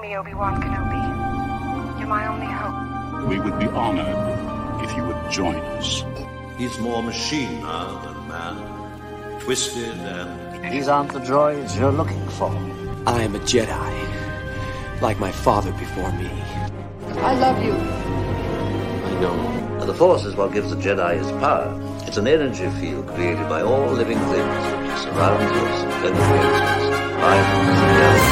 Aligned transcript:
Help 0.00 0.08
me, 0.08 0.16
Obi-Wan 0.16 0.62
Kenobi. 0.62 1.98
You're 1.98 2.08
my 2.08 2.26
only 2.26 2.46
hope. 2.46 3.28
We 3.28 3.38
would 3.38 3.58
be 3.58 3.66
honored 3.66 4.82
if 4.82 4.96
you 4.96 5.04
would 5.04 5.30
join 5.30 5.56
us. 5.76 6.04
He's 6.56 6.78
more 6.78 7.02
machine 7.02 7.60
now 7.60 7.98
than 7.98 8.28
man. 8.28 9.40
Twisted 9.40 9.98
and. 9.98 10.72
These 10.72 10.88
aren't 10.88 11.12
the 11.12 11.18
droids 11.18 11.78
you're 11.78 11.92
looking 11.92 12.26
for. 12.30 12.48
I 13.06 13.24
am 13.24 13.34
a 13.34 13.40
Jedi, 13.40 15.02
like 15.02 15.18
my 15.18 15.30
father 15.30 15.72
before 15.72 16.10
me. 16.12 16.30
I 17.18 17.34
love 17.34 17.62
you. 17.62 17.74
I 17.74 19.20
know. 19.20 19.84
The 19.84 19.92
Force 19.92 20.24
is 20.24 20.34
what 20.34 20.54
gives 20.54 20.70
the 20.70 20.76
Jedi 20.76 21.18
his 21.18 21.30
power. 21.32 21.78
It's 22.06 22.16
an 22.16 22.26
energy 22.26 22.70
field 22.80 23.06
created 23.08 23.46
by 23.50 23.60
all 23.60 23.90
living 23.92 24.18
things 24.18 24.64
which 24.80 24.98
surrounds 25.02 25.44
us 25.44 25.82
and 25.82 25.92
penetrates 25.92 26.56
us, 26.56 26.88
binds 27.20 27.48
the 27.50 27.74
galaxy 27.74 28.20
together. 28.20 28.29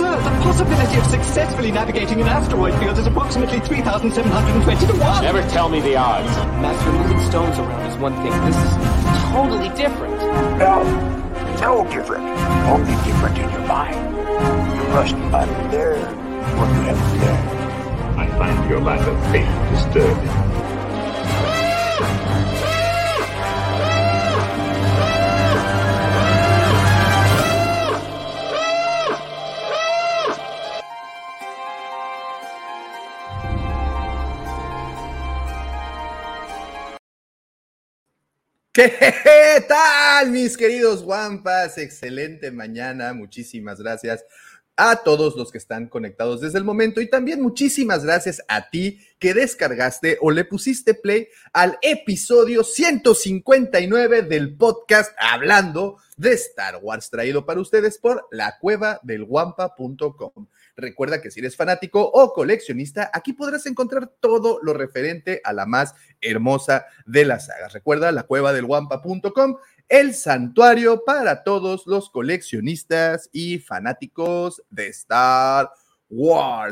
Sir, 0.00 0.16
the 0.16 0.30
possibility 0.42 0.96
of 0.96 1.04
successfully 1.04 1.70
navigating 1.70 2.22
an 2.22 2.26
asteroid 2.26 2.72
field 2.80 2.96
is 2.96 3.06
approximately 3.06 3.60
3,720 3.60 4.86
to 4.86 4.92
1. 4.94 5.22
Never 5.22 5.42
tell 5.50 5.68
me 5.68 5.80
the 5.80 5.94
odds. 5.94 6.34
Master, 6.56 6.90
moving 6.90 7.20
stones 7.28 7.58
around 7.58 7.84
is 7.84 7.98
one 7.98 8.14
thing. 8.22 8.32
This 8.46 8.56
is 8.56 8.76
totally 9.30 9.68
different. 9.76 10.16
No, 10.56 10.82
no 11.60 11.84
different. 11.92 12.24
Only 12.64 12.94
different 13.04 13.36
in 13.36 13.50
your 13.50 13.66
mind. 13.68 14.16
You 14.74 14.88
must 14.88 15.12
unlearn 15.12 16.00
what 16.56 16.68
you 16.70 16.80
have 16.88 17.12
learned. 17.20 18.18
I 18.18 18.26
find 18.38 18.70
your 18.70 18.80
lack 18.80 19.06
of 19.06 19.20
faith 19.30 19.52
disturbing. 19.70 20.49
¿Qué 38.72 39.64
tal, 39.66 40.30
mis 40.30 40.56
queridos 40.56 41.02
guampas? 41.02 41.76
Excelente 41.76 42.52
mañana, 42.52 43.12
muchísimas 43.12 43.80
gracias 43.80 44.24
a 44.76 45.02
todos 45.02 45.34
los 45.34 45.50
que 45.50 45.58
están 45.58 45.88
conectados 45.88 46.40
desde 46.40 46.58
el 46.58 46.64
momento 46.64 47.00
y 47.00 47.10
también 47.10 47.42
muchísimas 47.42 48.04
gracias 48.04 48.40
a 48.46 48.70
ti 48.70 49.00
que 49.18 49.34
descargaste 49.34 50.18
o 50.20 50.30
le 50.30 50.44
pusiste 50.44 50.94
play 50.94 51.26
al 51.52 51.78
episodio 51.82 52.62
159 52.62 54.22
del 54.22 54.56
podcast 54.56 55.12
hablando 55.18 55.96
de 56.16 56.34
Star 56.34 56.78
Wars 56.80 57.10
traído 57.10 57.44
para 57.44 57.60
ustedes 57.60 57.98
por 57.98 58.28
la 58.30 58.56
cueva 58.60 59.00
del 59.02 59.24
guampa.com. 59.24 60.46
Recuerda 60.80 61.20
que 61.20 61.30
si 61.30 61.40
eres 61.40 61.56
fanático 61.56 62.02
o 62.02 62.32
coleccionista, 62.32 63.10
aquí 63.12 63.32
podrás 63.32 63.66
encontrar 63.66 64.08
todo 64.20 64.58
lo 64.62 64.72
referente 64.72 65.40
a 65.44 65.52
la 65.52 65.66
más 65.66 65.94
hermosa 66.20 66.86
de 67.06 67.24
las 67.24 67.46
sagas. 67.46 67.72
Recuerda 67.72 68.12
la 68.12 68.24
cueva 68.24 68.52
del 68.52 68.66
guampa.com, 68.66 69.56
el 69.88 70.14
santuario 70.14 71.04
para 71.04 71.42
todos 71.42 71.86
los 71.86 72.10
coleccionistas 72.10 73.28
y 73.32 73.58
fanáticos 73.58 74.62
de 74.70 74.88
Star 74.88 75.66
Wars. 75.66 75.89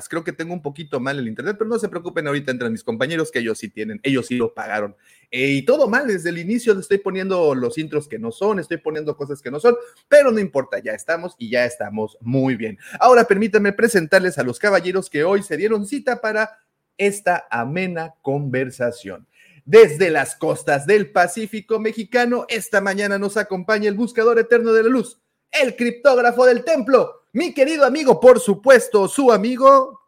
Creo 0.08 0.25
que 0.25 0.33
tengo 0.33 0.53
un 0.53 0.62
poquito 0.62 0.98
mal 0.98 1.19
el 1.19 1.28
internet, 1.28 1.56
pero 1.56 1.70
no 1.70 1.78
se 1.78 1.89
preocupen, 1.89 2.27
ahorita 2.27 2.50
entran 2.50 2.72
mis 2.72 2.83
compañeros 2.83 3.31
que 3.31 3.39
ellos 3.39 3.58
sí 3.58 3.69
tienen, 3.69 4.00
ellos 4.03 4.27
sí 4.27 4.36
lo 4.36 4.53
pagaron. 4.53 4.97
Eh, 5.31 5.50
y 5.50 5.62
todo 5.62 5.89
mal, 5.89 6.08
desde 6.08 6.31
el 6.31 6.39
inicio 6.39 6.78
estoy 6.78 6.98
poniendo 6.98 7.55
los 7.55 7.78
intros 7.78 8.09
que 8.09 8.19
no 8.19 8.33
son, 8.33 8.59
estoy 8.59 8.78
poniendo 8.78 9.16
cosas 9.16 9.41
que 9.41 9.50
no 9.50 9.61
son, 9.61 9.77
pero 10.09 10.33
no 10.33 10.41
importa, 10.41 10.81
ya 10.81 10.92
estamos 10.92 11.36
y 11.39 11.50
ya 11.50 11.64
estamos 11.64 12.19
muy 12.20 12.56
bien. 12.56 12.78
Ahora 12.98 13.25
permítanme 13.25 13.72
presentarles 13.72 14.39
a 14.39 14.42
los 14.42 14.59
caballeros 14.59 15.09
que 15.09 15.22
hoy 15.22 15.42
se 15.42 15.56
dieron 15.56 15.86
cita 15.86 16.20
para 16.20 16.59
esta 16.97 17.47
amena 17.50 18.15
conversación. 18.22 19.28
Desde 19.65 20.10
las 20.10 20.34
costas 20.34 20.87
del 20.87 21.12
Pacífico 21.12 21.78
mexicano, 21.78 22.47
esta 22.49 22.81
mañana 22.81 23.19
nos 23.19 23.37
acompaña 23.37 23.88
el 23.88 23.94
buscador 23.94 24.38
eterno 24.38 24.72
de 24.72 24.82
la 24.82 24.88
luz, 24.88 25.20
el 25.53 25.76
criptógrafo 25.76 26.44
del 26.47 26.65
templo, 26.65 27.26
mi 27.38 27.54
querido 27.54 27.87
amigo, 27.87 28.19
por 28.19 28.41
supuesto, 28.41 29.06
su 29.06 29.31
amigo 29.31 30.00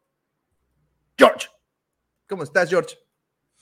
George. 1.16 1.48
¿Cómo 2.28 2.42
estás, 2.42 2.68
George? 2.68 2.96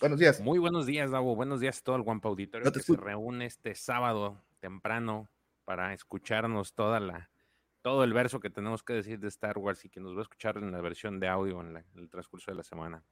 Buenos 0.00 0.18
días. 0.18 0.40
Muy 0.40 0.58
buenos 0.58 0.86
días, 0.86 1.10
Davo. 1.10 1.34
Buenos 1.36 1.60
días 1.60 1.78
a 1.78 1.82
todo 1.84 1.96
el 1.96 2.02
Guampa 2.02 2.28
Auditorio 2.30 2.64
No 2.64 2.72
que 2.72 2.80
se 2.80 2.96
reúne 2.96 3.44
este 3.46 3.74
sábado 3.74 4.42
temprano 4.60 5.28
para 5.64 5.92
escucharnos 5.92 6.72
toda 6.72 6.98
la, 6.98 7.30
todo 7.82 8.04
el 8.04 8.12
verso 8.14 8.40
que 8.40 8.48
tenemos 8.48 8.82
que 8.82 8.94
decir 8.94 9.18
de 9.18 9.28
Star 9.28 9.58
Wars 9.58 9.84
y 9.84 9.90
que 9.90 10.00
nos 10.00 10.14
va 10.14 10.20
a 10.20 10.22
escuchar 10.22 10.56
en 10.56 10.72
la 10.72 10.80
versión 10.80 11.20
de 11.20 11.28
audio 11.28 11.60
en, 11.60 11.74
la- 11.74 11.80
en 11.80 11.98
el 11.98 12.08
transcurso 12.08 12.50
de 12.50 12.56
la 12.56 12.62
semana. 12.62 13.04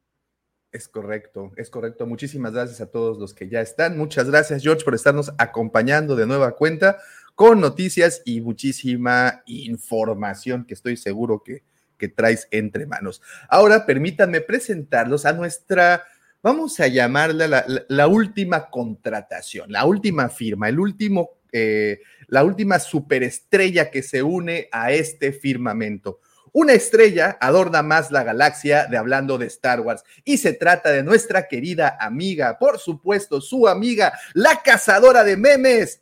Es 0.72 0.88
correcto, 0.88 1.52
es 1.56 1.70
correcto. 1.70 2.06
Muchísimas 2.06 2.52
gracias 2.52 2.80
a 2.80 2.90
todos 2.90 3.18
los 3.18 3.32
que 3.32 3.48
ya 3.48 3.60
están. 3.60 3.96
Muchas 3.96 4.28
gracias, 4.28 4.62
George, 4.62 4.84
por 4.84 4.94
estarnos 4.94 5.32
acompañando 5.38 6.16
de 6.16 6.26
nueva 6.26 6.54
cuenta 6.56 6.98
con 7.34 7.60
noticias 7.60 8.22
y 8.24 8.40
muchísima 8.40 9.42
información 9.46 10.64
que 10.64 10.74
estoy 10.74 10.96
seguro 10.96 11.42
que, 11.44 11.62
que 11.96 12.08
traes 12.08 12.48
entre 12.50 12.86
manos. 12.86 13.22
Ahora, 13.48 13.86
permítanme 13.86 14.40
presentarlos 14.40 15.26
a 15.26 15.32
nuestra, 15.32 16.04
vamos 16.42 16.80
a 16.80 16.88
llamarla 16.88 17.64
la, 17.88 18.06
última 18.08 18.70
contratación, 18.70 19.70
la 19.70 19.84
última 19.84 20.28
firma, 20.28 20.68
el 20.68 20.80
último, 20.80 21.30
eh, 21.52 22.00
la 22.28 22.44
última 22.44 22.78
superestrella 22.78 23.90
que 23.90 24.02
se 24.02 24.22
une 24.22 24.68
a 24.72 24.92
este 24.92 25.32
firmamento. 25.32 26.20
Una 26.58 26.72
estrella 26.72 27.36
adorna 27.38 27.82
más 27.82 28.10
la 28.10 28.22
galaxia 28.22 28.86
de 28.86 28.96
hablando 28.96 29.36
de 29.36 29.44
Star 29.44 29.82
Wars 29.82 30.02
y 30.24 30.38
se 30.38 30.54
trata 30.54 30.90
de 30.90 31.02
nuestra 31.02 31.48
querida 31.48 31.98
amiga, 32.00 32.58
por 32.58 32.78
supuesto, 32.78 33.42
su 33.42 33.68
amiga, 33.68 34.18
la 34.32 34.62
cazadora 34.62 35.22
de 35.22 35.36
memes, 35.36 36.00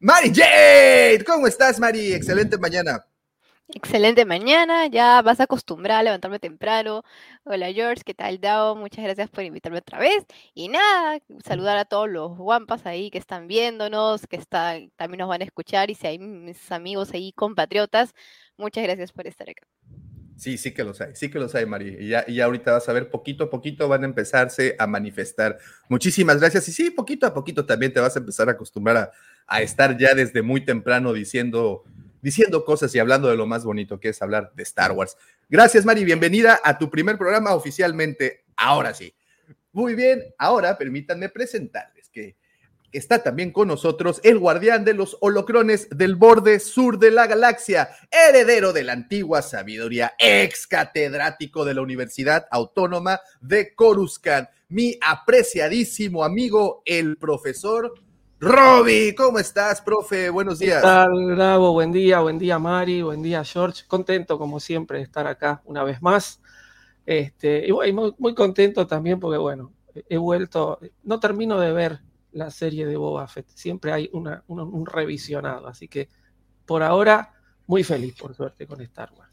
Mari 0.00 0.32
Jade. 0.34 1.24
¿Cómo 1.24 1.46
estás, 1.46 1.78
Mari? 1.78 2.12
Excelente 2.12 2.58
mañana. 2.58 3.06
Excelente 3.74 4.24
mañana, 4.24 4.86
ya 4.86 5.20
vas 5.20 5.40
a 5.40 5.42
acostumbrar 5.42 5.98
a 5.98 6.02
levantarme 6.02 6.38
temprano. 6.38 7.02
Hola 7.44 7.70
George, 7.70 8.02
¿qué 8.02 8.14
tal 8.14 8.40
Dao? 8.40 8.74
Muchas 8.74 9.04
gracias 9.04 9.28
por 9.28 9.44
invitarme 9.44 9.76
otra 9.78 9.98
vez. 9.98 10.24
Y 10.54 10.68
nada, 10.68 11.18
saludar 11.44 11.76
a 11.76 11.84
todos 11.84 12.08
los 12.08 12.38
guampas 12.38 12.86
ahí 12.86 13.10
que 13.10 13.18
están 13.18 13.46
viéndonos, 13.46 14.26
que 14.26 14.36
están, 14.36 14.90
también 14.96 15.18
nos 15.18 15.28
van 15.28 15.42
a 15.42 15.44
escuchar 15.44 15.90
y 15.90 15.94
si 15.94 16.06
hay 16.06 16.18
mis 16.18 16.72
amigos 16.72 17.12
ahí 17.12 17.32
compatriotas, 17.32 18.14
muchas 18.56 18.84
gracias 18.84 19.12
por 19.12 19.26
estar 19.26 19.50
acá. 19.50 19.66
Sí, 20.38 20.56
sí 20.56 20.72
que 20.72 20.82
los 20.82 20.98
hay, 21.02 21.14
sí 21.14 21.30
que 21.30 21.38
los 21.38 21.54
hay, 21.54 21.66
Mari. 21.66 21.96
Y 22.00 22.08
ya, 22.08 22.26
ya 22.26 22.46
ahorita 22.46 22.72
vas 22.72 22.88
a 22.88 22.94
ver, 22.94 23.10
poquito 23.10 23.44
a 23.44 23.50
poquito 23.50 23.86
van 23.86 24.02
a 24.02 24.06
empezarse 24.06 24.76
a 24.78 24.86
manifestar. 24.86 25.58
Muchísimas 25.90 26.40
gracias. 26.40 26.66
Y 26.68 26.72
sí, 26.72 26.90
poquito 26.90 27.26
a 27.26 27.34
poquito 27.34 27.66
también 27.66 27.92
te 27.92 28.00
vas 28.00 28.16
a 28.16 28.20
empezar 28.20 28.48
a 28.48 28.52
acostumbrar 28.52 29.12
a 29.46 29.62
estar 29.62 29.98
ya 29.98 30.14
desde 30.14 30.42
muy 30.42 30.64
temprano 30.64 31.12
diciendo, 31.12 31.84
diciendo 32.20 32.64
cosas 32.64 32.94
y 32.94 32.98
hablando 32.98 33.28
de 33.28 33.36
lo 33.36 33.46
más 33.46 33.64
bonito 33.64 34.00
que 34.00 34.10
es 34.10 34.22
hablar 34.22 34.52
de 34.54 34.62
Star 34.62 34.92
Wars. 34.92 35.16
Gracias, 35.48 35.84
Mari. 35.84 36.04
Bienvenida 36.04 36.60
a 36.62 36.78
tu 36.78 36.90
primer 36.90 37.16
programa 37.18 37.54
oficialmente. 37.54 38.44
Ahora 38.56 38.94
sí. 38.94 39.14
Muy 39.72 39.94
bien, 39.94 40.24
ahora 40.38 40.76
permítanme 40.76 41.28
presentarles 41.28 42.08
que 42.08 42.36
está 42.92 43.22
también 43.22 43.52
con 43.52 43.68
nosotros 43.68 44.20
el 44.24 44.38
guardián 44.38 44.84
de 44.84 44.94
los 44.94 45.16
holocrones 45.20 45.88
del 45.90 46.16
borde 46.16 46.58
sur 46.58 46.98
de 46.98 47.10
la 47.10 47.26
galaxia, 47.26 47.90
heredero 48.10 48.72
de 48.72 48.82
la 48.82 48.94
antigua 48.94 49.42
sabiduría, 49.42 50.14
ex 50.18 50.66
catedrático 50.66 51.64
de 51.64 51.74
la 51.74 51.82
Universidad 51.82 52.46
Autónoma 52.50 53.20
de 53.40 53.74
Coruscant, 53.74 54.48
mi 54.68 54.98
apreciadísimo 55.00 56.24
amigo, 56.24 56.82
el 56.84 57.16
profesor 57.18 57.94
Roby. 58.40 59.14
¿Cómo 59.16 59.38
estás, 59.38 59.82
profe? 59.82 60.30
Buenos 60.30 60.58
¿Qué 60.60 60.66
días. 60.66 60.82
tal, 60.82 61.10
Bravo? 61.34 61.72
Buen 61.72 61.90
día, 61.90 62.20
buen 62.20 62.38
día, 62.38 62.58
Mari, 62.58 63.02
buen 63.02 63.20
día, 63.22 63.42
George. 63.44 63.84
Contento, 63.88 64.38
como 64.38 64.60
siempre, 64.60 64.98
de 64.98 65.04
estar 65.04 65.26
acá 65.26 65.60
una 65.64 65.82
vez 65.82 66.00
más. 66.02 66.40
Este, 67.04 67.66
y 67.66 67.72
bueno, 67.72 67.88
y 67.90 67.92
muy, 67.92 68.14
muy 68.18 68.34
contento 68.34 68.86
también 68.86 69.18
porque, 69.18 69.38
bueno, 69.38 69.72
he 70.08 70.16
vuelto, 70.18 70.78
no 71.02 71.18
termino 71.18 71.58
de 71.58 71.72
ver 71.72 72.00
la 72.32 72.50
serie 72.50 72.86
de 72.86 72.96
Boba 72.96 73.26
Fett. 73.26 73.48
Siempre 73.54 73.92
hay 73.92 74.08
una, 74.12 74.44
un, 74.46 74.60
un 74.60 74.86
revisionado, 74.86 75.66
así 75.66 75.88
que 75.88 76.08
por 76.64 76.82
ahora, 76.82 77.34
muy 77.66 77.82
feliz, 77.82 78.14
por 78.14 78.34
suerte, 78.34 78.66
con 78.66 78.80
Star 78.82 79.10
Wars. 79.16 79.27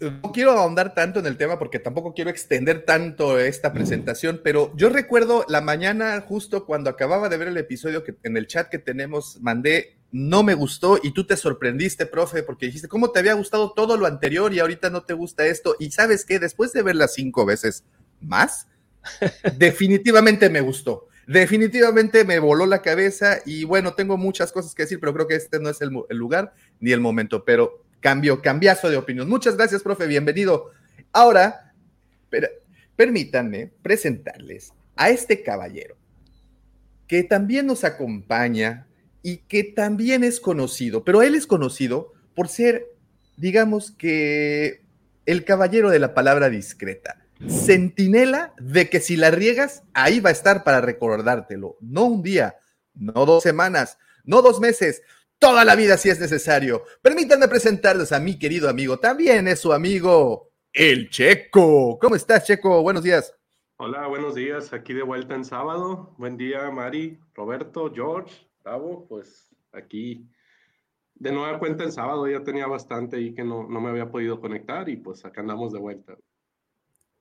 No 0.00 0.32
quiero 0.32 0.52
ahondar 0.52 0.94
tanto 0.94 1.18
en 1.20 1.26
el 1.26 1.36
tema 1.36 1.58
porque 1.58 1.78
tampoco 1.78 2.14
quiero 2.14 2.30
extender 2.30 2.84
tanto 2.84 3.38
esta 3.38 3.72
presentación, 3.72 4.40
pero 4.42 4.72
yo 4.76 4.88
recuerdo 4.88 5.44
la 5.48 5.60
mañana 5.60 6.20
justo 6.20 6.66
cuando 6.66 6.90
acababa 6.90 7.28
de 7.28 7.36
ver 7.36 7.48
el 7.48 7.56
episodio 7.56 8.04
que 8.04 8.14
en 8.22 8.36
el 8.36 8.46
chat 8.46 8.68
que 8.68 8.78
tenemos 8.78 9.40
mandé, 9.40 9.96
no 10.12 10.42
me 10.42 10.54
gustó 10.54 11.00
y 11.02 11.12
tú 11.12 11.24
te 11.24 11.36
sorprendiste, 11.36 12.06
profe, 12.06 12.42
porque 12.42 12.66
dijiste, 12.66 12.86
¿cómo 12.86 13.10
te 13.10 13.18
había 13.18 13.32
gustado 13.32 13.72
todo 13.72 13.96
lo 13.96 14.06
anterior 14.06 14.52
y 14.52 14.60
ahorita 14.60 14.90
no 14.90 15.04
te 15.04 15.14
gusta 15.14 15.46
esto? 15.46 15.74
Y 15.78 15.90
sabes 15.90 16.24
qué, 16.24 16.38
después 16.38 16.72
de 16.72 16.82
verla 16.82 17.08
cinco 17.08 17.46
veces 17.46 17.84
más, 18.20 18.68
definitivamente 19.56 20.50
me 20.50 20.60
gustó. 20.60 21.08
Definitivamente 21.26 22.24
me 22.24 22.38
voló 22.40 22.66
la 22.66 22.82
cabeza 22.82 23.38
y 23.46 23.64
bueno, 23.64 23.94
tengo 23.94 24.16
muchas 24.16 24.52
cosas 24.52 24.74
que 24.74 24.82
decir, 24.82 25.00
pero 25.00 25.14
creo 25.14 25.26
que 25.26 25.36
este 25.36 25.60
no 25.60 25.70
es 25.70 25.80
el, 25.80 25.90
el 26.08 26.16
lugar 26.16 26.52
ni 26.78 26.92
el 26.92 27.00
momento, 27.00 27.44
pero 27.44 27.82
cambio, 28.02 28.42
cambiazo 28.42 28.90
de 28.90 28.98
opinión. 28.98 29.28
Muchas 29.28 29.56
gracias, 29.56 29.82
profe, 29.82 30.06
bienvenido. 30.06 30.70
Ahora, 31.12 31.72
per- 32.28 32.62
permítanme 32.96 33.70
presentarles 33.80 34.72
a 34.96 35.08
este 35.08 35.42
caballero 35.42 35.96
que 37.06 37.22
también 37.22 37.66
nos 37.66 37.84
acompaña 37.84 38.86
y 39.22 39.38
que 39.38 39.64
también 39.64 40.24
es 40.24 40.40
conocido, 40.40 41.04
pero 41.04 41.22
él 41.22 41.34
es 41.34 41.46
conocido 41.46 42.12
por 42.34 42.48
ser, 42.48 42.86
digamos 43.36 43.92
que, 43.92 44.82
el 45.24 45.44
caballero 45.44 45.90
de 45.90 46.00
la 46.00 46.14
palabra 46.14 46.50
discreta. 46.50 47.18
Centinela 47.48 48.52
de 48.58 48.88
que 48.88 48.98
si 49.00 49.16
la 49.16 49.30
riegas, 49.30 49.82
ahí 49.94 50.18
va 50.20 50.30
a 50.30 50.32
estar 50.32 50.64
para 50.64 50.80
recordártelo. 50.80 51.76
No 51.80 52.04
un 52.06 52.22
día, 52.22 52.56
no 52.94 53.24
dos 53.26 53.42
semanas, 53.42 53.98
no 54.24 54.42
dos 54.42 54.58
meses, 54.58 55.02
toda 55.42 55.64
la 55.64 55.74
vida 55.74 55.96
si 55.96 56.08
es 56.08 56.20
necesario. 56.20 56.84
Permítanme 57.02 57.48
presentarles 57.48 58.12
a 58.12 58.20
mi 58.20 58.38
querido 58.38 58.68
amigo, 58.68 59.00
también 59.00 59.48
es 59.48 59.58
su 59.58 59.72
amigo, 59.72 60.52
el 60.72 61.10
Checo. 61.10 61.98
¿Cómo 62.00 62.14
estás, 62.14 62.46
Checo? 62.46 62.80
Buenos 62.80 63.02
días. 63.02 63.34
Hola, 63.76 64.06
buenos 64.06 64.36
días. 64.36 64.72
Aquí 64.72 64.94
de 64.94 65.02
vuelta 65.02 65.34
en 65.34 65.44
sábado. 65.44 66.14
Buen 66.16 66.36
día, 66.36 66.70
Mari, 66.70 67.18
Roberto, 67.34 67.92
George, 67.92 68.32
Bravo. 68.62 69.04
Pues 69.08 69.48
aquí 69.72 70.24
de 71.16 71.32
nueva 71.32 71.58
cuenta 71.58 71.82
en 71.82 71.90
sábado. 71.90 72.28
Ya 72.28 72.44
tenía 72.44 72.68
bastante 72.68 73.16
ahí 73.16 73.34
que 73.34 73.42
no, 73.42 73.66
no 73.68 73.80
me 73.80 73.90
había 73.90 74.08
podido 74.12 74.40
conectar 74.40 74.88
y 74.88 74.96
pues 74.96 75.24
acá 75.24 75.40
andamos 75.40 75.72
de 75.72 75.80
vuelta. 75.80 76.16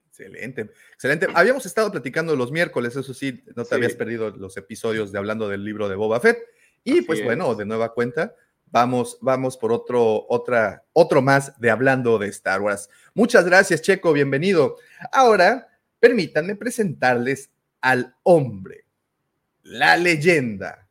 Excelente, 0.06 0.70
excelente. 0.94 1.26
Habíamos 1.34 1.66
estado 1.66 1.90
platicando 1.92 2.36
los 2.36 2.52
miércoles, 2.52 2.96
eso 2.96 3.16
sí, 3.16 3.44
no 3.56 3.64
te 3.64 3.70
Sí. 3.70 3.76
habías 3.76 3.96
perdido 3.96 4.30
los 4.30 4.56
episodios 4.58 5.12
de 5.12 5.18
hablando 5.18 5.50
del 5.50 5.66
libro 5.66 5.90
de 5.90 5.96
Boba 5.96 6.20
Fett. 6.20 6.38
Y 6.84 6.92
Así 6.94 7.02
pues 7.02 7.24
bueno, 7.24 7.56
de 7.56 7.66
nueva 7.66 7.94
cuenta, 7.94 8.36
vamos, 8.66 9.18
vamos 9.22 9.58
por 9.58 9.72
otro, 9.72 10.26
otra, 10.28 10.84
otro 10.94 11.22
más 11.22 11.60
de 11.60 11.70
hablando 11.70 12.18
de 12.18 12.28
Star 12.30 12.62
Wars. 12.62 12.90
Muchas 13.14 13.46
gracias, 13.46 13.82
Checo, 13.82 14.14
bienvenido. 14.14 14.78
Ahora, 15.12 15.68
permítanme 16.00 16.56
presentarles 16.56 17.52
al 17.82 18.16
hombre, 18.24 18.86
la 19.64 19.98
leyenda, 19.98 20.88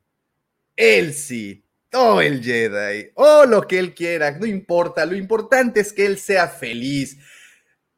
el 0.76 1.14
Sith, 1.14 1.64
o 1.92 2.20
el 2.20 2.42
Jedi, 2.42 3.10
o 3.14 3.46
lo 3.46 3.66
que 3.66 3.78
él 3.78 3.94
quiera, 3.94 4.30
no 4.32 4.46
importa, 4.46 5.04
lo 5.04 5.16
importante 5.16 5.80
es 5.80 5.92
que 5.92 6.06
él 6.06 6.18
sea 6.18 6.46
feliz 6.46 7.18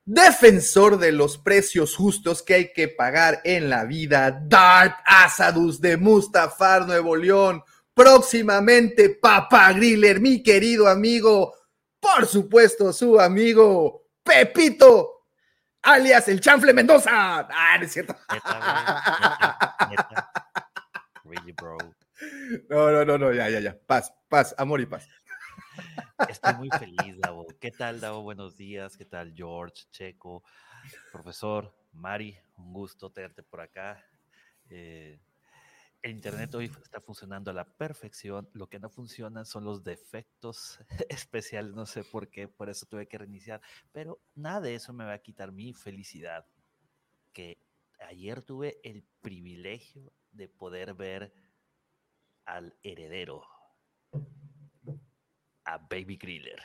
defensor 0.05 0.99
de 0.99 1.13
los 1.13 1.39
precios 1.39 1.95
justos 1.95 2.43
que 2.43 2.55
hay 2.55 2.73
que 2.73 2.89
pagar 2.89 3.41
en 3.45 3.71
la 3.71 3.85
vida, 3.85 4.43
Darth 4.47 4.97
Asadus 5.05 5.81
de 5.81 5.97
Mustafar, 5.97 6.87
Nuevo 6.87 7.15
León, 7.15 7.63
próximamente 7.95 9.11
Papa 9.11 9.73
Griller, 9.73 10.21
mi 10.21 10.43
querido 10.43 10.89
amigo, 10.89 11.55
por 12.01 12.27
supuesto 12.27 12.93
su 12.93 13.21
amigo 13.21 14.09
Pepito, 14.23 15.27
alias 15.83 16.29
el 16.29 16.41
Chanfle 16.41 16.73
Mendoza. 16.73 17.11
Ah, 17.51 17.77
no 17.79 17.85
es 17.85 17.93
cierto. 17.93 18.17
Really, 21.25 21.53
bro. 21.53 21.79
No, 22.69 22.91
no, 22.91 23.05
no, 23.05 23.19
no, 23.19 23.33
ya, 23.33 23.49
ya, 23.49 23.61
ya. 23.61 23.79
Paz, 23.87 24.13
paz, 24.29 24.55
amor 24.59 24.81
y 24.81 24.87
paz. 24.87 25.09
Estoy 26.29 26.55
muy 26.55 26.71
feliz, 26.79 27.19
Davo. 27.19 27.47
¿Qué 27.61 27.71
tal, 27.71 28.01
Davo? 28.01 28.23
Buenos 28.23 28.57
días. 28.57 28.97
¿Qué 28.97 29.05
tal, 29.05 29.33
George, 29.35 29.85
Checo, 29.91 30.45
profesor, 31.11 31.75
Mari? 31.93 32.39
Un 32.59 32.73
gusto 32.73 33.11
tenerte 33.11 33.43
por 33.43 33.61
acá. 33.61 34.05
Eh, 34.69 35.19
el 36.03 36.11
Internet 36.11 36.55
hoy 36.55 36.71
está 36.83 37.01
funcionando 37.01 37.51
a 37.51 37.55
la 37.55 37.65
perfección. 37.65 38.49
Lo 38.53 38.69
que 38.69 38.81
no 38.81 38.91
funciona 38.91 39.45
son 39.45 39.65
los 39.65 39.85
defectos 39.85 40.81
especiales. 41.09 41.75
No 41.75 41.87
sé 41.87 42.03
por 42.05 42.29
qué, 42.29 42.49
por 42.49 42.69
eso 42.69 42.87
tuve 42.87 43.07
que 43.07 43.19
reiniciar. 43.19 43.61
Pero 43.93 44.21
nada 44.35 44.61
de 44.61 44.75
eso 44.75 44.93
me 44.93 45.05
va 45.05 45.15
a 45.15 45.23
quitar 45.23 45.53
mi 45.53 45.73
felicidad. 45.73 46.45
Que 47.33 47.59
ayer 48.01 48.43
tuve 48.43 48.81
el 48.83 49.05
privilegio 49.21 50.13
de 50.33 50.49
poder 50.49 50.95
ver 50.95 51.33
al 52.45 52.77
heredero 52.83 53.45
a 55.65 55.79
Baby 55.79 56.17
Griller. 56.17 56.61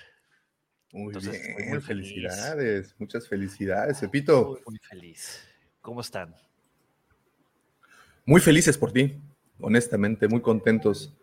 Muy 0.92 1.08
Entonces, 1.08 1.36
estoy 1.36 1.56
bien, 1.56 1.70
muy 1.70 1.82
feliz. 1.82 2.08
felicidades, 2.08 2.96
muchas 2.98 3.28
felicidades, 3.28 4.00
Pepito. 4.00 4.48
Muy, 4.48 4.62
muy 4.66 4.80
feliz. 4.80 5.48
¿Cómo 5.82 6.02
están? 6.02 6.34
Muy 8.28 8.42
felices 8.42 8.78
por 8.78 8.92
ti, 8.92 9.20
honestamente, 9.60 10.28
muy 10.28 10.42
contentos, 10.42 11.14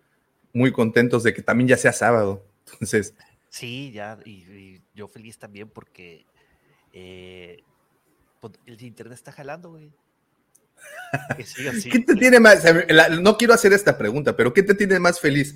muy 0.55 0.73
contentos 0.73 1.23
de 1.23 1.33
que 1.35 1.43
también 1.43 1.69
ya 1.69 1.77
sea 1.77 1.93
sábado. 1.93 2.45
Entonces, 2.73 3.15
Sí, 3.51 3.93
ya, 3.93 4.19
y, 4.25 4.31
y 4.31 4.83
yo 4.95 5.07
feliz 5.07 5.39
también 5.39 5.69
porque 5.69 6.27
eh, 6.93 7.63
pues, 8.41 8.55
el 8.67 8.83
internet 8.83 9.17
está 9.17 9.31
jalando, 9.31 9.71
güey. 9.71 9.93
Que 11.37 11.45
siga 11.45 11.71
así. 11.71 11.89
¿qué 11.91 12.01
te 12.01 12.17
tiene 12.17 12.41
más? 12.41 12.65
la- 12.89 13.11
no 13.11 13.37
quiero 13.37 13.55
hacer 13.55 13.73
esta 13.73 13.97
pregunta, 13.97 14.35
pero 14.35 14.53
¿qué 14.53 14.65
te 14.65 14.75
tiene 14.75 14.99
más 14.99 15.21
feliz? 15.21 15.55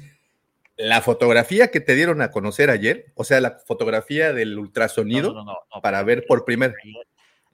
¿La 0.77 1.03
fotografía 1.03 1.73
que 1.73 1.81
te 1.81 1.97
dieron 1.97 2.23
a 2.23 2.31
conocer 2.31 2.71
ayer? 2.71 3.07
O 3.17 3.25
sea, 3.25 3.41
la 3.41 3.59
fotografía 3.67 4.33
del 4.33 4.57
ultrasonido 4.57 5.31
No, 5.33 5.41
no, 5.41 5.45
no, 5.47 5.59
no, 5.75 5.81
para 5.83 6.01
ver 6.05 6.25
por 6.29 6.45
primera. 6.45 6.75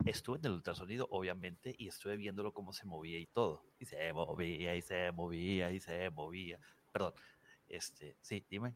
Estuve 0.04 0.38
en 0.38 0.46
el 0.46 0.52
ultrasonido, 0.52 1.06
obviamente, 1.10 1.74
y 1.78 1.88
estuve 1.88 2.16
viéndolo 2.16 2.52
cómo 2.52 2.72
se 2.72 2.86
movía 2.86 3.18
y 3.18 3.26
todo. 3.26 3.64
Y 3.78 3.86
se 3.86 4.12
movía, 4.12 4.76
y 4.76 4.82
se 4.82 5.12
movía, 5.12 5.70
y 5.72 5.80
se 5.80 6.10
movía. 6.10 6.58
Perdón. 6.92 7.14
Este, 7.68 8.16
sí, 8.20 8.44
dime. 8.48 8.74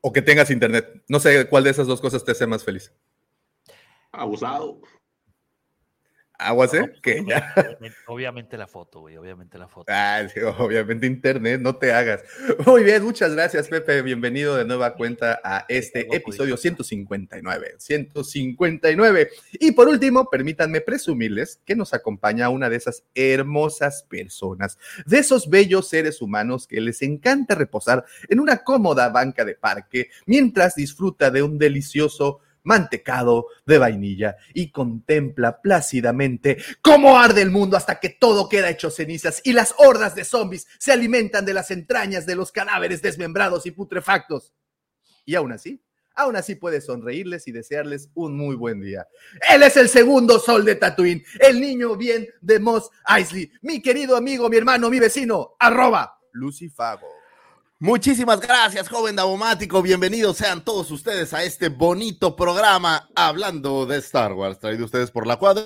O 0.00 0.12
que 0.12 0.22
tengas 0.22 0.50
internet. 0.50 1.04
No 1.08 1.20
sé 1.20 1.48
cuál 1.48 1.64
de 1.64 1.70
esas 1.70 1.86
dos 1.86 2.00
cosas 2.00 2.24
te 2.24 2.32
hace 2.32 2.46
más 2.46 2.64
feliz. 2.64 2.92
Abusado. 4.12 4.80
Aguas, 6.38 6.74
¿eh? 6.74 6.80
No, 6.80 6.86
pues, 6.88 7.00
Que 7.00 7.24
ya. 7.26 7.52
obviamente, 7.56 7.96
obviamente 8.06 8.56
la 8.58 8.66
foto, 8.66 9.00
güey, 9.00 9.16
obviamente 9.16 9.58
la 9.58 9.68
foto. 9.68 9.86
Ah, 9.88 10.22
sí, 10.32 10.40
obviamente 10.40 11.06
internet, 11.06 11.60
no 11.60 11.76
te 11.76 11.92
hagas. 11.92 12.22
Muy 12.66 12.82
bien, 12.82 13.02
muchas 13.02 13.34
gracias, 13.34 13.68
Pepe. 13.68 14.02
Bienvenido 14.02 14.56
de 14.56 14.64
nueva 14.64 14.94
cuenta 14.94 15.40
a 15.42 15.64
este 15.68 16.06
episodio 16.14 16.56
159. 16.56 17.76
159. 17.78 19.30
Y 19.54 19.72
por 19.72 19.88
último, 19.88 20.28
permítanme 20.30 20.80
presumirles 20.80 21.60
que 21.64 21.76
nos 21.76 21.94
acompaña 21.94 22.48
una 22.48 22.68
de 22.68 22.76
esas 22.76 23.04
hermosas 23.14 24.04
personas, 24.08 24.78
de 25.06 25.18
esos 25.18 25.48
bellos 25.48 25.88
seres 25.88 26.20
humanos 26.20 26.66
que 26.66 26.80
les 26.80 27.02
encanta 27.02 27.54
reposar 27.54 28.04
en 28.28 28.40
una 28.40 28.58
cómoda 28.58 29.08
banca 29.08 29.44
de 29.44 29.54
parque 29.54 30.10
mientras 30.26 30.74
disfruta 30.74 31.30
de 31.30 31.42
un 31.42 31.58
delicioso 31.58 32.40
mantecado 32.66 33.46
de 33.64 33.78
vainilla 33.78 34.36
y 34.52 34.70
contempla 34.70 35.62
plácidamente 35.62 36.58
cómo 36.82 37.16
arde 37.18 37.40
el 37.40 37.50
mundo 37.50 37.76
hasta 37.76 38.00
que 38.00 38.10
todo 38.10 38.48
queda 38.48 38.68
hecho 38.68 38.90
cenizas 38.90 39.40
y 39.44 39.52
las 39.52 39.74
hordas 39.78 40.14
de 40.16 40.24
zombies 40.24 40.66
se 40.78 40.92
alimentan 40.92 41.44
de 41.44 41.54
las 41.54 41.70
entrañas 41.70 42.26
de 42.26 42.34
los 42.34 42.50
cadáveres 42.50 43.00
desmembrados 43.02 43.66
y 43.66 43.70
putrefactos. 43.70 44.52
Y 45.24 45.36
aún 45.36 45.52
así, 45.52 45.80
aún 46.16 46.34
así 46.34 46.56
puede 46.56 46.80
sonreírles 46.80 47.46
y 47.46 47.52
desearles 47.52 48.10
un 48.14 48.36
muy 48.36 48.56
buen 48.56 48.80
día. 48.80 49.06
Él 49.48 49.62
es 49.62 49.76
el 49.76 49.88
segundo 49.88 50.40
sol 50.40 50.64
de 50.64 50.74
Tatooine, 50.74 51.24
el 51.38 51.60
niño 51.60 51.96
bien 51.96 52.26
de 52.40 52.58
Moss 52.58 52.90
Eisley, 53.08 53.52
mi 53.62 53.80
querido 53.80 54.16
amigo, 54.16 54.48
mi 54.48 54.56
hermano, 54.56 54.90
mi 54.90 54.98
vecino, 54.98 55.54
arroba 55.60 56.18
Lucifago. 56.32 57.15
Muchísimas 57.78 58.40
gracias, 58.40 58.88
joven 58.88 59.16
Davomático. 59.16 59.82
Bienvenidos 59.82 60.38
sean 60.38 60.64
todos 60.64 60.90
ustedes 60.90 61.34
a 61.34 61.44
este 61.44 61.68
bonito 61.68 62.34
programa 62.34 63.06
hablando 63.14 63.84
de 63.84 63.98
Star 63.98 64.32
Wars, 64.32 64.58
traído 64.58 64.86
ustedes 64.86 65.10
por 65.10 65.26
la 65.26 65.36
cuadra. 65.36 65.62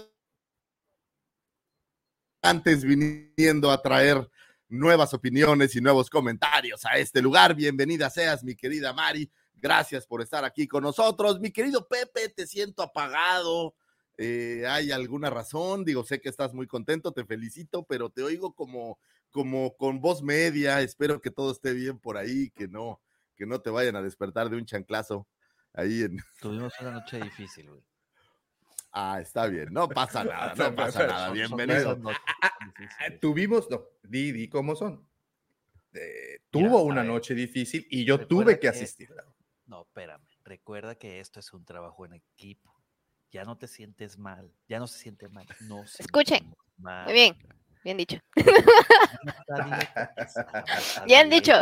Antes 2.42 2.82
viniendo 2.82 3.70
a 3.70 3.80
traer 3.80 4.28
nuevas 4.68 5.14
opiniones 5.14 5.76
y 5.76 5.80
nuevos 5.80 6.10
comentarios 6.10 6.84
a 6.84 6.98
este 6.98 7.22
lugar. 7.22 7.54
Bienvenida 7.54 8.10
seas, 8.10 8.42
mi 8.42 8.56
querida 8.56 8.92
Mari. 8.92 9.30
Gracias 9.54 10.04
por 10.04 10.20
estar 10.20 10.44
aquí 10.44 10.66
con 10.66 10.82
nosotros. 10.82 11.38
Mi 11.38 11.52
querido 11.52 11.86
Pepe, 11.86 12.28
te 12.28 12.44
siento 12.48 12.82
apagado. 12.82 13.76
Eh, 14.18 14.64
¿Hay 14.68 14.90
alguna 14.90 15.30
razón? 15.30 15.84
Digo, 15.84 16.02
sé 16.02 16.20
que 16.20 16.28
estás 16.28 16.54
muy 16.54 16.66
contento, 16.66 17.12
te 17.12 17.24
felicito, 17.24 17.84
pero 17.84 18.10
te 18.10 18.24
oigo 18.24 18.52
como, 18.52 18.98
como 19.30 19.76
con 19.76 20.00
voz 20.00 20.22
media. 20.22 20.80
Espero 20.80 21.20
que 21.20 21.30
todo 21.30 21.52
esté 21.52 21.72
bien 21.72 21.98
por 21.98 22.16
ahí, 22.16 22.50
que 22.50 22.68
no, 22.68 23.00
que 23.36 23.46
no 23.46 23.60
te 23.60 23.70
vayan 23.70 23.96
a 23.96 24.02
despertar 24.02 24.50
de 24.50 24.56
un 24.56 24.64
chanclazo 24.66 25.26
ahí 25.72 26.02
en. 26.02 26.18
Tuvimos 26.40 26.72
una 26.80 26.90
noche 26.92 27.20
difícil, 27.20 27.70
güey. 27.70 27.82
Ah, 28.92 29.20
está 29.20 29.46
bien, 29.46 29.68
no 29.72 29.88
pasa 29.88 30.24
nada, 30.24 30.54
no 30.56 30.74
pasa 30.74 31.06
nada. 31.06 31.30
Bienvenido. 31.30 31.96
Tuvimos, 33.20 33.70
no, 33.70 33.84
di, 34.02 34.32
di 34.32 34.48
cómo 34.48 34.74
son. 34.74 35.06
Eh, 35.92 36.40
tuvo 36.50 36.82
una 36.82 37.02
ver, 37.02 37.10
noche 37.10 37.34
difícil 37.34 37.86
y 37.90 38.04
yo 38.04 38.26
tuve 38.26 38.54
que 38.54 38.60
que- 38.60 38.68
asistir. 38.68 39.10
No, 39.66 39.82
espérame. 39.82 40.26
Recuerda 40.44 40.96
que 40.96 41.20
esto 41.20 41.38
es 41.40 41.52
un 41.52 41.64
trabajo 41.64 42.04
en 42.04 42.14
equipo. 42.14 42.74
Ya 43.30 43.44
no 43.44 43.56
te 43.56 43.68
sientes 43.68 44.18
mal. 44.18 44.52
Ya 44.68 44.80
no 44.80 44.88
se 44.88 44.98
siente 44.98 45.28
mal. 45.28 45.46
No 45.60 45.86
se 45.86 46.02
Escuchen. 46.02 46.52
mal. 46.78 47.04
Muy 47.04 47.12
bien, 47.14 47.36
bien 47.84 47.96
dicho. 47.96 48.18
Bien 51.06 51.30
dicho. 51.30 51.52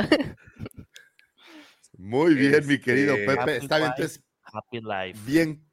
Muy 1.96 2.34
bien, 2.34 2.66
mi 2.66 2.78
querido 2.80 3.14
Este, 3.14 3.26
Pepe. 3.26 3.40
Happy 3.40 3.64
Está 3.64 3.78
bien, 3.78 3.90
entonces, 3.90 4.24
Happy 4.42 4.80
life. 4.80 5.18
bien 5.26 5.64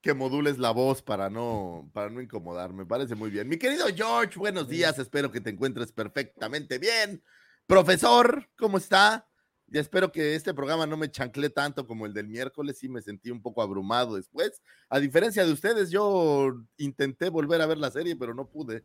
que 0.00 0.14
modules 0.14 0.58
la 0.58 0.70
voz 0.72 1.02
para 1.02 1.30
no, 1.30 1.88
para 1.92 2.10
no 2.10 2.20
incomodar. 2.20 2.72
Me 2.72 2.84
parece 2.86 3.14
muy 3.14 3.30
bien. 3.30 3.48
Mi 3.48 3.56
querido 3.56 3.86
George, 3.94 4.38
buenos 4.38 4.68
días. 4.68 4.98
Espero 4.98 5.30
que 5.30 5.40
te 5.40 5.50
encuentres 5.50 5.92
perfectamente 5.92 6.78
bien. 6.78 7.22
Profesor, 7.66 8.48
¿cómo 8.56 8.78
está? 8.78 9.28
Y 9.68 9.78
espero 9.78 10.12
que 10.12 10.34
este 10.34 10.52
programa 10.52 10.86
no 10.86 10.96
me 10.96 11.10
chanclé 11.10 11.50
tanto 11.50 11.86
como 11.86 12.04
el 12.04 12.12
del 12.12 12.28
miércoles. 12.28 12.78
Sí, 12.78 12.88
me 12.88 13.00
sentí 13.00 13.30
un 13.30 13.40
poco 13.40 13.62
abrumado 13.62 14.16
después. 14.16 14.60
A 14.88 14.98
diferencia 14.98 15.46
de 15.46 15.52
ustedes, 15.52 15.90
yo 15.90 16.52
intenté 16.76 17.28
volver 17.30 17.60
a 17.60 17.66
ver 17.66 17.78
la 17.78 17.90
serie, 17.90 18.16
pero 18.16 18.34
no 18.34 18.46
pude. 18.48 18.82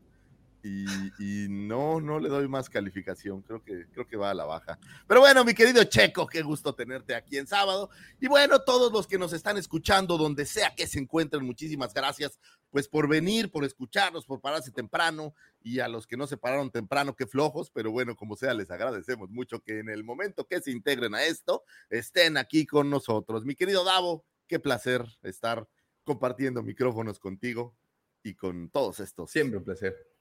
Y, 0.67 0.86
y 1.17 1.47
no, 1.50 2.01
no 2.01 2.19
le 2.19 2.27
doy 2.27 2.47
más 2.47 2.69
calificación. 2.69 3.41
Creo 3.41 3.63
que, 3.63 3.88
creo 3.91 4.05
que 4.05 4.17
va 4.17 4.31
a 4.31 4.33
la 4.33 4.45
baja. 4.45 4.77
Pero 5.07 5.21
bueno, 5.21 5.45
mi 5.45 5.53
querido 5.53 5.83
Checo, 5.86 6.27
qué 6.27 6.41
gusto 6.41 6.75
tenerte 6.75 7.15
aquí 7.15 7.38
en 7.38 7.47
sábado. 7.47 7.89
Y 8.19 8.27
bueno, 8.27 8.59
todos 8.59 8.91
los 8.91 9.07
que 9.07 9.17
nos 9.17 9.31
están 9.31 9.57
escuchando, 9.57 10.17
donde 10.17 10.45
sea 10.45 10.75
que 10.75 10.86
se 10.86 11.00
encuentren, 11.00 11.45
muchísimas 11.45 11.93
gracias, 11.93 12.39
pues 12.69 12.88
por 12.88 13.07
venir, 13.07 13.50
por 13.50 13.63
escucharnos, 13.63 14.25
por 14.25 14.41
pararse 14.41 14.71
temprano. 14.71 15.33
Y 15.62 15.79
a 15.79 15.88
los 15.88 16.05
que 16.05 16.17
no 16.17 16.27
se 16.27 16.38
pararon 16.38 16.69
temprano, 16.69 17.15
qué 17.15 17.27
flojos, 17.27 17.71
pero 17.71 17.91
bueno, 17.91 18.15
como 18.15 18.36
sea, 18.36 18.53
les 18.53 18.69
agradecemos 18.69 19.29
mucho 19.29 19.62
que 19.62 19.79
en 19.79 19.89
el 19.89 20.03
momento 20.03 20.45
que 20.47 20.59
se 20.62 20.71
integren 20.71 21.15
a 21.15 21.24
esto, 21.24 21.63
estén 21.89 22.36
aquí 22.36 22.65
con 22.65 22.89
nosotros. 22.89 23.45
Mi 23.45 23.55
querido 23.55 23.86
Davo, 23.86 24.25
qué 24.47 24.59
placer 24.59 25.05
estar 25.24 25.67
compartiendo 26.03 26.62
micrófonos 26.62 27.19
contigo 27.19 27.75
y 28.24 28.36
con 28.36 28.69
todos 28.69 29.00
estos. 29.00 29.31
Siempre 29.31 29.57
un 29.57 29.63
placer. 29.63 30.16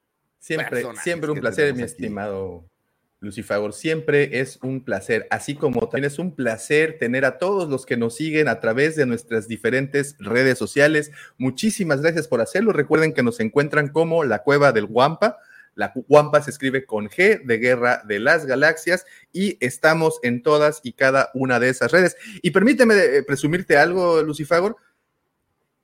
Siempre, 0.46 0.84
siempre 1.02 1.32
un 1.32 1.40
placer, 1.40 1.74
mi 1.74 1.82
aquí. 1.82 1.90
estimado 1.90 2.70
Lucifagor. 3.18 3.72
Siempre 3.72 4.38
es 4.38 4.60
un 4.62 4.84
placer, 4.84 5.26
así 5.28 5.56
como 5.56 5.88
también 5.88 6.04
es 6.04 6.20
un 6.20 6.36
placer 6.36 6.98
tener 7.00 7.24
a 7.24 7.38
todos 7.38 7.68
los 7.68 7.84
que 7.84 7.96
nos 7.96 8.14
siguen 8.14 8.46
a 8.46 8.60
través 8.60 8.94
de 8.94 9.06
nuestras 9.06 9.48
diferentes 9.48 10.14
redes 10.20 10.56
sociales. 10.56 11.10
Muchísimas 11.36 12.00
gracias 12.00 12.28
por 12.28 12.40
hacerlo. 12.40 12.72
Recuerden 12.72 13.12
que 13.12 13.24
nos 13.24 13.40
encuentran 13.40 13.88
como 13.88 14.22
la 14.22 14.44
Cueva 14.44 14.70
del 14.70 14.86
Guampa. 14.86 15.38
La 15.74 15.92
Guampa 15.92 16.40
se 16.40 16.52
escribe 16.52 16.86
con 16.86 17.08
G 17.08 17.44
de 17.44 17.58
Guerra 17.58 18.02
de 18.06 18.20
las 18.20 18.46
Galaxias 18.46 19.04
y 19.32 19.58
estamos 19.58 20.20
en 20.22 20.44
todas 20.44 20.80
y 20.84 20.92
cada 20.92 21.30
una 21.34 21.58
de 21.58 21.70
esas 21.70 21.90
redes. 21.90 22.16
Y 22.40 22.52
permíteme 22.52 22.94
eh, 22.94 23.24
presumirte 23.24 23.76
algo, 23.76 24.22
Lucifagor. 24.22 24.76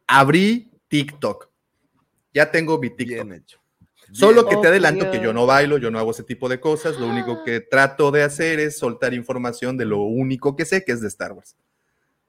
Abrí 0.07 0.71
TikTok. 0.87 1.51
Ya 2.33 2.49
tengo 2.53 2.79
mi 2.79 2.91
TikTok. 2.91 3.27
Bien 3.27 3.33
hecho. 3.33 3.62
Solo 4.13 4.47
que 4.47 4.57
te 4.57 4.67
Oh, 4.67 4.71
adelanto 4.71 5.11
que 5.11 5.21
yo 5.21 5.33
no 5.33 5.47
bailo, 5.47 5.79
yo 5.79 5.91
no 5.91 5.99
hago 5.99 6.11
ese 6.11 6.23
tipo 6.23 6.49
de 6.49 6.61
cosas. 6.61 6.99
Lo 6.99 7.07
único 7.07 7.45
que 7.45 7.61
trato 7.61 8.11
de 8.11 8.23
hacer 8.23 8.61
es 8.61 8.79
soltar 8.79 9.15
información 9.15 9.77
de 9.77 9.87
lo 9.87 9.99
único 10.03 10.55
que 10.55 10.65
sé, 10.65 10.85
que 10.85 10.93
es 10.93 11.01
de 11.01 11.09
Star 11.09 11.33
Wars. 11.33 11.57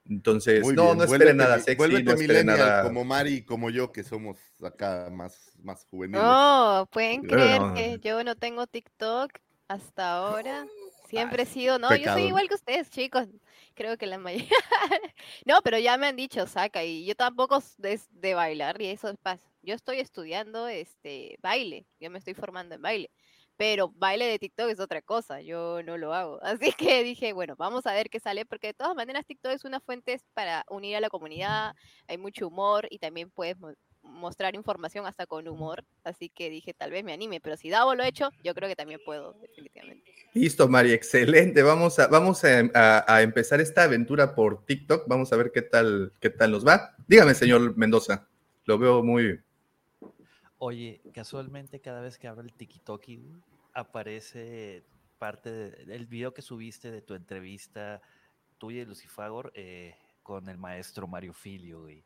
Entonces, 0.10 0.62
Muy 0.64 0.74
no, 0.74 0.86
bien, 0.86 0.98
no 0.98 1.04
esperen 1.06 1.38
nada 1.38 1.60
sexy, 1.60 1.76
vuélvete 1.76 2.04
no 2.04 2.12
esperen 2.12 2.46
nada. 2.46 2.84
como 2.84 3.06
Mari 3.06 3.36
y 3.36 3.42
como 3.44 3.70
yo, 3.70 3.92
que 3.92 4.04
somos 4.04 4.38
acá 4.62 5.10
más, 5.12 5.52
más 5.62 5.86
juveniles. 5.86 6.22
No, 6.22 6.88
pueden 6.92 7.22
Pero 7.22 7.36
creer 7.36 7.62
no, 7.62 7.74
que 7.74 8.00
yo 8.00 8.24
no 8.24 8.36
tengo 8.36 8.68
TikTok 8.68 9.32
hasta 9.70 10.18
ahora. 10.18 10.66
Siempre 11.14 11.44
he 11.44 11.46
sido, 11.46 11.78
no, 11.78 11.96
yo 11.96 12.12
soy 12.12 12.24
igual 12.24 12.48
que 12.48 12.56
ustedes, 12.56 12.90
chicos. 12.90 13.28
Creo 13.76 13.98
que 13.98 14.08
la 14.08 14.18
mayoría. 14.18 14.50
No, 15.46 15.62
pero 15.64 15.78
ya 15.78 15.98
me 15.98 16.08
han 16.08 16.16
dicho, 16.16 16.48
saca, 16.48 16.84
y 16.84 17.06
yo 17.06 17.16
tampoco 17.16 17.58
es 17.84 18.08
de 18.12 18.34
bailar 18.34 18.82
y 18.82 18.88
eso 18.88 19.14
pasa. 19.22 19.48
Yo 19.62 19.76
estoy 19.76 20.00
estudiando 20.00 20.68
este 20.68 21.38
baile, 21.42 21.86
yo 22.00 22.10
me 22.10 22.18
estoy 22.18 22.34
formando 22.34 22.76
en 22.76 22.82
baile, 22.82 23.12
pero 23.56 23.90
baile 23.90 24.26
de 24.26 24.40
TikTok 24.40 24.70
es 24.70 24.80
otra 24.80 25.02
cosa, 25.02 25.42
yo 25.42 25.82
no 25.84 25.98
lo 25.98 26.14
hago. 26.14 26.40
Así 26.44 26.74
que 26.74 27.04
dije, 27.04 27.34
bueno, 27.34 27.56
vamos 27.58 27.86
a 27.86 27.94
ver 27.94 28.10
qué 28.10 28.20
sale, 28.20 28.46
porque 28.46 28.68
de 28.68 28.74
todas 28.74 28.96
maneras 28.96 29.26
TikTok 29.26 29.54
es 29.54 29.66
una 29.66 29.80
fuente 29.80 30.20
para 30.34 30.66
unir 30.70 30.96
a 30.96 31.02
la 31.02 31.10
comunidad, 31.10 31.76
hay 32.08 32.18
mucho 32.18 32.48
humor 32.48 32.88
y 32.90 33.00
también 33.00 33.30
puedes 33.32 33.56
mostrar 34.04 34.54
información 34.56 35.06
hasta 35.06 35.26
con 35.26 35.48
humor, 35.48 35.84
así 36.04 36.30
que 36.30 36.50
dije, 36.50 36.74
tal 36.74 36.92
vez 36.92 37.04
me 37.04 37.14
anime, 37.14 37.40
pero 37.42 37.58
si 37.58 37.70
Davo 37.70 37.96
lo 37.96 38.04
ha 38.04 38.08
hecho, 38.08 38.30
yo 38.44 38.54
creo 38.54 38.70
que 38.70 38.76
también 38.76 39.00
puedo, 39.04 39.34
definitivamente. 39.42 40.14
Listo, 40.34 40.68
Mari, 40.68 40.92
excelente. 40.92 41.64
Vamos 41.64 41.98
a, 42.00 42.08
vamos 42.08 42.44
a, 42.44 42.60
a- 42.74 43.06
a 43.16 43.22
empezar 43.22 43.62
esta 43.62 43.84
aventura 43.84 44.36
por 44.36 44.66
TikTok. 44.66 45.08
Vamos 45.08 45.32
a 45.34 45.38
ver 45.38 45.52
qué 45.52 45.62
tal, 45.62 46.12
qué 46.20 46.30
tal 46.30 46.52
nos 46.52 46.66
va. 46.68 46.96
Dígame, 47.08 47.34
señor 47.34 47.76
Mendoza. 47.78 48.28
Lo 48.66 48.78
veo 48.78 49.04
muy. 49.04 49.40
Oye, 50.58 51.02
casualmente 51.14 51.80
cada 51.82 52.02
vez 52.02 52.18
que 52.18 52.28
abro 52.28 52.42
el 52.42 52.54
TikToki, 52.54 53.18
güey, 53.18 53.34
aparece 53.74 54.84
parte 55.20 55.50
de- 55.52 55.86
del 55.86 56.06
video 56.06 56.34
que 56.34 56.42
subiste 56.42 56.92
de 56.92 57.02
tu 57.02 57.14
entrevista 57.16 58.02
tuya 58.58 58.82
y 58.82 58.86
Lucifagor 58.86 59.52
eh, 59.56 59.96
con 60.22 60.48
el 60.50 60.58
maestro 60.58 61.08
Mario 61.08 61.34
Filio, 61.34 61.82
güey. 61.82 62.04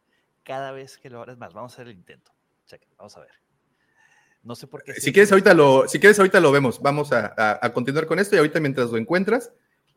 Cada 0.47 0.71
vez 0.71 0.97
que 0.97 1.09
lo 1.09 1.19
abres 1.19 1.37
más, 1.37 1.53
vamos 1.53 1.73
a 1.73 1.75
hacer 1.75 1.87
el 1.89 1.95
intento. 1.97 2.31
Checa, 2.65 2.87
vamos 2.97 3.17
a 3.17 3.19
ver. 3.19 3.31
No 4.43 4.55
sé 4.55 4.65
por 4.65 4.81
qué. 4.81 4.93
Si 4.93 5.11
quieres, 5.11 5.29
ahorita 5.29 5.53
lo, 5.53 5.89
si 5.89 5.99
quieres, 5.99 6.17
ahorita 6.19 6.39
lo 6.39 6.53
vemos. 6.53 6.81
Vamos 6.81 7.11
a, 7.11 7.33
a- 7.35 7.59
a 7.61 7.73
continuar 7.73 8.05
con 8.07 8.17
esto 8.17 8.33
y 8.35 8.37
ahorita 8.39 8.61
mientras 8.61 8.89
lo 8.89 8.97
encuentras, 8.97 9.51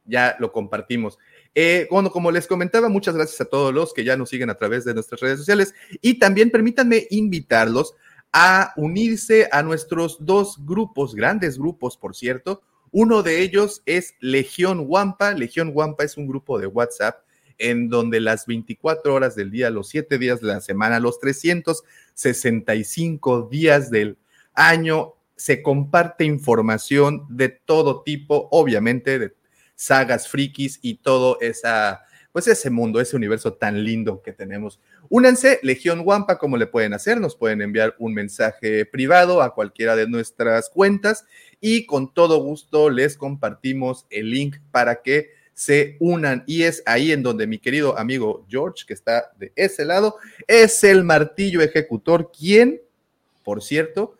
ya 0.04 0.34
lo 0.40 0.50
compartimos. 0.50 1.20
Eh, 1.54 1.86
bueno, 1.88 2.10
como 2.10 2.32
les 2.32 2.48
comentaba, 2.48 2.88
muchas 2.88 3.14
gracias 3.14 3.40
a 3.42 3.44
todos 3.44 3.72
los 3.72 3.94
que 3.94 4.02
ya 4.02 4.16
nos 4.16 4.28
siguen 4.28 4.50
a 4.50 4.56
través 4.56 4.84
de 4.84 4.92
nuestras 4.92 5.20
redes 5.20 5.38
sociales 5.38 5.72
y 6.00 6.18
también 6.18 6.50
permítanme 6.50 7.06
invitarlos 7.10 7.94
a 8.32 8.72
unirse 8.76 9.48
a 9.52 9.62
nuestros 9.62 10.16
dos 10.26 10.56
grupos, 10.66 11.14
grandes 11.14 11.58
grupos, 11.58 11.96
por 11.96 12.16
cierto. 12.16 12.62
Uno 12.90 13.22
de 13.22 13.40
ellos 13.42 13.82
es 13.86 14.14
Legión 14.18 14.84
Wampa. 14.88 15.30
Legión 15.32 15.70
Wampa 15.72 16.02
es 16.02 16.16
un 16.16 16.26
grupo 16.26 16.58
de 16.58 16.66
WhatsApp 16.66 17.22
en 17.60 17.88
donde 17.88 18.18
las 18.20 18.46
24 18.46 19.14
horas 19.14 19.36
del 19.36 19.52
día, 19.52 19.70
los 19.70 19.88
7 19.90 20.18
días 20.18 20.40
de 20.40 20.48
la 20.48 20.60
semana, 20.60 20.98
los 20.98 21.20
365 21.20 23.48
días 23.50 23.90
del 23.90 24.16
año 24.54 25.14
se 25.36 25.62
comparte 25.62 26.24
información 26.24 27.26
de 27.28 27.48
todo 27.48 28.02
tipo, 28.02 28.48
obviamente 28.50 29.18
de 29.18 29.34
sagas 29.74 30.28
frikis 30.28 30.78
y 30.82 30.96
todo 30.96 31.40
esa, 31.40 32.02
pues 32.32 32.46
ese 32.46 32.68
mundo, 32.68 33.00
ese 33.00 33.16
universo 33.16 33.54
tan 33.54 33.82
lindo 33.82 34.20
que 34.20 34.32
tenemos. 34.32 34.80
Únanse, 35.08 35.58
Legión 35.62 36.02
Wampa, 36.04 36.36
¿cómo 36.36 36.58
le 36.58 36.66
pueden 36.66 36.92
hacer? 36.92 37.18
Nos 37.20 37.36
pueden 37.36 37.62
enviar 37.62 37.94
un 37.98 38.12
mensaje 38.12 38.84
privado 38.84 39.40
a 39.40 39.54
cualquiera 39.54 39.96
de 39.96 40.06
nuestras 40.06 40.68
cuentas 40.68 41.24
y 41.60 41.86
con 41.86 42.12
todo 42.12 42.42
gusto 42.42 42.90
les 42.90 43.16
compartimos 43.16 44.06
el 44.10 44.30
link 44.30 44.56
para 44.70 45.00
que 45.02 45.39
se 45.54 45.96
unan. 46.00 46.44
Y 46.46 46.62
es 46.62 46.82
ahí 46.86 47.12
en 47.12 47.22
donde 47.22 47.46
mi 47.46 47.58
querido 47.58 47.98
amigo 47.98 48.46
George, 48.48 48.84
que 48.86 48.94
está 48.94 49.30
de 49.38 49.52
ese 49.56 49.84
lado, 49.84 50.16
es 50.46 50.82
el 50.84 51.04
martillo 51.04 51.60
ejecutor, 51.60 52.30
quien, 52.32 52.80
por 53.44 53.62
cierto, 53.62 54.16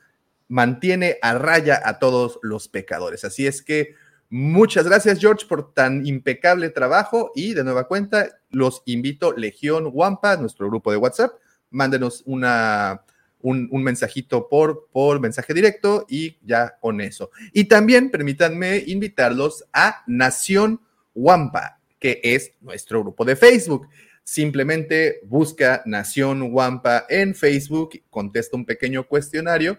mantiene 0.48 1.18
a 1.22 1.34
raya 1.38 1.80
a 1.84 1.98
todos 1.98 2.38
los 2.42 2.68
pecadores. 2.68 3.24
Así 3.24 3.46
es 3.46 3.62
que 3.62 3.94
muchas 4.28 4.84
gracias, 4.84 5.20
George, 5.20 5.46
por 5.46 5.72
tan 5.72 6.06
impecable 6.06 6.70
trabajo 6.70 7.32
y 7.34 7.54
de 7.54 7.64
nueva 7.64 7.86
cuenta 7.86 8.40
los 8.50 8.82
invito, 8.84 9.32
Legión 9.32 9.90
Wampa, 9.92 10.36
nuestro 10.36 10.68
grupo 10.68 10.90
de 10.90 10.96
WhatsApp, 10.96 11.32
mándenos 11.70 12.22
una, 12.26 13.04
un, 13.42 13.68
mensajito 13.82 14.48
por, 14.48 14.88
por 14.92 15.20
mensaje 15.20 15.54
directo 15.54 16.06
y 16.08 16.36
ya 16.42 16.76
con 16.80 17.00
eso. 17.00 17.30
Y 17.52 17.64
también 17.64 18.10
permítanme 18.10 18.82
invitarlos 18.86 19.64
a 19.72 20.02
Nación 20.06 20.80
Wampa, 21.14 21.80
que 21.98 22.20
es 22.22 22.52
nuestro 22.60 23.00
grupo 23.00 23.24
de 23.24 23.36
Facebook. 23.36 23.88
Simplemente 24.24 25.20
busca 25.24 25.82
Nación 25.86 26.50
Wampa 26.52 27.06
en 27.08 27.34
Facebook, 27.34 28.02
contesta 28.10 28.56
un 28.56 28.64
pequeño 28.64 29.06
cuestionario 29.06 29.78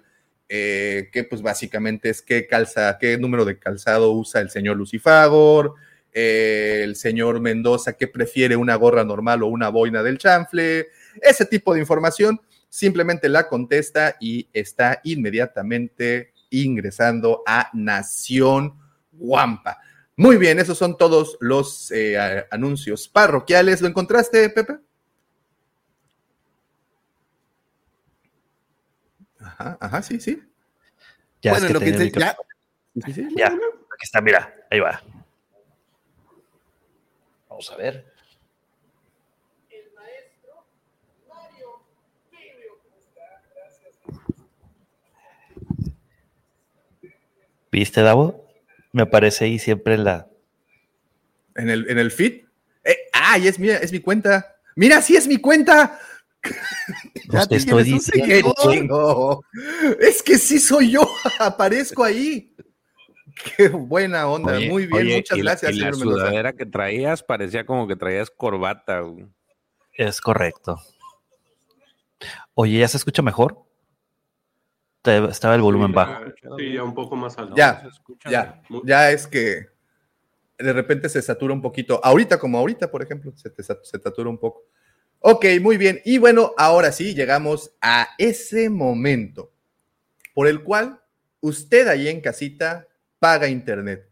eh, 0.54 1.08
que 1.14 1.24
pues 1.24 1.42
básicamente 1.42 2.10
es 2.10 2.22
qué 2.22 2.46
calza, 2.46 2.98
qué 3.00 3.18
número 3.18 3.46
de 3.46 3.58
calzado 3.58 4.12
usa 4.12 4.42
el 4.42 4.50
señor 4.50 4.76
Lucifagor, 4.76 5.76
eh, 6.12 6.82
el 6.84 6.98
señor 6.98 7.40
Mendoza, 7.40 7.94
qué 7.94 8.10
prefiere 8.10 8.58
una 8.58 8.76
gorra 8.76 9.06
normal 9.06 9.44
o 9.44 9.48
una 9.48 9.70
boina 9.70 10.04
del 10.04 10.18
chanfle, 10.18 10.90
ese 11.22 11.46
tipo 11.46 11.74
de 11.74 11.80
información, 11.80 12.42
simplemente 12.68 13.30
la 13.30 13.48
contesta 13.48 14.18
y 14.20 14.50
está 14.52 15.00
inmediatamente 15.06 16.34
ingresando 16.50 17.44
a 17.48 17.70
Nación 17.72 18.74
Guampa. 19.14 19.78
Muy 20.18 20.38
bien, 20.38 20.60
esos 20.60 20.78
son 20.78 20.98
todos 20.98 21.38
los 21.40 21.92
eh, 21.92 22.18
a- 22.18 22.48
anuncios 22.52 23.08
parroquiales. 23.08 23.82
¿Lo 23.82 23.88
encontraste, 23.88 24.50
Pepe? 24.50 24.78
Ajá, 29.40 29.78
ajá, 29.80 30.02
sí, 30.04 30.20
sí. 30.20 30.42
Ya, 31.42 31.52
bueno, 31.52 31.66
es 31.66 31.68
que 31.68 31.74
lo 31.74 31.80
que 31.80 31.86
el 31.90 31.92
te- 32.12 32.20
ya, 32.20 32.28
micrófono. 32.28 32.48
Sí, 33.06 33.14
sí, 33.14 33.30
sí. 33.30 33.36
Ya, 33.38 33.48
aquí 33.48 34.04
está, 34.04 34.22
mira, 34.22 34.54
ahí 34.70 34.80
va. 34.80 35.02
Vamos 37.50 37.72
a 37.72 37.78
ver. 37.78 38.12
¿Viste, 47.72 48.02
Davo? 48.02 48.46
Me 48.92 49.04
aparece 49.04 49.46
ahí 49.46 49.60
siempre 49.60 49.98
la. 49.98 50.28
¿En 51.56 51.70
el, 51.70 51.90
en 51.90 51.98
el 51.98 52.12
feed? 52.12 52.44
Ay, 53.14 53.48
es 53.48 53.60
mía, 53.60 53.78
es 53.78 53.92
mi 53.92 54.00
cuenta. 54.00 54.56
Mira, 54.76 55.02
sí 55.02 55.16
es 55.16 55.28
mi 55.28 55.38
cuenta. 55.38 56.00
Ya 57.30 57.46
te 57.46 57.56
estoy 57.58 57.84
diciendo. 57.84 58.54
Qué 58.58 58.70
chingo. 58.72 59.44
Es 60.00 60.24
que 60.24 60.38
sí 60.38 60.60
soy 60.60 60.92
yo, 60.92 61.02
aparezco 61.40 62.04
ahí. 62.04 62.54
Qué 63.58 63.70
buena 63.70 64.28
onda, 64.28 64.58
Oye, 64.58 64.70
muy 64.70 64.86
bien, 64.88 65.02
oye, 65.08 65.16
muchas 65.18 65.38
y 65.38 65.42
la- 65.42 65.52
gracias, 65.52 65.72
Y 65.72 65.80
la 65.80 65.94
señor 65.94 65.96
sudadera 66.18 66.54
que 66.54 66.66
traías 66.66 67.24
parecía 67.24 67.66
como 67.66 67.88
que 67.88 67.96
traías 67.96 68.30
corbata. 68.30 69.00
güey. 69.02 69.28
Es 69.94 70.20
correcto. 70.20 70.78
Oye, 72.54 72.80
¿ya 72.80 72.88
se 72.88 72.98
escucha 72.98 73.22
mejor? 73.22 73.64
Te- 75.02 75.26
Estaba 75.26 75.56
el 75.56 75.62
volumen 75.62 75.88
Sí, 75.90 75.94
bajo. 75.94 76.26
ya- 76.26 76.50
Sí, 76.58 76.74
ya 76.74 76.84
un 76.84 76.94
poco 76.94 77.16
más 77.16 77.38
alto. 77.38 77.56
Ya, 77.56 77.84
ya, 78.30 78.62
ya 78.86 79.12
es 79.12 79.28
que 79.28 79.68
de 80.58 80.74
repente 80.74 81.10
se 81.10 81.22
satura 81.22 81.54
un 81.54 81.62
poquito. 81.62 82.00
Ahorita, 82.04 82.38
como 82.38 82.60
ahorita, 82.60 82.92
por 82.92 83.02
ejemplo, 83.02 83.32
se, 83.36 83.50
te 83.50 83.64
se 83.64 83.76
satura 84.00 84.30
un 84.30 84.38
poco. 84.38 84.64
Ok, 85.20 85.46
muy 85.62 85.78
bien. 85.78 86.02
Y 86.06 86.18
bueno, 86.20 86.54
ahora 86.58 86.92
sí, 86.92 87.16
llegamos 87.16 87.74
a 87.82 88.10
ese 88.18 88.70
momento 88.70 89.52
por 90.34 90.48
el 90.48 90.64
cual 90.64 91.02
usted 91.42 91.88
ahí 91.88 92.08
en 92.08 92.22
casita 92.22 92.88
paga 93.20 93.48
internet. 93.48 94.08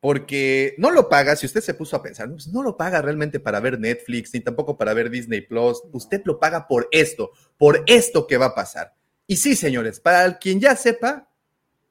Porque 0.00 0.76
no 0.78 0.92
lo 0.92 1.08
paga, 1.08 1.34
si 1.34 1.46
usted 1.46 1.60
se 1.60 1.74
puso 1.74 1.96
a 1.96 2.02
pensar, 2.02 2.30
pues 2.30 2.46
no 2.46 2.62
lo 2.62 2.76
paga 2.76 3.02
realmente 3.02 3.40
para 3.40 3.58
ver 3.58 3.80
Netflix, 3.80 4.32
ni 4.32 4.38
tampoco 4.40 4.78
para 4.78 4.94
ver 4.94 5.10
Disney 5.10 5.40
Plus. 5.40 5.82
Usted 5.92 6.22
lo 6.24 6.38
paga 6.38 6.68
por 6.68 6.86
esto, 6.92 7.32
por 7.56 7.82
esto 7.86 8.24
que 8.28 8.36
va 8.36 8.46
a 8.46 8.54
pasar. 8.54 8.94
Y 9.28 9.36
sí, 9.36 9.54
señores, 9.54 10.00
para 10.00 10.38
quien 10.38 10.58
ya 10.58 10.74
sepa, 10.74 11.30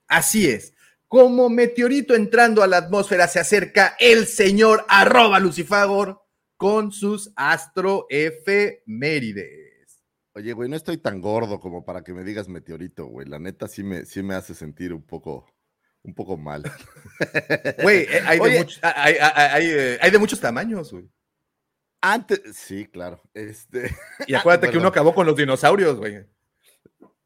así 0.08 0.50
es. 0.50 0.74
Como 1.08 1.48
meteorito 1.50 2.16
entrando 2.16 2.64
a 2.64 2.68
la 2.68 2.78
atmósfera, 2.78 3.28
se 3.30 3.40
acerca 3.40 3.96
el 4.00 4.26
señor 4.28 4.84
arroba 4.90 5.40
Lucifagor 5.40 6.22
con 6.58 6.92
sus 6.92 7.32
astroefemérides. 7.36 10.04
Oye, 10.34 10.54
güey, 10.54 10.70
no 10.70 10.76
estoy 10.76 10.98
tan 10.98 11.22
gordo 11.22 11.60
como 11.60 11.84
para 11.86 12.04
que 12.04 12.14
me 12.14 12.24
digas 12.24 12.48
meteorito, 12.48 13.06
güey. 13.06 13.28
La 13.28 13.40
neta 13.40 13.68
sí 13.68 13.84
me, 13.84 14.06
sí 14.06 14.22
me 14.22 14.36
hace 14.36 14.54
sentir 14.54 14.94
un 14.94 15.02
poco, 15.04 15.48
un 16.04 16.14
poco 16.14 16.38
mal. 16.38 16.64
Güey, 17.82 18.04
eh, 18.04 18.22
hay, 18.26 18.38
de 18.40 18.44
Oye, 18.44 18.60
much- 18.64 18.80
hay- 18.84 19.16
hay- 19.20 19.50
hay, 19.52 19.66
eh, 19.70 19.98
hay 20.02 20.12
de 20.12 20.20
muchos 20.20 20.40
tamaños, 20.40 20.92
güey. 20.92 21.10
Antes, 22.02 22.42
sí, 22.56 22.86
claro. 22.86 23.22
Este, 23.34 23.90
Y 24.28 24.36
acuérdate 24.36 24.70
que 24.70 24.78
uno 24.82 24.90
acabó 24.90 25.16
con 25.16 25.26
los 25.26 25.36
dinosaurios, 25.36 25.98
güey. 25.98 26.24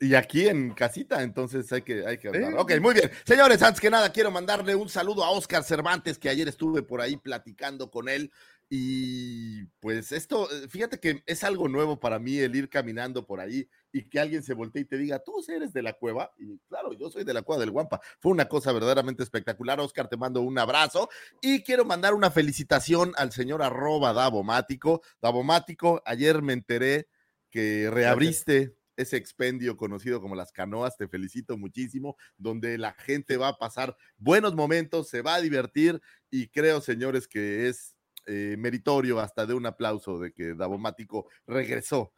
Y 0.01 0.15
aquí 0.15 0.47
en 0.47 0.73
casita, 0.73 1.21
entonces 1.21 1.71
hay 1.71 1.83
que, 1.83 2.03
hay 2.07 2.17
que 2.17 2.29
hablar. 2.29 2.55
Ok, 2.57 2.73
muy 2.81 2.95
bien. 2.95 3.11
Señores, 3.23 3.61
antes 3.61 3.79
que 3.79 3.91
nada, 3.91 4.11
quiero 4.11 4.31
mandarle 4.31 4.73
un 4.73 4.89
saludo 4.89 5.23
a 5.23 5.29
Oscar 5.29 5.63
Cervantes, 5.63 6.17
que 6.17 6.27
ayer 6.27 6.47
estuve 6.47 6.81
por 6.81 7.01
ahí 7.01 7.17
platicando 7.17 7.91
con 7.91 8.09
él. 8.09 8.31
Y 8.67 9.65
pues 9.79 10.11
esto, 10.11 10.49
eh, 10.51 10.67
fíjate 10.67 10.99
que 10.99 11.21
es 11.27 11.43
algo 11.43 11.67
nuevo 11.67 11.99
para 11.99 12.17
mí 12.17 12.39
el 12.39 12.55
ir 12.55 12.67
caminando 12.67 13.27
por 13.27 13.39
ahí 13.39 13.69
y 13.91 14.09
que 14.09 14.19
alguien 14.19 14.41
se 14.41 14.55
voltee 14.55 14.81
y 14.81 14.85
te 14.85 14.97
diga, 14.97 15.19
tú 15.19 15.33
eres 15.47 15.71
de 15.71 15.83
la 15.83 15.93
cueva. 15.93 16.31
Y 16.39 16.57
claro, 16.67 16.93
yo 16.93 17.11
soy 17.11 17.23
de 17.23 17.35
la 17.35 17.43
cueva 17.43 17.59
del 17.59 17.69
Guampa. 17.69 18.01
Fue 18.19 18.31
una 18.31 18.47
cosa 18.47 18.71
verdaderamente 18.71 19.21
espectacular. 19.21 19.79
Oscar, 19.79 20.07
te 20.07 20.17
mando 20.17 20.41
un 20.41 20.57
abrazo 20.57 21.09
y 21.41 21.61
quiero 21.61 21.85
mandar 21.85 22.15
una 22.15 22.31
felicitación 22.31 23.13
al 23.17 23.31
señor 23.31 23.61
arroba 23.61 24.13
Davomático. 24.13 25.03
Davomático, 25.21 26.01
ayer 26.07 26.41
me 26.41 26.53
enteré 26.53 27.07
que 27.51 27.87
reabriste 27.91 28.80
ese 29.01 29.17
expendio 29.17 29.77
conocido 29.77 30.21
como 30.21 30.35
las 30.35 30.51
canoas, 30.51 30.97
te 30.97 31.07
felicito 31.07 31.57
muchísimo, 31.57 32.17
donde 32.37 32.77
la 32.77 32.93
gente 32.93 33.37
va 33.37 33.49
a 33.49 33.57
pasar 33.57 33.95
buenos 34.17 34.55
momentos, 34.55 35.09
se 35.09 35.21
va 35.21 35.35
a 35.35 35.41
divertir 35.41 36.01
y 36.29 36.47
creo, 36.47 36.81
señores, 36.81 37.27
que 37.27 37.67
es 37.67 37.95
eh, 38.27 38.55
meritorio 38.57 39.19
hasta 39.19 39.45
de 39.45 39.53
un 39.53 39.65
aplauso 39.65 40.19
de 40.19 40.31
que 40.31 40.53
Davomático 40.53 41.27
regresó 41.47 42.13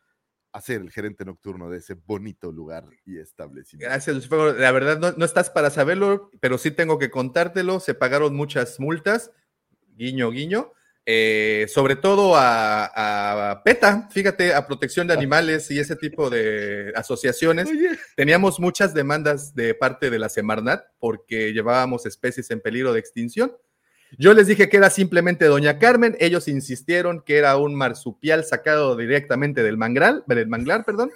a 0.52 0.62
ser 0.62 0.82
el 0.82 0.92
gerente 0.92 1.26
nocturno 1.26 1.70
de 1.70 1.80
ese 1.80 1.96
bonito 1.96 2.52
lugar 2.52 2.86
y 3.06 3.18
establecimiento. 3.18 3.90
Gracias, 3.90 4.16
Lucifer. 4.16 4.60
La 4.60 4.72
verdad, 4.72 5.00
no, 5.00 5.12
no 5.14 5.26
estás 5.26 5.50
para 5.50 5.72
saberlo, 5.72 6.30
pero 6.40 6.60
sí 6.60 6.70
tengo 6.70 7.00
que 7.00 7.10
contártelo. 7.10 7.80
Se 7.80 7.96
pagaron 7.96 8.36
muchas 8.36 8.80
multas, 8.80 9.32
guiño, 9.96 10.30
guiño. 10.30 10.72
Eh, 11.06 11.68
sobre 11.70 11.98
todo 11.98 12.36
a, 12.36 13.52
a 13.52 13.64
PETA, 13.64 14.08
fíjate, 14.10 14.54
a 14.54 14.66
protección 14.66 15.06
de 15.06 15.14
animales 15.14 15.70
y 15.70 15.80
ese 15.80 15.98
tipo 15.98 16.30
de 16.30 16.94
asociaciones. 16.96 17.70
Teníamos 18.16 18.60
muchas 18.60 18.94
demandas 18.94 19.54
de 19.54 19.76
parte 19.76 20.10
de 20.10 20.20
la 20.20 20.30
Semarnat 20.30 20.86
porque 21.00 21.52
llevábamos 21.52 22.06
especies 22.06 22.50
en 22.52 22.62
peligro 22.62 22.94
de 22.94 23.00
extinción. 23.00 23.54
Yo 24.18 24.34
les 24.34 24.48
dije 24.48 24.70
que 24.70 24.78
era 24.78 24.90
simplemente 24.90 25.46
Doña 25.46 25.80
Carmen, 25.80 26.16
ellos 26.20 26.48
insistieron 26.48 27.22
que 27.22 27.38
era 27.38 27.58
un 27.58 27.76
marsupial 27.76 28.46
sacado 28.46 28.96
directamente 28.96 29.64
del 29.64 29.76
mangral, 29.76 30.24
del 30.28 30.48
manglar, 30.48 30.86
perdón. 30.86 31.12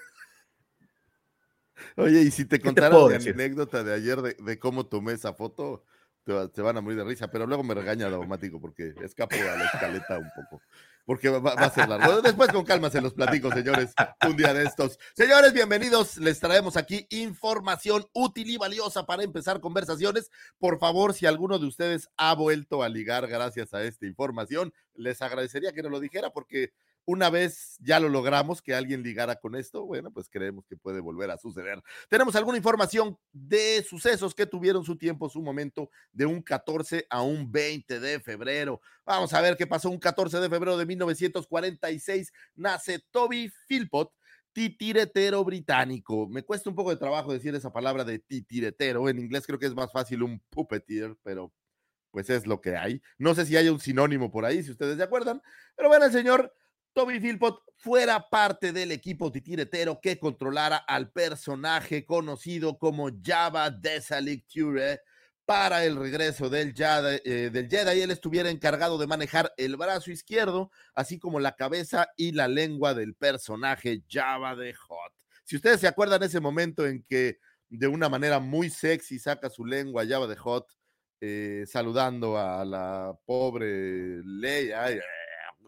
Oye, 1.95 2.21
y 2.23 2.32
si 2.32 2.45
te 2.45 2.60
contaron 2.60 3.10
decir? 3.10 3.34
anécdota 3.34 3.84
de 3.84 3.93
ayer 3.93 4.21
de, 4.21 4.36
de 4.39 4.60
cómo 4.60 4.88
tomé 4.88 5.13
esa 5.13 5.34
foto, 5.34 5.84
te, 6.28 6.50
te 6.50 6.62
van 6.62 6.76
a 6.76 6.82
morir 6.82 6.98
de 6.98 7.06
risa, 7.06 7.32
pero 7.32 7.48
luego 7.48 7.63
me 7.63 7.74
regaña 7.74 8.10
Davomático 8.10 8.60
porque 8.60 8.94
escapo 9.02 9.36
a 9.36 9.56
la 9.56 9.66
escaleta 9.66 10.18
un 10.18 10.30
poco. 10.36 10.62
Porque 11.06 11.30
va, 11.30 11.40
va 11.40 11.54
a 11.54 11.70
ser 11.70 11.88
largo. 11.88 12.22
Después 12.22 12.52
con 12.52 12.66
calma 12.66 12.90
se 12.90 13.00
los 13.00 13.13
platico, 13.13 13.50
señores, 13.50 13.94
un 14.28 14.36
día 14.36 14.54
de 14.54 14.66
estos. 14.66 15.00
Señores, 15.16 15.54
bienvenidos. 15.54 16.18
Les 16.18 16.42
traemos 16.42 16.76
aquí 16.76 17.08
información 17.12 18.06
útil 18.12 18.50
y 18.50 18.58
valiosa 18.58 19.06
para 19.06 19.24
empezar 19.24 19.62
conversaciones. 19.62 20.30
Por 20.60 20.80
favor, 20.80 21.13
si 21.13 21.26
alguno 21.26 21.60
de 21.60 21.68
ustedes 21.68 22.10
ha 22.18 22.36
vuelto 22.36 22.84
a 22.84 22.90
ligar 22.90 23.26
gracias 23.28 23.74
a 23.74 23.84
esta 23.84 24.06
información, 24.06 24.74
les 24.96 25.22
agradecería 25.22 25.72
que 25.72 25.82
nos 25.82 25.94
lo 25.94 26.02
dijera 26.02 26.32
porque 26.32 26.74
una 27.08 27.30
vez 27.30 27.78
ya 27.80 28.02
lo 28.02 28.10
logramos 28.10 28.62
que 28.62 28.76
alguien 28.76 29.02
ligara 29.02 29.38
con 29.38 29.56
esto, 29.56 29.86
bueno, 29.86 30.12
pues 30.12 30.28
creemos 30.30 30.67
que 30.67 30.76
puede 30.76 31.00
volver 31.00 31.32
a 31.32 31.38
suceder. 31.38 31.82
Tenemos 32.10 32.36
alguna 32.36 32.58
información 32.58 33.17
de 33.32 33.82
sucesos 33.82 34.36
que 34.36 34.46
tuvieron 34.46 34.84
su 34.84 34.98
tiempo, 34.98 35.30
su 35.30 35.41
momento, 35.41 35.89
de 36.12 36.26
un 36.26 36.41
14 36.41 37.08
a 37.10 37.22
un 37.22 37.50
20 37.50 38.02
de 38.02 38.20
febrero. 38.20 38.82
Vamos 39.06 39.34
a 39.34 39.39
ver 39.39 39.56
qué 39.56 39.65
pasó 39.65 39.89
un 39.89 40.00
14 40.00 40.41
de 40.41 40.50
febrero 40.50 40.78
de 40.78 40.86
1946. 40.86 42.34
Nace 42.56 43.00
Toby 43.10 43.54
Philpott, 43.70 44.12
titiretero 44.52 45.46
británico. 45.46 46.28
Me 46.28 46.43
cuesta 46.43 46.70
un 46.70 46.76
poco 46.76 46.89
de 46.89 46.98
trabajo 46.98 47.32
decir 47.32 47.56
esa 47.56 47.72
palabra 47.72 48.04
de 48.04 48.20
titiretero. 48.20 49.08
En 49.08 49.20
inglés 49.20 49.48
creo 49.48 49.60
que 49.60 49.67
es 49.67 49.76
más 49.76 49.93
fácil 49.93 50.24
un 50.24 50.41
puppeteer, 50.50 51.15
pero 51.24 51.54
pues 52.12 52.30
es 52.30 52.48
lo 52.48 52.60
que 52.60 52.76
hay. 52.76 53.02
No 53.17 53.34
sé 53.34 53.46
si 53.46 53.56
hay 53.56 53.70
un 53.70 53.80
sinónimo 53.80 54.32
por 54.32 54.43
ahí, 54.43 54.62
si 54.62 54.72
ustedes 54.72 54.98
se 54.98 55.04
acuerdan. 55.04 55.41
Pero 55.76 55.88
bueno, 55.88 56.06
el 56.06 56.12
señor 56.12 56.54
Toby 56.98 57.20
Philpott 57.20 57.62
fuera 57.76 58.28
parte 58.28 58.74
del 58.74 58.92
equipo 58.92 59.32
titiretero 59.32 60.02
que 60.02 60.18
controlara 60.18 60.78
al 60.78 61.12
personaje 61.12 62.04
conocido 62.04 62.80
como 62.80 63.12
Java 63.24 63.70
Desalik 63.70 64.48
Ture 64.48 65.02
para 65.46 65.86
el 65.86 65.96
regreso 65.96 66.50
del 66.50 66.74
Jedi, 66.74 67.22
eh, 67.24 67.52
del. 67.54 67.70
Él 67.72 68.10
estuviera 68.10 68.50
encargado 68.50 68.98
de 68.98 69.06
manejar 69.06 69.54
el 69.58 69.78
brazo 69.78 70.10
izquierdo, 70.10 70.72
así 70.96 71.20
como 71.20 71.40
la 71.40 71.56
cabeza 71.56 72.08
y 72.18 72.32
la 72.32 72.48
lengua 72.48 72.96
del 72.96 73.14
personaje 73.14 74.02
Java 74.10 74.56
de 74.56 74.74
Hot. 74.74 75.14
Si 75.44 75.56
ustedes 75.56 75.80
se 75.80 75.88
acuerdan 75.88 76.24
ese 76.24 76.40
momento 76.40 76.88
en 76.88 77.04
que 77.04 77.38
de 77.70 77.88
una 77.88 78.10
manera 78.10 78.40
muy 78.40 78.72
sexy 78.72 79.20
saca 79.20 79.52
su 79.52 79.68
lengua 79.68 80.04
Java 80.08 80.26
de 80.26 80.36
Hot, 80.38 80.66
eh, 81.22 81.64
saludando 81.68 82.40
a 82.40 82.66
la 82.66 83.16
pobre 83.24 84.24
Leia, 84.24 84.90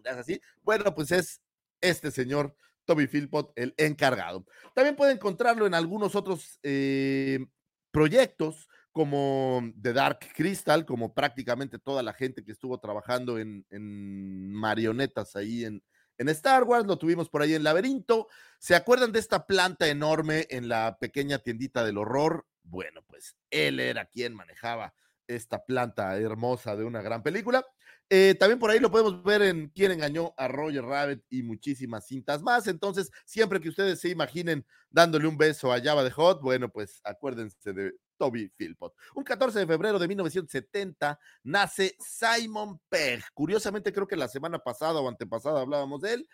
así. 0.06 0.40
Bueno, 0.62 0.94
pues 0.94 1.10
es 1.12 1.42
este 1.80 2.10
señor 2.10 2.54
Toby 2.84 3.06
Philpott, 3.06 3.52
el 3.56 3.74
encargado. 3.76 4.44
También 4.74 4.96
puede 4.96 5.12
encontrarlo 5.12 5.66
en 5.66 5.74
algunos 5.74 6.14
otros 6.14 6.58
eh, 6.62 7.46
proyectos 7.90 8.68
como 8.92 9.62
The 9.80 9.92
Dark 9.92 10.18
Crystal, 10.34 10.84
como 10.84 11.14
prácticamente 11.14 11.78
toda 11.78 12.02
la 12.02 12.12
gente 12.12 12.44
que 12.44 12.52
estuvo 12.52 12.78
trabajando 12.78 13.38
en, 13.38 13.64
en 13.70 14.52
marionetas 14.52 15.36
ahí 15.36 15.64
en, 15.64 15.82
en 16.20 16.28
Star 16.28 16.64
Wars, 16.64 16.86
lo 16.86 16.98
tuvimos 16.98 17.30
por 17.30 17.40
ahí 17.40 17.54
en 17.54 17.62
Laberinto. 17.62 18.28
¿Se 18.58 18.74
acuerdan 18.74 19.10
de 19.10 19.20
esta 19.20 19.46
planta 19.46 19.88
enorme 19.88 20.46
en 20.50 20.68
la 20.68 20.98
pequeña 21.00 21.38
tiendita 21.38 21.82
del 21.82 21.96
horror? 21.96 22.46
Bueno, 22.62 23.02
pues 23.06 23.36
él 23.50 23.80
era 23.80 24.04
quien 24.04 24.34
manejaba 24.34 24.92
esta 25.26 25.64
planta 25.64 26.14
hermosa 26.18 26.76
de 26.76 26.84
una 26.84 27.00
gran 27.00 27.22
película. 27.22 27.64
Eh, 28.12 28.34
también 28.34 28.58
por 28.58 28.70
ahí 28.70 28.80
lo 28.80 28.90
podemos 28.90 29.22
ver 29.22 29.40
en 29.42 29.68
Quién 29.68 29.92
engañó 29.92 30.34
a 30.36 30.48
Roger 30.48 30.82
Rabbit 30.84 31.22
y 31.30 31.44
muchísimas 31.44 32.08
cintas 32.08 32.42
más. 32.42 32.66
Entonces, 32.66 33.12
siempre 33.24 33.60
que 33.60 33.68
ustedes 33.68 34.00
se 34.00 34.08
imaginen 34.08 34.66
dándole 34.90 35.28
un 35.28 35.38
beso 35.38 35.72
a 35.72 35.80
Java 35.80 36.02
de 36.02 36.10
Hot, 36.10 36.42
bueno, 36.42 36.68
pues 36.72 37.00
acuérdense 37.04 37.72
de 37.72 37.94
Toby 38.18 38.48
Philpott. 38.56 38.94
Un 39.14 39.22
14 39.22 39.60
de 39.60 39.66
febrero 39.66 40.00
de 40.00 40.08
1970 40.08 41.20
nace 41.44 41.96
Simon 42.00 42.80
Pegg. 42.88 43.22
Curiosamente, 43.32 43.92
creo 43.92 44.08
que 44.08 44.16
la 44.16 44.26
semana 44.26 44.58
pasada 44.58 45.00
o 45.00 45.08
antepasada 45.08 45.60
hablábamos 45.60 46.00
de 46.00 46.12
él. 46.14 46.28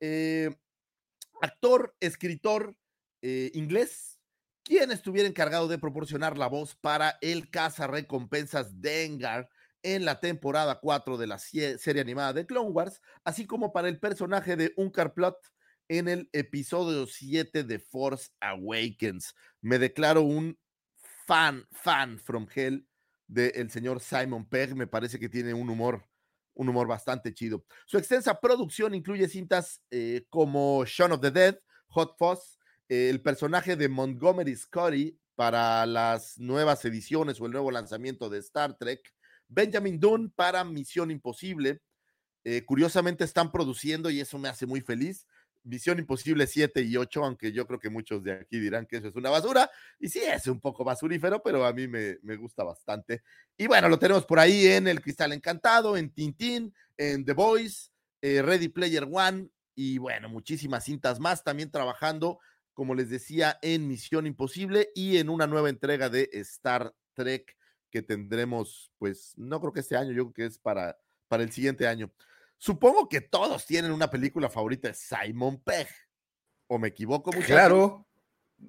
Eh, 0.00 0.50
actor, 1.40 1.94
escritor 2.00 2.74
eh, 3.22 3.52
inglés, 3.54 4.18
quien 4.64 4.90
estuviera 4.90 5.28
encargado 5.28 5.68
de 5.68 5.78
proporcionar 5.78 6.36
la 6.36 6.48
voz 6.48 6.74
para 6.74 7.16
el 7.20 7.48
caza 7.48 7.86
recompensas 7.86 8.80
Dengar 8.80 9.48
en 9.82 10.04
la 10.04 10.20
temporada 10.20 10.80
4 10.80 11.16
de 11.16 11.26
la 11.26 11.38
serie 11.38 12.00
animada 12.00 12.32
de 12.32 12.46
Clone 12.46 12.70
Wars, 12.70 13.00
así 13.24 13.46
como 13.46 13.72
para 13.72 13.88
el 13.88 13.98
personaje 13.98 14.56
de 14.56 14.72
Unkar 14.76 15.14
Plot 15.14 15.36
en 15.88 16.08
el 16.08 16.28
episodio 16.32 17.06
7 17.06 17.64
de 17.64 17.78
Force 17.78 18.30
Awakens. 18.40 19.34
Me 19.60 19.78
declaro 19.78 20.22
un 20.22 20.58
fan, 21.26 21.66
fan 21.70 22.18
from 22.18 22.46
hell 22.54 22.86
del 23.26 23.70
señor 23.70 24.00
Simon 24.00 24.48
Pegg. 24.48 24.74
Me 24.74 24.86
parece 24.86 25.18
que 25.18 25.28
tiene 25.28 25.54
un 25.54 25.68
humor, 25.68 26.04
un 26.54 26.68
humor 26.68 26.86
bastante 26.86 27.34
chido. 27.34 27.64
Su 27.86 27.98
extensa 27.98 28.40
producción 28.40 28.94
incluye 28.94 29.28
cintas 29.28 29.82
eh, 29.90 30.26
como 30.30 30.84
Shaun 30.86 31.12
of 31.12 31.20
the 31.20 31.30
Dead, 31.30 31.58
Hot 31.88 32.16
Fuzz, 32.18 32.58
eh, 32.88 33.10
el 33.10 33.20
personaje 33.20 33.76
de 33.76 33.88
Montgomery 33.88 34.56
Scotty 34.56 35.18
para 35.34 35.86
las 35.86 36.38
nuevas 36.38 36.84
ediciones 36.84 37.40
o 37.40 37.46
el 37.46 37.52
nuevo 37.52 37.70
lanzamiento 37.70 38.28
de 38.28 38.38
Star 38.38 38.76
Trek, 38.76 39.00
Benjamin 39.52 40.00
Dunn 40.00 40.30
para 40.30 40.64
Misión 40.64 41.10
Imposible. 41.10 41.80
Eh, 42.44 42.64
curiosamente 42.64 43.24
están 43.24 43.52
produciendo 43.52 44.10
y 44.10 44.20
eso 44.20 44.38
me 44.38 44.48
hace 44.48 44.66
muy 44.66 44.80
feliz. 44.80 45.26
Misión 45.64 45.98
Imposible 45.98 46.46
7 46.46 46.82
y 46.82 46.96
8, 46.96 47.24
aunque 47.24 47.52
yo 47.52 47.66
creo 47.66 47.78
que 47.78 47.88
muchos 47.88 48.24
de 48.24 48.32
aquí 48.32 48.58
dirán 48.58 48.86
que 48.86 48.96
eso 48.96 49.08
es 49.08 49.14
una 49.14 49.30
basura. 49.30 49.70
Y 49.98 50.08
sí, 50.08 50.20
es 50.20 50.46
un 50.48 50.60
poco 50.60 50.82
basurífero, 50.84 51.42
pero 51.42 51.64
a 51.64 51.72
mí 51.72 51.86
me, 51.86 52.16
gusta 52.36 52.64
bastante. 52.64 53.22
Y 53.56 53.66
bueno, 53.66 53.88
lo 53.88 53.98
tenemos 53.98 54.26
por 54.26 54.38
ahí 54.38 54.66
en 54.66 54.88
El 54.88 55.00
Cristal 55.00 55.32
Encantado, 55.32 55.96
en 55.96 56.10
Tintín, 56.10 56.74
en 56.96 57.24
The 57.24 57.32
Voice, 57.32 57.90
eh, 58.20 58.42
Ready 58.42 58.68
Player 58.68 59.06
One 59.10 59.48
y 59.74 59.98
bueno, 59.98 60.28
muchísimas 60.28 60.84
cintas 60.84 61.20
más 61.20 61.44
también 61.44 61.70
trabajando, 61.70 62.40
como 62.74 62.94
les 62.94 63.08
decía, 63.08 63.58
en 63.62 63.88
Misión 63.88 64.26
Imposible 64.26 64.90
y 64.94 65.18
en 65.18 65.28
una 65.28 65.46
nueva 65.46 65.70
entrega 65.70 66.08
de 66.08 66.28
Star 66.32 66.92
Trek 67.14 67.56
que 67.92 68.02
tendremos, 68.02 68.90
pues 68.98 69.34
no 69.36 69.60
creo 69.60 69.72
que 69.72 69.80
este 69.80 69.96
año, 69.96 70.10
yo 70.12 70.24
creo 70.24 70.32
que 70.32 70.46
es 70.46 70.58
para, 70.58 70.98
para 71.28 71.42
el 71.42 71.52
siguiente 71.52 71.86
año. 71.86 72.10
Supongo 72.56 73.08
que 73.08 73.20
todos 73.20 73.66
tienen 73.66 73.92
una 73.92 74.10
película 74.10 74.48
favorita 74.48 74.88
de 74.88 74.94
Simon 74.94 75.60
Pegg. 75.60 75.88
¿O 76.68 76.78
me 76.78 76.88
equivoco 76.88 77.30
mucho? 77.30 77.46
Claro. 77.46 78.06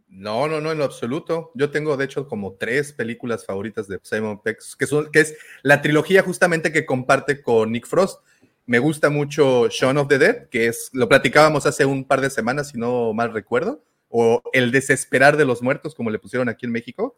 No, 0.08 0.48
no, 0.48 0.60
no, 0.60 0.72
en 0.72 0.78
lo 0.78 0.84
absoluto. 0.84 1.52
Yo 1.56 1.72
tengo, 1.72 1.96
de 1.96 2.06
hecho, 2.06 2.28
como 2.28 2.56
tres 2.56 2.92
películas 2.92 3.46
favoritas 3.46 3.88
de 3.88 4.00
Simon 4.04 4.42
Pegg, 4.42 4.58
que, 4.78 4.88
son, 4.88 5.10
que 5.12 5.22
es 5.22 5.38
la 5.62 5.82
trilogía 5.82 6.22
justamente 6.22 6.74
que 6.74 6.86
comparte 6.86 7.42
con 7.42 7.72
Nick 7.72 7.88
Frost. 7.88 8.22
Me 8.66 8.80
gusta 8.80 9.10
mucho 9.10 9.70
Shaun 9.70 9.98
of 9.98 10.08
the 10.10 10.18
Dead, 10.18 10.50
que 10.50 10.68
es, 10.68 10.90
lo 10.92 11.08
platicábamos 11.08 11.66
hace 11.66 11.86
un 11.86 12.04
par 12.04 12.20
de 12.20 12.30
semanas, 12.30 12.70
si 12.70 12.78
no 12.78 13.14
mal 13.14 13.32
recuerdo, 13.32 13.84
o 14.10 14.42
El 14.52 14.72
Desesperar 14.72 15.38
de 15.38 15.46
los 15.46 15.62
Muertos, 15.62 15.96
como 15.96 16.10
le 16.10 16.20
pusieron 16.20 16.50
aquí 16.50 16.66
en 16.66 16.72
México. 16.72 17.16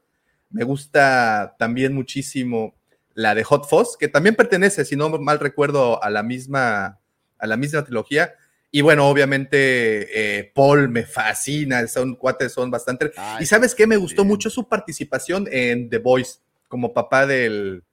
Me 0.50 0.64
gusta 0.64 1.56
también 1.58 1.94
muchísimo 1.94 2.76
la 3.14 3.34
de 3.34 3.44
Hot 3.44 3.68
Fuzz, 3.68 3.98
que 3.98 4.08
también 4.08 4.36
pertenece, 4.36 4.86
si 4.86 4.96
no 4.96 5.10
mal 5.10 5.40
recuerdo, 5.40 6.04
a 6.04 6.10
la 6.10 6.22
misma, 6.22 7.00
a 7.38 7.48
la 7.48 7.58
misma 7.58 7.84
trilogía. 7.84 8.36
Y 8.72 8.82
bueno, 8.82 9.08
obviamente 9.08 10.38
eh, 10.40 10.52
Paul 10.54 10.90
me 10.90 11.04
fascina, 11.06 11.88
son 11.88 12.16
cuates, 12.16 12.52
son 12.52 12.70
bastante. 12.70 13.12
y 13.40 13.46
sabes 13.46 13.74
qué, 13.74 13.88
me 13.88 13.96
gustó 13.96 14.26
mucho 14.26 14.50
su 14.50 14.68
participación 14.68 15.48
en 15.50 15.90
The 15.90 16.00
Voice, 16.00 16.40
como 16.68 16.94
papá 16.94 17.26
del, 17.26 17.84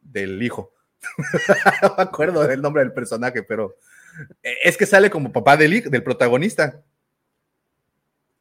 del 0.00 0.40
hijo. 0.40 0.72
no 1.82 1.94
me 1.96 2.02
acuerdo 2.04 2.46
del 2.46 2.62
nombre 2.62 2.82
del 2.82 2.92
personaje, 2.92 3.42
pero 3.42 3.76
eh, 4.42 4.54
es 4.64 4.76
que 4.76 4.86
sale 4.86 5.10
como 5.10 5.32
papá 5.32 5.56
del, 5.56 5.82
del 5.90 6.02
protagonista. 6.04 6.80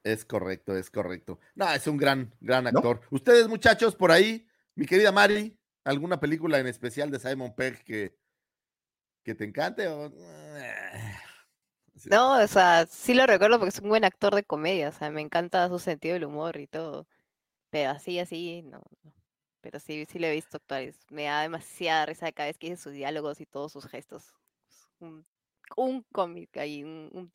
Es 0.03 0.25
correcto, 0.25 0.75
es 0.75 0.89
correcto. 0.89 1.39
No, 1.55 1.71
es 1.71 1.85
un 1.87 1.97
gran, 1.97 2.33
gran 2.39 2.67
actor. 2.67 3.01
Ustedes, 3.11 3.47
muchachos, 3.47 3.95
por 3.95 4.11
ahí, 4.11 4.47
mi 4.75 4.85
querida 4.85 5.11
Mari, 5.11 5.59
¿Alguna 5.89 6.19
película 6.19 6.59
en 6.59 6.67
especial 6.67 7.09
de 7.09 7.19
Simon 7.19 7.55
Pegg 7.55 7.83
que, 7.83 8.15
que 9.23 9.33
te 9.33 9.45
encante? 9.45 9.87
No, 12.09 12.41
o 12.43 12.47
sea, 12.47 12.85
sí 12.85 13.13
lo 13.13 13.25
recuerdo 13.25 13.57
porque 13.57 13.69
es 13.69 13.79
un 13.79 13.89
buen 13.89 14.05
actor 14.05 14.35
de 14.35 14.43
comedia, 14.43 14.89
o 14.89 14.91
sea, 14.91 15.09
me 15.09 15.21
encanta 15.21 15.67
su 15.67 15.79
sentido 15.79 16.13
del 16.13 16.25
humor 16.25 16.57
y 16.57 16.67
todo. 16.67 17.07
Pero 17.69 17.91
así, 17.91 18.19
así, 18.19 18.61
no. 18.63 18.81
Pero 19.61 19.79
sí, 19.79 20.05
sí 20.05 20.19
lo 20.19 20.27
he 20.27 20.33
visto 20.33 20.57
actuar. 20.57 20.93
Me 21.09 21.23
da 21.23 21.41
demasiada 21.41 22.05
risa 22.05 22.31
cada 22.31 22.49
vez 22.49 22.57
que 22.57 22.69
dice 22.69 22.83
sus 22.83 22.93
diálogos 22.93 23.41
y 23.41 23.45
todos 23.45 23.71
sus 23.71 23.87
gestos. 23.87 24.33
Un, 24.99 25.25
un 25.75 26.03
cómic 26.11 26.55
ahí, 26.57 26.83
un, 26.83 27.09
un 27.13 27.31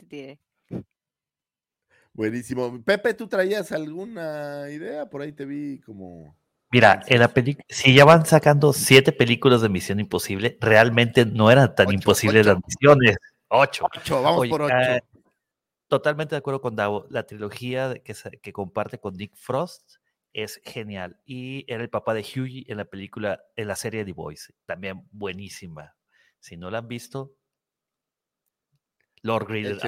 Buenísimo. 2.14 2.82
Pepe, 2.84 3.12
¿tú 3.14 3.26
traías 3.26 3.72
alguna 3.72 4.70
idea? 4.70 5.10
Por 5.10 5.22
ahí 5.22 5.32
te 5.32 5.44
vi 5.44 5.80
como... 5.80 6.38
Mira, 6.70 7.02
en 7.06 7.20
la 7.20 7.32
si 7.68 7.94
ya 7.94 8.04
van 8.04 8.24
sacando 8.24 8.72
siete 8.72 9.12
películas 9.12 9.62
de 9.62 9.68
Misión 9.68 10.00
Imposible, 10.00 10.56
realmente 10.60 11.24
no 11.24 11.50
eran 11.50 11.74
tan 11.74 11.92
imposibles 11.92 12.46
las 12.46 12.56
misiones. 12.66 13.16
Ocho. 13.48 13.86
vamos 14.10 14.48
por 14.48 14.62
ocho. 14.62 14.74
Ah, 14.74 14.98
totalmente 15.88 16.34
de 16.34 16.38
acuerdo 16.38 16.60
con 16.60 16.74
Davo. 16.74 17.06
La 17.10 17.26
trilogía 17.26 17.94
que, 18.02 18.14
que 18.42 18.52
comparte 18.52 18.98
con 18.98 19.14
Nick 19.14 19.36
Frost 19.36 19.98
es 20.32 20.60
genial. 20.64 21.20
Y 21.24 21.64
era 21.72 21.82
el 21.82 21.90
papá 21.90 22.12
de 22.14 22.22
Hughie 22.22 22.64
en 22.66 22.78
la 22.78 22.84
película, 22.84 23.40
en 23.54 23.68
la 23.68 23.76
serie 23.76 24.04
The 24.04 24.12
Voice. 24.12 24.52
También 24.66 25.06
buenísima. 25.12 25.94
Si 26.40 26.56
no 26.56 26.70
la 26.70 26.78
han 26.78 26.88
visto, 26.88 27.36
Lord 29.22 29.46
Greeder 29.46 29.78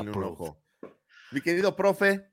Mi 1.33 1.41
querido 1.41 1.75
profe. 1.75 2.31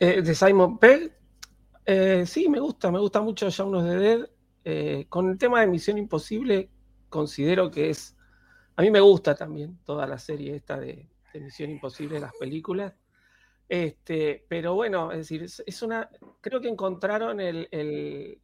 Eh, 0.00 0.22
de 0.22 0.34
Simon 0.34 0.78
Pegg, 0.78 1.12
eh, 1.84 2.24
sí, 2.26 2.48
me 2.48 2.60
gusta, 2.60 2.90
me 2.92 3.00
gusta 3.00 3.20
mucho 3.20 3.48
ya 3.48 3.64
unos 3.64 3.84
de 3.84 3.96
Dead. 3.96 4.30
Eh, 4.64 5.06
con 5.08 5.30
el 5.30 5.38
tema 5.38 5.60
de 5.60 5.66
Misión 5.66 5.96
Imposible, 5.96 6.70
considero 7.08 7.70
que 7.70 7.90
es. 7.90 8.14
A 8.76 8.82
mí 8.82 8.90
me 8.90 9.00
gusta 9.00 9.34
también 9.34 9.78
toda 9.84 10.06
la 10.06 10.18
serie 10.18 10.54
esta 10.54 10.78
de, 10.78 11.08
Misión 11.34 11.70
Imposible, 11.70 12.20
las 12.20 12.32
películas. 12.38 12.94
Este, 13.68 14.44
pero 14.48 14.74
bueno, 14.74 15.12
es 15.12 15.18
decir, 15.18 15.42
es, 15.42 15.82
una. 15.82 16.10
Creo 16.40 16.60
que 16.60 16.68
encontraron 16.68 17.40
el, 17.40 18.40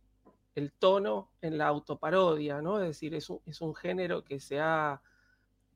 tono 0.79 1.33
en 1.41 1.59
la 1.59 1.67
autoparodia, 1.67 2.63
¿no? 2.63 2.81
Es 2.81 2.89
decir, 2.89 3.15
es 3.15 3.29
un, 3.61 3.75
género 3.75 4.25
que 4.25 4.41
se 4.41 4.59
ha, 4.59 5.03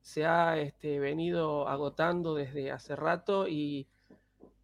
se 0.01 0.25
ha 0.25 0.57
este, 0.59 0.99
venido 0.99 1.67
agotando 1.67 2.35
desde 2.35 2.71
hace 2.71 2.95
rato 2.95 3.47
y 3.47 3.87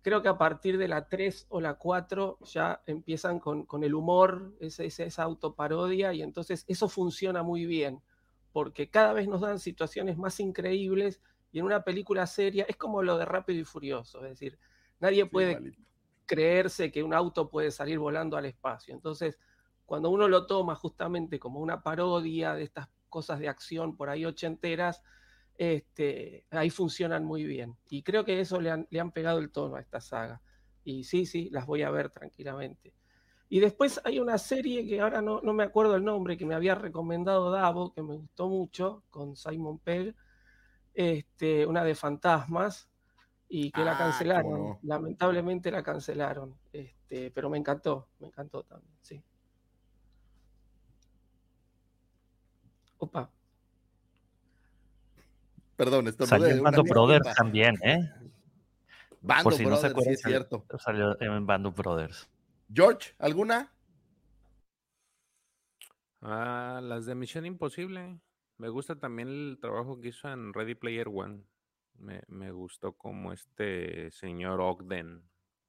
creo 0.02 0.22
que 0.22 0.30
a 0.30 0.38
partir 0.38 0.78
de 0.78 0.88
la 0.88 1.08
3 1.08 1.48
o 1.50 1.60
la 1.60 1.76
4 1.76 2.38
ya 2.44 2.82
empiezan 2.86 3.40
con, 3.40 3.66
el 3.84 3.96
humor, 3.96 4.54
esa, 4.60 4.84
esa, 4.84 5.24
autoparodia, 5.24 6.14
y 6.14 6.22
entonces 6.22 6.64
eso 6.68 6.88
funciona 6.88 7.42
muy 7.42 7.66
bien, 7.66 8.02
porque 8.52 8.90
cada 8.90 9.14
vez 9.14 9.28
nos 9.28 9.42
dan 9.42 9.60
situaciones 9.60 10.18
más 10.18 10.40
increíbles 10.40 11.22
y 11.52 11.60
en 11.60 11.66
una 11.66 11.84
película 11.84 12.28
seria 12.28 12.66
es 12.68 12.76
como 12.76 13.02
lo 13.02 13.18
de 13.18 13.26
Rápido 13.26 13.60
y 13.60 13.64
Furioso, 13.64 14.24
es 14.24 14.32
decir, 14.32 14.60
nadie 15.00 15.26
puede 15.26 15.76
creerse 16.26 16.92
que 16.92 17.04
un 17.04 17.14
auto 17.14 17.50
puede 17.50 17.72
salir 17.72 18.00
volando 18.00 18.38
al 18.38 18.46
espacio. 18.46 18.94
Entonces, 18.94 19.40
cuando 19.86 20.10
uno 20.10 20.28
lo 20.28 20.48
toma 20.48 20.76
justamente 20.76 21.40
como 21.40 21.60
una 21.60 21.82
parodia 21.82 22.54
de 22.54 22.64
estas 22.64 22.90
cosas 23.10 23.40
de 23.40 23.48
acción 23.48 23.96
por 23.96 24.10
ahí 24.10 24.26
ochenteras, 24.26 25.02
este, 25.58 26.46
ahí 26.52 26.70
funcionan 26.70 27.24
muy 27.24 27.44
bien. 27.44 27.76
Y 27.90 28.04
creo 28.04 28.26
que 28.26 28.40
eso 28.40 28.60
le 28.60 28.72
han, 28.72 28.88
le 28.90 29.00
han 29.00 29.12
pegado 29.12 29.40
el 29.40 29.52
tono 29.52 29.76
a 29.76 29.82
esta 29.82 30.02
saga. 30.02 30.42
Y 30.84 31.04
sí, 31.04 31.26
sí, 31.26 31.50
las 31.52 31.66
voy 31.66 31.82
a 31.82 31.90
ver 31.90 32.10
tranquilamente. 32.10 32.94
Y 33.50 33.60
después 33.60 34.02
hay 34.04 34.20
una 34.20 34.38
serie 34.38 34.86
que 34.86 35.02
ahora 35.02 35.22
no, 35.22 35.42
no, 35.42 35.54
me 35.54 35.64
acuerdo 35.64 35.96
el 35.96 36.04
nombre, 36.04 36.38
que 36.38 36.46
me 36.46 36.56
había 36.56 36.76
recomendado 36.76 37.52
Davo, 37.52 37.94
que 37.94 38.02
me 38.02 38.16
gustó 38.16 38.48
mucho, 38.50 39.04
con 39.10 39.36
Simon 39.36 39.80
Pegg, 39.80 40.16
este, 40.94 41.66
una 41.66 41.84
de 41.84 41.96
fantasmas, 41.96 42.90
y 43.48 43.72
que 43.72 43.84
la 43.84 43.94
ah, 43.94 43.98
cancelaron. 43.98 44.80
Lamentablemente 44.82 45.72
la 45.72 45.84
cancelaron. 45.84 46.56
Este, 46.74 47.32
pero 47.32 47.50
me 47.50 47.58
encantó, 47.58 48.10
me 48.20 48.28
encantó 48.28 48.64
también, 48.64 48.98
sí. 49.02 49.24
Opa. 52.98 53.30
Perdón, 55.76 56.08
esto 56.08 56.26
Salió 56.26 56.48
en 56.48 56.64
Bando 56.64 56.84
Brothers 56.84 57.36
también, 57.36 57.76
¿eh? 57.84 58.10
Bando 59.22 59.44
Por 59.44 59.54
si 59.54 59.64
Brothers, 59.64 59.82
no 59.84 59.88
se 59.88 59.92
acuerdan, 59.92 60.16
sí 60.16 60.20
es 60.20 60.22
cierto. 60.22 60.66
Salió 60.80 61.22
en 61.22 61.46
Bando 61.46 61.72
Brothers. 61.72 62.30
George, 62.74 63.14
¿alguna? 63.20 63.74
Ah, 66.22 66.80
las 66.82 67.06
de 67.06 67.16
Misión 67.16 67.46
Imposible. 67.46 68.20
Me 68.58 68.70
gusta 68.70 68.98
también 68.98 69.28
el 69.28 69.58
trabajo 69.60 70.00
que 70.00 70.10
hizo 70.10 70.32
en 70.32 70.54
Ready 70.54 70.76
Player 70.76 71.08
One. 71.10 71.44
Me, 71.98 72.22
me 72.28 72.52
gustó 72.52 72.94
como 72.94 73.34
este 73.34 74.12
señor 74.12 74.62
Ogden, 74.62 75.24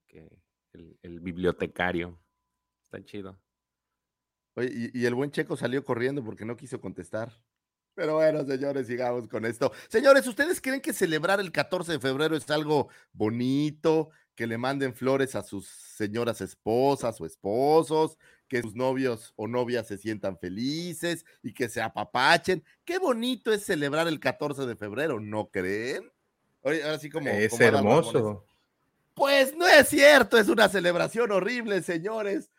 que 0.06 0.28
el, 0.72 0.98
el 1.02 1.20
bibliotecario. 1.20 2.20
Está 2.84 3.04
chido. 3.04 3.38
Oye, 4.54 4.70
y, 4.72 5.00
y 5.00 5.06
el 5.06 5.14
buen 5.14 5.30
checo 5.30 5.56
salió 5.56 5.84
corriendo 5.84 6.24
porque 6.24 6.44
no 6.44 6.56
quiso 6.56 6.80
contestar. 6.80 7.32
Pero 7.96 8.16
bueno, 8.16 8.44
señores, 8.44 8.86
sigamos 8.86 9.26
con 9.26 9.46
esto. 9.46 9.72
Señores, 9.88 10.26
¿ustedes 10.26 10.60
creen 10.60 10.82
que 10.82 10.92
celebrar 10.92 11.40
el 11.40 11.50
14 11.50 11.92
de 11.92 11.98
febrero 11.98 12.36
es 12.36 12.48
algo 12.50 12.90
bonito? 13.14 14.10
Que 14.34 14.46
le 14.46 14.58
manden 14.58 14.94
flores 14.94 15.34
a 15.34 15.42
sus 15.42 15.66
señoras 15.66 16.42
esposas 16.42 17.18
o 17.22 17.24
esposos, 17.24 18.18
que 18.48 18.60
sus 18.60 18.74
novios 18.74 19.32
o 19.36 19.48
novias 19.48 19.86
se 19.86 19.96
sientan 19.96 20.38
felices 20.38 21.24
y 21.42 21.54
que 21.54 21.70
se 21.70 21.80
apapachen. 21.80 22.62
Qué 22.84 22.98
bonito 22.98 23.50
es 23.50 23.64
celebrar 23.64 24.06
el 24.08 24.20
14 24.20 24.66
de 24.66 24.76
febrero, 24.76 25.18
¿no 25.18 25.48
creen? 25.48 26.12
Ahora 26.62 26.98
sí 26.98 27.08
como... 27.08 27.30
Es 27.30 27.50
como 27.50 27.62
hermoso. 27.62 28.44
Pues 29.14 29.56
no 29.56 29.66
es 29.66 29.88
cierto, 29.88 30.36
es 30.36 30.50
una 30.50 30.68
celebración 30.68 31.32
horrible, 31.32 31.80
señores. 31.80 32.50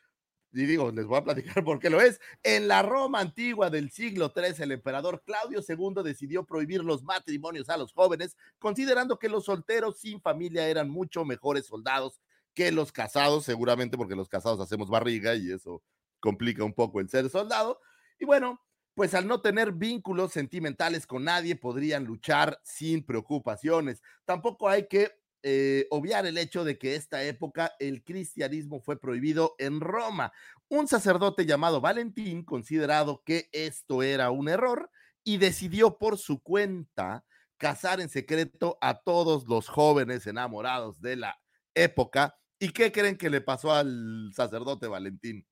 Y 0.54 0.66
digo, 0.66 0.92
les 0.92 1.06
voy 1.06 1.18
a 1.18 1.24
platicar 1.24 1.64
por 1.66 1.80
qué 1.80 1.90
lo 1.90 2.02
es. 2.02 2.20
En 2.44 2.68
la 2.68 2.82
Roma 2.82 3.20
antigua 3.20 3.70
del 3.70 3.92
siglo 3.92 4.34
III, 4.36 4.64
el 4.64 4.72
emperador 4.72 5.24
Claudio 5.26 5.62
II 5.68 6.04
decidió 6.04 6.46
prohibir 6.46 6.84
los 6.84 7.04
matrimonios 7.04 7.70
a 7.70 7.78
los 7.78 7.94
jóvenes, 7.94 8.36
considerando 8.60 9.20
que 9.20 9.30
los 9.30 9.46
solteros 9.46 10.00
sin 10.00 10.22
familia 10.22 10.68
eran 10.68 10.90
mucho 10.90 11.26
mejores 11.26 11.66
soldados 11.66 12.20
que 12.54 12.72
los 12.72 12.92
casados, 12.92 13.46
seguramente 13.46 13.98
porque 13.98 14.16
los 14.16 14.30
casados 14.30 14.60
hacemos 14.60 14.90
barriga 14.90 15.36
y 15.36 15.52
eso 15.52 15.84
complica 16.20 16.64
un 16.64 16.74
poco 16.74 17.00
el 17.00 17.10
ser 17.10 17.30
soldado. 17.30 17.80
Y 18.20 18.26
bueno, 18.26 18.60
pues 18.96 19.14
al 19.14 19.28
no 19.28 19.42
tener 19.42 19.74
vínculos 19.74 20.32
sentimentales 20.32 21.06
con 21.06 21.24
nadie, 21.24 21.56
podrían 21.56 22.06
luchar 22.06 22.60
sin 22.64 23.06
preocupaciones. 23.06 24.02
Tampoco 24.26 24.70
hay 24.70 24.88
que 24.88 25.12
eh, 25.44 25.88
obviar 25.92 26.26
el 26.26 26.38
hecho 26.38 26.64
de 26.64 26.78
que 26.78 26.96
esta 26.96 27.24
época 27.24 27.74
el 27.80 28.04
cristianismo 28.04 28.82
fue 28.82 29.00
prohibido 29.00 29.56
en 29.60 29.80
Roma. 29.80 30.34
Un 30.68 30.88
sacerdote 30.88 31.46
llamado 31.46 31.82
Valentín, 31.82 32.44
considerado 32.44 33.24
que 33.24 33.50
esto 33.52 34.04
era 34.04 34.32
un 34.32 34.50
error, 34.50 34.90
y 35.24 35.38
decidió 35.38 35.98
por 35.98 36.18
su 36.18 36.42
cuenta 36.42 37.26
casar 37.58 38.00
en 38.00 38.10
secreto 38.10 38.78
a 38.82 39.02
todos 39.02 39.48
los 39.48 39.68
jóvenes 39.68 40.26
enamorados 40.28 41.02
de 41.02 41.18
la 41.18 41.40
época. 41.74 42.38
¿Y 42.60 42.70
qué 42.70 42.92
creen 42.92 43.18
que 43.18 43.30
le 43.30 43.42
pasó 43.42 43.72
al 43.74 44.32
sacerdote 44.34 44.88
Valentín? 44.88 45.46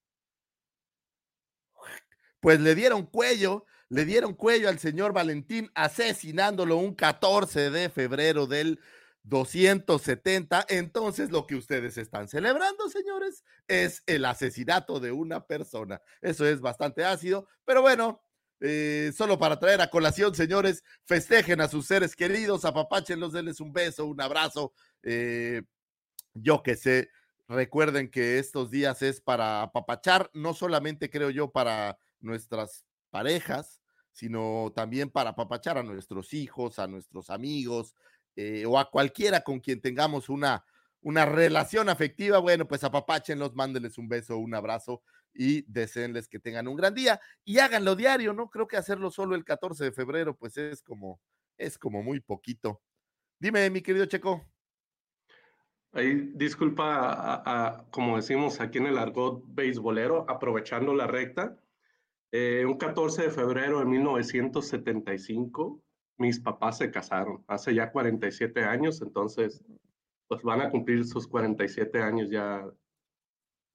Pues 2.39 2.60
le 2.60 2.76
dieron 2.76 3.06
cuello, 3.06 3.65
le 3.89 4.06
dieron 4.06 4.34
cuello 4.34 4.69
al 4.69 4.80
señor 4.80 5.13
Valentín 5.13 5.71
asesinándolo 5.76 6.78
un 6.78 6.95
14 6.95 7.69
de 7.69 7.89
febrero 7.89 8.48
del 8.48 8.80
270. 9.25 10.65
Entonces, 10.69 11.31
lo 11.31 11.45
que 11.45 11.55
ustedes 11.55 11.97
están 11.97 12.27
celebrando, 12.27 12.89
señores, 12.89 13.43
es 13.67 14.03
el 14.05 14.25
asesinato 14.25 14.99
de 14.99 15.11
una 15.11 15.45
persona. 15.45 16.01
Eso 16.21 16.45
es 16.47 16.61
bastante 16.61 17.03
ácido, 17.03 17.47
pero 17.65 17.81
bueno, 17.81 18.21
eh, 18.61 19.11
solo 19.15 19.38
para 19.38 19.59
traer 19.59 19.81
a 19.81 19.89
colación, 19.89 20.33
señores, 20.33 20.83
festejen 21.05 21.59
a 21.61 21.67
sus 21.67 21.88
seres 21.88 22.15
queridos, 22.15 22.65
apapáchenlos, 22.65 23.33
denles 23.33 23.59
un 23.59 23.73
beso, 23.73 24.05
un 24.05 24.21
abrazo. 24.21 24.73
eh, 25.03 25.61
yo 26.33 26.63
que 26.63 26.75
sé, 26.75 27.09
recuerden 27.47 28.09
que 28.11 28.39
estos 28.39 28.69
días 28.69 29.01
es 29.01 29.21
para 29.21 29.61
apapachar, 29.63 30.29
no 30.33 30.53
solamente 30.53 31.09
creo 31.09 31.29
yo 31.29 31.51
para 31.51 31.97
nuestras 32.19 32.85
parejas, 33.09 33.81
sino 34.11 34.71
también 34.75 35.09
para 35.09 35.31
apapachar 35.31 35.77
a 35.77 35.83
nuestros 35.83 36.33
hijos, 36.33 36.79
a 36.79 36.88
nuestros 36.88 37.29
amigos, 37.29 37.95
eh, 38.36 38.65
o 38.65 38.78
a 38.78 38.89
cualquiera 38.89 39.41
con 39.41 39.60
quien 39.60 39.82
tengamos 39.82 40.30
una, 40.30 40.65
una 41.02 41.26
relación 41.26 41.89
afectiva, 41.89 42.39
bueno, 42.39 42.67
pues 42.67 42.84
apapáchenlos, 42.84 43.56
mándenles 43.56 43.98
un 43.98 44.08
beso, 44.08 44.38
un 44.38 44.56
abrazo 44.56 45.04
y 45.34 45.62
deseenles 45.71 46.28
que 46.28 46.39
tengan 46.39 46.67
un 46.67 46.76
gran 46.76 46.93
día 46.93 47.19
y 47.43 47.60
háganlo 47.60 47.95
diario, 47.95 48.34
¿no? 48.34 48.50
Creo 48.50 48.67
que 48.67 48.78
hacerlo 48.78 49.12
solo 49.12 49.36
el 49.36 49.43
14 49.43 49.84
de 49.84 49.91
febrero, 49.91 50.36
pues 50.36 50.58
es 50.58 50.82
como, 50.82 51.19
es 51.58 51.78
como 51.78 52.02
muy 52.02 52.21
poquito. 52.21 52.82
Dime, 53.39 53.69
mi 53.69 53.82
querido 53.82 54.06
Checo. 54.06 54.45
Ahí, 55.91 56.32
disculpa, 56.34 57.86
como 57.89 58.17
decimos 58.17 58.60
aquí 58.60 58.80
en 58.80 58.88
el 58.88 58.98
argot 58.98 59.43
beisbolero, 59.48 60.26
aprovechando 60.30 60.93
la 60.93 61.08
recta, 61.08 61.58
eh, 62.32 62.65
un 62.65 62.78
14 62.78 63.24
de 63.24 63.30
febrero 63.30 63.80
de 63.80 63.86
1975, 63.86 65.82
mis 66.17 66.39
papás 66.39 66.78
se 66.78 66.91
casaron, 66.91 67.43
hace 67.47 67.73
ya 67.73 67.91
47 67.91 68.63
años, 68.63 69.01
entonces, 69.01 69.63
pues 70.28 70.41
van 70.43 70.62
a 70.62 70.69
cumplir 70.69 71.06
sus 71.06 71.28
47 71.28 72.01
años 72.01 72.30
ya 72.30 72.65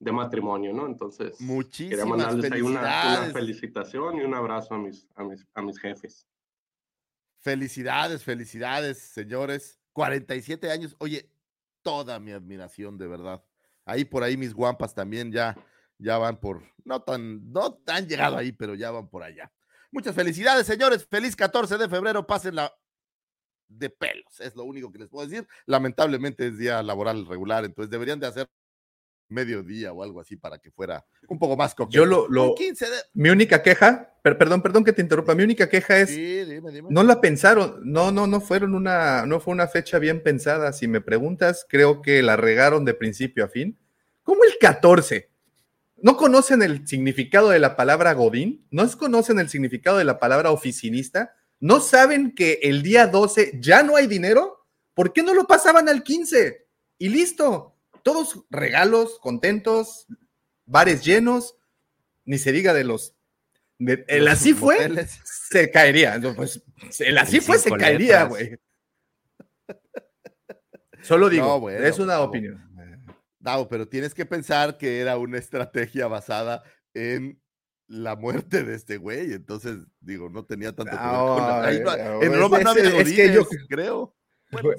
de 0.00 0.12
matrimonio, 0.12 0.72
¿no? 0.72 0.86
Entonces, 0.86 1.36
quería 1.36 1.54
Muchísimas 1.54 2.06
mandarles 2.06 2.52
ahí 2.52 2.62
una, 2.62 2.80
una 2.80 3.32
felicitación 3.32 4.16
y 4.16 4.20
un 4.22 4.34
abrazo 4.34 4.74
a 4.74 4.78
mis, 4.78 5.06
a 5.14 5.24
mis, 5.24 5.46
a 5.54 5.62
mis 5.62 5.78
jefes. 5.78 6.26
Felicidades, 7.38 8.24
felicidades, 8.24 8.98
señores. 8.98 9.78
47 9.92 10.70
años. 10.70 10.96
Oye, 10.98 11.30
toda 11.82 12.18
mi 12.18 12.32
admiración, 12.32 12.96
de 12.96 13.06
verdad. 13.06 13.44
Ahí 13.84 14.04
por 14.04 14.22
ahí 14.22 14.36
mis 14.36 14.54
guampas 14.54 14.94
también 14.94 15.32
ya, 15.32 15.56
ya 15.98 16.16
van 16.16 16.38
por, 16.38 16.62
no 16.84 17.02
tan, 17.02 17.52
no 17.52 17.74
tan 17.74 18.06
llegado 18.06 18.36
ahí, 18.36 18.52
pero 18.52 18.74
ya 18.74 18.90
van 18.90 19.08
por 19.08 19.22
allá. 19.22 19.52
Muchas 19.90 20.14
felicidades, 20.14 20.66
señores. 20.66 21.06
Feliz 21.08 21.34
14 21.36 21.76
de 21.78 21.88
febrero. 21.88 22.26
Pásenla 22.26 22.72
de 23.68 23.90
pelos. 23.90 24.40
Es 24.40 24.54
lo 24.56 24.64
único 24.64 24.90
que 24.92 24.98
les 24.98 25.08
puedo 25.08 25.26
decir. 25.26 25.46
Lamentablemente 25.66 26.46
es 26.48 26.58
día 26.58 26.82
laboral 26.82 27.26
regular, 27.26 27.64
entonces 27.64 27.90
deberían 27.90 28.18
de 28.20 28.26
hacer 28.26 28.48
mediodía 29.28 29.92
o 29.92 30.02
algo 30.02 30.20
así 30.20 30.34
para 30.34 30.58
que 30.58 30.72
fuera 30.72 31.06
un 31.28 31.38
poco 31.38 31.56
más 31.56 31.72
coqueto. 31.72 31.96
Yo 31.96 32.04
lo, 32.04 32.26
lo- 32.28 32.50
Un 32.50 32.54
15 32.56 32.90
de... 32.90 32.96
mi 33.14 33.30
única 33.30 33.62
queja, 33.62 34.12
per- 34.24 34.36
perdón, 34.36 34.60
perdón 34.60 34.82
que 34.82 34.92
te 34.92 35.02
interrumpa, 35.02 35.36
mi 35.36 35.44
única 35.44 35.68
queja 35.68 35.98
es, 36.00 36.10
Sí, 36.10 36.44
dime, 36.44 36.72
dime. 36.72 36.88
no 36.90 37.04
la 37.04 37.20
pensaron, 37.20 37.78
no, 37.84 38.10
no, 38.10 38.26
no 38.26 38.40
fueron 38.40 38.74
una, 38.74 39.24
no 39.26 39.38
fue 39.38 39.54
una 39.54 39.68
fecha 39.68 40.00
bien 40.00 40.20
pensada. 40.24 40.72
Si 40.72 40.88
me 40.88 41.00
preguntas, 41.00 41.64
creo 41.68 42.02
que 42.02 42.22
la 42.24 42.36
regaron 42.36 42.84
de 42.84 42.94
principio 42.94 43.44
a 43.44 43.48
fin. 43.48 43.78
¿Cómo 44.24 44.42
el 44.42 44.52
14? 44.60 45.29
¿No 46.02 46.16
conocen 46.16 46.62
el 46.62 46.86
significado 46.86 47.50
de 47.50 47.58
la 47.58 47.76
palabra 47.76 48.12
Godín? 48.14 48.66
¿No 48.70 48.88
conocen 48.96 49.38
el 49.38 49.48
significado 49.48 49.98
de 49.98 50.04
la 50.04 50.18
palabra 50.18 50.50
oficinista? 50.50 51.34
¿No 51.58 51.80
saben 51.80 52.34
que 52.34 52.60
el 52.62 52.82
día 52.82 53.06
12 53.06 53.58
ya 53.60 53.82
no 53.82 53.96
hay 53.96 54.06
dinero? 54.06 54.66
¿Por 54.94 55.12
qué 55.12 55.22
no 55.22 55.34
lo 55.34 55.46
pasaban 55.46 55.88
al 55.88 56.02
15? 56.02 56.66
Y 56.98 57.08
listo. 57.10 57.76
Todos 58.02 58.44
regalos, 58.48 59.18
contentos, 59.20 60.06
bares 60.64 61.04
llenos, 61.04 61.56
ni 62.24 62.38
se 62.38 62.52
diga 62.52 62.72
de 62.72 62.84
los... 62.84 63.14
de- 63.78 64.04
el 64.08 64.24
Los 64.24 64.34
así 64.34 64.54
fue, 64.54 64.76
moteles. 64.76 65.20
se 65.24 65.70
caería. 65.70 66.16
No, 66.18 66.34
Pues, 66.34 66.62
el 67.00 67.18
así 67.18 67.36
El 67.36 67.42
fue, 67.42 67.58
se 67.58 67.70
caería, 67.72 68.24
güey. 68.24 68.58
Solo 71.02 71.28
digo, 71.28 71.46
No, 71.46 71.60
bueno, 71.60 71.84
es 71.86 71.98
una 71.98 72.20
opinión. 72.20 72.69
Davo, 73.40 73.68
pero 73.68 73.88
tienes 73.88 74.14
que 74.14 74.26
pensar 74.26 74.76
que 74.78 75.00
era 75.00 75.16
una 75.18 75.38
estrategia 75.38 76.06
basada 76.06 76.62
en 76.94 77.40
la 77.88 78.14
muerte 78.14 78.62
de 78.62 78.74
este 78.76 78.98
güey. 78.98 79.32
Entonces, 79.32 79.78
digo, 80.00 80.28
no 80.28 80.44
tenía 80.44 80.72
tanto 80.76 80.92
que 80.92 80.96
ver 81.02 81.10
con 81.16 81.38
la- 81.38 81.64
ahí 81.64 81.80
no- 81.80 81.90
Ay, 81.90 82.00
En 82.26 82.32
es- 82.34 82.38
Roma 82.38 82.60
no 82.60 82.70
es- 82.72 82.78
había 82.86 83.00
es 83.00 83.12
que 83.12 83.32
yo- 83.32 83.46
creo. 83.68 84.14
Bueno. 84.52 84.70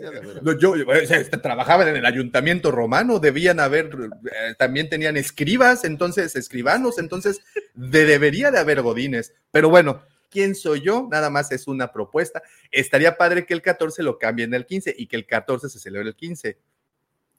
No, 0.42 0.58
Yo, 0.60 0.72
o 0.74 1.06
sea, 1.08 1.18
este, 1.18 1.38
trabajaban 1.38 1.88
en 1.88 1.96
el 1.96 2.06
ayuntamiento 2.06 2.72
romano, 2.72 3.20
debían 3.20 3.60
haber, 3.62 3.86
eh, 4.26 4.54
también 4.60 4.90
tenían 4.90 5.16
escribas, 5.16 5.86
entonces, 5.86 6.36
escribanos, 6.36 7.00
entonces, 7.00 7.40
de- 7.74 8.06
debería 8.06 8.52
de 8.52 8.60
haber 8.60 8.82
godines. 8.82 9.34
Pero 9.50 9.70
bueno, 9.70 10.04
¿quién 10.30 10.56
soy 10.56 10.82
yo? 10.82 11.08
Nada 11.10 11.30
más 11.30 11.54
es 11.54 11.68
una 11.68 11.94
propuesta. 11.94 12.42
Estaría 12.70 13.16
padre 13.18 13.46
que 13.46 13.54
el 13.54 13.62
14 13.62 14.04
lo 14.04 14.18
cambien 14.20 14.54
al 14.54 14.66
15 14.66 14.94
y 14.98 15.08
que 15.08 15.16
el 15.16 15.26
14 15.26 15.70
se 15.70 15.80
celebre 15.80 16.10
el 16.10 16.16
15. 16.18 16.58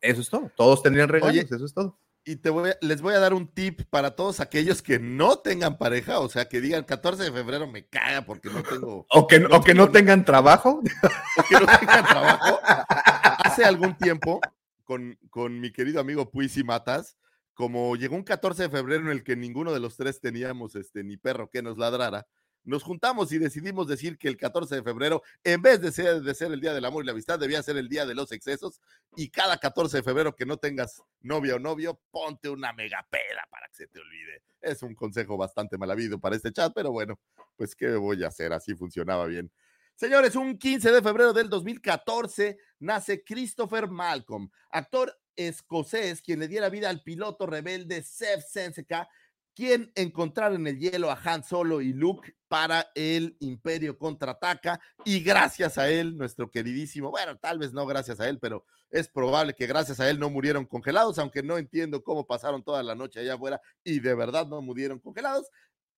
Eso 0.02 0.20
es 0.20 0.28
todo. 0.28 0.50
Todos 0.56 0.82
tendrían 0.82 1.08
regalos, 1.08 1.34
Oye, 1.34 1.46
eso 1.50 1.64
es 1.64 1.72
todo. 1.72 1.98
Y 2.24 2.36
te 2.36 2.50
voy 2.50 2.70
a- 2.70 2.76
les 2.82 3.00
voy 3.00 3.14
a 3.14 3.18
dar 3.18 3.34
un 3.34 3.48
tip 3.48 3.82
para 3.90 4.14
todos 4.14 4.38
aquellos 4.40 4.82
que 4.82 4.98
no 4.98 5.38
tengan 5.38 5.78
pareja, 5.78 6.20
o 6.20 6.28
sea, 6.28 6.48
que 6.48 6.60
digan 6.60 6.84
14 6.84 7.22
de 7.24 7.32
febrero 7.32 7.66
me 7.66 7.86
caga 7.88 8.24
porque 8.26 8.48
no 8.50 8.62
tengo, 8.62 9.06
O 9.08 9.26
que, 9.26 9.44
o 9.50 9.60
que 9.62 9.74
no 9.74 9.90
tengan 9.90 10.24
trabajo. 10.24 10.80
o 11.38 11.42
que 11.48 11.54
no 11.54 11.66
tengan 11.78 12.04
trabajo. 12.04 12.60
Hace 13.44 13.64
algún 13.64 13.96
tiempo, 13.96 14.40
con, 14.84 15.18
con 15.30 15.58
mi 15.60 15.72
querido 15.72 16.00
amigo 16.00 16.30
Puisi 16.30 16.62
Matas, 16.62 17.16
como 17.54 17.96
llegó 17.96 18.14
un 18.16 18.22
14 18.24 18.64
de 18.64 18.70
febrero 18.70 19.02
en 19.04 19.10
el 19.10 19.24
que 19.24 19.36
ninguno 19.36 19.72
de 19.72 19.80
los 19.80 19.96
tres 19.96 20.20
teníamos 20.20 20.74
este, 20.76 21.02
ni 21.04 21.16
perro 21.16 21.50
que 21.50 21.62
nos 21.62 21.76
ladrara, 21.78 22.26
nos 22.64 22.82
juntamos 22.82 23.32
y 23.32 23.38
decidimos 23.38 23.88
decir 23.88 24.18
que 24.18 24.28
el 24.28 24.36
14 24.36 24.76
de 24.76 24.82
febrero, 24.82 25.22
en 25.42 25.62
vez 25.62 25.80
de 25.80 25.90
ser, 25.90 26.52
el 26.52 26.60
Día 26.60 26.72
del 26.72 26.84
Amor 26.84 27.02
y 27.02 27.06
la 27.06 27.12
Amistad, 27.12 27.38
debía 27.38 27.62
ser 27.62 27.76
el 27.76 27.88
Día 27.88 28.06
de 28.06 28.14
los 28.14 28.30
Excesos. 28.32 28.80
Y 29.16 29.30
cada 29.30 29.58
14 29.58 29.98
de 29.98 30.02
febrero 30.02 30.34
que 30.34 30.46
no 30.46 30.56
tengas 30.56 31.02
novia 31.20 31.56
o 31.56 31.58
novio, 31.58 32.00
ponte 32.10 32.48
una 32.48 32.72
mega 32.72 33.06
peda 33.10 33.46
para 33.50 33.66
que 33.68 33.76
se 33.76 33.86
te 33.88 33.98
olvide. 33.98 34.42
Es 34.60 34.82
un 34.82 34.94
consejo 34.94 35.36
bastante 35.36 35.76
mal 35.76 35.90
habido 35.90 36.20
para 36.20 36.36
este 36.36 36.52
chat, 36.52 36.72
pero 36.74 36.92
bueno, 36.92 37.18
pues 37.56 37.74
qué 37.74 37.96
voy 37.96 38.22
a 38.22 38.28
hacer, 38.28 38.52
así 38.52 38.74
funcionaba 38.74 39.26
bien. 39.26 39.50
Señores, 39.94 40.34
un 40.36 40.56
15 40.56 40.90
de 40.90 41.02
febrero 41.02 41.32
del 41.32 41.48
2014 41.48 42.58
nace 42.80 43.22
Christopher 43.22 43.88
Malcolm, 43.88 44.50
actor 44.70 45.16
escocés 45.36 46.22
quien 46.22 46.40
le 46.40 46.48
diera 46.48 46.68
vida 46.68 46.90
al 46.90 47.02
piloto 47.02 47.46
rebelde 47.46 48.02
Seth 48.02 48.42
Senseca, 48.48 49.08
quien 49.54 49.92
encontrar 49.94 50.54
en 50.54 50.66
el 50.66 50.78
hielo 50.78 51.10
a 51.10 51.20
Han 51.22 51.44
Solo 51.44 51.80
y 51.80 51.92
Luke 51.92 52.34
para 52.52 52.92
el 52.94 53.34
Imperio 53.40 53.96
contraataca 53.96 54.78
y 55.06 55.20
gracias 55.20 55.78
a 55.78 55.88
él, 55.88 56.18
nuestro 56.18 56.50
queridísimo, 56.50 57.10
bueno, 57.10 57.38
tal 57.38 57.58
vez 57.58 57.72
no 57.72 57.86
gracias 57.86 58.20
a 58.20 58.28
él, 58.28 58.38
pero 58.38 58.66
es 58.90 59.08
probable 59.08 59.54
que 59.54 59.66
gracias 59.66 60.00
a 60.00 60.10
él 60.10 60.18
no 60.18 60.28
murieron 60.28 60.66
congelados, 60.66 61.18
aunque 61.18 61.42
no 61.42 61.56
entiendo 61.56 62.04
cómo 62.04 62.26
pasaron 62.26 62.62
toda 62.62 62.82
la 62.82 62.94
noche 62.94 63.20
allá 63.20 63.36
afuera 63.36 63.58
y 63.82 64.00
de 64.00 64.14
verdad 64.14 64.46
no 64.46 64.60
murieron 64.60 64.98
congelados. 64.98 65.48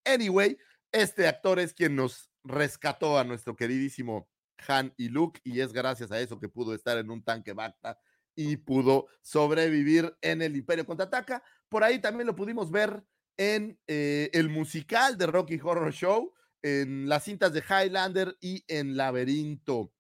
Anyway, 0.05 0.57
este 0.93 1.27
actor 1.27 1.59
es 1.59 1.75
quien 1.75 1.97
nos 1.97 2.31
rescató 2.45 3.19
a 3.19 3.25
nuestro 3.25 3.57
queridísimo 3.57 4.29
Han 4.69 4.95
y 4.97 5.09
Luke 5.09 5.41
y 5.43 5.59
es 5.59 5.73
gracias 5.73 6.13
a 6.13 6.21
eso 6.21 6.39
que 6.39 6.49
pudo 6.49 6.73
estar 6.73 6.97
en 6.99 7.11
un 7.11 7.25
tanque 7.25 7.53
Bacta 7.53 7.99
y 8.37 8.59
pudo 8.59 9.09
sobrevivir 9.23 10.17
en 10.21 10.41
el 10.41 10.55
Imperio 10.55 10.87
contraataca. 10.87 11.43
Por 11.69 11.83
ahí 11.83 11.99
también 11.99 12.29
lo 12.29 12.37
pudimos 12.37 12.71
ver 12.71 13.03
en 13.37 13.77
eh, 13.89 14.31
el 14.33 14.49
musical 14.49 15.19
de 15.19 15.27
Rocky 15.27 15.59
Horror 15.61 15.93
Show, 15.93 16.33
en 16.65 17.11
las 17.11 17.25
cintas 17.25 17.53
de 17.53 17.63
Highlander 17.63 18.39
y 18.41 18.65
en 18.69 18.97
Laberinto. 18.97 19.93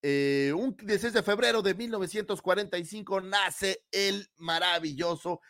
Eh, 0.00 0.52
un 0.56 0.76
16 0.76 1.12
de 1.12 1.24
febrero 1.24 1.60
de 1.60 1.74
1945 1.74 3.20
nace 3.20 3.82
el 3.90 4.28
maravilloso 4.36 5.40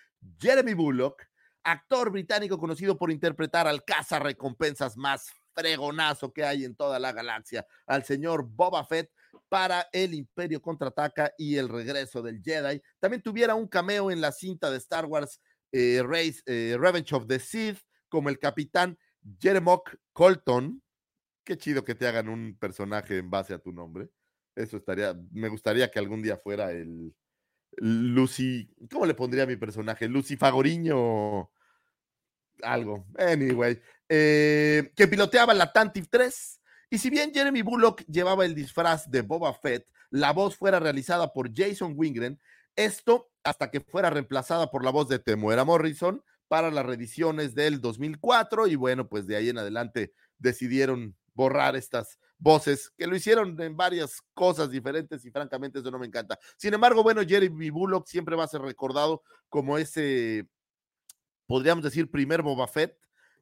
Jeremy 0.40 0.72
Bullock, 0.72 1.22
actor 1.64 2.10
británico 2.10 2.58
conocido 2.58 2.96
por 2.96 3.12
interpretar 3.12 3.68
al 3.68 3.84
caza 3.84 4.18
recompensas 4.18 4.96
más 4.96 5.26
fregonazo 5.52 6.32
que 6.32 6.44
hay 6.44 6.64
en 6.64 6.74
toda 6.74 6.98
la 6.98 7.12
galaxia, 7.12 7.66
al 7.86 8.04
señor 8.04 8.48
Boba 8.48 8.86
Fett 8.86 9.10
para 9.50 9.86
el 9.92 10.14
Imperio 10.14 10.62
contraataca 10.62 11.34
y 11.36 11.56
el 11.56 11.68
regreso 11.68 12.22
del 12.22 12.40
Jedi. 12.42 12.80
También 13.00 13.22
tuviera 13.22 13.54
un 13.54 13.68
cameo 13.68 14.10
en 14.10 14.22
la 14.22 14.32
cinta 14.32 14.70
de 14.70 14.78
Star 14.78 15.04
Wars 15.04 15.42
eh, 15.72 16.02
eh, 16.46 16.76
Revenge 16.78 17.14
of 17.14 17.26
the 17.26 17.38
Sith 17.38 17.80
como 18.08 18.30
el 18.30 18.38
capitán 18.38 18.96
Jeremok 19.40 19.96
Colton. 20.12 20.82
Qué 21.44 21.56
chido 21.58 21.84
que 21.84 21.94
te 21.94 22.06
hagan 22.06 22.28
un 22.28 22.56
personaje 22.58 23.18
en 23.18 23.30
base 23.30 23.54
a 23.54 23.58
tu 23.58 23.72
nombre. 23.72 24.08
Eso 24.54 24.76
estaría, 24.76 25.14
me 25.32 25.48
gustaría 25.48 25.90
que 25.90 25.98
algún 25.98 26.22
día 26.22 26.36
fuera 26.36 26.70
el 26.70 27.14
Lucy, 27.78 28.68
¿cómo 28.90 29.06
le 29.06 29.14
pondría 29.14 29.46
mi 29.46 29.56
personaje? 29.56 30.08
Lucy 30.08 30.36
Fagoriño, 30.36 31.50
algo. 32.62 33.06
Anyway, 33.18 33.80
eh, 34.08 34.92
que 34.94 35.08
piloteaba 35.08 35.54
la 35.54 35.72
Tantive 35.72 36.06
3. 36.10 36.60
Y 36.90 36.98
si 36.98 37.10
bien 37.10 37.32
Jeremy 37.32 37.62
Bullock 37.62 38.02
llevaba 38.06 38.44
el 38.44 38.54
disfraz 38.54 39.10
de 39.10 39.22
Boba 39.22 39.52
Fett, 39.54 39.88
la 40.10 40.32
voz 40.32 40.56
fuera 40.56 40.78
realizada 40.78 41.32
por 41.32 41.52
Jason 41.52 41.94
Wingren, 41.96 42.40
esto 42.76 43.30
hasta 43.42 43.70
que 43.70 43.80
fuera 43.80 44.10
reemplazada 44.10 44.70
por 44.70 44.84
la 44.84 44.90
voz 44.90 45.08
de 45.08 45.18
Temuera 45.18 45.64
Morrison 45.64 46.22
para 46.48 46.70
las 46.70 46.86
reediciones 46.86 47.54
del 47.54 47.80
2004 47.80 48.66
y 48.66 48.76
bueno, 48.76 49.08
pues 49.08 49.26
de 49.26 49.36
ahí 49.36 49.48
en 49.48 49.58
adelante 49.58 50.12
decidieron 50.38 51.16
borrar 51.34 51.76
estas 51.76 52.18
voces 52.38 52.90
que 52.96 53.06
lo 53.06 53.16
hicieron 53.16 53.60
en 53.60 53.76
varias 53.76 54.20
cosas 54.34 54.70
diferentes 54.70 55.24
y 55.24 55.30
francamente 55.30 55.78
eso 55.78 55.90
no 55.90 55.98
me 55.98 56.06
encanta. 56.06 56.38
Sin 56.56 56.74
embargo, 56.74 57.02
bueno, 57.02 57.22
Jeremy 57.26 57.70
Bullock 57.70 58.06
siempre 58.06 58.36
va 58.36 58.44
a 58.44 58.48
ser 58.48 58.60
recordado 58.60 59.22
como 59.48 59.78
ese, 59.78 60.48
podríamos 61.46 61.84
decir, 61.84 62.10
primer 62.10 62.42
Boba 62.42 62.68
Fett 62.68 62.98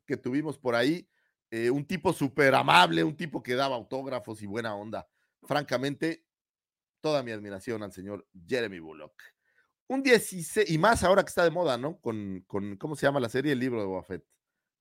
que 0.06 0.16
tuvimos 0.16 0.58
por 0.58 0.74
ahí, 0.74 1.08
eh, 1.50 1.70
un 1.70 1.84
tipo 1.86 2.12
súper 2.12 2.54
amable, 2.54 3.04
un 3.04 3.16
tipo 3.16 3.42
que 3.42 3.54
daba 3.54 3.76
autógrafos 3.76 4.42
y 4.42 4.46
buena 4.46 4.74
onda. 4.74 5.06
Francamente, 5.42 6.24
toda 7.00 7.22
mi 7.22 7.32
admiración 7.32 7.82
al 7.82 7.92
señor 7.92 8.26
Jeremy 8.46 8.78
Bullock. 8.78 9.12
Un 9.88 10.02
16, 10.02 10.70
y 10.70 10.78
más 10.78 11.02
ahora 11.04 11.22
que 11.22 11.28
está 11.28 11.44
de 11.44 11.50
moda, 11.50 11.76
¿no? 11.76 11.98
Con, 12.00 12.44
con 12.46 12.76
¿cómo 12.76 12.96
se 12.96 13.06
llama 13.06 13.20
la 13.20 13.28
serie? 13.28 13.52
El 13.52 13.58
libro 13.58 13.80
de 13.80 13.86
Boba 13.86 14.04
Fett. 14.04 14.24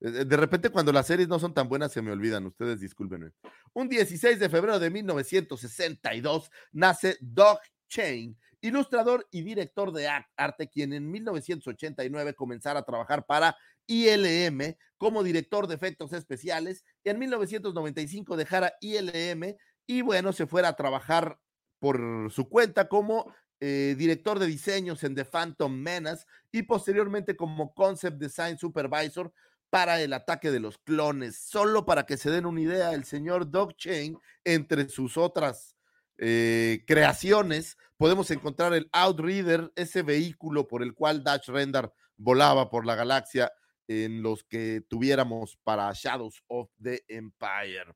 Eh, 0.02 0.26
de 0.26 0.38
repente, 0.38 0.70
cuando 0.70 0.92
las 0.92 1.08
series 1.08 1.28
no 1.28 1.40
son 1.40 1.54
tan 1.54 1.70
buenas, 1.70 1.92
se 1.92 2.02
me 2.02 2.12
olvidan. 2.12 2.46
Ustedes 2.46 2.80
discúlpenme. 2.80 3.32
Un 3.74 3.88
16 3.88 4.40
de 4.40 4.50
febrero 4.50 4.80
de 4.80 4.90
1962 4.90 6.50
nace 6.72 7.18
Doug 7.22 7.60
Chain, 7.88 8.38
ilustrador 8.62 9.28
y 9.32 9.44
director 9.44 9.92
de 9.92 10.08
arte, 10.36 10.70
quien 10.70 10.94
en 10.94 11.10
1989 11.12 12.34
comenzara 12.34 12.80
a 12.80 12.86
trabajar 12.86 13.26
para 13.26 13.56
ILM 13.88 14.76
como 14.98 15.24
director 15.24 15.68
de 15.68 15.76
efectos 15.76 16.14
especiales 16.14 16.86
y 17.04 17.10
en 17.10 17.20
1995 17.20 18.38
dejara 18.38 18.74
ILM 18.80 19.58
y 19.86 20.02
bueno, 20.02 20.32
se 20.32 20.48
fuera 20.48 20.70
a 20.70 20.76
trabajar 20.76 21.38
por 21.80 22.32
su 22.32 22.48
cuenta 22.48 22.88
como 22.88 23.34
eh, 23.63 23.95
director 23.97 24.39
de 24.39 24.47
diseños 24.47 25.04
en 25.04 25.13
The 25.13 25.24
Phantom 25.24 25.71
Menace 25.71 26.26
y 26.52 26.63
posteriormente 26.63 27.36
como 27.36 27.74
Concept 27.74 28.17
Design 28.17 28.58
Supervisor 28.58 29.32
para 29.69 30.02
el 30.02 30.13
ataque 30.13 30.52
de 30.52 30.60
los 30.60 30.80
clones. 30.80 31.38
Solo 31.38 31.86
para 31.86 32.06
que 32.06 32.17
se 32.17 32.32
den 32.32 32.45
una 32.45 32.60
idea, 32.62 32.93
el 32.93 33.06
señor 33.06 33.50
Doug 33.50 33.76
Chain, 33.78 34.17
entre 34.43 34.89
sus 34.89 35.15
otras 35.15 35.78
eh, 36.17 36.84
creaciones, 36.88 37.78
podemos 37.97 38.32
encontrar 38.32 38.74
el 38.74 38.89
Outreader, 38.91 39.71
ese 39.76 40.02
vehículo 40.02 40.67
por 40.67 40.84
el 40.84 40.93
cual 40.93 41.24
Dash 41.24 41.47
Render 41.47 41.91
volaba 42.17 42.69
por 42.69 42.86
la 42.86 42.95
galaxia 42.95 43.52
en 43.88 44.24
los 44.24 44.43
que 44.43 44.84
tuviéramos 44.89 45.58
para 45.63 45.91
Shadows 45.93 46.43
of 46.47 46.69
the 46.82 47.04
Empire. 47.08 47.95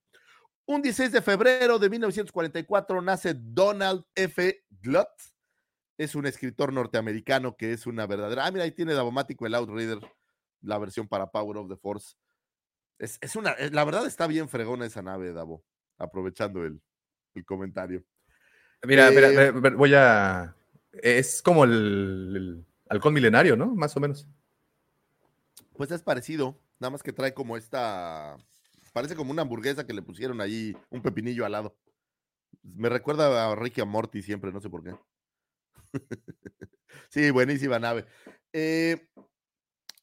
Un 0.67 0.82
16 0.82 1.12
de 1.12 1.21
febrero 1.21 1.78
de 1.78 1.89
1944 1.89 3.01
nace 3.01 3.36
Donald 3.36 4.04
F. 4.15 4.63
Glutt. 4.82 5.35
Es 5.97 6.15
un 6.15 6.25
escritor 6.25 6.73
norteamericano 6.73 7.55
que 7.55 7.71
es 7.71 7.88
una 7.88 8.05
verdadera. 8.05 8.45
Ah, 8.45 8.51
mira, 8.51 8.65
ahí 8.65 8.71
tiene 8.71 8.93
Davomático 8.93 9.45
el 9.45 9.55
Outreader 9.55 9.99
la 10.65 10.77
versión 10.77 11.08
para 11.08 11.31
Power 11.31 11.58
of 11.58 11.69
the 11.69 11.77
Force. 11.77 12.15
Es, 12.97 13.36
una, 13.36 13.51
eh, 13.51 13.69
la 13.71 13.84
verdad 13.84 14.05
está 14.05 14.25
bien 14.25 14.47
fregona 14.47 14.86
esa 14.86 15.01
nave, 15.01 15.34
Davo, 15.34 15.63
aprovechando 15.97 16.63
el, 16.63 16.81
comentario. 17.45 18.03
Mira, 18.84 19.10
eh, 19.10 19.51
voy 19.51 19.93
a. 19.93 20.55
Es 20.93 21.41
como 21.41 21.65
el, 21.65 22.65
halcón 22.88 23.13
milenario, 23.13 23.58
¿no? 23.58 23.75
Más 23.75 23.95
o 23.97 23.99
menos. 23.99 24.27
Pues 25.75 25.91
es 25.91 26.01
parecido, 26.01 26.58
nada 26.79 26.91
más 26.91 27.03
que 27.03 27.12
trae 27.12 27.34
como 27.34 27.58
esta. 27.58 28.38
Parece 28.93 29.15
como 29.15 29.31
una 29.31 29.41
hamburguesa 29.41 29.86
que 29.86 29.93
le 29.93 30.01
pusieron 30.01 30.39
ahí 30.39 30.75
un 30.89 31.01
pepinillo 31.01 31.45
al 31.45 31.51
lado. 31.51 31.75
Me 32.63 32.88
recuerda 32.88 33.51
a 33.51 33.55
Ricky 33.55 33.81
a 33.81 33.86
Morty 33.86 34.21
siempre, 34.21 34.53
no 34.53 34.62
sé 34.62 34.69
por 34.69 34.84
qué. 34.84 34.95
sí, 37.10 37.32
buenísima 37.32 37.80
nave. 37.80 38.06
Eh, 38.54 39.10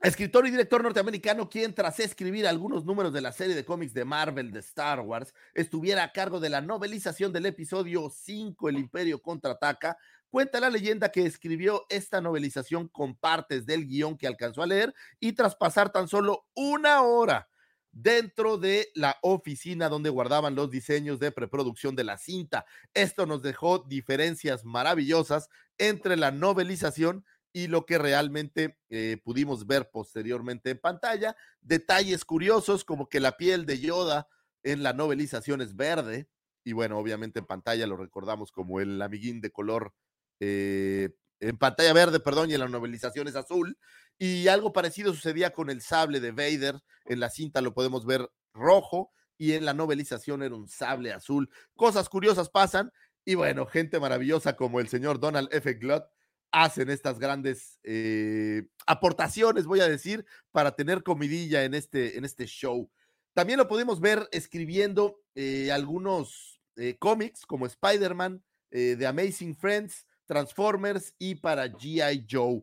Escritor 0.02 0.48
y 0.48 0.50
director 0.50 0.82
norteamericano, 0.82 1.48
quien 1.48 1.72
tras 1.72 2.00
escribir 2.00 2.44
algunos 2.48 2.84
números 2.84 3.12
de 3.12 3.20
la 3.20 3.30
serie 3.30 3.54
de 3.54 3.64
cómics 3.64 3.94
de 3.94 4.04
Marvel 4.04 4.50
de 4.50 4.58
Star 4.58 4.98
Wars, 4.98 5.32
estuviera 5.54 6.02
a 6.02 6.12
cargo 6.12 6.40
de 6.40 6.48
la 6.48 6.60
novelización 6.60 7.32
del 7.32 7.46
episodio 7.46 8.10
5, 8.10 8.68
El 8.68 8.78
Imperio 8.78 9.22
contraataca, 9.22 9.96
cuenta 10.28 10.58
la 10.58 10.70
leyenda 10.70 11.12
que 11.12 11.24
escribió 11.24 11.86
esta 11.88 12.20
novelización 12.20 12.88
con 12.88 13.14
partes 13.14 13.64
del 13.64 13.86
guion 13.86 14.18
que 14.18 14.26
alcanzó 14.26 14.62
a 14.62 14.66
leer 14.66 14.92
y 15.20 15.34
tras 15.34 15.54
pasar 15.54 15.92
tan 15.92 16.08
solo 16.08 16.48
una 16.56 17.02
hora 17.02 17.48
dentro 17.92 18.58
de 18.58 18.88
la 18.94 19.18
oficina 19.22 19.88
donde 19.88 20.10
guardaban 20.10 20.54
los 20.54 20.70
diseños 20.70 21.20
de 21.20 21.30
preproducción 21.30 21.94
de 21.94 22.04
la 22.04 22.18
cinta. 22.18 22.66
Esto 22.94 23.26
nos 23.26 23.42
dejó 23.42 23.80
diferencias 23.80 24.64
maravillosas 24.64 25.48
entre 25.78 26.16
la 26.16 26.30
novelización 26.30 27.24
y 27.52 27.66
lo 27.66 27.84
que 27.84 27.98
realmente 27.98 28.78
eh, 28.88 29.18
pudimos 29.22 29.66
ver 29.66 29.90
posteriormente 29.90 30.70
en 30.70 30.78
pantalla. 30.78 31.36
Detalles 31.60 32.24
curiosos 32.24 32.84
como 32.84 33.08
que 33.08 33.20
la 33.20 33.36
piel 33.36 33.66
de 33.66 33.78
Yoda 33.78 34.26
en 34.62 34.82
la 34.82 34.94
novelización 34.94 35.60
es 35.60 35.76
verde 35.76 36.28
y 36.64 36.72
bueno, 36.72 36.98
obviamente 36.98 37.40
en 37.40 37.46
pantalla 37.46 37.86
lo 37.86 37.96
recordamos 37.96 38.52
como 38.52 38.80
el 38.80 39.00
amiguín 39.02 39.40
de 39.40 39.50
color 39.50 39.92
eh, 40.40 41.10
en 41.40 41.58
pantalla 41.58 41.92
verde, 41.92 42.20
perdón, 42.20 42.50
y 42.50 42.54
en 42.54 42.60
la 42.60 42.68
novelización 42.68 43.26
es 43.26 43.34
azul. 43.34 43.76
Y 44.18 44.48
algo 44.48 44.72
parecido 44.72 45.12
sucedía 45.12 45.52
con 45.52 45.70
el 45.70 45.80
sable 45.80 46.20
de 46.20 46.32
Vader. 46.32 46.80
En 47.06 47.20
la 47.20 47.30
cinta 47.30 47.60
lo 47.60 47.74
podemos 47.74 48.06
ver 48.06 48.30
rojo 48.52 49.12
y 49.38 49.52
en 49.52 49.64
la 49.64 49.74
novelización 49.74 50.42
era 50.42 50.54
un 50.54 50.68
sable 50.68 51.12
azul. 51.12 51.50
Cosas 51.74 52.08
curiosas 52.08 52.48
pasan 52.48 52.92
y 53.24 53.34
bueno, 53.34 53.66
gente 53.66 54.00
maravillosa 54.00 54.56
como 54.56 54.80
el 54.80 54.88
señor 54.88 55.20
Donald 55.20 55.48
F. 55.52 55.74
Glutt 55.74 56.04
hacen 56.50 56.90
estas 56.90 57.18
grandes 57.18 57.80
eh, 57.82 58.66
aportaciones, 58.86 59.64
voy 59.64 59.80
a 59.80 59.88
decir, 59.88 60.26
para 60.50 60.76
tener 60.76 61.02
comidilla 61.02 61.64
en 61.64 61.74
este, 61.74 62.18
en 62.18 62.24
este 62.24 62.46
show. 62.46 62.90
También 63.32 63.58
lo 63.58 63.68
pudimos 63.68 64.00
ver 64.00 64.28
escribiendo 64.32 65.20
eh, 65.34 65.72
algunos 65.72 66.60
eh, 66.76 66.96
cómics 66.98 67.46
como 67.46 67.66
Spider-Man, 67.66 68.42
The 68.70 69.06
Amazing 69.06 69.54
Friends, 69.54 70.06
Transformers 70.26 71.14
y 71.18 71.34
para 71.34 71.68
GI 71.68 72.26
Joe. 72.30 72.62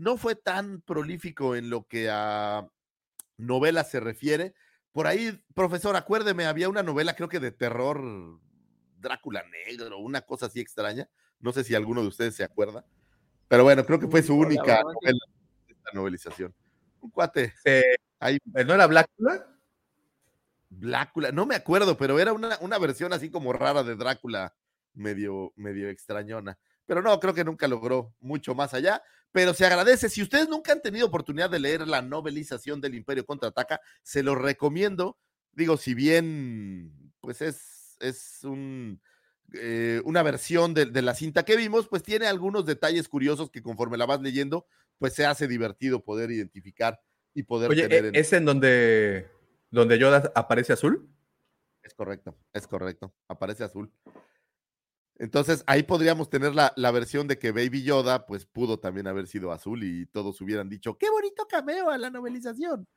No 0.00 0.16
fue 0.16 0.34
tan 0.34 0.80
prolífico 0.80 1.54
en 1.54 1.68
lo 1.68 1.86
que 1.86 2.08
a 2.10 2.66
novelas 3.36 3.90
se 3.90 4.00
refiere. 4.00 4.54
Por 4.92 5.06
ahí, 5.06 5.38
profesor, 5.54 5.94
acuérdeme, 5.94 6.46
había 6.46 6.70
una 6.70 6.82
novela, 6.82 7.14
creo 7.14 7.28
que 7.28 7.38
de 7.38 7.52
terror, 7.52 8.40
Drácula 8.96 9.44
Negro, 9.66 9.98
una 9.98 10.22
cosa 10.22 10.46
así 10.46 10.58
extraña. 10.58 11.06
No 11.38 11.52
sé 11.52 11.64
si 11.64 11.74
alguno 11.74 12.00
de 12.00 12.08
ustedes 12.08 12.34
se 12.34 12.44
acuerda. 12.44 12.86
Pero 13.46 13.62
bueno, 13.62 13.84
creo 13.84 14.00
que 14.00 14.08
fue 14.08 14.22
su 14.22 14.34
única 14.34 14.80
novela, 14.82 15.20
esta 15.68 15.90
novelización. 15.92 16.54
Un 17.02 17.10
cuate. 17.10 17.52
Ahí. 18.18 18.38
¿No 18.46 18.72
era 18.72 18.86
Blácula? 18.86 19.54
Blácula, 20.70 21.30
no 21.30 21.44
me 21.44 21.56
acuerdo, 21.56 21.98
pero 21.98 22.18
era 22.18 22.32
una, 22.32 22.56
una 22.62 22.78
versión 22.78 23.12
así 23.12 23.30
como 23.30 23.52
rara 23.52 23.82
de 23.82 23.96
Drácula, 23.96 24.54
medio, 24.94 25.52
medio 25.56 25.90
extrañona. 25.90 26.58
Pero 26.90 27.02
no, 27.02 27.20
creo 27.20 27.32
que 27.32 27.44
nunca 27.44 27.68
logró 27.68 28.16
mucho 28.18 28.52
más 28.52 28.74
allá. 28.74 29.00
Pero 29.30 29.54
se 29.54 29.64
agradece. 29.64 30.08
Si 30.08 30.22
ustedes 30.22 30.48
nunca 30.48 30.72
han 30.72 30.82
tenido 30.82 31.06
oportunidad 31.06 31.48
de 31.48 31.60
leer 31.60 31.86
la 31.86 32.02
novelización 32.02 32.80
del 32.80 32.96
Imperio 32.96 33.24
Contraataca, 33.24 33.80
se 34.02 34.24
lo 34.24 34.34
recomiendo. 34.34 35.16
Digo, 35.52 35.76
si 35.76 35.94
bien, 35.94 37.12
pues 37.20 37.42
es, 37.42 37.96
es 38.00 38.40
un, 38.42 39.00
eh, 39.52 40.02
una 40.04 40.24
versión 40.24 40.74
de, 40.74 40.86
de, 40.86 41.00
la 41.02 41.14
cinta 41.14 41.44
que 41.44 41.56
vimos, 41.56 41.86
pues 41.86 42.02
tiene 42.02 42.26
algunos 42.26 42.66
detalles 42.66 43.06
curiosos 43.06 43.52
que 43.52 43.62
conforme 43.62 43.96
la 43.96 44.06
vas 44.06 44.20
leyendo, 44.20 44.66
pues 44.98 45.14
se 45.14 45.24
hace 45.24 45.46
divertido 45.46 46.02
poder 46.02 46.32
identificar 46.32 47.00
y 47.34 47.44
poder 47.44 47.70
Oye, 47.70 47.88
tener. 47.88 48.06
¿e- 48.06 48.18
¿es 48.18 48.32
en 48.32 48.44
donde, 48.44 49.28
donde 49.70 49.96
Yoda 49.96 50.32
aparece 50.34 50.72
azul? 50.72 51.08
Es 51.84 51.94
correcto, 51.94 52.36
es 52.52 52.66
correcto. 52.66 53.14
Aparece 53.28 53.62
azul. 53.62 53.92
Entonces 55.20 55.62
ahí 55.66 55.82
podríamos 55.82 56.30
tener 56.30 56.54
la, 56.54 56.72
la, 56.76 56.90
versión 56.90 57.28
de 57.28 57.38
que 57.38 57.52
Baby 57.52 57.82
Yoda, 57.82 58.24
pues 58.24 58.46
pudo 58.46 58.80
también 58.80 59.06
haber 59.06 59.26
sido 59.26 59.52
azul 59.52 59.84
y 59.84 60.06
todos 60.06 60.40
hubieran 60.40 60.70
dicho, 60.70 60.96
qué 60.96 61.10
bonito 61.10 61.46
cameo 61.46 61.90
a 61.90 61.98
la 61.98 62.08
novelización. 62.08 62.88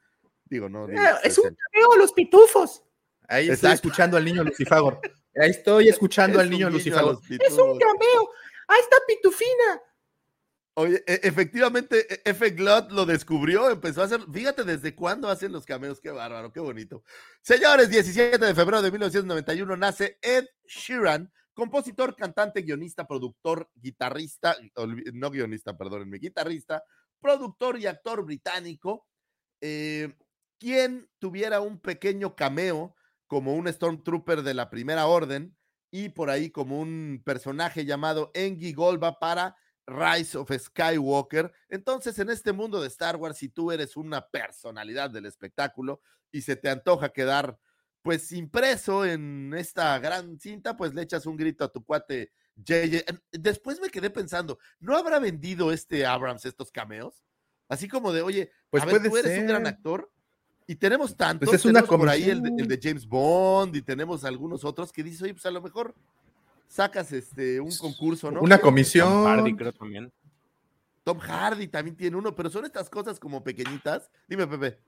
Digo, 0.45 0.69
no. 0.69 0.87
Digo, 0.87 1.01
Eh, 1.01 1.11
es 1.25 1.37
un 1.37 1.53
cameo, 1.53 1.97
los 1.97 2.13
pitufos. 2.13 2.81
Ahí 3.27 3.49
estoy 3.49 3.55
Exacto. 3.71 3.75
escuchando 3.89 4.15
al 4.15 4.23
niño 4.23 4.41
Lucifagor. 4.45 5.01
Ahí 5.35 5.49
estoy 5.49 5.89
escuchando 5.89 6.39
Es 6.39 6.45
al 6.45 6.49
niño 6.49 6.67
a 6.67 6.69
Lucifagor. 6.69 7.19
Es 7.29 7.57
un 7.57 7.77
cameo. 7.77 8.29
Ahí 8.69 8.79
está 8.79 8.97
Pitufina. 9.05 9.81
Oye, 10.75 11.03
e- 11.05 11.19
efectivamente, 11.23 12.07
e- 12.09 12.21
F. 12.29 12.51
Glot 12.51 12.89
lo 12.91 13.05
descubrió, 13.05 13.69
empezó 13.69 14.01
a 14.01 14.05
hacer, 14.05 14.21
fíjate 14.31 14.63
desde 14.63 14.95
cuándo 14.95 15.27
hacen 15.29 15.51
los 15.51 15.65
cameos, 15.65 15.99
qué 15.99 16.09
bárbaro, 16.09 16.53
qué 16.53 16.61
bonito. 16.61 17.03
Señores, 17.41 17.89
17 17.89 18.43
de 18.43 18.55
febrero 18.55 18.81
de 18.81 18.91
1991 18.91 19.75
nace 19.75 20.17
Ed 20.21 20.45
Sheeran, 20.65 21.31
compositor, 21.53 22.15
cantante, 22.15 22.61
guionista, 22.61 23.07
productor, 23.07 23.69
guitarrista, 23.75 24.55
no 25.13 25.29
guionista, 25.29 25.77
perdónenme, 25.77 26.17
guitarrista, 26.17 26.83
productor 27.19 27.79
y 27.79 27.87
actor 27.87 28.25
británico, 28.25 29.07
eh, 29.61 30.15
quien 30.59 31.09
tuviera 31.19 31.61
un 31.61 31.79
pequeño 31.79 32.35
cameo 32.35 32.95
como 33.27 33.55
un 33.55 33.67
Stormtrooper 33.67 34.43
de 34.43 34.53
la 34.53 34.69
Primera 34.69 35.07
Orden 35.07 35.55
y 35.91 36.09
por 36.09 36.29
ahí 36.29 36.49
como 36.49 36.79
un 36.79 37.21
personaje 37.23 37.85
llamado 37.85 38.31
Engi 38.33 38.73
Golba 38.73 39.19
para 39.19 39.55
Rise 39.85 40.37
of 40.37 40.51
Skywalker. 40.51 41.51
Entonces, 41.69 42.17
en 42.19 42.29
este 42.29 42.51
mundo 42.51 42.81
de 42.81 42.87
Star 42.87 43.15
Wars, 43.17 43.37
si 43.37 43.49
tú 43.49 43.71
eres 43.71 43.95
una 43.95 44.27
personalidad 44.27 45.09
del 45.09 45.25
espectáculo 45.25 46.01
y 46.31 46.41
se 46.41 46.55
te 46.55 46.69
antoja 46.69 47.09
quedar, 47.09 47.57
pues, 48.03 48.31
impreso 48.31 49.05
en 49.05 49.53
esta 49.57 49.97
gran 49.97 50.39
cinta, 50.39 50.77
pues 50.77 50.93
le 50.93 51.01
echas 51.01 51.25
un 51.25 51.35
grito 51.35 51.63
a 51.63 51.71
tu 51.71 51.83
cuate 51.83 52.31
JJ. 52.57 53.03
Después 53.31 53.79
me 53.81 53.89
quedé 53.89 54.09
pensando, 54.09 54.59
¿no 54.79 54.95
habrá 54.95 55.17
vendido 55.19 55.71
este 55.71 56.05
Abrams 56.05 56.45
estos 56.45 56.71
cameos? 56.71 57.23
Así 57.67 57.87
como 57.87 58.11
de, 58.13 58.21
oye, 58.21 58.51
Pues 58.69 58.83
a 58.83 58.85
ver, 58.85 59.01
tú 59.01 59.17
eres 59.17 59.39
un 59.39 59.47
gran 59.47 59.63
ser. 59.63 59.73
actor 59.73 60.11
y 60.67 60.75
tenemos 60.75 61.15
tantos, 61.15 61.47
Pues 61.47 61.61
es 61.61 61.65
una 61.65 61.81
tenemos 61.81 61.99
por 61.99 62.09
ahí 62.09 62.29
el 62.29 62.41
de, 62.41 62.49
el 62.57 62.67
de 62.67 62.79
James 62.81 63.07
Bond 63.07 63.75
y 63.75 63.81
tenemos 63.81 64.23
algunos 64.23 64.63
otros 64.63 64.91
que 64.91 65.01
dices, 65.01 65.21
oye, 65.23 65.33
pues 65.33 65.45
a 65.45 65.51
lo 65.51 65.61
mejor 65.61 65.95
sacas 66.67 67.11
este 67.11 67.59
un 67.59 67.75
concurso, 67.77 68.31
¿no? 68.31 68.41
Una 68.41 68.59
comisión. 68.59 69.07
Tom 69.07 69.25
Hardy 69.25 69.55
creo 69.55 69.73
también. 69.73 70.11
Tom 71.03 71.19
Hardy 71.19 71.67
también 71.67 71.95
tiene 71.95 72.17
uno, 72.17 72.35
pero 72.35 72.49
son 72.49 72.65
estas 72.65 72.89
cosas 72.89 73.19
como 73.19 73.43
pequeñitas. 73.43 74.09
Dime, 74.27 74.47
Pepe. 74.47 74.79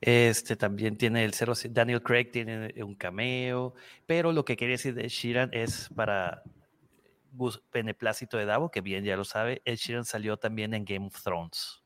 Este 0.00 0.56
también 0.56 0.96
tiene 0.98 1.24
el 1.24 1.32
0, 1.32 1.54
Daniel 1.70 2.02
Craig 2.02 2.30
tiene 2.30 2.72
un 2.82 2.94
cameo, 2.94 3.74
pero 4.06 4.30
lo 4.32 4.44
que 4.44 4.56
quería 4.56 4.74
decir 4.74 4.94
de 4.94 5.02
Ed 5.04 5.08
Sheeran 5.08 5.50
es 5.52 5.88
para 5.94 6.42
gus- 7.32 7.62
beneplácito 7.72 8.36
de 8.36 8.44
Davo, 8.44 8.70
que 8.70 8.82
bien 8.82 9.04
ya 9.04 9.16
lo 9.16 9.24
sabe, 9.24 9.62
Ed 9.64 9.76
Sheeran 9.76 10.04
salió 10.04 10.36
también 10.36 10.74
en 10.74 10.84
Game 10.84 11.06
of 11.06 11.22
Thrones. 11.22 11.82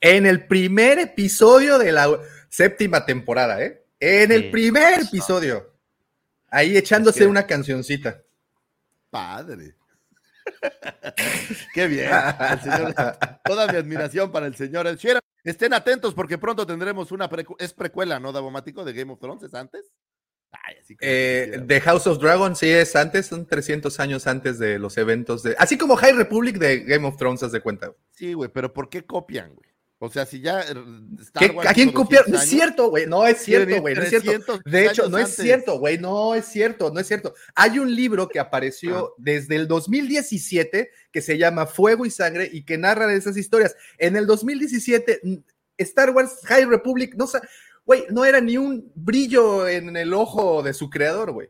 En 0.00 0.24
el 0.26 0.46
primer 0.46 0.98
episodio 1.00 1.78
de 1.78 1.90
la 1.90 2.08
séptima 2.48 3.04
temporada, 3.04 3.60
¿eh? 3.62 3.84
En 3.98 4.30
el 4.30 4.42
Sí, 4.42 4.48
primer 4.50 5.00
episodio. 5.00 5.72
Ahí 6.50 6.76
echándose 6.76 7.20
que- 7.20 7.26
una 7.26 7.46
cancioncita. 7.46 8.22
Padre. 9.10 9.74
Qué 11.74 11.88
bien. 11.88 12.10
el 12.52 12.60
señor- 12.60 12.94
toda 13.44 13.66
mi 13.66 13.78
admiración 13.78 14.30
para 14.30 14.46
el 14.46 14.54
señor 14.54 14.86
Ed 14.86 14.96
Sheeran. 14.98 15.22
Estén 15.44 15.74
atentos 15.74 16.14
porque 16.14 16.38
pronto 16.38 16.66
tendremos 16.66 17.12
una 17.12 17.28
precu- 17.30 17.56
es 17.58 17.72
precuela, 17.74 18.18
¿no, 18.18 18.32
Davomático? 18.32 18.84
De 18.84 18.92
Game 18.94 19.12
of 19.12 19.20
Thrones, 19.20 19.42
¿es 19.42 19.54
antes? 19.54 19.92
Ay, 20.50 20.76
así 20.80 20.96
como 20.96 21.06
Eh. 21.10 21.62
The 21.66 21.80
House 21.82 22.06
of 22.06 22.18
Dragon 22.18 22.56
sí 22.56 22.70
es 22.70 22.94
antes, 22.96 23.26
son 23.26 23.46
300 23.46 23.98
años 24.00 24.26
antes 24.26 24.58
de 24.58 24.78
los 24.78 24.96
eventos 24.98 25.42
de... 25.42 25.54
Así 25.58 25.76
como 25.76 25.96
High 25.96 26.12
Republic 26.12 26.56
de 26.58 26.80
Game 26.84 27.06
of 27.06 27.16
Thrones, 27.16 27.42
haz 27.42 27.52
de 27.52 27.60
cuenta. 27.60 27.92
Sí, 28.12 28.32
güey, 28.34 28.48
pero 28.50 28.72
¿por 28.72 28.88
qué 28.88 29.04
copian, 29.04 29.54
güey? 29.54 29.68
O 29.98 30.10
sea, 30.10 30.26
si 30.26 30.40
ya 30.40 30.60
eh, 30.60 30.74
Star 31.20 31.46
¿Qué- 31.46 31.56
Wars 31.56 31.70
¿A 31.70 31.74
quién 31.74 31.88
hizo 31.88 31.96
copiar? 31.96 32.24
200 32.26 32.32
No 32.32 32.42
es 32.42 32.48
cierto, 32.48 32.90
güey. 32.90 33.06
No 33.06 33.26
es 33.26 33.38
cierto, 33.38 33.80
güey. 33.80 33.94
No 33.94 34.02
es 34.02 34.08
cierto. 34.10 34.26
300 34.26 34.60
De 34.64 34.86
hecho, 34.86 35.08
no 35.08 35.18
es 35.18 35.34
cierto, 35.34 35.78
güey. 35.78 35.98
No 35.98 36.34
es 36.34 36.44
cierto, 36.46 36.90
no 36.92 37.00
es 37.00 37.06
cierto. 37.06 37.34
Hay 37.54 37.78
un 37.78 37.94
libro 37.94 38.28
que 38.28 38.38
apareció 38.38 39.14
desde 39.18 39.56
el 39.56 39.68
2017 39.68 40.90
que 41.10 41.20
se 41.22 41.38
llama 41.38 41.66
Fuego 41.66 42.04
y 42.04 42.10
Sangre 42.10 42.50
y 42.52 42.64
que 42.64 42.76
narra 42.76 43.12
esas 43.14 43.36
historias. 43.36 43.76
En 43.98 44.16
el 44.16 44.26
2017, 44.26 45.20
mm, 45.22 45.34
Star 45.78 46.10
Wars 46.10 46.40
High 46.44 46.66
Republic, 46.66 47.14
no, 47.14 47.26
güey, 47.86 48.04
no 48.10 48.24
era 48.24 48.40
ni 48.40 48.56
un 48.56 48.92
brillo 48.94 49.68
en 49.68 49.96
el 49.96 50.12
ojo 50.12 50.62
de 50.62 50.74
su 50.74 50.90
creador, 50.90 51.32
güey. 51.32 51.48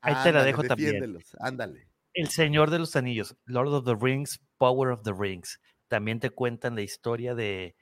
Ahí 0.00 0.14
te 0.22 0.32
la 0.32 0.44
dejo 0.44 0.62
también. 0.62 1.18
Ándale. 1.40 1.88
El 2.14 2.28
Señor 2.28 2.70
de 2.70 2.78
los 2.78 2.96
Anillos, 2.96 3.36
Lord 3.44 3.68
of 3.74 3.84
the 3.84 3.94
Rings, 3.94 4.40
Power 4.56 4.90
of 4.90 5.02
the 5.02 5.12
Rings. 5.12 5.60
También 5.88 6.20
te 6.20 6.30
cuentan 6.30 6.74
la 6.74 6.82
historia 6.82 7.34
de, 7.34 7.74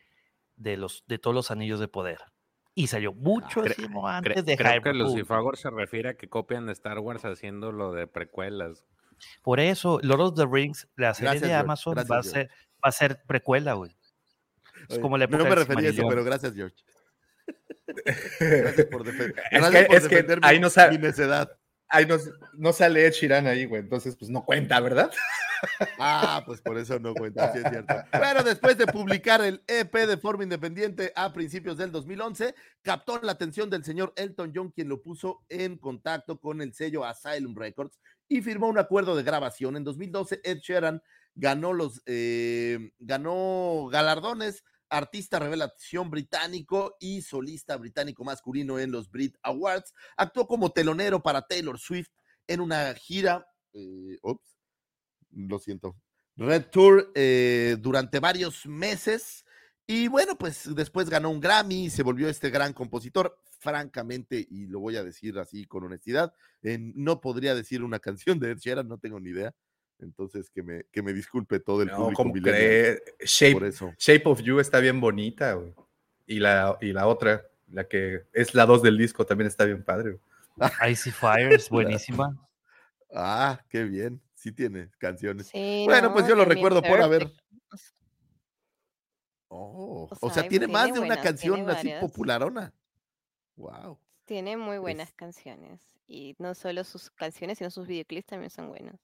de, 0.57 0.77
los, 0.77 1.05
de 1.07 1.19
todos 1.19 1.35
los 1.35 1.51
anillos 1.51 1.81
de 1.81 1.89
poder. 1.89 2.19
Y 2.75 2.87
salió 2.89 3.13
muchísimo 3.13 4.05
Cre- 4.07 4.17
antes 4.19 4.45
de 4.45 4.57
creo 4.57 4.83
que. 4.83 4.93
Lucifagor 4.93 5.57
se 5.57 5.71
refiere 5.71 6.11
a 6.11 6.15
que 6.17 6.29
copian 6.29 6.67
de 6.67 6.73
Star 6.73 6.99
Wars 6.99 7.25
haciendo 7.25 7.73
lo 7.73 7.93
de 7.93 8.07
precuelas. 8.07 8.85
Por 9.43 9.61
eso, 9.61 9.99
Lord 10.03 10.21
of 10.21 10.35
the 10.37 10.47
Rings, 10.47 10.87
la 10.95 11.15
serie 11.15 11.31
Gracias, 11.31 11.49
de 11.49 11.55
Amazon 11.55 11.95
gracias, 11.95 12.11
va, 12.13 12.19
a 12.19 12.23
ser, 12.23 12.49
va 12.49 12.89
a 12.89 12.93
ser 12.93 13.23
precuela, 13.27 13.73
güey. 13.73 13.97
Es 14.89 14.91
Oye, 14.97 15.01
como 15.01 15.17
la 15.17 15.25
época 15.25 15.45
no 15.45 15.49
me 15.49 15.55
refería 15.57 15.89
a 15.89 15.93
eso, 15.93 16.07
pero 16.07 16.23
gracias, 16.23 16.55
George. 16.55 16.77
Gracias 18.41 18.87
por, 18.89 19.05
defen- 19.05 19.35
Es 19.51 19.61
gracias 19.61 19.71
que, 19.71 19.87
por 19.87 19.97
es 19.97 20.09
que 20.09 20.39
ahí 20.43 20.61
no 20.61 20.69
sa- 20.71 20.91
mi 20.91 20.99
necedad. 20.99 21.51
Ahí 21.89 22.07
no, 22.07 22.17
no 22.55 22.73
sale 22.73 23.07
Ed 23.07 23.13
Sheeran 23.13 23.47
ahí, 23.47 23.65
güey. 23.65 23.83
Entonces, 23.83 24.17
pues 24.17 24.31
no 24.31 24.45
cuenta, 24.45 24.81
¿verdad? 24.81 25.11
Ah, 25.99 26.43
pues 26.45 26.61
por 26.61 26.79
eso 26.79 26.99
no 26.99 27.15
cuenta, 27.15 27.53
sí 27.53 27.61
es 27.65 27.71
cierto. 27.71 27.95
Pero 28.13 28.43
después 28.43 28.77
de 28.77 28.87
publicar 28.87 29.41
el 29.41 29.63
EP 29.67 29.93
de 30.07 30.17
forma 30.17 30.45
independiente 30.45 31.13
a 31.17 31.33
principios 31.33 31.77
del 31.79 31.93
2011, 31.93 32.55
captó 32.83 33.21
la 33.23 33.33
atención 33.33 33.71
del 33.71 33.85
señor 33.85 34.13
Elton 34.17 34.53
John, 34.55 34.71
quien 34.71 34.89
lo 34.89 35.03
puso 35.03 35.45
en 35.49 35.79
contacto 35.79 36.39
con 36.41 36.61
el 36.61 36.75
sello 36.75 37.05
Asylum 37.05 37.57
Records 37.57 37.99
y 38.29 38.43
firmó 38.43 38.69
un 38.69 38.79
acuerdo 38.79 39.17
de 39.17 39.23
grabación. 39.23 39.77
En 39.77 39.85
2012, 39.85 40.41
Ed 40.45 40.59
Sheeran 40.59 41.03
ganó 41.35 41.73
los 41.73 42.03
eh, 42.07 42.91
ganó 42.99 43.89
galardones 43.91 44.65
artista 44.89 45.39
revelación 45.39 46.11
británico 46.11 46.97
y 47.01 47.23
solista 47.23 47.77
británico 47.77 48.25
masculino 48.25 48.79
en 48.79 48.91
los 48.93 49.11
Brit 49.11 49.37
Awards. 49.43 49.93
Actuó 50.17 50.47
como 50.47 50.71
telonero 50.71 51.23
para 51.23 51.43
Taylor 51.43 51.79
Swift 51.79 52.11
en 52.47 52.61
una 52.61 52.95
gira. 52.95 53.47
eh, 53.73 54.19
ups, 54.23 54.57
lo 55.31 55.59
siento. 55.59 55.97
Red 56.37 56.67
Tour 56.71 57.13
eh, 57.15 57.77
durante 57.81 58.21
varios 58.21 58.67
meses. 58.67 59.45
Y 59.87 60.09
bueno, 60.09 60.37
pues 60.37 60.75
después 60.75 61.09
ganó 61.09 61.31
un 61.31 61.41
Grammy 61.41 61.87
y 61.87 61.91
se 61.91 62.03
volvió 62.03 62.29
este 62.29 62.51
gran 62.51 62.73
compositor. 62.73 63.39
Francamente, 63.59 64.47
y 64.49 64.67
lo 64.67 64.81
voy 64.81 64.97
a 64.97 65.03
decir 65.03 65.39
así 65.39 65.65
con 65.65 65.83
honestidad, 65.85 66.35
eh, 66.63 66.79
no 66.79 67.21
podría 67.21 67.55
decir 67.55 67.83
una 67.83 67.99
canción 68.01 68.39
de 68.39 68.53
Ed 68.53 68.59
Sheeran, 68.59 68.87
no 68.87 68.99
tengo 68.99 69.19
ni 69.19 69.31
idea. 69.31 69.55
Entonces, 70.01 70.51
que 70.51 70.63
me, 70.63 70.85
que 70.93 71.03
me 71.03 71.13
disculpe 71.13 71.59
todo 71.61 71.83
el 71.83 71.89
No, 71.89 71.97
público 72.13 72.15
¿cómo? 72.15 72.35
Shape, 73.25 73.53
por 73.53 73.65
eso. 73.65 73.95
Shape 73.99 74.23
of 74.27 74.41
You 74.43 74.61
está 74.61 74.79
bien 74.81 75.01
bonita, 75.01 75.55
güey. 75.55 75.75
Y 76.27 76.39
la, 76.41 76.77
y 76.81 76.93
la 76.93 77.07
otra, 77.07 77.47
la 77.73 77.87
que 77.89 78.25
es 78.33 78.55
la 78.55 78.67
2 78.67 78.83
del 78.83 78.99
disco, 78.99 79.25
también 79.25 79.49
está 79.49 79.65
bien 79.65 79.83
padre. 79.85 80.19
güey. 80.57 80.93
Icy 80.93 81.11
Fire 81.11 81.53
es 81.53 81.69
buenísima. 81.71 82.37
Ah, 83.15 83.61
qué 83.71 83.85
bien. 83.85 84.21
Sí 84.35 84.53
tiene 84.53 84.91
canciones. 84.99 85.47
Sí, 85.49 85.85
bueno, 85.87 86.09
no, 86.09 86.15
pues 86.15 86.27
yo 86.29 86.35
lo 86.35 86.45
recuerdo 86.45 86.83
por 86.83 87.01
haber. 87.01 87.33
Oh, 89.49 90.09
O 90.21 90.27
o 90.27 90.31
sea, 90.31 90.47
tiene 90.49 90.67
más 90.67 90.85
tiene 90.85 90.99
de 90.99 91.05
una 91.05 91.15
buenas, 91.15 91.25
canción 91.25 91.71
así 91.71 91.91
popularona. 92.01 92.75
Wow. 93.57 93.99
Tiene 94.25 94.57
muy 94.57 94.75
Es- 94.77 94.81
buenas 94.83 95.13
canciones. 95.15 95.81
Y 96.09 96.35
no 96.39 96.55
solo 96.55 96.85
sus 96.85 97.11
canciones, 97.11 97.59
sino 97.59 97.71
sus 97.71 97.87
videoclips 97.87 98.27
también 98.27 98.51
son 98.51 98.69
buenos. 98.69 99.01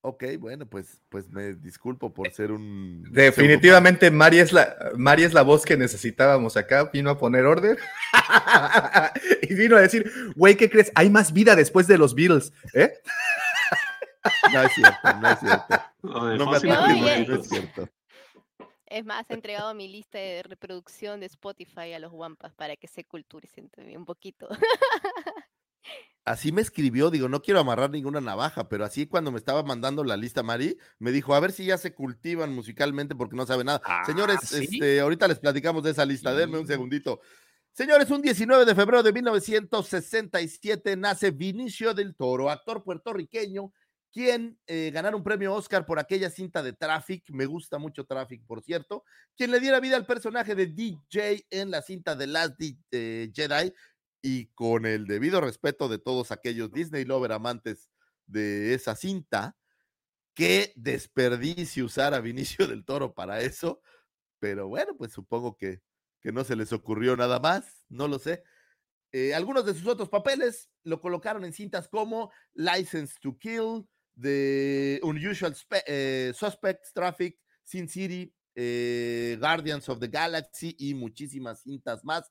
Ok, 0.00 0.24
bueno, 0.38 0.64
pues, 0.66 1.02
pues 1.08 1.28
me 1.28 1.54
disculpo 1.54 2.14
por 2.14 2.32
ser 2.32 2.52
un. 2.52 3.02
Definitivamente 3.10 4.10
Mari 4.12 4.38
es, 4.38 4.52
la, 4.52 4.92
Mari 4.96 5.24
es 5.24 5.34
la 5.34 5.42
voz 5.42 5.64
que 5.64 5.76
necesitábamos 5.76 6.56
acá. 6.56 6.84
Vino 6.92 7.10
a 7.10 7.18
poner 7.18 7.44
orden 7.44 7.76
y 9.42 9.54
vino 9.54 9.76
a 9.76 9.80
decir, 9.80 10.10
güey, 10.36 10.56
¿qué 10.56 10.70
crees? 10.70 10.92
Hay 10.94 11.10
más 11.10 11.32
vida 11.32 11.56
después 11.56 11.88
de 11.88 11.98
los 11.98 12.14
Beatles, 12.14 12.52
¿eh? 12.74 12.92
No 14.52 14.62
es 14.62 14.72
cierto, 14.72 15.14
no 15.20 15.30
es 15.30 15.40
cierto. 15.40 15.82
No 16.02 16.50
me 16.50 17.26
no 17.26 17.34
es 17.36 17.48
cierto. 17.48 17.88
Es 18.86 19.04
más, 19.04 19.28
he 19.28 19.34
entregado 19.34 19.74
mi 19.74 19.88
lista 19.88 20.18
de 20.18 20.42
reproducción 20.42 21.20
de 21.20 21.26
Spotify 21.26 21.92
a 21.92 21.98
los 21.98 22.12
Wampas 22.12 22.54
para 22.54 22.76
que 22.76 22.88
se 22.88 23.04
culturicen 23.04 23.68
también 23.68 23.98
un 23.98 24.06
poquito. 24.06 24.48
Así 26.28 26.52
me 26.52 26.60
escribió, 26.60 27.10
digo, 27.10 27.28
no 27.28 27.40
quiero 27.40 27.60
amarrar 27.60 27.90
ninguna 27.90 28.20
navaja, 28.20 28.68
pero 28.68 28.84
así 28.84 29.06
cuando 29.06 29.32
me 29.32 29.38
estaba 29.38 29.62
mandando 29.62 30.04
la 30.04 30.16
lista 30.16 30.42
Mari, 30.42 30.76
me 30.98 31.10
dijo, 31.10 31.34
a 31.34 31.40
ver 31.40 31.52
si 31.52 31.64
ya 31.64 31.78
se 31.78 31.94
cultivan 31.94 32.54
musicalmente 32.54 33.14
porque 33.14 33.36
no 33.36 33.46
sabe 33.46 33.64
nada. 33.64 33.80
Señores, 34.04 34.40
¿sí? 34.42 34.68
este, 34.70 35.00
ahorita 35.00 35.26
les 35.26 35.38
platicamos 35.38 35.82
de 35.82 35.92
esa 35.92 36.04
lista, 36.04 36.34
denme 36.34 36.58
un 36.58 36.66
segundito. 36.66 37.20
Señores, 37.72 38.10
un 38.10 38.20
19 38.20 38.64
de 38.64 38.74
febrero 38.74 39.02
de 39.02 39.12
1967 39.12 40.96
nace 40.96 41.30
Vinicio 41.30 41.94
del 41.94 42.14
Toro, 42.14 42.50
actor 42.50 42.82
puertorriqueño, 42.82 43.72
quien 44.10 44.58
eh, 44.66 44.90
ganara 44.92 45.16
un 45.16 45.22
premio 45.22 45.54
Oscar 45.54 45.86
por 45.86 45.98
aquella 45.98 46.30
cinta 46.30 46.62
de 46.62 46.72
Traffic, 46.72 47.30
me 47.30 47.46
gusta 47.46 47.78
mucho 47.78 48.04
Traffic, 48.04 48.44
por 48.46 48.62
cierto, 48.62 49.04
quien 49.36 49.50
le 49.50 49.60
diera 49.60 49.80
vida 49.80 49.96
al 49.96 50.06
personaje 50.06 50.54
de 50.54 50.66
DJ 50.66 51.46
en 51.50 51.70
la 51.70 51.82
cinta 51.82 52.16
de 52.16 52.26
Last 52.26 52.58
Di- 52.58 52.78
eh, 52.90 53.30
Jedi, 53.34 53.72
y 54.22 54.46
con 54.48 54.86
el 54.86 55.06
debido 55.06 55.40
respeto 55.40 55.88
de 55.88 55.98
todos 55.98 56.32
aquellos 56.32 56.72
Disney 56.72 57.04
Lover 57.04 57.32
amantes 57.32 57.90
de 58.26 58.74
esa 58.74 58.96
cinta, 58.96 59.56
qué 60.34 60.72
desperdicio 60.76 61.84
usar 61.86 62.14
a 62.14 62.20
Vinicio 62.20 62.66
del 62.66 62.84
Toro 62.84 63.14
para 63.14 63.40
eso, 63.40 63.80
pero 64.38 64.68
bueno, 64.68 64.96
pues 64.96 65.12
supongo 65.12 65.56
que, 65.56 65.82
que 66.20 66.32
no 66.32 66.44
se 66.44 66.56
les 66.56 66.72
ocurrió 66.72 67.16
nada 67.16 67.40
más, 67.40 67.84
no 67.88 68.08
lo 68.08 68.18
sé. 68.18 68.44
Eh, 69.12 69.34
algunos 69.34 69.64
de 69.64 69.74
sus 69.74 69.86
otros 69.86 70.08
papeles 70.10 70.70
lo 70.84 71.00
colocaron 71.00 71.44
en 71.44 71.52
cintas 71.52 71.88
como 71.88 72.30
License 72.54 73.14
to 73.20 73.38
Kill, 73.38 73.88
The 74.20 75.00
Unusual 75.02 75.54
Spe- 75.54 75.84
eh, 75.86 76.32
Suspects, 76.34 76.92
Traffic, 76.92 77.38
Sin 77.64 77.88
City, 77.88 78.34
eh, 78.54 79.36
Guardians 79.40 79.88
of 79.88 79.98
the 80.00 80.08
Galaxy 80.08 80.74
y 80.78 80.94
muchísimas 80.94 81.62
cintas 81.62 82.04
más. 82.04 82.28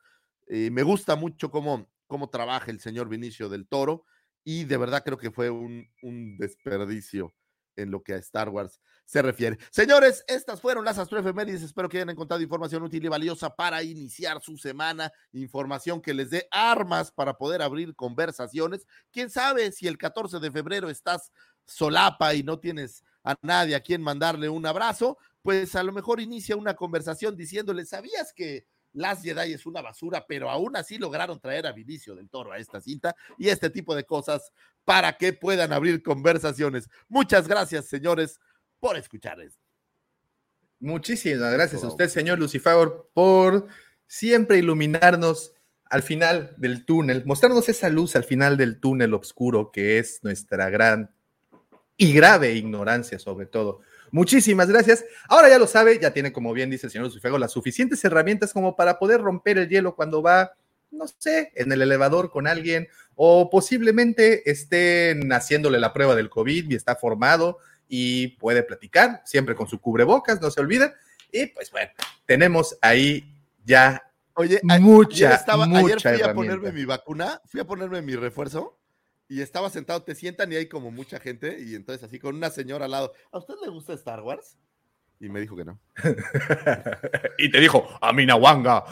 Eh, 0.47 0.69
me 0.71 0.83
gusta 0.83 1.15
mucho 1.15 1.51
cómo, 1.51 1.89
cómo 2.07 2.29
trabaja 2.29 2.71
el 2.71 2.79
señor 2.79 3.09
Vinicio 3.09 3.49
del 3.49 3.67
Toro 3.67 4.05
y 4.43 4.63
de 4.63 4.77
verdad 4.77 5.03
creo 5.03 5.17
que 5.17 5.31
fue 5.31 5.49
un, 5.49 5.89
un 6.01 6.37
desperdicio 6.37 7.33
en 7.75 7.91
lo 7.91 8.01
que 8.01 8.13
a 8.13 8.17
Star 8.17 8.49
Wars 8.49 8.79
se 9.05 9.21
refiere. 9.21 9.57
Señores, 9.71 10.23
estas 10.27 10.59
fueron 10.59 10.83
las 10.83 10.97
astroefemérides. 10.97 11.61
Espero 11.61 11.87
que 11.87 11.97
hayan 11.97 12.09
encontrado 12.09 12.41
información 12.41 12.83
útil 12.83 13.05
y 13.05 13.07
valiosa 13.07 13.55
para 13.55 13.81
iniciar 13.81 14.41
su 14.41 14.57
semana. 14.57 15.11
Información 15.31 16.01
que 16.01 16.13
les 16.13 16.29
dé 16.29 16.47
armas 16.51 17.11
para 17.11 17.37
poder 17.37 17.61
abrir 17.61 17.95
conversaciones. 17.95 18.85
Quién 19.11 19.29
sabe 19.29 19.71
si 19.71 19.87
el 19.87 19.97
14 19.97 20.39
de 20.39 20.51
febrero 20.51 20.89
estás 20.89 21.31
solapa 21.65 22.33
y 22.33 22.43
no 22.43 22.59
tienes 22.59 23.03
a 23.23 23.35
nadie 23.41 23.75
a 23.75 23.81
quien 23.81 24.01
mandarle 24.01 24.49
un 24.49 24.65
abrazo, 24.65 25.17
pues 25.41 25.75
a 25.75 25.83
lo 25.83 25.91
mejor 25.91 26.19
inicia 26.19 26.55
una 26.55 26.75
conversación 26.75 27.35
diciéndole, 27.35 27.85
¿sabías 27.85 28.33
que 28.33 28.65
Last 28.97 29.23
Jedi 29.23 29.53
es 29.53 29.65
una 29.65 29.81
basura, 29.81 30.25
pero 30.27 30.49
aún 30.49 30.75
así 30.75 30.97
lograron 30.97 31.39
traer 31.39 31.67
a 31.67 31.71
Vinicio 31.71 32.15
del 32.15 32.29
Toro 32.29 32.51
a 32.51 32.57
esta 32.57 32.81
cinta 32.81 33.15
y 33.37 33.49
este 33.49 33.69
tipo 33.69 33.95
de 33.95 34.03
cosas 34.03 34.51
para 34.83 35.17
que 35.17 35.33
puedan 35.33 35.71
abrir 35.71 36.01
conversaciones. 36.01 36.89
Muchas 37.07 37.47
gracias, 37.47 37.85
señores, 37.85 38.39
por 38.79 38.97
escuchar 38.97 39.39
esto. 39.39 39.61
Muchísimas 40.79 41.53
gracias 41.53 41.83
a 41.83 41.87
usted, 41.87 42.07
señor 42.09 42.39
Lucifagor, 42.39 43.09
por 43.13 43.67
siempre 44.07 44.57
iluminarnos 44.57 45.53
al 45.85 46.03
final 46.03 46.53
del 46.57 46.85
túnel, 46.85 47.23
mostrarnos 47.25 47.69
esa 47.69 47.89
luz 47.89 48.15
al 48.15 48.23
final 48.23 48.57
del 48.57 48.79
túnel 48.79 49.13
oscuro 49.13 49.71
que 49.71 49.99
es 49.99 50.23
nuestra 50.23 50.69
gran 50.69 51.11
y 51.97 52.13
grave 52.13 52.53
ignorancia 52.53 53.19
sobre 53.19 53.45
todo. 53.45 53.81
Muchísimas 54.11 54.69
gracias. 54.69 55.05
Ahora 55.27 55.49
ya 55.49 55.59
lo 55.59 55.67
sabe, 55.67 55.99
ya 55.99 56.11
tiene, 56.11 56.31
como 56.31 56.53
bien 56.53 56.69
dice 56.69 56.87
el 56.87 56.91
señor 56.91 57.07
Lucifagor, 57.07 57.39
las 57.39 57.51
suficientes 57.51 58.03
herramientas 58.05 58.53
como 58.53 58.75
para 58.75 58.99
poder 58.99 59.21
romper 59.21 59.57
el 59.57 59.69
hielo 59.69 59.95
cuando 59.95 60.21
va, 60.21 60.53
no 60.91 61.05
sé, 61.07 61.51
en 61.55 61.71
el 61.71 61.81
elevador 61.81 62.31
con 62.31 62.47
alguien 62.47 62.87
o 63.15 63.49
posiblemente 63.49 64.49
estén 64.49 65.31
haciéndole 65.33 65.79
la 65.79 65.93
prueba 65.93 66.15
del 66.15 66.29
COVID 66.29 66.69
y 66.69 66.75
está 66.75 66.95
formado 66.95 67.57
y 67.89 68.29
puede 68.37 68.63
platicar, 68.63 69.21
siempre 69.25 69.55
con 69.55 69.67
su 69.67 69.79
cubrebocas, 69.79 70.41
no 70.41 70.51
se 70.51 70.61
olviden. 70.61 70.93
Y 71.31 71.47
pues 71.47 71.71
bueno, 71.71 71.89
tenemos 72.25 72.77
ahí 72.81 73.33
ya 73.65 74.03
Oye, 74.35 74.59
mucha, 74.63 75.27
ayer 75.27 75.39
estaba- 75.39 75.63
ayer 75.65 75.79
mucha 75.95 76.13
fui 76.13 76.21
a 76.21 76.33
ponerme 76.33 76.71
mi 76.71 76.85
vacuna, 76.85 77.41
fui 77.45 77.59
a 77.59 77.65
ponerme 77.65 78.01
mi 78.01 78.15
refuerzo 78.15 78.77
y 79.29 79.41
estaba 79.41 79.69
sentado, 79.69 80.03
te 80.03 80.15
sientan 80.15 80.51
y 80.51 80.55
hay 80.55 80.67
como 80.67 80.91
mucha 80.91 81.19
gente 81.19 81.57
y 81.59 81.75
entonces 81.75 82.03
así 82.03 82.19
con 82.19 82.35
una 82.35 82.49
señora 82.49 82.85
al 82.85 82.91
lado, 82.91 83.13
¿a 83.31 83.37
usted 83.37 83.55
le 83.61 83.69
gusta 83.69 83.93
Star 83.93 84.21
Wars? 84.21 84.57
Y 85.19 85.29
me 85.29 85.41
dijo 85.41 85.55
que 85.55 85.65
no. 85.65 85.79
y 87.37 87.49
te 87.49 87.59
dijo, 87.59 87.87
a 88.01 88.13
Minawanga. 88.13 88.83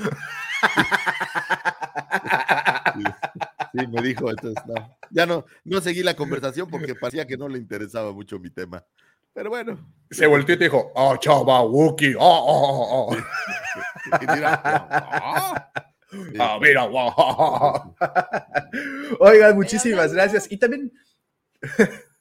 Sí, 3.73 3.87
me 3.87 4.01
dijo, 4.01 4.29
entonces 4.29 4.63
no. 4.65 4.97
Ya 5.11 5.25
no, 5.25 5.45
no 5.65 5.81
seguí 5.81 6.01
la 6.01 6.15
conversación 6.15 6.69
porque 6.69 6.95
parecía 6.95 7.27
que 7.27 7.37
no 7.37 7.47
le 7.47 7.57
interesaba 7.57 8.11
mucho 8.13 8.39
mi 8.39 8.49
tema. 8.49 8.83
Pero 9.33 9.49
bueno. 9.49 9.77
Se 10.09 10.25
volteó 10.27 10.55
y 10.55 10.57
te 10.57 10.63
dijo, 10.65 10.93
oh, 10.95 11.17
chava, 11.17 11.61
Wookie, 11.61 12.15
oh, 12.15 12.19
oh, 12.19 13.09
oh, 13.09 13.11
oh. 13.11 13.17
Y 14.21 14.27
mira, 14.33 14.61
ah, 14.63 15.71
Ah, 16.39 16.57
mira, 16.61 16.85
wow. 16.85 17.95
Oigan, 19.19 19.55
muchísimas 19.55 20.13
gracias. 20.13 20.51
Y 20.51 20.57
también, 20.57 20.91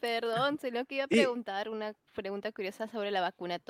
Perdón, 0.00 0.58
sino 0.58 0.84
que 0.84 0.96
iba 0.96 1.04
a 1.04 1.08
Y- 1.10 1.16
preguntar 1.16 1.68
una 1.68 1.94
pregunta 2.12 2.50
curiosa 2.50 2.88
sobre 2.88 3.10
la 3.12 3.20
vacuna. 3.20 3.60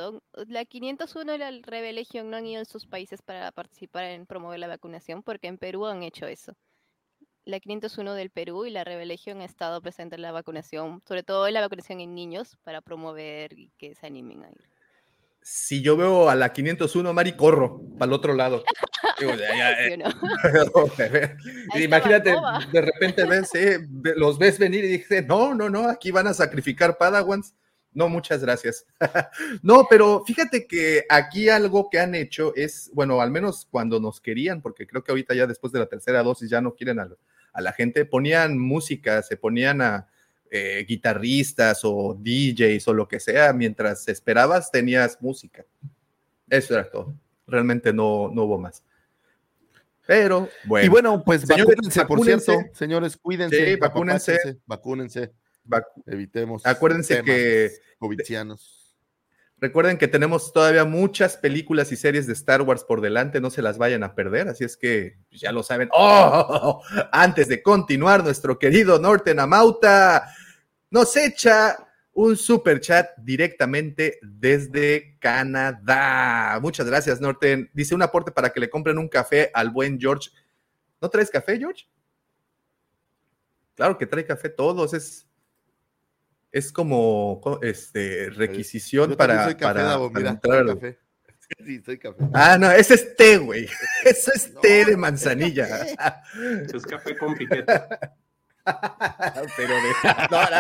La 0.49 0.65
501 0.65 1.35
y 1.35 1.39
la 1.39 1.51
Rebel 1.63 1.97
Legion 1.97 2.31
no 2.31 2.39
han 2.39 2.47
ido 2.47 2.61
en 2.61 2.67
sus 2.67 2.87
países 2.87 3.21
para 3.21 3.53
participar 3.53 4.05
en 4.05 4.25
promover 4.27 4.59
la 4.59 4.67
vacunación, 4.69 5.23
porque 5.23 5.49
en 5.49 5.59
Perú 5.59 5.85
han 5.87 6.03
hecho 6.03 6.27
eso. 6.27 6.55
La 7.45 7.61
501 7.61 8.15
del 8.15 8.31
Perú 8.31 8.65
y 8.65 8.71
la 8.71 8.83
Rebel 8.85 9.09
Legion 9.09 9.39
han 9.39 9.43
estado 9.43 9.83
presentes 9.83 10.17
en 10.17 10.23
la 10.23 10.33
vacunación, 10.33 11.03
sobre 11.07 11.23
todo 11.23 11.47
en 11.47 11.55
la 11.55 11.61
vacunación 11.61 12.01
en 12.01 12.15
niños, 12.15 12.57
para 12.63 12.81
promover 12.81 13.53
y 13.59 13.71
que 13.77 13.95
se 13.95 14.07
animen 14.07 14.45
a 14.45 14.49
ir. 14.49 14.72
Si 15.43 15.83
yo 15.83 15.97
veo 15.97 16.29
a 16.29 16.35
la 16.35 16.53
501, 16.53 17.13
Mari, 17.13 17.33
corro 17.33 17.83
para 17.99 18.09
el 18.11 18.13
otro 18.15 18.35
lado. 18.35 18.63
Digo, 19.19 19.33
ya, 19.35 19.57
ya, 19.57 20.11
¿Sí 20.97 21.03
eh. 21.03 21.37
Imagínate, 21.85 22.35
de 22.73 22.81
repente 22.81 23.25
ves, 23.25 23.55
eh, 23.55 23.79
ve- 23.89 24.15
los 24.17 24.39
ves 24.39 24.59
venir 24.59 24.85
y 24.85 24.89
dices, 24.89 25.27
no, 25.27 25.55
no, 25.55 25.69
no, 25.69 25.89
aquí 25.89 26.11
van 26.11 26.29
a 26.29 26.35
sacrificar 26.35 26.97
Padawans. 26.97 27.55
No, 27.95 28.09
muchas 28.09 28.41
gracias. 28.43 28.87
no, 29.63 29.87
pero 29.91 30.25
fíjate 30.25 30.67
que 30.67 31.05
aquí 31.11 31.49
algo 31.49 31.91
que 31.91 31.99
han 32.01 32.15
hecho 32.15 32.55
es, 32.57 32.91
bueno, 32.95 33.21
al 33.21 33.31
menos 33.31 33.67
cuando 33.71 34.01
nos 34.01 34.21
querían, 34.21 34.63
porque 34.63 34.87
creo 34.87 35.05
que 35.05 35.13
ahorita 35.13 35.35
ya 35.35 35.47
después 35.47 35.73
de 35.73 35.81
la 35.81 35.87
tercera 35.87 36.23
dosis 36.23 36.49
ya 36.49 36.61
no 36.63 36.75
quieren 36.75 37.01
a, 37.01 37.09
a 37.53 37.61
la 37.61 37.73
gente, 37.73 38.07
ponían 38.07 38.59
música, 38.59 39.23
se 39.23 39.37
ponían 39.37 39.83
a 39.83 40.09
eh, 40.55 40.85
guitarristas 40.87 41.81
o 41.83 42.15
DJs 42.21 42.87
o 42.89 42.93
lo 42.93 43.09
que 43.09 43.19
sea, 43.19 43.55
mientras 43.55 44.07
esperabas 44.07 44.71
tenías 44.71 45.17
música. 45.23 45.65
Eso 46.51 46.75
era 46.75 46.91
todo. 46.91 47.15
Realmente 47.47 47.91
no, 47.95 48.31
no 48.31 48.43
hubo 48.45 48.59
más. 48.59 48.83
Pero 50.07 50.51
bueno. 50.65 50.85
Y 50.85 50.89
bueno, 50.91 51.23
pues 51.25 51.41
Señores, 51.41 51.67
vacúnense, 51.77 52.05
por 52.05 52.23
cierto, 52.25 52.53
señores, 52.75 53.17
cuídense, 53.17 53.65
Sí, 53.75 53.77
vacúnense. 53.77 54.59
vacúnense, 54.67 55.33
Vac- 55.67 55.87
evitemos. 56.07 56.67
Acuérdense 56.67 57.23
que- 57.23 57.71
covidianos. 57.99 58.81
Recuerden 59.59 59.97
que 59.97 60.09
tenemos 60.09 60.53
todavía 60.53 60.85
muchas 60.85 61.37
películas 61.37 61.93
y 61.93 61.97
series 61.97 62.27
de 62.27 62.33
Star 62.33 62.63
Wars 62.63 62.83
por 62.83 63.01
delante, 63.01 63.41
no 63.41 63.49
se 63.49 63.63
las 63.63 63.79
vayan 63.79 64.03
a 64.03 64.15
perder, 64.17 64.49
así 64.49 64.65
es 64.65 64.77
que 64.77 65.17
pues, 65.31 65.41
ya 65.41 65.53
lo 65.53 65.63
saben. 65.63 65.89
¡Oh! 65.93 66.83
Antes 67.13 67.47
de 67.49 67.63
continuar, 67.63 68.25
nuestro 68.25 68.59
querido 68.59 68.99
Norten 68.99 69.39
Amauta 69.39 70.29
nos 70.93 71.17
echa 71.17 71.77
un 72.13 72.37
super 72.37 72.79
chat 72.81 73.09
directamente 73.19 74.19
desde 74.23 75.17
Canadá. 75.19 76.59
Muchas 76.61 76.87
gracias, 76.87 77.21
Norten. 77.21 77.71
Dice 77.73 77.95
un 77.95 78.03
aporte 78.03 78.31
para 78.31 78.51
que 78.51 78.61
le 78.61 78.69
compren 78.71 78.99
un 78.99 79.09
café 79.09 79.51
al 79.55 79.71
buen 79.71 79.99
George. 79.99 80.31
¿No 81.01 81.09
traes 81.09 81.31
café, 81.31 81.59
George? 81.59 81.89
Claro 83.75 83.97
que 83.97 84.07
trae 84.07 84.27
café 84.27 84.51
todos, 84.51 84.93
es, 84.93 85.27
es 86.53 86.71
como 86.71 87.41
co- 87.43 87.61
este, 87.63 88.29
requisición 88.31 89.11
Yo 89.11 89.17
para, 89.17 89.45
soy 89.45 89.55
café, 89.55 89.65
para- 89.75 89.83
Davo, 89.85 90.13
para 90.13 90.21
mira, 90.21 90.31
entrar 90.33 90.67
soy 90.67 90.75
café. 90.75 90.99
Sí, 91.67 91.83
soy 91.85 91.99
café. 91.99 92.17
Ah, 92.33 92.57
no, 92.59 92.71
ese 92.71 92.95
es 92.95 93.17
té, 93.17 93.37
güey. 93.39 93.67
Eso 94.05 94.31
es 94.35 94.55
té 94.63 94.85
de 94.87 94.97
manzanilla. 94.97 95.87
Es 96.75 96.83
café 96.87 97.17
con 97.17 97.35
piquete. 97.35 97.65
pero 99.57 99.75
de. 99.75 99.93
No, 100.31 100.43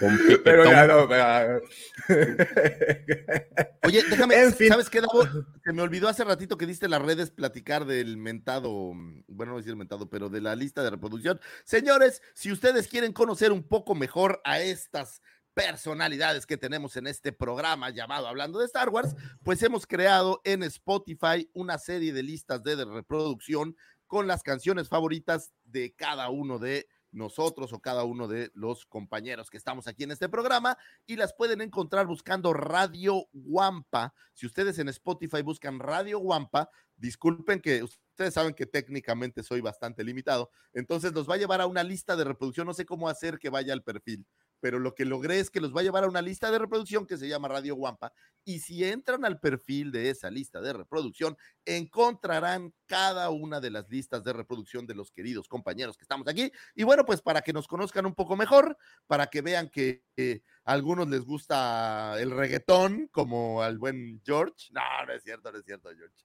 no. 0.00 0.42
pero 0.44 0.64
ya 0.70 0.86
no. 0.86 1.08
pero- 1.08 1.60
Oye, 3.84 4.02
déjame, 4.08 4.40
En 4.40 4.52
fin. 4.54 4.68
¿sabes 4.68 4.88
qué, 4.88 5.00
Davo? 5.00 5.24
Se 5.64 5.72
me 5.72 5.82
olvidó 5.82 6.08
hace 6.08 6.24
ratito 6.24 6.56
que 6.56 6.66
diste 6.66 6.88
las 6.88 7.02
redes 7.02 7.30
platicar 7.30 7.84
del 7.84 8.16
mentado, 8.16 8.92
bueno, 9.26 9.46
no 9.46 9.52
voy 9.52 9.58
a 9.60 9.62
decir 9.62 9.76
mentado, 9.76 10.08
pero 10.08 10.28
de 10.28 10.40
la 10.40 10.54
lista 10.54 10.82
de 10.82 10.90
reproducción. 10.90 11.40
Señores, 11.64 12.22
si 12.34 12.52
ustedes 12.52 12.88
quieren 12.88 13.12
conocer 13.12 13.50
un 13.52 13.62
poco 13.66 13.94
mejor 13.94 14.40
a 14.44 14.60
estas 14.60 15.20
personalidades 15.54 16.46
que 16.46 16.56
tenemos 16.56 16.96
en 16.96 17.06
este 17.06 17.30
programa 17.30 17.90
llamado 17.90 18.26
Hablando 18.26 18.58
de 18.58 18.64
Star 18.66 18.88
Wars, 18.88 19.14
pues 19.42 19.62
hemos 19.62 19.86
creado 19.86 20.40
en 20.44 20.62
Spotify 20.62 21.50
una 21.52 21.76
serie 21.76 22.12
de 22.14 22.22
listas 22.22 22.62
de 22.62 22.82
reproducción 22.84 23.76
con 24.12 24.26
las 24.26 24.42
canciones 24.42 24.90
favoritas 24.90 25.54
de 25.64 25.94
cada 25.94 26.28
uno 26.28 26.58
de 26.58 26.86
nosotros 27.12 27.72
o 27.72 27.80
cada 27.80 28.04
uno 28.04 28.28
de 28.28 28.50
los 28.52 28.84
compañeros 28.84 29.48
que 29.48 29.56
estamos 29.56 29.86
aquí 29.86 30.04
en 30.04 30.10
este 30.10 30.28
programa 30.28 30.76
y 31.06 31.16
las 31.16 31.32
pueden 31.32 31.62
encontrar 31.62 32.06
buscando 32.06 32.52
Radio 32.52 33.26
Guampa. 33.32 34.12
Si 34.34 34.44
ustedes 34.44 34.78
en 34.78 34.90
Spotify 34.90 35.40
buscan 35.40 35.78
Radio 35.78 36.18
Guampa, 36.18 36.68
disculpen 36.94 37.62
que 37.62 37.82
ustedes 37.82 38.34
saben 38.34 38.52
que 38.52 38.66
técnicamente 38.66 39.42
soy 39.42 39.62
bastante 39.62 40.04
limitado, 40.04 40.50
entonces 40.74 41.14
los 41.14 41.26
va 41.26 41.36
a 41.36 41.38
llevar 41.38 41.62
a 41.62 41.66
una 41.66 41.82
lista 41.82 42.14
de 42.14 42.24
reproducción, 42.24 42.66
no 42.66 42.74
sé 42.74 42.84
cómo 42.84 43.08
hacer 43.08 43.38
que 43.38 43.48
vaya 43.48 43.72
al 43.72 43.82
perfil, 43.82 44.26
pero 44.62 44.78
lo 44.78 44.94
que 44.94 45.04
logré 45.04 45.40
es 45.40 45.50
que 45.50 45.60
los 45.60 45.74
va 45.74 45.80
a 45.80 45.82
llevar 45.82 46.04
a 46.04 46.08
una 46.08 46.22
lista 46.22 46.48
de 46.52 46.58
reproducción 46.60 47.04
que 47.04 47.16
se 47.16 47.26
llama 47.26 47.48
Radio 47.48 47.74
Guampa 47.74 48.12
y 48.44 48.60
si 48.60 48.84
entran 48.84 49.24
al 49.24 49.40
perfil 49.40 49.90
de 49.90 50.08
esa 50.08 50.30
lista 50.30 50.60
de 50.60 50.72
reproducción, 50.72 51.36
encontrarán 51.64 52.72
cada 52.86 53.28
una 53.30 53.60
de 53.60 53.70
las 53.70 53.88
listas 53.88 54.22
de 54.22 54.32
reproducción 54.32 54.86
de 54.86 54.94
los 54.94 55.10
queridos 55.10 55.48
compañeros 55.48 55.96
que 55.96 56.04
estamos 56.04 56.28
aquí. 56.28 56.52
Y 56.76 56.84
bueno, 56.84 57.04
pues 57.04 57.22
para 57.22 57.42
que 57.42 57.52
nos 57.52 57.66
conozcan 57.66 58.06
un 58.06 58.14
poco 58.14 58.36
mejor, 58.36 58.78
para 59.08 59.26
que 59.26 59.42
vean 59.42 59.68
que 59.68 60.04
eh, 60.16 60.42
a 60.64 60.74
algunos 60.74 61.08
les 61.08 61.24
gusta 61.24 62.14
el 62.20 62.30
reggaetón, 62.30 63.08
como 63.08 63.62
al 63.62 63.78
buen 63.78 64.22
George. 64.24 64.70
No, 64.72 65.06
no 65.06 65.12
es 65.12 65.24
cierto, 65.24 65.50
no 65.50 65.58
es 65.58 65.64
cierto, 65.64 65.90
George. 65.90 66.24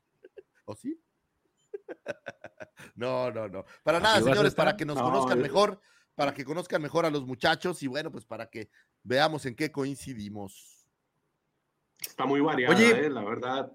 ¿O 0.65 0.75
sí? 0.75 1.01
No, 2.95 3.31
no, 3.31 3.47
no. 3.47 3.65
Para 3.83 3.99
nada, 3.99 4.15
¿Así 4.15 4.23
vas 4.23 4.31
a 4.31 4.33
señores, 4.33 4.55
para 4.55 4.77
que 4.77 4.85
nos 4.85 4.97
No, 4.97 5.03
conozcan 5.03 5.39
eh. 5.39 5.41
mejor, 5.41 5.81
para 6.17 6.33
que 6.33 6.43
conozcan 6.43 6.81
mejor 6.81 7.05
a 7.05 7.11
los 7.11 7.27
muchachos 7.27 7.83
y 7.83 7.87
bueno, 7.87 8.11
pues 8.11 8.25
para 8.25 8.49
que 8.49 8.69
veamos 9.03 9.45
en 9.45 9.55
qué 9.55 9.71
coincidimos. 9.71 10.83
Está 12.01 12.25
muy 12.25 12.41
variada, 12.41 12.75
Oye. 12.75 13.05
eh, 13.05 13.09
la 13.11 13.23
verdad. 13.23 13.71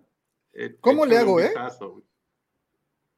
Eh, 0.53 0.75
¿Cómo 0.81 1.07
le 1.07 1.17
hago, 1.19 1.39
eh? 1.41 1.45
vistazo. 1.45 2.03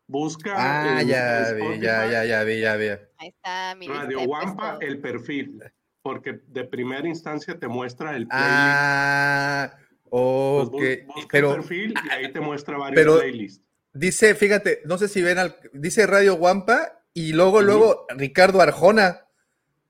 Busca 0.06 0.52
Ah, 0.56 1.02
ya 1.02 1.52
vi, 1.54 1.80
ya, 1.80 2.06
ya, 2.10 2.24
ya 2.26 2.44
vi, 2.44 2.60
ya 2.60 2.76
vi. 2.76 2.88
Ahí 3.16 3.28
está 3.28 3.74
mi 3.76 3.88
Radio 3.88 4.20
Wampa, 4.24 4.76
el 4.82 5.00
perfil. 5.00 5.62
Porque 6.02 6.40
de 6.48 6.64
primera 6.64 7.08
instancia 7.08 7.58
te 7.58 7.66
muestra 7.66 8.14
el 8.14 8.28
playlist. 8.28 8.50
Ah, 8.52 9.74
Pues 10.10 10.68
ok. 10.68 10.82
busca 11.06 11.28
Pero 11.30 11.50
el 11.50 11.56
perfil 11.60 11.94
y 12.04 12.10
ahí 12.10 12.30
te 12.30 12.40
muestra 12.40 12.76
varios 12.76 13.00
pero- 13.02 13.18
playlists. 13.20 13.64
dice, 13.94 14.34
fíjate, 14.34 14.82
no 14.84 14.98
sé 14.98 15.08
si 15.08 15.22
ven 15.22 15.38
al, 15.38 15.56
dice 15.72 16.06
Radio 16.06 16.36
Guampa 16.36 17.02
y 17.14 17.32
luego, 17.32 17.62
luego 17.62 18.06
Ricardo 18.10 18.60
Arjona. 18.60 19.20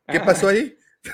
¿Qué 0.06 0.20
pasó 0.20 0.48
ahí? 0.48 0.76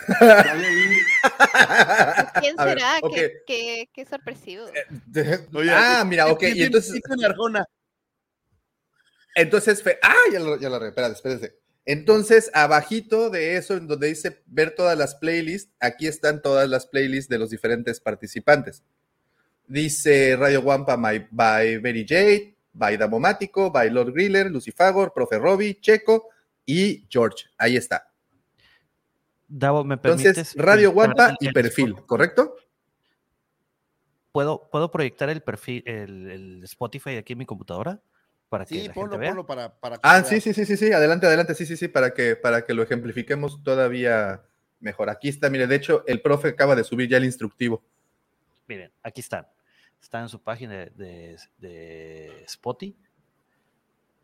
¿Quién 2.40 2.56
ver, 2.56 2.78
será? 2.78 2.98
ok. 3.02 3.14
¿Qué, 3.14 3.32
qué, 3.46 3.88
qué 3.92 4.04
sorpresivo. 4.04 4.64
Oye, 5.54 5.70
ah, 5.72 6.04
mira, 6.06 6.26
ok. 6.28 6.38
¿qué 6.40 6.50
Y 6.50 6.62
entonces, 6.62 7.00
Arjona? 7.24 7.64
entonces, 9.34 9.82
fe- 9.82 9.98
ah, 10.02 10.14
ya 10.32 10.40
lo, 10.40 10.58
ya 10.58 10.68
lo, 10.68 10.84
espérate, 10.84 11.14
espérate. 11.14 11.54
Entonces, 11.84 12.50
abajito 12.52 13.30
de 13.30 13.56
eso, 13.56 13.74
en 13.76 13.86
donde 13.86 14.08
dice 14.08 14.42
ver 14.46 14.74
todas 14.74 14.96
las 14.98 15.14
playlists, 15.16 15.72
aquí 15.80 16.06
están 16.06 16.42
todas 16.42 16.68
las 16.68 16.86
playlists 16.86 17.28
de 17.28 17.38
los 17.38 17.50
diferentes 17.50 18.00
participantes. 18.00 18.82
Dice 19.66 20.36
Radio 20.36 20.60
Wampa 20.62 20.96
my- 20.96 21.26
by 21.30 21.80
Mary 21.80 22.04
Jade, 22.08 22.56
by 22.72 22.96
Damomático, 22.96 23.70
by 23.70 23.90
Lord 23.90 24.12
Griller, 24.12 24.50
Lucifagor, 24.50 25.12
Profe 25.12 25.38
Robbie, 25.38 25.80
Checo 25.80 26.28
y 26.64 27.06
George. 27.08 27.46
Ahí 27.58 27.76
está. 27.76 28.10
Davo, 29.48 29.82
¿me 29.84 29.96
permites? 29.98 30.28
Entonces, 30.36 30.54
Radio 30.56 30.90
el- 30.90 31.36
y 31.40 31.52
perfil, 31.52 31.94
¿correcto? 32.06 32.54
¿Puedo, 34.32 34.68
¿Puedo 34.70 34.90
proyectar 34.92 35.28
el 35.28 35.42
perfil, 35.42 35.82
el, 35.86 36.30
el 36.30 36.64
Spotify 36.64 37.16
aquí 37.16 37.32
en 37.32 37.40
mi 37.40 37.46
computadora? 37.46 38.00
Para 38.48 38.64
que 38.64 38.74
Sí, 38.76 38.86
la 38.88 38.94
ponlo, 38.94 39.10
gente 39.12 39.18
vea. 39.20 39.30
ponlo 39.30 39.46
para, 39.46 39.74
para 39.80 39.96
que 39.96 40.00
Ah, 40.04 40.22
sí, 40.22 40.40
sí, 40.40 40.54
sí, 40.54 40.64
sí, 40.64 40.76
sí, 40.76 40.92
adelante, 40.92 41.26
adelante, 41.26 41.54
sí, 41.54 41.66
sí, 41.66 41.76
sí, 41.76 41.88
para 41.88 42.14
que, 42.14 42.36
para 42.36 42.64
que 42.64 42.74
lo 42.74 42.82
ejemplifiquemos 42.84 43.62
todavía 43.64 44.42
mejor. 44.78 45.10
Aquí 45.10 45.28
está, 45.28 45.50
mire, 45.50 45.66
de 45.66 45.74
hecho, 45.76 46.04
el 46.06 46.22
profe 46.22 46.48
acaba 46.48 46.76
de 46.76 46.84
subir 46.84 47.08
ya 47.08 47.16
el 47.16 47.24
instructivo. 47.24 47.82
Miren, 48.68 48.92
aquí 49.02 49.20
están. 49.20 49.46
Están 50.00 50.22
en 50.22 50.28
su 50.28 50.42
página 50.42 50.74
de, 50.74 51.38
de, 51.58 52.42
Spotify. 52.44 52.96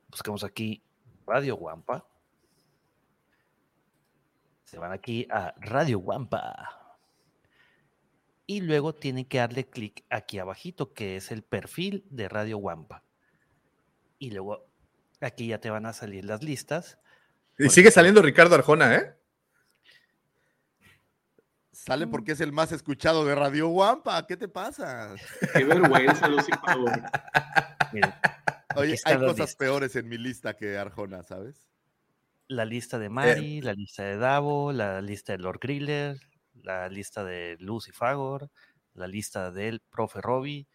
Buscamos 0.09 0.43
aquí 0.45 0.83
Radio 1.27 1.57
Wampa. 1.57 2.07
Se 4.65 4.79
van 4.79 4.93
aquí 4.93 5.27
a 5.31 5.55
Radio 5.59 5.99
Wampa. 5.99 6.99
Y 8.47 8.61
luego 8.61 8.95
tienen 8.95 9.25
que 9.25 9.39
darle 9.39 9.69
clic 9.69 10.05
aquí 10.09 10.39
abajito, 10.39 10.93
que 10.93 11.17
es 11.17 11.31
el 11.31 11.43
perfil 11.43 12.05
de 12.11 12.29
Radio 12.29 12.59
Wampa. 12.59 13.03
Y 14.19 14.31
luego 14.31 14.67
aquí 15.21 15.49
ya 15.49 15.61
te 15.61 15.71
van 15.71 15.87
a 15.87 15.93
salir 15.93 16.25
las 16.25 16.43
listas. 16.43 16.99
Y 17.59 17.69
sigue 17.69 17.91
saliendo 17.91 18.23
Ricardo 18.23 18.55
Arjona, 18.55 18.95
¿eh? 18.95 19.17
Sale 21.77 22.07
porque 22.07 22.33
es 22.33 22.41
el 22.41 22.53
más 22.53 22.73
escuchado 22.73 23.25
de 23.27 23.35
Radio 23.35 23.69
Guampa. 23.69 24.27
¿Qué 24.27 24.37
te 24.37 24.49
pasa? 24.49 25.15
Qué 25.53 25.65
vergüenza, 25.65 26.27
miren, 27.93 28.13
Oye, 28.77 28.97
hay 29.05 29.15
cosas 29.17 29.37
listas. 29.39 29.57
peores 29.57 29.95
en 29.97 30.09
mi 30.09 30.17
lista 30.19 30.57
que 30.57 30.77
Arjona, 30.79 31.23
¿sabes? 31.23 31.67
la 32.49 32.65
lista 32.65 32.97
Eh, 32.97 33.01
de 33.01 33.09
Mari, 33.09 33.61
la 33.61 33.73
lista 33.75 34.05
de 34.05 34.17
Davo, 34.19 34.73
la 34.73 35.01
lista 35.03 35.33
de 35.33 35.39
Lord 35.39 35.59
Griller, 35.61 36.17
la 36.63 36.89
lista 36.89 37.25
de 37.25 37.57
Lucy 37.59 37.91
Fagor, 37.93 38.51
la 38.95 39.07
lista 39.09 39.51
del 39.51 39.81
profe 39.81 40.21
Robbie, 40.21 40.67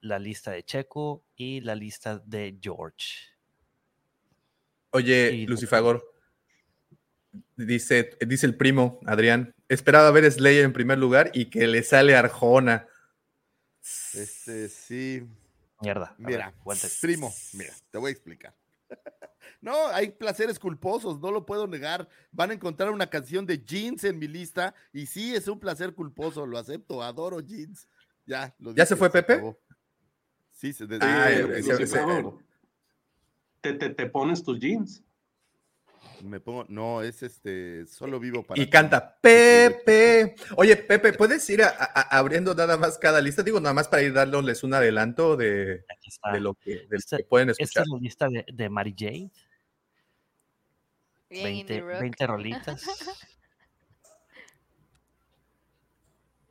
la 0.00 0.18
lista 0.18 0.50
de 0.50 0.64
Checo 0.64 1.22
y 1.36 1.60
la 1.60 1.74
lista 1.76 2.18
de 2.18 2.58
George. 2.60 3.06
Oye, 4.90 5.32
Y- 5.32 5.46
Lucifagor, 5.46 6.04
dice, 7.56 8.16
dice 8.26 8.46
el 8.46 8.54
primo, 8.56 9.00
Adrián, 9.06 9.54
esperaba 9.68 10.10
ver 10.10 10.30
Slayer 10.30 10.64
en 10.64 10.72
primer 10.72 10.98
lugar 10.98 11.30
y 11.34 11.46
que 11.46 11.66
le 11.66 11.82
sale 11.82 12.16
Arjona. 12.16 12.86
Este, 14.14 14.68
sí. 14.68 15.26
Mierda. 15.80 16.14
ver, 16.18 16.28
Mira, 16.28 16.54
primo, 17.00 17.32
mira, 17.54 17.72
te 17.90 17.98
voy 17.98 18.08
a 18.10 18.12
explicar. 18.12 18.54
No, 19.60 19.88
hay 19.88 20.10
placeres 20.10 20.56
culposos, 20.56 21.18
no 21.18 21.32
lo 21.32 21.44
puedo 21.44 21.66
negar. 21.66 22.08
Van 22.30 22.52
a 22.52 22.54
encontrar 22.54 22.90
una 22.90 23.08
canción 23.10 23.44
de 23.44 23.58
Jeans 23.58 24.04
en 24.04 24.16
mi 24.16 24.28
lista 24.28 24.72
y 24.92 25.06
sí, 25.06 25.34
es 25.34 25.48
un 25.48 25.58
placer 25.58 25.94
culposo, 25.94 26.46
lo 26.46 26.58
acepto, 26.58 27.02
adoro 27.02 27.40
Jeans. 27.40 27.88
Ya, 28.24 28.54
lo 28.60 28.72
¿Ya 28.72 28.86
se 28.86 28.94
fue 28.94 29.10
Pepe? 29.10 29.32
acabó. 29.32 29.58
Sí, 30.52 30.72
se, 30.72 30.86
desde- 30.86 31.04
Ah, 31.04 31.28
ya, 31.30 31.46
desde- 31.46 31.62
se- 31.76 31.86
se- 31.88 31.98
te, 33.74 33.90
te 33.90 34.06
pones 34.06 34.44
tus 34.44 34.60
jeans. 34.60 35.02
Me 36.24 36.40
pongo, 36.40 36.64
no, 36.68 37.02
es 37.02 37.22
este, 37.22 37.86
solo 37.86 38.18
vivo 38.18 38.42
para 38.42 38.60
Y 38.60 38.64
ti. 38.66 38.70
canta 38.70 39.18
Pepe. 39.20 40.34
Oye, 40.56 40.76
Pepe, 40.76 41.12
¿puedes 41.12 41.48
ir 41.50 41.62
a- 41.62 41.68
a- 41.68 42.18
abriendo 42.18 42.54
nada 42.54 42.76
más 42.76 42.98
cada 42.98 43.20
lista? 43.20 43.42
Digo, 43.42 43.60
nada 43.60 43.74
más 43.74 43.88
para 43.88 44.02
ir 44.02 44.12
dándoles 44.12 44.62
un 44.64 44.74
adelanto 44.74 45.36
de, 45.36 45.84
de 46.32 46.40
lo 46.40 46.54
que, 46.54 46.70
de 46.70 46.86
lo 46.90 46.96
Esta- 46.98 47.16
que 47.18 47.24
pueden 47.24 47.50
Esta 47.50 47.62
escuchar. 47.64 47.82
es 47.84 47.88
la 47.92 47.98
lista 47.98 48.28
de, 48.28 48.44
de 48.52 48.68
Mary 48.68 48.94
indie 51.30 51.80
20, 51.80 51.80
rock. 51.80 52.00
20 52.00 52.26
rolitas. 52.26 52.82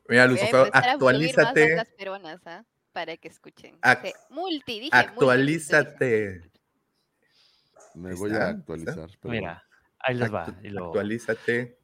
Mira, 0.08 0.26
más 0.70 0.86
actualízate. 0.94 1.60
bandas 1.68 1.88
peruanas, 1.96 2.40
¿ah? 2.46 2.64
Para 2.92 3.16
que 3.16 3.28
escuchen. 3.28 3.78
Ac- 3.82 4.02
Dice, 4.02 4.14
multi, 4.30 4.80
dije 4.80 4.90
multi, 4.96 5.08
Actualízate. 5.08 6.50
Me 7.98 8.14
voy 8.14 8.32
a 8.32 8.48
actualizar. 8.48 9.08
pero 9.20 9.32
Mira, 9.32 9.64
ahí 9.98 10.14
les 10.14 10.32
va. 10.32 10.46
Y 10.62 10.68
Actualízate. 10.76 11.78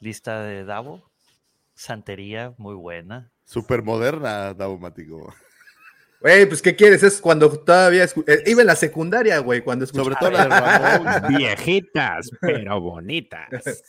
lista 0.00 0.42
de 0.42 0.64
Davo. 0.64 1.10
Santería, 1.74 2.54
muy 2.58 2.74
buena. 2.74 3.30
Súper 3.44 3.82
moderna, 3.82 4.54
Daumático. 4.54 5.34
Güey, 6.20 6.46
pues, 6.46 6.62
¿qué 6.62 6.74
quieres? 6.74 7.02
Es 7.02 7.20
cuando 7.20 7.50
todavía 7.62 8.04
escu- 8.04 8.24
eh, 8.26 8.42
iba 8.46 8.62
en 8.62 8.66
la 8.66 8.74
secundaria, 8.76 9.38
güey, 9.40 9.60
cuando 9.62 9.84
escuchaba. 9.84 10.04
Sobre 10.04 10.16
todo 10.18 10.30
la 10.30 10.44
de 10.44 11.00
Ramón. 11.00 11.36
Viejitas, 11.36 12.30
pero 12.40 12.80
bonitas. 12.80 13.50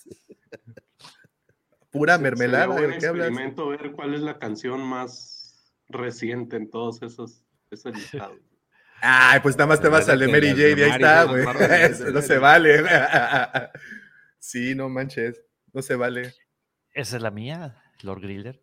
Pura 1.90 2.16
Sería 2.16 2.30
mermelada, 2.30 2.68
buen 2.68 2.92
¿de 2.92 2.98
qué 2.98 3.08
hablas? 3.08 3.28
experimento 3.30 3.70
ver 3.70 3.92
cuál 3.94 4.14
es 4.14 4.22
la 4.22 4.38
canción 4.38 4.82
más 4.82 5.74
reciente 5.88 6.58
en 6.58 6.70
todos 6.70 7.02
esos, 7.02 7.44
esos 7.72 7.96
listados. 7.96 8.38
Ay, 9.02 9.40
pues 9.42 9.56
nada 9.56 9.68
más 9.68 9.82
te 9.82 9.88
vas 9.90 10.08
al 10.10 10.20
de 10.20 10.28
Mary 10.28 10.50
Jane 10.50 10.80
y 10.80 10.84
ahí 10.84 10.92
está, 10.92 11.24
güey. 11.24 11.46
No 12.14 12.22
se 12.22 12.38
vale. 12.38 12.84
Sí, 14.40 14.76
no 14.76 14.88
manches. 14.88 15.42
No 15.74 15.82
se 15.82 15.96
vale. 15.96 16.34
Esa 16.94 17.18
es 17.18 17.22
la 17.22 17.32
mía, 17.32 17.82
Lord 18.02 18.22
Griller. 18.22 18.62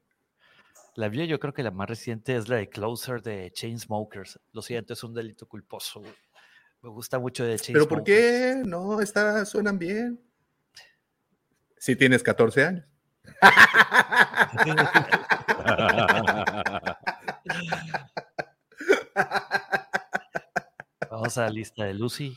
La 0.94 1.10
mía 1.10 1.26
yo 1.26 1.38
creo 1.38 1.52
que 1.52 1.62
la 1.62 1.72
más 1.72 1.88
reciente 1.88 2.36
es 2.36 2.48
la 2.48 2.56
de 2.56 2.70
Closer 2.70 3.20
de 3.20 3.50
Chainsmokers. 3.52 4.40
Lo 4.52 4.62
siento, 4.62 4.94
es 4.94 5.04
un 5.04 5.12
delito 5.12 5.46
culposo. 5.46 6.00
güey. 6.00 6.14
Me 6.80 6.88
gusta 6.88 7.18
mucho 7.18 7.44
de 7.44 7.60
¿Pero 7.72 7.86
por 7.86 8.02
qué? 8.02 8.62
No, 8.64 9.00
está, 9.00 9.44
suenan 9.44 9.78
bien. 9.78 10.20
Si 11.78 11.96
tienes 11.96 12.22
14 12.22 12.64
años. 12.64 12.84
Vamos 21.24 21.38
a 21.38 21.42
la 21.42 21.50
lista 21.50 21.84
de 21.84 21.94
Lucy. 21.94 22.36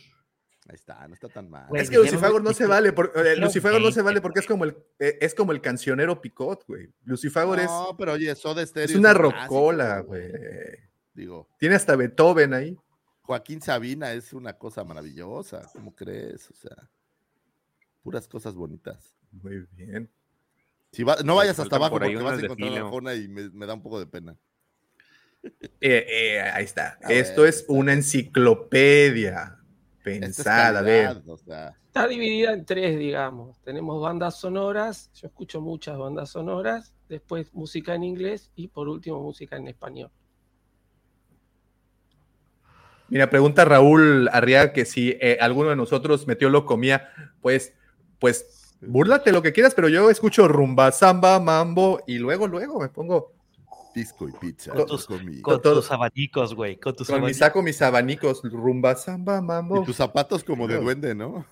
Ahí 0.70 0.76
está, 0.76 1.08
no 1.08 1.14
está 1.14 1.30
tan 1.30 1.50
mal. 1.50 1.68
Es 1.76 1.90
que 1.90 1.98
Lucifago 1.98 2.40
no 2.42 2.52
se 2.54 2.66
vale, 2.66 2.92
por, 2.92 3.14
eh, 3.16 3.38
Lucifago 3.38 3.80
no 3.80 3.90
se 3.92 4.02
vale 4.02 4.20
porque 4.20 4.42
es 4.42 4.46
como 4.48 4.66
el 4.66 4.76
eh, 5.00 5.18
es 5.22 5.34
como 5.34 5.54
el 5.54 5.62
cancionero 5.62 6.20
Picot, 6.20 6.66
güey. 6.68 6.90
Lucifago 7.06 7.56
es 7.56 7.66
No, 7.66 7.96
pero 7.98 8.14
oye, 8.14 8.36
Soda 8.36 8.66
Stereo 8.66 8.86
es 8.90 8.96
una 8.96 9.14
rocola, 9.14 10.02
güey. 10.02 10.30
Digo, 11.14 11.48
Tiene 11.58 11.76
hasta 11.76 11.96
Beethoven 11.96 12.54
ahí. 12.54 12.78
Joaquín 13.22 13.62
Sabina 13.62 14.12
es 14.14 14.34
una 14.34 14.58
cosa 14.58 14.84
maravillosa, 14.84 15.70
¿cómo 15.74 15.94
crees? 15.96 16.50
O 16.52 16.54
sea, 16.56 16.90
puras 18.04 18.28
cosas 18.28 18.54
bonitas. 18.54 19.16
Muy 19.32 19.66
bien. 19.74 20.10
Si 20.92 21.04
va- 21.04 21.18
no 21.24 21.36
vayas 21.36 21.52
hasta 21.60 21.64
faltan 21.64 21.78
abajo 21.82 22.00
porque 22.00 22.16
vas 22.16 22.34
a 22.34 22.38
de 22.38 22.44
encontrar 22.46 22.70
a 22.70 22.74
Filo. 22.74 22.86
Arjona 22.88 23.14
y 23.16 23.28
me, 23.28 23.50
me 23.50 23.66
da 23.66 23.74
un 23.74 23.82
poco 23.84 24.00
de 24.00 24.06
pena. 24.08 24.38
Eh, 25.44 25.52
eh, 25.82 26.42
ahí 26.42 26.66
está. 26.66 26.98
A 27.04 27.14
Esto 27.14 27.42
ver, 27.42 27.50
es 27.50 27.66
una 27.68 27.94
enciclopedia 27.94 29.58
pensada, 30.04 30.80
a 30.80 30.82
ver. 30.82 31.06
calidad, 31.06 31.30
o 31.30 31.38
sea, 31.38 31.76
Está 31.98 32.08
dividida 32.08 32.54
en 32.54 32.64
tres, 32.64 33.00
digamos. 33.00 33.60
Tenemos 33.64 34.00
bandas 34.00 34.40
sonoras, 34.40 35.10
yo 35.16 35.28
escucho 35.28 35.62
muchas 35.62 35.98
bandas 35.98 36.30
sonoras, 36.30 36.94
después 37.10 37.52
música 37.56 37.96
en 37.96 38.04
inglés 38.04 38.52
y 38.56 38.68
por 38.68 38.88
último 38.88 39.20
música 39.20 39.56
en 39.58 39.68
español. 39.68 40.12
Mira, 43.10 43.30
pregunta 43.30 43.66
Raúl 43.66 44.30
Arriaga 44.32 44.74
que 44.74 44.86
si 44.86 45.18
eh, 45.22 45.38
alguno 45.42 45.70
de 45.70 45.76
nosotros 45.76 46.28
metió 46.28 46.50
lo 46.50 46.66
comía, 46.66 47.10
pues, 47.42 47.74
pues, 48.20 48.76
búrlate 48.82 49.32
lo 49.32 49.42
que 49.42 49.54
quieras, 49.54 49.74
pero 49.74 49.88
yo 49.88 50.12
escucho 50.12 50.48
rumba, 50.48 50.92
samba, 50.92 51.40
mambo 51.40 52.02
y 52.06 52.20
luego, 52.20 52.48
luego 52.48 52.80
me 52.80 52.90
pongo 52.90 53.37
disco 53.98 54.30
y 54.30 54.32
pizza. 54.34 54.74
Con 54.74 54.86
tus. 54.86 55.08
Con 55.41 55.62
tus 55.62 55.91
abanicos, 55.91 56.54
güey. 56.54 56.78
Con 56.78 56.95
tus 56.95 57.08
con 57.08 57.16
mi 57.16 57.20
abanicos. 57.20 57.39
saco 57.39 57.62
mis 57.62 57.82
abanicos, 57.82 58.41
rumba, 58.43 58.95
samba, 58.95 59.41
mambo. 59.41 59.82
Y 59.82 59.86
tus 59.86 59.95
zapatos 59.95 60.43
como 60.43 60.68
de 60.68 60.78
duende, 60.78 61.16
¿no? 61.16 61.45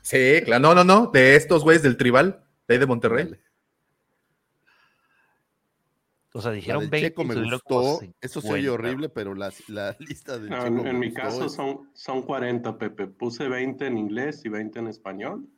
Sí, 0.00 0.40
claro, 0.44 0.62
no, 0.62 0.74
no, 0.74 0.84
no, 0.84 1.10
de 1.12 1.36
estos 1.36 1.64
güeyes 1.64 1.82
del 1.82 1.96
tribal, 1.96 2.44
de 2.68 2.74
ahí 2.74 2.80
de 2.80 2.86
Monterrey. 2.86 3.34
O 6.32 6.40
sea, 6.40 6.50
La 6.50 6.56
dijeron 6.56 6.82
del 6.82 6.90
20 6.90 7.08
Checo 7.08 7.24
me 7.24 7.34
gustó. 7.34 8.00
Eso 8.20 8.40
se 8.40 8.52
oye 8.52 8.68
50. 8.68 8.72
horrible, 8.72 9.08
pero 9.08 9.34
la, 9.34 9.52
la 9.68 9.96
lista 9.98 10.38
del 10.38 10.50
No, 10.50 10.56
Checo 10.56 10.66
en, 10.68 10.82
me 10.82 10.90
en 10.90 10.98
mi 10.98 11.12
caso 11.12 11.48
son, 11.48 11.90
son 11.94 12.22
40, 12.22 12.78
Pepe. 12.78 13.06
Puse 13.06 13.48
20 13.48 13.86
en 13.86 13.98
inglés 13.98 14.44
y 14.44 14.48
20 14.48 14.78
en 14.78 14.86
español. 14.88 15.48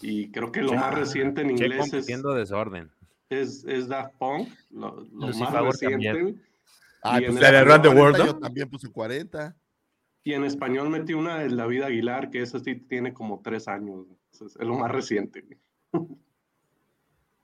Y 0.00 0.30
creo 0.30 0.52
que 0.52 0.62
lo 0.62 0.74
más 0.74 0.94
reciente 0.94 1.42
en 1.42 1.50
inglés 1.50 1.92
es, 1.92 2.06
desorden. 2.06 2.90
Es, 3.28 3.64
es 3.64 3.88
Daft 3.88 4.14
Punk, 4.18 4.48
lo, 4.70 5.00
lo 5.12 5.26
más 5.28 5.52
reciente. 5.52 6.06
también. 6.08 6.42
Ah, 7.02 7.20
Y 7.20 7.26
pues 7.26 7.36
en 7.36 7.42
la 7.66 7.78
de 7.78 7.88
the 7.88 7.94
World, 7.94 8.16
Yo 8.24 8.38
también 8.38 8.68
puse 8.68 8.90
40. 8.90 9.56
Y 10.24 10.32
en 10.32 10.44
español 10.44 10.90
metí 10.90 11.14
una 11.14 11.38
de 11.38 11.54
David 11.54 11.82
Aguilar, 11.82 12.30
que 12.30 12.42
esa 12.42 12.58
sí 12.58 12.74
tiene 12.74 13.12
como 13.14 13.40
tres 13.42 13.68
años. 13.68 14.06
Es 14.32 14.40
es 14.40 14.56
lo 14.66 14.74
más 14.76 14.90
reciente. 14.90 15.44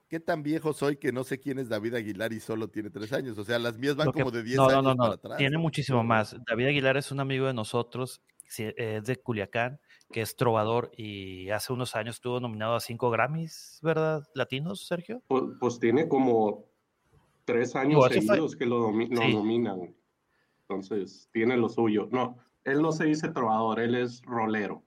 ¿Qué 0.09 0.19
tan 0.19 0.43
viejo 0.43 0.73
soy 0.73 0.97
que 0.97 1.11
no 1.11 1.23
sé 1.23 1.39
quién 1.39 1.57
es 1.59 1.69
David 1.69 1.95
Aguilar 1.95 2.33
y 2.33 2.39
solo 2.39 2.67
tiene 2.67 2.89
tres 2.91 3.11
años? 3.13 3.37
O 3.37 3.43
sea, 3.43 3.57
las 3.57 3.77
mías 3.79 3.95
van 3.95 4.11
que- 4.11 4.19
como 4.19 4.31
de 4.31 4.43
10 4.43 4.57
no, 4.57 4.67
años 4.67 4.83
no, 4.83 4.89
no, 4.91 4.95
para 4.97 5.07
no. 5.07 5.13
atrás. 5.15 5.37
Tiene 5.37 5.57
muchísimo 5.57 6.03
más. 6.03 6.35
David 6.47 6.67
Aguilar 6.67 6.97
es 6.97 7.11
un 7.11 7.19
amigo 7.19 7.47
de 7.47 7.53
nosotros, 7.53 8.21
es 8.57 9.05
de 9.05 9.15
Culiacán, 9.15 9.79
que 10.13 10.21
es 10.21 10.37
trovador 10.37 10.91
y 10.95 11.49
hace 11.49 11.73
unos 11.73 11.95
años 11.97 12.15
estuvo 12.15 12.39
nominado 12.39 12.75
a 12.75 12.79
cinco 12.79 13.09
Grammys, 13.09 13.79
¿verdad? 13.81 14.23
Latinos, 14.33 14.87
Sergio. 14.87 15.21
Pues, 15.27 15.43
pues 15.59 15.79
tiene 15.79 16.07
como 16.07 16.65
tres 17.43 17.75
años 17.75 18.05
seguidos 18.07 18.55
que 18.55 18.65
lo, 18.65 18.79
domi- 18.79 19.09
lo 19.09 19.21
Sí. 19.21 19.33
nominan. 19.33 19.93
Entonces, 20.61 21.27
tiene 21.33 21.57
lo 21.57 21.67
suyo. 21.67 22.07
No, 22.11 22.37
él 22.63 22.81
no 22.81 22.91
se 22.93 23.05
dice 23.05 23.27
trovador, 23.29 23.81
él 23.81 23.95
es 23.95 24.21
rolero. 24.23 24.83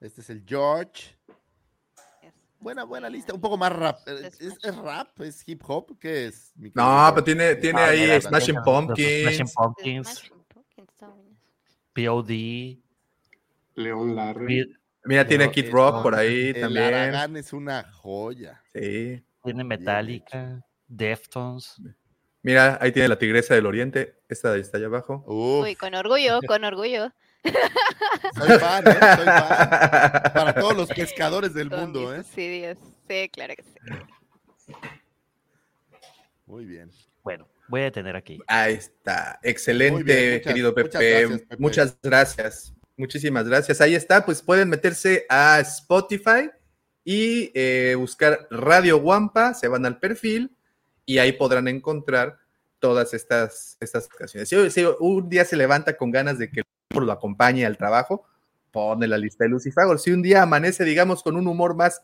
Este 0.00 0.20
es 0.20 0.30
el 0.30 0.44
George. 0.46 1.16
Buena, 2.60 2.84
buena 2.84 3.08
lista. 3.08 3.32
Un 3.34 3.40
poco 3.40 3.56
más 3.56 3.72
rap. 3.72 3.98
¿Es, 4.06 4.40
es- 4.40 4.76
rap? 4.76 5.20
¿Es 5.20 5.48
hip 5.48 5.62
hop? 5.66 5.96
¿Qué 5.98 6.26
es? 6.26 6.52
mi 6.56 6.70
No, 6.74 7.10
pero 7.14 7.24
tiene, 7.24 7.54
tiene 7.56 7.80
Ah, 7.80 7.86
ahí 7.88 8.20
Smashing 8.20 8.58
Pumpkins. 8.64 9.22
Smashing 9.22 9.54
Pumpkins, 9.54 10.30
POD, 12.06 12.78
León 13.74 14.14
Larry. 14.14 14.72
Mira, 15.04 15.26
tiene 15.26 15.50
Kid 15.50 15.70
Rock 15.70 16.02
por 16.02 16.14
ahí 16.14 16.48
El 16.50 16.60
también. 16.60 16.84
Aragán 16.94 17.36
es 17.36 17.52
una 17.52 17.90
joya. 17.92 18.62
Sí. 18.72 19.22
tiene 19.42 19.64
Metallica, 19.64 20.64
Deftones. 20.86 21.80
Mira, 22.42 22.78
ahí 22.80 22.92
tiene 22.92 23.08
la 23.08 23.18
Tigresa 23.18 23.54
del 23.54 23.66
Oriente. 23.66 24.20
Esta 24.28 24.50
de 24.50 24.56
ahí 24.56 24.60
está 24.60 24.78
allá 24.78 24.86
abajo. 24.86 25.24
Uf, 25.26 25.64
Uy, 25.64 25.74
con 25.74 25.94
orgullo, 25.94 26.40
con 26.46 26.64
orgullo. 26.64 27.10
soy 27.42 28.58
fan, 28.58 28.86
¿eh? 28.86 28.98
Soy 29.16 29.24
fan. 29.26 30.32
Para 30.34 30.54
todos 30.54 30.76
los 30.76 30.88
pescadores 30.88 31.52
del 31.54 31.68
Con 31.70 31.80
mundo, 31.80 32.00
mis 32.10 32.10
¿eh? 32.10 32.22
subsidios. 32.22 32.78
Sí, 33.08 33.28
claro 33.32 33.54
que 33.56 33.62
sí. 33.64 34.72
Muy 36.46 36.64
bien. 36.64 36.90
Bueno, 37.22 37.46
voy 37.68 37.82
a 37.82 37.84
detener 37.84 38.16
aquí. 38.16 38.40
Ahí 38.46 38.74
está. 38.74 39.38
Excelente, 39.42 40.02
bien, 40.02 40.32
muchas- 40.34 40.46
querido 40.52 40.70
muchas 40.72 40.84
Pepe. 40.90 41.10
gracias, 41.20 41.40
Pepe. 41.42 41.56
Muchas 41.62 41.98
gracias. 42.02 42.74
Muchísimas 42.96 43.46
gracias. 43.48 43.80
Ahí 43.80 43.94
está. 43.94 44.24
Pues 44.24 44.42
pueden 44.42 44.68
meterse 44.68 45.24
a 45.28 45.60
Spotify 45.60 46.50
y 47.04 47.50
eh, 47.54 47.94
buscar 47.96 48.46
Radio 48.50 48.98
Wampa. 48.98 49.54
Se 49.54 49.68
van 49.68 49.86
al 49.86 49.98
perfil 49.98 50.56
y 51.06 51.18
ahí 51.18 51.32
podrán 51.32 51.68
encontrar 51.68 52.38
todas 52.80 53.14
estas, 53.14 53.76
estas 53.80 54.08
canciones. 54.08 54.48
Si, 54.48 54.70
si 54.70 54.84
un 55.00 55.28
día 55.28 55.44
se 55.44 55.56
levanta 55.56 55.96
con 55.96 56.10
ganas 56.10 56.38
de 56.38 56.50
que 56.50 56.60
el 56.60 57.04
lo 57.04 57.12
acompañe 57.12 57.64
al 57.66 57.76
trabajo, 57.76 58.24
pone 58.72 59.06
la 59.06 59.18
lista 59.18 59.44
de 59.44 59.50
Lucifagor. 59.50 59.98
Si 60.00 60.10
un 60.10 60.22
día 60.22 60.42
amanece, 60.42 60.84
digamos, 60.84 61.22
con 61.22 61.36
un 61.36 61.46
humor 61.46 61.74
más, 61.76 62.02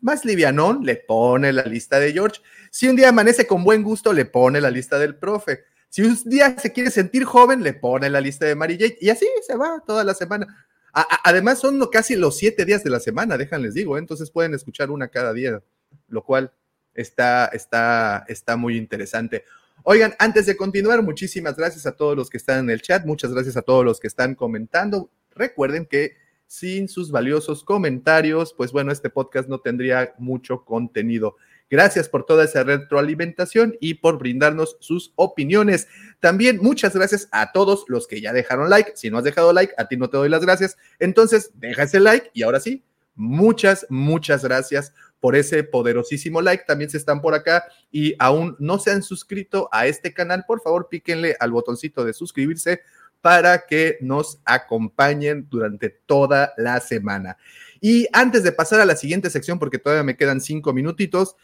más 0.00 0.24
livianón, 0.24 0.84
le 0.84 0.96
pone 0.96 1.52
la 1.52 1.64
lista 1.64 1.98
de 1.98 2.12
George. 2.12 2.40
Si 2.70 2.88
un 2.88 2.96
día 2.96 3.08
amanece 3.08 3.46
con 3.46 3.64
buen 3.64 3.82
gusto, 3.82 4.12
le 4.12 4.24
pone 4.24 4.60
la 4.60 4.70
lista 4.70 4.98
del 4.98 5.16
profe. 5.16 5.64
Si 5.88 6.02
un 6.02 6.16
día 6.26 6.58
se 6.58 6.72
quiere 6.72 6.90
sentir 6.90 7.24
joven, 7.24 7.62
le 7.62 7.72
pone 7.72 8.10
la 8.10 8.20
lista 8.20 8.46
de 8.46 8.54
Mary 8.54 8.76
Jane. 8.78 8.96
Y 9.00 9.10
así 9.10 9.26
se 9.46 9.56
va 9.56 9.82
toda 9.86 10.04
la 10.04 10.14
semana. 10.14 10.66
Además, 10.92 11.58
son 11.60 11.84
casi 11.90 12.16
los 12.16 12.36
siete 12.36 12.64
días 12.64 12.82
de 12.82 12.90
la 12.90 13.00
semana, 13.00 13.36
déjenles 13.36 13.74
digo. 13.74 13.96
¿eh? 13.96 14.00
Entonces 14.00 14.30
pueden 14.30 14.54
escuchar 14.54 14.90
una 14.90 15.08
cada 15.08 15.32
día, 15.32 15.62
lo 16.08 16.24
cual 16.24 16.52
está, 16.94 17.46
está, 17.46 18.24
está 18.28 18.56
muy 18.56 18.76
interesante. 18.76 19.44
Oigan, 19.84 20.14
antes 20.18 20.46
de 20.46 20.56
continuar, 20.56 21.02
muchísimas 21.02 21.56
gracias 21.56 21.86
a 21.86 21.92
todos 21.92 22.16
los 22.16 22.28
que 22.28 22.36
están 22.36 22.60
en 22.60 22.70
el 22.70 22.82
chat, 22.82 23.04
muchas 23.06 23.32
gracias 23.32 23.56
a 23.56 23.62
todos 23.62 23.84
los 23.84 24.00
que 24.00 24.08
están 24.08 24.34
comentando. 24.34 25.10
Recuerden 25.30 25.86
que 25.86 26.16
sin 26.48 26.88
sus 26.88 27.10
valiosos 27.12 27.62
comentarios, 27.62 28.54
pues 28.54 28.72
bueno, 28.72 28.90
este 28.90 29.10
podcast 29.10 29.48
no 29.48 29.60
tendría 29.60 30.14
mucho 30.18 30.64
contenido. 30.64 31.36
Gracias 31.70 32.08
por 32.08 32.24
toda 32.24 32.44
esa 32.44 32.64
retroalimentación 32.64 33.76
y 33.78 33.94
por 33.94 34.18
brindarnos 34.18 34.78
sus 34.80 35.12
opiniones. 35.16 35.86
También 36.18 36.58
muchas 36.62 36.94
gracias 36.94 37.28
a 37.30 37.52
todos 37.52 37.84
los 37.88 38.06
que 38.06 38.22
ya 38.22 38.32
dejaron 38.32 38.70
like. 38.70 38.92
Si 38.94 39.10
no 39.10 39.18
has 39.18 39.24
dejado 39.24 39.52
like, 39.52 39.74
a 39.76 39.86
ti 39.86 39.98
no 39.98 40.08
te 40.08 40.16
doy 40.16 40.30
las 40.30 40.42
gracias. 40.42 40.78
Entonces, 40.98 41.52
deja 41.54 41.82
ese 41.82 42.00
like 42.00 42.30
y 42.32 42.42
ahora 42.42 42.60
sí, 42.60 42.82
muchas, 43.14 43.86
muchas 43.90 44.42
gracias 44.42 44.94
por 45.20 45.36
ese 45.36 45.64
poderosísimo 45.64 46.40
like. 46.40 46.64
También 46.66 46.88
se 46.88 46.96
están 46.96 47.20
por 47.20 47.34
acá 47.34 47.64
y 47.90 48.14
aún 48.18 48.56
no 48.58 48.78
se 48.78 48.90
han 48.90 49.02
suscrito 49.02 49.68
a 49.70 49.86
este 49.86 50.14
canal, 50.14 50.44
por 50.46 50.62
favor 50.62 50.88
píquenle 50.88 51.36
al 51.38 51.50
botoncito 51.50 52.06
de 52.06 52.14
suscribirse 52.14 52.80
para 53.20 53.66
que 53.66 53.98
nos 54.00 54.40
acompañen 54.44 55.46
durante 55.48 55.90
toda 55.90 56.52
la 56.56 56.80
semana. 56.80 57.36
Y 57.80 58.06
antes 58.12 58.42
de 58.42 58.52
pasar 58.52 58.80
a 58.80 58.84
la 58.86 58.96
siguiente 58.96 59.30
sección, 59.30 59.58
porque 59.58 59.78
todavía 59.78 60.02
me 60.02 60.16
quedan 60.16 60.40
cinco 60.40 60.72
minutitos, 60.72 61.36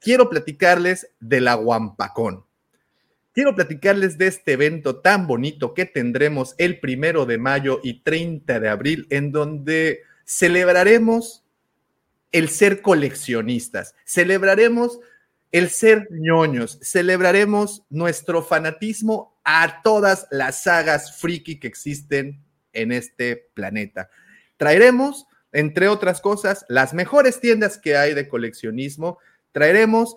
quiero 0.00 0.28
platicarles 0.28 1.10
de 1.20 1.40
la 1.40 1.54
Guampacón. 1.54 2.44
Quiero 3.32 3.54
platicarles 3.54 4.16
de 4.16 4.28
este 4.28 4.52
evento 4.52 5.00
tan 5.00 5.26
bonito 5.26 5.74
que 5.74 5.86
tendremos 5.86 6.54
el 6.58 6.78
primero 6.78 7.26
de 7.26 7.38
mayo 7.38 7.80
y 7.82 8.02
30 8.02 8.60
de 8.60 8.68
abril, 8.68 9.06
en 9.10 9.32
donde 9.32 10.02
celebraremos 10.24 11.44
el 12.30 12.48
ser 12.48 12.80
coleccionistas. 12.80 13.94
Celebraremos 14.04 15.00
el 15.54 15.70
ser 15.70 16.08
ñoños. 16.10 16.80
Celebraremos 16.82 17.84
nuestro 17.88 18.42
fanatismo 18.42 19.38
a 19.44 19.82
todas 19.82 20.26
las 20.32 20.64
sagas 20.64 21.16
friki 21.20 21.60
que 21.60 21.68
existen 21.68 22.42
en 22.72 22.90
este 22.90 23.50
planeta. 23.54 24.10
Traeremos, 24.56 25.28
entre 25.52 25.86
otras 25.86 26.20
cosas, 26.20 26.66
las 26.68 26.92
mejores 26.92 27.38
tiendas 27.38 27.78
que 27.78 27.96
hay 27.96 28.14
de 28.14 28.26
coleccionismo. 28.26 29.18
Traeremos 29.52 30.16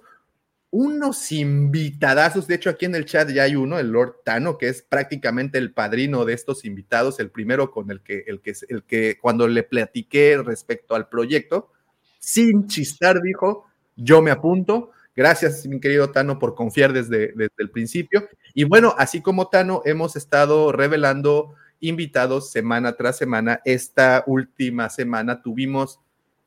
unos 0.71 1.31
invitadazos. 1.31 2.47
De 2.47 2.55
hecho, 2.55 2.71
aquí 2.71 2.85
en 2.85 2.95
el 2.95 3.05
chat 3.05 3.29
ya 3.29 3.43
hay 3.43 3.55
uno, 3.55 3.77
el 3.77 3.91
Lord 3.91 4.21
Tano, 4.25 4.57
que 4.57 4.69
es 4.69 4.81
prácticamente 4.81 5.59
el 5.59 5.71
padrino 5.71 6.25
de 6.25 6.33
estos 6.33 6.65
invitados, 6.65 7.19
el 7.19 7.29
primero 7.29 7.69
con 7.69 7.91
el 7.91 8.01
que, 8.01 8.23
el 8.25 8.41
que, 8.41 8.55
el 8.69 8.81
que 8.85 9.19
cuando 9.21 9.47
le 9.47 9.61
platiqué 9.61 10.35
respecto 10.43 10.95
al 10.95 11.07
proyecto, 11.07 11.71
sin 12.17 12.65
chistar, 12.65 13.21
dijo, 13.21 13.67
yo 13.95 14.23
me 14.23 14.31
apunto. 14.31 14.93
Gracias, 15.17 15.65
mi 15.65 15.79
querido 15.79 16.11
Tano, 16.11 16.37
por 16.37 16.53
confiar 16.53 16.93
desde, 16.93 17.33
desde 17.35 17.55
el 17.57 17.71
principio. 17.71 18.29
Y 18.53 18.65
bueno, 18.65 18.93
así 18.99 19.19
como 19.19 19.49
Tano, 19.49 19.81
hemos 19.83 20.15
estado 20.15 20.71
revelando 20.71 21.55
invitados 21.79 22.51
semana 22.51 22.95
tras 22.95 23.17
semana. 23.17 23.59
Esta 23.65 24.23
última 24.27 24.91
semana 24.91 25.41
tuvimos 25.41 25.99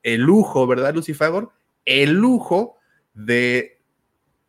el 0.04 0.20
lujo, 0.20 0.68
¿verdad, 0.68 0.94
Lucifagor? 0.94 1.50
El 1.84 2.12
lujo 2.12 2.76
de 3.12 3.80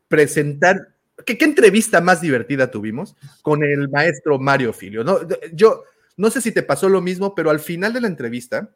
presentar. 0.07 0.89
¿Qué, 1.25 1.35
¿Qué, 1.39 1.45
entrevista 1.45 1.99
más 1.99 2.21
divertida 2.21 2.69
tuvimos 2.69 3.15
con 3.41 3.63
el 3.63 3.89
maestro 3.89 4.37
Mario 4.37 4.71
Filio? 4.71 5.03
¿no? 5.03 5.17
Yo 5.51 5.81
no 6.15 6.29
sé 6.29 6.41
si 6.41 6.51
te 6.51 6.61
pasó 6.61 6.89
lo 6.89 7.01
mismo, 7.01 7.33
pero 7.33 7.49
al 7.49 7.59
final 7.59 7.91
de 7.91 8.01
la 8.01 8.07
entrevista 8.07 8.69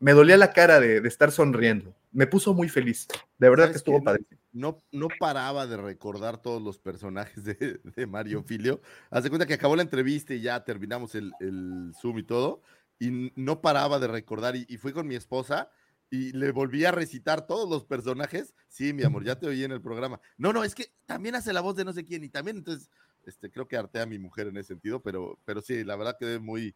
me 0.00 0.12
dolía 0.12 0.36
la 0.36 0.52
cara 0.52 0.80
de, 0.80 1.00
de 1.00 1.08
estar 1.08 1.32
sonriendo. 1.32 1.94
Me 2.12 2.26
puso 2.26 2.52
muy 2.52 2.68
feliz. 2.68 3.08
De 3.38 3.48
verdad 3.48 3.70
que 3.70 3.78
estuvo 3.78 4.02
padre. 4.04 4.24
No, 4.52 4.78
no 4.92 5.08
paraba 5.18 5.66
de 5.66 5.76
recordar 5.76 6.42
todos 6.42 6.62
los 6.62 6.78
personajes 6.78 7.44
de, 7.44 7.80
de 7.96 8.06
Mario 8.06 8.42
Filio. 8.42 8.80
Haz 9.10 9.24
de 9.24 9.30
cuenta 9.30 9.46
que 9.46 9.54
acabó 9.54 9.76
la 9.76 9.82
entrevista 9.82 10.34
y 10.34 10.42
ya 10.42 10.62
terminamos 10.64 11.14
el, 11.14 11.32
el 11.40 11.92
Zoom 12.00 12.18
y 12.18 12.22
todo. 12.22 12.62
Y 12.98 13.32
no 13.34 13.60
paraba 13.62 13.98
de 13.98 14.08
recordar. 14.08 14.54
Y, 14.56 14.66
y 14.68 14.76
fui 14.76 14.92
con 14.92 15.06
mi 15.06 15.14
esposa 15.14 15.70
y 16.12 16.30
le 16.32 16.52
volví 16.52 16.84
a 16.84 16.92
recitar 16.92 17.46
todos 17.46 17.68
los 17.68 17.86
personajes. 17.86 18.54
Sí, 18.68 18.92
mi 18.92 19.02
amor, 19.02 19.24
ya 19.24 19.38
te 19.38 19.46
oí 19.46 19.64
en 19.64 19.72
el 19.72 19.80
programa. 19.80 20.20
No, 20.36 20.52
no, 20.52 20.62
es 20.62 20.74
que 20.74 20.92
también 21.06 21.34
hace 21.34 21.54
la 21.54 21.62
voz 21.62 21.74
de 21.74 21.86
no 21.86 21.92
sé 21.94 22.04
quién 22.04 22.22
y 22.22 22.28
también, 22.28 22.58
entonces, 22.58 22.90
este, 23.24 23.50
creo 23.50 23.66
que 23.66 23.78
harté 23.78 23.98
a 23.98 24.06
mi 24.06 24.18
mujer 24.18 24.48
en 24.48 24.58
ese 24.58 24.68
sentido, 24.68 25.02
pero, 25.02 25.38
pero 25.46 25.62
sí, 25.62 25.82
la 25.84 25.96
verdad 25.96 26.18
que 26.20 26.38
muy, 26.38 26.74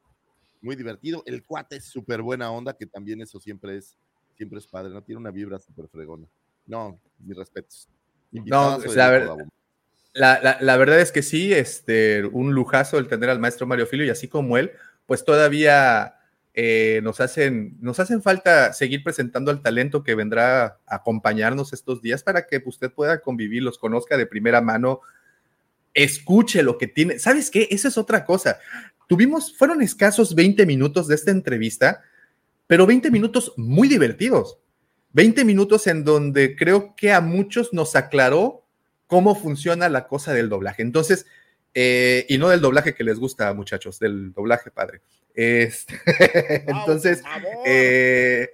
muy 0.62 0.74
divertido. 0.74 1.22
El 1.27 1.45
cuate 1.45 1.77
es 1.77 1.85
súper 1.85 2.22
buena 2.22 2.51
onda, 2.51 2.74
que 2.74 2.87
también 2.87 3.20
eso 3.20 3.39
siempre 3.39 3.77
es, 3.77 3.99
siempre 4.39 4.59
es 4.59 4.66
padre, 4.66 4.95
¿no? 4.95 5.03
Tiene 5.03 5.20
una 5.20 5.31
vibra 5.31 5.59
súper 5.59 5.87
fregona. 5.89 6.27
No, 6.67 7.01
mis 7.19 7.37
respetos. 7.37 7.89
No, 8.33 8.79
ver, 8.79 9.29
la, 10.12 10.41
la, 10.43 10.59
la, 10.61 10.77
verdad 10.77 11.01
es 11.01 11.12
que 11.12 11.23
sí, 11.23 11.53
este, 11.53 12.25
un 12.25 12.53
lujazo 12.53 12.99
el 12.99 13.09
tener 13.09 13.31
al 13.31 13.39
maestro 13.39 13.67
Mario 13.67 13.87
Filio 13.87 14.05
y 14.05 14.11
así 14.11 14.29
como 14.29 14.59
él, 14.59 14.73
pues 15.07 15.25
todavía 15.25 16.17
eh, 16.59 17.01
nos, 17.03 17.21
hacen, 17.21 17.77
nos 17.81 18.01
hacen 18.01 18.23
falta 18.23 18.73
seguir 18.73 19.05
presentando 19.05 19.51
al 19.51 19.61
talento 19.61 20.03
que 20.03 20.14
vendrá 20.14 20.64
a 20.64 20.79
acompañarnos 20.87 21.75
estos 21.75 22.01
días 22.01 22.23
para 22.23 22.47
que 22.47 22.62
usted 22.64 22.91
pueda 22.91 23.21
convivir, 23.21 23.62
los 23.62 23.77
conozca 23.77 24.17
de 24.17 24.27
primera 24.27 24.62
mano, 24.62 25.01
escuche 25.93 26.62
lo 26.62 26.79
que 26.79 26.87
tiene. 26.87 27.19
¿Sabes 27.19 27.51
qué? 27.51 27.69
Esa 27.71 27.89
es 27.89 27.99
otra 27.99 28.25
cosa. 28.25 28.59
Tuvimos, 29.07 29.55
fueron 29.55 29.83
escasos 29.83 30.35
20 30.35 30.64
minutos 30.64 31.09
de 31.09 31.17
esta 31.17 31.31
entrevista, 31.31 32.03
pero 32.67 32.87
20 32.87 33.11
minutos 33.11 33.53
muy 33.59 33.87
divertidos. 33.87 34.59
20 35.13 35.45
minutos 35.45 35.87
en 35.87 36.05
donde 36.05 36.57
creo 36.57 36.95
que 36.97 37.13
a 37.13 37.21
muchos 37.21 37.73
nos 37.73 37.97
aclaró 37.97 38.65
cómo 39.07 39.35
funciona 39.35 39.89
la 39.89 40.07
cosa 40.07 40.33
del 40.33 40.49
doblaje. 40.49 40.83
Entonces, 40.83 41.27
eh, 41.75 42.25
y 42.29 42.39
no 42.39 42.49
del 42.49 42.61
doblaje 42.61 42.95
que 42.95 43.05
les 43.05 43.19
gusta, 43.19 43.53
muchachos, 43.53 43.99
del 43.99 44.33
doblaje 44.33 44.71
padre. 44.71 45.03
Este, 45.35 46.01
entonces, 46.71 47.23
eh, 47.67 48.49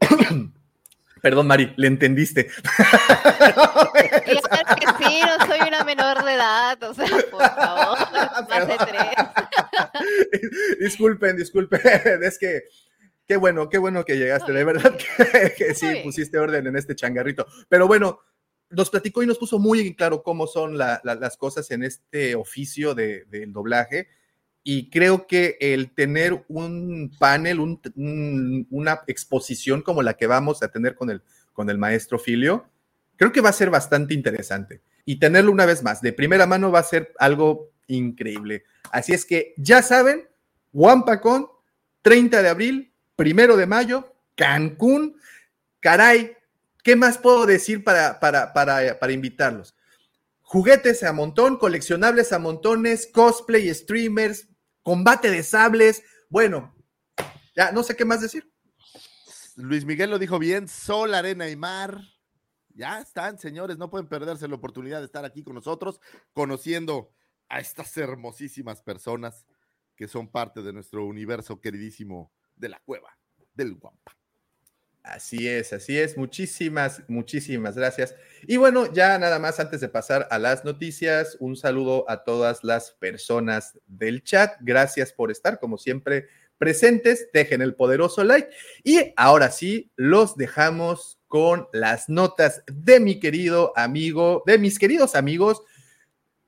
perdón, 1.22 1.46
Mari, 1.46 1.72
le 1.76 1.86
entendiste. 1.86 2.50
Claro 4.24 4.76
que 4.76 5.04
sí, 5.04 5.20
no 5.22 5.46
soy 5.46 5.60
una 5.68 5.84
menor 5.84 6.24
de 6.24 6.34
edad, 6.34 6.82
o 6.82 6.94
sea, 6.94 7.06
por 7.30 7.42
favor, 7.42 7.98
más 8.48 8.68
de 8.68 8.76
tres. 8.78 9.16
disculpen, 10.80 11.36
disculpen, 11.36 11.80
es 12.22 12.38
que 12.38 12.64
qué 13.26 13.36
bueno, 13.36 13.68
qué 13.68 13.78
bueno 13.78 14.04
que 14.04 14.16
llegaste, 14.16 14.52
de 14.52 14.64
verdad 14.64 14.96
que, 15.18 15.54
que 15.56 15.74
sí, 15.74 15.86
pusiste 16.02 16.38
orden 16.38 16.66
en 16.66 16.76
este 16.76 16.94
changarrito. 16.94 17.46
Pero 17.68 17.86
bueno, 17.86 18.20
nos 18.70 18.90
platicó 18.90 19.22
y 19.22 19.26
nos 19.26 19.38
puso 19.38 19.58
muy 19.58 19.80
en 19.80 19.94
claro 19.94 20.22
cómo 20.22 20.46
son 20.46 20.78
la, 20.78 21.00
la, 21.04 21.14
las 21.14 21.36
cosas 21.36 21.70
en 21.70 21.82
este 21.82 22.34
oficio 22.34 22.94
del 22.94 23.28
de, 23.30 23.46
doblaje 23.46 24.08
y 24.66 24.88
creo 24.88 25.26
que 25.26 25.58
el 25.60 25.94
tener 25.94 26.44
un 26.48 27.14
panel, 27.18 27.60
un, 27.60 27.80
un, 27.96 28.66
una 28.70 29.02
exposición 29.06 29.82
como 29.82 30.02
la 30.02 30.14
que 30.14 30.26
vamos 30.26 30.62
a 30.62 30.68
tener 30.68 30.94
con 30.94 31.10
el, 31.10 31.22
con 31.52 31.68
el 31.68 31.76
maestro 31.76 32.18
Filio, 32.18 32.66
creo 33.16 33.30
que 33.30 33.42
va 33.42 33.50
a 33.50 33.54
ser 33.54 33.68
bastante 33.68 34.14
interesante. 34.14 34.80
Y 35.04 35.16
tenerlo 35.16 35.52
una 35.52 35.66
vez 35.66 35.82
más 35.82 36.00
de 36.00 36.14
primera 36.14 36.46
mano 36.46 36.72
va 36.72 36.78
a 36.78 36.84
ser 36.84 37.12
algo 37.18 37.72
increíble. 37.88 38.64
Así 38.90 39.12
es 39.12 39.26
que 39.26 39.52
ya 39.58 39.82
saben, 39.82 40.26
Wampacón, 40.72 41.46
30 42.00 42.42
de 42.42 42.48
abril, 42.48 42.93
primero 43.16 43.56
de 43.56 43.66
mayo, 43.66 44.14
Cancún. 44.34 45.16
Caray, 45.80 46.36
¿qué 46.82 46.96
más 46.96 47.18
puedo 47.18 47.46
decir 47.46 47.84
para, 47.84 48.20
para, 48.20 48.52
para, 48.52 48.98
para 48.98 49.12
invitarlos? 49.12 49.74
Juguetes 50.42 51.02
a 51.02 51.12
montón, 51.12 51.58
coleccionables 51.58 52.32
a 52.32 52.38
montones, 52.38 53.08
cosplay, 53.12 53.72
streamers, 53.74 54.48
combate 54.82 55.30
de 55.30 55.42
sables. 55.42 56.02
Bueno, 56.28 56.74
ya 57.56 57.72
no 57.72 57.82
sé 57.82 57.96
qué 57.96 58.04
más 58.04 58.20
decir. 58.20 58.50
Luis 59.56 59.84
Miguel 59.84 60.10
lo 60.10 60.18
dijo 60.18 60.38
bien, 60.38 60.68
sol, 60.68 61.14
arena 61.14 61.48
y 61.48 61.56
mar. 61.56 62.00
Ya 62.74 63.00
están, 63.00 63.38
señores, 63.38 63.78
no 63.78 63.88
pueden 63.88 64.08
perderse 64.08 64.48
la 64.48 64.56
oportunidad 64.56 64.98
de 64.98 65.06
estar 65.06 65.24
aquí 65.24 65.44
con 65.44 65.54
nosotros, 65.54 66.00
conociendo 66.32 67.12
a 67.48 67.60
estas 67.60 67.96
hermosísimas 67.96 68.82
personas 68.82 69.46
que 69.94 70.08
son 70.08 70.28
parte 70.28 70.62
de 70.62 70.72
nuestro 70.72 71.06
universo 71.06 71.60
queridísimo 71.60 72.32
de 72.56 72.68
la 72.68 72.80
cueva 72.84 73.16
del 73.54 73.74
Guampa. 73.74 74.16
Así 75.04 75.46
es, 75.46 75.74
así 75.74 75.98
es. 75.98 76.16
Muchísimas, 76.16 77.02
muchísimas 77.08 77.76
gracias. 77.76 78.14
Y 78.46 78.56
bueno, 78.56 78.90
ya 78.90 79.18
nada 79.18 79.38
más 79.38 79.60
antes 79.60 79.82
de 79.82 79.88
pasar 79.88 80.26
a 80.30 80.38
las 80.38 80.64
noticias, 80.64 81.36
un 81.40 81.56
saludo 81.56 82.08
a 82.08 82.24
todas 82.24 82.64
las 82.64 82.92
personas 82.92 83.78
del 83.86 84.22
chat. 84.24 84.56
Gracias 84.62 85.12
por 85.12 85.30
estar, 85.30 85.60
como 85.60 85.76
siempre, 85.76 86.28
presentes. 86.56 87.28
Dejen 87.34 87.60
el 87.60 87.74
poderoso 87.74 88.24
like. 88.24 88.48
Y 88.82 89.12
ahora 89.16 89.50
sí, 89.50 89.92
los 89.94 90.36
dejamos 90.36 91.20
con 91.28 91.68
las 91.74 92.08
notas 92.08 92.62
de 92.66 92.98
mi 92.98 93.20
querido 93.20 93.74
amigo, 93.76 94.42
de 94.46 94.56
mis 94.56 94.78
queridos 94.78 95.14
amigos. 95.14 95.60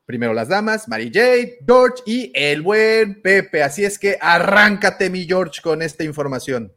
Primero 0.07 0.33
las 0.33 0.47
damas, 0.47 0.87
Mary 0.87 1.11
J, 1.13 1.65
George 1.67 2.03
y 2.07 2.33
el 2.33 2.63
buen 2.63 3.21
Pepe. 3.23 3.65
Así 3.65 3.85
es 3.85 3.99
que 3.99 4.17
arráncate, 4.21 5.11
mi 5.11 5.25
George, 5.25 5.61
con 5.61 5.83
esta 5.83 6.05
información. 6.05 6.73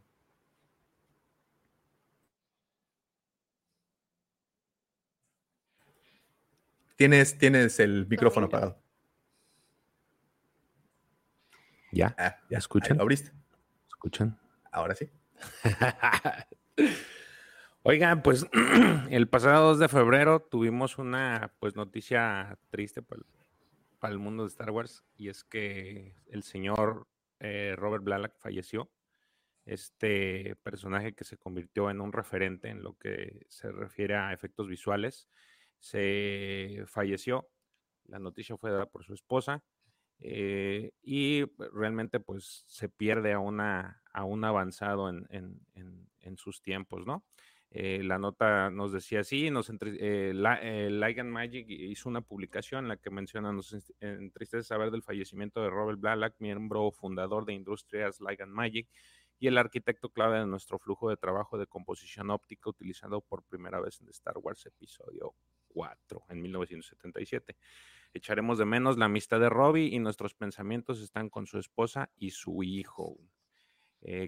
Tienes, 6.96 7.38
tienes 7.38 7.80
el 7.80 8.08
micrófono 8.08 8.48
apagado. 8.48 8.82
Ya, 11.92 12.16
ah, 12.18 12.36
ya 12.50 12.58
escuchan. 12.58 12.98
¿Lo 12.98 13.04
abriste? 13.04 13.32
¿Escuchan? 13.90 14.38
Ahora 14.72 14.96
sí. 14.96 15.08
Oigan, 17.84 18.22
pues 18.22 18.46
el 19.10 19.30
pasado 19.30 19.70
2 19.70 19.80
de 19.80 19.88
febrero 19.88 20.42
tuvimos 20.42 20.98
una 20.98 21.54
pues 21.60 21.78
noticia 21.78 22.60
triste 22.70 23.02
para 23.02 24.12
el, 24.12 24.20
mundo 24.20 24.44
de 24.44 24.50
Star 24.50 24.72
Wars 24.72 25.06
y 25.16 25.30
es 25.30 25.46
que 25.46 26.14
el 26.28 26.44
señor 26.44 27.08
eh, 27.40 27.76
Robert 27.78 28.04
Blalock 28.04 28.38
falleció. 28.38 28.92
Este 29.64 30.58
personaje 30.58 31.14
que 31.14 31.24
se 31.24 31.38
convirtió 31.38 31.90
en 31.90 32.02
un 32.02 32.12
referente 32.12 32.68
en 32.68 32.84
lo 32.84 32.98
que 32.98 33.46
se 33.48 33.72
refiere 33.72 34.18
a 34.18 34.34
efectos 34.34 34.68
visuales 34.68 35.30
se 35.80 36.84
falleció. 36.86 37.50
La 38.08 38.20
noticia 38.20 38.58
fue 38.58 38.72
dada 38.72 38.88
por 38.88 39.06
su 39.06 39.14
esposa 39.14 39.64
eh, 40.20 40.92
y 41.02 41.46
realmente 41.72 42.20
pues 42.20 42.66
se 42.68 42.90
pierde 42.90 43.32
a, 43.32 43.40
una, 43.40 44.04
un 44.22 44.44
avanzado 44.44 45.10
en 45.10 46.38
sus 46.38 46.62
tiempos, 46.62 47.06
¿no? 47.06 47.24
Eh, 47.72 48.01
la 48.03 48.17
nota 48.17 48.72
nos 48.72 48.91
decía 48.91 49.20
así, 49.20 49.51
nos 49.51 49.70
eh, 49.70 50.34
eh, 50.61 51.24
Magic 51.24 51.67
hizo 51.70 52.09
una 52.09 52.22
publicación 52.22 52.86
en 52.86 52.89
la 52.89 52.97
que 52.97 53.11
menciona, 53.11 53.53
nos 53.53 53.76
entristece 53.99 54.63
saber 54.63 54.89
del 54.89 55.03
fallecimiento 55.03 55.61
de 55.61 55.70
Robert 55.70 55.99
Blalock, 55.99 56.34
miembro 56.39 56.89
fundador 56.91 57.45
de 57.45 57.53
Industrias 57.53 58.22
Light 58.22 58.41
and 58.41 58.53
Magic 58.53 58.89
y 59.38 59.47
el 59.47 59.57
arquitecto 59.59 60.09
clave 60.09 60.39
de 60.39 60.47
nuestro 60.47 60.80
flujo 60.80 61.11
de 61.11 61.17
trabajo 61.17 61.59
de 61.59 61.67
composición 61.67 62.32
óptica 62.32 62.72
utilizado 62.72 63.22
por 63.22 63.43
primera 63.43 63.80
vez 63.80 64.01
en 64.01 64.09
Star 64.09 64.39
Wars 64.39 64.65
Episodio 64.65 65.36
4 65.67 66.24
en 66.30 66.41
1977. 66.41 67.55
Echaremos 68.15 68.57
de 68.57 68.65
menos 68.65 68.97
la 68.97 69.05
amistad 69.05 69.39
de 69.39 69.49
Robbie 69.49 69.93
y 69.93 69.99
nuestros 69.99 70.34
pensamientos 70.34 71.01
están 71.01 71.30
con 71.30 71.45
su 71.45 71.59
esposa 71.59 72.09
y 72.17 72.32
su 72.32 72.63
hijo. 72.63 73.20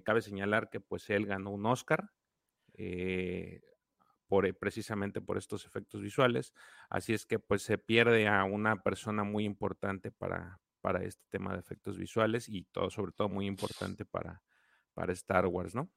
Cabe 0.04 0.22
señalar 0.22 0.70
que 0.70 0.80
pues 0.80 1.10
él 1.10 1.26
ganó 1.26 1.50
un 1.50 1.66
Oscar 1.66 2.12
eh, 2.74 3.62
por, 4.28 4.46
eh, 4.46 4.54
precisamente 4.54 5.22
por 5.22 5.38
estos 5.38 5.66
efectos 5.66 6.02
visuales, 6.02 6.54
así 6.90 7.14
es 7.14 7.26
que 7.26 7.40
pues 7.40 7.62
se 7.64 7.78
pierde 7.78 8.28
a 8.28 8.44
una 8.44 8.82
persona 8.82 9.24
muy 9.24 9.46
importante 9.46 10.12
para, 10.12 10.60
para 10.82 11.04
este 11.04 11.24
tema 11.30 11.54
de 11.54 11.60
efectos 11.60 11.98
visuales 11.98 12.48
y 12.50 12.64
todo, 12.64 12.90
sobre 12.90 13.12
todo 13.12 13.30
muy 13.30 13.46
importante 13.46 14.06
para, 14.06 14.42
para 14.94 15.14
Star 15.14 15.48
Wars, 15.48 15.76
¿no? 15.76 15.90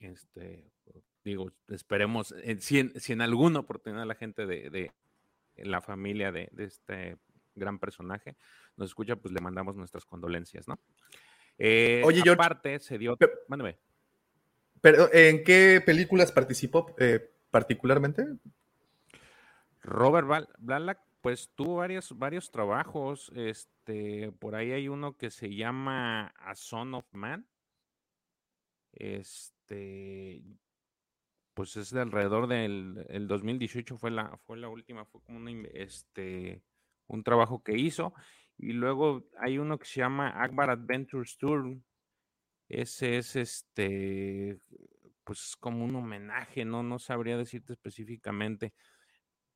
Este, 0.00 0.70
digo, 1.24 1.52
esperemos, 1.68 2.34
si, 2.60 2.78
en, 2.78 3.00
si, 3.00 3.12
en, 3.12 3.20
alguna 3.20 3.60
oportunidad 3.60 4.06
la 4.06 4.14
gente 4.14 4.46
de, 4.46 4.70
de 4.70 4.92
la 5.56 5.80
familia 5.80 6.30
de, 6.30 6.48
de, 6.52 6.64
este 6.64 7.18
gran 7.54 7.78
personaje 7.78 8.36
nos 8.76 8.90
escucha, 8.90 9.16
pues 9.16 9.34
le 9.34 9.40
mandamos 9.40 9.76
nuestras 9.76 10.04
condolencias, 10.04 10.68
¿no? 10.68 10.78
Eh, 11.58 12.02
Oye, 12.04 12.22
yo 12.24 12.32
aparte 12.32 12.78
se 12.78 12.98
dio, 12.98 13.18
mándame. 13.48 13.78
Pero, 14.80 15.12
¿En 15.12 15.44
qué 15.44 15.82
películas 15.84 16.32
participó 16.32 16.94
eh, 16.98 17.30
particularmente? 17.50 18.26
Robert 19.82 20.48
Blalack, 20.58 21.00
pues 21.20 21.50
tuvo 21.54 21.76
varios, 21.76 22.16
varios 22.18 22.50
trabajos. 22.50 23.32
Este, 23.34 24.32
por 24.38 24.54
ahí 24.54 24.72
hay 24.72 24.88
uno 24.88 25.16
que 25.16 25.30
se 25.30 25.54
llama 25.54 26.32
A 26.38 26.54
Son 26.54 26.94
of 26.94 27.06
Man. 27.12 27.46
Este, 28.92 30.42
pues 31.54 31.76
es 31.76 31.90
de 31.90 32.00
alrededor 32.00 32.46
del 32.46 33.04
el 33.08 33.28
2018 33.28 33.98
fue 33.98 34.10
la, 34.10 34.36
fue 34.46 34.56
la 34.56 34.68
última, 34.68 35.04
fue 35.04 35.20
como 35.22 35.38
una, 35.38 35.50
este, 35.72 36.62
un 37.06 37.22
trabajo 37.24 37.62
que 37.62 37.76
hizo. 37.76 38.14
Y 38.56 38.72
luego 38.72 39.24
hay 39.40 39.58
uno 39.58 39.78
que 39.78 39.86
se 39.86 40.00
llama 40.00 40.42
Akbar 40.42 40.70
Adventures 40.70 41.38
Tour. 41.38 41.78
Ese 42.68 43.18
es 43.18 43.36
este, 43.36 44.58
pues 45.24 45.56
como 45.56 45.84
un 45.84 45.96
homenaje, 45.96 46.64
¿no? 46.64 46.82
No 46.82 46.98
sabría 46.98 47.36
decirte 47.36 47.72
específicamente. 47.72 48.74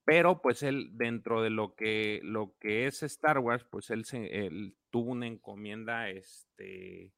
Pero 0.04 0.42
pues 0.42 0.62
él, 0.62 0.90
dentro 0.94 1.42
de 1.42 1.50
lo 1.50 1.74
que, 1.74 2.20
lo 2.24 2.56
que 2.58 2.86
es 2.86 3.02
Star 3.02 3.38
Wars, 3.38 3.64
pues 3.70 3.90
él, 3.90 4.04
se, 4.04 4.50
tuvo 4.90 5.12
una 5.12 5.26
encomienda 5.26 6.10
este, 6.10 7.12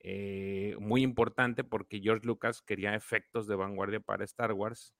eh, 0.00 0.76
muy 0.78 1.02
importante 1.02 1.64
porque 1.64 2.00
George 2.00 2.26
Lucas 2.26 2.62
quería 2.62 2.94
efectos 2.94 3.48
de 3.48 3.56
vanguardia 3.56 4.00
para 4.00 4.24
Star 4.24 4.52
Wars, 4.52 4.94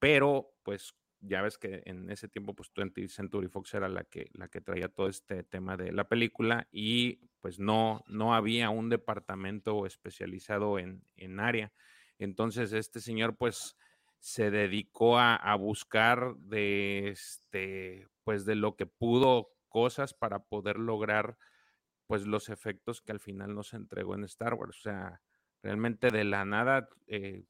pero 0.00 0.52
pues 0.64 0.94
ya 1.26 1.42
ves 1.42 1.58
que 1.58 1.82
en 1.86 2.10
ese 2.10 2.28
tiempo, 2.28 2.54
pues 2.54 2.72
20th 2.72 3.08
Century 3.08 3.48
Fox 3.48 3.74
era 3.74 3.88
la 3.88 4.04
que, 4.04 4.30
la 4.32 4.48
que 4.48 4.60
traía 4.60 4.88
todo 4.88 5.08
este 5.08 5.42
tema 5.42 5.76
de 5.76 5.92
la 5.92 6.04
película 6.08 6.68
y 6.70 7.16
pues 7.40 7.58
no, 7.58 8.04
no 8.06 8.34
había 8.34 8.70
un 8.70 8.88
departamento 8.88 9.86
especializado 9.86 10.78
en, 10.78 11.02
en 11.16 11.40
área. 11.40 11.72
Entonces 12.18 12.72
este 12.72 13.00
señor 13.00 13.36
pues 13.36 13.76
se 14.18 14.50
dedicó 14.50 15.18
a, 15.18 15.36
a, 15.36 15.54
buscar 15.56 16.36
de 16.36 17.08
este, 17.08 18.08
pues 18.22 18.44
de 18.44 18.54
lo 18.54 18.76
que 18.76 18.86
pudo 18.86 19.50
cosas 19.68 20.14
para 20.14 20.38
poder 20.44 20.78
lograr 20.78 21.36
pues 22.06 22.26
los 22.26 22.48
efectos 22.48 23.02
que 23.02 23.12
al 23.12 23.20
final 23.20 23.54
nos 23.54 23.74
entregó 23.74 24.14
en 24.14 24.24
Star 24.24 24.54
Wars. 24.54 24.78
O 24.78 24.82
sea, 24.82 25.20
realmente 25.62 26.10
de 26.10 26.24
la 26.24 26.44
nada 26.44 26.88
eh, 27.06 27.44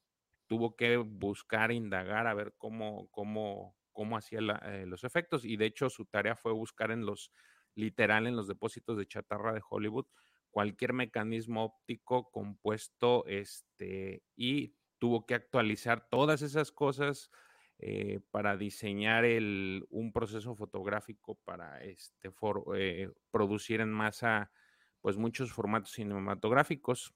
tuvo 0.47 0.77
que 0.77 0.97
buscar, 0.97 1.73
indagar, 1.73 2.27
a 2.27 2.35
ver 2.35 2.55
cómo, 2.59 3.09
cómo, 3.11 3.77
cómo 3.93 4.17
hacía 4.17 4.41
la, 4.41 4.57
eh, 4.65 4.87
los 4.87 5.05
efectos. 5.05 5.45
Y 5.45 5.57
de 5.57 5.67
hecho 5.67 5.91
su 5.91 6.07
tarea 6.07 6.37
fue 6.37 6.53
buscar 6.53 6.91
en 6.91 7.07
los, 7.07 7.33
literal, 7.75 8.27
en 8.27 8.37
los 8.37 8.49
depósitos 8.49 8.97
de 8.99 9.07
chatarra 9.07 9.53
de 9.53 9.63
Hollywood, 9.69 10.07
cualquier 10.51 10.93
mecanismo 10.93 11.65
óptico 11.65 12.31
compuesto 12.31 13.25
este, 13.27 14.23
y 14.37 14.77
tuvo 14.99 15.27
que 15.27 15.35
actualizar 15.35 16.09
todas 16.09 16.43
esas 16.43 16.71
cosas 16.73 17.31
eh, 17.79 18.21
para 18.31 18.57
diseñar 18.57 19.25
el, 19.25 19.85
un 19.91 20.13
proceso 20.13 20.55
fotográfico 20.55 21.35
para 21.45 21.83
este, 21.83 22.31
for, 22.31 22.65
eh, 22.77 23.11
producir 23.31 23.81
en 23.81 23.91
masa 23.93 24.53
pues 25.01 25.17
muchos 25.17 25.53
formatos 25.53 25.91
cinematográficos 25.93 27.15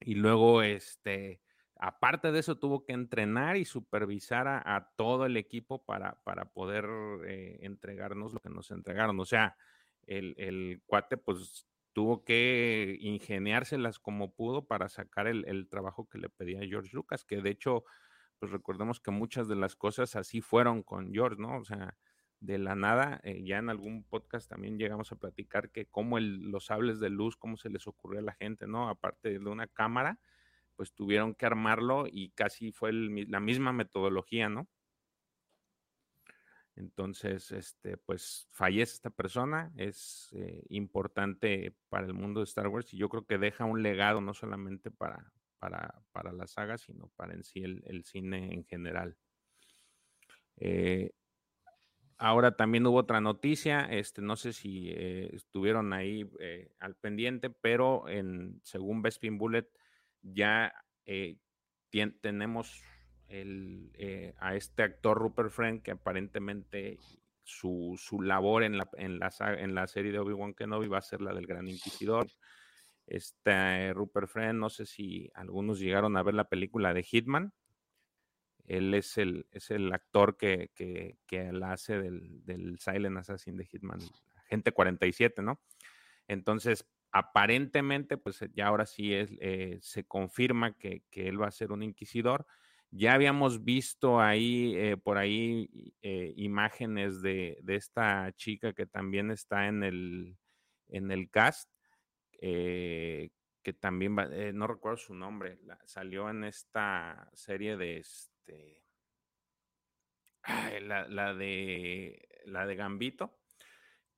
y 0.00 0.14
luego 0.14 0.62
este 0.62 1.40
Aparte 1.82 2.30
de 2.30 2.40
eso, 2.40 2.58
tuvo 2.58 2.84
que 2.84 2.92
entrenar 2.92 3.56
y 3.56 3.64
supervisar 3.64 4.46
a, 4.48 4.92
todo 4.96 5.24
el 5.24 5.38
equipo 5.38 5.82
para, 5.82 6.20
para 6.24 6.44
poder 6.44 6.86
eh, 7.26 7.58
entregarnos 7.62 8.34
lo 8.34 8.40
que 8.40 8.50
nos 8.50 8.70
entregaron. 8.70 9.18
O 9.18 9.24
sea, 9.24 9.56
el, 10.06 10.34
el, 10.36 10.82
cuate 10.84 11.16
pues 11.16 11.66
tuvo 11.94 12.22
que 12.22 12.98
ingeniárselas 13.00 13.98
como 13.98 14.34
pudo 14.34 14.66
para 14.66 14.90
sacar 14.90 15.26
el, 15.26 15.46
el, 15.48 15.68
trabajo 15.68 16.06
que 16.06 16.18
le 16.18 16.28
pedía 16.28 16.60
George 16.68 16.90
Lucas, 16.92 17.24
que 17.24 17.40
de 17.40 17.48
hecho, 17.48 17.84
pues 18.38 18.52
recordemos 18.52 19.00
que 19.00 19.10
muchas 19.10 19.48
de 19.48 19.56
las 19.56 19.74
cosas 19.74 20.16
así 20.16 20.42
fueron 20.42 20.82
con 20.82 21.14
George, 21.14 21.40
¿no? 21.40 21.56
O 21.56 21.64
sea, 21.64 21.96
de 22.40 22.58
la 22.58 22.74
nada, 22.74 23.20
eh, 23.22 23.42
ya 23.42 23.56
en 23.56 23.70
algún 23.70 24.04
podcast 24.04 24.50
también 24.50 24.78
llegamos 24.78 25.12
a 25.12 25.16
platicar 25.16 25.70
que 25.70 25.86
cómo 25.86 26.18
el, 26.18 26.50
los 26.50 26.66
sables 26.66 27.00
de 27.00 27.08
luz, 27.08 27.38
cómo 27.38 27.56
se 27.56 27.70
les 27.70 27.86
ocurrió 27.86 28.20
a 28.20 28.22
la 28.22 28.34
gente, 28.34 28.66
¿no? 28.66 28.90
Aparte 28.90 29.38
de 29.38 29.48
una 29.48 29.66
cámara, 29.66 30.18
pues 30.80 30.94
tuvieron 30.94 31.34
que 31.34 31.44
armarlo 31.44 32.06
y 32.10 32.30
casi 32.30 32.72
fue 32.72 32.90
la 32.94 33.38
misma 33.38 33.70
metodología, 33.70 34.48
¿no? 34.48 34.66
Entonces, 36.74 37.52
este, 37.52 37.98
pues 37.98 38.48
fallece 38.50 38.94
esta 38.94 39.10
persona, 39.10 39.74
es 39.76 40.30
eh, 40.32 40.64
importante 40.70 41.76
para 41.90 42.06
el 42.06 42.14
mundo 42.14 42.40
de 42.40 42.44
Star 42.44 42.68
Wars 42.68 42.94
y 42.94 42.96
yo 42.96 43.10
creo 43.10 43.26
que 43.26 43.36
deja 43.36 43.66
un 43.66 43.82
legado 43.82 44.22
no 44.22 44.32
solamente 44.32 44.90
para, 44.90 45.30
para, 45.58 46.02
para 46.12 46.32
la 46.32 46.46
saga, 46.46 46.78
sino 46.78 47.08
para 47.14 47.34
en 47.34 47.44
sí 47.44 47.62
el, 47.62 48.02
cine 48.06 48.54
en 48.54 48.64
general. 48.64 49.18
Eh, 50.56 51.10
ahora 52.16 52.56
también 52.56 52.86
hubo 52.86 52.96
otra 52.96 53.20
noticia, 53.20 53.84
este, 53.84 54.22
no 54.22 54.36
sé 54.36 54.54
si 54.54 54.88
eh, 54.88 55.28
estuvieron 55.34 55.92
ahí 55.92 56.26
al 56.78 56.94
pendiente, 56.94 57.50
pero 57.50 58.08
en, 58.08 58.62
según 58.64 59.02
Bespin 59.02 59.36
Bullet, 59.36 59.68
ya 60.22 60.72
eh, 61.06 61.36
tenemos 62.20 62.82
el, 63.28 63.90
eh, 63.94 64.34
a 64.38 64.56
este 64.56 64.82
actor 64.82 65.18
Rupert 65.18 65.50
Friend 65.50 65.82
que 65.82 65.92
aparentemente 65.92 66.98
su, 67.42 67.98
su 67.98 68.22
labor 68.22 68.62
en 68.62 68.78
la, 68.78 68.88
en, 68.94 69.18
la, 69.18 69.32
en 69.58 69.74
la 69.74 69.86
serie 69.86 70.12
de 70.12 70.18
Obi-Wan 70.18 70.54
Kenobi 70.54 70.88
va 70.88 70.98
a 70.98 71.02
ser 71.02 71.20
la 71.20 71.32
del 71.32 71.46
Gran 71.46 71.68
Inquisidor. 71.68 72.28
Este 73.06 73.92
Rupert 73.92 74.28
Friend, 74.28 74.58
no 74.58 74.70
sé 74.70 74.86
si 74.86 75.30
algunos 75.34 75.80
llegaron 75.80 76.16
a 76.16 76.22
ver 76.22 76.34
la 76.34 76.48
película 76.48 76.94
de 76.94 77.02
Hitman. 77.02 77.52
Él 78.66 78.94
es 78.94 79.18
el, 79.18 79.46
es 79.50 79.70
el 79.72 79.92
actor 79.92 80.36
que, 80.36 80.70
que, 80.74 81.18
que 81.26 81.52
la 81.52 81.72
hace 81.72 81.98
del, 81.98 82.44
del 82.44 82.78
Silent 82.78 83.18
Assassin 83.18 83.56
de 83.56 83.66
Hitman, 83.66 83.98
Gente 84.48 84.70
47, 84.70 85.42
¿no? 85.42 85.60
Entonces, 86.28 86.86
aparentemente, 87.12 88.16
pues 88.16 88.40
ya 88.54 88.68
ahora 88.68 88.86
sí 88.86 89.14
es, 89.14 89.30
eh, 89.40 89.78
se 89.82 90.04
confirma 90.04 90.74
que, 90.74 91.02
que, 91.10 91.28
él 91.28 91.40
va 91.40 91.48
a 91.48 91.52
ser 91.52 91.72
un 91.72 91.82
inquisidor. 91.82 92.46
Ya 92.92 93.14
habíamos 93.14 93.64
visto 93.64 94.20
ahí, 94.20 94.74
eh, 94.76 94.96
por 94.96 95.18
ahí, 95.18 95.94
eh, 96.02 96.32
imágenes 96.36 97.22
de, 97.22 97.58
de, 97.62 97.76
esta 97.76 98.32
chica 98.32 98.72
que 98.72 98.86
también 98.86 99.30
está 99.30 99.68
en 99.68 99.82
el, 99.84 100.36
en 100.88 101.10
el 101.10 101.30
cast, 101.30 101.70
eh, 102.40 103.30
que 103.62 103.72
también 103.72 104.16
va, 104.16 104.26
no 104.52 104.66
recuerdo 104.66 104.96
su 104.96 105.14
nombre, 105.14 105.58
salió 105.84 106.30
en 106.30 106.44
esta 106.44 107.30
serie 107.34 107.76
de 107.76 107.98
este, 107.98 108.82
la, 110.80 111.34
de 111.34 112.28
la 112.46 112.66
de 112.66 112.74
Gambito 112.74 113.39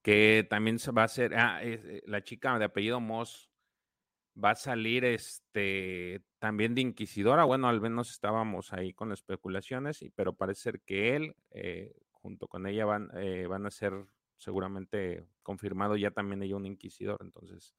que 0.02 0.46
también 0.48 0.78
va 0.96 1.02
a 1.02 1.04
hacer, 1.06 1.34
ah, 1.34 1.60
eh, 1.62 2.02
la 2.06 2.22
chica 2.22 2.58
de 2.58 2.64
apellido 2.64 3.00
Moss 3.00 3.50
va 4.42 4.50
a 4.50 4.54
salir 4.54 5.04
este 5.04 6.22
también 6.38 6.74
de 6.74 6.80
inquisidora, 6.80 7.44
bueno, 7.44 7.68
al 7.68 7.80
menos 7.80 8.10
estábamos 8.10 8.72
ahí 8.72 8.92
con 8.92 9.12
especulaciones, 9.12 10.02
y, 10.02 10.10
pero 10.10 10.34
parece 10.34 10.62
ser 10.62 10.80
que 10.82 11.16
él, 11.16 11.36
eh, 11.50 11.94
junto 12.10 12.48
con 12.48 12.66
ella, 12.66 12.84
van, 12.84 13.10
eh, 13.14 13.46
van 13.46 13.66
a 13.66 13.70
ser 13.70 13.92
seguramente 14.38 15.28
confirmado 15.42 15.96
ya 15.96 16.10
también 16.10 16.42
ella 16.42 16.56
un 16.56 16.66
inquisidor, 16.66 17.18
entonces 17.22 17.74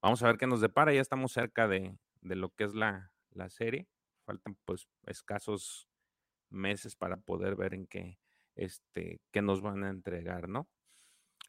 vamos 0.00 0.22
a 0.22 0.26
ver 0.28 0.36
qué 0.38 0.46
nos 0.46 0.60
depara, 0.60 0.92
ya 0.94 1.00
estamos 1.00 1.32
cerca 1.32 1.66
de, 1.66 1.98
de 2.20 2.36
lo 2.36 2.50
que 2.50 2.64
es 2.64 2.74
la, 2.74 3.12
la 3.30 3.50
serie, 3.50 3.88
faltan 4.24 4.56
pues 4.64 4.88
escasos 5.06 5.88
meses 6.50 6.96
para 6.96 7.16
poder 7.16 7.56
ver 7.56 7.74
en 7.74 7.86
qué, 7.86 8.18
este, 8.54 9.20
qué 9.32 9.42
nos 9.42 9.62
van 9.62 9.84
a 9.84 9.90
entregar, 9.90 10.48
¿no? 10.48 10.68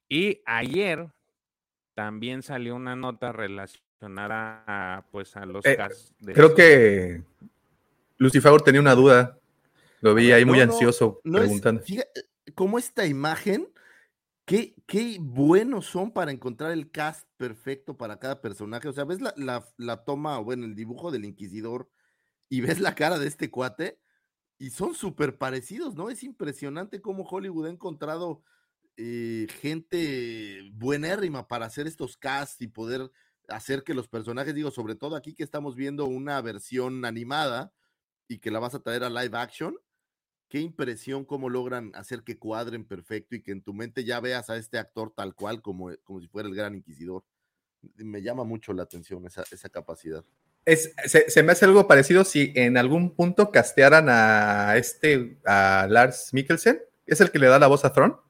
Y 0.10 0.42
ayer 0.46 1.12
también 1.96 2.44
salió 2.44 2.76
una 2.76 2.96
nota 2.96 3.32
relacionada 3.32 4.64
a, 4.68 5.06
pues, 5.12 5.36
a 5.36 5.46
los 5.46 5.66
eh, 5.66 5.76
casos. 5.76 6.14
De... 6.20 6.34
Creo 6.34 6.54
que 6.56 7.24
Lucifer 8.18 8.62
tenía 8.62 8.82
una 8.82 8.96
duda. 8.96 9.40
Lo 10.02 10.14
vi 10.14 10.32
ahí 10.32 10.46
muy 10.46 10.58
No, 10.60 10.64
ansioso 10.66 11.22
no 11.24 11.40
es- 11.40 11.46
preguntando. 11.46 11.82
fíjate, 11.82 12.22
cómo 12.54 12.78
esta 12.78 13.06
imagen, 13.08 13.68
qué, 14.46 14.76
qué 14.86 15.18
buenos 15.20 15.88
son 15.88 16.12
para 16.12 16.32
encontrar 16.32 16.72
el 16.72 16.92
cast 16.92 17.28
perfecto 17.38 17.98
para 17.98 18.20
cada 18.20 18.40
personaje. 18.40 18.88
O 18.88 18.94
sea, 18.94 19.06
ves 19.06 19.22
la, 19.22 19.34
la, 19.38 19.68
la 19.78 20.04
toma, 20.06 20.40
o 20.40 20.44
bueno, 20.44 20.66
el 20.66 20.76
dibujo 20.76 21.10
del 21.12 21.26
Inquisidor 21.26 21.90
y 22.48 22.62
ves 22.62 22.80
la 22.80 22.94
cara 22.96 23.18
de 23.18 23.28
este 23.28 23.50
cuate 23.50 24.00
y 24.60 24.70
son 24.70 24.94
súper 24.94 25.38
parecidos, 25.38 25.96
¿no? 25.96 26.10
Es 26.12 26.24
impresionante 26.24 27.02
cómo 27.02 27.24
Hollywood 27.24 27.66
ha 27.68 27.72
encontrado 27.72 28.44
eh, 28.98 29.48
gente 29.62 30.72
buenérrima 30.74 31.48
para 31.48 31.68
hacer 31.68 31.86
estos 31.86 32.18
casts 32.18 32.62
y 32.62 32.68
poder 32.68 33.12
hacer 33.48 33.84
que 33.84 33.94
los 33.94 34.08
personajes, 34.08 34.56
digo, 34.56 34.72
sobre 34.72 34.96
todo 34.96 35.16
aquí 35.16 35.34
que 35.34 35.44
estamos 35.44 35.76
viendo 35.76 36.06
una 36.06 36.42
versión 36.42 37.06
animada 37.06 37.72
y 38.28 38.40
que 38.40 38.52
la 38.52 38.60
vas 38.60 38.74
a 38.74 38.80
traer 38.80 39.04
a 39.04 39.10
live 39.10 39.38
action, 39.38 39.78
qué 40.50 40.60
impresión 40.60 41.26
cómo 41.26 41.50
logran 41.50 41.92
hacer 41.94 42.24
que 42.24 42.38
cuadren 42.38 42.86
perfecto 42.86 43.36
y 43.36 43.42
que 43.42 43.52
en 43.52 43.62
tu 43.62 43.74
mente 43.74 44.04
ya 44.04 44.20
veas 44.20 44.50
a 44.50 44.58
este 44.58 44.80
actor 44.80 45.14
tal 45.16 45.36
cual 45.36 45.62
como, 45.62 45.92
como 46.04 46.20
si 46.20 46.28
fuera 46.28 46.50
el 46.50 46.56
gran 46.56 46.76
inquisidor. 46.76 47.24
Me 47.96 48.22
llama 48.22 48.44
mucho 48.44 48.74
la 48.74 48.84
atención 48.84 49.26
esa, 49.28 49.44
esa 49.52 49.70
capacidad. 49.70 50.26
Es, 50.66 50.94
se, 51.06 51.30
se 51.30 51.44
me 51.44 51.52
hace 51.52 51.66
algo 51.66 51.88
parecido 51.88 52.26
si 52.26 52.52
en 52.56 52.78
algún 52.78 53.16
punto 53.16 53.52
castearan 53.52 54.08
a 54.10 54.76
este, 54.76 55.40
a 55.46 55.88
Lars 55.90 56.34
Mikkelsen, 56.34 56.82
es 57.06 57.22
el 57.22 57.32
que 57.32 57.40
le 57.40 57.48
da 57.48 57.60
la 57.60 57.68
voz 57.68 57.86
a 57.86 57.94
Thron. 57.94 58.27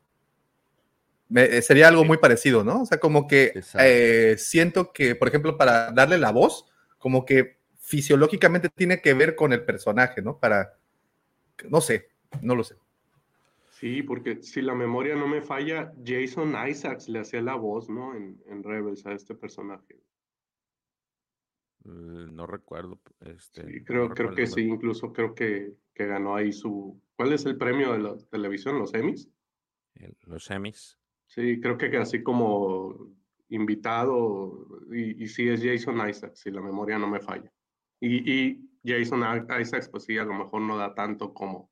Me- 1.29 1.43
eh, 1.57 1.61
sería 1.61 1.87
algo 1.89 2.05
muy 2.05 2.17
parecido, 2.17 2.63
¿no? 2.63 2.83
O 2.83 2.85
sea, 2.85 2.99
como 2.99 3.27
que 3.27 3.53
eh, 3.79 4.35
siento 4.37 4.91
que, 4.93 5.15
por 5.15 5.27
ejemplo, 5.27 5.57
para 5.57 5.91
darle 5.91 6.17
la 6.17 6.31
voz, 6.31 6.65
como 6.97 7.25
que 7.25 7.57
fisiológicamente 7.79 8.69
tiene 8.69 9.01
que 9.01 9.13
ver 9.13 9.35
con 9.35 9.53
el 9.53 9.63
personaje, 9.65 10.21
¿no? 10.21 10.39
Para, 10.39 10.73
no 11.69 11.81
sé, 11.81 12.09
no 12.41 12.55
lo 12.55 12.63
sé. 12.63 12.75
Sí, 13.69 14.03
porque 14.03 14.41
si 14.43 14.61
la 14.61 14.75
memoria 14.75 15.15
no 15.15 15.25
me 15.27 15.41
falla, 15.41 15.93
Jason 16.03 16.53
Isaacs 16.67 17.07
le 17.07 17.19
hacía 17.19 17.41
la 17.41 17.55
voz, 17.55 17.89
¿no? 17.89 18.13
En, 18.13 18.41
en 18.47 18.61
Rebels 18.63 19.05
a 19.05 19.13
este 19.13 19.35
personaje. 19.35 20.01
Eh, 21.85 21.89
No 22.31 22.45
recuerdo. 22.45 22.99
Este, 23.21 23.63
Sí, 23.63 23.83
no 23.85 23.85
creo, 23.85 24.13
creo 24.13 24.15
recuerdo 24.15 24.35
que 24.35 24.47
sí, 24.47 24.61
incluso 24.61 25.11
creo 25.11 25.33
que, 25.35 25.73
que 25.93 26.05
ganó 26.05 26.35
ahí 26.35 26.53
su... 26.53 27.01
¿Cuál 27.15 27.33
es 27.33 27.45
el 27.45 27.57
premio 27.57 27.91
de 27.93 27.99
la 27.99 28.15
televisión? 28.31 28.77
¿Los 28.79 28.93
Emmys? 28.93 29.29
El- 29.95 30.15
Los 30.21 30.45
semis. 30.45 30.96
Sí, 31.27 31.59
creo 31.59 31.77
que 31.77 31.95
así 31.97 32.23
como 32.23 33.15
invitado, 33.49 34.67
y, 34.91 35.27
sí 35.27 35.47
es 35.47 35.63
Jason 35.63 36.09
Isaacs, 36.09 36.39
si 36.39 36.51
la 36.51 36.61
memoria 36.61 36.97
no 36.97 37.07
me 37.07 37.19
falla. 37.19 37.51
Y, 37.99 38.31
y 38.31 38.69
Jason 38.83 39.23
Isaacs, 39.59 39.89
pues 39.89 40.05
sí, 40.05 40.17
a 40.17 40.25
lo 40.25 40.33
mejor 40.33 40.61
no 40.61 40.77
da 40.77 40.93
tanto 40.93 41.33
como, 41.33 41.71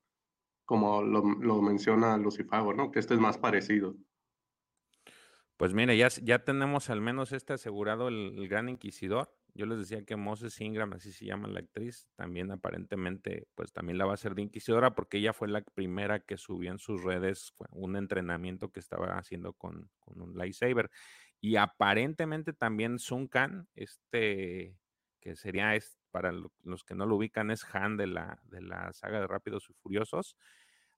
como 0.64 1.02
lo, 1.02 1.22
lo 1.22 1.62
menciona 1.62 2.16
Lucifago, 2.16 2.74
¿no? 2.74 2.90
Que 2.90 2.98
este 2.98 3.14
es 3.14 3.20
más 3.20 3.38
parecido. 3.38 3.96
Pues 5.56 5.72
mire, 5.72 5.96
ya, 5.96 6.08
ya 6.08 6.44
tenemos 6.44 6.90
al 6.90 7.00
menos 7.00 7.32
este 7.32 7.54
asegurado, 7.54 8.08
el 8.08 8.46
Gran 8.48 8.68
Inquisidor. 8.68 9.35
Yo 9.56 9.66
les 9.66 9.78
decía 9.78 10.04
que 10.04 10.16
Moses 10.16 10.60
Ingram, 10.60 10.92
así 10.92 11.12
se 11.12 11.24
llama 11.24 11.48
la 11.48 11.60
actriz, 11.60 12.06
también 12.14 12.50
aparentemente, 12.52 13.48
pues 13.54 13.72
también 13.72 13.98
la 13.98 14.04
va 14.04 14.12
a 14.12 14.14
hacer 14.14 14.34
de 14.34 14.42
Inquisidora 14.42 14.94
porque 14.94 15.18
ella 15.18 15.32
fue 15.32 15.48
la 15.48 15.62
primera 15.62 16.20
que 16.20 16.36
subió 16.36 16.70
en 16.70 16.78
sus 16.78 17.02
redes 17.02 17.54
un 17.70 17.96
entrenamiento 17.96 18.70
que 18.70 18.80
estaba 18.80 19.18
haciendo 19.18 19.54
con, 19.54 19.90
con 19.98 20.20
un 20.20 20.36
lightsaber. 20.36 20.90
Y 21.40 21.56
aparentemente 21.56 22.52
también 22.52 22.98
Sun 22.98 23.28
Khan, 23.28 23.68
este, 23.74 24.76
que 25.20 25.36
sería, 25.36 25.74
es, 25.74 25.98
para 26.10 26.32
lo- 26.32 26.52
los 26.62 26.84
que 26.84 26.94
no 26.94 27.06
lo 27.06 27.16
ubican, 27.16 27.50
es 27.50 27.64
Han 27.74 27.96
de 27.96 28.06
la, 28.08 28.38
de 28.44 28.60
la 28.62 28.92
saga 28.92 29.20
de 29.20 29.26
Rápidos 29.26 29.68
y 29.70 29.74
Furiosos 29.74 30.36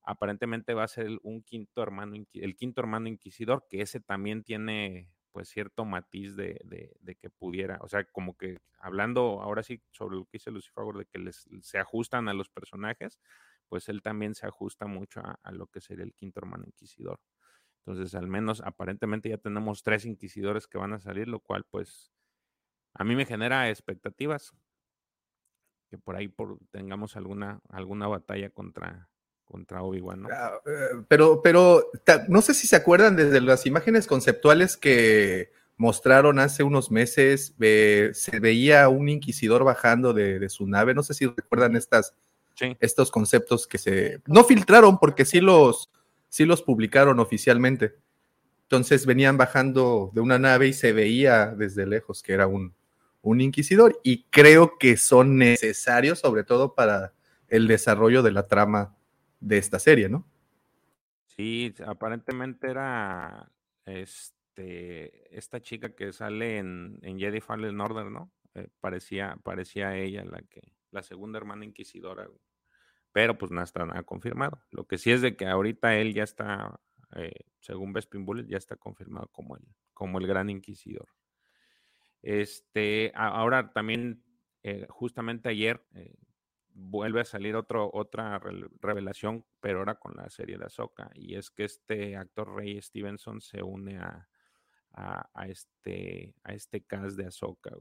aparentemente 0.03 0.73
va 0.75 0.85
a 0.85 0.89
ser 0.89 1.19
un 1.23 1.43
quinto 1.43 1.83
hermano, 1.83 2.17
el 2.33 2.57
quinto 2.57 2.81
hermano 2.81 3.09
inquisidor, 3.09 3.67
que 3.69 3.83
ese 3.83 4.01
también 4.01 4.43
tiene 4.43 5.11
pues 5.39 5.51
cierto 5.51 5.85
matiz 5.85 6.35
de, 6.35 6.61
de- 6.65 7.15
que 7.17 7.31
pudiera, 7.31 7.79
o 7.81 7.87
sea, 7.89 8.03
como 8.07 8.37
que 8.37 8.59
hablando 8.81 9.41
ahora 9.41 9.63
sí 9.63 9.81
sobre 9.93 10.17
lo 10.17 10.25
que 10.25 10.31
dice 10.35 10.51
Lucifer, 10.51 10.85
de 10.97 11.07
que 11.07 11.21
les, 11.21 11.47
se 11.63 11.79
ajustan 11.79 12.29
a 12.29 12.35
los 12.35 12.49
personajes, 12.49 13.21
pues 13.69 13.89
él 13.89 14.03
también 14.03 14.35
se 14.35 14.49
ajusta 14.49 14.87
mucho 14.87 15.21
a, 15.21 15.39
a 15.45 15.53
lo 15.53 15.69
que 15.69 15.81
sería 15.81 16.05
el 16.05 16.13
quinto 16.13 16.41
hermano 16.41 16.65
inquisidor. 16.67 17.21
Entonces, 17.87 18.17
al 18.17 18.27
menos 18.27 18.61
aparentemente 18.65 19.29
ya 19.29 19.39
tenemos 19.39 19.85
tres 19.85 20.07
inquisidores 20.07 20.67
que 20.67 20.79
van 20.79 20.93
a 20.93 20.99
salir, 21.01 21.29
lo 21.29 21.39
cual 21.39 21.65
pues 21.71 22.13
a 22.95 23.05
mí 23.05 23.17
me 23.17 23.27
genera 23.27 23.71
expectativas 23.71 24.53
que 25.91 25.99
por 25.99 26.17
ahí 26.17 26.29
por, 26.29 26.59
tengamos 26.71 27.17
alguna, 27.17 27.61
alguna 27.69 28.09
batalla 28.09 28.51
contra, 28.51 29.09
contra 29.49 29.83
Obi-Wan, 29.83 30.23
¿no? 30.23 30.29
Ah, 30.31 30.61
eh, 30.67 31.03
Pero, 31.09 31.41
pero 31.43 31.91
no 32.29 32.43
sé 32.43 32.55
si 32.55 32.67
se 32.67 32.77
acuerdan 32.77 33.17
desde 33.17 33.41
las 33.41 33.67
imágenes 33.67 34.07
conceptuales 34.07 34.77
que 34.77 35.51
mostraron 35.77 36.39
hace 36.39 36.63
unos 36.63 36.91
meses, 36.91 37.55
eh, 37.61 38.11
se 38.13 38.41
veía 38.41 38.89
un 38.89 39.09
inquisidor 39.09 39.65
bajando 39.65 40.13
de, 40.13 40.39
de 40.39 40.49
su 40.49 40.67
nave. 40.67 40.93
No 40.93 41.03
sé 41.03 41.15
si 41.15 41.27
recuerdan 41.27 41.77
estas, 41.77 42.15
estos 42.81 43.11
conceptos 43.11 43.67
que 43.67 43.79
se 43.79 44.21
no 44.27 44.45
filtraron 44.45 44.99
porque 44.99 45.25
sí 45.25 45.41
los, 45.41 45.91
sí 46.29 46.45
los 46.45 46.63
publicaron 46.63 47.21
oficialmente. 47.21 47.95
Entonces 48.63 49.07
venían 49.07 49.39
bajando 49.39 50.11
de 50.13 50.21
una 50.21 50.39
nave 50.39 50.69
y 50.69 50.73
se 50.73 50.93
veía 50.93 51.47
desde 51.47 51.87
lejos 51.87 52.23
que 52.23 52.35
era 52.35 52.47
un, 52.47 52.75
un 53.23 53.41
inquisidor 53.41 53.99
y 54.03 54.25
creo 54.25 54.77
que 54.79 54.97
son 54.97 55.39
necesarios 55.39 56.19
sobre 56.19 56.45
todo 56.45 56.75
para 56.75 57.15
el 57.49 57.67
desarrollo 57.67 58.23
de 58.23 58.33
la 58.33 58.47
trama 58.47 58.98
de 59.41 59.59
esta 59.59 59.79
serie, 59.79 60.09
¿no? 60.09 60.27
Sí, 61.27 61.75
aparentemente 61.87 62.69
era 62.69 63.51
este, 63.85 65.37
esta 65.37 65.61
chica 65.61 65.95
que 65.95 66.13
sale 66.13 66.59
en, 66.59 66.99
en 67.03 67.19
Jedi 67.19 67.41
Fallen 67.41 67.81
Order, 67.81 68.11
¿no? 68.11 68.33
Eh, 68.55 68.69
parecía, 68.81 69.39
parecía 69.45 69.97
ella 69.97 70.25
la 70.25 70.43
que, 70.43 70.73
la 70.91 71.03
segunda 71.03 71.39
hermana 71.39 71.65
inquisidora, 71.65 72.29
pero 73.13 73.39
pues 73.39 73.51
no 73.53 73.63
está 73.63 73.87
nada 73.87 74.03
confirmado. 74.03 74.61
Lo 74.71 74.87
que 74.87 74.99
sí 74.99 75.11
es 75.13 75.23
de 75.23 75.37
que 75.37 75.47
ahorita 75.47 75.97
él 75.97 76.15
ya 76.15 76.25
está, 76.25 76.81
eh, 77.15 77.33
según 77.61 77.93
Bespin 77.93 78.25
Bullet, 78.25 78.47
ya 78.47 78.57
está 78.57 78.77
confirmado 78.77 79.29
como 79.29 79.57
el, 79.57 79.63
como 79.95 80.19
el 80.19 80.27
gran 80.27 80.51
inquisidor. 80.51 81.09
Este, 82.23 83.13
ahora 83.15 83.73
también, 83.73 84.25
eh, 84.65 84.87
justamente 84.89 85.49
ayer, 85.49 85.85
vuelve 86.81 87.21
a 87.21 87.25
salir 87.25 87.57
otro, 87.57 87.91
otra 87.93 88.41
revelación, 88.81 89.45
pero 89.61 89.81
ahora 89.81 89.97
con 89.97 90.15
la 90.17 90.31
serie 90.31 90.59
de 90.59 90.67
Ahsoka, 90.67 91.11
y 91.15 91.35
es 91.35 91.51
que 91.51 91.65
este 91.65 92.17
actor 92.17 92.55
Ray 92.55 92.81
Stevenson 92.81 93.41
se 93.41 93.63
une 93.63 93.99
a, 93.99 94.29
a, 94.93 95.49
este, 95.49 96.35
a 96.45 96.55
este 96.55 96.83
cast 96.83 97.17
de 97.17 97.27
Ahsoka. 97.27 97.73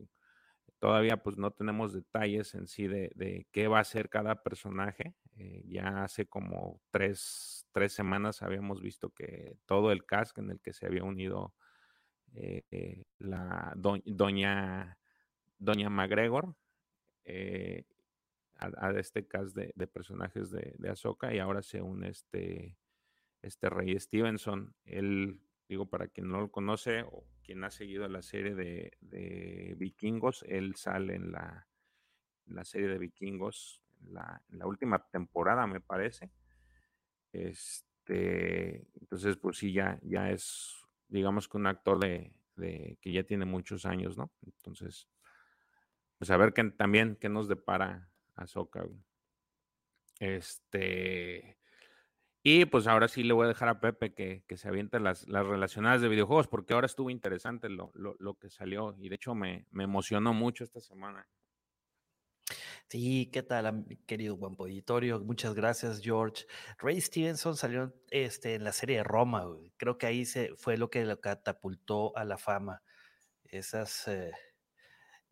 Todavía 0.80 1.18
pues 1.18 1.38
no 1.38 1.52
tenemos 1.52 1.94
detalles 1.94 2.54
en 2.54 2.68
sí 2.68 2.88
de, 2.88 3.12
de 3.16 3.48
qué 3.52 3.68
va 3.68 3.80
a 3.80 3.84
ser 3.84 4.10
cada 4.10 4.44
personaje. 4.44 5.16
Eh, 5.36 5.64
ya 5.68 6.04
hace 6.04 6.26
como 6.26 6.82
tres, 6.92 7.68
tres 7.72 7.94
semanas 7.94 8.42
habíamos 8.42 8.82
visto 8.82 9.12
que 9.12 9.58
todo 9.66 9.92
el 9.92 10.06
cast 10.06 10.38
en 10.38 10.52
el 10.52 10.60
que 10.60 10.74
se 10.74 10.86
había 10.86 11.04
unido 11.04 11.54
eh, 12.34 12.64
eh, 12.72 13.06
la 13.20 13.74
do- 13.76 14.02
doña, 14.06 14.98
doña 15.58 15.90
McGregor 15.90 16.56
a, 18.60 18.92
este 18.92 19.28
cast 19.28 19.56
de, 19.56 19.88
personajes 19.88 20.52
de, 20.52 20.76
de 20.78 20.90
Ahsoka 20.90 21.34
y 21.34 21.40
ahora 21.40 21.62
se 21.62 21.82
une 21.82 22.10
este, 22.10 22.78
este 23.42 23.70
Rey 23.70 24.00
Stevenson. 24.00 24.74
Él, 24.86 25.42
digo, 25.68 25.90
para 25.90 26.08
quien 26.08 26.30
no 26.30 26.40
lo 26.40 26.52
conoce 26.52 27.04
o 27.04 27.26
quien 27.44 27.64
ha 27.64 27.70
seguido 27.70 28.08
la 28.08 28.22
serie 28.22 28.56
de, 28.56 29.76
Vikingos, 29.78 30.44
él 30.48 30.76
sale 30.76 31.16
en 31.16 31.32
la, 31.32 31.68
la 32.46 32.64
serie 32.64 32.88
de 32.88 32.98
Vikingos, 32.98 33.82
la, 34.10 34.42
en 34.50 34.60
la 34.60 34.68
última 34.68 35.08
temporada, 35.10 35.66
me 35.68 35.80
parece. 35.80 36.32
Este, 37.32 38.88
entonces, 39.00 39.38
pues 39.38 39.58
sí, 39.58 39.72
ya, 39.74 40.00
ya 40.04 40.32
es, 40.32 40.86
digamos 41.08 41.48
que 41.48 41.58
un 41.58 41.68
actor 41.68 42.00
de, 42.00 42.34
de- 42.56 42.98
que 43.02 43.12
ya 43.12 43.24
tiene 43.24 43.46
muchos 43.46 43.86
años, 43.86 44.18
¿no? 44.18 44.32
Entonces, 44.46 45.08
pues 46.18 46.32
a 46.32 46.38
ver 46.38 46.54
qué, 46.54 46.64
también 46.72 47.16
qué 47.16 47.30
nos 47.30 47.48
depara 47.48 48.10
Ahsoka. 48.38 48.84
güey. 48.84 49.04
Este, 50.20 51.60
y 52.44 52.66
pues 52.66 52.88
ahora 52.88 53.08
sí 53.08 53.24
le 53.24 53.34
voy 53.34 53.46
a 53.46 53.50
dejar 53.50 53.70
a 53.70 53.80
Pepe 53.82 54.14
que, 54.14 54.44
que 54.48 54.58
se 54.58 54.70
aviente 54.70 55.00
las, 55.00 55.28
las 55.28 55.46
relacionadas 55.46 56.02
de 56.02 56.08
videojuegos, 56.08 56.48
porque 56.48 56.74
ahora 56.74 56.86
estuvo 56.86 57.10
interesante 57.10 57.70
lo, 57.70 57.92
lo, 57.94 58.16
lo 58.20 58.36
que 58.36 58.50
salió 58.50 58.96
y 58.98 59.10
de 59.10 59.16
hecho 59.16 59.36
me, 59.36 59.68
me 59.72 59.84
emocionó 59.84 60.34
mucho 60.34 60.64
esta 60.64 60.80
semana. 60.80 61.28
Sí, 62.90 63.30
¿qué 63.34 63.44
tal, 63.44 63.86
querido 64.06 64.38
buen 64.38 64.56
auditorio? 64.58 65.20
Muchas 65.20 65.54
gracias, 65.54 66.00
George. 66.02 66.46
Ray 66.78 67.02
Stevenson 67.02 67.58
salió 67.58 67.94
este, 68.10 68.56
en 68.56 68.64
la 68.64 68.72
serie 68.72 68.98
de 68.98 69.04
Roma. 69.04 69.46
Creo 69.76 69.98
que 69.98 70.06
ahí 70.06 70.26
se, 70.26 70.56
fue 70.56 70.78
lo 70.78 70.90
que 70.90 71.04
lo 71.04 71.20
catapultó 71.20 72.16
a 72.16 72.24
la 72.24 72.38
fama. 72.38 72.82
Esas 73.44 74.08
eh, 74.08 74.32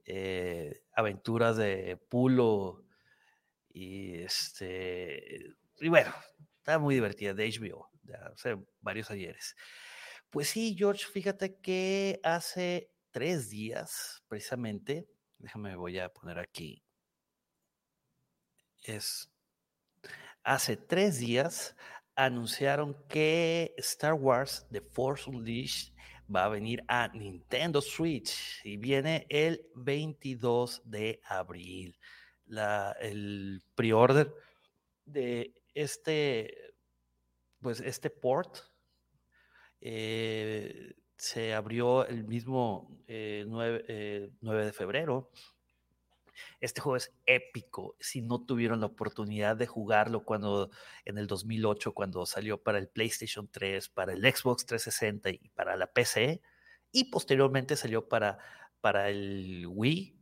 eh, 0.04 0.82
aventuras 0.92 1.56
de 1.56 1.98
Pulo 2.10 2.85
y 3.76 4.22
este 4.22 5.54
y 5.82 5.90
bueno, 5.90 6.14
está 6.60 6.80
muy 6.80 6.96
divertida, 6.96 7.34
de 7.34 7.50
HBO, 7.50 7.90
de 8.04 8.16
hace 8.16 8.58
varios 8.80 9.12
ayeres. 9.12 9.56
Pues 10.30 10.50
sí, 10.50 10.76
George, 10.78 11.06
fíjate 11.06 11.60
que 11.60 12.22
hace 12.24 12.90
tres 13.12 13.50
días, 13.50 14.24
precisamente, 14.30 15.10
déjame, 15.38 15.76
voy 15.76 16.00
a 16.00 16.08
poner 16.08 16.40
aquí, 16.40 16.84
es, 18.84 19.30
hace 20.44 20.78
tres 20.78 21.20
días 21.20 21.76
anunciaron 22.16 22.96
que 23.10 23.74
Star 23.78 24.14
Wars 24.14 24.66
The 24.72 24.80
Force 24.80 25.30
Unleashed 25.30 25.94
va 26.34 26.46
a 26.46 26.50
venir 26.50 26.82
a 26.88 27.10
Nintendo 27.10 27.82
Switch 27.82 28.62
y 28.64 28.78
viene 28.78 29.26
el 29.30 29.68
22 29.76 30.82
de 30.86 31.20
abril. 31.26 32.00
La, 32.48 32.96
el 33.00 33.64
pre-order 33.76 34.34
de 35.06 35.54
este, 35.74 36.76
pues 37.62 37.82
este 37.82 38.10
port 38.10 38.58
eh, 39.82 40.94
se 41.18 41.54
abrió 41.54 42.06
el 42.08 42.24
mismo 42.26 42.90
9, 43.08 43.86
eh, 43.88 44.30
de 44.42 44.74
febrero. 44.74 45.32
Este 46.60 46.82
juego 46.82 46.98
es 46.98 47.14
épico. 47.26 47.96
Si 48.00 48.22
no 48.22 48.44
tuvieron 48.46 48.82
la 48.82 48.88
oportunidad 48.88 49.56
de 49.56 49.68
jugarlo 49.68 50.24
cuando 50.26 50.70
en 51.06 51.18
el 51.18 51.28
2008, 51.28 51.94
cuando 51.94 52.26
salió 52.26 52.62
para 52.62 52.78
el 52.78 52.90
PlayStation 52.90 53.48
3, 53.50 53.90
para 53.90 54.14
el 54.14 54.22
Xbox 54.22 54.66
360 54.66 55.30
y 55.30 55.50
para 55.50 55.78
la 55.78 55.88
PC, 55.88 56.42
y 56.92 57.06
posteriormente 57.06 57.76
salió 57.76 58.08
para, 58.08 58.40
para 58.82 59.10
el 59.10 59.66
Wii 59.68 60.18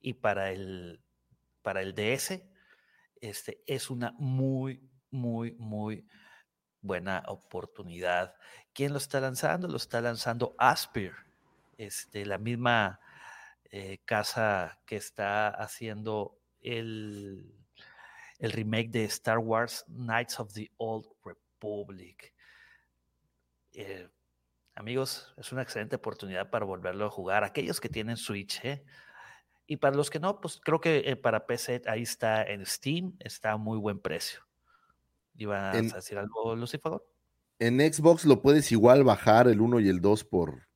y 0.00 0.14
para 0.14 0.50
el, 0.52 1.00
para 1.68 1.82
el 1.82 1.94
DS, 1.94 2.42
este, 3.20 3.62
es 3.66 3.90
una 3.90 4.12
muy, 4.12 4.88
muy, 5.10 5.52
muy 5.58 6.08
buena 6.80 7.22
oportunidad. 7.26 8.34
¿Quién 8.72 8.92
lo 8.92 8.96
está 8.96 9.20
lanzando? 9.20 9.68
Lo 9.68 9.76
está 9.76 10.00
lanzando 10.00 10.54
Aspir, 10.56 11.12
este, 11.76 12.24
la 12.24 12.38
misma 12.38 13.00
eh, 13.70 13.98
casa 14.06 14.80
que 14.86 14.96
está 14.96 15.48
haciendo 15.48 16.40
el, 16.62 17.54
el 18.38 18.52
remake 18.52 18.88
de 18.88 19.04
Star 19.04 19.36
Wars 19.36 19.84
Knights 19.88 20.40
of 20.40 20.54
the 20.54 20.70
Old 20.78 21.06
Republic. 21.22 22.32
Eh, 23.74 24.08
amigos, 24.74 25.34
es 25.36 25.52
una 25.52 25.60
excelente 25.60 25.96
oportunidad 25.96 26.48
para 26.48 26.64
volverlo 26.64 27.04
a 27.04 27.10
jugar. 27.10 27.44
Aquellos 27.44 27.78
que 27.78 27.90
tienen 27.90 28.16
Switch, 28.16 28.64
¿eh? 28.64 28.86
Y 29.68 29.76
para 29.76 29.94
los 29.94 30.08
que 30.08 30.18
no, 30.18 30.40
pues 30.40 30.58
creo 30.64 30.80
que 30.80 31.14
para 31.22 31.46
PC 31.46 31.82
ahí 31.86 32.02
está 32.02 32.42
en 32.42 32.64
Steam, 32.64 33.14
está 33.20 33.52
a 33.52 33.56
muy 33.58 33.78
buen 33.78 34.00
precio. 34.00 34.40
¿Ibas 35.36 35.76
a 35.92 35.96
decir 35.96 36.18
algo, 36.18 36.56
Lucifer? 36.56 37.00
En 37.58 37.78
Xbox 37.78 38.24
lo 38.24 38.40
puedes 38.40 38.72
igual 38.72 39.04
bajar 39.04 39.46
el 39.46 39.60
1 39.60 39.80
y 39.80 39.88
el 39.88 40.00
2 40.00 40.24
por. 40.24 40.68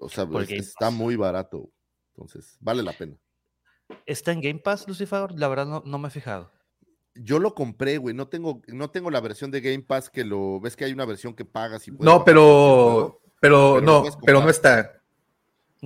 O 0.00 0.10
sea, 0.10 0.28
está 0.50 0.90
muy 0.90 1.16
barato. 1.16 1.70
Entonces, 2.14 2.58
vale 2.60 2.82
la 2.82 2.92
pena. 2.92 3.16
¿Está 4.04 4.32
en 4.32 4.42
Game 4.42 4.58
Pass, 4.58 4.86
Lucifer? 4.86 5.32
La 5.32 5.48
verdad 5.48 5.82
no, 5.84 5.98
me 5.98 6.08
he 6.08 6.10
fijado. 6.10 6.52
Yo 7.14 7.38
lo 7.38 7.54
compré, 7.54 7.96
güey. 7.96 8.14
No 8.14 8.28
tengo, 8.28 8.60
no 8.66 8.90
tengo 8.90 9.10
la 9.10 9.20
versión 9.20 9.50
de 9.50 9.62
Game 9.62 9.82
Pass 9.82 10.10
que 10.10 10.24
lo. 10.24 10.60
¿Ves 10.60 10.76
que 10.76 10.84
hay 10.84 10.92
una 10.92 11.06
versión 11.06 11.34
que 11.34 11.46
pagas 11.46 11.88
y 11.88 11.92
No, 11.92 12.24
pero. 12.24 13.22
Pero, 13.40 13.80
no, 13.80 14.04
pero 14.24 14.42
no 14.42 14.50
está. 14.50 15.00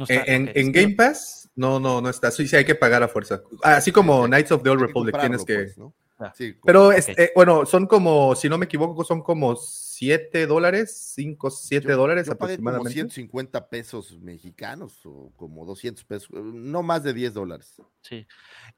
en, 0.09 0.73
Game 0.73 0.95
Pass, 0.95 1.42
no, 1.55 1.81
no, 1.81 2.01
no 2.01 2.09
está. 2.09 2.31
Sí, 2.31 2.47
sí, 2.49 2.57
hay 2.57 2.65
que 2.65 2.75
pagar 2.75 3.03
a 3.03 3.09
fuerza. 3.09 3.43
Así 3.63 3.93
como 3.93 4.27
Knights 4.27 4.53
of 4.53 4.63
the 4.63 4.71
Old 4.71 4.81
Republic, 4.81 5.19
tienes 5.19 5.45
que. 5.45 5.73
Pues, 5.75 5.79
Ah, 6.23 6.33
pero, 6.65 6.93
eh, 6.93 7.33
bueno, 7.35 7.67
son 7.67 7.87
como, 7.87 8.35
si 8.37 8.49
no 8.49 8.57
me 8.57 8.67
equivoco, 8.67 9.03
son 9.03 9.23
como 9.23 9.57
7 9.57 10.47
dólares, 10.47 11.13
5, 11.15 11.51
7 11.51 11.93
dólares 11.93 12.29
aproximadamente. 12.29 13.01
Como 13.01 13.11
150 13.11 13.69
pesos 13.69 14.21
mexicanos 14.21 15.01
o 15.05 15.33
como 15.37 15.65
200 15.65 16.05
pesos, 16.05 16.31
no 16.31 16.83
más 16.83 17.03
de 17.03 17.13
10 17.13 17.35
dólares. 17.35 17.83
Sí. 18.03 18.27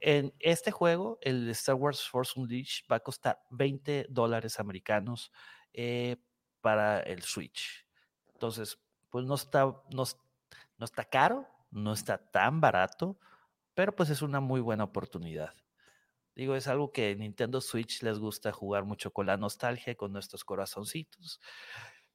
En 0.01 0.33
este 0.39 0.71
juego, 0.71 1.19
el 1.21 1.51
Star 1.51 1.75
Wars 1.75 2.09
Force 2.09 2.33
Unleashed 2.37 2.87
va 2.91 2.97
a 2.97 3.01
costar 3.01 3.41
20 3.51 4.07
dólares 4.09 4.59
americanos 4.59 5.31
eh, 5.75 6.17
para 6.63 7.01
el 7.01 7.23
Switch. 7.23 7.87
Entonces, 8.33 8.79
pues 9.11 9.27
no 9.27 9.35
está, 9.35 9.65
no, 9.65 10.05
no 10.79 10.85
está 10.85 11.05
caro, 11.05 11.47
no 11.75 11.93
está 11.93 12.19
tan 12.19 12.61
barato, 12.61 13.19
pero 13.75 13.95
pues 13.95 14.11
es 14.11 14.23
una 14.23 14.41
muy 14.41 14.61
buena 14.61 14.85
oportunidad. 14.85 15.55
Digo, 16.35 16.57
es 16.57 16.67
algo 16.67 16.93
que 16.93 17.15
Nintendo 17.15 17.61
Switch 17.61 18.03
les 18.03 18.19
gusta 18.19 18.53
jugar 18.53 18.85
mucho 18.85 19.13
con 19.13 19.27
la 19.27 19.37
nostalgia, 19.37 19.95
con 19.95 20.13
nuestros 20.13 20.45
corazoncitos, 20.45 21.41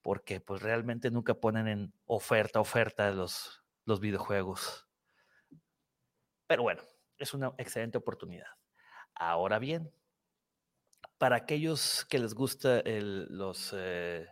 porque 0.01 0.41
pues 0.41 0.61
realmente 0.61 1.11
nunca 1.11 1.35
ponen 1.35 1.67
en 1.67 1.93
oferta, 2.05 2.59
oferta 2.59 3.11
los, 3.11 3.63
los 3.85 3.99
videojuegos. 3.99 4.87
Pero 6.47 6.63
bueno, 6.63 6.81
es 7.17 7.33
una 7.33 7.53
excelente 7.57 7.97
oportunidad. 7.97 8.47
Ahora 9.13 9.59
bien, 9.59 9.91
para 11.17 11.35
aquellos 11.35 12.05
que 12.09 12.19
les 12.19 12.33
gusta 12.33 12.81
los, 12.85 13.73
eh, 13.77 14.27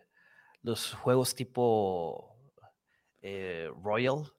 los 0.62 0.94
juegos 0.94 1.36
tipo 1.36 2.38
eh, 3.22 3.70
Royal, 3.84 4.34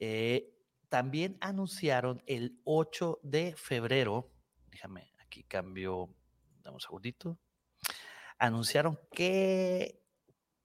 eh, 0.00 0.52
también 0.88 1.38
anunciaron 1.40 2.22
el 2.26 2.60
8 2.64 3.20
de 3.22 3.54
febrero 3.56 4.32
déjame, 4.70 5.12
aquí 5.18 5.44
cambio, 5.44 6.14
dame 6.62 6.76
un 6.76 6.80
segundito. 6.80 7.38
Anunciaron 8.38 8.98
que 9.12 10.02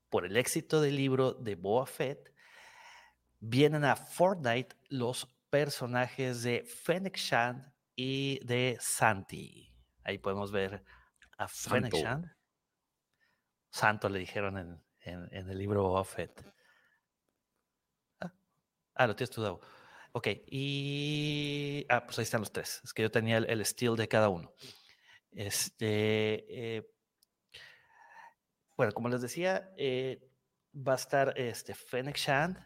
por 0.09 0.25
el 0.25 0.37
éxito 0.37 0.79
del 0.79 0.95
libro 0.95 1.33
de 1.33 1.55
Boa 1.55 1.85
Fett, 1.85 2.33
vienen 3.39 3.83
a 3.83 3.95
Fortnite 3.97 4.75
los 4.87 5.27
personajes 5.49 6.41
de 6.43 6.63
Fennec 6.63 7.17
Shand 7.17 7.73
y 7.95 8.39
de 8.45 8.77
Santi. 8.79 9.73
Ahí 10.03 10.17
podemos 10.17 10.51
ver 10.51 10.85
a 11.37 11.47
Fennec 11.47 11.93
Shand. 11.93 12.31
Santo 13.69 14.07
le 14.07 14.19
dijeron 14.19 14.81
en, 15.01 15.29
el 15.31 15.57
libro 15.57 15.83
Boa 15.83 16.05
Fett. 16.05 16.45
Ah, 18.95 19.07
lo 19.07 19.15
tienes 19.15 19.29
estudiado. 19.29 19.59
Ok, 20.13 20.27
y. 20.47 21.85
Ah, 21.89 22.05
pues 22.05 22.17
ahí 22.19 22.23
están 22.23 22.41
los 22.41 22.51
tres. 22.51 22.81
Es 22.83 22.93
que 22.93 23.01
yo 23.03 23.11
tenía 23.11 23.37
el, 23.37 23.49
el 23.49 23.65
steel 23.65 23.95
de 23.97 24.07
cada 24.07 24.29
uno. 24.29 24.53
Este. 25.31 26.77
Eh, 26.77 26.89
bueno, 28.77 28.93
como 28.93 29.09
les 29.09 29.21
decía, 29.21 29.71
eh, 29.77 30.21
va 30.75 30.93
a 30.93 30.95
estar 30.95 31.33
este 31.37 31.73
Fennec 31.73 32.17
Shand, 32.17 32.57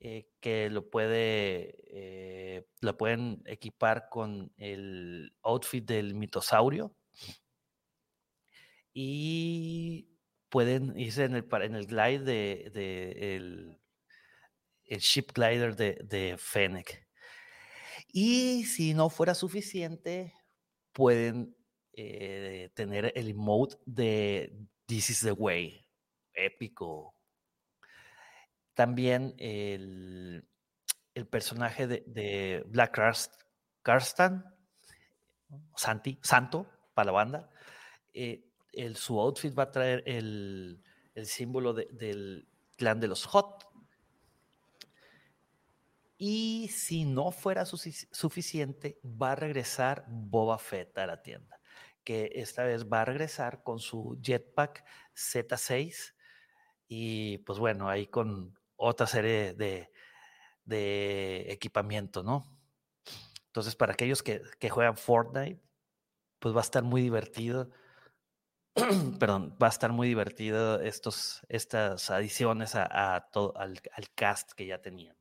eh, 0.00 0.30
que 0.40 0.70
lo 0.70 0.90
puede. 0.90 2.64
lo 2.80 2.96
pueden 2.96 3.42
equipar 3.46 4.08
con 4.08 4.52
el 4.56 5.34
outfit 5.42 5.84
del 5.84 6.14
mitosaurio. 6.14 6.94
Y 8.94 10.08
pueden 10.48 10.98
irse 10.98 11.24
en 11.24 11.36
el, 11.36 11.46
en 11.62 11.74
el 11.74 11.86
glide 11.86 12.24
de, 12.70 13.36
el, 13.36 13.79
el 14.90 15.00
ship 15.00 15.32
glider 15.32 15.76
de, 15.76 15.98
de 16.02 16.36
Fennec. 16.36 17.06
Y 18.12 18.64
si 18.64 18.92
no 18.92 19.08
fuera 19.08 19.34
suficiente, 19.34 20.34
pueden 20.92 21.56
eh, 21.92 22.70
tener 22.74 23.12
el 23.14 23.28
emote 23.28 23.76
de 23.86 24.52
This 24.86 25.10
is 25.10 25.20
the 25.20 25.32
Way, 25.32 25.86
épico. 26.34 27.14
También 28.74 29.34
el, 29.38 30.44
el 31.14 31.26
personaje 31.28 31.86
de, 31.86 32.64
Black 32.66 32.98
Carstan, 33.82 34.44
Santi, 35.76 36.18
Santo, 36.22 36.66
para 36.94 37.06
la 37.06 37.12
banda, 37.12 37.50
eh, 38.12 38.44
el, 38.72 38.96
su 38.96 39.20
outfit 39.20 39.56
va 39.56 39.64
a 39.64 39.70
traer 39.70 40.02
el, 40.06 40.82
el 41.14 41.26
símbolo 41.26 41.74
del 41.74 42.48
clan 42.76 42.98
de 42.98 43.08
los 43.08 43.26
Hot, 43.26 43.69
y 46.22 46.68
si 46.68 47.06
no 47.06 47.30
fuera 47.30 47.64
suficiente, 47.64 49.00
va 49.02 49.32
a 49.32 49.36
regresar 49.36 50.04
Boba 50.06 50.58
Fett 50.58 50.98
a 50.98 51.06
la 51.06 51.22
tienda, 51.22 51.58
que 52.04 52.30
esta 52.34 52.62
vez 52.62 52.84
va 52.84 53.00
a 53.00 53.04
regresar 53.06 53.62
con 53.62 53.78
su 53.78 54.20
jetpack 54.20 54.84
Z6 55.16 56.12
y 56.88 57.38
pues 57.38 57.58
bueno, 57.58 57.88
ahí 57.88 58.06
con 58.06 58.54
otra 58.76 59.06
serie 59.06 59.54
de, 59.54 59.90
de 60.66 61.46
equipamiento, 61.48 62.22
¿no? 62.22 62.54
Entonces, 63.46 63.74
para 63.74 63.94
aquellos 63.94 64.22
que, 64.22 64.42
juegan 64.68 64.98
Fortnite, 64.98 65.62
pues 66.38 66.54
va 66.54 66.60
a 66.60 66.68
estar 66.68 66.82
muy 66.82 67.00
divertido. 67.00 67.70
Perdón, 69.18 69.56
va 69.60 69.68
a 69.68 69.70
estar 69.70 69.90
muy 69.90 70.06
divertido 70.06 70.80
estos, 70.82 71.40
estas 71.48 72.10
adiciones 72.10 72.74
a, 72.74 73.26
todo, 73.32 73.56
al, 73.56 73.80
al 73.94 74.10
cast 74.14 74.52
que 74.52 74.66
ya 74.66 74.82
tenían 74.82 75.19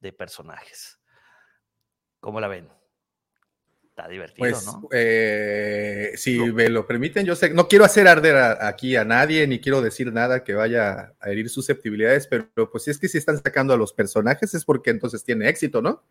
de 0.00 0.12
personajes. 0.12 0.98
¿Cómo 2.20 2.40
la 2.40 2.48
ven? 2.48 2.68
Está 3.88 4.08
divertido, 4.08 4.38
Pues, 4.48 4.64
¿no? 4.66 4.88
eh, 4.92 6.12
si 6.16 6.38
me 6.52 6.68
lo 6.68 6.86
permiten, 6.86 7.24
yo 7.24 7.34
sé, 7.34 7.50
no 7.50 7.66
quiero 7.66 7.84
hacer 7.86 8.06
arder 8.08 8.36
a- 8.36 8.68
aquí 8.68 8.94
a 8.94 9.04
nadie, 9.04 9.46
ni 9.46 9.58
quiero 9.58 9.80
decir 9.80 10.12
nada 10.12 10.44
que 10.44 10.52
vaya 10.52 11.14
a 11.18 11.30
herir 11.30 11.48
susceptibilidades, 11.48 12.26
pero 12.26 12.70
pues 12.70 12.84
si 12.84 12.90
es 12.90 12.98
que 12.98 13.08
si 13.08 13.16
están 13.16 13.38
sacando 13.38 13.72
a 13.72 13.76
los 13.78 13.94
personajes 13.94 14.52
es 14.52 14.64
porque 14.66 14.90
entonces 14.90 15.24
tiene 15.24 15.48
éxito, 15.48 15.80
¿no? 15.80 16.02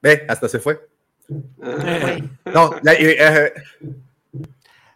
Ve, 0.00 0.24
hasta 0.28 0.48
se 0.48 0.58
fue. 0.60 0.86
No, 2.54 2.80
ya, 2.82 2.94
y, 2.94 3.06
eh, 3.06 3.52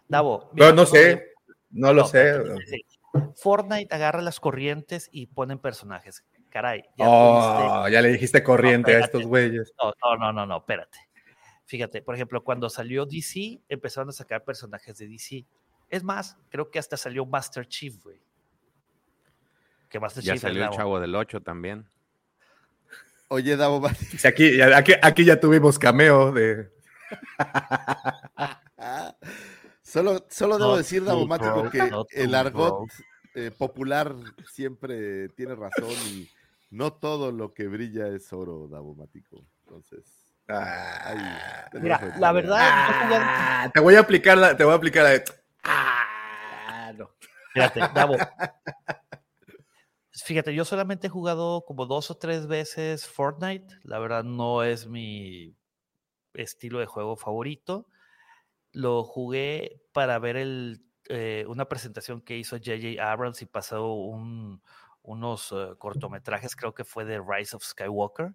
Davo, 0.07 0.45
no, 0.53 0.53
mira, 0.53 0.71
no 0.71 0.85
sé, 0.85 1.33
no 1.71 1.91
lo 1.91 2.07
sé. 2.07 2.41
Fortnite 3.35 3.93
agarra 3.93 4.21
las 4.21 4.39
corrientes 4.39 5.09
y 5.11 5.25
ponen 5.25 5.59
personajes. 5.59 6.23
Caray. 6.49 6.81
ya 6.97 7.05
Oh, 7.07 7.87
ya 7.87 8.01
le 8.01 8.09
dijiste 8.09 8.43
corriente 8.43 8.91
No, 8.93 8.97
a 8.97 9.01
estos 9.05 9.23
güeyes. 9.25 9.71
No, 9.81 9.93
no, 10.03 10.17
no, 10.17 10.33
no, 10.33 10.45
no, 10.45 10.57
espérate. 10.57 10.97
Fíjate, 11.65 12.01
por 12.01 12.15
ejemplo, 12.15 12.43
cuando 12.43 12.69
salió 12.69 13.05
DC, 13.05 13.61
empezaron 13.69 14.09
a 14.09 14.13
sacar 14.13 14.43
personajes 14.43 14.97
de 14.97 15.07
DC. 15.07 15.45
Es 15.89 16.03
más, 16.03 16.37
creo 16.49 16.71
que 16.71 16.79
hasta 16.79 16.97
salió 16.97 17.25
Master 17.25 17.67
Chief, 17.67 17.95
güey. 18.03 18.19
Que 19.89 19.99
Master 19.99 20.23
Ya 20.23 20.33
Chief 20.33 20.41
salió 20.41 20.63
el 20.63 20.69
chavo 20.71 20.99
del 20.99 21.15
8 21.15 21.41
también. 21.41 21.87
Oye, 23.27 23.55
Davo, 23.55 23.85
Aquí, 24.25 24.57
ya- 24.57 24.75
aquí, 24.75 24.93
aquí 25.01 25.25
ya 25.25 25.39
tuvimos 25.39 25.77
cameo 25.77 26.31
de. 26.31 26.71
Solo, 29.81 30.25
solo 30.29 30.57
debo 30.59 30.77
decir, 30.77 30.99
full 30.99 31.07
Davomático, 31.07 31.61
broke, 31.61 32.05
que 32.11 32.21
el 32.23 32.35
argot 32.35 32.87
eh, 33.33 33.49
popular 33.57 34.15
siempre 34.51 35.29
tiene 35.29 35.55
razón 35.55 35.89
y 36.07 36.29
no 36.69 36.93
todo 36.93 37.31
lo 37.31 37.53
que 37.53 37.67
brilla 37.67 38.07
es 38.07 38.31
oro, 38.33 38.67
Davomático. 38.67 39.45
Entonces, 39.65 40.33
tenemos 41.71 42.01
Mira, 42.01 42.15
la 42.17 42.31
verdad, 42.31 42.59
Ah, 42.61 43.71
te 43.73 43.79
voy 43.79 43.95
a 43.95 43.99
aplicar 43.99 44.37
la, 44.37 44.57
te 44.57 44.63
voy 44.63 44.73
a 44.73 44.77
aplicar 44.77 45.03
la. 45.03 45.23
Ah, 45.63 46.91
no. 46.95 47.09
Fíjate, 47.53 47.81
Davo. 47.93 48.15
Fíjate, 50.11 50.53
yo 50.53 50.65
solamente 50.65 51.07
he 51.07 51.09
jugado 51.09 51.63
como 51.65 51.85
dos 51.85 52.11
o 52.11 52.17
tres 52.17 52.47
veces 52.47 53.07
Fortnite. 53.07 53.75
La 53.83 53.99
verdad 53.99 54.23
no 54.23 54.63
es 54.63 54.87
mi 54.87 55.55
estilo 56.33 56.79
de 56.79 56.85
juego 56.87 57.15
favorito. 57.15 57.87
Lo 58.71 59.03
jugué 59.03 59.81
para 59.93 60.19
ver 60.19 60.35
el, 60.35 60.81
eh, 61.09 61.45
una 61.47 61.65
presentación 61.69 62.21
que 62.21 62.37
hizo 62.37 62.57
J.J. 62.57 63.01
Abrams 63.01 63.41
y 63.41 63.45
pasó 63.45 63.93
un- 63.93 64.61
unos 65.01 65.51
eh, 65.51 65.69
cortometrajes, 65.77 66.55
creo 66.55 66.73
que 66.73 66.83
fue 66.83 67.05
de 67.05 67.19
Rise 67.19 67.55
of 67.55 67.63
Skywalker. 67.63 68.33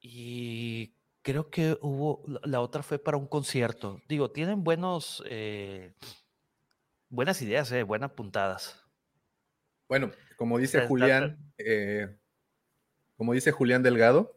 Y 0.00 0.94
creo 1.22 1.50
que 1.50 1.76
hubo, 1.80 2.22
la- 2.44 2.60
otra 2.60 2.82
fue 2.82 2.98
para 2.98 3.16
un 3.16 3.26
concierto. 3.26 4.00
Digo, 4.08 4.30
tienen 4.30 4.62
buenos, 4.64 5.22
eh, 5.26 5.92
buenas 7.08 7.42
ideas, 7.42 7.70
eh, 7.72 7.82
buenas 7.82 8.12
puntadas. 8.12 8.84
Bueno, 9.88 10.10
como 10.36 10.58
dice 10.58 10.78
Julián, 10.88 11.38
eh, 11.58 12.16
como 13.16 13.32
dice 13.32 13.50
Julián 13.52 13.82
Delgado, 13.82 14.36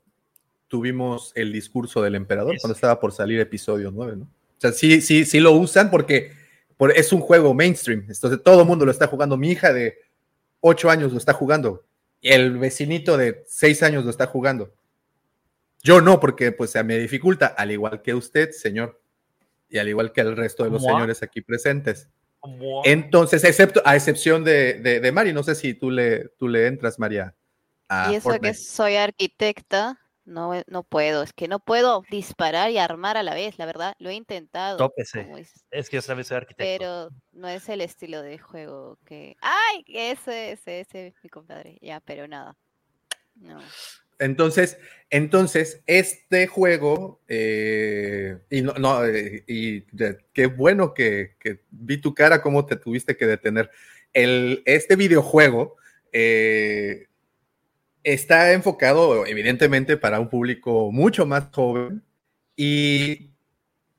tuvimos 0.68 1.34
el 1.36 1.52
discurso 1.52 2.02
del 2.02 2.16
emperador 2.16 2.56
cuando 2.62 2.74
estaba 2.76 3.00
por 3.00 3.12
salir 3.12 3.40
episodio 3.40 3.92
9, 3.92 4.16
¿no? 4.16 4.24
O 4.24 4.62
sea, 4.62 4.72
sí, 4.72 5.02
sí, 5.02 5.26
sí 5.26 5.40
lo 5.40 5.52
usan 5.52 5.92
porque 5.92 6.32
por- 6.78 6.92
es 6.92 7.12
un 7.12 7.20
juego 7.20 7.54
mainstream. 7.54 8.06
Entonces 8.08 8.42
todo 8.44 8.62
el 8.62 8.68
mundo 8.68 8.86
lo 8.86 8.92
está 8.92 9.08
jugando. 9.08 9.36
Mi 9.38 9.52
hija 9.52 9.74
de 9.74 9.98
8 10.62 10.90
años 10.90 11.12
lo 11.12 11.18
está 11.18 11.34
jugando. 11.34 11.86
El 12.22 12.58
vecinito 12.58 13.18
de 13.18 13.44
6 13.48 13.84
años 13.84 14.04
lo 14.06 14.10
está 14.12 14.28
jugando. 14.28 14.74
Yo 15.84 16.02
no, 16.02 16.20
porque 16.20 16.52
pues 16.52 16.72
se 16.72 16.84
me 16.84 16.98
dificulta, 17.00 17.48
al 17.48 17.72
igual 17.72 18.02
que 18.02 18.14
usted, 18.14 18.52
señor, 18.52 19.02
y 19.68 19.80
al 19.80 19.90
igual 19.90 20.12
que 20.12 20.22
el 20.22 20.38
resto 20.38 20.64
de 20.64 20.70
los 20.70 20.82
¿Mua? 20.82 20.92
señores 20.94 21.24
aquí 21.24 21.42
presentes. 21.42 22.08
Mua. 22.44 22.82
Entonces, 22.86 23.44
excepto, 23.44 23.82
a 23.86 23.96
excepción 23.96 24.44
de, 24.44 24.76
de, 24.76 25.00
de 25.00 25.12
Mari, 25.12 25.34
no 25.34 25.44
sé 25.44 25.56
si 25.56 25.74
tú 25.74 25.90
le, 25.92 26.30
tú 26.38 26.48
le 26.48 26.68
entras, 26.68 27.00
María. 27.00 27.36
a 27.90 28.12
y 28.12 28.16
eso 28.16 28.30
Fortnite. 28.30 28.48
que 28.50 28.54
soy 28.54 28.96
arquitecta, 28.96 30.00
no, 30.32 30.56
eh, 30.56 30.64
no 30.68 30.84
puedo, 30.84 31.22
es 31.24 31.34
que 31.34 31.48
no 31.48 31.60
puedo 31.60 32.04
disparar 32.10 32.72
y 32.72 32.78
armar 32.78 33.18
a 33.18 33.24
la 33.24 33.34
vez, 33.34 33.60
la 33.60 33.66
verdad, 33.66 33.94
lo 34.00 34.10
he 34.10 34.16
intentado. 34.16 34.78
Tópese. 34.78 35.26
dices, 35.36 35.66
Es 35.70 35.90
que 35.90 35.98
yo 35.98 36.02
también 36.02 36.26
soy 36.26 36.38
arquitecto. 36.38 36.80
Pero 36.80 37.10
no 37.34 37.48
es 37.48 37.68
el 37.70 37.82
estilo 37.82 38.22
de 38.22 38.38
juego 38.38 38.98
que. 39.06 39.36
¡Ay! 39.42 39.84
Ese, 39.88 40.54
ese, 40.54 40.80
ese, 40.82 41.14
mi 41.22 41.30
compadre. 41.30 41.78
Ya, 41.82 42.00
pero 42.00 42.28
nada. 42.28 42.58
No. 43.36 43.60
Entonces, 44.20 44.78
entonces, 45.10 45.82
este 45.88 46.46
juego, 46.48 47.22
eh, 47.28 48.38
y 48.52 48.62
no, 48.62 48.74
no, 48.74 49.04
eh, 49.06 49.44
y 49.48 49.82
de- 49.96 50.20
qué 50.32 50.46
bueno 50.46 50.94
que, 50.94 51.36
que 51.40 51.62
vi 51.72 52.00
tu 52.00 52.14
cara, 52.14 52.42
cómo 52.42 52.66
te 52.66 52.76
tuviste 52.76 53.18
que 53.18 53.26
detener. 53.26 53.72
El, 54.14 54.62
este 54.66 54.96
videojuego 54.96 55.76
eh, 56.12 57.08
está 58.04 58.54
enfocado, 58.54 59.26
evidentemente, 59.26 59.98
para 59.98 60.20
un 60.20 60.30
público 60.30 60.92
mucho 60.92 61.26
más 61.26 61.50
joven 61.52 62.04
y 62.56 63.32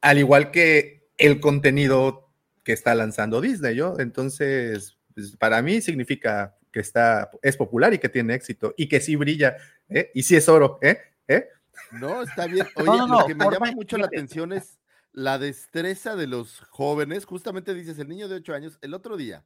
al 0.00 0.18
igual 0.18 0.50
que 0.50 1.08
el 1.18 1.40
contenido 1.40 2.30
que 2.64 2.72
está 2.72 2.94
lanzando 2.94 3.40
Disney, 3.40 3.74
¿yo? 3.76 3.98
Entonces, 3.98 4.98
pues, 5.14 5.36
para 5.36 5.62
mí 5.62 5.80
significa 5.80 6.56
que 6.70 6.80
está, 6.80 7.30
es 7.42 7.56
popular 7.56 7.92
y 7.94 7.98
que 7.98 8.08
tiene 8.08 8.34
éxito 8.34 8.74
y 8.76 8.88
que 8.88 9.00
sí 9.00 9.16
brilla, 9.16 9.56
¿eh? 9.88 10.10
Y 10.14 10.22
sí 10.22 10.36
es 10.36 10.48
oro, 10.48 10.78
¿eh? 10.82 10.98
¿Eh? 11.28 11.48
No, 11.92 12.22
está 12.22 12.46
bien. 12.46 12.66
Oye, 12.76 12.86
No, 12.86 12.96
no, 12.96 13.06
lo 13.06 13.20
no, 13.20 13.26
que 13.26 13.34
me 13.34 13.44
llama 13.50 13.72
mucho 13.72 13.98
la 13.98 14.06
atención 14.06 14.52
es 14.52 14.78
la 15.12 15.38
destreza 15.38 16.16
de 16.16 16.26
los 16.26 16.60
jóvenes. 16.70 17.26
Justamente 17.26 17.74
dices, 17.74 17.98
el 17.98 18.08
niño 18.08 18.28
de 18.28 18.36
8 18.36 18.54
años, 18.54 18.78
el 18.80 18.94
otro 18.94 19.16
día 19.16 19.44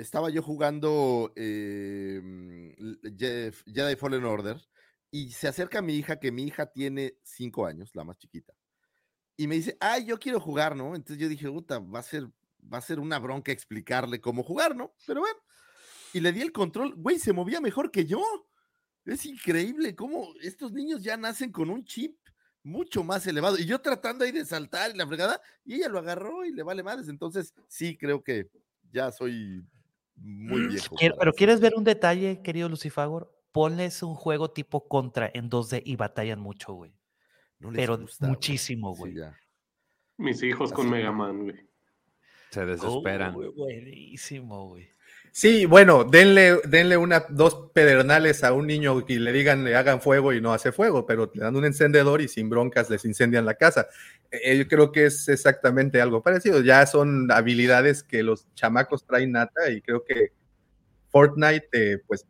estaba 0.00 0.30
yo 0.30 0.42
jugando 0.42 1.32
eh, 1.36 2.20
mm, 2.22 3.16
Je- 3.16 3.52
Jedi 3.66 3.96
Fallen 3.96 4.24
Order 4.24 4.56
y 5.10 5.30
se 5.32 5.48
acerca 5.48 5.82
mi 5.82 5.94
hija, 5.96 6.18
que 6.20 6.32
mi 6.32 6.44
hija 6.44 6.66
tiene 6.66 7.16
5 7.22 7.66
años, 7.66 7.90
la 7.94 8.04
más 8.04 8.18
chiquita. 8.18 8.54
Y 9.36 9.46
me 9.46 9.54
dice, 9.56 9.76
ay, 9.80 10.06
yo 10.06 10.18
quiero 10.18 10.40
jugar, 10.40 10.76
¿no? 10.76 10.94
Entonces 10.94 11.18
yo 11.18 11.28
dije, 11.28 11.48
puta, 11.48 11.78
va 11.78 12.00
a 12.00 12.02
ser, 12.02 12.24
va 12.72 12.78
a 12.78 12.82
ser 12.82 12.98
una 13.00 13.18
bronca 13.18 13.52
explicarle 13.52 14.20
cómo 14.20 14.42
jugar, 14.42 14.74
¿no? 14.76 14.94
Pero 15.06 15.20
bueno. 15.20 15.38
Y 16.12 16.20
le 16.20 16.32
di 16.32 16.40
el 16.42 16.52
control, 16.52 16.94
güey, 16.96 17.18
se 17.18 17.32
movía 17.32 17.60
mejor 17.60 17.90
que 17.90 18.04
yo. 18.06 18.22
Es 19.04 19.24
increíble 19.26 19.94
cómo 19.94 20.28
estos 20.42 20.72
niños 20.72 21.02
ya 21.02 21.16
nacen 21.16 21.52
con 21.52 21.70
un 21.70 21.84
chip 21.84 22.16
mucho 22.62 23.04
más 23.04 23.26
elevado. 23.26 23.58
Y 23.58 23.64
yo 23.66 23.80
tratando 23.80 24.24
ahí 24.24 24.32
de 24.32 24.44
saltar 24.44 24.90
y 24.94 24.98
la 24.98 25.06
fregada, 25.06 25.40
y 25.64 25.76
ella 25.76 25.88
lo 25.88 25.98
agarró 25.98 26.44
y 26.44 26.52
le 26.52 26.62
vale 26.62 26.82
madres. 26.82 27.08
Entonces, 27.08 27.54
sí, 27.68 27.96
creo 27.96 28.22
que 28.22 28.50
ya 28.90 29.12
soy 29.12 29.64
muy 30.20 30.68
viejo. 30.68 30.96
Quiero- 30.96 31.16
pero. 31.18 31.32
¿quieres 31.32 31.60
ver 31.60 31.74
un 31.76 31.84
detalle, 31.84 32.42
querido 32.42 32.68
Lucifagor? 32.68 33.34
Ponles 33.52 34.02
un 34.02 34.14
juego 34.14 34.50
tipo 34.50 34.86
contra 34.88 35.30
en 35.32 35.48
2D 35.50 35.82
y 35.84 35.96
batallan 35.96 36.38
mucho, 36.40 36.74
güey. 36.74 36.92
No 37.58 37.70
les 37.70 37.80
Pero 37.80 37.98
gusta, 37.98 38.26
muchísimo, 38.28 38.94
güey. 38.94 39.14
Mis 40.16 40.42
hijos 40.42 40.72
con. 40.72 40.88
Mega 40.90 41.10
Man, 41.12 41.44
güey. 41.44 41.56
Se 42.50 42.64
desesperan. 42.64 43.34
Oh, 43.34 43.52
buenísimo, 43.52 44.68
güey. 44.68 44.88
Sí, 45.38 45.66
bueno, 45.66 46.02
denle, 46.02 46.56
denle 46.64 46.96
una, 46.96 47.24
dos 47.28 47.70
pedernales 47.72 48.42
a 48.42 48.52
un 48.52 48.66
niño 48.66 49.04
y 49.06 49.20
le 49.20 49.32
digan, 49.32 49.62
le 49.62 49.76
hagan 49.76 50.00
fuego 50.00 50.32
y 50.32 50.40
no 50.40 50.52
hace 50.52 50.72
fuego, 50.72 51.06
pero 51.06 51.30
le 51.32 51.44
dan 51.44 51.54
un 51.54 51.64
encendedor 51.64 52.20
y 52.20 52.26
sin 52.26 52.50
broncas 52.50 52.90
les 52.90 53.04
incendian 53.04 53.46
la 53.46 53.54
casa. 53.54 53.86
Eh, 54.32 54.58
yo 54.58 54.66
creo 54.66 54.90
que 54.90 55.06
es 55.06 55.28
exactamente 55.28 56.00
algo 56.00 56.24
parecido. 56.24 56.60
Ya 56.60 56.84
son 56.86 57.30
habilidades 57.30 58.02
que 58.02 58.24
los 58.24 58.52
chamacos 58.54 59.06
traen 59.06 59.30
nata 59.30 59.70
y 59.70 59.80
creo 59.80 60.02
que 60.02 60.32
Fortnite, 61.10 61.68
eh, 61.70 61.98
pues, 62.04 62.26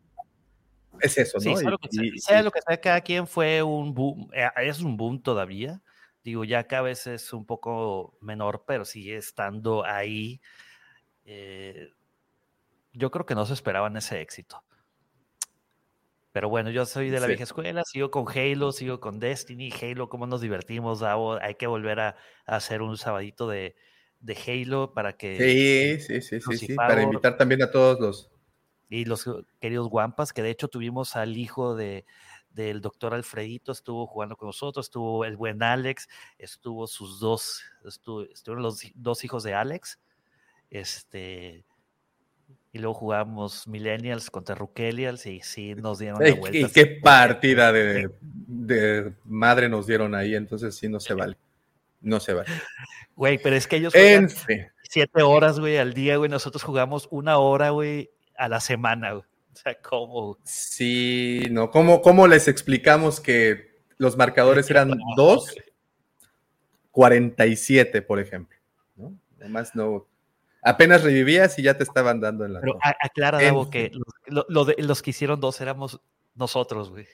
es 1.00 1.16
eso, 1.16 1.40
Sí, 1.40 1.48
¿no? 1.48 1.56
sea 1.56 1.66
Y- 1.66 1.70
lo 1.70 1.78
que 1.78 1.88
sea, 1.90 2.04
y- 2.04 2.18
sea 2.18 2.42
lo 2.42 2.50
que 2.50 2.60
sea, 2.60 2.78
cada 2.78 3.00
quien 3.00 3.26
fue 3.26 3.62
un 3.62 3.94
boom, 3.94 4.28
eh, 4.34 4.50
es 4.58 4.82
un 4.82 4.98
boom 4.98 5.22
todavía. 5.22 5.80
Digo, 6.22 6.44
ya 6.44 6.64
cada 6.64 6.82
vez 6.82 7.06
es 7.06 7.32
un 7.32 7.46
poco 7.46 8.18
menor, 8.20 8.64
pero 8.66 8.84
sigue 8.84 9.16
estando 9.16 9.82
ahí. 9.82 10.42
Eh, 11.24 11.88
yo 12.92 13.10
creo 13.10 13.26
que 13.26 13.34
no 13.34 13.46
se 13.46 13.54
esperaban 13.54 13.96
ese 13.96 14.20
éxito. 14.20 14.64
Pero 16.32 16.48
bueno, 16.48 16.70
yo 16.70 16.84
soy 16.86 17.10
de 17.10 17.20
la 17.20 17.26
Sí. 17.26 17.32
vieja 17.32 17.42
escuela, 17.44 17.82
sigo 17.84 18.10
con 18.10 18.26
Halo, 18.28 18.72
sigo 18.72 19.00
con 19.00 19.18
Destiny, 19.18 19.70
Halo, 19.72 20.08
cómo 20.08 20.26
nos 20.26 20.40
divertimos, 20.40 21.00
Davo, 21.00 21.34
hay 21.40 21.54
que 21.56 21.66
volver 21.66 22.00
a, 22.00 22.16
a 22.46 22.56
hacer 22.56 22.82
un 22.82 22.96
sabadito 22.98 23.48
de, 23.48 23.76
de 24.20 24.36
Halo 24.46 24.92
para 24.94 25.16
que 25.16 25.54
Sí, 25.54 26.00
sí, 26.00 26.20
sí, 26.20 26.40
sí, 26.40 26.58
sí, 26.58 26.78
para 26.80 27.02
invitar 27.02 27.36
también 27.38 27.62
a 27.62 27.70
todos 27.70 27.98
los... 28.00 28.30
y 28.88 29.04
los 29.04 29.24
queridos 29.60 29.88
Guampas, 29.88 30.32
que 30.32 30.42
de 30.42 30.50
hecho 30.50 30.68
tuvimos 30.68 31.16
al 31.16 31.36
hijo 31.36 31.74
de, 31.74 32.06
del 32.50 32.80
doctor 32.80 33.14
Alfredito, 33.14 33.72
estuvo 33.72 34.06
jugando 34.06 34.36
con 34.36 34.46
nosotros, 34.48 34.86
estuvo 34.86 35.24
el 35.24 35.36
buen 35.36 35.62
Alex, 35.62 36.08
estuvo 36.38 36.86
sus 36.86 37.20
dos, 37.20 37.62
estuvo, 37.84 38.22
estuvieron 38.22 38.62
los 38.62 38.80
dos 38.94 39.24
hijos 39.24 39.42
de 39.42 39.54
Alex, 39.54 40.00
este, 40.70 41.66
Y 42.72 42.78
luego 42.78 42.94
jugamos 42.94 43.66
Millennials 43.66 44.30
contra 44.30 44.54
Rukelials 44.54 45.24
y 45.26 45.40
sí 45.40 45.74
nos 45.74 45.98
dieron 45.98 46.22
la 46.22 46.34
vuelta. 46.34 46.58
y 46.58 46.70
qué 46.70 46.86
partida 47.02 47.72
de, 47.72 48.10
de 48.20 49.12
madre 49.24 49.68
nos 49.68 49.86
dieron 49.86 50.14
ahí, 50.14 50.34
entonces 50.34 50.76
sí 50.76 50.88
no 50.88 51.00
se 51.00 51.14
vale. 51.14 51.36
No 52.00 52.20
se 52.20 52.34
vale. 52.34 52.48
Güey, 53.16 53.38
pero 53.42 53.56
es 53.56 53.66
que 53.66 53.76
ellos 53.76 53.92
En 53.96 54.28
juegan 54.28 54.30
fin. 54.30 54.66
siete 54.84 55.22
horas, 55.24 55.58
güey, 55.58 55.76
al 55.78 55.92
día, 55.92 56.16
güey. 56.18 56.30
Nosotros 56.30 56.62
jugamos 56.62 57.08
una 57.10 57.38
hora, 57.38 57.70
güey, 57.70 58.10
a 58.36 58.48
la 58.48 58.60
semana, 58.60 59.10
güey. 59.12 59.24
O 59.52 59.56
sea, 59.56 59.74
¿cómo? 59.80 60.38
Sí, 60.44 61.42
no. 61.50 61.68
¿Cómo, 61.72 62.00
cómo 62.00 62.28
les 62.28 62.46
explicamos 62.46 63.18
que 63.18 63.80
los 63.96 64.16
marcadores 64.16 64.70
eran 64.70 64.96
2, 65.16 65.56
47, 66.92 68.02
por 68.02 68.20
ejemplo? 68.20 68.56
¿no? 68.94 69.18
Además, 69.40 69.74
no. 69.74 70.06
Apenas 70.62 71.02
revivías 71.04 71.58
y 71.58 71.62
ya 71.62 71.76
te 71.76 71.84
estaban 71.84 72.20
dando 72.20 72.44
en 72.44 72.54
la. 72.54 72.60
Pero 72.60 72.78
a- 72.82 72.96
aclara, 73.00 73.40
En 73.40 73.46
Davo, 73.48 73.64
fin. 73.64 73.70
que 73.72 73.90
los, 73.92 74.04
lo- 74.26 74.46
lo 74.48 74.64
de- 74.64 74.76
los 74.82 75.02
que 75.02 75.10
hicieron 75.10 75.40
dos 75.40 75.60
éramos 75.60 76.00
nosotros, 76.34 76.90
güey. 76.90 77.06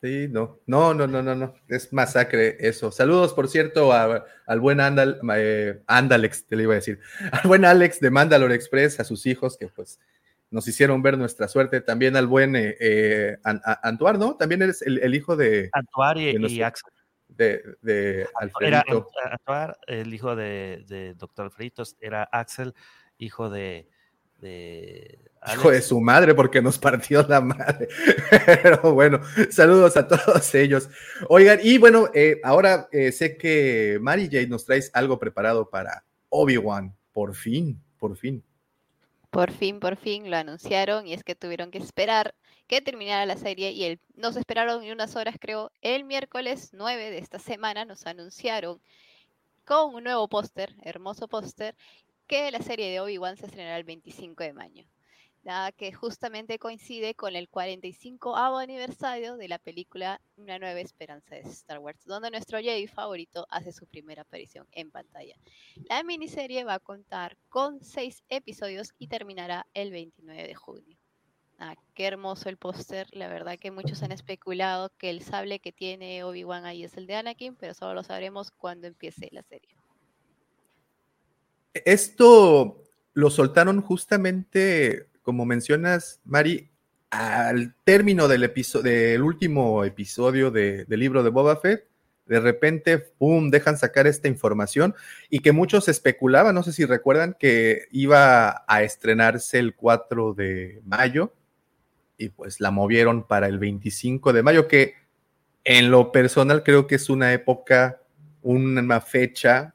Sí, 0.00 0.28
no, 0.30 0.60
no, 0.66 0.94
no, 0.94 1.08
no, 1.08 1.22
no, 1.22 1.34
no, 1.34 1.54
es 1.66 1.92
masacre 1.92 2.56
eso. 2.60 2.92
Saludos, 2.92 3.34
por 3.34 3.48
cierto, 3.48 3.92
a- 3.92 4.24
al 4.46 4.60
buen 4.60 4.80
Andal, 4.80 5.20
eh, 5.34 5.82
Andalex, 5.88 6.46
te 6.46 6.54
le 6.56 6.62
iba 6.62 6.72
a 6.74 6.76
decir, 6.76 7.00
al 7.32 7.48
buen 7.48 7.64
Alex 7.64 7.98
de 8.00 8.10
Mandalore 8.10 8.54
Express, 8.54 9.00
a 9.00 9.04
sus 9.04 9.26
hijos 9.26 9.56
que 9.56 9.66
pues 9.68 9.98
nos 10.50 10.66
hicieron 10.68 11.02
ver 11.02 11.18
nuestra 11.18 11.48
suerte, 11.48 11.80
también 11.80 12.16
al 12.16 12.26
buen 12.28 12.54
eh, 12.56 12.76
eh, 12.80 13.36
An- 13.42 13.60
A- 13.64 13.86
Antoine, 13.88 14.18
¿no? 14.18 14.36
También 14.36 14.62
eres 14.62 14.82
el, 14.82 14.98
el 15.00 15.14
hijo 15.14 15.36
de, 15.36 15.68
Antoine 15.72 16.30
y, 16.30 16.38
de 16.38 16.48
y 16.48 16.62
Axel. 16.62 16.92
De, 17.38 17.62
de 17.80 18.20
Era 18.60 18.84
Alfredito. 18.84 19.08
El 19.86 20.12
hijo 20.12 20.36
de, 20.36 20.84
de 20.86 21.14
Doctor 21.14 21.46
Alfredito, 21.46 21.84
era 22.00 22.24
Axel, 22.24 22.74
hijo 23.16 23.48
de, 23.48 23.88
de 24.40 25.18
Hijo 25.54 25.70
de 25.70 25.80
su 25.80 26.00
madre, 26.00 26.34
porque 26.34 26.60
nos 26.60 26.78
partió 26.78 27.22
la 27.22 27.40
madre. 27.40 27.88
Pero 28.62 28.92
bueno, 28.92 29.20
saludos 29.50 29.96
a 29.96 30.06
todos 30.06 30.54
ellos. 30.54 30.90
Oigan, 31.28 31.60
y 31.62 31.78
bueno, 31.78 32.08
eh, 32.12 32.40
ahora 32.42 32.88
eh, 32.90 33.12
sé 33.12 33.36
que 33.36 33.98
Mary 34.00 34.28
Jane 34.30 34.48
nos 34.48 34.64
traes 34.64 34.90
algo 34.92 35.18
preparado 35.18 35.70
para 35.70 36.04
Obi-Wan. 36.28 36.94
Por 37.12 37.34
fin, 37.34 37.80
por 37.98 38.16
fin. 38.16 38.42
Por 39.30 39.52
fin, 39.52 39.78
por 39.78 39.96
fin 39.96 40.30
lo 40.30 40.36
anunciaron 40.36 41.06
y 41.06 41.12
es 41.12 41.22
que 41.22 41.34
tuvieron 41.34 41.70
que 41.70 41.78
esperar 41.78 42.34
que 42.68 42.82
terminara 42.82 43.24
la 43.24 43.38
serie 43.38 43.72
y 43.72 43.84
el, 43.84 44.00
nos 44.14 44.36
esperaron 44.36 44.84
y 44.84 44.92
unas 44.92 45.16
horas, 45.16 45.36
creo, 45.40 45.72
el 45.80 46.04
miércoles 46.04 46.70
9 46.74 47.10
de 47.10 47.18
esta 47.18 47.38
semana 47.38 47.86
nos 47.86 48.06
anunciaron 48.06 48.80
con 49.64 49.94
un 49.94 50.04
nuevo 50.04 50.28
póster, 50.28 50.74
hermoso 50.82 51.28
póster, 51.28 51.74
que 52.26 52.50
la 52.50 52.60
serie 52.60 52.90
de 52.90 53.00
Obi-Wan 53.00 53.38
se 53.38 53.46
estrenará 53.46 53.78
el 53.78 53.84
25 53.84 54.44
de 54.44 54.52
mayo. 54.52 54.84
Nada 55.44 55.72
que 55.72 55.92
justamente 55.92 56.58
coincide 56.58 57.14
con 57.14 57.34
el 57.36 57.48
45 57.48 58.36
aniversario 58.36 59.38
de 59.38 59.48
la 59.48 59.58
película 59.58 60.20
Una 60.36 60.58
nueva 60.58 60.80
esperanza 60.80 61.36
de 61.36 61.40
Star 61.42 61.78
Wars, 61.78 62.04
donde 62.04 62.30
nuestro 62.30 62.58
Jedi 62.58 62.86
favorito 62.86 63.46
hace 63.48 63.72
su 63.72 63.86
primera 63.86 64.22
aparición 64.22 64.66
en 64.72 64.90
pantalla. 64.90 65.36
La 65.88 66.02
miniserie 66.02 66.64
va 66.64 66.74
a 66.74 66.80
contar 66.80 67.38
con 67.48 67.82
seis 67.82 68.22
episodios 68.28 68.92
y 68.98 69.08
terminará 69.08 69.66
el 69.72 69.90
29 69.90 70.46
de 70.46 70.54
junio. 70.54 70.98
Ah, 71.60 71.74
qué 71.94 72.06
hermoso 72.06 72.48
el 72.48 72.56
póster. 72.56 73.08
La 73.12 73.26
verdad 73.28 73.58
que 73.58 73.70
muchos 73.72 74.02
han 74.04 74.12
especulado 74.12 74.90
que 74.96 75.10
el 75.10 75.22
sable 75.22 75.58
que 75.58 75.72
tiene 75.72 76.22
Obi-Wan 76.22 76.64
ahí 76.64 76.84
es 76.84 76.96
el 76.96 77.06
de 77.08 77.16
Anakin, 77.16 77.56
pero 77.56 77.74
solo 77.74 77.94
lo 77.94 78.02
sabremos 78.04 78.52
cuando 78.52 78.86
empiece 78.86 79.28
la 79.32 79.42
serie. 79.42 79.68
Esto 81.74 82.82
lo 83.14 83.30
soltaron 83.30 83.80
justamente, 83.82 85.06
como 85.22 85.44
mencionas, 85.44 86.20
Mari, 86.24 86.68
al 87.10 87.74
término 87.84 88.28
del, 88.28 88.44
episo- 88.44 88.82
del 88.82 89.22
último 89.22 89.84
episodio 89.84 90.50
de- 90.50 90.84
del 90.84 91.00
libro 91.00 91.22
de 91.22 91.30
Boba 91.30 91.56
Fett. 91.56 91.86
De 92.26 92.40
repente, 92.40 92.98
¡pum!, 92.98 93.50
dejan 93.50 93.78
sacar 93.78 94.06
esta 94.06 94.28
información 94.28 94.94
y 95.30 95.38
que 95.40 95.52
muchos 95.52 95.88
especulaban, 95.88 96.54
no 96.54 96.62
sé 96.62 96.72
si 96.72 96.84
recuerdan, 96.84 97.34
que 97.38 97.86
iba 97.90 98.64
a 98.68 98.82
estrenarse 98.82 99.58
el 99.58 99.74
4 99.74 100.34
de 100.34 100.82
mayo 100.84 101.32
y 102.18 102.30
pues 102.30 102.60
la 102.60 102.70
movieron 102.70 103.26
para 103.26 103.46
el 103.46 103.58
25 103.58 104.32
de 104.32 104.42
mayo, 104.42 104.68
que 104.68 104.94
en 105.64 105.90
lo 105.90 106.12
personal 106.12 106.62
creo 106.64 106.86
que 106.86 106.96
es 106.96 107.08
una 107.08 107.32
época, 107.32 108.02
una 108.42 109.00
fecha 109.00 109.74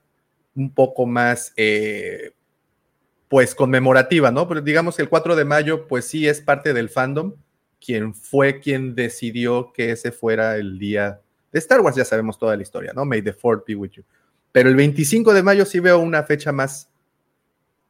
un 0.56 0.74
poco 0.74 1.06
más, 1.06 1.54
eh, 1.56 2.34
pues, 3.30 3.56
conmemorativa, 3.56 4.30
¿no? 4.30 4.48
Pero 4.48 4.62
digamos 4.62 4.96
que 4.96 5.02
el 5.02 5.10
4 5.10 5.36
de 5.36 5.46
mayo, 5.46 5.88
pues 5.88 6.06
sí 6.06 6.28
es 6.28 6.42
parte 6.42 6.74
del 6.74 6.90
fandom, 6.90 7.34
quien 7.84 8.14
fue 8.14 8.60
quien 8.60 8.94
decidió 8.94 9.72
que 9.74 9.92
ese 9.92 10.12
fuera 10.12 10.58
el 10.58 10.78
día 10.78 11.20
de 11.52 11.60
Star 11.60 11.82
Wars, 11.82 11.96
ya 11.96 12.06
sabemos 12.06 12.38
toda 12.38 12.56
la 12.56 12.62
historia, 12.62 12.94
¿no? 12.94 13.06
May 13.06 13.22
the 13.22 13.34
Fourth 13.34 13.66
be 13.66 13.76
with 13.76 13.92
you. 13.92 14.04
Pero 14.52 14.70
el 14.70 14.76
25 14.76 15.34
de 15.34 15.44
mayo 15.44 15.66
sí 15.66 15.80
veo 15.80 16.00
una 16.00 16.24
fecha 16.24 16.52
más 16.52 16.90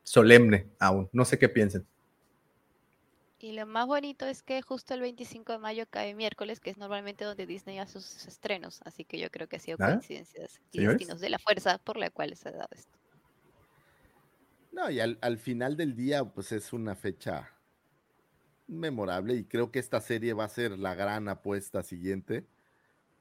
solemne 0.03 0.67
aún, 0.79 1.09
no 1.11 1.25
sé 1.25 1.37
qué 1.37 1.49
piensen. 1.49 1.85
Y 3.43 3.51
lo 3.51 3.65
más 3.67 3.87
bonito 3.87 4.25
es 4.25 4.41
que 4.41 4.61
justo 4.61 4.93
el 4.93 5.01
25 5.01 5.51
de 5.51 5.57
mayo 5.57 5.85
cae 5.89 6.15
miércoles, 6.15 6.61
que 6.61 6.69
es 6.69 6.77
normalmente 6.77 7.25
donde 7.25 7.45
Disney 7.45 7.77
hace 7.77 7.99
sus 7.99 8.25
estrenos, 8.25 8.79
así 8.85 9.03
que 9.03 9.19
yo 9.19 9.29
creo 9.29 9.49
que 9.49 9.57
ha 9.57 9.59
sido 9.59 9.77
¿Ah? 9.81 9.87
coincidencias 9.91 10.61
y 10.71 10.77
¿Señores? 10.77 10.97
destinos 10.97 11.19
de 11.19 11.29
la 11.29 11.39
fuerza 11.39 11.77
por 11.77 11.97
la 11.97 12.09
cual 12.09 12.33
se 12.37 12.47
ha 12.47 12.51
dado 12.53 12.69
esto. 12.71 12.97
No, 14.71 14.89
y 14.89 15.01
al, 15.01 15.17
al 15.19 15.37
final 15.39 15.75
del 15.75 15.93
día, 15.93 16.23
pues 16.23 16.53
es 16.53 16.71
una 16.71 16.95
fecha 16.95 17.51
memorable 18.67 19.35
y 19.35 19.43
creo 19.43 19.71
que 19.71 19.79
esta 19.79 19.99
serie 19.99 20.31
va 20.31 20.45
a 20.45 20.49
ser 20.49 20.79
la 20.79 20.95
gran 20.95 21.27
apuesta 21.27 21.83
siguiente. 21.83 22.47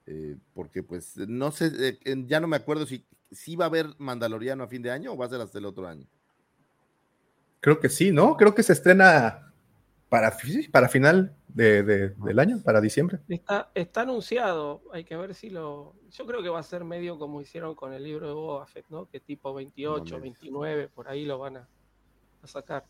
eh, 0.06 0.36
porque 0.54 0.84
pues 0.84 1.16
no 1.16 1.50
sé, 1.50 1.98
eh, 2.04 2.24
ya 2.28 2.38
no 2.38 2.46
me 2.46 2.56
acuerdo 2.56 2.86
si, 2.86 3.04
si 3.32 3.56
va 3.56 3.64
a 3.64 3.68
haber 3.68 3.86
Mandaloriano 3.98 4.62
a 4.64 4.68
fin 4.68 4.82
de 4.82 4.92
año 4.92 5.12
o 5.12 5.16
va 5.16 5.26
a 5.26 5.30
ser 5.30 5.40
hasta 5.40 5.58
el 5.58 5.64
otro 5.64 5.88
año. 5.88 6.06
Creo 7.60 7.80
que 7.80 7.88
sí, 7.88 8.12
¿no? 8.12 8.36
Creo 8.36 8.54
que 8.54 8.62
se 8.62 8.72
estrena 8.72 9.51
para, 10.12 10.36
para 10.70 10.88
final 10.90 11.34
de- 11.48 11.82
de- 11.82 12.08
del 12.10 12.38
año, 12.38 12.60
para 12.62 12.82
diciembre. 12.82 13.20
Está, 13.30 13.70
está 13.74 14.02
anunciado, 14.02 14.82
hay 14.92 15.04
que 15.04 15.16
ver 15.16 15.34
si 15.34 15.48
lo... 15.48 15.94
Yo 16.10 16.26
creo 16.26 16.42
que 16.42 16.50
va 16.50 16.58
a 16.60 16.62
ser 16.62 16.84
medio 16.84 17.18
como 17.18 17.40
hicieron 17.40 17.74
con 17.74 17.94
el 17.94 18.04
libro 18.04 18.26
de 18.28 18.34
Boba 18.34 18.66
Fett, 18.66 18.84
¿no? 18.90 19.08
Que 19.08 19.20
tipo 19.20 19.54
28, 19.54 20.16
me- 20.16 20.20
29, 20.20 20.88
por 20.88 21.08
ahí 21.08 21.24
lo 21.24 21.38
van 21.38 21.56
a, 21.56 21.68
a 22.42 22.46
sacar. 22.46 22.84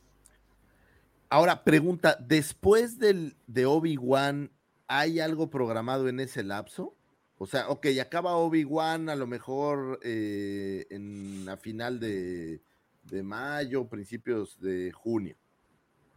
Ahora, 1.28 1.62
pregunta, 1.62 2.16
después 2.18 2.98
del, 2.98 3.36
de 3.46 3.66
Obi-Wan, 3.66 4.50
¿hay 4.88 5.20
algo 5.20 5.48
programado 5.48 6.08
en 6.08 6.18
ese 6.18 6.42
lapso? 6.42 6.96
O 7.38 7.46
sea, 7.46 7.68
ok, 7.68 7.86
acaba 8.00 8.34
Obi-Wan 8.34 9.08
a 9.08 9.14
lo 9.14 9.28
mejor 9.28 10.00
eh, 10.02 10.86
en 10.90 11.48
a 11.48 11.56
final 11.56 12.00
de, 12.00 12.60
de 13.04 13.22
mayo, 13.22 13.86
principios 13.88 14.58
de 14.60 14.90
junio. 14.90 15.36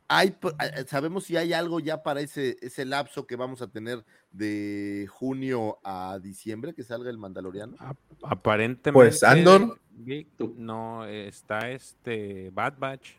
Hay, 0.07 0.36
eh, 0.60 0.86
¿Sabemos 0.88 1.23
si 1.23 1.36
hay 1.36 1.53
algo 1.53 1.80
ya 1.80 2.03
para 2.03 2.22
ese, 2.22 2.57
ese 2.61 2.86
lapso 2.86 3.26
que 3.26 3.36
vamos 3.36 3.61
a 3.61 3.68
tener 3.68 4.06
de 4.32 5.07
junio 5.10 5.80
a 5.84 6.19
diciembre 6.22 6.73
que 6.73 6.84
salga 6.84 7.10
el 7.10 7.18
Mandaloriano? 7.18 7.76
Aparentemente. 8.22 8.91
Pues, 8.91 9.23
Andor. 9.23 9.80
Vic, 9.91 10.27
no, 10.57 11.06
está 11.06 11.72
este 11.72 12.52
Bad 12.52 12.77
Batch. 12.77 13.15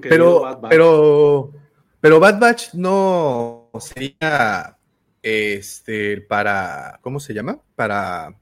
Pero, 0.00 0.60
pero, 0.68 1.52
pero 2.00 2.20
Bad 2.20 2.40
Batch 2.40 2.74
no 2.74 3.70
sería 3.80 4.78
este 5.22 6.20
para, 6.22 6.98
¿cómo 7.02 7.20
se 7.20 7.34
llama? 7.34 7.60
Para, 7.74 8.34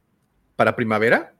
para 0.54 0.76
primavera. 0.76 1.34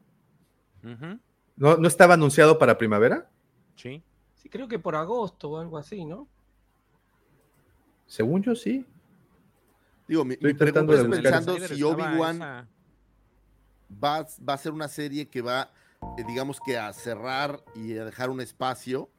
¿No, 1.56 1.76
¿No 1.76 1.88
estaba 1.88 2.14
anunciado 2.14 2.58
para 2.58 2.76
primavera? 2.76 3.30
Sí. 3.76 4.02
Creo 4.54 4.68
que 4.68 4.78
por 4.78 4.94
agosto 4.94 5.50
o 5.50 5.58
algo 5.58 5.76
así, 5.78 6.04
¿no? 6.04 6.28
Según 8.06 8.40
yo, 8.40 8.54
sí. 8.54 8.86
Digo, 10.06 10.24
mi, 10.24 10.34
Estoy 10.34 10.52
mi 10.52 10.58
tratando 10.60 10.92
pregunta 10.92 11.16
de 11.16 11.18
es 11.18 11.24
buscar. 11.24 11.44
pensando 11.44 11.74
si 11.74 11.82
Obi-Wan 11.82 12.36
esa- 12.36 12.68
va, 14.04 14.24
va 14.48 14.54
a 14.54 14.58
ser 14.58 14.70
una 14.70 14.86
serie 14.86 15.26
que 15.28 15.42
va, 15.42 15.72
eh, 16.16 16.22
digamos 16.28 16.60
que 16.60 16.78
a 16.78 16.92
cerrar 16.92 17.64
y 17.74 17.98
a 17.98 18.04
dejar 18.04 18.30
un 18.30 18.40
espacio 18.40 19.10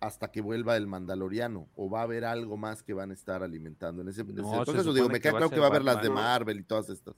hasta 0.00 0.32
que 0.32 0.40
vuelva 0.40 0.76
el 0.76 0.88
Mandaloriano, 0.88 1.68
o 1.76 1.88
va 1.88 2.00
a 2.00 2.02
haber 2.02 2.24
algo 2.24 2.56
más 2.56 2.82
que 2.82 2.92
van 2.92 3.12
a 3.12 3.14
estar 3.14 3.44
alimentando 3.44 4.02
en 4.02 4.08
ese, 4.08 4.22
en 4.22 4.30
ese 4.40 4.42
proceso. 4.64 4.92
Digo, 4.92 5.06
me 5.06 5.14
que 5.14 5.20
queda 5.20 5.32
claro 5.38 5.50
que 5.50 5.60
va 5.60 5.66
a 5.66 5.68
haber 5.68 5.84
las 5.84 6.02
de. 6.02 6.10
Marvel 6.10 6.58
y 6.58 6.64
todas 6.64 6.90
estas. 6.90 7.14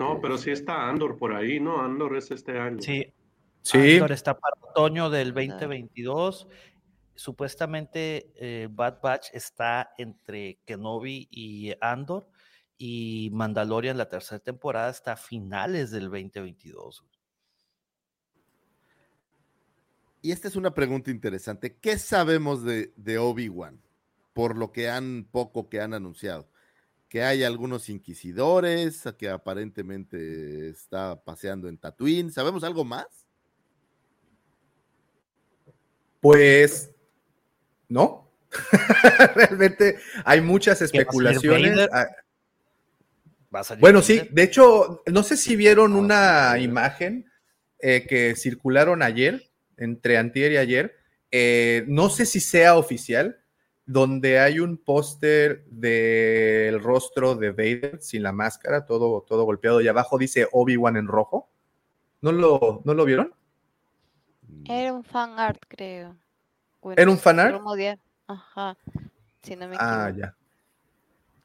No, 0.00 0.20
pero 0.20 0.36
sí 0.36 0.50
está 0.50 0.88
Andor 0.88 1.16
por 1.16 1.32
ahí, 1.32 1.60
¿no? 1.60 1.80
Andor 1.80 2.16
es 2.16 2.32
este 2.32 2.58
año. 2.58 2.82
Sí. 2.82 3.13
Sí. 3.64 3.94
Andor 3.94 4.12
está 4.12 4.38
para 4.38 4.56
otoño 4.60 5.08
del 5.08 5.32
2022. 5.32 6.46
Supuestamente 7.14 8.30
eh, 8.36 8.68
Bad 8.70 9.00
Batch 9.02 9.28
está 9.32 9.94
entre 9.96 10.58
Kenobi 10.66 11.28
y 11.30 11.72
Andor. 11.80 12.28
Y 12.76 13.30
Mandalorian, 13.32 13.96
la 13.96 14.08
tercera 14.08 14.38
temporada, 14.38 14.90
está 14.90 15.12
a 15.12 15.16
finales 15.16 15.90
del 15.90 16.10
2022. 16.10 17.04
Y 20.20 20.32
esta 20.32 20.48
es 20.48 20.56
una 20.56 20.74
pregunta 20.74 21.10
interesante. 21.10 21.78
¿Qué 21.78 21.96
sabemos 21.96 22.64
de, 22.64 22.92
de 22.96 23.16
Obi-Wan? 23.16 23.80
Por 24.34 24.58
lo 24.58 24.72
que 24.72 24.90
han, 24.90 25.26
poco 25.30 25.70
que 25.70 25.80
han 25.80 25.94
anunciado. 25.94 26.50
Que 27.08 27.22
hay 27.22 27.44
algunos 27.44 27.88
inquisidores, 27.88 29.04
que 29.16 29.30
aparentemente 29.30 30.68
está 30.68 31.22
paseando 31.24 31.68
en 31.68 31.78
Tatooine. 31.78 32.30
¿Sabemos 32.30 32.62
algo 32.64 32.84
más? 32.84 33.23
Pues, 36.24 36.90
no. 37.86 38.30
Realmente 39.34 39.98
hay 40.24 40.40
muchas 40.40 40.80
especulaciones. 40.80 41.86
Ah, 41.92 42.08
bueno, 43.78 44.00
sí, 44.00 44.22
de 44.30 44.42
hecho, 44.42 45.02
no 45.04 45.22
sé 45.22 45.36
si 45.36 45.54
vieron 45.54 45.94
una 45.94 46.58
imagen 46.58 47.30
eh, 47.78 48.06
que 48.08 48.36
circularon 48.36 49.02
ayer, 49.02 49.50
entre 49.76 50.16
antier 50.16 50.52
y 50.52 50.56
ayer, 50.56 50.96
eh, 51.30 51.84
no 51.88 52.08
sé 52.08 52.24
si 52.24 52.40
sea 52.40 52.78
oficial, 52.78 53.38
donde 53.84 54.38
hay 54.38 54.60
un 54.60 54.78
póster 54.78 55.66
del 55.66 56.80
rostro 56.80 57.34
de 57.34 57.50
Vader 57.50 57.98
sin 58.00 58.22
la 58.22 58.32
máscara, 58.32 58.86
todo, 58.86 59.26
todo 59.28 59.44
golpeado, 59.44 59.82
y 59.82 59.88
abajo 59.88 60.16
dice 60.16 60.48
Obi-Wan 60.52 60.96
en 60.96 61.06
rojo. 61.06 61.50
¿No 62.22 62.32
lo, 62.32 62.80
¿No 62.86 62.94
lo 62.94 63.04
vieron? 63.04 63.34
Era 64.64 64.92
un 64.92 65.04
fan 65.04 65.38
art, 65.38 65.62
creo. 65.68 66.16
¿Era 66.96 67.10
un 67.10 67.18
fan 67.18 67.40
art? 67.40 67.60
Ajá, 68.26 68.76
si 69.42 69.56
no 69.56 69.68
me 69.68 69.76
Ah, 69.78 70.10
ya. 70.16 70.34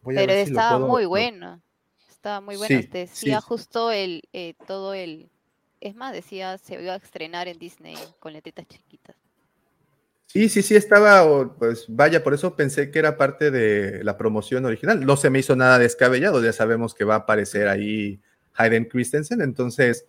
Pero 0.05 0.31
estaba 0.31 0.79
muy 0.79 1.05
bueno. 1.05 1.61
Estaba 2.09 2.41
muy 2.41 2.57
bueno. 2.57 2.81
decía 2.91 3.41
justo 3.41 3.91
el 3.91 4.23
eh, 4.33 4.53
todo 4.67 4.93
el. 4.93 5.29
Es 5.81 5.95
más, 5.95 6.13
decía 6.13 6.57
se 6.57 6.81
iba 6.81 6.93
a 6.93 6.97
estrenar 6.97 7.47
en 7.47 7.57
Disney 7.57 7.97
con 8.19 8.33
letritas 8.33 8.67
chiquitas. 8.67 9.15
Sí, 10.31 10.47
sí, 10.47 10.61
sí, 10.61 10.75
estaba, 10.75 11.57
pues 11.57 11.85
vaya, 11.87 12.23
por 12.23 12.35
eso 12.35 12.55
pensé 12.55 12.91
que 12.91 12.99
era 12.99 13.17
parte 13.17 13.49
de 13.49 14.03
la 14.03 14.15
promoción 14.15 14.63
original. 14.63 15.03
No 15.03 15.17
se 15.17 15.31
me 15.31 15.39
hizo 15.39 15.55
nada 15.55 15.79
descabellado, 15.79 16.43
ya 16.43 16.53
sabemos 16.53 16.93
que 16.93 17.03
va 17.03 17.15
a 17.15 17.19
aparecer 17.19 17.67
ahí 17.67 18.21
Hayden 18.53 18.85
Christensen, 18.85 19.41
entonces, 19.41 20.05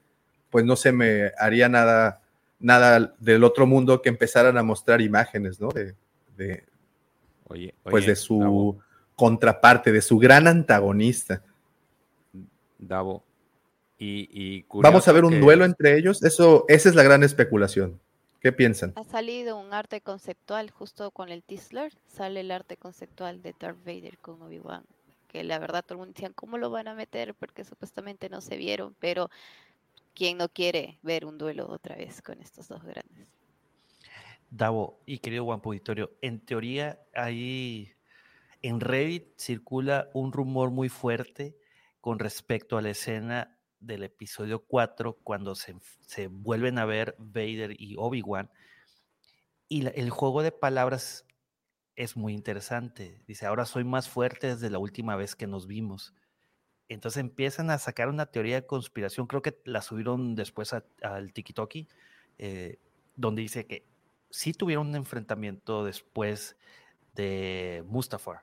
pues 0.50 0.66
no 0.66 0.76
se 0.76 0.92
me 0.92 1.32
haría 1.38 1.70
nada, 1.70 2.19
nada 2.60 3.14
del 3.18 3.42
otro 3.42 3.66
mundo 3.66 4.00
que 4.02 4.10
empezaran 4.10 4.56
a 4.56 4.62
mostrar 4.62 5.00
imágenes, 5.00 5.60
¿no? 5.60 5.70
De, 5.70 5.96
pues 7.82 8.06
de 8.06 8.16
su 8.16 8.78
contraparte, 9.16 9.90
de 9.90 10.02
su 10.02 10.18
gran 10.18 10.46
antagonista. 10.46 11.42
Davo. 12.78 13.24
Y, 13.98 14.64
Vamos 14.72 15.06
a 15.08 15.12
ver 15.12 15.24
un 15.24 15.40
duelo 15.40 15.64
entre 15.64 15.98
ellos. 15.98 16.22
Eso, 16.22 16.64
esa 16.68 16.88
es 16.88 16.94
la 16.94 17.02
gran 17.02 17.22
especulación. 17.22 18.00
¿Qué 18.40 18.52
piensan? 18.52 18.94
Ha 18.96 19.04
salido 19.04 19.58
un 19.58 19.74
arte 19.74 20.00
conceptual 20.00 20.70
justo 20.70 21.10
con 21.10 21.28
el 21.28 21.42
Tisler. 21.42 21.92
Sale 22.06 22.40
el 22.40 22.50
arte 22.50 22.78
conceptual 22.78 23.42
de 23.42 23.54
Darth 23.58 23.84
Vader 23.84 24.16
con 24.16 24.40
Obi-Wan. 24.40 24.84
Que 25.28 25.44
la 25.44 25.58
verdad 25.58 25.84
todo 25.84 25.94
el 25.94 25.98
mundo 25.98 26.14
decía, 26.14 26.32
¿cómo 26.34 26.56
lo 26.56 26.70
van 26.70 26.88
a 26.88 26.94
meter? 26.94 27.34
Porque 27.34 27.64
supuestamente 27.64 28.30
no 28.30 28.40
se 28.40 28.56
vieron. 28.56 28.96
Pero 28.98 29.28
¿quién 30.14 30.38
no 30.38 30.48
quiere 30.48 30.98
ver 31.02 31.24
un 31.24 31.38
duelo 31.38 31.68
otra 31.68 31.96
vez 31.96 32.22
con 32.22 32.40
estos 32.40 32.68
dos 32.68 32.82
grandes? 32.82 33.28
Davo 34.50 35.00
y 35.06 35.18
querido 35.18 35.44
Juan 35.44 35.60
Puditorio, 35.60 36.10
en 36.20 36.40
teoría 36.40 37.00
ahí 37.14 37.94
en 38.62 38.80
Reddit 38.80 39.38
circula 39.38 40.10
un 40.12 40.32
rumor 40.32 40.70
muy 40.70 40.88
fuerte 40.88 41.56
con 42.00 42.18
respecto 42.18 42.76
a 42.76 42.82
la 42.82 42.90
escena 42.90 43.56
del 43.78 44.02
episodio 44.02 44.64
4 44.66 45.18
cuando 45.22 45.54
se, 45.54 46.26
vuelven 46.28 46.78
a 46.78 46.84
ver 46.84 47.14
Vader 47.18 47.80
y 47.80 47.96
Obi-Wan. 47.96 48.50
Y 49.68 49.86
el 49.86 50.10
juego 50.10 50.42
de 50.42 50.52
palabras 50.52 51.24
es 51.96 52.16
muy 52.16 52.34
interesante. 52.34 53.22
Dice, 53.26 53.46
ahora 53.46 53.64
soy 53.64 53.84
más 53.84 54.08
fuerte 54.08 54.48
desde 54.48 54.70
la 54.70 54.78
última 54.78 55.16
vez 55.16 55.34
que 55.34 55.46
nos 55.46 55.66
vimos. 55.66 56.14
Entonces 56.90 57.20
empiezan 57.20 57.70
a 57.70 57.78
sacar 57.78 58.08
una 58.08 58.26
teoría 58.26 58.56
de 58.56 58.66
conspiración, 58.66 59.28
creo 59.28 59.42
que 59.42 59.56
la 59.64 59.80
subieron 59.80 60.34
después 60.34 60.74
al 60.74 61.32
TikTok, 61.32 61.72
eh, 62.38 62.78
donde 63.14 63.42
dice 63.42 63.64
que 63.64 63.86
sí 64.28 64.52
tuvieron 64.52 64.88
un 64.88 64.96
enfrentamiento 64.96 65.84
después 65.84 66.56
de 67.14 67.84
Mustafar, 67.86 68.42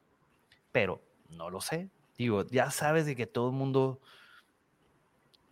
pero 0.72 1.04
no 1.30 1.50
lo 1.50 1.60
sé. 1.60 1.90
Digo, 2.18 2.48
ya 2.48 2.72
sabes 2.72 3.06
de 3.06 3.18
que 3.18 3.28
todo 3.28 3.50
el 3.50 3.54
mundo 3.54 4.00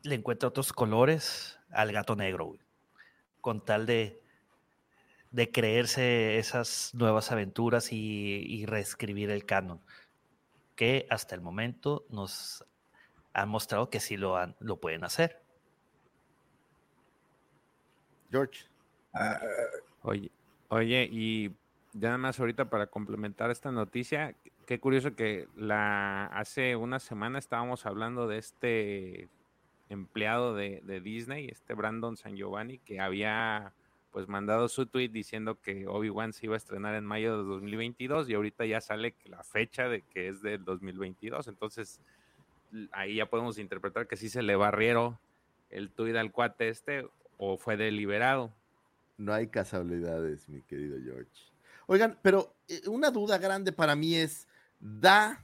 le 0.04 0.16
encuentra 0.16 0.48
otros 0.48 0.72
colores 0.72 1.60
al 1.72 1.92
gato 1.92 2.16
negro, 2.16 2.54
con 3.42 3.64
tal 3.66 3.86
de, 3.86 4.22
de 5.32 5.52
creerse 5.52 6.38
esas 6.38 6.92
nuevas 6.94 7.34
aventuras 7.34 7.92
y, 7.92 8.66
reescribir 8.66 9.32
el 9.32 9.46
canon, 9.46 9.82
que 10.78 11.08
hasta 11.10 11.36
el 11.36 11.42
momento 11.42 12.06
nos 12.10 12.64
han 13.36 13.50
mostrado 13.50 13.90
que 13.90 14.00
sí 14.00 14.16
lo, 14.16 14.38
han, 14.38 14.56
lo 14.60 14.78
pueden 14.78 15.04
hacer. 15.04 15.42
George. 18.32 18.66
Ah, 19.14 19.40
Oye, 20.04 20.32
oye, 20.70 21.10
y 21.12 21.50
ya 21.94 22.10
nada 22.10 22.18
más 22.18 22.40
ahorita 22.40 22.70
para 22.70 22.88
complementar 22.88 23.52
esta 23.52 23.72
noticia, 23.72 24.36
qué 24.66 24.80
curioso 24.80 25.16
que 25.16 25.48
la 25.56 26.28
hace 26.28 26.76
una 26.76 27.00
semana 27.00 27.38
estábamos 27.40 27.86
hablando 27.86 28.28
de 28.28 28.38
este 28.38 29.30
empleado 29.90 30.56
de, 30.56 31.02
Disney, 31.04 31.48
este 31.48 31.74
Brandon 31.74 32.16
San 32.16 32.36
Giovanni, 32.36 32.80
que 32.80 33.02
había 33.02 33.74
pues 34.12 34.30
mandado 34.30 34.70
su 34.70 34.86
tweet 34.86 35.10
diciendo 35.10 35.60
que 35.60 35.88
Obi-Wan 35.88 36.32
se 36.32 36.46
iba 36.46 36.56
a 36.56 36.58
estrenar 36.58 36.96
en 36.96 37.06
mayo 37.06 37.38
de 37.38 37.44
2022 37.44 38.30
y 38.30 38.34
ahorita 38.34 38.66
ya 38.66 38.80
sale 38.80 39.14
la 39.26 39.44
fecha 39.44 39.90
de 39.90 40.04
que 40.04 40.30
es 40.30 40.42
del 40.42 40.64
2022. 40.64 41.50
Entonces 41.50 42.00
ahí 42.92 43.16
ya 43.16 43.30
podemos 43.30 43.58
interpretar 43.58 44.08
que 44.08 44.18
sí 44.18 44.30
se 44.30 44.42
le 44.42 44.56
barrieron 44.56 45.18
el 45.70 45.90
tweet 45.90 46.18
al 46.18 46.32
cuate 46.32 46.70
este 46.70 47.08
o 47.38 47.58
fue 47.58 47.78
deliberado. 47.78 48.54
No 49.18 49.34
hay 49.34 49.48
casualidades, 49.48 50.48
mi 50.50 50.62
querido 50.62 50.98
George. 51.04 51.32
Oigan, 51.88 52.18
pero 52.22 52.56
eh, 52.68 52.82
una 52.88 53.12
duda 53.12 53.38
grande 53.38 53.72
para 53.72 53.96
mí 53.96 54.16
es, 54.16 54.48
¿da 54.80 55.44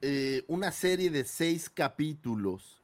eh, 0.00 0.44
una 0.46 0.70
serie 0.70 1.10
de 1.10 1.24
seis 1.24 1.68
capítulos 1.68 2.82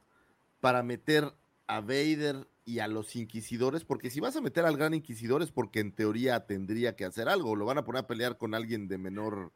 para 0.59 0.83
meter 0.83 1.33
a 1.67 1.81
Vader 1.81 2.47
y 2.65 2.79
a 2.79 2.87
los 2.87 3.15
inquisidores? 3.15 3.85
Porque 3.85 4.09
si 4.09 4.19
vas 4.19 4.35
a 4.35 4.41
meter 4.41 4.65
al 4.65 4.77
gran 4.77 4.93
inquisidor 4.93 5.41
es 5.41 5.51
porque 5.51 5.79
en 5.79 5.93
teoría 5.93 6.45
tendría 6.45 6.95
que 6.95 7.05
hacer 7.05 7.29
algo, 7.29 7.55
lo 7.55 7.65
van 7.65 7.77
a 7.77 7.85
poner 7.85 8.03
a 8.03 8.07
pelear 8.07 8.37
con 8.37 8.53
alguien 8.53 8.87
de 8.87 8.97
menor 8.97 9.51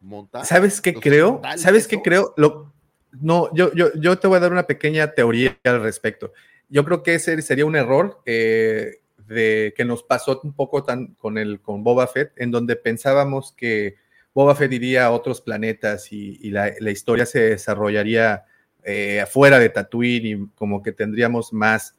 monta. 0.00 0.44
¿Sabes 0.44 0.80
qué 0.80 0.94
creo? 0.94 1.42
¿Sabes 1.56 1.88
qué 1.88 2.00
creo? 2.00 2.32
Lo, 2.36 2.72
no, 3.20 3.54
yo, 3.54 3.72
yo, 3.74 3.92
yo 3.94 4.18
te 4.18 4.26
voy 4.26 4.36
a 4.36 4.40
dar 4.40 4.52
una 4.52 4.66
pequeña 4.66 5.12
teoría 5.12 5.58
al 5.64 5.82
respecto. 5.82 6.32
Yo 6.68 6.84
creo 6.84 7.02
que 7.02 7.14
ese 7.14 7.40
sería 7.42 7.66
un 7.66 7.76
error. 7.76 8.20
Eh, 8.26 9.00
de 9.26 9.72
que 9.76 9.84
nos 9.84 10.02
pasó 10.02 10.40
un 10.42 10.52
poco 10.52 10.84
tan 10.84 11.14
con 11.14 11.38
el 11.38 11.60
con 11.60 11.82
Boba 11.82 12.06
Fett, 12.06 12.32
en 12.36 12.50
donde 12.50 12.76
pensábamos 12.76 13.52
que 13.52 13.96
Boba 14.34 14.54
Fett 14.54 14.72
iría 14.72 15.06
a 15.06 15.10
otros 15.10 15.40
planetas 15.40 16.12
y, 16.12 16.50
la, 16.50 16.72
historia 16.90 17.24
se 17.24 17.40
desarrollaría 17.40 18.44
eh, 18.82 19.20
afuera 19.20 19.58
de 19.58 19.68
Tatooine 19.68 20.26
y 20.26 20.46
como 20.54 20.82
que 20.82 20.92
tendríamos 20.92 21.52
más 21.52 21.94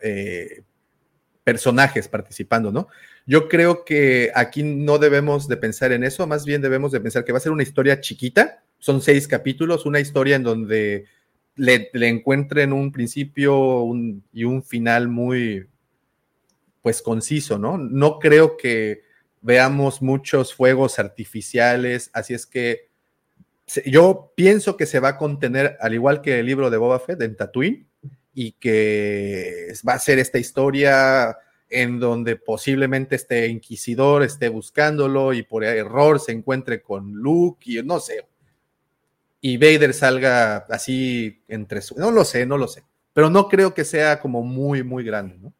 eh, 0.00 0.62
personajes 1.44 2.08
participando, 2.08 2.70
¿no? 2.70 2.88
Yo 3.26 3.48
creo 3.48 3.84
que 3.84 4.30
aquí 4.34 4.62
no 4.62 4.98
debemos 4.98 5.48
de 5.48 5.56
pensar 5.56 5.92
en 5.92 6.04
eso, 6.04 6.26
más 6.26 6.44
bien 6.44 6.62
debemos 6.62 6.92
de 6.92 7.00
pensar 7.00 7.24
que 7.24 7.32
va 7.32 7.38
a 7.38 7.42
ser 7.42 7.52
una 7.52 7.62
historia 7.62 8.00
chiquita, 8.00 8.62
son 8.80 9.00
seis 9.00 9.28
capítulos, 9.28 9.86
una 9.86 10.00
historia 10.00 10.36
en 10.36 10.42
donde 10.42 11.04
le, 11.54 11.90
encuentren 11.92 12.72
un 12.72 12.90
principio 12.90 13.86
y 14.32 14.44
un 14.44 14.62
final 14.62 15.08
muy, 15.08 15.68
pues 16.82 17.02
conciso, 17.02 17.58
¿no? 17.58 17.78
No 17.78 18.18
creo 18.18 18.56
que 18.56 19.02
veamos 19.42 20.02
muchos 20.02 20.54
fuegos 20.54 20.98
artificiales, 20.98 22.10
así 22.12 22.34
es 22.34 22.46
que 22.46 22.88
yo 23.86 24.32
pienso 24.34 24.76
que 24.76 24.86
se 24.86 24.98
va 24.98 25.10
a 25.10 25.16
contener, 25.18 25.76
al 25.80 25.94
igual 25.94 26.22
que 26.22 26.40
el 26.40 26.46
libro 26.46 26.70
de 26.70 26.76
Boba 26.76 26.98
Fett, 26.98 27.22
en 27.22 27.36
Tatooine, 27.36 27.86
y 28.34 28.52
que 28.52 29.72
va 29.86 29.94
a 29.94 29.98
ser 29.98 30.18
esta 30.18 30.38
historia 30.38 31.36
en 31.68 32.00
donde 32.00 32.36
posiblemente 32.36 33.14
este 33.16 33.46
inquisidor 33.46 34.22
esté 34.24 34.48
buscándolo 34.48 35.32
y 35.32 35.42
por 35.42 35.62
error 35.62 36.18
se 36.18 36.32
encuentre 36.32 36.82
con 36.82 37.12
Luke 37.12 37.70
y 37.70 37.82
no 37.82 38.00
sé. 38.00 38.24
Y 39.40 39.56
Vader 39.56 39.94
salga 39.94 40.58
así 40.68 41.42
entre 41.48 41.80
su... 41.80 41.94
No 41.96 42.10
lo 42.10 42.24
sé, 42.24 42.44
no 42.46 42.58
lo 42.58 42.68
sé. 42.68 42.84
Pero 43.12 43.30
no 43.30 43.48
creo 43.48 43.74
que 43.74 43.84
sea 43.84 44.20
como 44.20 44.42
muy, 44.42 44.82
muy 44.82 45.04
grande, 45.04 45.38
¿no? 45.38 45.54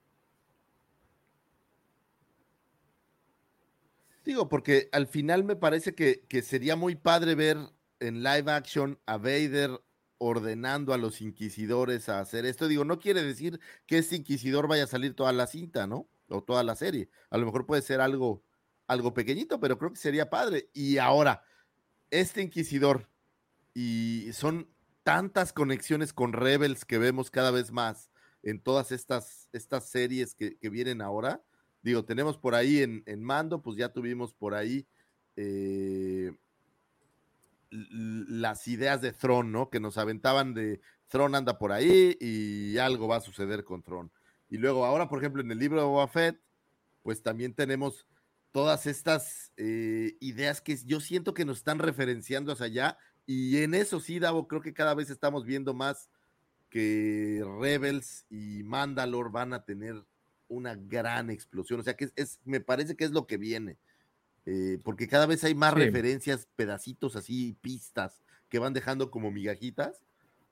Digo, 4.24 4.48
porque 4.48 4.88
al 4.92 5.06
final 5.06 5.44
me 5.44 5.56
parece 5.56 5.94
que, 5.94 6.42
sería 6.42 6.76
muy 6.76 6.94
padre 6.94 7.34
ver 7.34 7.56
en 8.00 8.22
live 8.22 8.52
action 8.52 8.98
a 9.06 9.16
Vader 9.16 9.82
ordenando 10.18 10.92
a 10.92 10.98
los 10.98 11.20
inquisidores 11.20 12.08
a 12.08 12.20
hacer 12.20 12.44
esto. 12.44 12.68
Digo, 12.68 12.84
no 12.84 12.98
quiere 12.98 13.22
decir 13.22 13.58
que 13.86 13.98
ese 13.98 14.16
inquisidor 14.16 14.68
vaya 14.68 14.84
a 14.84 14.86
salir 14.86 15.14
toda 15.14 15.32
la 15.32 15.46
cinta, 15.46 15.86
¿no? 15.86 16.08
o 16.30 16.42
toda 16.42 16.62
la 16.62 16.76
serie. 16.76 17.10
A 17.28 17.38
lo 17.38 17.46
mejor 17.46 17.66
puede 17.66 17.82
ser 17.82 18.00
algo, 18.00 18.42
algo 18.86 19.12
pequeñito, 19.12 19.60
pero 19.60 19.78
creo 19.78 19.92
que 19.92 19.98
sería 19.98 20.30
padre. 20.30 20.70
Y 20.72 20.98
ahora, 20.98 21.42
este 22.10 22.42
inquisidor, 22.42 23.08
y 23.74 24.30
son 24.32 24.68
tantas 25.02 25.52
conexiones 25.52 26.12
con 26.12 26.32
Rebels 26.32 26.84
que 26.84 26.98
vemos 26.98 27.30
cada 27.30 27.50
vez 27.50 27.72
más 27.72 28.10
en 28.42 28.60
todas 28.60 28.92
estas, 28.92 29.48
estas 29.52 29.88
series 29.88 30.34
que, 30.34 30.56
vienen 30.70 31.02
ahora. 31.02 31.42
Digo, 31.82 32.04
tenemos 32.04 32.36
por 32.38 32.54
ahí 32.54 32.82
en, 32.82 33.02
en 33.06 33.22
Mando, 33.22 33.62
pues 33.62 33.76
ya 33.76 33.90
tuvimos 33.90 34.34
por 34.34 34.54
ahí 34.54 34.86
eh, 35.36 36.32
las 37.70 38.66
ideas 38.68 39.00
de 39.00 39.12
Tron, 39.12 39.52
¿no? 39.52 39.70
Que 39.70 39.80
nos 39.80 39.96
aventaban 39.96 40.54
de 40.54 40.80
Tron 41.08 41.34
anda 41.34 41.58
por 41.58 41.72
ahí 41.72 42.16
y 42.20 42.78
algo 42.78 43.08
va 43.08 43.16
a 43.16 43.20
suceder 43.20 43.64
con 43.64 43.82
Tron. 43.82 44.10
Y 44.48 44.58
luego 44.58 44.84
ahora, 44.84 45.08
por 45.08 45.18
ejemplo, 45.18 45.40
en 45.40 45.50
el 45.50 45.58
libro 45.58 45.80
de 45.80 45.86
Boba 45.86 46.08
Fett, 46.08 46.40
pues 47.02 47.22
también 47.22 47.54
tenemos 47.54 48.06
todas 48.52 48.86
estas 48.86 49.52
eh, 49.56 50.16
ideas 50.20 50.60
que 50.60 50.76
yo 50.84 51.00
siento 51.00 51.34
que 51.34 51.44
nos 51.44 51.58
están 51.58 51.78
referenciando 51.78 52.52
hacia 52.52 52.66
allá. 52.66 52.98
Y 53.32 53.62
en 53.62 53.74
eso 53.74 54.00
sí, 54.00 54.18
Davo, 54.18 54.48
creo 54.48 54.60
que 54.60 54.74
cada 54.74 54.92
vez 54.92 55.08
estamos 55.08 55.44
viendo 55.44 55.72
más 55.72 56.10
que 56.68 57.40
Rebels 57.60 58.26
y 58.28 58.64
Mandalore 58.64 59.30
van 59.30 59.52
a 59.52 59.64
tener 59.64 60.04
una 60.48 60.74
gran 60.74 61.30
explosión. 61.30 61.78
O 61.78 61.84
sea 61.84 61.94
que 61.94 62.10
es, 62.16 62.40
me 62.44 62.60
parece 62.60 62.96
que 62.96 63.04
es 63.04 63.12
lo 63.12 63.28
que 63.28 63.36
viene. 63.36 63.78
Eh, 64.46 64.80
porque 64.82 65.06
cada 65.06 65.26
vez 65.26 65.44
hay 65.44 65.54
más 65.54 65.74
Sí. 65.74 65.78
referencias, 65.78 66.48
pedacitos 66.56 67.14
así, 67.14 67.56
pistas 67.60 68.20
que 68.48 68.58
van 68.58 68.72
dejando 68.72 69.12
como 69.12 69.30
migajitas 69.30 70.02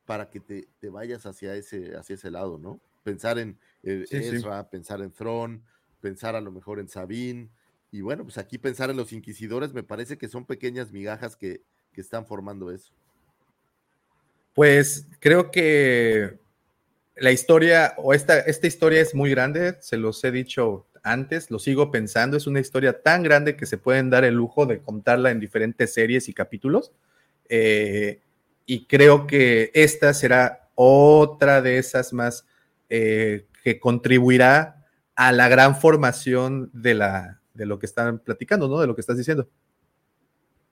para 0.04 0.30
que 0.30 0.38
te, 0.38 0.68
te 0.78 0.88
vayas 0.88 1.26
hacia 1.26 1.56
ese, 1.56 1.96
hacia 1.96 2.14
ese 2.14 2.30
lado, 2.30 2.58
¿no? 2.58 2.80
Pensar 3.02 3.40
en 3.40 3.58
eh, 3.82 4.06
Sí, 4.06 4.22
sí. 4.22 4.36
Ezra, 4.36 4.70
pensar 4.70 5.00
en 5.02 5.10
Thrawn, 5.10 5.64
pensar 6.00 6.36
a 6.36 6.40
lo 6.40 6.52
mejor 6.52 6.78
en 6.78 6.86
Sabine, 6.86 7.50
y 7.90 8.02
bueno, 8.02 8.22
pues 8.22 8.38
aquí 8.38 8.56
pensar 8.56 8.88
en 8.90 8.96
los 8.96 9.12
inquisidores 9.12 9.72
me 9.72 9.82
parece 9.82 10.16
que 10.16 10.28
son 10.28 10.46
pequeñas 10.46 10.92
migajas 10.92 11.36
que, 11.36 11.64
que 11.92 12.00
están 12.00 12.26
formando 12.26 12.70
eso. 12.70 12.92
Pues 14.54 15.06
creo 15.20 15.50
que 15.50 16.38
la 17.16 17.32
historia 17.32 17.94
o 17.96 18.14
esta, 18.14 18.40
esta 18.40 18.66
historia 18.66 19.00
es 19.00 19.14
muy 19.14 19.30
grande, 19.30 19.76
se 19.80 19.96
los 19.96 20.22
he 20.24 20.30
dicho 20.30 20.86
antes, 21.02 21.50
lo 21.50 21.58
sigo 21.58 21.90
pensando, 21.90 22.36
es 22.36 22.46
una 22.46 22.60
historia 22.60 23.02
tan 23.02 23.22
grande 23.22 23.56
que 23.56 23.66
se 23.66 23.78
pueden 23.78 24.10
dar 24.10 24.24
el 24.24 24.34
lujo 24.34 24.66
de 24.66 24.80
contarla 24.80 25.30
en 25.30 25.40
diferentes 25.40 25.94
series 25.94 26.28
y 26.28 26.34
capítulos. 26.34 26.92
eh, 27.48 28.20
y 28.70 28.84
creo 28.84 29.26
que 29.26 29.70
esta 29.72 30.12
será 30.12 30.68
otra 30.74 31.62
de 31.62 31.78
esas 31.78 32.12
más 32.12 32.46
eh, 32.90 33.46
que 33.64 33.80
contribuirá 33.80 34.86
a 35.14 35.32
la 35.32 35.48
gran 35.48 35.74
formación 35.74 36.70
de, 36.74 36.92
la, 36.92 37.40
de 37.54 37.64
lo 37.64 37.78
que 37.78 37.86
están 37.86 38.18
platicando, 38.18 38.68
¿no? 38.68 38.78
De 38.78 38.86
lo 38.86 38.94
que 38.94 39.00
estás 39.00 39.16
diciendo. 39.16 39.48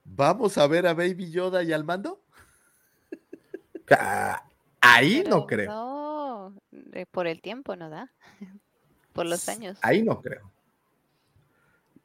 ¿Vamos 0.08 0.56
a 0.58 0.66
ver 0.66 0.86
a 0.86 0.94
Baby 0.94 1.30
Yoda 1.30 1.62
y 1.62 1.72
al 1.72 1.84
mando? 1.84 2.20
Ah, 3.90 4.42
Ahí 4.80 5.22
Pero 5.22 5.30
no 5.36 5.46
creo. 5.46 5.70
No, 5.72 6.54
eh, 6.92 7.06
por 7.10 7.26
el 7.28 7.40
tiempo 7.40 7.76
no 7.76 7.88
da. 7.88 8.10
Por 9.12 9.26
los 9.26 9.48
años. 9.48 9.78
Ahí 9.80 10.02
no 10.02 10.20
creo. 10.20 10.50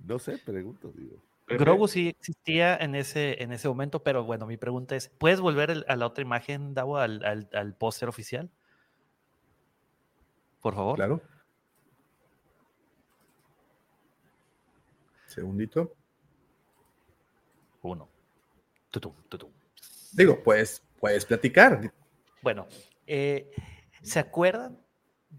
No 0.05 0.17
sé, 0.19 0.37
pregunto, 0.37 0.91
digo. 0.95 1.17
Grogu 1.47 1.87
sí 1.87 2.07
existía 2.07 2.77
en 2.77 2.95
ese, 2.95 3.43
en 3.43 3.51
ese 3.51 3.67
momento, 3.67 4.01
pero 4.03 4.23
bueno, 4.23 4.45
mi 4.47 4.55
pregunta 4.57 4.95
es, 4.95 5.09
¿puedes 5.09 5.41
volver 5.41 5.69
el- 5.71 5.85
a 5.89 5.95
la 5.97 6.05
otra 6.07 6.21
imagen, 6.21 6.73
Davo, 6.73 6.97
al, 6.97 7.25
al, 7.25 7.49
al 7.53 7.73
póster 7.75 8.07
oficial? 8.07 8.49
Por 10.61 10.75
favor. 10.75 10.95
Claro. 10.95 11.21
Segundito. 15.27 15.93
Uno. 17.81 18.09
Tutum, 18.89 19.13
tutum. 19.29 19.51
Digo, 20.11 20.41
pues 20.43 20.83
puedes 20.99 21.25
platicar. 21.25 21.93
Bueno, 22.41 22.67
eh, 23.07 23.49
¿se 24.01 24.19
acuerdan? 24.19 24.79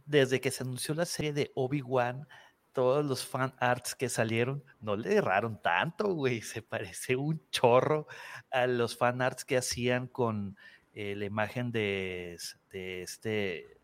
Desde 0.06 0.40
que 0.40 0.50
se 0.50 0.62
anunció 0.62 0.94
la 0.94 1.04
serie 1.04 1.32
de 1.34 1.52
Obi-Wan, 1.54 2.26
todos 2.72 3.04
los 3.04 3.26
fan 3.26 3.54
arts 3.58 3.94
que 3.94 4.08
salieron, 4.08 4.64
no 4.80 4.96
le 4.96 5.16
erraron 5.16 5.60
tanto, 5.60 6.14
güey. 6.14 6.40
Se 6.40 6.62
parece 6.62 7.16
un 7.16 7.46
chorro 7.50 8.06
a 8.50 8.66
los 8.66 8.96
fan 8.96 9.20
arts 9.20 9.44
que 9.44 9.58
hacían 9.58 10.06
con 10.06 10.56
eh, 10.94 11.14
la 11.14 11.26
imagen 11.26 11.70
de, 11.70 12.38
de 12.70 13.02
este 13.02 13.78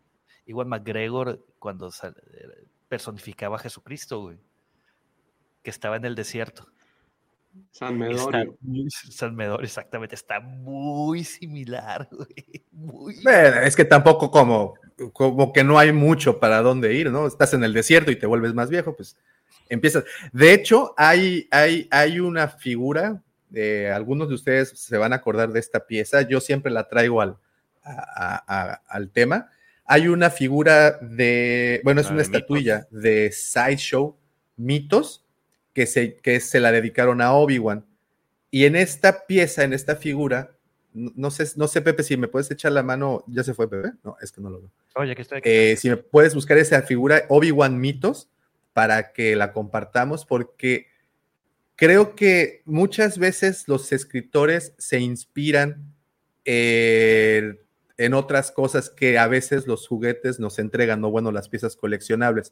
Iwan 0.45 0.67
McGregor 0.67 1.45
cuando 1.59 1.89
eh, 1.89 2.67
personificaba 2.87 3.57
a 3.57 3.59
Jesucristo, 3.59 4.21
güey. 4.21 4.39
Que 5.61 5.69
estaba 5.69 5.97
en 5.97 6.05
el 6.05 6.15
desierto. 6.15 6.67
San 7.71 7.97
Medorio. 7.97 8.57
San 9.09 9.35
Medorio, 9.35 9.65
exactamente. 9.65 10.15
Está 10.15 10.39
muy 10.39 11.23
similar, 11.23 12.07
güey. 12.11 12.63
Muy 12.71 13.15
Bueno, 13.23 13.61
es 13.61 13.75
que 13.75 13.85
tampoco 13.85 14.31
como, 14.31 14.75
como 15.13 15.51
que 15.53 15.63
no 15.63 15.77
hay 15.79 15.91
mucho 15.91 16.39
para 16.39 16.61
dónde 16.61 16.93
ir, 16.93 17.11
¿no? 17.11 17.27
Estás 17.27 17.53
en 17.53 17.63
el 17.63 17.73
desierto 17.73 18.11
y 18.11 18.15
te 18.17 18.25
vuelves 18.25 18.53
más 18.53 18.69
viejo, 18.69 18.95
pues 18.95 19.17
empiezas. 19.69 20.03
De 20.31 20.53
hecho, 20.53 20.93
hay, 20.97 21.47
hay, 21.51 21.87
hay 21.91 22.19
una 22.19 22.47
figura, 22.47 23.21
eh, 23.53 23.91
algunos 23.93 24.29
de 24.29 24.35
ustedes 24.35 24.69
se 24.69 24.97
van 24.97 25.13
a 25.13 25.17
acordar 25.17 25.51
de 25.51 25.59
esta 25.59 25.85
pieza, 25.85 26.21
yo 26.21 26.39
siempre 26.41 26.71
la 26.71 26.87
traigo 26.87 27.21
al, 27.21 27.37
a- 27.83 28.43
a- 28.43 28.43
a- 28.73 28.81
al 28.87 29.09
tema. 29.11 29.49
Hay 29.85 30.07
una 30.07 30.29
figura 30.29 30.99
de, 31.01 31.81
bueno, 31.83 32.01
es 32.01 32.07
una 32.07 32.17
de 32.17 32.23
Mitos. 32.27 32.35
estatuilla 32.37 32.87
de 32.91 33.31
Sideshow 33.31 34.17
Mitos 34.55 35.25
que 35.79 35.85
se, 35.85 36.15
que 36.17 36.41
se 36.41 36.59
la 36.59 36.73
dedicaron 36.73 37.21
a 37.21 37.31
Obi-Wan. 37.31 37.85
Y 38.51 38.65
en 38.65 38.75
esta 38.75 39.25
pieza, 39.27 39.63
en 39.63 39.71
esta 39.71 39.95
figura, 39.95 40.51
no, 40.93 41.13
no 41.15 41.31
sé, 41.31 41.47
no 41.55 41.69
sé, 41.69 41.81
Pepe, 41.81 42.03
si 42.03 42.17
me 42.17 42.27
puedes 42.27 42.51
echar 42.51 42.73
la 42.73 42.83
mano, 42.83 43.23
ya 43.27 43.45
se 43.45 43.53
fue, 43.53 43.69
Pepe. 43.69 43.93
No, 44.03 44.17
es 44.19 44.33
que 44.33 44.41
no 44.41 44.49
lo 44.49 44.59
veo. 44.59 44.71
Oye, 44.97 45.15
que 45.15 45.21
estoy 45.21 45.37
aquí. 45.37 45.49
Eh, 45.49 45.77
si 45.77 45.89
me 45.89 45.95
puedes 45.95 46.35
buscar 46.35 46.57
esa 46.57 46.81
figura, 46.81 47.23
Obi-Wan 47.29 47.79
Mitos, 47.79 48.27
para 48.73 49.13
que 49.13 49.37
la 49.37 49.53
compartamos, 49.53 50.25
porque 50.25 50.87
creo 51.77 52.13
que 52.13 52.61
muchas 52.65 53.17
veces 53.17 53.69
los 53.69 53.93
escritores 53.93 54.73
se 54.77 54.99
inspiran 54.99 55.93
eh, 56.43 57.57
en 57.95 58.13
otras 58.13 58.51
cosas 58.51 58.89
que 58.89 59.17
a 59.17 59.27
veces 59.27 59.65
los 59.65 59.87
juguetes 59.87 60.41
nos 60.41 60.59
entregan, 60.59 60.99
no 60.99 61.09
bueno, 61.09 61.31
las 61.31 61.47
piezas 61.47 61.77
coleccionables. 61.77 62.51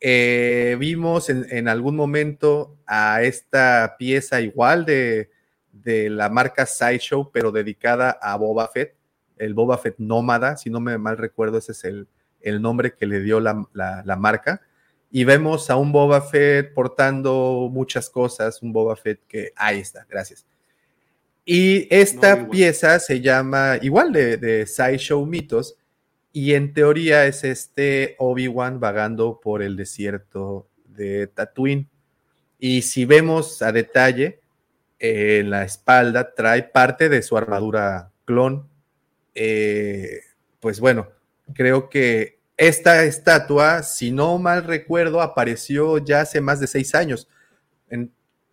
Eh, 0.00 0.76
vimos 0.78 1.28
en, 1.28 1.46
en 1.50 1.68
algún 1.68 1.94
momento 1.96 2.78
a 2.86 3.22
esta 3.22 3.96
pieza 3.98 4.40
igual 4.40 4.84
de, 4.86 5.30
de 5.72 6.08
la 6.08 6.28
marca 6.30 6.64
Sideshow, 6.66 7.30
pero 7.30 7.52
dedicada 7.52 8.10
a 8.22 8.36
Boba 8.36 8.68
Fett, 8.68 8.94
el 9.36 9.52
Boba 9.54 9.76
Fett 9.78 9.96
Nómada, 9.98 10.56
si 10.56 10.70
no 10.70 10.80
me 10.80 10.96
mal 10.98 11.18
recuerdo, 11.18 11.58
ese 11.58 11.72
es 11.72 11.84
el, 11.84 12.08
el 12.40 12.62
nombre 12.62 12.94
que 12.94 13.06
le 13.06 13.20
dio 13.20 13.40
la, 13.40 13.66
la- 13.74 14.02
la 14.04 14.16
marca. 14.16 14.62
Y 15.12 15.24
vemos 15.24 15.68
a 15.70 15.76
un 15.76 15.90
Boba 15.92 16.20
Fett 16.22 16.72
portando 16.72 17.68
muchas 17.70 18.08
cosas, 18.08 18.62
un 18.62 18.72
Boba 18.72 18.96
Fett 18.96 19.20
que 19.26 19.52
ahí 19.56 19.80
está, 19.80 20.06
gracias. 20.08 20.46
Y 21.44 21.88
esta 21.94 22.36
pieza 22.50 22.98
se 23.00 23.20
llama 23.20 23.78
igual 23.82 24.12
de, 24.12 24.36
de 24.36 24.66
Sideshow 24.66 25.24
Mitos, 25.26 25.76
y 26.32 26.54
en 26.54 26.72
teoría 26.72 27.26
es 27.26 27.44
este 27.44 28.14
Obi-Wan 28.18 28.78
vagando 28.80 29.40
por 29.40 29.62
el 29.62 29.76
desierto 29.76 30.68
de 30.84 31.26
Tatooine. 31.26 31.88
Y 32.58 32.82
si 32.82 33.04
vemos 33.04 33.62
a 33.62 33.72
detalle, 33.72 34.40
eh, 34.98 35.38
en 35.40 35.50
la 35.50 35.64
espalda 35.64 36.34
trae 36.34 36.62
parte 36.62 37.08
de 37.08 37.22
su 37.22 37.36
armadura 37.36 38.12
clon. 38.24 38.68
Eh, 39.34 40.20
pues 40.60 40.78
bueno, 40.78 41.08
creo 41.54 41.88
que 41.88 42.38
esta 42.56 43.04
estatua, 43.04 43.82
si 43.82 44.12
no 44.12 44.38
mal 44.38 44.64
recuerdo, 44.64 45.22
apareció 45.22 45.98
ya 45.98 46.20
hace 46.20 46.40
más 46.40 46.60
de 46.60 46.66
seis 46.66 46.94
años. 46.94 47.28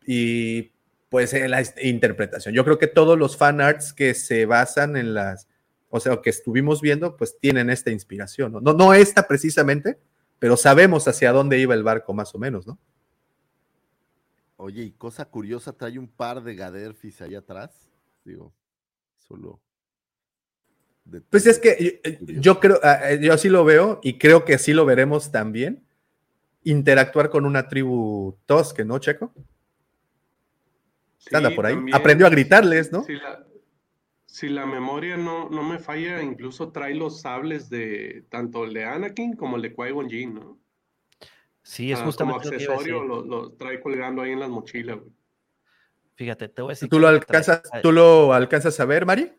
Y 0.06 0.72
pues 1.10 1.34
en 1.34 1.52
la 1.52 1.62
interpretación. 1.82 2.56
Yo 2.56 2.64
creo 2.64 2.80
que 2.80 2.88
todos 2.88 3.18
los 3.18 3.38
fan 3.38 3.62
arts 3.62 3.94
que 3.94 4.14
se 4.14 4.46
basan 4.46 4.98
en 4.98 5.14
las, 5.14 5.48
o 5.90 6.00
sea, 6.00 6.22
que 6.22 6.30
estuvimos 6.30 6.82
viendo, 6.82 7.16
pues 7.16 7.38
tienen 7.40 7.70
esta 7.70 7.92
inspiración. 7.92 8.52
No, 8.52 8.62
no, 8.62 8.74
no 8.74 8.94
esta 8.94 9.28
precisamente, 9.28 10.00
pero 10.40 10.58
sabemos 10.58 11.08
hacia 11.08 11.32
dónde 11.32 11.60
iba 11.60 11.74
el 11.74 11.84
barco 11.84 12.14
más 12.14 12.34
o 12.36 12.40
menos, 12.40 12.68
¿no? 12.68 12.78
Oye, 14.58 14.84
y 14.84 14.92
cosa 14.92 15.26
curiosa, 15.26 15.72
trae 15.74 16.00
un 16.00 16.08
par 16.08 16.44
de 16.44 16.56
Gaderfis 16.56 17.22
allá 17.22 17.40
atrás. 17.40 17.90
Digo, 18.26 18.54
solo. 19.18 19.62
Pues 21.30 21.46
es 21.46 21.60
que 21.60 22.02
eh, 22.04 22.20
yo 22.22 22.60
creo, 22.60 22.80
ah, 22.84 23.12
eh, 23.12 23.20
yo 23.22 23.34
así 23.34 23.48
lo 23.48 23.64
veo 23.64 24.00
y 24.04 24.18
creo 24.18 24.44
que 24.44 24.56
así 24.56 24.74
lo 24.74 24.86
veremos 24.86 25.32
también. 25.32 25.86
Interactuar 26.64 27.30
con 27.30 27.46
una 27.46 27.70
tribu 27.70 28.38
tosque, 28.46 28.84
¿no, 28.84 29.00
Checo? 29.00 29.32
Anda 31.32 31.50
Sí, 31.50 31.56
por 31.56 31.66
ahí. 31.66 31.76
también, 31.76 31.96
Aprendió 31.96 32.28
a 32.28 32.30
gritarles, 32.30 32.92
¿no? 32.92 33.04
Si 33.04 33.14
la, 33.14 33.47
si 34.38 34.50
la 34.50 34.66
memoria 34.68 35.18
no, 35.18 35.50
no 35.50 35.64
me 35.64 35.80
falla, 35.80 36.22
incluso 36.22 36.72
trae 36.72 36.94
los 36.94 37.22
sables 37.22 37.70
de 37.70 38.24
tanto 38.30 38.66
el 38.66 38.74
de 38.74 38.86
Anakin 38.86 39.36
como 39.36 39.56
el 39.56 39.64
de 39.64 39.76
Qui-Gon 39.76 40.10
Jinn, 40.10 40.36
¿no? 40.36 40.60
Sí, 41.64 41.92
es 41.92 42.00
Ah, 42.00 42.06
justamente 42.06 42.44
como 42.44 42.52
lo 42.52 42.58
que 42.58 42.64
iba 42.64 42.74
a 42.74 42.76
accesorio, 42.78 43.00
decir. 43.02 43.10
lo, 43.10 43.26
lo 43.26 43.52
trae 43.54 43.82
colgando 43.82 44.22
ahí 44.22 44.32
en 44.34 44.40
las 44.40 44.50
mochilas, 44.50 44.98
güey. 45.00 45.12
Fíjate, 46.14 46.50
te 46.50 46.62
voy 46.62 46.70
a 46.70 46.74
decir. 46.74 46.88
¿Tú 46.90 47.00
lo 47.00 47.08
alcanzas, 47.08 47.64
trae- 47.64 47.82
tú 47.82 47.92
lo 47.92 48.32
alcanzas 48.34 48.80
a 48.80 48.86
ver, 48.86 49.06
Mari? 49.08 49.32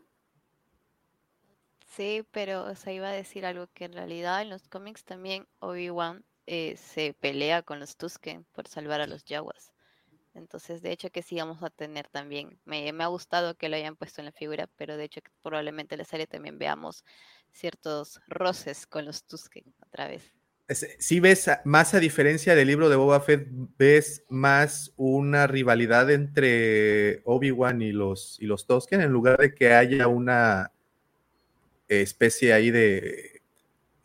Sí, 1.86 2.24
pero 2.30 2.64
o 2.64 2.74
sea, 2.74 2.92
iba 2.92 3.08
a 3.08 3.12
decir 3.12 3.44
algo 3.46 3.66
que 3.74 3.84
en 3.84 3.92
realidad 3.92 4.42
en 4.42 4.50
los 4.50 4.68
cómics 4.68 5.04
también 5.04 5.46
Obi-Wan 5.60 6.24
eh, 6.46 6.76
se 6.76 7.14
pelea 7.14 7.62
con 7.62 7.80
los 7.80 7.96
Tusken 7.96 8.44
por 8.52 8.68
salvar 8.68 9.00
a 9.00 9.06
los 9.06 9.24
Jawas. 9.24 9.72
Entonces, 10.38 10.80
de 10.82 10.92
hecho 10.92 11.10
que 11.10 11.22
sí 11.22 11.36
vamos 11.36 11.62
a 11.62 11.70
tener 11.70 12.08
también, 12.08 12.58
me, 12.64 12.88
ha 12.88 13.06
gustado 13.06 13.56
que 13.56 13.68
lo 13.68 13.76
hayan 13.76 13.96
puesto 13.96 14.20
en 14.20 14.26
la 14.26 14.32
figura, 14.32 14.68
pero 14.76 14.96
de 14.96 15.04
hecho 15.04 15.20
que 15.20 15.30
probablemente 15.42 15.94
en 15.94 15.98
la 15.98 16.04
serie 16.04 16.26
también 16.26 16.58
veamos 16.58 17.04
ciertos 17.52 18.20
roces 18.26 18.86
con 18.86 19.04
los 19.04 19.24
Tusken 19.24 19.64
otra 19.86 20.08
vez. 20.08 20.32
Si 20.98 21.18
ves 21.18 21.50
más 21.64 21.94
a 21.94 22.00
diferencia 22.00 22.54
del 22.54 22.68
libro 22.68 22.90
de 22.90 22.96
Boba 22.96 23.20
Fett, 23.20 23.48
ves 23.78 24.24
más 24.28 24.92
una 24.96 25.46
rivalidad 25.46 26.10
entre 26.10 27.22
Obi-Wan 27.24 27.80
y 27.80 27.92
los, 27.92 28.36
y 28.38 28.46
los 28.46 28.66
Tosken 28.66 29.00
en 29.00 29.10
lugar 29.10 29.38
de 29.38 29.54
que 29.54 29.72
haya 29.72 30.08
una 30.08 30.72
especie 31.88 32.52
ahí 32.52 32.70
de 32.70 33.40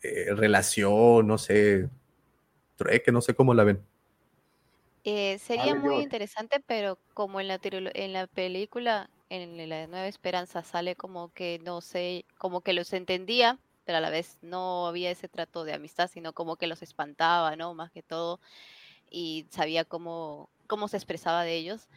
eh, 0.01 0.34
relación, 0.34 1.27
no 1.27 1.38
sé, 1.38 1.89
trueque, 2.77 3.11
no 3.11 3.22
sé 3.22 3.34
cómo 3.34 3.53
la 3.53 3.65
ven. 3.65 3.84
Eh, 5.05 5.38
sería 5.39 5.75
muy 5.75 5.95
interesante, 6.01 6.61
pero 6.65 6.97
como 7.13 7.41
en 7.41 7.49
la, 7.49 7.59
en 7.61 8.13
la 8.13 8.27
película, 8.27 9.09
en 9.30 9.69
la 9.69 9.88
Nueva 9.88 10.07
Esperanza, 10.07 10.63
sale 10.63 10.95
como 10.95 11.30
que 11.34 11.59
no 11.63 11.81
sé, 11.81 12.25
como 12.38 12.61
que 12.61 12.73
los 12.73 12.93
entendía, 12.93 13.59
pero 13.85 13.97
a 13.97 14.01
la 14.01 14.09
vez 14.09 14.38
no 14.41 14.88
había 14.88 15.11
ese 15.11 15.27
trato 15.27 15.65
de 15.65 15.73
amistad, 15.73 16.09
sino 16.09 16.31
como 16.34 16.55
que 16.55 16.67
los 16.67 16.81
espantaba, 16.81 17.55
¿no? 17.57 17.73
Más 17.73 17.91
que 17.91 18.01
todo, 18.01 18.39
y 19.09 19.45
sabía 19.49 19.85
cómo, 19.85 20.49
cómo 20.67 20.88
se 20.88 20.97
expresaba 20.97 21.43
de 21.43 21.55
ellos. 21.55 21.89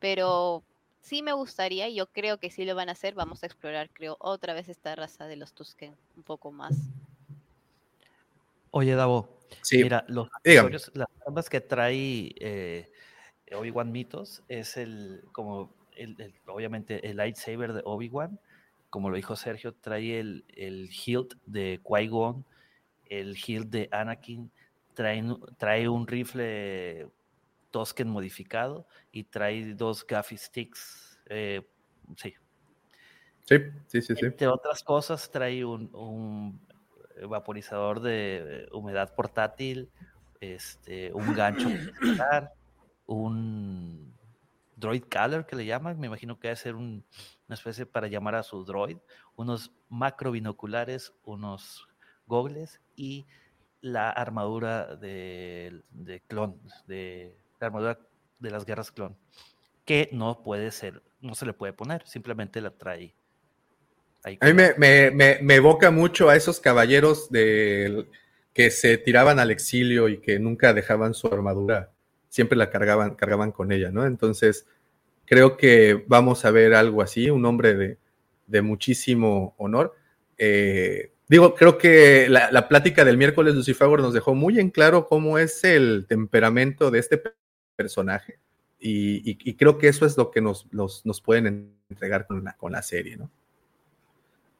Pero 0.00 0.62
sí 1.00 1.22
me 1.22 1.32
gustaría, 1.32 1.88
y 1.88 1.94
yo 1.96 2.06
creo 2.08 2.38
que 2.38 2.50
sí 2.50 2.64
lo 2.66 2.74
van 2.74 2.90
a 2.90 2.92
hacer, 2.92 3.14
vamos 3.14 3.42
a 3.42 3.46
explorar, 3.46 3.90
creo, 3.92 4.16
otra 4.20 4.54
vez 4.54 4.68
esta 4.68 4.94
raza 4.96 5.26
de 5.26 5.36
los 5.36 5.54
Tusken 5.54 5.96
un 6.16 6.22
poco 6.24 6.52
más. 6.52 6.74
Oye, 8.70 8.94
Davo, 8.94 9.38
Sí, 9.62 9.82
mira, 9.82 10.04
los 10.08 10.28
accesorios, 10.32 10.90
las 10.94 11.08
armas 11.26 11.48
que 11.50 11.60
trae 11.60 12.32
eh, 12.40 12.90
Obi-Wan 13.52 13.90
Mitos 13.92 14.42
es 14.48 14.76
el, 14.76 15.24
como, 15.32 15.74
el, 15.96 16.20
el- 16.20 16.34
obviamente, 16.46 17.08
el 17.08 17.16
lightsaber 17.16 17.72
de 17.72 17.82
Obi-Wan, 17.84 18.40
como 18.90 19.10
lo 19.10 19.16
dijo 19.16 19.36
Sergio, 19.36 19.74
trae 19.74 20.20
el, 20.20 20.44
el 20.48 20.88
hilt 20.90 21.34
de 21.46 21.80
Qui-Gon, 21.82 22.44
el 23.06 23.36
hilt 23.36 23.68
de 23.70 23.88
Anakin, 23.92 24.52
trae, 24.94 25.22
trae 25.58 25.88
un 25.88 26.06
rifle 26.06 27.10
Tosken 27.70 28.08
modificado 28.08 28.86
y 29.12 29.24
trae 29.24 29.74
dos 29.74 30.06
Gaffy 30.06 30.36
Sticks, 30.36 31.20
eh, 31.28 31.62
sí, 32.16 32.34
Sí, 33.44 33.56
sí, 33.88 34.02
sí, 34.02 34.14
sí. 34.16 34.26
entre 34.26 34.46
otras 34.48 34.82
cosas, 34.82 35.30
trae 35.30 35.64
un, 35.64 35.92
un 35.94 36.60
vaporizador 37.26 38.00
de 38.00 38.68
humedad 38.72 39.14
portátil, 39.14 39.90
este, 40.40 41.12
un 41.12 41.34
gancho 41.34 41.68
un 43.06 44.14
droid 44.76 45.04
caller 45.08 45.44
que 45.46 45.56
le 45.56 45.66
llaman, 45.66 45.98
me 45.98 46.06
imagino 46.06 46.38
que 46.38 46.48
debe 46.48 46.56
ser 46.56 46.74
un- 46.76 47.04
una 47.48 47.54
especie 47.54 47.84
para 47.86 48.06
llamar 48.08 48.34
a 48.36 48.42
su 48.42 48.64
droid, 48.64 48.98
unos 49.36 49.72
macro 49.88 50.30
binoculares, 50.30 51.12
unos 51.24 51.88
gogles 52.26 52.80
y 52.96 53.26
la 53.80 54.10
armadura 54.10 54.96
de, 54.96 55.82
de 55.90 56.20
clon, 56.20 56.60
de 56.86 57.36
la 57.58 57.66
armadura 57.66 57.98
de 58.38 58.50
las 58.50 58.64
guerras 58.64 58.92
clon, 58.92 59.16
que 59.84 60.08
no 60.12 60.42
puede 60.42 60.70
ser, 60.70 61.02
no 61.20 61.34
se 61.34 61.46
le 61.46 61.52
puede 61.52 61.72
poner, 61.72 62.06
simplemente 62.06 62.60
la 62.60 62.70
trae 62.70 63.14
ahí 64.22 64.38
A 64.40 64.46
mí 64.46 64.52
me, 64.54 64.74
me- 64.78 65.10
me- 65.10 65.38
me 65.42 65.54
evoca 65.56 65.90
mucho 65.90 66.28
a 66.28 66.36
esos 66.36 66.60
caballeros 66.60 67.30
del- 67.30 68.08
que 68.52 68.70
se 68.70 68.98
tiraban 68.98 69.38
al 69.38 69.50
exilio 69.50 70.08
y 70.08 70.18
que 70.18 70.38
nunca 70.38 70.74
dejaban 70.74 71.14
su 71.14 71.28
armadura, 71.28 71.90
siempre 72.28 72.58
la 72.58 72.70
cargaban, 72.70 73.14
cargaban 73.14 73.52
con 73.52 73.70
ella, 73.72 73.90
¿no? 73.90 74.04
Entonces, 74.06 74.66
creo 75.24 75.56
que 75.56 76.04
vamos 76.08 76.44
a 76.44 76.50
ver 76.50 76.74
algo 76.74 77.02
así, 77.02 77.30
un 77.30 77.44
hombre 77.46 77.74
de, 77.74 77.98
de 78.48 78.62
muchísimo 78.62 79.54
honor. 79.58 79.94
Eh, 80.36 81.12
digo, 81.28 81.54
creo 81.54 81.78
que 81.78 82.28
la, 82.28 82.50
la 82.50 82.66
plática 82.68 83.04
del 83.04 83.16
miércoles 83.18 83.54
Lucifer 83.54 83.88
nos 84.00 84.12
dejó 84.14 84.34
muy 84.34 84.58
en 84.58 84.70
claro 84.70 85.06
cómo 85.06 85.38
es 85.38 85.62
el 85.64 86.06
temperamento 86.08 86.90
de 86.90 86.98
este 86.98 87.18
pe- 87.18 87.34
personaje. 87.76 88.38
Y, 88.80 89.30
y- 89.30 89.38
y 89.50 89.54
creo 89.54 89.78
que 89.78 89.88
eso 89.88 90.06
es 90.06 90.16
lo 90.16 90.30
que 90.32 90.40
nos 90.40 90.66
pueden 91.24 91.74
entregar 91.88 92.26
con 92.26 92.42
la, 92.42 92.54
con 92.56 92.72
la 92.72 92.82
serie, 92.82 93.16
¿no? 93.16 93.30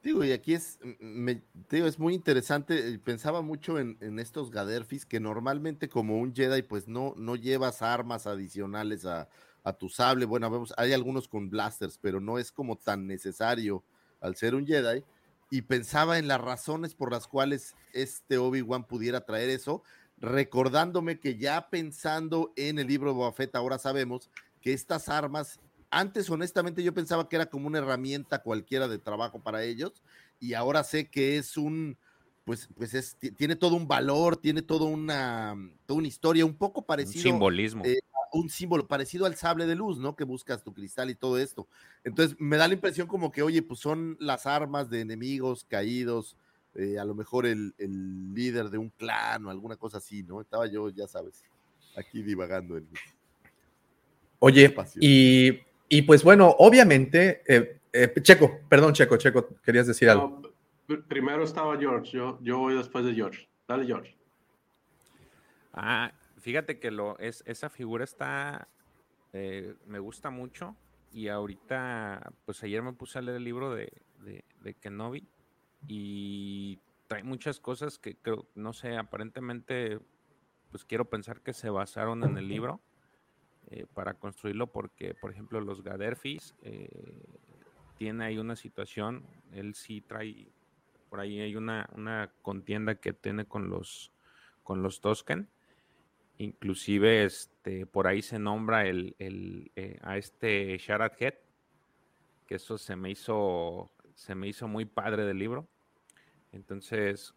Digo, 0.03 0.23
y 0.23 0.31
aquí 0.31 0.55
es, 0.55 0.79
me, 0.99 1.43
digo, 1.69 1.85
es 1.85 1.99
muy 1.99 2.15
interesante. 2.15 2.89
eh, 2.89 2.99
Pensaba 2.99 3.41
mucho 3.41 3.77
en, 3.77 4.19
estos 4.19 4.49
Gaderfis, 4.49 5.05
que 5.05 5.19
normalmente 5.19 5.89
como 5.89 6.17
un 6.17 6.33
Jedi, 6.33 6.63
pues 6.63 6.87
no, 6.87 7.13
no 7.17 7.35
llevas 7.35 7.83
armas 7.83 8.25
adicionales 8.25 9.05
a, 9.05 9.29
a 9.63 9.73
tu 9.73 9.89
sable. 9.89 10.25
Bueno, 10.25 10.49
vemos, 10.49 10.73
hay 10.77 10.93
algunos 10.93 11.27
con 11.27 11.49
blasters, 11.49 11.99
pero 12.01 12.19
no 12.19 12.39
es 12.39 12.51
como 12.51 12.77
tan 12.77 13.05
necesario 13.05 13.83
al 14.21 14.35
ser 14.35 14.55
un 14.55 14.65
Jedi. 14.65 15.03
Y 15.51 15.63
pensaba 15.63 16.17
en 16.17 16.27
las 16.27 16.41
razones 16.41 16.95
por 16.95 17.11
las 17.11 17.27
cuales 17.27 17.75
este 17.93 18.37
Obi-Wan 18.37 18.87
pudiera 18.87 19.25
traer 19.25 19.49
eso, 19.49 19.83
recordándome 20.17 21.19
que 21.19 21.37
ya 21.37 21.69
pensando 21.69 22.53
en 22.55 22.79
el 22.79 22.87
libro 22.87 23.11
de 23.11 23.17
Boba 23.17 23.35
ahora 23.53 23.77
sabemos 23.77 24.29
que 24.61 24.71
estas 24.73 25.09
armas 25.09 25.59
antes, 25.91 26.29
honestamente, 26.29 26.81
yo 26.83 26.93
pensaba 26.93 27.29
que 27.29 27.35
era 27.35 27.45
como 27.47 27.67
una 27.67 27.77
herramienta 27.79 28.41
cualquiera 28.41 28.87
de 28.87 28.97
trabajo 28.97 29.41
para 29.41 29.63
ellos, 29.63 30.01
y 30.39 30.53
ahora 30.53 30.83
sé 30.83 31.09
que 31.09 31.37
es 31.37 31.57
un, 31.57 31.97
pues, 32.45 32.69
pues 32.75 32.93
es, 32.93 33.15
ti- 33.17 33.31
tiene 33.31 33.55
todo 33.55 33.75
un 33.75 33.87
valor, 33.87 34.37
tiene 34.37 34.61
todo 34.61 34.85
una, 34.85 35.55
toda 35.85 35.99
una 35.99 36.07
historia, 36.07 36.45
un 36.45 36.55
poco 36.57 36.85
parecido. 36.85 37.33
simbolismo. 37.33 37.83
eh, 37.85 37.99
a 38.13 38.37
un 38.37 38.49
símbolo 38.49 38.87
parecido 38.87 39.25
al 39.25 39.35
sable 39.35 39.65
de 39.65 39.75
luz, 39.75 39.99
¿no? 39.99 40.15
Que 40.15 40.23
buscas 40.23 40.63
tu 40.63 40.73
cristal 40.73 41.09
y 41.09 41.15
todo 41.15 41.37
esto. 41.37 41.67
Entonces, 42.03 42.37
me 42.39 42.55
da 42.57 42.67
la 42.67 42.73
impresión 42.75 43.07
como 43.07 43.31
que, 43.31 43.41
oye, 43.41 43.61
pues 43.61 43.79
son 43.81 44.15
las 44.19 44.45
armas 44.45 44.89
de 44.89 45.01
enemigos 45.01 45.65
caídos, 45.65 46.37
eh, 46.75 46.97
a 46.97 47.03
lo 47.03 47.13
mejor 47.13 47.45
el, 47.45 47.75
el 47.77 48.33
líder 48.33 48.69
de 48.69 48.77
un 48.77 48.89
clan 48.89 49.45
o 49.45 49.49
alguna 49.49 49.75
cosa 49.75 49.97
así, 49.97 50.23
¿no? 50.23 50.39
Estaba 50.39 50.67
yo, 50.67 50.89
ya 50.89 51.07
sabes, 51.07 51.43
aquí 51.95 52.23
divagando 52.23 52.77
en 52.77 52.87
Oye, 54.39 54.73
y, 54.99 55.59
y 55.93 56.03
pues 56.03 56.23
bueno, 56.23 56.55
obviamente, 56.59 57.43
eh, 57.45 57.81
eh, 57.91 58.13
Checo, 58.21 58.61
perdón, 58.69 58.93
Checo, 58.93 59.17
Checo, 59.17 59.49
querías 59.61 59.87
decir 59.87 60.09
algo. 60.09 60.41
No, 60.87 61.03
primero 61.03 61.43
estaba 61.43 61.77
George, 61.77 62.13
yo, 62.13 62.39
yo 62.41 62.59
voy 62.59 62.75
después 62.75 63.03
de 63.03 63.13
George. 63.13 63.49
Dale, 63.67 63.85
George. 63.85 64.15
Ah, 65.73 66.13
fíjate 66.39 66.79
que 66.79 66.91
lo 66.91 67.19
es 67.19 67.43
esa 67.45 67.69
figura 67.69 68.05
está 68.05 68.69
eh, 69.33 69.75
me 69.85 69.99
gusta 69.99 70.29
mucho 70.29 70.77
y 71.11 71.27
ahorita 71.27 72.31
pues 72.45 72.63
ayer 72.63 72.81
me 72.81 72.93
puse 72.93 73.19
a 73.19 73.21
leer 73.21 73.35
el 73.35 73.43
libro 73.43 73.75
de, 73.75 73.91
de, 74.19 74.45
de 74.61 74.73
Kenobi 74.75 75.27
y 75.89 76.79
trae 77.07 77.23
muchas 77.23 77.59
cosas 77.59 77.99
que 77.99 78.15
creo 78.15 78.47
no 78.55 78.71
sé 78.71 78.95
aparentemente 78.95 79.99
pues 80.71 80.85
quiero 80.85 81.09
pensar 81.09 81.41
que 81.41 81.53
se 81.53 81.69
basaron 81.69 82.23
en 82.23 82.37
el 82.37 82.47
libro 82.47 82.79
eh, 83.71 83.85
para 83.93 84.13
construirlo 84.13 84.67
porque 84.67 85.15
por 85.15 85.31
ejemplo 85.31 85.59
los 85.61 85.83
Gaderfis 85.83 86.55
eh, 86.61 86.89
tiene 87.97 88.25
ahí 88.25 88.37
una 88.37 88.55
situación 88.55 89.23
él 89.51 89.73
sí 89.75 90.01
trae 90.01 90.47
por 91.09 91.19
ahí 91.19 91.39
hay 91.39 91.55
una, 91.55 91.89
una 91.95 92.31
contienda 92.41 92.95
que 92.95 93.13
tiene 93.13 93.45
con 93.45 93.69
los 93.69 94.11
con 94.63 94.83
los 94.83 95.01
Tosken 95.01 95.49
Inclusive 96.41 97.23
este, 97.23 97.85
por 97.85 98.07
ahí 98.07 98.23
se 98.23 98.39
nombra 98.39 98.87
el, 98.87 99.15
el, 99.19 99.71
eh, 99.75 99.99
a 100.01 100.17
este 100.17 100.75
Sharad 100.79 101.11
Head, 101.19 101.35
que 102.47 102.55
eso 102.55 102.79
se 102.79 102.95
me 102.95 103.11
hizo, 103.11 103.91
se 104.15 104.33
me 104.33 104.47
hizo 104.47 104.67
muy 104.67 104.85
padre 104.85 105.23
del 105.23 105.37
libro. 105.37 105.67
Entonces, 106.51 107.35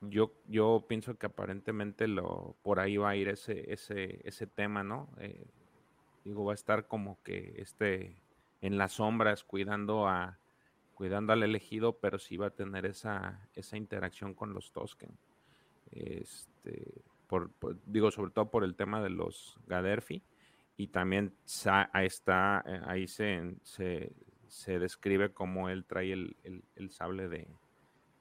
yo, 0.00 0.32
yo 0.46 0.86
pienso 0.88 1.16
que 1.18 1.26
aparentemente 1.26 2.08
lo, 2.08 2.56
por 2.62 2.80
ahí 2.80 2.96
va 2.96 3.10
a 3.10 3.16
ir 3.16 3.28
ese, 3.28 3.72
ese, 3.72 4.20
ese 4.26 4.46
tema, 4.46 4.82
¿no? 4.82 5.10
Eh, 5.18 5.46
digo, 6.24 6.44
va 6.44 6.52
a 6.52 6.54
estar 6.54 6.86
como 6.88 7.22
que 7.22 7.54
este 7.58 8.22
en 8.60 8.78
las 8.78 8.92
sombras 8.94 9.44
cuidando 9.44 10.06
a 10.08 10.38
cuidando 10.94 11.32
al 11.32 11.42
elegido, 11.42 11.98
pero 11.98 12.18
sí 12.18 12.36
va 12.36 12.48
a 12.48 12.50
tener 12.54 12.86
esa, 12.86 13.48
esa 13.54 13.76
interacción 13.78 14.34
con 14.34 14.52
los 14.52 14.72
Tosken. 14.72 15.16
Este, 15.90 17.02
por, 17.26 17.50
digo, 17.86 18.10
sobre 18.10 18.32
todo 18.32 18.50
por 18.50 18.64
el 18.64 18.74
tema 18.76 19.02
de 19.02 19.10
los 19.10 19.58
Gaderfi. 19.66 20.22
Y 20.76 20.88
también 20.88 21.34
ahí 21.92 22.06
está, 22.06 22.62
eh, 22.66 22.80
ahí 22.86 23.06
se, 23.08 23.54
se, 23.62 24.12
se 24.48 24.78
describe 24.78 25.32
cómo 25.32 25.68
él 25.68 25.84
trae 25.84 26.12
el, 26.12 26.36
el- 26.44 26.64
el 26.76 26.90
sable 26.90 27.28
de, 27.28 27.48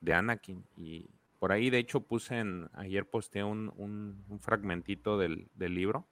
de 0.02 0.14
Anakin. 0.14 0.66
Y, 0.78 1.10
por 1.40 1.54
ahí, 1.54 1.70
de 1.70 1.80
hecho, 1.80 2.02
puse 2.02 2.38
en, 2.38 2.70
ayer 2.74 3.06
posteé 3.06 3.44
un, 3.46 3.74
un, 3.78 4.40
fragmentito 4.42 5.18
del, 5.18 5.48
del, 5.56 5.74
libro 5.74 6.06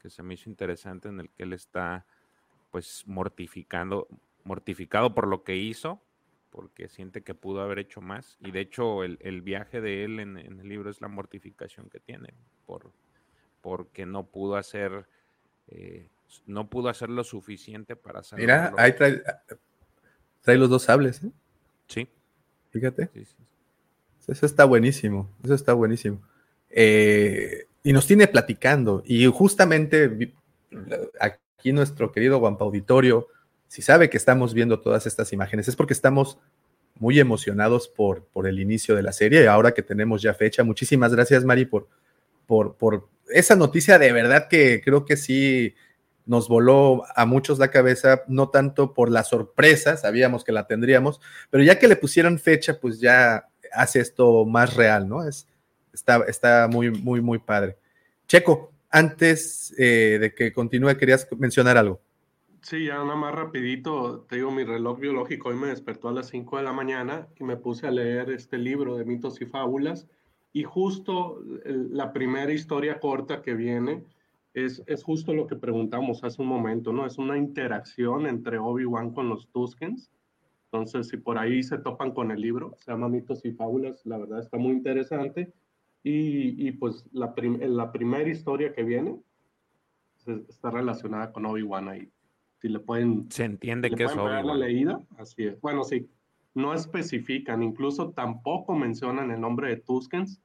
que 0.00 0.08
se 0.08 0.22
me 0.22 0.34
hizo 0.34 0.48
interesante 0.48 1.08
en 1.08 1.18
el 1.18 1.30
que 1.30 1.42
él 1.42 1.52
está 1.52 2.06
pues 2.70 3.02
mortificando, 3.06 4.06
mortificado 4.44 5.14
por 5.14 5.26
lo 5.26 5.42
que 5.42 5.56
hizo, 5.56 6.00
porque 6.50 6.88
siente 6.88 7.22
que 7.22 7.34
pudo 7.34 7.60
haber 7.60 7.80
hecho 7.80 8.00
más. 8.00 8.36
Y 8.40 8.52
de 8.52 8.60
hecho, 8.60 9.02
el, 9.02 9.18
el 9.20 9.42
viaje 9.42 9.80
de 9.80 10.04
él 10.04 10.20
en, 10.20 10.38
en, 10.38 10.60
el 10.60 10.68
libro 10.68 10.90
es 10.90 11.00
la 11.00 11.08
mortificación 11.08 11.90
que 11.90 11.98
tiene, 11.98 12.32
por, 12.64 12.92
porque 13.60 14.06
no 14.06 14.26
pudo 14.26 14.54
hacer, 14.54 15.08
eh, 15.66 16.08
no 16.46 16.70
pudo 16.70 16.88
hacer 16.88 17.08
lo 17.08 17.24
suficiente 17.24 17.96
para 17.96 18.22
salir. 18.22 18.46
Mira, 18.46 18.72
ahí 18.76 18.92
trae, 18.92 19.22
trae 20.42 20.56
los 20.56 20.70
dos 20.70 20.84
sables, 20.84 21.24
¿eh? 21.24 21.32
Sí. 21.88 22.08
Fíjate. 22.70 23.10
Eso 24.28 24.46
está 24.46 24.64
buenísimo, 24.64 25.30
eso 25.42 25.54
está 25.54 25.72
buenísimo. 25.72 26.22
Eh, 26.70 27.66
y 27.82 27.92
nos 27.92 28.06
tiene 28.06 28.28
platicando. 28.28 29.02
Y 29.04 29.26
justamente 29.26 30.34
aquí 31.18 31.72
nuestro 31.72 32.12
querido 32.12 32.38
Guampa 32.38 32.64
Auditorio, 32.64 33.28
si 33.66 33.82
sabe 33.82 34.10
que 34.10 34.18
estamos 34.18 34.54
viendo 34.54 34.80
todas 34.80 35.06
estas 35.06 35.32
imágenes, 35.32 35.68
es 35.68 35.76
porque 35.76 35.94
estamos 35.94 36.38
muy 36.96 37.18
emocionados 37.20 37.88
por, 37.88 38.24
por 38.26 38.46
el 38.46 38.60
inicio 38.60 38.94
de 38.94 39.02
la 39.02 39.12
serie 39.12 39.48
ahora 39.48 39.72
que 39.72 39.82
tenemos 39.82 40.20
ya 40.20 40.34
fecha. 40.34 40.64
Muchísimas 40.64 41.14
gracias, 41.14 41.44
Mari, 41.44 41.64
por, 41.64 41.88
por, 42.46 42.76
por 42.76 43.08
esa 43.28 43.56
noticia 43.56 43.98
de 43.98 44.12
verdad 44.12 44.48
que 44.48 44.82
creo 44.84 45.04
que 45.04 45.16
sí 45.16 45.74
nos 46.26 46.48
voló 46.48 47.04
a 47.16 47.24
muchos 47.24 47.58
la 47.58 47.70
cabeza, 47.70 48.22
no 48.28 48.50
tanto 48.50 48.92
por 48.92 49.10
la 49.10 49.24
sorpresa, 49.24 49.96
sabíamos 49.96 50.44
que 50.44 50.52
la 50.52 50.66
tendríamos, 50.66 51.20
pero 51.48 51.64
ya 51.64 51.78
que 51.78 51.88
le 51.88 51.96
pusieron 51.96 52.38
fecha, 52.38 52.80
pues 52.80 53.00
ya 53.00 53.48
hace 53.72 54.00
esto 54.00 54.44
más 54.44 54.74
real, 54.76 55.08
¿no? 55.08 55.26
Es, 55.26 55.46
está, 55.92 56.24
está 56.28 56.68
muy, 56.68 56.90
muy, 56.90 57.20
muy 57.20 57.38
padre. 57.38 57.76
Checo, 58.26 58.72
antes 58.90 59.74
eh, 59.78 60.18
de 60.20 60.34
que 60.34 60.52
continúe, 60.52 60.96
querías 60.96 61.26
mencionar 61.36 61.76
algo. 61.76 62.00
Sí, 62.62 62.86
ya 62.86 62.96
nada 62.96 63.14
más 63.14 63.34
rapidito, 63.34 64.26
te 64.28 64.36
digo, 64.36 64.50
mi 64.50 64.64
reloj 64.64 64.98
biológico 64.98 65.48
hoy 65.48 65.54
me 65.54 65.68
despertó 65.68 66.08
a 66.08 66.12
las 66.12 66.28
5 66.28 66.56
de 66.58 66.62
la 66.64 66.72
mañana 66.72 67.28
y 67.38 67.44
me 67.44 67.56
puse 67.56 67.86
a 67.86 67.90
leer 67.90 68.30
este 68.30 68.58
libro 68.58 68.96
de 68.96 69.04
mitos 69.04 69.40
y 69.40 69.46
fábulas 69.46 70.08
y 70.52 70.64
justo 70.64 71.40
la 71.64 72.12
primera 72.12 72.52
historia 72.52 72.98
corta 72.98 73.42
que 73.42 73.54
viene 73.54 74.04
es, 74.54 74.82
es, 74.86 75.04
justo 75.04 75.32
lo 75.32 75.46
que 75.46 75.56
preguntamos 75.56 76.24
hace 76.24 76.42
un 76.42 76.48
momento, 76.48 76.92
¿no? 76.92 77.06
Es 77.06 77.16
una 77.16 77.38
interacción 77.38 78.26
entre 78.26 78.58
Obi-Wan 78.58 79.12
con 79.12 79.28
los 79.28 79.48
Tuskens. 79.48 80.10
Entonces, 80.70 81.08
si 81.08 81.16
por 81.16 81.38
ahí 81.38 81.62
se 81.62 81.78
topan 81.78 82.12
con 82.12 82.30
el 82.30 82.40
libro, 82.40 82.74
se 82.78 82.90
llama 82.90 83.08
Mitos 83.08 83.44
y 83.44 83.52
Fábulas, 83.52 84.04
la 84.04 84.18
verdad 84.18 84.40
está 84.40 84.58
muy 84.58 84.72
interesante. 84.72 85.52
Y, 86.02 86.68
y 86.68 86.72
pues 86.72 87.06
la, 87.12 87.34
la 87.36 87.90
primera 87.90 88.28
historia 88.28 88.72
que 88.72 88.82
viene 88.82 89.18
está 90.48 90.70
relacionada 90.70 91.32
con 91.32 91.46
Obi-Wan 91.46 91.88
ahí. 91.88 92.10
Si 92.60 92.68
le 92.68 92.80
pueden... 92.80 93.30
Se 93.30 93.44
entiende 93.44 93.90
que 93.90 94.04
es 94.04 94.12
Obi-Wan. 94.12 94.46
la 94.46 94.54
leída, 94.56 95.00
así 95.16 95.44
es. 95.44 95.60
Bueno, 95.60 95.84
sí, 95.84 96.08
no 96.54 96.74
especifican, 96.74 97.62
incluso 97.62 98.10
tampoco 98.10 98.74
mencionan 98.74 99.30
el 99.30 99.40
nombre 99.40 99.68
de 99.68 99.76
Tuskens, 99.76 100.42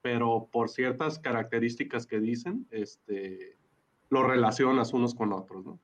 pero 0.00 0.48
por 0.50 0.68
ciertas 0.68 1.18
características 1.18 2.06
que 2.06 2.20
dicen, 2.20 2.66
este, 2.70 3.58
lo 4.08 4.22
relacionas 4.22 4.94
unos 4.94 5.14
con 5.14 5.32
otros, 5.32 5.66
¿no? 5.66 5.78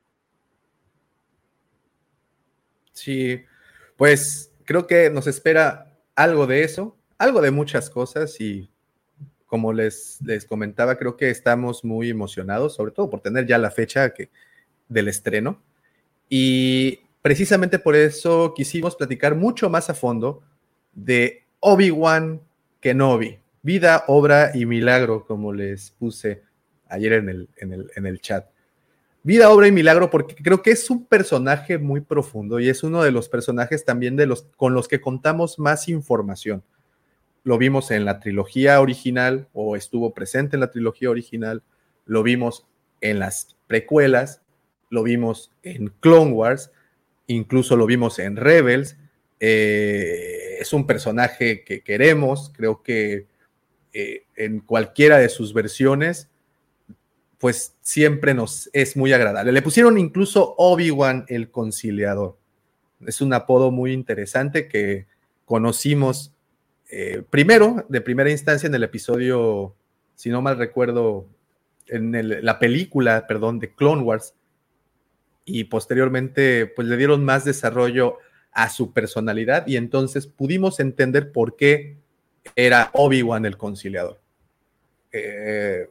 Sí, 2.92 3.40
pues 3.96 4.52
creo 4.64 4.86
que 4.86 5.10
nos 5.10 5.26
espera 5.26 5.96
algo 6.14 6.46
de 6.46 6.64
eso, 6.64 6.96
algo 7.18 7.40
de 7.40 7.50
muchas 7.50 7.90
cosas 7.90 8.40
y 8.40 8.70
como 9.46 9.72
les, 9.72 10.18
les 10.22 10.46
comentaba, 10.46 10.96
creo 10.96 11.16
que 11.16 11.30
estamos 11.30 11.84
muy 11.84 12.10
emocionados, 12.10 12.74
sobre 12.74 12.92
todo 12.92 13.08
por 13.08 13.20
tener 13.20 13.46
ya 13.46 13.58
la 13.58 13.70
fecha 13.70 14.12
del 14.88 15.08
estreno. 15.08 15.62
Y 16.28 17.00
precisamente 17.22 17.78
por 17.78 17.94
eso 17.94 18.52
quisimos 18.56 18.96
platicar 18.96 19.34
mucho 19.34 19.70
más 19.70 19.90
a 19.90 19.94
fondo 19.94 20.42
de 20.92 21.44
Obi-Wan 21.60 22.40
Kenobi, 22.80 23.38
vida, 23.62 24.04
obra 24.08 24.50
y 24.54 24.66
milagro, 24.66 25.24
como 25.24 25.52
les 25.52 25.90
puse 25.92 26.42
ayer 26.88 27.14
en 27.14 27.28
el, 27.28 27.48
en 27.56 28.06
el, 28.06 28.20
chat. 28.20 28.46
Vida, 29.26 29.48
obra 29.48 29.66
y 29.66 29.72
milagro, 29.72 30.10
porque 30.10 30.34
creo 30.34 30.60
que 30.60 30.70
es 30.70 30.90
un 30.90 31.06
personaje 31.06 31.78
muy 31.78 32.02
profundo 32.02 32.60
y 32.60 32.68
es 32.68 32.82
uno 32.82 33.02
de 33.02 33.10
los 33.10 33.30
personajes 33.30 33.86
también 33.86 34.16
de 34.16 34.26
los 34.26 34.42
con 34.58 34.74
los 34.74 34.86
que 34.86 35.00
contamos 35.00 35.58
más 35.58 35.88
información. 35.88 36.62
Lo 37.42 37.56
vimos 37.56 37.90
en 37.90 38.04
la 38.04 38.20
trilogía 38.20 38.82
original 38.82 39.48
o 39.54 39.76
estuvo 39.76 40.12
presente 40.12 40.56
en 40.56 40.60
la 40.60 40.70
trilogía 40.70 41.08
original, 41.08 41.62
lo 42.04 42.22
vimos 42.22 42.66
en 43.00 43.18
las 43.18 43.56
precuelas, 43.66 44.42
lo 44.90 45.02
vimos 45.02 45.50
en 45.62 45.88
Clone 46.00 46.32
Wars, 46.32 46.70
incluso 47.26 47.78
lo 47.78 47.86
vimos 47.86 48.18
en 48.18 48.36
Rebels. 48.36 48.98
Eh, 49.40 50.58
es 50.60 50.74
un 50.74 50.86
personaje 50.86 51.64
que 51.64 51.80
queremos, 51.80 52.52
creo 52.54 52.82
que 52.82 53.26
eh, 53.94 54.26
en 54.36 54.60
cualquiera 54.60 55.16
de 55.16 55.30
sus 55.30 55.54
versiones, 55.54 56.28
pues 57.44 57.76
siempre 57.82 58.32
nos 58.32 58.70
es 58.72 58.96
muy 58.96 59.12
agradable. 59.12 59.52
Le 59.52 59.60
pusieron 59.60 59.98
incluso 59.98 60.54
Obi-Wan 60.56 61.26
el 61.28 61.50
conciliador. 61.50 62.38
Es 63.06 63.20
un 63.20 63.34
apodo 63.34 63.70
muy 63.70 63.92
interesante 63.92 64.66
que 64.66 65.04
conocimos 65.44 66.32
eh, 66.90 67.22
primero, 67.28 67.84
de 67.90 68.00
primera 68.00 68.30
instancia, 68.30 68.66
en 68.66 68.74
el 68.74 68.82
episodio, 68.82 69.74
si 70.14 70.30
no 70.30 70.40
mal 70.40 70.56
recuerdo, 70.56 71.26
en 71.86 72.42
la 72.42 72.58
película, 72.58 73.26
perdón, 73.26 73.58
de 73.58 73.74
Clone 73.74 74.00
Wars, 74.00 74.32
y 75.44 75.64
posteriormente, 75.64 76.64
pues 76.64 76.88
le 76.88 76.96
dieron 76.96 77.26
más 77.26 77.44
desarrollo 77.44 78.20
a 78.52 78.70
su 78.70 78.94
personalidad 78.94 79.66
y 79.66 79.76
entonces 79.76 80.26
pudimos 80.26 80.80
entender 80.80 81.30
por 81.30 81.56
qué 81.56 81.98
era 82.56 82.88
Obi-Wan 82.94 83.44
el 83.44 83.58
conciliador. 83.58 84.18
Eh, 85.12 85.90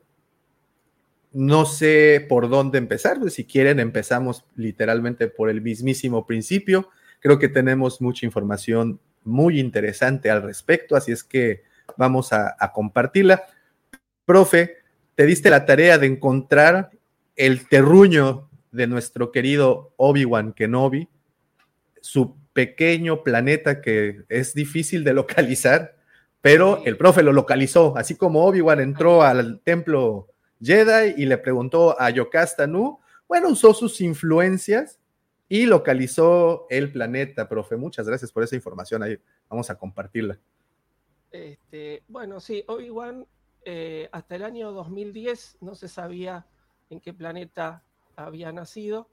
no 1.33 1.65
sé 1.65 2.25
por 2.29 2.49
dónde 2.49 2.77
empezar, 2.77 3.19
pues, 3.19 3.33
si 3.33 3.45
quieren 3.45 3.79
empezamos 3.79 4.45
literalmente 4.55 5.27
por 5.27 5.49
el 5.49 5.61
mismísimo 5.61 6.25
principio. 6.25 6.89
Creo 7.19 7.39
que 7.39 7.49
tenemos 7.49 8.01
mucha 8.01 8.25
información 8.25 8.99
muy 9.23 9.59
interesante 9.59 10.29
al 10.29 10.43
respecto, 10.43 10.95
así 10.95 11.11
es 11.11 11.23
que 11.23 11.63
vamos 11.97 12.33
a, 12.33 12.55
a 12.59 12.71
compartirla. 12.71 13.43
Profe, 14.25 14.77
te 15.15 15.25
diste 15.25 15.49
la 15.49 15.65
tarea 15.65 15.97
de 15.97 16.07
encontrar 16.07 16.91
el 17.35 17.67
terruño 17.67 18.49
de 18.71 18.87
nuestro 18.87 19.31
querido 19.31 19.93
Obi-Wan 19.97 20.53
Kenobi, 20.53 21.07
su 22.01 22.35
pequeño 22.53 23.23
planeta 23.23 23.81
que 23.81 24.23
es 24.29 24.53
difícil 24.53 25.03
de 25.03 25.13
localizar, 25.13 25.95
pero 26.41 26.83
el 26.85 26.97
profe 26.97 27.23
lo 27.23 27.31
localizó, 27.33 27.97
así 27.97 28.15
como 28.15 28.45
Obi-Wan 28.45 28.79
entró 28.79 29.23
al 29.23 29.61
templo 29.63 30.32
Jedi 30.63 31.21
y 31.21 31.25
le 31.25 31.37
preguntó 31.37 31.99
a 31.99 32.09
Yocasta 32.09 32.65
Nu, 32.65 32.99
bueno, 33.27 33.49
usó 33.49 33.73
sus 33.73 33.99
influencias 33.99 34.99
y 35.49 35.65
localizó 35.65 36.67
el 36.69 36.91
planeta, 36.91 37.49
profe. 37.49 37.75
Muchas 37.75 38.07
gracias 38.07 38.31
por 38.31 38.43
esa 38.43 38.55
información, 38.55 39.03
ahí 39.03 39.19
vamos 39.49 39.69
a 39.69 39.77
compartirla. 39.77 40.39
Este, 41.31 42.03
bueno, 42.07 42.39
sí, 42.39 42.63
Obi-Wan 42.67 43.25
eh, 43.65 44.07
hasta 44.11 44.35
el 44.35 44.43
año 44.43 44.71
2010 44.71 45.57
no 45.61 45.75
se 45.75 45.87
sabía 45.87 46.45
en 46.89 47.01
qué 47.01 47.13
planeta 47.13 47.83
había 48.15 48.51
nacido. 48.51 49.09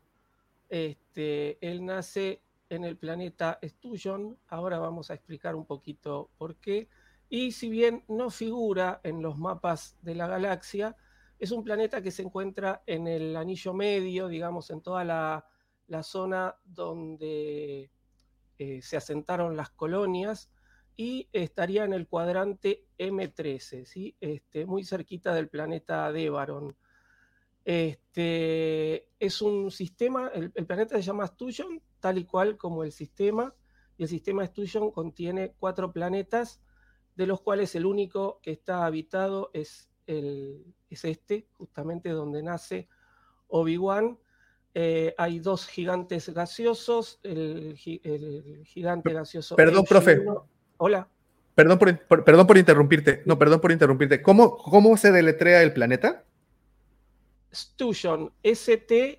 Este, 0.68 1.58
él 1.60 1.84
nace 1.84 2.42
en 2.68 2.84
el 2.84 2.96
planeta 2.96 3.58
Stujon, 3.64 4.38
ahora 4.48 4.78
vamos 4.78 5.10
a 5.10 5.14
explicar 5.14 5.56
un 5.56 5.66
poquito 5.66 6.30
por 6.38 6.56
qué. 6.56 6.88
Y 7.28 7.52
si 7.52 7.68
bien 7.68 8.04
no 8.06 8.30
figura 8.30 9.00
en 9.02 9.22
los 9.22 9.38
mapas 9.38 9.96
de 10.02 10.14
la 10.14 10.26
galaxia, 10.26 10.96
es 11.40 11.50
un 11.52 11.64
planeta 11.64 12.02
que 12.02 12.10
se 12.10 12.22
encuentra 12.22 12.82
en 12.86 13.08
el 13.08 13.34
anillo 13.34 13.72
medio, 13.72 14.28
digamos, 14.28 14.70
en 14.70 14.82
toda 14.82 15.04
la, 15.04 15.46
zona 16.02 16.54
donde 16.64 17.90
eh, 18.58 18.80
se 18.82 18.96
asentaron 18.96 19.56
las 19.56 19.70
colonias 19.70 20.52
y 20.96 21.28
estaría 21.32 21.84
en 21.84 21.94
el 21.94 22.06
cuadrante 22.06 22.84
M13, 22.98 23.86
¿sí? 23.86 24.14
este, 24.20 24.66
muy 24.66 24.84
cerquita 24.84 25.34
del 25.34 25.48
planeta 25.48 26.12
Devaron. 26.12 26.76
Este, 27.64 29.08
es 29.18 29.42
un 29.42 29.70
sistema, 29.70 30.28
el, 30.28 30.52
planeta 30.66 30.96
se 30.96 31.02
llama 31.02 31.26
Stujon, 31.26 31.82
tal 32.00 32.18
y 32.18 32.24
cual 32.24 32.56
como 32.58 32.84
el 32.84 32.92
sistema, 32.92 33.54
y 33.96 34.02
el 34.02 34.08
sistema 34.08 34.46
Stujon 34.46 34.90
contiene 34.92 35.54
cuatro 35.58 35.90
planetas 35.90 36.60
de 37.16 37.26
los 37.26 37.40
cuales 37.40 37.74
el 37.74 37.86
único 37.86 38.40
que 38.42 38.52
está 38.52 38.84
habitado 38.84 39.50
es, 39.54 39.89
el, 40.10 40.64
es 40.88 41.04
este, 41.04 41.46
justamente 41.56 42.08
donde 42.10 42.42
nace 42.42 42.88
Obi-Wan. 43.48 44.18
Eh, 44.74 45.14
hay 45.18 45.40
dos 45.40 45.66
gigantes 45.66 46.28
gaseosos, 46.28 47.18
el, 47.22 47.76
gigante 47.76 49.12
gaseoso. 49.12 49.56
Perdón, 49.56 49.84
profe. 49.84 50.24
Hola. 50.76 51.08
Perdón 51.54 51.78
por, 51.78 52.06
por- 52.06 52.24
perdón 52.24 52.46
por 52.46 52.58
interrumpirte. 52.58 53.22
No, 53.26 53.38
perdón 53.38 53.60
por 53.60 53.72
interrumpirte. 53.72 54.22
¿Cómo, 54.22 54.56
cómo 54.56 54.96
se 54.96 55.10
deletrea 55.12 55.62
el 55.62 55.72
planeta? 55.72 56.24
Station, 57.50 58.32
E 58.42 58.52
S-T-E-W-J-O-N. 58.52 59.10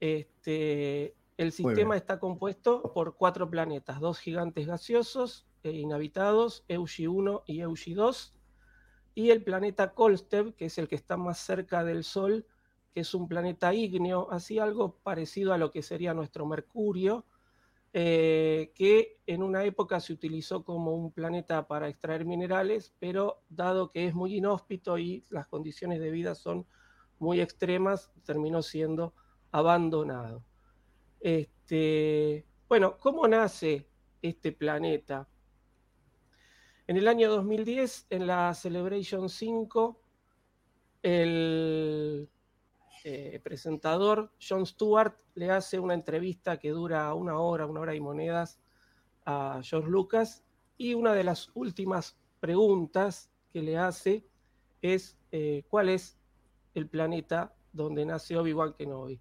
Este, 0.00 1.14
el 1.36 1.52
sistema 1.52 1.96
está 1.96 2.18
compuesto 2.18 2.92
por 2.92 3.14
cuatro 3.16 3.48
planetas, 3.48 4.00
dos 4.00 4.18
gigantes 4.18 4.66
gaseosos 4.66 5.47
inhabitados, 5.62 6.64
Eugi 6.68 7.06
1 7.06 7.44
y 7.46 7.60
Eugi 7.60 7.94
2, 7.94 8.34
y 9.14 9.30
el 9.30 9.42
planeta 9.42 9.94
Kolstev, 9.94 10.54
que 10.54 10.66
es 10.66 10.78
el 10.78 10.88
que 10.88 10.94
está 10.94 11.16
más 11.16 11.38
cerca 11.38 11.84
del 11.84 12.04
Sol, 12.04 12.46
que 12.92 13.00
es 13.00 13.14
un 13.14 13.28
planeta 13.28 13.74
ígneo, 13.74 14.28
así 14.30 14.58
algo 14.58 14.96
parecido 15.02 15.52
a 15.52 15.58
lo 15.58 15.70
que 15.70 15.82
sería 15.82 16.14
nuestro 16.14 16.46
Mercurio, 16.46 17.26
eh, 17.92 18.70
que 18.74 19.18
en 19.26 19.42
una 19.42 19.64
época 19.64 19.98
se 19.98 20.12
utilizó 20.12 20.62
como 20.62 20.94
un 20.94 21.10
planeta 21.10 21.66
para 21.66 21.88
extraer 21.88 22.24
minerales, 22.24 22.94
pero 22.98 23.42
dado 23.48 23.90
que 23.90 24.06
es 24.06 24.14
muy 24.14 24.36
inhóspito 24.36 24.98
y 24.98 25.24
las 25.30 25.48
condiciones 25.48 25.98
de 25.98 26.10
vida 26.10 26.34
son 26.34 26.66
muy 27.18 27.40
extremas, 27.40 28.12
terminó 28.24 28.62
siendo 28.62 29.14
abandonado. 29.50 30.44
Este, 31.20 32.46
bueno, 32.68 32.98
¿cómo 32.98 33.26
nace 33.26 33.88
este 34.22 34.52
planeta? 34.52 35.26
En 36.88 36.96
el 36.96 37.06
año 37.06 37.28
2010, 37.28 38.06
en 38.08 38.26
la 38.26 38.54
Celebration 38.54 39.28
5, 39.28 40.00
el 41.02 42.30
eh, 43.04 43.40
presentador 43.44 44.32
Jon 44.40 44.64
Stewart 44.64 45.14
le 45.34 45.50
hace 45.50 45.78
una 45.78 45.92
entrevista 45.92 46.58
que 46.58 46.70
dura 46.70 47.12
una 47.12 47.38
hora, 47.40 47.66
una 47.66 47.80
hora 47.80 47.94
y 47.94 48.00
monedas 48.00 48.58
a 49.26 49.60
George 49.62 49.90
Lucas 49.90 50.46
y 50.78 50.94
una 50.94 51.12
de 51.12 51.24
las 51.24 51.50
últimas 51.52 52.16
preguntas 52.40 53.30
que 53.52 53.60
le 53.60 53.76
hace 53.76 54.24
es 54.80 55.18
eh, 55.30 55.64
cuál 55.68 55.90
es 55.90 56.18
el 56.72 56.88
planeta 56.88 57.54
donde 57.70 58.06
nace 58.06 58.34
Obi-Wan 58.34 58.72
Kenobi. 58.72 59.20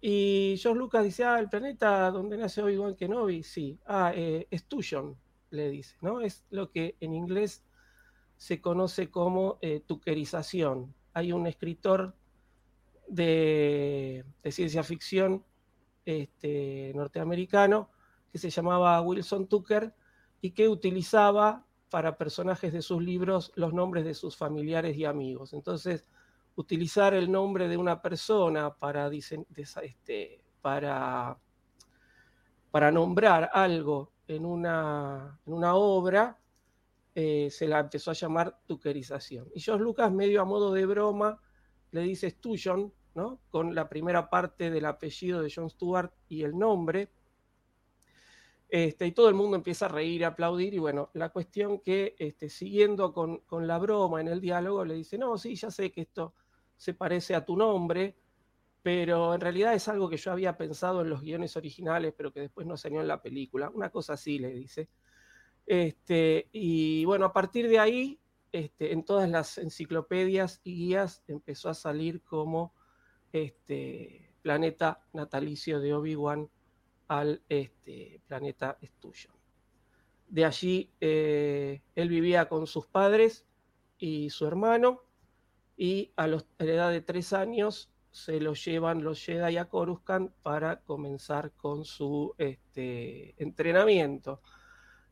Y 0.00 0.54
George 0.56 0.78
Lucas 0.78 1.04
dice, 1.04 1.24
ah, 1.24 1.38
el 1.38 1.50
planeta 1.50 2.10
donde 2.10 2.38
nace 2.38 2.62
Obi-Wan 2.62 2.96
Kenobi, 2.96 3.42
sí, 3.42 3.78
ah, 3.84 4.12
eh, 4.14 4.46
es 4.50 4.64
Tucson, 4.64 5.14
le 5.50 5.70
dice, 5.70 5.96
¿no? 6.00 6.20
Es 6.20 6.44
lo 6.50 6.70
que 6.70 6.96
en 7.00 7.14
inglés 7.14 7.64
se 8.36 8.60
conoce 8.60 9.10
como 9.10 9.58
eh, 9.60 9.80
tuquerización. 9.86 10.94
Hay 11.12 11.32
un 11.32 11.46
escritor 11.46 12.14
de, 13.06 14.24
ciencia 14.50 14.82
ficción 14.82 15.44
este, 16.04 16.92
norteamericano 16.94 17.90
que 18.32 18.38
se 18.38 18.50
llamaba 18.50 19.00
Wilson 19.02 19.48
Tucker 19.48 19.94
y 20.40 20.52
que 20.52 20.68
utilizaba 20.68 21.66
para 21.90 22.16
personajes 22.16 22.72
de 22.72 22.82
sus 22.82 23.02
libros 23.02 23.52
los 23.56 23.74
nombres 23.74 24.04
de 24.04 24.14
sus 24.14 24.36
familiares 24.36 24.96
y 24.96 25.04
amigos. 25.04 25.52
Entonces, 25.52 26.06
utilizar 26.54 27.14
el 27.14 27.30
nombre 27.30 27.68
de 27.68 27.76
una 27.76 28.00
persona 28.00 28.74
para, 28.74 29.10
desa- 29.10 29.82
este, 29.82 30.42
para, 30.62 31.36
para 32.70 32.92
nombrar 32.92 33.50
algo 33.52 34.12
en 34.30 34.46
una, 34.46 35.40
en 35.44 35.52
una 35.52 35.74
obra, 35.74 36.38
eh, 37.14 37.48
se 37.50 37.66
la 37.66 37.80
empezó 37.80 38.12
a 38.12 38.14
llamar 38.14 38.60
tuquerización. 38.66 39.48
Y 39.54 39.60
George 39.60 39.82
Lucas, 39.82 40.12
medio 40.12 40.40
a 40.40 40.44
modo 40.44 40.72
de 40.72 40.86
broma, 40.86 41.40
le 41.90 42.02
dice 42.02 42.30
Sturgeon, 42.30 42.92
¿no? 43.14 43.40
Con 43.50 43.74
la 43.74 43.88
primera 43.88 44.30
parte 44.30 44.70
del 44.70 44.84
apellido 44.84 45.42
de 45.42 45.52
John 45.54 45.68
Stewart 45.68 46.12
y 46.28 46.42
el 46.42 46.56
nombre. 46.56 47.10
Este, 48.68 49.08
y 49.08 49.12
todo 49.12 49.28
el 49.28 49.34
mundo 49.34 49.56
empieza 49.56 49.86
a 49.86 49.88
reír, 49.88 50.24
a 50.24 50.28
aplaudir, 50.28 50.74
y 50.74 50.78
bueno, 50.78 51.10
la 51.14 51.30
cuestión 51.30 51.80
que 51.80 52.14
este, 52.16 52.48
siguiendo 52.48 53.12
con, 53.12 53.38
con 53.38 53.66
la 53.66 53.78
broma 53.78 54.20
en 54.20 54.28
el 54.28 54.40
diálogo, 54.40 54.84
le 54.84 54.94
dice, 54.94 55.18
no, 55.18 55.36
sí, 55.38 55.56
ya 55.56 55.72
sé 55.72 55.90
que 55.90 56.02
esto 56.02 56.34
se 56.76 56.94
parece 56.94 57.34
a 57.34 57.44
tu 57.44 57.56
nombre, 57.56 58.16
pero 58.82 59.34
en 59.34 59.40
realidad 59.40 59.74
es 59.74 59.88
algo 59.88 60.08
que 60.08 60.16
yo 60.16 60.32
había 60.32 60.56
pensado 60.56 61.02
en 61.02 61.10
los 61.10 61.20
guiones 61.22 61.56
originales, 61.56 62.14
pero 62.16 62.32
que 62.32 62.40
después 62.40 62.66
no 62.66 62.76
salió 62.76 63.00
en 63.00 63.08
la 63.08 63.20
película. 63.20 63.70
Una 63.70 63.90
cosa 63.90 64.14
así, 64.14 64.38
le 64.38 64.50
dice. 64.52 64.88
Este, 65.66 66.48
y 66.52 67.04
bueno, 67.04 67.26
a 67.26 67.32
partir 67.32 67.68
de 67.68 67.78
ahí, 67.78 68.20
este, 68.52 68.92
en 68.92 69.04
todas 69.04 69.28
las 69.28 69.58
enciclopedias 69.58 70.60
y 70.64 70.74
guías 70.74 71.22
empezó 71.28 71.68
a 71.68 71.74
salir 71.74 72.22
como 72.22 72.74
este, 73.32 74.32
planeta 74.42 75.04
natalicio 75.12 75.78
de 75.80 75.94
Obi-Wan 75.94 76.50
al 77.08 77.42
este, 77.48 78.20
planeta 78.26 78.78
Stussion. 78.82 79.34
De 80.28 80.44
allí 80.44 80.90
eh, 81.00 81.82
él 81.94 82.08
vivía 82.08 82.48
con 82.48 82.66
sus 82.66 82.86
padres 82.86 83.46
y 83.98 84.30
su 84.30 84.46
hermano, 84.46 85.02
y 85.76 86.12
a, 86.16 86.26
los- 86.26 86.46
a 86.58 86.64
la 86.64 86.72
edad 86.72 86.90
de 86.90 87.00
tres 87.00 87.32
años 87.32 87.89
se 88.10 88.40
lo 88.40 88.54
llevan 88.54 89.04
los 89.04 89.24
Jedi 89.24 89.56
a 89.56 89.68
Coruscant 89.68 90.32
para 90.42 90.80
comenzar 90.80 91.52
con 91.52 91.84
su 91.84 92.34
este, 92.38 93.40
entrenamiento. 93.42 94.40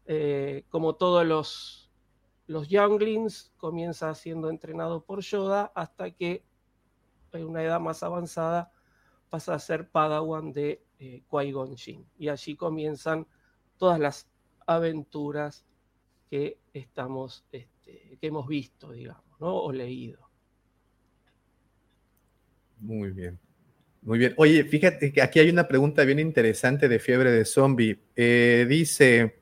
Eh, 0.05 0.65
como 0.69 0.97
todos 0.97 1.25
los, 1.25 1.91
los 2.47 2.69
younglings, 2.69 3.53
comienza 3.57 4.15
siendo 4.15 4.51
entrenado 4.51 5.05
por 5.05 5.21
Yoda 5.21 5.71
hasta 5.75 6.11
que 6.11 6.45
en 7.33 7.47
una 7.47 7.63
edad 7.63 7.79
más 7.79 8.03
avanzada 8.03 8.73
pasa 9.29 9.55
a 9.55 9.59
ser 9.59 9.91
Padawan 9.91 10.53
de 10.53 10.85
eh, 10.99 11.23
Qui-Gon 11.31 11.77
Jinn. 11.77 12.09
Y 12.19 12.29
allí 12.29 12.57
comienzan 12.57 13.27
todas 13.77 14.01
las 14.01 14.29
aventuras 14.67 15.65
que 16.29 16.59
estamos, 16.73 17.45
este, 17.53 18.19
que 18.21 18.27
hemos 18.27 18.47
visto, 18.49 18.93
digamos, 18.93 19.39
¿no? 19.41 19.55
o 19.55 19.73
leído. 19.73 20.28
Muy 22.81 23.11
bien. 23.11 23.39
Muy 24.03 24.19
bien. 24.19 24.35
Oye, 24.37 24.65
fíjate 24.65 25.13
que 25.13 25.23
aquí 25.23 25.41
hay 25.41 25.51
una 25.51 25.69
pregunta 25.69 26.05
bien 26.05 26.19
interesante 26.19 26.89
de 26.89 26.99
fiebre 26.99 27.31
de 27.31 27.45
zombie. 27.45 27.99
Eh, 28.17 28.67
dice 28.69 29.41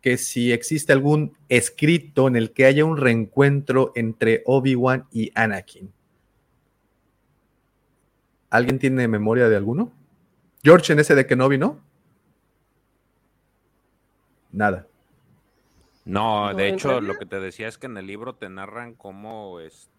que 0.00 0.16
si 0.16 0.52
existe 0.52 0.92
algún 0.92 1.36
escrito 1.48 2.28
en 2.28 2.36
el 2.36 2.52
que 2.52 2.64
haya 2.64 2.84
un 2.84 2.96
reencuentro 2.96 3.92
entre 3.94 4.42
Obi-Wan 4.46 5.06
y 5.12 5.32
Anakin. 5.34 5.92
¿Alguien 8.50 8.78
tiene 8.78 9.08
memoria 9.08 9.48
de 9.48 9.56
alguno? 9.56 9.92
George 10.62 10.92
en 10.92 11.00
ese 11.00 11.14
de 11.14 11.26
Kenobi, 11.26 11.58
¿no? 11.58 11.80
Nada. 14.52 14.86
No, 16.04 16.52
No, 16.52 16.56
de 16.56 16.68
hecho, 16.68 17.00
lo 17.00 17.18
que 17.18 17.26
te 17.26 17.40
decía 17.40 17.68
es 17.68 17.76
que 17.76 17.86
en 17.86 17.96
el 17.96 18.06
libro 18.06 18.36
te 18.36 18.48
narran 18.48 18.94
cómo, 18.94 19.60
este, 19.60 19.90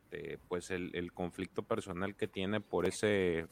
pues 0.47 0.71
el, 0.71 0.91
el 0.95 1.11
conflicto 1.13 1.63
personal 1.63 2.15
que 2.15 2.27
tiene 2.27 2.61
por 2.61 2.85
ese, 2.85 3.47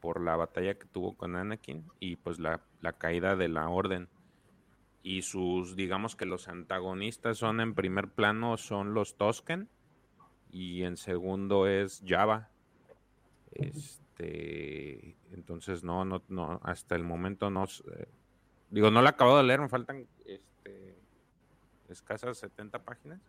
por 0.00 0.20
la 0.20 0.36
batalla 0.36 0.74
que 0.74 0.86
tuvo 0.86 1.16
con 1.16 1.34
Anakin 1.34 1.84
y 1.98 2.16
pues 2.16 2.38
la, 2.38 2.60
la 2.80 2.92
caída 2.92 3.36
de 3.36 3.48
la 3.48 3.68
orden. 3.68 4.08
Y 5.02 5.22
sus, 5.22 5.76
digamos 5.76 6.16
que 6.16 6.26
los 6.26 6.48
antagonistas 6.48 7.38
son 7.38 7.60
en 7.60 7.74
primer 7.74 8.08
plano 8.08 8.56
son 8.56 8.94
los 8.94 9.16
Tosken 9.16 9.68
y 10.50 10.82
en 10.82 10.96
segundo 10.96 11.66
es 11.66 12.02
Java. 12.06 12.50
Este, 13.52 15.16
entonces 15.32 15.84
no, 15.84 16.04
no, 16.04 16.22
no, 16.28 16.60
hasta 16.62 16.96
el 16.96 17.04
momento 17.04 17.50
no, 17.50 17.64
eh, 17.64 18.08
digo, 18.70 18.90
no 18.90 19.00
lo 19.00 19.06
he 19.06 19.10
acabado 19.10 19.38
de 19.38 19.44
leer, 19.44 19.60
me 19.60 19.68
faltan, 19.68 20.06
este, 20.26 20.96
escasas 21.88 22.38
70 22.38 22.82
páginas, 22.84 23.20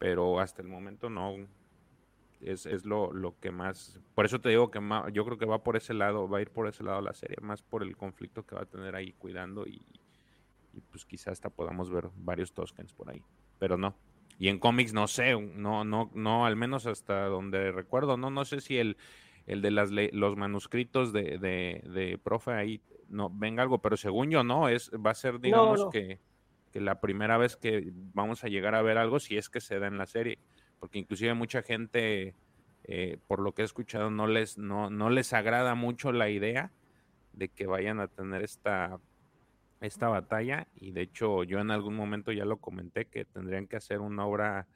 pero 0.00 0.40
hasta 0.40 0.62
el 0.62 0.68
momento 0.68 1.10
no. 1.10 1.36
Es, 2.40 2.64
es 2.64 2.86
lo, 2.86 3.12
lo 3.12 3.38
que 3.38 3.50
más. 3.52 4.00
Por 4.14 4.24
eso 4.24 4.40
te 4.40 4.48
digo 4.48 4.70
que 4.70 4.80
ma- 4.80 5.10
yo 5.12 5.26
creo 5.26 5.36
que 5.38 5.44
va 5.44 5.62
por 5.62 5.76
ese 5.76 5.92
lado, 5.92 6.26
va 6.28 6.38
a 6.38 6.40
ir 6.42 6.50
por 6.50 6.66
ese 6.66 6.82
lado 6.82 7.02
la 7.02 7.12
serie, 7.12 7.36
más 7.42 7.62
por 7.62 7.82
el 7.82 7.96
conflicto 7.98 8.46
que 8.46 8.54
va 8.54 8.62
a 8.62 8.66
tener 8.66 8.96
ahí 8.96 9.12
cuidando 9.12 9.66
y, 9.66 9.84
y 10.72 10.80
pues 10.80 11.04
quizás 11.04 11.32
hasta 11.34 11.50
podamos 11.50 11.90
ver 11.90 12.08
varios 12.16 12.54
Toskens 12.54 12.94
por 12.94 13.10
ahí, 13.10 13.22
pero 13.58 13.76
no. 13.76 13.94
Y 14.38 14.48
en 14.48 14.58
cómics 14.58 14.94
no 14.94 15.06
sé, 15.06 15.38
no, 15.38 15.84
no, 15.84 16.10
no, 16.14 16.46
al 16.46 16.56
menos 16.56 16.86
hasta 16.86 17.26
donde 17.26 17.72
recuerdo, 17.72 18.16
no, 18.16 18.30
no 18.30 18.46
sé 18.46 18.62
si 18.62 18.78
el, 18.78 18.96
el 19.46 19.60
de 19.60 19.70
las 19.70 19.90
los 19.90 20.36
manuscritos 20.36 21.12
de, 21.12 21.36
de, 21.38 21.82
de 21.92 22.18
profe 22.18 22.52
ahí 22.52 22.80
no 23.08 23.28
venga 23.30 23.62
algo, 23.62 23.82
pero 23.82 23.98
según 23.98 24.30
yo 24.30 24.42
no, 24.44 24.70
es, 24.70 24.90
va 24.92 25.10
a 25.10 25.14
ser 25.14 25.40
digamos 25.40 25.80
no. 25.80 25.90
que 25.90 26.20
que 26.70 26.80
la 26.80 27.00
primera 27.00 27.36
vez 27.36 27.56
que 27.56 27.90
vamos 28.14 28.44
a 28.44 28.48
llegar 28.48 28.74
a 28.74 28.82
ver 28.82 28.98
algo, 28.98 29.20
si 29.20 29.36
es 29.36 29.48
que 29.48 29.60
se 29.60 29.78
da 29.78 29.86
en 29.86 29.98
la 29.98 30.06
serie, 30.06 30.38
porque 30.78 30.98
inclusive 30.98 31.34
mucha 31.34 31.62
gente, 31.62 32.34
eh, 32.84 33.18
por 33.26 33.40
lo 33.40 33.52
que 33.52 33.62
he 33.62 33.64
escuchado, 33.64 34.10
no 34.10 34.26
les, 34.26 34.58
no, 34.58 34.90
no 34.90 35.10
les 35.10 35.32
agrada 35.32 35.74
mucho 35.74 36.12
la 36.12 36.30
idea 36.30 36.72
de 37.32 37.48
que 37.48 37.66
vayan 37.66 38.00
a 38.00 38.08
tener 38.08 38.42
esta, 38.42 39.00
esta 39.80 40.08
batalla, 40.08 40.68
y 40.74 40.92
de 40.92 41.02
hecho 41.02 41.44
yo 41.44 41.58
en 41.58 41.70
algún 41.70 41.96
momento 41.96 42.32
ya 42.32 42.44
lo 42.44 42.58
comenté, 42.58 43.06
que 43.06 43.24
tendrían 43.24 43.66
que 43.66 43.76
hacer 43.76 44.00
una 44.00 44.26
obra 44.26 44.66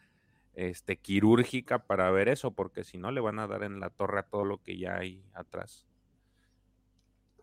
este, 0.55 0.97
quirúrgica 0.97 1.87
para 1.87 2.11
ver 2.11 2.29
eso, 2.29 2.53
porque 2.53 2.85
si 2.85 2.99
no 2.99 3.11
le 3.11 3.21
van 3.21 3.39
a 3.39 3.47
dar 3.47 3.65
en 3.65 3.81
la 3.81 3.91
torre 3.91 4.21
a 4.21 4.23
todo 4.25 4.45
lo 4.45 4.59
que 4.59 4.79
ya 4.79 4.97
hay 4.97 5.25
atrás. 5.35 5.87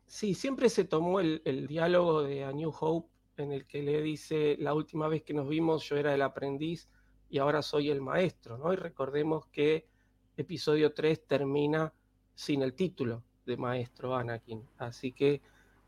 Sí, 0.08 0.34
siempre 0.34 0.70
se 0.70 0.84
tomó 0.84 1.22
el, 1.22 1.42
el, 1.46 1.68
diálogo 1.68 2.24
de 2.24 2.44
A 2.44 2.52
New 2.52 2.74
Hope 2.78 3.11
en 3.38 3.52
el 3.52 3.66
que 3.66 3.82
le 3.82 4.02
dice, 4.02 4.58
la 4.60 4.74
última 4.74 5.08
vez 5.08 5.24
que 5.24 5.34
nos 5.34 5.48
vimos 5.48 5.88
yo 5.88 5.98
era 5.98 6.14
el 6.14 6.22
aprendiz 6.22 6.90
y 7.30 7.38
ahora 7.38 7.62
soy 7.62 7.90
el 7.90 8.02
maestro, 8.02 8.58
¿no? 8.58 8.74
Y 8.74 8.76
recordemos 8.76 9.48
que 9.48 9.88
episodio 10.38 10.94
3 10.94 11.28
termina 11.28 11.94
sin 12.36 12.62
el 12.62 12.74
título 12.74 13.24
de 13.46 13.58
maestro 13.58 14.16
Anakin. 14.16 14.68
Así 14.78 15.12
que 15.12 15.42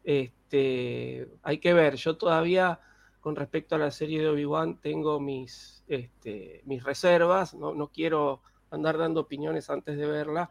este, 0.04 1.30
hay 1.42 1.58
que 1.60 1.74
ver, 1.74 1.96
yo 1.96 2.18
todavía 2.18 2.80
con 3.20 3.36
respecto 3.36 3.76
a 3.76 3.78
la 3.78 3.92
serie 3.92 4.22
de 4.22 4.30
Obi-Wan 4.30 4.82
tengo 4.82 5.20
mis, 5.20 5.84
este, 5.88 6.62
mis 6.66 6.84
reservas, 6.84 7.54
no, 7.54 7.74
no 7.74 7.88
quiero 7.88 8.42
andar 8.70 8.98
dando 8.98 9.22
opiniones 9.22 9.70
antes 9.70 9.98
de 9.98 10.06
verla, 10.06 10.50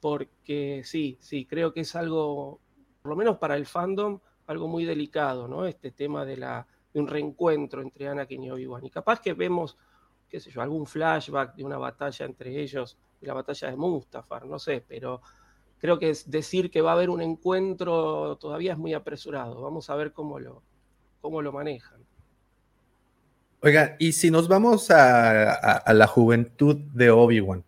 porque 0.00 0.82
sí, 0.84 1.18
sí, 1.20 1.44
creo 1.44 1.74
que 1.74 1.80
es 1.80 1.94
algo, 1.94 2.60
por 3.02 3.10
lo 3.10 3.16
menos 3.16 3.36
para 3.36 3.56
el 3.56 3.66
fandom, 3.66 4.20
algo 4.46 4.68
muy 4.68 4.84
delicado, 4.84 5.48
¿no? 5.48 5.66
Este 5.66 5.90
tema 5.90 6.24
de, 6.24 6.36
la, 6.36 6.66
de 6.92 7.00
un 7.00 7.06
reencuentro 7.06 7.82
entre 7.82 8.08
Anakin 8.08 8.44
y 8.44 8.50
Obi-Wan. 8.50 8.84
Y 8.86 8.90
capaz 8.90 9.20
que 9.20 9.32
vemos, 9.32 9.76
qué 10.28 10.40
sé 10.40 10.50
yo, 10.50 10.60
algún 10.60 10.86
flashback 10.86 11.54
de 11.54 11.64
una 11.64 11.78
batalla 11.78 12.26
entre 12.26 12.60
ellos, 12.60 12.98
de 13.20 13.26
la 13.26 13.34
batalla 13.34 13.70
de 13.70 13.76
Mustafar, 13.76 14.46
no 14.46 14.58
sé, 14.58 14.84
pero 14.86 15.20
creo 15.78 15.98
que 15.98 16.10
es 16.10 16.30
decir 16.30 16.70
que 16.70 16.80
va 16.80 16.90
a 16.90 16.94
haber 16.94 17.10
un 17.10 17.22
encuentro 17.22 18.36
todavía 18.36 18.72
es 18.72 18.78
muy 18.78 18.94
apresurado. 18.94 19.60
Vamos 19.62 19.90
a 19.90 19.96
ver 19.96 20.12
cómo 20.12 20.38
lo, 20.38 20.62
cómo 21.20 21.42
lo 21.42 21.52
manejan. 21.52 22.04
Oiga, 23.62 23.96
y 23.98 24.12
si 24.12 24.30
nos 24.30 24.48
vamos 24.48 24.90
a, 24.90 25.52
a, 25.52 25.76
a 25.78 25.94
la 25.94 26.06
juventud 26.06 26.76
de 26.92 27.10
Obi-Wan, 27.10 27.64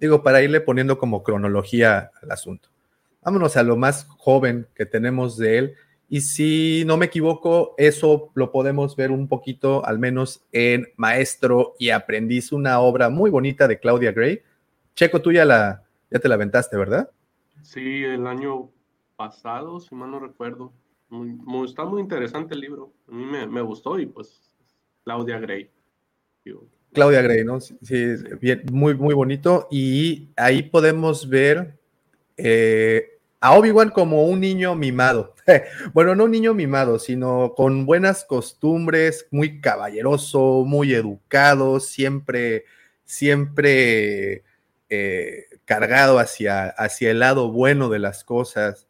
digo, 0.00 0.22
para 0.22 0.40
irle 0.40 0.60
poniendo 0.60 0.98
como 0.98 1.22
cronología 1.22 2.10
al 2.22 2.30
asunto. 2.30 2.68
Vámonos 3.22 3.56
a 3.56 3.62
lo 3.62 3.76
más 3.76 4.06
joven 4.18 4.66
que 4.74 4.86
tenemos 4.86 5.36
de 5.36 5.58
él. 5.58 5.74
Y 6.12 6.20
si 6.20 6.84
no 6.84 6.98
me 6.98 7.06
equivoco, 7.06 7.74
eso 7.78 8.32
lo 8.34 8.52
podemos 8.52 8.96
ver 8.96 9.10
un 9.10 9.28
poquito, 9.28 9.82
al 9.86 9.98
menos 9.98 10.44
en 10.52 10.88
Maestro 10.96 11.74
y 11.78 11.88
Aprendiz, 11.88 12.52
una 12.52 12.80
obra 12.80 13.08
muy 13.08 13.30
bonita 13.30 13.66
de 13.66 13.80
Claudia 13.80 14.12
Gray. 14.12 14.42
Checo, 14.94 15.22
tú 15.22 15.32
ya, 15.32 15.46
la, 15.46 15.84
ya 16.10 16.18
te 16.18 16.28
la 16.28 16.34
aventaste, 16.34 16.76
¿verdad? 16.76 17.08
Sí, 17.62 18.04
el 18.04 18.26
año 18.26 18.68
pasado, 19.16 19.80
si 19.80 19.94
mal 19.94 20.10
no 20.10 20.20
recuerdo. 20.20 20.70
Muy, 21.08 21.28
muy, 21.28 21.66
está 21.66 21.86
muy 21.86 22.02
interesante 22.02 22.52
el 22.52 22.60
libro. 22.60 22.92
A 23.08 23.12
mí 23.12 23.24
me, 23.24 23.46
me 23.46 23.62
gustó 23.62 23.98
y 23.98 24.04
pues 24.04 24.38
Claudia 25.04 25.38
Gray. 25.38 25.70
Claudia 26.92 27.22
Gray, 27.22 27.42
¿no? 27.42 27.58
Sí, 27.58 28.16
bien, 28.38 28.64
muy, 28.70 28.92
muy 28.96 29.14
bonito. 29.14 29.66
Y 29.70 30.28
ahí 30.36 30.62
podemos 30.62 31.26
ver 31.26 31.78
eh, 32.36 33.11
a 33.42 33.54
Obi-Wan 33.56 33.90
como 33.90 34.24
un 34.26 34.38
niño 34.38 34.76
mimado. 34.76 35.34
bueno, 35.92 36.14
no 36.14 36.24
un 36.24 36.30
niño 36.30 36.54
mimado, 36.54 37.00
sino 37.00 37.54
con 37.56 37.84
buenas 37.86 38.24
costumbres, 38.24 39.26
muy 39.32 39.60
caballeroso, 39.60 40.62
muy 40.64 40.94
educado, 40.94 41.80
siempre, 41.80 42.66
siempre 43.04 44.44
eh, 44.88 45.46
cargado 45.64 46.20
hacia, 46.20 46.66
hacia 46.68 47.10
el 47.10 47.18
lado 47.18 47.50
bueno 47.50 47.88
de 47.88 47.98
las 47.98 48.22
cosas, 48.22 48.86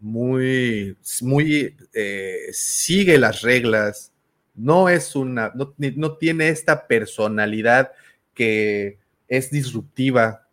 muy, 0.00 0.98
muy, 1.22 1.76
eh, 1.94 2.48
sigue 2.50 3.18
las 3.18 3.42
reglas, 3.42 4.12
no 4.56 4.88
es 4.88 5.14
una, 5.14 5.52
no, 5.54 5.74
no, 5.78 6.16
tiene 6.16 6.48
esta 6.48 6.88
personalidad 6.88 7.92
que 8.34 8.98
es 9.28 9.52
disruptiva, 9.52 10.45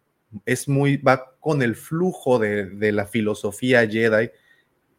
es 0.45 0.67
muy, 0.67 0.97
va 0.97 1.35
con 1.39 1.61
el 1.61 1.75
flujo 1.75 2.39
de, 2.39 2.65
de, 2.65 2.91
la 2.91 3.05
filosofía 3.05 3.87
Jedi 3.87 4.29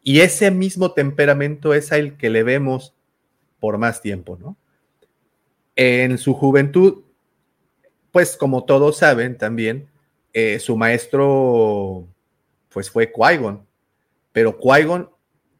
y 0.03 0.19
ese 0.19 0.51
mismo 0.51 0.93
temperamento 0.93 1.73
es 1.73 1.91
al 1.91 2.17
que 2.17 2.29
le 2.29 2.43
vemos 2.43 2.93
por 3.59 3.77
más 3.77 4.01
tiempo, 4.01 4.37
¿no? 4.39 4.57
En 5.75 6.17
su 6.17 6.33
juventud, 6.33 7.03
pues 8.11 8.37
como 8.37 8.63
todos 8.63 8.97
saben 8.97 9.37
también, 9.37 9.89
eh, 10.31 10.59
su 10.59 10.77
maestro 10.77 12.07
pues 12.69 12.89
fue 12.89 13.11
Qui-Gon, 13.11 13.65
pero 14.31 14.59
Qui-Gon 14.59 15.09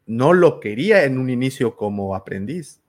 no 0.06 0.34
lo 0.34 0.60
quería 0.60 1.06
en 1.06 1.18
un 1.18 1.30
inicio 1.30 1.76
como 1.76 2.14
aprendiz. 2.14 2.82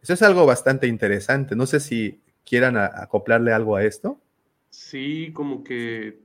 Eso 0.00 0.14
es 0.14 0.22
algo 0.22 0.46
bastante 0.46 0.86
interesante. 0.86 1.56
No 1.56 1.66
sé 1.66 1.80
si 1.80 2.22
quieran 2.44 2.76
acoplarle 2.76 3.52
algo 3.52 3.76
a 3.76 3.84
esto. 3.84 4.20
Sí, 4.76 5.32
como 5.32 5.64
que 5.64 6.20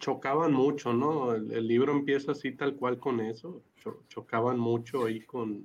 chocaban 0.00 0.52
mucho, 0.52 0.92
¿no? 0.92 1.32
El, 1.34 1.68
libro 1.68 1.92
empieza 1.92 2.32
así 2.32 2.50
tal 2.50 2.74
cual 2.74 2.98
con 2.98 3.20
eso. 3.20 3.62
Cho 3.76 4.02
chocaban 4.08 4.58
mucho 4.58 5.04
ahí 5.06 5.20
con 5.20 5.64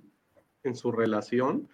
en 0.62 0.76
su 0.76 0.92
relación. 0.92 1.68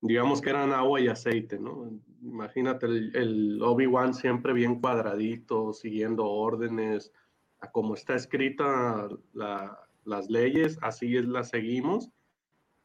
Digamos 0.00 0.40
que 0.40 0.50
eran 0.50 0.72
agua 0.72 1.00
y 1.00 1.08
aceite, 1.08 1.58
¿no? 1.58 1.90
Imagínate 2.22 2.86
el, 2.86 3.16
el 3.16 3.62
Obi-Wan 3.62 4.14
siempre 4.14 4.52
bien 4.52 4.80
cuadradito, 4.80 5.72
siguiendo 5.72 6.24
órdenes, 6.24 7.12
a 7.58 7.72
como 7.72 7.94
está 7.94 8.14
escrita 8.14 9.08
la, 9.32 9.76
las 10.04 10.30
leyes, 10.30 10.78
así 10.82 11.16
es 11.16 11.26
las 11.26 11.48
seguimos 11.48 12.10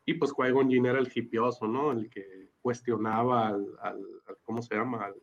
y 0.05 0.15
pues 0.15 0.31
Qui-Gon 0.33 0.69
Jinn 0.69 0.87
era 0.87 0.99
el 0.99 1.11
hipioso, 1.13 1.67
¿no? 1.67 1.91
El 1.91 2.09
que 2.09 2.49
cuestionaba 2.61 3.49
al, 3.49 3.67
al, 3.81 4.03
al 4.25 4.37
¿cómo 4.43 4.63
se 4.63 4.75
llama? 4.75 5.05
Al, 5.05 5.15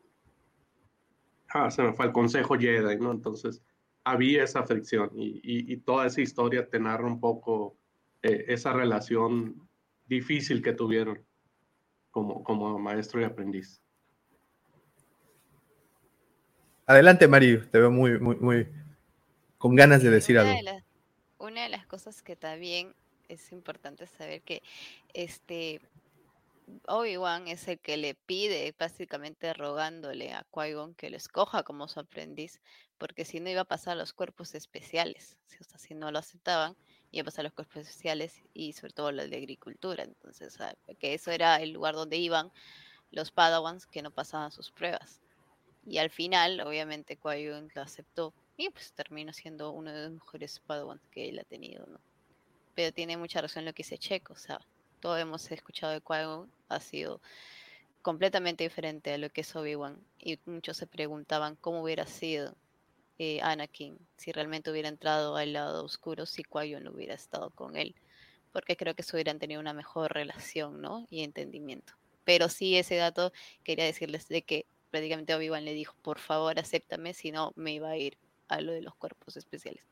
ah, 1.53 1.71
se 1.71 1.83
me 1.83 1.93
fue 1.93 2.05
al 2.05 2.11
Consejo 2.11 2.55
Jedi, 2.55 2.97
¿no? 2.97 3.11
Entonces 3.11 3.61
había 4.03 4.43
esa 4.43 4.63
fricción 4.63 5.11
y, 5.15 5.39
y, 5.43 5.73
y 5.73 5.77
toda 5.77 6.07
esa 6.07 6.21
historia 6.21 6.67
te 6.67 6.79
narra 6.79 7.05
un 7.05 7.19
poco 7.19 7.77
eh, 8.21 8.45
esa 8.47 8.73
relación 8.73 9.67
difícil 10.05 10.61
que 10.61 10.73
tuvieron 10.73 11.23
como, 12.11 12.43
como 12.43 12.77
maestro 12.79 13.21
y 13.21 13.23
aprendiz. 13.23 13.81
Adelante, 16.85 17.27
Mari, 17.27 17.59
te 17.71 17.79
veo 17.79 17.91
muy, 17.91 18.19
muy, 18.19 18.35
muy 18.35 18.67
con 19.57 19.75
ganas 19.75 20.03
de 20.03 20.09
decir 20.09 20.35
una 20.35 20.41
algo. 20.41 20.57
De 20.57 20.63
las, 20.63 20.83
una 21.39 21.63
de 21.63 21.69
las 21.69 21.85
cosas 21.85 22.21
que 22.21 22.35
también 22.35 22.93
es 23.29 23.51
importante 23.51 24.05
saber 24.05 24.41
que 24.41 24.61
este 25.13 25.81
Obi-Wan 26.87 27.47
es 27.47 27.67
el 27.67 27.79
que 27.79 27.97
le 27.97 28.15
pide, 28.15 28.73
básicamente 28.77 29.53
rogándole 29.53 30.33
a 30.33 30.45
Qui-Gon 30.51 30.95
que 30.95 31.09
lo 31.09 31.17
escoja 31.17 31.63
como 31.63 31.87
su 31.87 31.99
aprendiz, 31.99 32.61
porque 32.97 33.25
si 33.25 33.39
no 33.39 33.49
iba 33.49 33.61
a 33.61 33.65
pasar 33.65 33.93
a 33.93 33.95
los 33.95 34.13
cuerpos 34.13 34.55
especiales, 34.55 35.37
o 35.59 35.63
sea, 35.63 35.77
si 35.77 35.93
no 35.93 36.11
lo 36.11 36.19
aceptaban, 36.19 36.75
iba 37.11 37.21
a 37.21 37.25
pasar 37.25 37.41
a 37.41 37.47
los 37.49 37.53
cuerpos 37.53 37.87
especiales 37.87 38.43
y 38.53 38.73
sobre 38.73 38.93
todo 38.93 39.11
los 39.11 39.29
de 39.29 39.37
agricultura. 39.37 40.03
Entonces, 40.03 40.57
que 40.99 41.13
eso 41.13 41.31
era 41.31 41.57
el 41.57 41.71
lugar 41.71 41.95
donde 41.95 42.17
iban 42.17 42.51
los 43.11 43.31
Padawans 43.31 43.85
que 43.85 44.01
no 44.01 44.11
pasaban 44.11 44.51
sus 44.51 44.71
pruebas. 44.71 45.21
Y 45.85 45.97
al 45.97 46.09
final, 46.09 46.61
obviamente, 46.61 47.19
Qui-Gon 47.19 47.71
lo 47.75 47.81
aceptó 47.81 48.33
y 48.57 48.69
pues 48.69 48.93
terminó 48.93 49.33
siendo 49.33 49.71
uno 49.71 49.91
de 49.91 50.03
los 50.03 50.11
mejores 50.13 50.59
Padawans 50.59 51.07
que 51.07 51.29
él 51.29 51.39
ha 51.39 51.43
tenido, 51.43 51.85
¿no? 51.85 51.99
pero 52.75 52.91
tiene 52.91 53.17
mucha 53.17 53.41
razón 53.41 53.65
lo 53.65 53.73
que 53.73 53.83
dice 53.83 53.97
Checo, 53.97 54.35
sea, 54.35 54.59
todo 55.03 55.17
hemos 55.17 55.51
escuchado 55.51 55.91
de 55.91 55.99
qui 55.99 56.13
ha 56.69 56.79
sido 56.79 57.19
completamente 58.01 58.63
diferente 58.63 59.13
a 59.13 59.17
lo 59.17 59.29
que 59.29 59.41
es 59.41 59.53
Obi-Wan 59.53 59.97
y 60.17 60.39
muchos 60.45 60.77
se 60.77 60.87
preguntaban 60.87 61.57
cómo 61.59 61.83
hubiera 61.83 62.07
sido 62.07 62.55
eh, 63.19 63.41
Anakin 63.41 63.97
si 64.15 64.31
realmente 64.31 64.71
hubiera 64.71 64.87
entrado 64.87 65.35
al 65.35 65.51
lado 65.51 65.83
oscuro 65.83 66.25
si 66.25 66.43
qui 66.43 66.71
no 66.75 66.91
hubiera 66.91 67.15
estado 67.15 67.49
con 67.49 67.75
él, 67.75 67.95
porque 68.53 68.77
creo 68.77 68.95
que 68.95 69.03
se 69.03 69.13
hubieran 69.17 69.39
tenido 69.39 69.59
una 69.59 69.73
mejor 69.73 70.13
relación, 70.13 70.79
¿no? 70.79 71.05
Y 71.09 71.23
entendimiento. 71.23 71.91
Pero 72.23 72.47
sí 72.47 72.77
ese 72.77 72.95
dato 72.95 73.33
quería 73.65 73.83
decirles 73.83 74.29
de 74.29 74.43
que 74.43 74.65
prácticamente 74.89 75.35
Obi-Wan 75.35 75.65
le 75.65 75.73
dijo, 75.73 75.95
por 76.01 76.17
favor, 76.17 76.57
acéptame, 76.57 77.13
si 77.13 77.33
no 77.33 77.51
me 77.57 77.73
iba 77.73 77.89
a 77.89 77.97
ir 77.97 78.17
a 78.47 78.61
lo 78.61 78.71
de 78.71 78.81
los 78.81 78.95
cuerpos 78.95 79.35
especiales. 79.35 79.83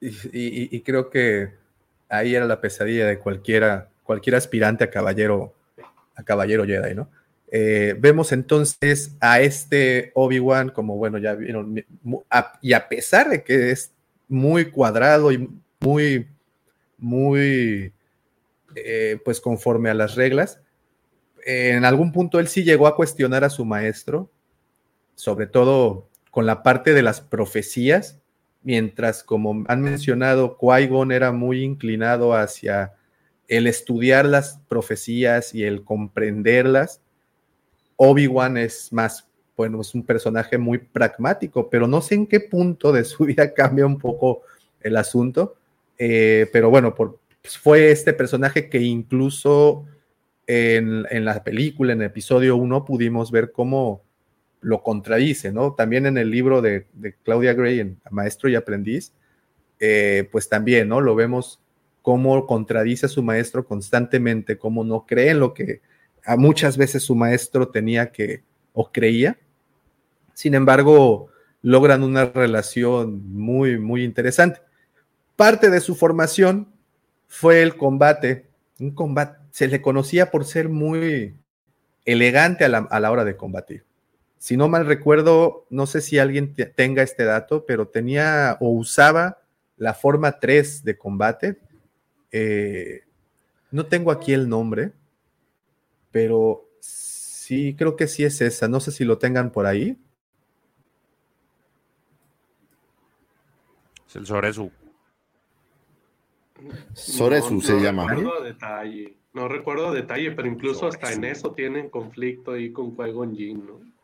Y, 0.00 0.80
creo 0.80 1.10
que 1.10 1.67
ahí 2.08 2.34
era 2.34 2.46
la 2.46 2.60
pesadilla 2.60 3.06
de 3.06 3.18
cualquiera, 3.18 3.88
cualquier 4.02 4.36
aspirante 4.36 4.84
a 4.84 4.90
caballero, 4.90 5.54
a 6.14 6.22
caballero 6.22 6.64
Jedi, 6.64 6.94
¿no? 6.94 7.08
Eh, 7.50 7.96
vemos 7.98 8.32
entonces 8.32 9.16
a 9.20 9.40
este 9.40 10.12
Obi-Wan 10.14 10.68
como, 10.68 10.96
bueno, 10.96 11.18
ya 11.18 11.34
vieron, 11.34 11.82
y 12.60 12.72
a 12.74 12.88
pesar 12.88 13.30
de 13.30 13.42
que 13.42 13.70
es 13.70 13.92
muy 14.28 14.70
cuadrado 14.70 15.32
y 15.32 15.48
muy, 15.80 16.28
muy, 16.98 17.92
eh, 18.74 19.18
pues 19.24 19.40
conforme 19.40 19.88
a 19.88 19.94
las 19.94 20.14
reglas, 20.14 20.60
en 21.46 21.86
algún 21.86 22.12
punto 22.12 22.38
él 22.38 22.48
sí 22.48 22.64
llegó 22.64 22.86
a 22.86 22.96
cuestionar 22.96 23.44
a 23.44 23.50
su 23.50 23.64
maestro, 23.64 24.30
sobre 25.14 25.46
todo 25.46 26.08
con 26.30 26.44
la 26.44 26.62
parte 26.62 26.92
de 26.92 27.02
las 27.02 27.22
profecías, 27.22 28.18
mientras 28.62 29.22
como 29.22 29.64
han 29.68 29.82
mencionado, 29.82 30.56
Qui-Gon 30.58 31.12
era 31.12 31.32
muy 31.32 31.62
inclinado 31.62 32.34
hacia 32.34 32.94
el 33.48 33.66
estudiar 33.66 34.26
las 34.26 34.60
profecías 34.68 35.54
y 35.54 35.64
el 35.64 35.82
comprenderlas, 35.84 37.00
Obi-Wan 37.96 38.56
es 38.56 38.92
más, 38.92 39.28
bueno, 39.56 39.80
es 39.80 39.94
un 39.94 40.04
personaje 40.04 40.56
muy 40.56 40.78
pragmático, 40.78 41.68
pero 41.68 41.88
no 41.88 42.00
sé 42.00 42.14
en 42.14 42.26
qué 42.26 42.40
punto 42.40 42.92
de 42.92 43.04
su 43.04 43.24
vida 43.26 43.52
cambia 43.52 43.86
un 43.86 43.98
poco 43.98 44.42
el 44.80 44.96
asunto. 44.96 45.56
Eh, 45.98 46.48
pero 46.52 46.70
bueno, 46.70 46.94
pues, 46.94 47.10
fue 47.60 47.90
este 47.90 48.12
personaje 48.12 48.68
que 48.68 48.78
incluso 48.80 49.84
en, 50.46 51.04
en, 51.10 51.24
la 51.24 51.42
película, 51.42 51.92
en 51.92 52.02
el 52.02 52.06
episodio 52.06 52.56
1, 52.56 52.84
pudimos 52.84 53.32
ver 53.32 53.50
cómo 53.50 54.02
lo 54.60 54.82
contradice, 54.82 55.52
¿no? 55.52 55.74
También 55.74 56.06
en 56.06 56.18
el 56.18 56.30
libro 56.30 56.62
de, 56.62 56.86
Claudia 57.24 57.54
Gray, 57.54 57.96
Maestro 58.10 58.48
y 58.48 58.54
Aprendiz, 58.54 59.12
eh, 59.80 60.28
pues 60.32 60.48
también, 60.48 60.88
¿no? 60.88 61.00
Lo 61.00 61.14
vemos 61.14 61.60
cómo 62.02 62.46
contradice 62.46 63.06
a 63.06 63.08
su 63.08 63.22
maestro 63.22 63.64
constantemente, 63.64 64.58
cómo 64.58 64.84
no 64.84 65.06
cree 65.06 65.30
en 65.30 65.40
lo 65.40 65.54
que 65.54 65.82
a 66.24 66.36
muchas 66.36 66.76
veces 66.76 67.02
su 67.02 67.14
maestro 67.14 67.68
tenía 67.68 68.12
que 68.12 68.42
o 68.72 68.90
creía. 68.90 69.38
Sin 70.34 70.54
embargo, 70.54 71.28
logran 71.62 72.02
una 72.02 72.26
relación 72.26 73.32
muy, 73.32 73.78
muy 73.78 74.04
interesante. 74.04 74.60
Parte 75.36 75.70
de 75.70 75.80
su 75.80 75.94
formación 75.94 76.72
fue 77.26 77.62
el 77.62 77.76
combate, 77.76 78.48
un 78.78 78.92
combate, 78.92 79.38
se 79.50 79.68
le 79.68 79.82
conocía 79.82 80.30
por 80.30 80.44
ser 80.44 80.68
muy 80.68 81.36
elegante 82.04 82.64
a 82.64 82.68
la, 82.68 82.78
a 82.78 83.00
la 83.00 83.10
hora 83.10 83.24
de 83.24 83.36
combatir. 83.36 83.87
Si 84.38 84.56
no 84.56 84.68
mal 84.68 84.86
recuerdo, 84.86 85.66
no 85.68 85.86
sé 85.86 86.00
si 86.00 86.18
alguien 86.18 86.54
tenga 86.54 87.02
este 87.02 87.24
dato, 87.24 87.66
pero 87.66 87.88
tenía 87.88 88.56
o 88.60 88.70
usaba 88.70 89.42
la 89.76 89.94
forma 89.94 90.38
3 90.38 90.84
de 90.84 90.96
combate. 90.96 91.58
Eh, 92.30 93.02
no 93.72 93.86
tengo 93.86 94.12
aquí 94.12 94.32
el 94.32 94.48
nombre, 94.48 94.92
pero 96.12 96.68
sí, 96.80 97.74
creo 97.76 97.96
que 97.96 98.06
sí 98.06 98.24
es 98.24 98.40
esa. 98.40 98.68
No 98.68 98.78
sé 98.78 98.92
si 98.92 99.04
lo 99.04 99.18
tengan 99.18 99.50
por 99.50 99.66
ahí. 99.66 99.98
Es 104.06 104.16
el 104.16 104.24
Soresu. 104.24 104.70
Soresu 106.94 107.54
no, 107.54 107.60
se 107.60 107.72
no 107.72 107.80
llama. 107.80 108.06
Recuerdo 108.14 108.42
detalle. 108.42 109.16
No 109.34 109.48
recuerdo 109.48 109.92
detalle, 109.92 110.30
pero 110.32 110.48
incluso 110.48 110.86
hasta 110.86 111.12
en 111.12 111.24
eso 111.24 111.52
tienen 111.52 111.90
conflicto 111.90 112.52
ahí 112.52 112.72
con 112.72 112.96
Qui-Gon 112.96 113.36
Jinn, 113.36 113.66
¿no? 113.66 113.97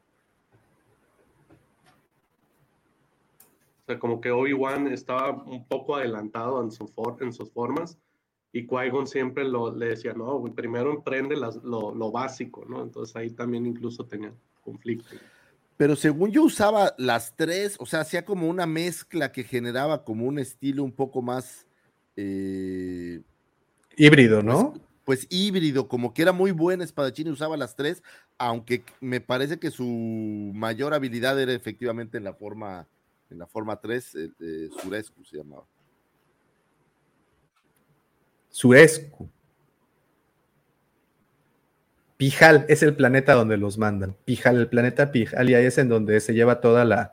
O 3.85 3.87
sea, 3.87 3.99
como 3.99 4.21
que 4.21 4.31
Obi-Wan 4.31 4.87
estaba 4.87 5.31
un 5.31 5.69
poco 5.69 5.97
adelantado 5.97 6.63
en, 6.63 6.71
su 6.71 6.89
for 6.89 7.19
en 7.21 7.35
sus 7.35 7.53
formas 7.53 7.99
y 8.51 8.67
Qui-Gon 8.67 9.07
siempre 9.07 9.45
lo, 9.45 9.77
le 9.77 9.89
decía, 9.89 10.15
no, 10.15 10.43
primero 10.55 10.91
emprende 10.93 11.37
las, 11.37 11.57
lo, 11.57 11.95
lo, 11.95 12.11
básico, 12.11 12.65
¿no? 12.67 12.83
Entonces 12.83 13.15
ahí 13.17 13.31
también 13.31 13.67
incluso 13.67 14.07
tenía 14.07 14.33
conflicto. 14.63 15.17
Pero 15.77 15.97
según 15.97 16.31
yo 16.31 16.45
usaba 16.45 16.95
las 16.97 17.37
tres, 17.37 17.77
o 17.81 17.85
sea, 17.85 18.01
hacía 18.01 18.25
como 18.25 18.49
una 18.49 18.65
mezcla 18.65 19.33
que 19.33 19.43
generaba 19.43 20.05
como 20.05 20.25
un 20.25 20.39
estilo 20.39 20.85
un 20.85 20.93
poco 20.93 21.21
más... 21.21 21.67
Eh, 22.17 23.21
híbrido, 23.97 24.43
¿no? 24.43 24.71
Pues, 25.05 25.27
pues, 25.27 25.27
híbrido, 25.31 25.89
como 25.89 26.15
que 26.15 26.23
era 26.23 26.33
muy 26.33 26.53
buen 26.53 26.81
espadachín 26.81 27.27
y 27.27 27.31
usaba 27.31 27.57
las 27.57 27.75
tres, 27.75 28.03
aunque 28.39 28.85
me 29.01 29.21
parece 29.21 29.59
que 29.59 29.71
su 29.73 29.85
mayor 30.55 30.95
habilidad 30.95 31.39
era 31.41 31.53
efectivamente 31.53 32.19
en 32.19 32.25
la 32.25 32.35
forma 32.35 32.87
en 33.35 33.41
la 33.41 33.47
forma 33.47 33.81
3, 33.81 34.15
eh, 34.15 34.31
eh, 34.41 34.69
Surescu 34.81 35.25
se 35.25 35.37
llamaba. 35.39 35.65
Surescu. 38.49 39.29
Pijal 42.17 42.65
es 42.69 42.83
el 42.85 42.95
planeta 42.95 43.35
donde 43.35 43.57
los 43.57 43.77
mandan. 43.77 44.17
Pijal, 44.25 44.57
el 44.57 44.69
planeta 44.69 45.11
Pijal, 45.11 45.51
y 45.51 45.55
ahí 45.55 45.67
es 45.67 45.79
en 45.79 45.89
donde 45.89 46.21
se 46.21 46.33
lleva 46.33 46.61
toda 46.61 46.85
la, 46.85 47.13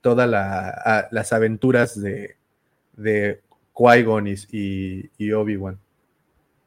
todas 0.00 0.28
la, 0.28 1.08
las 1.12 1.32
aventuras 1.32 2.00
de, 2.00 2.36
de 2.94 3.42
Qui-Gon 3.72 4.26
y, 4.50 5.10
y 5.16 5.32
Obi-Wan. 5.32 5.78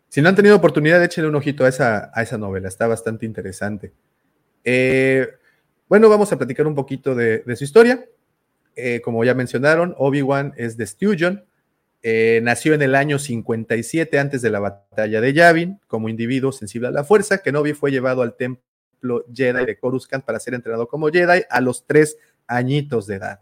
Si 0.07 0.21
no 0.21 0.29
han 0.29 0.35
tenido 0.35 0.55
oportunidad, 0.55 1.03
échenle 1.03 1.29
un 1.29 1.35
ojito 1.35 1.65
a 1.65 1.67
esa, 1.67 2.09
a 2.13 2.23
esa 2.23 2.37
novela, 2.37 2.69
está 2.69 2.87
bastante 2.87 3.25
interesante. 3.25 3.91
Eh, 4.63 5.27
bueno, 5.89 6.07
vamos 6.07 6.31
a 6.31 6.37
platicar 6.37 6.65
un 6.65 6.75
poquito 6.75 7.13
de, 7.13 7.39
de 7.39 7.55
su 7.57 7.65
historia. 7.65 8.05
Eh, 8.77 9.01
como 9.01 9.25
ya 9.25 9.33
mencionaron, 9.33 9.95
Obi-Wan 9.97 10.53
es 10.55 10.77
de 10.77 10.85
Steujon. 10.85 11.43
Eh, 12.03 12.41
nació 12.43 12.75
en 12.75 12.83
el 12.83 12.93
año 12.93 13.17
57 13.17 14.19
antes 14.19 14.43
de 14.43 14.51
la 14.51 14.59
batalla 14.59 15.19
de 15.19 15.33
Yavin, 15.33 15.79
como 15.87 16.09
individuo 16.09 16.51
sensible 16.51 16.87
a 16.87 16.91
la 16.91 17.03
fuerza. 17.03 17.39
Kenobi 17.39 17.73
fue 17.73 17.89
llevado 17.89 18.21
al 18.21 18.35
templo 18.37 19.25
Jedi 19.33 19.65
de 19.65 19.79
Coruscant 19.79 20.23
para 20.23 20.39
ser 20.39 20.53
entrenado 20.53 20.87
como 20.87 21.09
Jedi 21.09 21.41
a 21.49 21.59
los 21.59 21.87
tres 21.87 22.17
añitos 22.45 23.07
de 23.07 23.15
edad. 23.15 23.41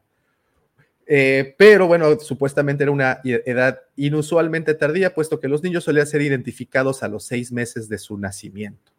Eh, 1.05 1.53
pero 1.57 1.85
bueno, 1.87 2.17
supuestamente 2.17 2.83
era 2.83 2.91
una 2.91 3.19
edad 3.23 3.81
inusualmente 3.97 4.73
tardía, 4.73 5.13
puesto 5.13 5.41
que 5.41 5.49
los 5.49 5.61
niños 5.61 5.83
solían 5.83 6.07
ser 6.07 6.21
identificados 6.21 7.03
a 7.03 7.09
los 7.09 7.25
seis 7.25 7.51
meses 7.51 7.89
de 7.89 7.97
su 7.97 8.17
nacimiento 8.17 8.94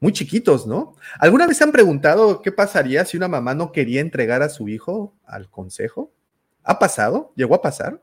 muy 0.00 0.12
chiquitos, 0.12 0.66
¿no? 0.66 0.96
¿Alguna 1.18 1.46
vez 1.46 1.56
se 1.56 1.64
han 1.64 1.72
preguntado 1.72 2.42
qué 2.42 2.52
pasaría 2.52 3.04
si 3.04 3.16
una 3.16 3.28
mamá 3.28 3.54
no 3.54 3.72
quería 3.72 4.00
entregar 4.00 4.42
a 4.42 4.48
su 4.48 4.68
hijo 4.68 5.14
al 5.24 5.48
consejo? 5.50 6.12
¿Ha 6.62 6.78
pasado? 6.78 7.32
¿Llegó 7.36 7.54
a 7.54 7.62
pasar? 7.62 8.02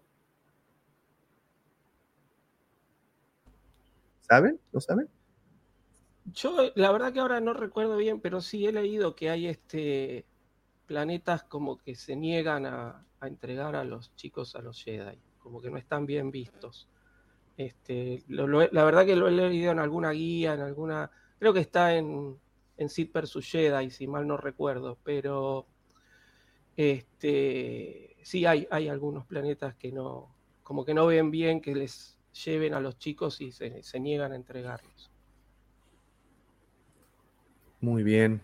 ¿Saben? 4.22 4.60
¿Lo 4.72 4.80
saben? 4.80 5.10
Yo, 6.34 6.72
la 6.76 6.92
verdad 6.92 7.12
que 7.12 7.20
ahora 7.20 7.42
no 7.42 7.54
recuerdo 7.54 7.98
bien, 7.98 8.22
pero 8.22 8.42
sí 8.42 8.66
he 8.66 8.72
leído 8.72 9.16
que 9.16 9.30
hay 9.30 9.48
este 9.48 10.26
planetas 10.86 11.44
como 11.44 11.78
que 11.78 11.96
se 11.96 12.16
niegan 12.16 12.66
a, 12.66 13.06
entregar 13.22 13.76
a 13.76 13.84
los 13.84 14.14
chicos 14.16 14.56
a 14.56 14.62
los 14.62 14.84
Jedi, 14.84 15.18
como 15.40 15.62
que 15.62 15.70
no 15.70 15.78
están 15.78 16.06
bien 16.06 16.32
vistos. 16.32 16.90
Este, 17.56 18.24
lo, 18.28 18.48
la 18.48 18.84
verdad 18.84 19.06
que 19.06 19.16
lo 19.16 19.28
he 19.28 19.32
leído 19.32 19.72
en 19.72 19.80
alguna 19.80 20.12
guía, 20.12 20.54
en 20.54 20.62
alguna 20.62 21.12
creo 21.42 21.54
que 21.56 21.60
está 21.62 21.96
en, 21.96 22.38
en 22.78 22.88
Sid 22.88 23.10
vs 23.12 23.40
Jedi, 23.42 23.90
si 23.90 24.06
mal 24.06 24.28
no 24.28 24.38
recuerdo, 24.38 25.00
pero 25.04 25.66
este, 26.78 28.16
sí 28.22 28.46
hay, 28.46 28.68
hay 28.70 28.90
algunos 28.90 29.26
planetas 29.26 29.74
que 29.74 29.92
no, 29.92 30.36
como 30.62 30.86
que 30.86 30.94
no 30.94 31.08
ven 31.08 31.32
bien 31.32 31.60
que 31.60 31.74
les 31.74 32.16
lleven 32.46 32.76
a 32.76 32.80
los 32.80 33.00
chicos 33.00 33.42
y 33.42 33.52
se, 33.52 33.82
se 33.82 34.00
niegan 34.00 34.34
a 34.34 34.36
entregarlos. 34.36 35.12
Muy 37.80 38.04
bien. 38.04 38.40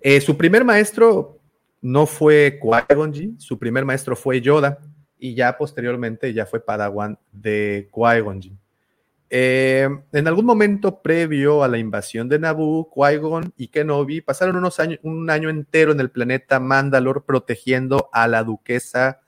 Eh, 0.00 0.18
su 0.22 0.34
primer 0.34 0.64
maestro 0.64 1.38
no 1.82 2.06
fue 2.06 2.58
Qui-Gon 2.62 3.38
su 3.38 3.58
primer 3.58 3.84
maestro 3.84 4.16
fue 4.16 4.40
Yoda 4.40 4.78
y 5.18 5.34
ya 5.34 5.58
posteriormente 5.58 6.32
ya 6.32 6.46
fue 6.46 6.64
Padawan 6.64 7.18
de 7.30 7.90
Qui-Gon 7.92 8.58
eh, 9.30 9.88
en 10.12 10.28
algún 10.28 10.46
momento 10.46 11.02
previo 11.02 11.62
a 11.62 11.68
la 11.68 11.78
invasión 11.78 12.28
de 12.28 12.38
Naboo, 12.38 12.90
Qui-Gon 12.90 13.52
y 13.56 13.68
Kenobi 13.68 14.20
pasaron 14.22 14.56
unos 14.56 14.80
años, 14.80 15.00
un 15.02 15.28
año 15.28 15.50
entero 15.50 15.92
en 15.92 16.00
el 16.00 16.10
planeta 16.10 16.60
Mandalore 16.60 17.20
protegiendo 17.26 18.08
a 18.12 18.26
la 18.26 18.42
duquesa 18.42 19.20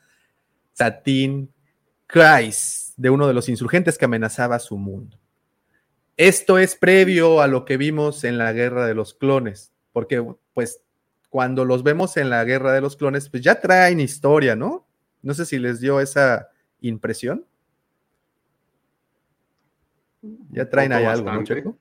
Satine 0.73 1.49
Kryze 2.07 2.95
de 2.97 3.11
uno 3.11 3.27
de 3.27 3.35
los 3.35 3.49
insurgentes 3.49 3.99
que 3.99 4.07
amenazaba 4.07 4.59
su 4.59 4.77
mundo. 4.77 5.19
Esto 6.17 6.59
es 6.59 6.77
previo 6.77 7.41
a 7.41 7.47
lo 7.47 7.65
que 7.65 7.77
vimos 7.77 8.25
en 8.25 8.39
la 8.39 8.53
Guerra 8.53 8.87
de 8.87 8.95
los 8.95 9.15
Clones, 9.15 9.73
porque 9.93 10.25
pues 10.53 10.83
cuando 11.29 11.65
los 11.65 11.83
vemos 11.83 12.17
en 12.17 12.29
la 12.29 12.45
Guerra 12.45 12.73
de 12.73 12.81
los 12.81 12.97
Clones, 12.97 13.29
pues 13.29 13.43
ya 13.43 13.61
traen 13.61 14.01
historia, 14.01 14.57
¿no? 14.57 14.87
No 15.23 15.33
sé 15.35 15.47
si 15.47 15.59
les 15.59 15.81
dio 15.81 16.01
esa 16.01 16.49
impresión. 16.81 17.47
Ya 20.51 20.69
traen 20.69 20.93
ahí 20.93 21.05
algo, 21.05 21.33
¿no, 21.33 21.43
Checo? 21.45 21.79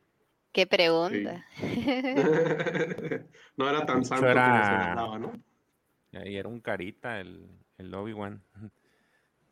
Qué 0.52 0.66
pregunta. 0.66 1.46
Sí. 1.58 1.86
no 3.58 3.70
era 3.70 3.86
tan 3.86 4.04
santo 4.04 4.28
era... 4.28 4.96
como 4.98 5.20
¿no? 5.20 5.34
Y 6.12 6.38
era 6.38 6.50
un 6.50 6.60
carita 6.60 7.20
el, 7.20 7.48
el 7.78 7.94
Obi-Wan. 7.94 8.42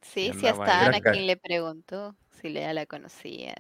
Sí, 0.02 0.32
sí, 0.40 0.48
hasta 0.48 0.86
Ana 0.86 1.02
quien 1.02 1.28
le 1.28 1.38
preguntó 1.38 2.16
si 2.32 2.52
ya 2.54 2.74
la 2.74 2.86
conocía. 2.86 3.54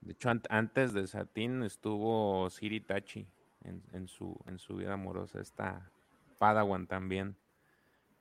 De 0.00 0.12
hecho, 0.12 0.30
an 0.30 0.42
antes 0.48 0.92
de 0.92 1.06
Satín 1.06 1.62
estuvo 1.62 2.48
Siri 2.50 2.80
Tachi 2.80 3.26
en, 3.64 3.82
en, 3.92 4.08
su, 4.08 4.38
en 4.46 4.58
su 4.58 4.76
vida 4.76 4.94
amorosa. 4.94 5.40
Está 5.40 5.90
Padawan 6.38 6.86
también. 6.86 7.36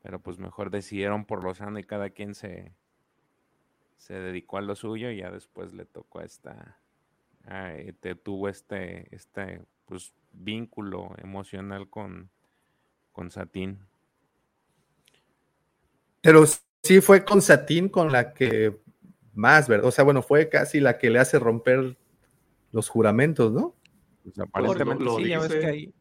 Pero 0.01 0.21
pues 0.21 0.39
mejor 0.39 0.71
decidieron 0.71 1.25
por 1.25 1.43
lo 1.43 1.53
sano 1.53 1.79
y 1.79 1.83
cada 1.83 2.09
quien 2.09 2.35
se, 2.35 2.73
se 3.97 4.13
dedicó 4.13 4.57
a 4.57 4.61
lo 4.61 4.75
suyo 4.75 5.11
y 5.11 5.17
ya 5.17 5.31
después 5.31 5.73
le 5.73 5.85
tocó 5.85 6.19
a 6.19 6.23
esta, 6.23 6.77
a, 7.45 7.73
te, 7.99 8.15
tuvo 8.15 8.47
este, 8.47 9.13
este 9.13 9.61
pues, 9.85 10.13
vínculo 10.31 11.13
emocional 11.17 11.89
con, 11.89 12.29
con 13.11 13.31
Satín. 13.31 13.79
Pero 16.21 16.43
sí 16.83 17.01
fue 17.01 17.25
con 17.25 17.41
Satín 17.41 17.89
con 17.89 18.11
la 18.11 18.33
que 18.33 18.79
más, 19.33 19.67
¿verdad? 19.67 19.87
O 19.87 19.91
sea, 19.91 20.03
bueno, 20.03 20.21
fue 20.21 20.49
casi 20.49 20.79
la 20.79 20.97
que 20.97 21.09
le 21.09 21.19
hace 21.19 21.37
romper 21.39 21.97
los 22.71 22.89
juramentos, 22.89 23.51
¿no? 23.51 23.75
Pues 24.23 24.39
aparentemente 24.39 25.03
lo, 25.03 25.11
lo 25.11 25.17
sí, 25.17 25.23
dice. 25.23 25.29
ya 25.29 25.39
ves 25.39 25.53
que 25.53 25.65
ahí. 25.65 25.93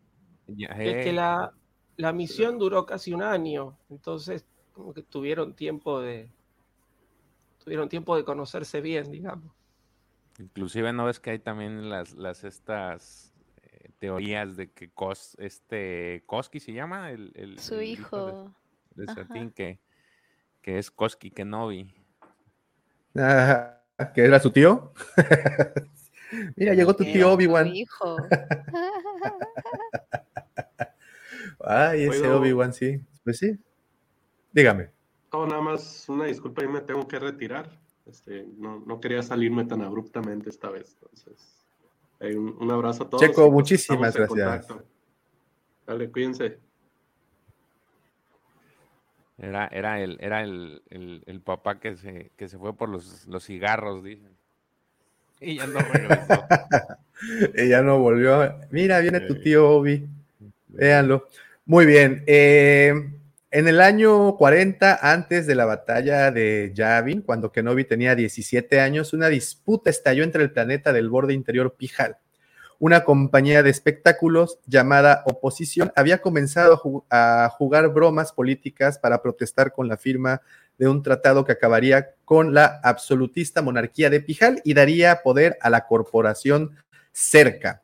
Ya, 0.49 0.69
Es 0.69 1.05
que 1.05 1.11
eh, 1.11 1.13
la, 1.13 1.53
la 1.97 2.13
misión 2.13 2.59
duró 2.59 2.87
casi 2.87 3.13
un 3.13 3.23
año, 3.23 3.77
entonces 3.91 4.47
como 4.73 4.93
que 4.95 5.03
tuvieron 5.03 5.55
tiempo 5.55 6.01
de, 6.01 6.31
tuvieron 7.67 7.89
tiempo 7.89 8.17
de 8.17 8.25
conocerse 8.25 8.81
bien, 8.81 9.11
digamos. 9.11 9.53
Inclusive 10.39 10.93
no 10.93 11.05
ves 11.07 11.19
que 11.19 11.31
hay 11.31 11.41
también 11.41 11.91
las, 11.91 12.13
las 12.15 12.45
estas 12.45 13.33
eh, 13.61 13.91
teorías 13.99 14.57
de 14.57 14.71
que 14.71 14.89
Kos, 14.91 15.35
este 15.41 16.23
Koski 16.27 16.61
se 16.61 16.73
llama 16.73 17.11
el, 17.11 17.33
el 17.35 17.59
Su 17.59 17.75
el 17.81 17.83
hijo. 17.87 18.55
de, 18.95 19.07
de. 19.07 19.13
Satín, 19.15 19.51
que, 19.51 19.81
que 20.63 20.79
es 20.79 20.93
Koski 20.93 21.33
Kenobi. 21.33 21.93
Ah, 23.17 23.81
¿Que 24.15 24.25
era 24.27 24.39
su 24.39 24.53
tío? 24.53 24.93
Mira, 26.55 26.73
llegó 26.75 26.95
tu 26.95 27.03
tío 27.03 27.27
su 27.29 27.35
Obi-Wan. 27.35 27.67
hijo. 27.75 28.17
Ay, 31.65 32.05
ese 32.05 32.21
¿Puedo- 32.21 32.39
Obi-Wan, 32.41 32.73
sí. 32.73 33.01
Pues 33.25 33.39
sí. 33.39 33.59
Dígame. 34.53 34.91
No, 35.37 35.47
nada 35.47 35.61
más 35.61 36.09
una 36.09 36.25
disculpa 36.25 36.65
y 36.65 36.69
me 36.69 36.81
tengo 36.81 37.07
que 37.07 37.19
retirar. 37.19 37.69
Este, 38.07 38.47
no, 38.57 38.83
no 38.87 38.99
quería 39.01 39.23
salirme 39.23 39.67
tan 39.67 39.83
abruptamente 39.83 40.49
esta 40.49 40.71
vez. 40.71 40.97
Entonces, 41.03 41.67
un, 42.21 42.57
un 42.59 42.71
abrazo 42.71 43.05
a 43.05 43.11
todos. 43.11 43.23
Checo, 43.23 43.47
y, 43.47 43.51
muchísimas 43.51 44.15
gracias. 44.15 44.29
contacto. 44.29 44.83
Dale, 45.87 46.11
cuídense. 46.11 46.59
Era, 49.37 49.67
era 49.67 50.01
el, 50.01 50.17
era 50.21 50.43
el, 50.43 50.83
el, 50.89 51.23
el 51.27 51.41
papá 51.43 51.81
que 51.81 51.97
se, 51.97 52.31
que 52.39 52.49
se 52.49 52.57
fue 52.57 52.75
por 52.75 52.89
los, 52.89 53.27
los 53.27 53.45
cigarros, 53.45 54.03
dicen. 54.03 54.35
Y 55.39 55.57
ya 55.57 55.67
no 55.67 55.81
regresó. 55.81 56.47
Ella 57.55 57.83
no 57.83 57.99
volvió. 57.99 58.59
Mira, 58.71 59.01
viene 59.01 59.21
tu 59.21 59.39
tío 59.39 59.69
Obi. 59.69 60.09
Véanlo. 60.69 61.29
Muy 61.67 61.85
bien. 61.85 62.25
eh, 62.27 63.11
en 63.51 63.69
el 63.69 63.81
año 63.81 64.37
40, 64.37 64.99
antes 65.01 65.47
de 65.47 65.55
la 65.55 65.65
batalla 65.65 66.31
de 66.31 66.73
Yavin, 66.75 67.23
cuando 67.23 67.53
Kenobi 67.53 67.85
tenía 67.85 68.15
17 68.15 68.81
años, 68.81 69.13
una 69.13 69.29
disputa 69.29 69.89
estalló 69.91 70.25
entre 70.25 70.43
el 70.43 70.53
planeta 70.53 70.93
del 70.93 71.09
borde 71.09 71.35
interior 71.35 71.75
Pijal. 71.77 72.19
Una 72.79 73.05
compañía 73.05 73.63
de 73.63 73.71
espectáculos 73.71 74.59
llamada 74.67 75.23
Oposición 75.27 75.93
había 75.97 76.19
comenzado 76.19 77.05
a, 77.09 77.45
a 77.45 77.49
jugar 77.49 77.89
bromas 77.89 78.33
políticas 78.33 78.99
para 78.99 79.23
protestar 79.23 79.73
con 79.73 79.89
la 79.89 79.97
firma 79.97 80.43
de 80.77 80.89
un 80.89 81.03
tratado 81.03 81.45
que 81.45 81.53
acabaría 81.53 82.11
con 82.25 82.53
la 82.53 82.81
absolutista 82.83 83.63
monarquía 83.63 84.11
de 84.11 84.21
Pijal 84.21 84.61
y 84.65 84.75
daría 84.75 85.23
poder 85.23 85.57
a 85.63 85.71
la 85.71 85.87
corporación 85.87 86.77
Cerca. 87.13 87.83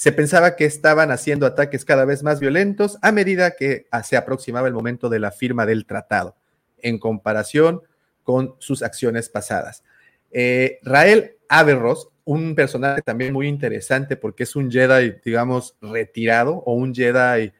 Se 0.00 0.12
pensaba 0.12 0.56
que 0.56 0.64
estaban 0.64 1.10
haciendo 1.10 1.44
ataques 1.44 1.84
cada 1.84 2.06
vez 2.06 2.22
más 2.22 2.40
violentos 2.40 2.96
a 3.02 3.12
medida 3.12 3.50
que 3.50 3.86
ah, 3.90 4.02
se 4.02 4.16
aproximaba 4.16 4.66
el 4.66 4.72
momento 4.72 5.10
de 5.10 5.18
la 5.18 5.30
firma 5.30 5.66
del 5.66 5.84
tratado, 5.84 6.36
en 6.78 6.98
comparación 6.98 7.82
con 8.22 8.54
sus 8.60 8.82
acciones 8.82 9.28
pasadas. 9.28 9.84
Eh, 10.30 10.78
Rael 10.84 11.36
Averroes, 11.50 12.08
un 12.24 12.54
personaje 12.54 13.02
también 13.02 13.34
muy 13.34 13.46
interesante 13.46 14.16
porque 14.16 14.44
es 14.44 14.56
un 14.56 14.70
Jedi, 14.70 15.16
digamos, 15.22 15.76
retirado 15.82 16.62
o 16.64 16.72
un 16.72 16.94
Jedi 16.94 17.52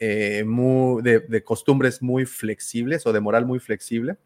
eh, 0.00 0.44
de, 0.44 1.20
de 1.20 1.44
costumbres 1.44 2.02
muy 2.02 2.26
flexibles 2.26 3.06
o 3.06 3.12
de 3.12 3.20
moral 3.20 3.46
muy 3.46 3.60
flexible, 3.60 4.16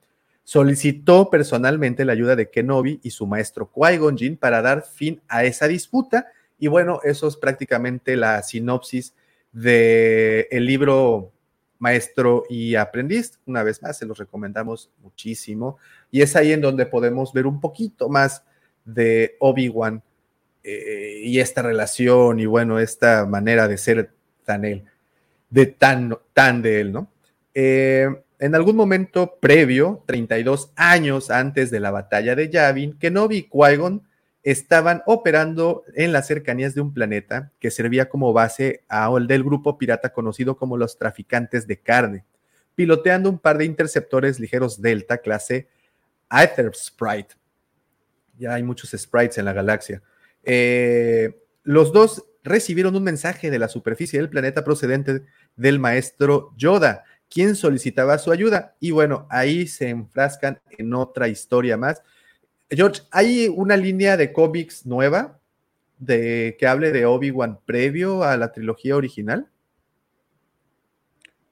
solicitó 0.43 1.29
personalmente 1.29 2.07
la 2.07 2.15
ayuda 2.15 2.35
de 2.35 2.49
Kenobi 2.49 2.99
y 3.03 3.11
su 3.11 3.27
maestro 3.27 3.71
Qui-Gon 3.71 4.17
Jinn 4.17 4.39
para 4.39 4.63
dar 4.63 4.85
fin 4.85 5.21
a 5.29 5.45
esa 5.45 5.69
disputa. 5.69 6.29
Y 6.59 6.67
bueno, 6.67 7.01
eso 7.05 7.29
es 7.29 7.37
prácticamente 7.37 8.17
la 8.17 8.43
sinopsis 8.43 9.15
del 9.53 10.47
el 10.51 10.67
libro 10.67 11.33
Maestro 11.79 12.45
y 12.49 12.75
Aprendiz. 12.75 13.39
Una 13.47 13.63
vez 13.63 13.83
más, 13.83 13.99
se 13.99 14.07
los 14.07 14.19
recomendamos 14.19 14.91
muchísimo. 15.03 15.79
Y 16.11 16.23
es 16.23 16.37
ahí 16.37 16.53
en 16.53 16.61
donde 16.61 16.87
podemos 16.87 17.33
ver 17.33 17.47
un 17.47 17.61
poquito 17.61 18.09
más 18.09 18.43
de 18.85 19.37
Obi-Wan 19.39 20.03
eh, 20.65 21.21
y 21.25 21.39
esta 21.39 21.63
relación 21.63 22.41
y 22.41 22.47
bueno, 22.47 22.79
esta 22.79 23.27
manera 23.27 23.69
de 23.69 23.79
ser 23.79 24.11
tan 24.45 24.65
él, 24.65 24.85
de 25.51 25.67
tan, 25.67 26.19
tan 26.33 26.63
de 26.63 26.81
él, 26.81 26.93
¿no? 26.93 27.11
Eh, 27.55 28.09
en 28.41 28.55
algún 28.55 28.77
momento 28.77 29.37
previo, 29.41 30.03
32 30.07 30.73
años 30.77 31.31
antes 31.31 31.71
de 31.71 31.81
la 31.81 31.91
batalla 31.91 32.37
de 32.37 32.49
Yavin, 32.49 32.99
Kenobi 32.99 33.37
y 33.39 33.49
Qui-Gon 33.49 34.03
estaban 34.43 35.03
operando 35.07 35.85
en 35.95 36.13
las 36.13 36.27
cercanías 36.27 36.75
de 36.75 36.81
un 36.81 36.95
planeta 36.95 37.53
que 37.59 37.71
servía 37.71 38.09
como 38.09 38.33
base 38.33 38.85
al 38.89 39.27
del 39.27 39.45
grupo 39.45 39.79
pirata 39.79 40.13
conocido 40.13 40.57
como 40.57 40.77
los 40.77 40.97
traficantes 40.97 41.67
de 41.67 41.81
carne, 41.81 42.25
piloteando 42.75 43.29
un 43.29 43.39
par 43.39 43.59
de 43.59 43.65
interceptores 43.65 44.39
ligeros 44.41 44.81
Delta 44.81 45.19
clase 45.19 45.69
Aether 46.29 46.75
Sprite. 46.75 47.35
Ya 48.37 48.55
hay 48.55 48.63
muchos 48.63 48.91
sprites 48.91 49.39
en 49.39 49.45
la 49.45 49.53
galaxia. 49.53 50.03
Eh, 50.45 51.43
los 51.65 51.93
dos 51.93 52.25
recibieron 52.45 52.97
un 52.97 53.03
mensaje 53.03 53.51
de 53.51 53.59
la 53.59 53.69
superficie 53.69 54.19
del 54.19 54.31
planeta 54.31 54.65
procedente 54.65 55.25
del 55.57 55.79
maestro 55.79 56.55
Yoda, 56.57 57.05
quien 57.29 57.57
solicitaba 57.57 58.19
su 58.19 58.31
ayuda. 58.31 58.77
Y 58.81 58.91
bueno, 58.93 59.27
ahí 59.31 59.67
se 59.67 59.89
enfrascan 59.89 60.61
en 60.71 60.95
otra 60.95 61.29
historia 61.29 61.77
más. 61.77 62.03
George, 62.71 63.03
¿hay 63.11 63.49
una 63.49 63.77
línea 63.77 64.17
de 64.17 64.33
cómics 64.33 64.85
nueva 64.85 65.39
de 65.99 66.57
que 66.59 66.67
hable 66.67 66.93
de 66.93 67.07
Obi-Wan 67.07 67.61
previo 67.65 68.23
a 68.23 68.37
la 68.37 68.53
trilogía 68.53 68.97
original? 68.97 69.51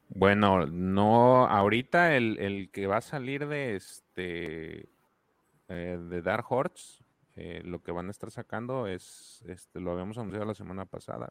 Bueno, 0.08 0.66
no, 0.66 1.46
ahorita 1.46 2.16
el, 2.16 2.38
el 2.38 2.70
que 2.70 2.86
va 2.86 2.98
a 2.98 3.02
salir 3.02 3.48
de 3.48 3.76
este 3.76 4.88
eh, 5.68 5.98
de 6.00 6.22
Dark 6.22 6.46
Horse, 6.48 7.02
eh, 7.34 7.60
lo 7.64 7.82
que 7.82 7.92
van 7.92 8.06
a 8.08 8.10
estar 8.10 8.30
sacando 8.30 8.86
es, 8.86 9.42
este, 9.46 9.80
lo 9.80 9.92
habíamos 9.92 10.16
anunciado 10.16 10.46
la 10.46 10.54
semana 10.54 10.86
pasada, 10.86 11.28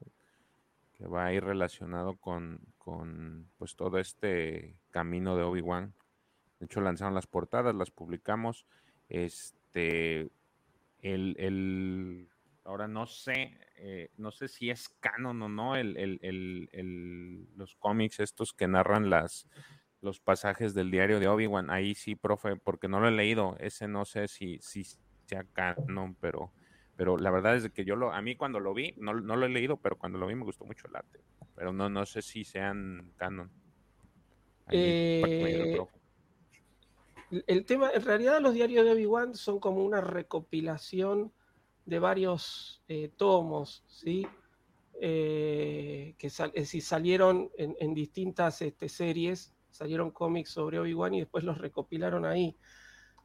que 0.94 1.08
va 1.08 1.26
a 1.26 1.34
ir 1.34 1.44
relacionado 1.44 2.18
con, 2.18 2.60
con 2.78 3.50
pues 3.58 3.76
todo 3.76 3.98
este 3.98 4.76
camino 4.92 5.38
de 5.38 5.44
Obi-Wan. 5.44 5.94
De 6.60 6.66
hecho, 6.66 6.82
lanzaron 6.82 7.14
las 7.14 7.28
portadas, 7.28 7.74
las 7.76 7.92
publicamos. 7.92 8.66
Este, 9.10 9.65
el, 9.76 11.36
el- 11.38 12.30
ahora 12.64 12.88
no 12.88 13.06
sé, 13.06 13.60
eh, 13.78 14.10
no 14.18 14.32
sé 14.32 14.48
si 14.48 14.70
es 14.70 14.90
canon 15.00 15.42
o 15.42 15.50
no, 15.50 15.76
el, 15.76 15.98
el- 15.98 17.48
los 17.56 17.76
cómics 17.76 18.20
estos 18.20 18.54
que 18.54 18.68
narran 18.68 19.10
las, 19.10 19.48
los 20.02 20.20
pasajes 20.20 20.74
del 20.74 20.92
diario 20.92 21.20
de 21.20 21.28
Obi-Wan. 21.28 21.70
Ahí 21.70 21.96
sí, 21.96 22.16
profe, 22.16 22.56
porque 22.58 22.88
no 22.88 23.00
lo 23.00 23.08
he 23.08 23.12
leído. 23.12 23.56
Ese 23.60 23.88
no 23.88 24.06
sé 24.06 24.28
si, 24.28 24.60
si 24.62 24.84
sea 25.28 25.44
canon, 25.54 26.16
pero, 26.16 26.54
pero 26.96 27.18
la 27.18 27.32
verdad 27.32 27.56
es 27.56 27.70
que 27.72 27.86
yo 27.86 27.96
lo, 27.96 28.12
a 28.12 28.22
mí 28.22 28.36
cuando 28.36 28.60
lo 28.60 28.74
vi, 28.74 28.94
no, 28.98 29.14
no 29.14 29.36
lo 29.36 29.46
he 29.46 29.50
leído, 29.50 29.78
pero 29.78 29.98
cuando 29.98 30.18
lo 30.18 30.28
vi 30.28 30.36
me 30.36 30.44
gustó 30.44 30.66
mucho 30.66 30.88
el 30.88 30.96
arte. 30.96 31.20
Pero 31.56 31.72
no, 31.74 31.90
no 31.90 32.06
sé 32.06 32.22
si 32.22 32.44
sean 32.44 33.14
canon. 33.18 33.52
Ahí, 34.66 34.78
Eh, 34.78 35.72
profe. 35.72 36.05
El- 37.30 37.66
tema, 37.66 37.92
en 37.92 38.04
realidad 38.04 38.40
los 38.42 38.54
diarios 38.54 38.86
de 38.86 38.92
Obi-Wan 38.92 39.36
son 39.36 39.60
como 39.60 39.84
una 39.84 40.02
recopilación 40.02 41.34
de 41.86 42.00
varios 42.00 42.84
eh, 42.88 43.12
tomos, 43.16 43.84
¿sí? 43.88 44.28
Eh, 45.02 46.16
que 46.18 46.28
es 46.28 46.38
decir, 46.54 46.82
salieron 46.82 47.52
en, 47.58 47.94
distintas 47.94 48.62
este, 48.62 48.90
series, 48.90 49.54
salieron 49.70 50.12
cómics 50.12 50.52
sobre 50.52 50.80
Obi-Wan 50.80 51.14
y 51.16 51.20
después 51.22 51.44
los 51.44 51.58
recopilaron 51.58 52.26
ahí. 52.26 52.56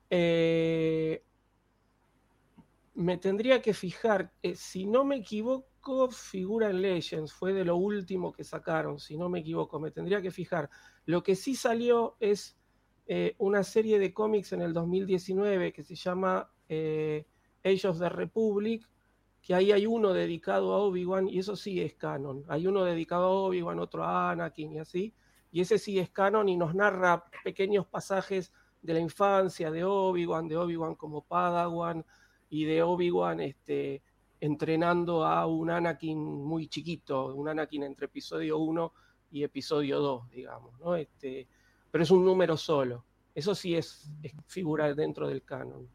Eh, 0.09 1.22
me 2.94 3.18
tendría 3.18 3.62
que 3.62 3.72
fijar, 3.72 4.32
si 4.55 4.86
no 4.86 5.05
me 5.05 5.16
equivoco, 5.16 6.10
figura 6.10 6.68
en 6.70 6.82
Legends, 6.82 7.32
fue 7.32 7.52
de 7.52 7.64
lo 7.64 7.77
último 7.77 8.32
que 8.32 8.44
sacaron, 8.44 8.98
si 8.98 9.16
no 9.16 9.28
me 9.28 9.40
equivoco, 9.40 9.81
me 9.81 9.90
tendría 9.90 10.20
que 10.20 10.31
fijar. 10.31 10.68
Lo 11.06 11.22
que 11.22 11.36
sí 11.36 11.55
salió 11.55 12.16
es 12.20 12.59
eh, 13.12 13.34
una 13.38 13.64
serie 13.64 13.98
de 13.98 14.14
cómics 14.14 14.52
en 14.52 14.62
el 14.62 14.72
2019 14.72 15.72
que 15.72 15.82
se 15.82 15.96
llama 15.96 16.48
eh, 16.68 17.26
Age 17.64 17.88
of 17.88 17.98
the 17.98 18.08
Republic, 18.08 18.88
que 19.42 19.52
ahí 19.52 19.72
hay 19.72 19.84
uno 19.84 20.12
dedicado 20.12 20.72
a 20.72 20.78
Obi-Wan 20.78 21.28
y 21.28 21.40
eso 21.40 21.56
sí 21.56 21.80
es 21.80 21.94
canon. 21.94 22.44
Hay 22.46 22.68
uno 22.68 22.84
dedicado 22.84 23.24
a 23.24 23.48
Obi-Wan, 23.48 23.80
otro 23.80 24.04
a 24.04 24.30
Anakin 24.30 24.74
y 24.74 24.78
así, 24.78 25.12
y 25.50 25.60
ese 25.60 25.80
sí 25.80 25.98
es 25.98 26.08
canon 26.10 26.48
y 26.48 26.56
nos 26.56 26.72
narra 26.72 27.24
pequeños 27.42 27.84
pasajes 27.84 28.52
de 28.80 28.94
la 28.94 29.00
infancia 29.00 29.72
de 29.72 29.82
Obi-Wan, 29.82 30.46
de 30.46 30.56
Obi-Wan 30.56 30.94
como 30.94 31.22
Padawan 31.22 32.06
y 32.48 32.64
de 32.64 32.80
Obi-Wan 32.80 33.40
este, 33.40 34.04
entrenando 34.38 35.26
a 35.26 35.48
un 35.48 35.68
Anakin 35.68 36.16
muy 36.16 36.68
chiquito, 36.68 37.34
un 37.34 37.48
Anakin 37.48 37.82
entre 37.82 38.06
episodio 38.06 38.58
1 38.58 38.92
y 39.32 39.42
episodio 39.42 39.98
2, 39.98 40.30
digamos, 40.30 40.78
¿no? 40.78 40.94
Este, 40.94 41.48
pero 41.90 42.04
es 42.04 42.10
un 42.10 42.24
número 42.24 42.56
solo. 42.56 43.04
Eso 43.34 43.54
sí 43.54 43.76
es, 43.76 44.10
figura 44.46 44.92
dentro 44.94 45.28
del 45.28 45.42
canon. 45.42 45.88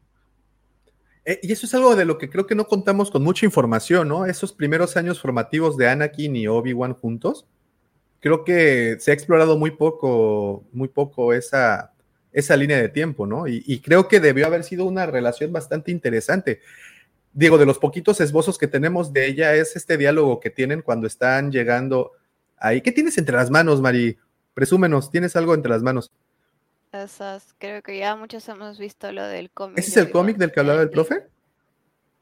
Eh, 1.24 1.40
y 1.42 1.52
eso 1.52 1.66
es 1.66 1.74
algo 1.74 1.96
de 1.96 2.04
lo 2.04 2.18
que 2.18 2.30
creo 2.30 2.46
que 2.46 2.54
no 2.54 2.66
contamos 2.66 3.10
con 3.10 3.22
mucha 3.22 3.44
información, 3.44 4.08
¿no? 4.08 4.26
Esos 4.26 4.52
primeros 4.52 4.96
años 4.96 5.20
formativos 5.20 5.76
de 5.76 5.88
Anakin 5.88 6.36
y 6.36 6.46
Obi-Wan 6.46 6.94
juntos. 6.94 7.46
Creo 8.20 8.44
que 8.44 8.96
se 9.00 9.10
ha 9.10 9.14
explorado 9.14 9.58
muy 9.58 9.72
poco, 9.72 10.64
muy 10.72 10.88
poco 10.88 11.32
esa, 11.32 11.92
esa 12.32 12.56
línea 12.56 12.78
de 12.78 12.88
tiempo, 12.88 13.26
¿no? 13.26 13.46
Y, 13.46 13.62
y, 13.66 13.80
creo 13.80 14.08
que 14.08 14.20
debió 14.20 14.46
haber 14.46 14.64
sido 14.64 14.84
una 14.84 15.06
relación 15.06 15.52
bastante 15.52 15.90
interesante. 15.90 16.60
Digo, 17.32 17.58
de 17.58 17.66
los 17.66 17.78
poquitos 17.78 18.20
esbozos 18.20 18.56
que 18.56 18.66
tenemos 18.66 19.12
de 19.12 19.26
ella 19.26 19.54
es 19.54 19.76
este 19.76 19.98
diálogo 19.98 20.40
que 20.40 20.50
tienen 20.50 20.80
cuando 20.80 21.06
están 21.06 21.52
llegando 21.52 22.12
ahí. 22.56 22.80
¿Qué 22.80 22.92
tienes 22.92 23.18
entre 23.18 23.36
las 23.36 23.50
manos, 23.50 23.80
Mari? 23.80 24.16
Presúmenos, 24.56 25.10
¿tienes 25.10 25.36
algo 25.36 25.52
entre 25.52 25.70
las 25.70 25.82
manos? 25.82 26.10
Esas, 26.90 27.54
creo 27.58 27.82
que 27.82 27.98
ya 27.98 28.16
muchos 28.16 28.48
hemos 28.48 28.78
visto 28.78 29.12
lo 29.12 29.22
del 29.22 29.50
cómic. 29.50 29.76
¿Ese 29.76 29.90
es 29.90 29.96
el 29.98 30.10
cómic 30.10 30.38
del 30.38 30.50
que 30.50 30.60
hablaba 30.60 30.80
el 30.80 30.88
profe? 30.88 31.26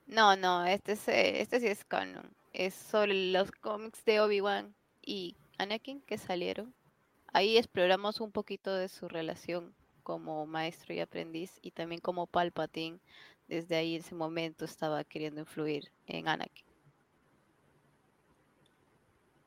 No, 0.09 0.35
no, 0.35 0.66
este, 0.66 0.94
es, 0.94 1.02
este 1.06 1.61
sí 1.61 1.69
es 1.69 1.85
canon. 1.85 2.28
Es 2.52 2.74
sobre 2.74 3.31
los 3.31 3.52
cómics 3.52 4.05
de 4.05 4.19
Obi-Wan 4.19 4.74
y 5.01 5.36
Anakin 5.59 6.01
que 6.01 6.19
salieron. 6.19 6.74
Ahí 7.32 7.56
exploramos 7.56 8.20
un 8.20 8.32
poquito 8.32 8.74
de 8.74 8.89
su 8.89 9.06
relación 9.06 9.73
como 10.02 10.44
maestro 10.44 10.93
y 10.93 10.98
aprendiz 10.98 11.52
y 11.62 11.70
también 11.70 12.01
como 12.01 12.27
Palpatine 12.27 12.98
desde 13.47 13.77
ahí 13.77 13.94
en 13.94 14.01
ese 14.01 14.16
momento 14.16 14.65
estaba 14.65 15.05
queriendo 15.05 15.40
influir 15.40 15.93
en 16.09 16.27
Anakin. 16.27 16.66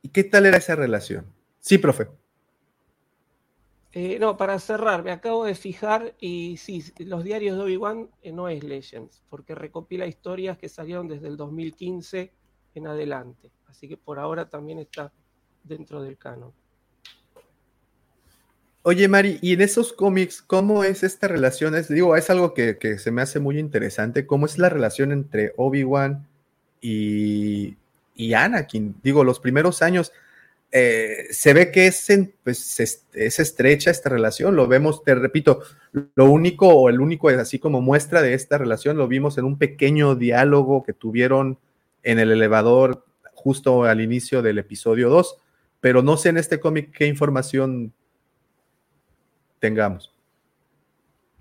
¿Y 0.03 0.07
qué 0.07 0.23
tal 0.23 0.45
era 0.45 0.55
esa 0.55 0.77
relación? 0.77 1.25
Sí, 1.59 1.77
profe. 1.77 2.07
Eh, 3.93 4.17
no, 4.19 4.37
para 4.37 4.59
cerrar, 4.59 5.03
me 5.03 5.11
acabo 5.11 5.45
de 5.45 5.55
fijar 5.55 6.13
y 6.19 6.57
sí, 6.57 6.83
los 6.99 7.23
diarios 7.23 7.57
de 7.57 7.63
Obi-Wan 7.63 8.09
eh, 8.21 8.31
no 8.31 8.49
es 8.49 8.63
Legends, 8.63 9.23
porque 9.29 9.55
recopila 9.55 10.05
historias 10.05 10.57
que 10.57 10.69
salieron 10.69 11.07
desde 11.07 11.27
el 11.27 11.37
2015 11.37 12.33
en 12.75 12.87
adelante. 12.87 13.51
Así 13.67 13.87
que 13.87 13.97
por 13.97 14.19
ahora 14.19 14.49
también 14.49 14.79
está 14.79 15.11
dentro 15.63 16.01
del 16.01 16.17
canon. 16.17 16.51
Oye, 18.83 19.07
Mari, 19.07 19.37
y 19.41 19.53
en 19.53 19.61
esos 19.61 19.91
cómics, 19.91 20.41
¿cómo 20.41 20.83
es 20.83 21.03
esta 21.03 21.27
relación? 21.27 21.75
Es, 21.75 21.89
digo, 21.89 22.15
es 22.15 22.29
algo 22.29 22.53
que, 22.53 22.77
se 22.99 23.11
me 23.11 23.21
hace 23.21 23.39
muy 23.39 23.59
interesante. 23.59 24.25
¿Cómo 24.25 24.45
es 24.45 24.57
la 24.57 24.69
relación 24.69 25.11
entre 25.11 25.53
Obi-Wan 25.57 26.25
y, 26.79 27.75
y, 28.15 28.33
Anakin? 28.33 28.95
Digo, 29.03 29.25
los 29.25 29.41
primeros 29.41 29.81
años 29.81 30.13
eh, 30.71 31.27
se 31.31 31.53
ve 31.53 31.71
que 31.71 31.87
es, 31.87 32.07
pues, 32.43 32.79
es, 32.79 33.39
estrecha 33.39 33.89
esta 33.89 34.09
relación. 34.09 34.55
Lo 34.55 34.67
vemos, 34.67 35.03
te 35.03 35.15
repito, 35.15 35.61
lo 35.91 36.25
único 36.25 36.67
o 36.67 36.89
el 36.89 36.99
único, 36.99 37.29
así 37.29 37.59
como 37.59 37.81
muestra 37.81 38.21
de 38.21 38.33
esta 38.33 38.57
relación, 38.57 38.97
lo 38.97 39.07
vimos 39.07 39.37
en 39.37 39.45
un 39.45 39.57
pequeño 39.57 40.15
diálogo 40.15 40.83
que 40.83 40.93
tuvieron 40.93 41.57
en 42.03 42.19
el 42.19 42.31
elevador 42.31 43.05
justo 43.33 43.83
al 43.85 44.01
inicio 44.01 44.41
del 44.41 44.57
episodio 44.57 45.09
2. 45.09 45.37
Pero 45.79 46.01
no 46.01 46.17
sé 46.17 46.29
en 46.29 46.37
este 46.37 46.59
cómic 46.59 46.91
qué 46.91 47.05
información 47.05 47.93
tengamos. 49.59 50.13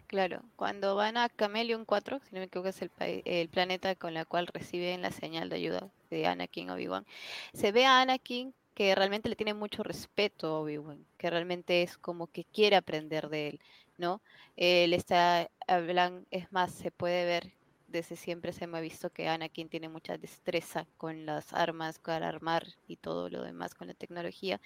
Claro, 0.07 0.43
cuando 0.55 0.95
van 0.95 1.17
a 1.17 1.29
Camelion 1.29 1.85
4, 1.85 2.21
si 2.21 2.35
no 2.35 2.39
me 2.39 2.45
equivoco 2.45 2.69
es 2.69 2.81
el, 2.81 2.91
el 3.25 3.49
planeta 3.49 3.97
con 3.97 4.15
la 4.15 4.25
cual 4.25 4.47
reciben 4.47 5.03
la 5.03 5.11
señal 5.11 5.49
de 5.49 5.57
ayuda 5.57 5.89
de 6.11 6.27
Anakin 6.27 6.71
Obi-Wan, 6.71 7.05
se 7.53 7.73
ve 7.73 7.87
a 7.87 8.03
Anakin 8.03 8.55
que 8.77 8.95
realmente 8.95 9.31
le 9.31 9.37
tiene 9.37 9.55
mucho 9.55 9.83
respeto 9.83 10.49
a 10.49 10.61
Obi-Wan, 10.61 11.07
que 11.17 11.31
realmente 11.31 11.83
es 11.83 11.97
como 11.97 12.27
que 12.27 12.45
quiere 12.45 12.77
aprender 12.77 13.31
de 13.31 13.49
él, 13.49 13.61
¿no? 13.97 14.21
Él 14.55 14.93
está 14.93 15.51
hablando, 15.67 16.27
es 16.31 16.53
más, 16.53 16.73
se 16.73 16.91
puede 16.91 17.25
ver 17.25 17.53
desde 17.89 18.17
siempre 18.17 18.53
se 18.53 18.67
me 18.67 18.77
ha 18.77 18.83
visto 18.83 19.09
que 19.09 19.29
Anakin 19.29 19.71
tiene 19.71 19.89
mucha 19.89 20.19
destreza 20.19 20.87
con 20.99 21.25
las 21.25 21.55
armas, 21.55 21.99
con 21.99 22.23
armar 22.23 22.67
y 22.87 22.97
todo 22.97 23.31
lo 23.31 23.43
demás 23.43 23.75
con 23.75 23.87
la 23.89 23.95
tecnología. 23.95 24.61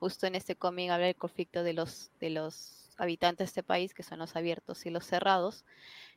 Justo 0.00 0.26
en 0.26 0.34
este 0.34 0.56
cómic 0.56 0.90
habla 0.90 1.06
del 1.06 1.16
conflicto 1.16 1.62
de 1.62 1.74
los 1.74 2.10
de 2.20 2.30
los 2.30 2.88
habitantes 2.96 3.48
de 3.48 3.50
este 3.50 3.62
país, 3.62 3.92
que 3.92 4.02
son 4.02 4.20
los 4.20 4.34
abiertos 4.34 4.86
y 4.86 4.90
los 4.90 5.04
cerrados, 5.04 5.66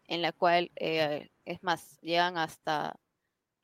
en 0.08 0.22
la 0.22 0.32
cual, 0.32 0.72
eh, 0.78 1.30
es 1.46 1.64
más, 1.64 2.00
llegan 2.02 2.38
hasta 2.38 2.98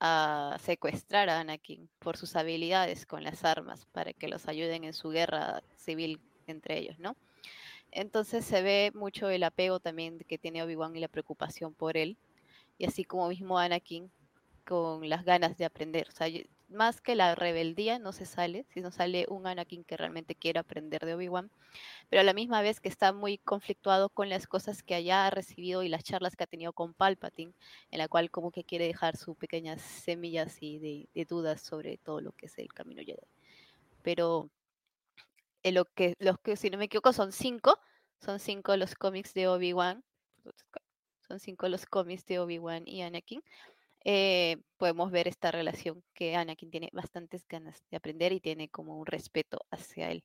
a 0.03 0.57
secuestrar 0.59 1.29
a 1.29 1.39
Anakin 1.39 1.87
por 1.99 2.17
sus 2.17 2.35
habilidades 2.35 3.05
con 3.05 3.23
las 3.23 3.45
armas 3.45 3.85
para 3.85 4.13
que 4.13 4.27
los 4.27 4.47
ayuden 4.47 4.83
en 4.83 4.93
su 4.93 5.11
guerra 5.11 5.61
civil 5.77 6.19
entre 6.47 6.79
ellos, 6.79 6.97
¿no? 6.97 7.15
Entonces 7.91 8.43
se 8.43 8.63
ve 8.63 8.91
mucho 8.95 9.29
el 9.29 9.43
apego 9.43 9.79
también 9.79 10.17
que 10.27 10.39
tiene 10.39 10.63
Obi-Wan 10.63 10.95
y 10.95 11.01
la 11.01 11.07
preocupación 11.07 11.75
por 11.75 11.97
él, 11.97 12.17
y 12.79 12.85
así 12.85 13.03
como 13.03 13.29
mismo 13.29 13.59
Anakin 13.59 14.09
con 14.65 15.07
las 15.07 15.23
ganas 15.23 15.55
de 15.57 15.65
aprender. 15.65 16.07
Más 16.71 17.01
que 17.01 17.15
la 17.15 17.35
rebeldía 17.35 17.99
no 17.99 18.11
se 18.11 18.25
sale, 18.25 18.65
sino 18.69 18.91
sale 18.91 19.25
un 19.29 19.47
Anakin 19.47 19.83
que 19.83 19.97
realmente 19.97 20.35
quiere 20.35 20.59
aprender 20.59 21.05
de 21.05 21.13
Obi-Wan, 21.13 21.51
pero 22.09 22.21
a 22.21 22.23
la 22.23 22.33
misma 22.33 22.61
vez 22.61 22.79
que 22.79 22.89
está 22.89 23.13
muy 23.13 23.37
conflictuado 23.37 24.09
con 24.09 24.29
las 24.29 24.47
cosas 24.47 24.83
que 24.83 24.95
haya 24.95 25.29
recibido 25.29 25.83
y 25.83 25.89
las 25.89 26.03
charlas 26.03 26.35
que 26.35 26.43
ha 26.43 26.47
tenido 26.47 26.73
con 26.73 26.93
Palpatine, 26.93 27.53
en 27.91 27.97
la 27.99 28.07
cual 28.07 28.31
como 28.31 28.51
que 28.51 28.63
quiere 28.63 28.87
dejar 28.87 29.17
sus 29.17 29.37
pequeñas 29.37 29.81
semillas 29.81 30.57
y 30.61 30.79
de, 31.13 31.25
dudas 31.25 31.61
sobre 31.61 31.97
todo 31.97 32.21
lo 32.21 32.31
que 32.33 32.47
es 32.47 32.57
el 32.57 32.73
camino 32.73 33.01
Jedi. 33.03 33.27
Pero 34.01 34.49
en 35.63 35.75
lo 35.75 35.85
que, 35.85 36.15
los 36.19 36.39
que, 36.39 36.55
si 36.55 36.69
no 36.69 36.77
me 36.77 36.85
equivoco, 36.85 37.13
son 37.13 37.31
cinco, 37.31 37.79
son 38.19 38.39
cinco 38.39 38.75
los 38.77 38.95
cómics 38.95 39.33
de 39.33 39.47
Obi-Wan, 39.47 40.03
son 41.27 41.39
cinco 41.39 41.69
los 41.69 41.85
cómics 41.85 42.25
de 42.25 42.39
Obi-Wan 42.39 42.87
y 42.87 43.03
Anakin, 43.03 43.43
eh, 44.03 44.57
podemos 44.77 45.11
ver 45.11 45.27
esta 45.27 45.51
relación 45.51 46.03
que 46.13 46.35
Anakin 46.35 46.71
tiene 46.71 46.89
bastantes 46.93 47.47
ganas 47.47 47.83
de 47.91 47.97
aprender 47.97 48.33
y 48.33 48.39
tiene 48.39 48.69
como 48.69 48.97
un 48.97 49.05
respeto 49.05 49.59
hacia 49.71 50.11
él. 50.11 50.23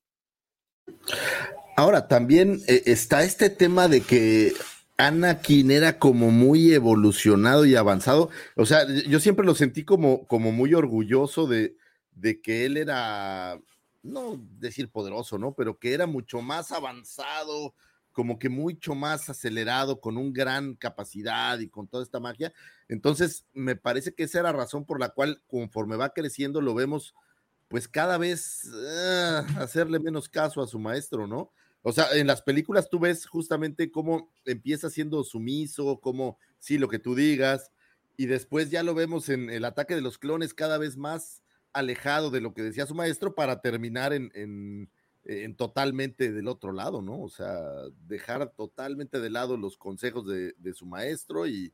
Ahora, 1.76 2.08
también 2.08 2.60
eh, 2.68 2.82
está 2.86 3.22
este 3.22 3.50
tema 3.50 3.88
de 3.88 4.00
que 4.00 4.54
Anakin 4.96 5.70
era 5.70 5.98
como 5.98 6.30
muy 6.30 6.72
evolucionado 6.72 7.66
y 7.66 7.76
avanzado. 7.76 8.30
O 8.54 8.64
sea, 8.64 8.86
yo 8.88 9.20
siempre 9.20 9.44
lo 9.44 9.54
sentí 9.54 9.84
como, 9.84 10.26
como 10.26 10.52
muy 10.52 10.74
orgulloso 10.74 11.46
de, 11.46 11.76
de 12.12 12.40
que 12.40 12.64
él 12.64 12.78
era, 12.78 13.60
no 14.02 14.40
decir 14.58 14.88
poderoso, 14.90 15.38
¿no? 15.38 15.52
Pero 15.52 15.78
que 15.78 15.92
era 15.92 16.06
mucho 16.06 16.40
más 16.40 16.72
avanzado, 16.72 17.74
como 18.16 18.38
que 18.38 18.48
mucho 18.48 18.94
más 18.94 19.28
acelerado, 19.28 20.00
con 20.00 20.16
un 20.16 20.32
gran 20.32 20.74
capacidad 20.74 21.58
y 21.58 21.68
con 21.68 21.86
toda 21.86 22.02
esta 22.02 22.18
magia. 22.18 22.50
Entonces, 22.88 23.44
me 23.52 23.76
parece 23.76 24.14
que 24.14 24.22
esa 24.22 24.38
era 24.38 24.52
la 24.52 24.56
razón 24.56 24.86
por 24.86 24.98
la 24.98 25.10
cual, 25.10 25.42
conforme 25.46 25.96
va 25.96 26.14
creciendo, 26.14 26.62
lo 26.62 26.74
vemos, 26.74 27.14
pues 27.68 27.88
cada 27.88 28.16
vez 28.16 28.70
ah, 28.74 29.44
hacerle 29.58 29.98
menos 29.98 30.30
caso 30.30 30.62
a 30.62 30.66
su 30.66 30.78
maestro, 30.78 31.26
¿no? 31.26 31.52
O 31.82 31.92
sea, 31.92 32.06
en 32.14 32.26
las 32.26 32.40
películas 32.40 32.88
tú 32.88 32.98
ves 32.98 33.26
justamente 33.26 33.90
cómo 33.90 34.32
empieza 34.46 34.88
siendo 34.88 35.22
sumiso, 35.22 36.00
cómo 36.00 36.38
sí, 36.58 36.78
lo 36.78 36.88
que 36.88 36.98
tú 36.98 37.14
digas, 37.14 37.70
y 38.16 38.24
después 38.24 38.70
ya 38.70 38.82
lo 38.82 38.94
vemos 38.94 39.28
en 39.28 39.50
el 39.50 39.66
ataque 39.66 39.94
de 39.94 40.00
los 40.00 40.16
clones 40.16 40.54
cada 40.54 40.78
vez 40.78 40.96
más 40.96 41.42
alejado 41.74 42.30
de 42.30 42.40
lo 42.40 42.54
que 42.54 42.62
decía 42.62 42.86
su 42.86 42.94
maestro 42.94 43.34
para 43.34 43.60
terminar 43.60 44.14
en 44.14 44.88
totalmente 45.56 46.30
del 46.30 46.46
otro 46.46 46.72
lado, 46.72 47.02
¿no? 47.02 47.20
O 47.20 47.28
sea, 47.28 47.58
dejar 48.06 48.52
totalmente 48.52 49.18
de 49.18 49.30
lado 49.30 49.56
los 49.56 49.76
consejos 49.76 50.26
de, 50.26 50.74
su 50.74 50.86
maestro 50.86 51.46
y 51.46 51.72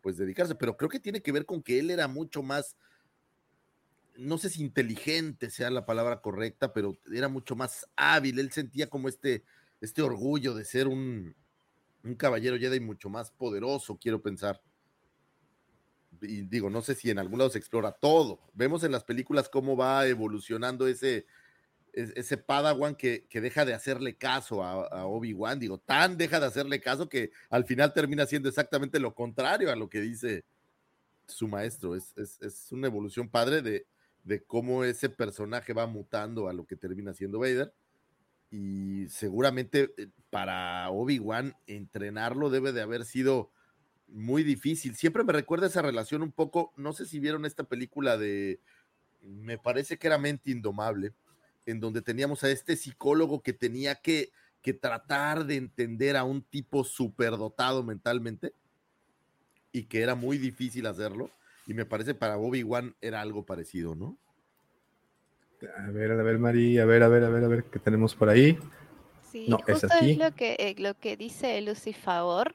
pues 0.00 0.16
dedicarse, 0.16 0.54
pero 0.54 0.76
creo 0.76 0.88
que 0.88 1.00
tiene 1.00 1.20
que 1.20 1.32
ver 1.32 1.44
con 1.44 1.62
que 1.62 1.78
él 1.78 1.90
era 1.90 2.08
mucho 2.08 2.42
más, 2.42 2.76
no 4.16 4.38
sé 4.38 4.48
si 4.48 4.62
inteligente 4.62 5.50
sea 5.50 5.70
la 5.70 5.84
palabra 5.84 6.20
correcta, 6.20 6.72
pero 6.72 6.96
era 7.12 7.28
mucho 7.28 7.56
más 7.56 7.86
hábil, 7.96 8.38
él 8.38 8.52
sentía 8.52 8.88
como 8.88 9.08
este, 9.08 9.44
este 9.80 10.02
orgullo 10.02 10.54
de 10.54 10.64
ser 10.64 10.88
un, 10.88 11.34
un 12.04 12.14
caballero 12.14 12.58
Jedi 12.58 12.80
mucho 12.80 13.10
más 13.10 13.30
poderoso, 13.30 13.98
quiero 13.98 14.22
pensar. 14.22 14.62
Y 16.22 16.42
digo, 16.42 16.70
no 16.70 16.80
sé 16.80 16.94
si 16.94 17.10
en 17.10 17.18
algún 17.18 17.38
lado 17.38 17.50
se 17.50 17.58
explora 17.58 17.92
todo. 17.92 18.40
Vemos 18.54 18.84
en 18.84 18.92
las 18.92 19.04
películas 19.04 19.48
cómo 19.48 19.76
va 19.76 20.06
evolucionando 20.06 20.86
ese, 20.86 21.26
ese 21.94 22.36
Padawan 22.36 22.94
que, 22.94 23.26
que, 23.28 23.40
deja 23.40 23.64
de 23.64 23.74
hacerle 23.74 24.16
caso 24.16 24.62
a, 24.62 25.06
Obi-Wan, 25.06 25.60
digo, 25.60 25.78
tan 25.78 26.16
deja 26.16 26.40
de 26.40 26.46
hacerle 26.46 26.80
caso 26.80 27.08
que 27.08 27.30
al 27.50 27.64
final 27.64 27.92
termina 27.92 28.26
siendo 28.26 28.48
exactamente 28.48 28.98
lo 28.98 29.14
contrario 29.14 29.70
a 29.70 29.76
lo 29.76 29.88
que 29.88 30.00
dice 30.00 30.44
su 31.26 31.48
maestro. 31.48 31.94
Es, 31.94 32.12
es, 32.16 32.72
una 32.72 32.88
evolución 32.88 33.28
padre 33.28 33.62
de, 33.62 33.86
de, 34.24 34.42
cómo 34.42 34.84
ese 34.84 35.08
personaje 35.08 35.72
va 35.72 35.86
mutando 35.86 36.48
a 36.48 36.52
lo 36.52 36.66
que 36.66 36.76
termina 36.76 37.14
siendo 37.14 37.38
Vader. 37.38 37.72
Y 38.50 39.08
seguramente 39.08 39.92
eh, 39.96 40.08
para 40.30 40.90
Obi-Wan 40.90 41.56
entrenarlo 41.66 42.50
debe 42.50 42.72
de 42.72 42.82
haber 42.82 43.04
sido 43.04 43.50
muy 44.08 44.42
difícil. 44.42 44.96
Siempre 44.96 45.24
me 45.24 45.32
recuerda 45.32 45.66
esa 45.66 45.82
relación 45.82 46.22
un 46.22 46.32
poco, 46.32 46.72
no 46.76 46.92
sé 46.92 47.06
si 47.06 47.20
vieron 47.20 47.46
esta 47.46 47.64
película 47.64 48.16
de, 48.16 48.60
me 49.22 49.58
parece 49.58 49.96
que 49.96 50.06
era 50.06 50.18
Mente 50.18 50.50
Indomable 50.50 51.12
en 51.66 51.80
donde 51.80 52.02
teníamos 52.02 52.44
a 52.44 52.50
este 52.50 52.76
psicólogo 52.76 53.42
que 53.42 53.52
tenía 53.52 53.94
que, 53.96 54.30
que 54.62 54.74
tratar 54.74 55.44
de 55.44 55.56
entender 55.56 56.16
a 56.16 56.24
un 56.24 56.42
tipo 56.42 56.84
superdotado 56.84 57.82
mentalmente 57.82 58.52
y 59.72 59.84
que 59.84 60.02
era 60.02 60.14
muy 60.14 60.38
difícil 60.38 60.86
hacerlo. 60.86 61.30
Y 61.66 61.74
me 61.74 61.86
parece 61.86 62.14
para 62.14 62.36
Bobby 62.36 62.62
Wan 62.62 62.94
era 63.00 63.20
algo 63.20 63.44
parecido, 63.44 63.94
¿no? 63.94 64.16
A 65.78 65.90
ver, 65.90 66.12
a 66.12 66.22
ver, 66.22 66.38
María, 66.38 66.82
a 66.82 66.86
ver, 66.86 67.02
a 67.02 67.08
ver, 67.08 67.24
a 67.24 67.28
ver, 67.30 67.44
a 67.44 67.48
ver, 67.48 67.64
¿qué 67.64 67.78
tenemos 67.78 68.14
por 68.14 68.28
ahí? 68.28 68.58
Sí, 69.32 69.46
No, 69.48 69.58
es 69.66 69.80
justo 69.80 69.88
es 70.00 70.16
lo 70.18 70.34
que, 70.34 70.56
eh, 70.58 70.74
lo 70.78 70.94
que 70.94 71.16
dice 71.16 71.60
Lucifer. 71.62 72.54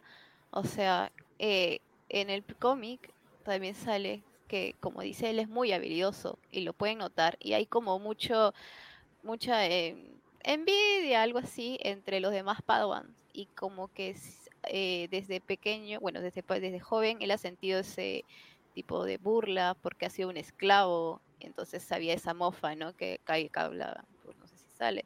O 0.52 0.64
sea, 0.64 1.12
eh, 1.40 1.80
en 2.10 2.30
el 2.30 2.44
cómic 2.44 3.12
también 3.44 3.76
sale 3.76 4.24
que, 4.48 4.76
como 4.80 5.02
dice 5.02 5.30
él, 5.30 5.40
es 5.40 5.48
muy 5.50 5.72
habilidoso 5.72 6.40
y 6.52 6.62
lo 6.62 6.74
pueden 6.74 7.00
notar. 7.00 7.38
Y 7.40 7.54
hay 7.54 7.66
como 7.66 8.00
mucho, 8.00 8.54
mucha 9.24 9.66
eh, 9.68 9.96
envidia, 10.44 11.22
algo 11.22 11.40
así, 11.40 11.78
entre 11.82 12.20
los 12.20 12.32
demás 12.32 12.62
Padawans. 12.62 13.26
Y 13.34 13.46
como 13.48 13.88
que 13.90 14.16
eh, 14.68 15.08
desde 15.12 15.42
pequeño, 15.42 16.00
bueno, 16.00 16.22
desde, 16.22 16.44
desde 16.48 16.80
joven, 16.80 17.22
él 17.22 17.32
ha 17.32 17.38
sentido 17.38 17.80
ese 17.80 18.26
tipo 18.74 19.04
de 19.06 19.18
burla 19.18 19.76
porque 19.82 20.06
ha 20.06 20.10
sido 20.10 20.30
un 20.30 20.38
esclavo. 20.38 21.22
Entonces 21.40 21.92
había 21.92 22.14
esa 22.14 22.34
mofa, 22.34 22.76
¿no? 22.76 22.96
Que 22.96 23.20
Kai 23.24 23.50
habla, 23.54 24.04
pues 24.24 24.38
no 24.38 24.48
sé 24.48 24.58
si 24.58 24.66
sale. 24.78 25.06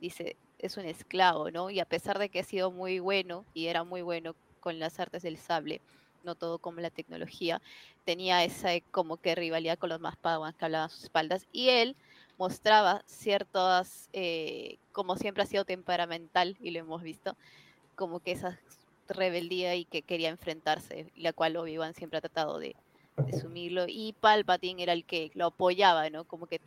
Dice, 0.00 0.36
es 0.58 0.76
un 0.76 0.86
esclavo, 0.86 1.50
¿no? 1.50 1.70
Y 1.70 1.80
a 1.80 1.84
pesar 1.84 2.18
de 2.18 2.28
que 2.28 2.40
ha 2.40 2.44
sido 2.44 2.70
muy 2.70 2.98
bueno 2.98 3.44
y 3.54 3.66
era 3.66 3.84
muy 3.84 4.02
bueno 4.02 4.34
con 4.60 4.78
las 4.78 4.98
artes 4.98 5.22
del 5.22 5.36
sable, 5.36 5.82
no 6.22 6.34
todo 6.34 6.58
como 6.58 6.80
la 6.80 6.88
tecnología, 6.88 7.60
tenía 8.04 8.42
esa 8.44 8.74
eh, 8.74 8.82
como 8.90 9.18
que 9.18 9.34
rivalidad 9.34 9.78
con 9.78 9.90
los 9.90 10.00
más 10.00 10.16
padawans 10.16 10.56
que 10.56 10.64
hablaban 10.64 10.86
a 10.86 10.88
sus 10.88 11.04
espaldas 11.04 11.46
y 11.52 11.68
él 11.68 11.96
mostraba 12.38 13.02
ciertas, 13.06 14.08
eh, 14.12 14.78
como 14.92 15.16
siempre 15.16 15.42
ha 15.42 15.46
sido 15.46 15.64
temperamental 15.64 16.56
y 16.60 16.70
lo 16.70 16.80
hemos 16.80 17.02
visto, 17.02 17.36
como 17.94 18.20
que 18.20 18.32
esa 18.32 18.58
rebeldía 19.08 19.74
y 19.74 19.84
que 19.84 20.02
quería 20.02 20.30
enfrentarse, 20.30 21.12
la 21.16 21.32
cual 21.32 21.56
Obi-Wan 21.56 21.94
siempre 21.94 22.18
ha 22.18 22.22
tratado 22.22 22.58
de, 22.58 22.74
de 23.18 23.38
sumirlo 23.38 23.84
y 23.86 24.14
Palpatine 24.14 24.82
era 24.82 24.92
el 24.92 25.04
que 25.04 25.30
lo 25.34 25.46
apoyaba, 25.46 26.10
¿no? 26.10 26.24
Como 26.24 26.46
que 26.46 26.60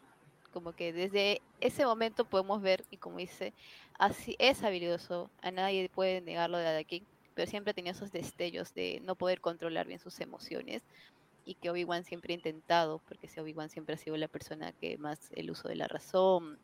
como 0.53 0.72
que 0.72 0.91
desde 0.91 1.41
ese 1.61 1.85
momento 1.85 2.26
podemos 2.26 2.64
ver, 2.64 2.84
y 2.89 2.98
como 2.98 3.19
dice, 3.19 3.53
así 3.99 4.35
es 4.39 4.64
habilidoso, 4.64 5.30
a 5.44 5.52
nadie 5.52 5.88
puede 5.88 6.19
negarlo 6.22 6.57
de 6.57 6.77
aquí, 6.77 7.03
pero 7.35 7.48
siempre 7.48 7.76
tenía 7.76 7.91
esos 7.91 8.11
destellos 8.11 8.73
de 8.73 8.99
no 9.03 9.14
poder 9.14 9.39
controlar 9.39 9.85
bien 9.85 9.99
sus 9.99 10.19
emociones 10.19 10.81
y 11.48 11.56
que 11.56 11.69
Obi-Wan 11.69 12.03
siempre 12.03 12.34
ha 12.34 12.36
intentado, 12.36 13.02
porque 13.07 13.30
si 13.30 13.40
Obi-Wan 13.40 13.69
siempre 13.69 13.95
ha 13.95 13.98
sido 13.98 14.18
la 14.18 14.28
persona 14.28 14.74
que 14.74 14.98
más 14.98 15.32
el 15.34 15.49
uso 15.49 15.69
de 15.69 15.78
la 15.78 15.88
razón, 15.88 16.60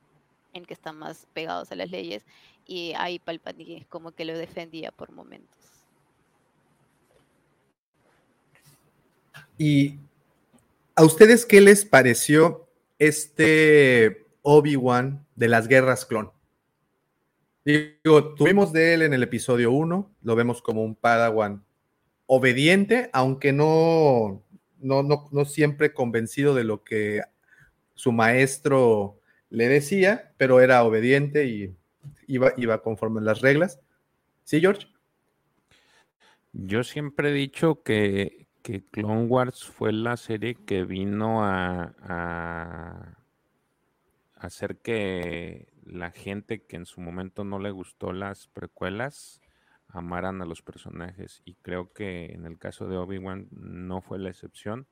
en 0.52 0.66
que 0.66 0.74
están 0.74 0.98
más 0.98 1.26
pegados 1.34 1.72
a 1.72 1.76
las 1.76 1.90
leyes, 1.90 2.26
y 2.68 2.94
ahí 2.98 3.18
Palpatine 3.18 3.86
como 3.90 4.12
que 4.12 4.26
lo 4.26 4.38
defendía 4.38 4.92
por 4.92 5.14
momentos. 5.14 5.58
¿Y 9.58 9.98
a 10.96 11.04
ustedes 11.06 11.46
qué 11.46 11.62
les 11.62 11.86
pareció 11.86 12.68
este 13.00 14.26
Obi-Wan 14.42 15.26
de 15.36 15.48
las 15.48 15.70
guerras 15.70 16.06
clon? 16.06 16.30
Digo, 17.64 18.36
tuvimos 18.36 18.74
de 18.74 18.96
él 18.96 19.02
en 19.04 19.14
el 19.14 19.24
episodio 19.24 19.72
1, 19.72 20.12
lo 20.22 20.36
vemos 20.36 20.62
como 20.62 20.84
un 20.84 20.94
Padawan 20.96 21.64
obediente, 22.26 23.10
aunque 23.14 23.54
no, 23.54 24.44
no, 24.84 25.02
no, 25.04 25.30
no 25.32 25.46
siempre 25.46 25.94
convencido 25.94 26.54
de 26.54 26.64
lo 26.64 26.84
que 26.84 27.22
su 27.96 28.12
maestro 28.12 29.20
le 29.50 29.68
decía, 29.68 30.34
pero 30.38 30.62
era 30.62 30.84
obediente 30.84 31.46
y 31.46 31.76
iba, 32.28 32.54
iba 32.58 32.82
conforme 32.82 33.22
a 33.22 33.24
las 33.24 33.42
reglas. 33.42 33.80
¿Sí, 34.44 34.60
George? 34.60 34.88
Yo 36.52 36.84
siempre 36.84 37.30
he 37.30 37.34
dicho 37.34 37.82
que, 37.84 38.48
que 38.62 38.84
Clone 38.86 39.26
Wars 39.26 39.64
fue 39.64 39.92
la 39.92 40.18
serie 40.18 40.56
que 40.56 40.84
vino 40.84 41.44
a, 41.44 41.96
a 42.02 43.18
hacer 44.36 44.78
que 44.78 45.72
la 45.86 46.12
gente 46.12 46.64
que 46.64 46.76
en 46.76 46.86
su 46.86 47.02
momento 47.02 47.44
no 47.44 47.60
le 47.60 47.72
gustó 47.72 48.12
las 48.14 48.48
precuelas 48.48 49.43
amaran 49.94 50.41
a 50.41 50.45
los 50.45 50.61
personajes. 50.61 51.41
Y 51.45 51.56
creo 51.56 51.94
que 51.94 52.26
en 52.34 52.45
el 52.45 52.57
caso 52.57 52.88
de 52.88 52.98
Obi-Wan 52.98 53.48
no 53.52 54.02
fue 54.02 54.20
la 54.20 54.30
excepción. 54.30 54.88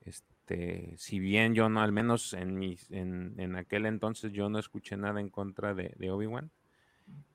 Este, 0.00 0.94
si 0.96 1.18
bien 1.18 1.54
yo 1.54 1.68
no, 1.68 1.80
al 1.80 1.92
menos 1.92 2.34
en, 2.34 2.58
mis, 2.58 2.90
en, 2.90 3.34
en 3.38 3.56
aquel 3.56 3.86
entonces 3.86 4.32
yo 4.32 4.48
no 4.50 4.58
escuché 4.58 4.96
nada 4.96 5.20
en 5.20 5.30
contra 5.30 5.74
de, 5.74 6.10
Obi-Wan, 6.10 6.50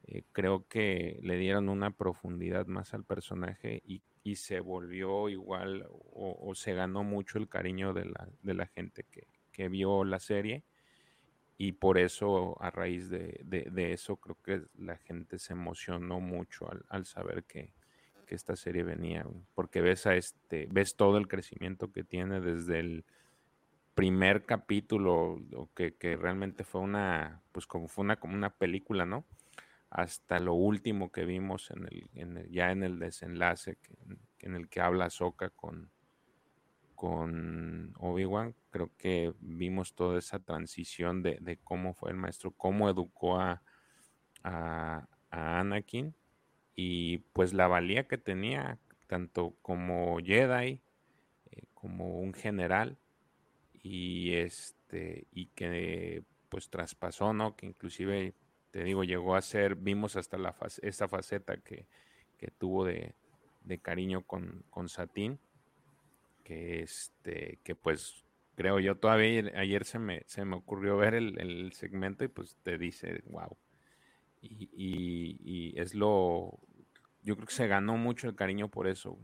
eh, 0.07 0.23
creo 0.31 0.68
que 0.68 1.19
le 1.23 1.38
dieron 1.38 1.69
una 1.69 1.91
profundidad 1.91 2.68
más 2.68 2.94
al 2.94 3.03
personaje 3.03 3.81
y, 3.86 4.03
y 4.23 4.36
se 4.36 4.60
volvió 4.60 5.30
igual 5.30 5.88
o, 5.90 6.38
o, 6.40 6.56
se 6.56 6.73
ganó 6.73 7.03
mucho 7.03 7.40
el 7.40 7.49
cariño 7.49 7.94
de 7.94 8.06
la, 8.06 8.30
de 8.44 8.53
la 8.53 8.68
gente 8.68 9.03
que, 9.10 9.27
que, 9.52 9.69
vio 9.69 10.03
la 10.03 10.19
serie 10.19 10.64
y 11.60 11.73
por 11.73 11.98
eso 11.98 12.56
a 12.61 12.72
raíz 12.72 13.10
de, 13.10 13.41
de, 13.44 13.91
eso 13.91 14.15
creo 14.15 14.38
que 14.41 14.61
la 14.77 14.98
gente 14.98 15.38
se 15.38 15.52
emocionó 15.52 16.22
mucho 16.22 16.72
al, 16.72 16.86
al 16.88 17.06
saber 17.06 17.44
que, 17.44 17.73
que, 18.26 18.34
esta 18.34 18.56
serie 18.56 18.84
venía 18.84 19.26
porque 19.56 19.81
ves 19.81 20.07
a 20.07 20.15
este 20.15 20.68
ves 20.72 20.95
todo 20.95 21.18
el 21.18 21.27
crecimiento 21.27 21.91
que 21.91 22.06
tiene 22.06 22.40
desde 22.40 22.80
el 22.80 23.03
primer 23.94 24.45
capítulo 24.45 25.41
que, 25.76 25.95
que 25.95 26.15
realmente 26.15 26.64
fue 26.64 26.80
una 26.80 27.41
pues 27.52 27.68
como 27.68 27.90
fue 27.90 28.06
una 28.06 28.15
como 28.15 28.36
una 28.36 28.52
película 28.52 29.06
no 29.06 29.26
hasta 29.90 30.40
lo 30.40 30.53
último 30.53 31.11
que 31.11 31.26
vimos 31.26 31.72
en 31.72 31.88
el, 31.88 32.10
en 32.14 32.38
el, 32.38 32.49
ya 32.52 32.72
en 32.72 32.84
el 32.84 32.99
desenlace 32.99 33.76
que, 33.76 33.98
en 34.48 34.56
el 34.56 34.69
que 34.69 34.81
habla 34.81 35.10
Soka 35.10 35.49
con, 35.49 35.90
con 36.95 37.94
Obi-Wan, 37.98 38.56
creo 38.70 38.91
que 38.98 39.34
vimos 39.40 39.94
toda 39.94 40.20
esa 40.20 40.40
transición 40.40 41.24
de, 41.24 41.38
de, 41.41 41.58
cómo 41.58 41.94
fue 41.94 42.12
el 42.12 42.18
maestro, 42.18 42.52
cómo 42.52 42.90
educó 42.90 43.40
a, 43.40 43.62
a, 44.44 45.08
a, 45.32 45.60
Anakin 45.60 46.16
y 46.76 47.20
pues 47.34 47.54
la 47.54 47.68
valía 47.68 48.08
que 48.08 48.18
tenía, 48.18 48.78
tanto 49.08 49.56
como 49.62 50.20
Jedi, 50.20 50.82
eh, 51.52 51.64
como 51.74 52.20
un 52.20 52.34
general, 52.34 52.98
y 53.84 54.34
este, 54.34 55.28
y 55.32 55.48
que 55.48 56.24
pues 56.50 56.70
traspasó, 56.70 57.34
¿no? 57.34 57.56
Que 57.56 57.68
inclusive 57.68 58.34
te 58.72 58.84
digo, 58.84 59.04
llegó 59.04 59.36
a 59.36 59.41
ser, 59.41 59.76
vimos 59.76 60.16
hasta 60.16 60.38
la 60.38 60.56
esta 60.82 61.08
faceta 61.08 61.58
que, 61.58 61.88
que 62.38 62.52
tuvo 62.52 62.86
de, 62.86 63.14
de, 63.64 63.80
cariño 63.80 64.22
con, 64.22 64.64
con 64.70 64.90
Satín, 64.90 65.40
que 66.44 66.82
este, 66.82 67.60
que 67.64 67.76
pues 67.76 68.24
creo 68.60 68.81
yo 68.81 68.98
todavía 68.98 69.53
ayer 69.56 69.86
se 69.86 69.99
me, 69.99 70.23
se 70.26 70.44
me 70.44 70.57
ocurrió 70.57 70.98
ver 70.98 71.14
el, 71.14 71.40
el 71.40 71.72
segmento 71.72 72.26
y 72.26 72.27
pues 72.27 72.57
te 72.61 72.77
dice, 72.77 73.23
wow. 73.27 73.56
Y, 74.41 74.69
y, 74.73 75.38
y, 75.45 75.80
es 75.80 75.95
lo, 75.95 76.60
yo 77.23 77.38
creo 77.38 77.48
que 77.48 77.53
se 77.53 77.68
ganó 77.68 77.95
mucho 77.95 78.27
el 78.27 78.36
cariño 78.36 78.68
por 78.68 78.88
eso. 78.88 79.18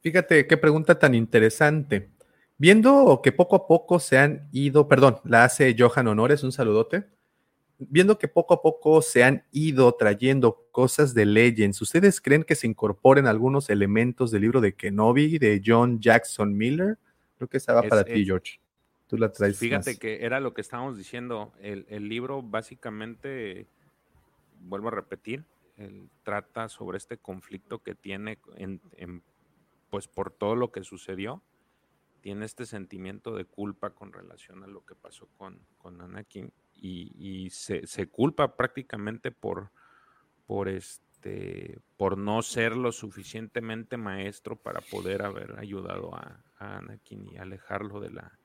Fíjate 0.00 0.46
qué 0.46 0.56
pregunta 0.56 0.98
tan 0.98 1.14
interesante. 1.14 2.08
Viendo 2.56 3.20
que 3.22 3.30
poco 3.30 3.56
a 3.56 3.66
poco 3.66 4.00
se 4.00 4.16
han 4.16 4.48
ido, 4.50 4.88
perdón, 4.88 5.18
la 5.24 5.44
hace 5.44 5.76
Johan 5.78 6.08
Honores, 6.08 6.42
un 6.42 6.52
saludote 6.52 7.08
viendo 7.78 8.18
que 8.18 8.26
poco 8.26 8.54
a 8.54 8.62
poco 8.62 9.02
se 9.02 9.22
han 9.22 9.44
ido 9.52 9.94
trayendo 9.94 10.66
cosas 10.72 11.14
de 11.14 11.26
Legends, 11.26 11.80
¿ustedes 11.80 12.20
creen 12.22 12.42
que 12.42 12.54
se 12.54 12.66
incorporen 12.66 13.26
algunos 13.26 13.70
elementos 13.70 14.30
del 14.30 14.42
libro 14.42 14.60
de 14.62 14.74
Kenobi 14.74 15.38
de 15.38 15.62
John 15.64 16.00
Jackson 16.00 16.56
Miller? 16.56 16.98
Creo 17.38 17.48
que 17.48 17.56
esa 17.56 17.72
va 17.72 17.80
es, 17.80 17.88
para 17.88 18.02
es, 18.02 18.12
ti, 18.12 18.24
George. 18.24 18.60
Tú 19.06 19.16
la 19.16 19.32
traes. 19.32 19.58
Fíjate 19.58 19.92
más. 19.92 19.98
que 19.98 20.24
era 20.24 20.40
lo 20.40 20.52
que 20.52 20.60
estábamos 20.60 20.98
diciendo. 20.98 21.52
El, 21.60 21.86
el 21.88 22.08
libro 22.08 22.42
básicamente, 22.42 23.66
vuelvo 24.60 24.88
a 24.88 24.90
repetir, 24.90 25.44
él 25.78 26.10
trata 26.24 26.68
sobre 26.68 26.98
este 26.98 27.16
conflicto 27.16 27.78
que 27.78 27.94
tiene 27.94 28.38
en, 28.56 28.80
en, 28.96 29.22
pues 29.90 30.08
por 30.08 30.30
todo 30.30 30.56
lo 30.56 30.70
que 30.72 30.82
sucedió. 30.82 31.42
Tiene 32.20 32.44
este 32.44 32.66
sentimiento 32.66 33.34
de 33.36 33.44
culpa 33.44 33.90
con 33.90 34.12
relación 34.12 34.64
a 34.64 34.66
lo 34.66 34.84
que 34.84 34.96
pasó 34.96 35.28
con, 35.36 35.60
con 35.78 36.00
Anakin 36.00 36.52
y, 36.74 37.12
y 37.16 37.50
se, 37.50 37.86
se, 37.86 38.08
culpa 38.08 38.56
prácticamente 38.56 39.30
por, 39.30 39.70
por, 40.46 40.68
este, 40.68 41.07
por 41.96 42.16
no 42.18 42.42
ser 42.42 42.76
lo 42.76 42.92
suficientemente 42.92 43.96
maestro 43.96 44.56
para 44.56 44.80
poder 44.80 45.22
haber 45.22 45.58
ayudado 45.58 46.14
a, 46.14 46.44
Anakin 46.58 47.24
y 47.26 47.36
alejarlo 47.36 48.00
de 48.00 48.10
la, 48.10 48.38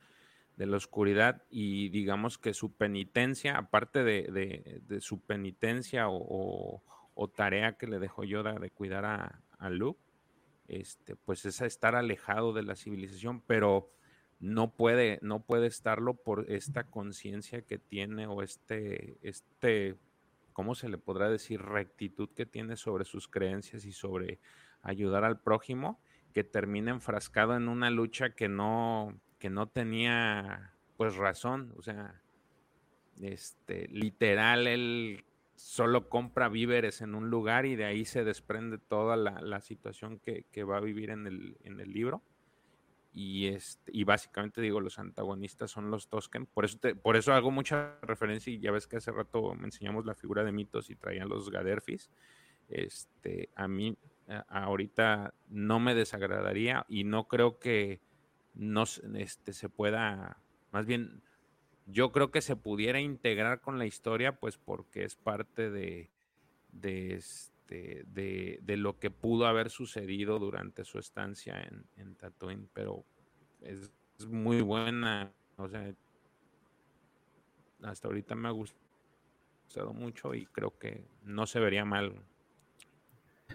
de 0.55 0.65
la 0.67 0.77
oscuridad. 0.77 1.43
Y 1.49 1.89
digamos 1.89 2.37
que 2.37 2.53
su 2.53 2.73
penitencia, 2.73 3.57
aparte 3.57 4.03
de, 4.03 4.81
de, 4.85 5.01
su 5.01 5.19
penitencia 5.21 6.05
o, 6.09 6.81
tarea 7.35 7.77
que 7.77 7.87
le 7.87 7.99
dejó 7.99 8.23
Yoda 8.23 8.53
de 8.53 8.69
cuidar 8.69 9.05
a, 9.05 9.41
a 9.57 9.69
Luke, 9.69 9.99
este, 10.67 11.15
pues 11.15 11.45
es 11.45 11.61
estar 11.61 11.95
alejado 11.95 12.53
de 12.53 12.63
la 12.63 12.75
civilización, 12.75 13.41
pero 13.41 13.89
no 14.39 14.71
puede, 14.71 15.19
no 15.21 15.41
puede 15.41 15.67
estarlo 15.67 16.15
por 16.15 16.51
esta 16.51 16.83
conciencia 16.83 17.61
que 17.61 17.77
tiene 17.77 18.27
o 18.27 18.41
este, 18.41 19.17
este, 19.21 19.95
¿cómo 20.53 20.75
se 20.75 20.89
le 20.89 20.97
podrá 20.97 21.29
decir? 21.29 21.61
Rectitud 21.61 22.29
que 22.29 22.45
tiene 22.45 22.77
sobre 22.77 23.05
sus 23.05 23.27
creencias 23.27 23.85
y 23.85 23.91
sobre 23.91 24.39
ayudar 24.81 25.23
al 25.23 25.39
prójimo, 25.39 25.99
que 26.33 26.43
termina 26.43 26.91
enfrascado 26.91 27.55
en 27.55 27.67
una 27.67 27.89
lucha 27.89 28.31
que 28.31 28.47
no, 28.47 29.19
que 29.39 29.49
no 29.49 29.67
tenía 29.67 30.73
pues 30.97 31.15
razón, 31.15 31.73
o 31.77 31.81
sea, 31.81 32.21
este, 33.21 33.87
literal, 33.89 34.67
él 34.67 35.23
solo 35.55 36.09
compra 36.09 36.49
víveres 36.49 37.01
en 37.01 37.15
un 37.15 37.29
lugar 37.29 37.65
y 37.65 37.75
de 37.75 37.85
ahí 37.85 38.05
se 38.05 38.23
desprende 38.23 38.77
toda 38.77 39.15
la, 39.15 39.61
situación 39.61 40.19
que, 40.19 40.63
va 40.63 40.77
a 40.77 40.81
vivir 40.81 41.09
en 41.09 41.27
el, 41.27 41.57
en 41.63 41.79
el 41.79 41.91
libro. 41.91 42.21
Y, 43.13 43.47
este, 43.47 43.91
y 43.93 44.03
básicamente 44.05 44.59
digo, 44.59 44.81
los 44.81 44.97
antagonistas 44.97 45.69
son 45.69 45.91
los 45.91 46.07
Tosken. 46.07 46.47
Por 46.47 46.65
eso, 46.65 46.79
por 47.01 47.15
eso 47.15 47.33
hago 47.33 47.51
mucha 47.51 47.99
referencia 48.01 48.51
y 48.51 48.59
ya 48.59 48.71
ves 48.71 48.87
que 48.87 48.97
hace 48.97 49.11
rato 49.11 49.53
me 49.53 49.65
enseñamos 49.65 50.05
la 50.05 50.15
figura 50.15 50.43
de 50.43 50.51
mitos 50.51 50.89
y 50.89 50.95
traían 50.95 51.29
los 51.29 51.51
Gaderfis. 51.51 52.09
Este, 52.69 53.49
a 53.55 53.67
mí 53.67 53.97
ahorita 54.47 55.33
no 55.49 55.79
me 55.79 55.95
desagradaría 55.95 56.85
y 56.87 57.03
no 57.03 57.27
creo 57.27 57.59
que 57.59 58.01
no 58.53 58.83
este, 59.15 59.53
se 59.53 59.69
pueda, 59.69 60.37
más 60.71 60.85
bien, 60.85 61.21
yo 61.85 62.11
creo 62.11 62.31
que 62.31 62.41
se 62.41 62.55
pudiera 62.55 62.99
integrar 62.99 63.61
con 63.61 63.77
la 63.77 63.85
historia, 63.85 64.39
pues 64.39 64.57
porque 64.57 65.03
es 65.03 65.15
parte 65.15 65.69
de, 65.69 66.09
de, 66.71 67.21
este, 67.73 68.59
de, 68.61 68.77
lo 68.77 68.99
que 68.99 69.09
pudo 69.09 69.47
haber 69.47 69.69
sucedido 69.69 70.37
durante 70.39 70.83
su 70.83 70.99
estancia 70.99 71.59
en, 71.61 71.85
en 71.97 72.15
Tatooine, 72.15 72.69
pero 72.73 73.03
es, 73.61 73.91
muy 74.27 74.61
buena, 74.61 75.33
o 75.57 75.67
sea, 75.67 75.93
hasta 77.81 78.07
ahorita 78.07 78.35
me 78.35 78.47
ha 78.47 78.51
gustado 78.51 79.91
mucho 79.93 80.33
y 80.33 80.45
creo 80.45 80.77
que 80.77 81.03
no 81.23 81.47
se 81.47 81.59
vería 81.59 81.83
mal. 81.83 82.13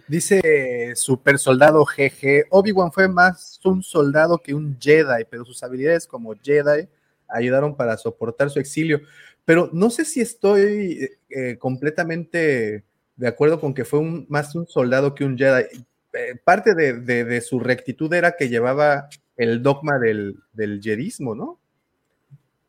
Dice 0.07 0.93
Super 0.95 1.39
Soldado 1.39 1.83
GG, 1.85 2.47
Obi-Wan 2.49 2.91
fue 2.91 3.07
más 3.07 3.59
un 3.63 3.81
soldado 3.81 4.37
que 4.37 4.53
un 4.53 4.77
Jedi, 4.79 5.25
pero 5.29 5.45
sus 5.45 5.63
habilidades 5.63 6.05
como 6.05 6.35
Jedi 6.35 6.87
ayudaron 7.27 7.75
para 7.75 7.97
soportar 7.97 8.49
su 8.49 8.59
exilio. 8.59 9.01
Pero 9.45 9.69
no 9.73 9.89
sé 9.89 10.05
si 10.05 10.21
estoy 10.21 11.09
eh, 11.29 11.57
completamente 11.57 12.83
de 13.19 13.27
acuerdo 13.27 13.59
con 13.59 13.73
que 13.73 13.83
fue 13.83 13.99
un, 13.99 14.25
más 14.29 14.55
un 14.55 14.65
soldado 14.65 15.13
que 15.13 15.25
un 15.25 15.37
Jedi. 15.37 15.65
Eh, 16.13 16.35
parte 16.43 16.73
de, 16.73 17.41
su 17.41 17.59
rectitud 17.59 18.11
era 18.13 18.37
que 18.37 18.47
llevaba 18.47 19.09
el 19.35 19.61
dogma 19.61 19.99
del, 19.99 20.37
del 20.53 20.79
jedismo, 20.81 21.35
¿no? 21.35 21.59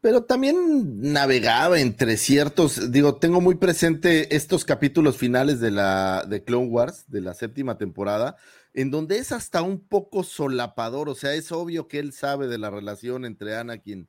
Pero 0.00 0.24
también 0.24 1.12
navegaba 1.12 1.78
entre 1.78 2.16
ciertos, 2.16 2.90
digo, 2.90 3.16
tengo 3.16 3.40
muy 3.40 3.54
presente 3.54 4.34
estos 4.34 4.64
capítulos 4.64 5.16
finales 5.16 5.60
de 5.60 5.70
la 5.70 6.24
de 6.26 6.42
Clone 6.42 6.66
Wars, 6.68 7.04
de 7.06 7.20
la 7.20 7.34
séptima 7.34 7.78
temporada, 7.78 8.36
en 8.74 8.90
donde 8.90 9.18
es 9.18 9.30
hasta 9.30 9.62
un 9.62 9.78
poco 9.78 10.24
solapador, 10.24 11.08
o 11.08 11.14
sea, 11.14 11.34
es 11.34 11.52
obvio 11.52 11.86
que 11.86 11.98
él 12.00 12.12
sabe 12.12 12.48
de 12.48 12.58
la 12.58 12.70
relación 12.70 13.24
entre 13.24 13.56
Anakin 13.56 14.08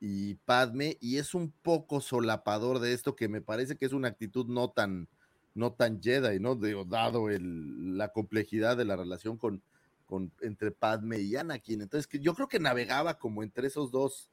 y 0.00 0.34
Padme 0.34 0.98
y 1.00 1.16
es 1.16 1.34
un 1.34 1.50
poco 1.62 2.00
solapador 2.00 2.78
de 2.78 2.92
esto 2.92 3.16
que 3.16 3.28
me 3.28 3.40
parece 3.40 3.76
que 3.76 3.86
es 3.86 3.92
una 3.92 4.08
actitud 4.08 4.46
no 4.48 4.70
tan 4.70 5.08
no 5.54 5.72
tan 5.72 6.00
Jedi, 6.02 6.38
¿no? 6.40 6.56
dado 6.84 7.30
el, 7.30 7.96
la 7.96 8.08
complejidad 8.12 8.76
de 8.76 8.84
la 8.84 8.96
relación 8.96 9.36
con, 9.36 9.62
con 10.06 10.32
entre 10.40 10.70
Padme 10.70 11.18
y 11.18 11.36
Anakin. 11.36 11.82
Entonces, 11.82 12.06
que 12.06 12.20
yo 12.20 12.34
creo 12.34 12.48
que 12.48 12.60
navegaba 12.60 13.18
como 13.18 13.42
entre 13.42 13.66
esos 13.66 13.90
dos 13.90 14.30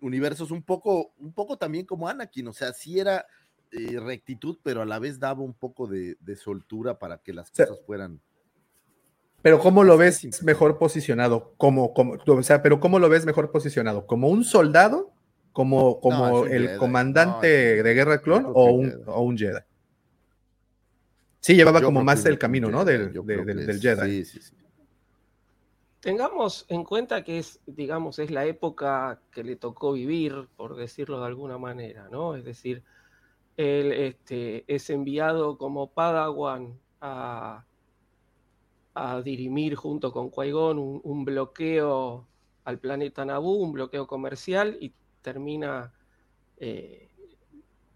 universos 0.00 0.50
un 0.50 0.62
poco 0.62 1.12
un 1.18 1.32
poco 1.32 1.56
también 1.56 1.86
como 1.86 2.08
Anakin, 2.08 2.48
o 2.48 2.52
sea, 2.52 2.72
sí 2.72 2.98
era 2.98 3.26
eh, 3.70 4.00
rectitud, 4.00 4.58
pero 4.62 4.82
a 4.82 4.86
la 4.86 4.98
vez 4.98 5.18
daba 5.18 5.42
un 5.42 5.54
poco 5.54 5.86
de, 5.86 6.16
soltura 6.36 6.98
para 6.98 7.18
que 7.18 7.32
las 7.32 7.50
cosas 7.50 7.80
fueran 7.86 8.20
pero 9.42 9.58
¿cómo 9.58 9.82
lo 9.82 9.98
ves 9.98 10.42
mejor 10.44 10.78
posicionado? 10.78 11.52
Como, 11.56 11.92
como, 11.92 12.16
o 12.24 12.42
sea, 12.44 12.62
pero 12.62 12.78
¿cómo 12.78 13.00
lo 13.00 13.08
ves 13.08 13.26
mejor 13.26 13.50
posicionado? 13.50 14.06
¿Como 14.06 14.28
un 14.28 14.44
soldado? 14.44 15.12
¿Como, 15.52 16.00
como 16.00 16.46
el 16.46 16.78
comandante 16.78 17.82
de 17.82 17.94
Guerra 17.94 18.22
Clon 18.22 18.46
o 18.54 18.72
un, 18.72 19.02
o 19.04 19.20
un, 19.20 19.36
Jedi? 19.36 19.58
Sí, 21.42 21.56
llevaba 21.56 21.82
como 21.82 22.04
más 22.04 22.24
el 22.24 22.38
camino, 22.38 22.70
¿no? 22.70 22.84
Del, 22.84 23.12
del, 23.12 23.80
Jedi. 23.80 24.24
Sí, 24.24 24.40
sí, 24.40 24.40
sí. 24.40 24.56
Tengamos 25.98 26.64
en 26.68 26.84
cuenta 26.84 27.24
que 27.24 27.38
es, 27.38 27.58
digamos, 27.66 28.20
es 28.20 28.30
la 28.30 28.44
época 28.44 29.20
que 29.32 29.42
le 29.42 29.56
tocó 29.56 29.92
vivir, 29.92 30.48
por 30.56 30.76
decirlo 30.76 31.18
de 31.18 31.26
alguna 31.26 31.58
manera, 31.58 32.08
¿no? 32.10 32.36
Es 32.36 32.44
decir, 32.44 32.84
él 33.56 33.92
este, 33.92 34.64
es 34.72 34.88
enviado 34.88 35.58
como 35.58 35.90
Padawan 35.90 36.78
a, 37.00 37.64
a 38.94 39.22
dirimir 39.22 39.74
junto 39.74 40.12
con 40.12 40.30
qui 40.30 40.52
un, 40.52 41.24
bloqueo 41.24 42.26
al 42.64 42.78
planeta 42.78 43.24
Naboo, 43.24 43.56
un 43.56 43.72
bloqueo 43.72 44.06
comercial, 44.06 44.76
y 44.80 44.92
termina 45.22 45.92
eh, 46.58 47.11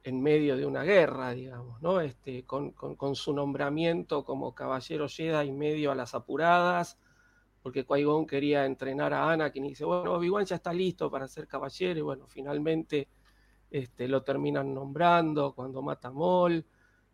en 0.07 0.23
medio 0.23 0.57
de 0.57 0.65
una 0.65 0.85
guerra, 0.85 1.35
digamos, 1.35 1.83
¿no? 1.83 2.01
Este, 2.01 2.45
con, 2.45 2.73
su 3.17 3.33
nombramiento 3.35 4.25
como 4.25 4.55
caballero 4.55 5.09
Jedi 5.09 5.51
medio 5.51 5.91
a 5.91 5.97
las 5.97 6.15
apuradas, 6.15 6.97
porque 7.61 7.85
qui 7.85 8.27
quería 8.29 8.65
entrenar 8.67 9.13
a 9.13 9.33
Anakin 9.33 9.65
y 9.65 9.69
dice, 9.71 9.85
bueno, 9.85 10.13
Obi-Wan 10.13 10.45
ya 10.45 10.55
está 10.55 10.73
listo 10.73 11.11
para 11.11 11.27
ser 11.27 11.49
caballero, 11.49 11.99
y 11.99 12.03
bueno, 12.03 12.29
finalmente 12.29 13.09
este, 13.69 14.07
lo 14.07 14.23
terminan 14.23 14.73
nombrando 14.73 15.53
cuando 15.57 15.83
mata 15.83 16.13
Maul, 16.13 16.65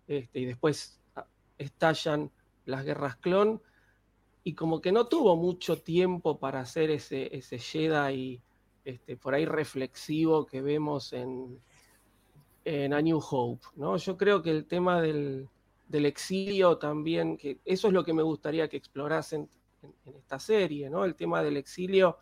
este, 0.07 0.41
y 0.41 0.45
después 0.45 1.01
ah, 1.17 1.27
estallan 1.57 2.31
las 2.67 2.85
guerras 2.85 3.17
clon, 3.17 3.63
y 4.45 4.53
como 4.53 4.83
que 4.83 4.93
no 4.93 5.07
tuvo 5.07 5.35
mucho 5.35 5.81
tiempo 5.81 6.39
para 6.39 6.61
hacer 6.61 6.91
ese, 6.91 7.35
ese 7.35 7.59
Jedi 7.59 8.43
este, 8.85 9.17
por 9.17 9.33
ahí 9.33 9.47
reflexivo 9.47 10.45
que 10.45 10.61
vemos 10.61 11.15
en, 11.15 11.59
en 12.65 12.93
A 12.93 13.01
New 13.01 13.21
Hope. 13.31 13.67
¿no? 13.77 13.97
Yo 13.97 14.17
creo 14.17 14.43
que 14.43 14.51
el 14.51 14.67
tema 14.67 15.01
del, 15.01 15.49
exilio 15.91 16.79
también, 16.79 17.37
que 17.37 17.61
eso 17.65 17.89
es 17.89 17.95
lo 17.95 18.05
que 18.05 18.13
me 18.13 18.23
gustaría 18.23 18.69
que 18.69 18.77
explorasen 18.77 19.49
en, 19.83 20.17
esta 20.17 20.39
serie, 20.39 20.89
¿no? 20.89 21.05
El 21.05 21.15
tema 21.15 21.43
del 21.43 21.57
exilio 21.57 22.19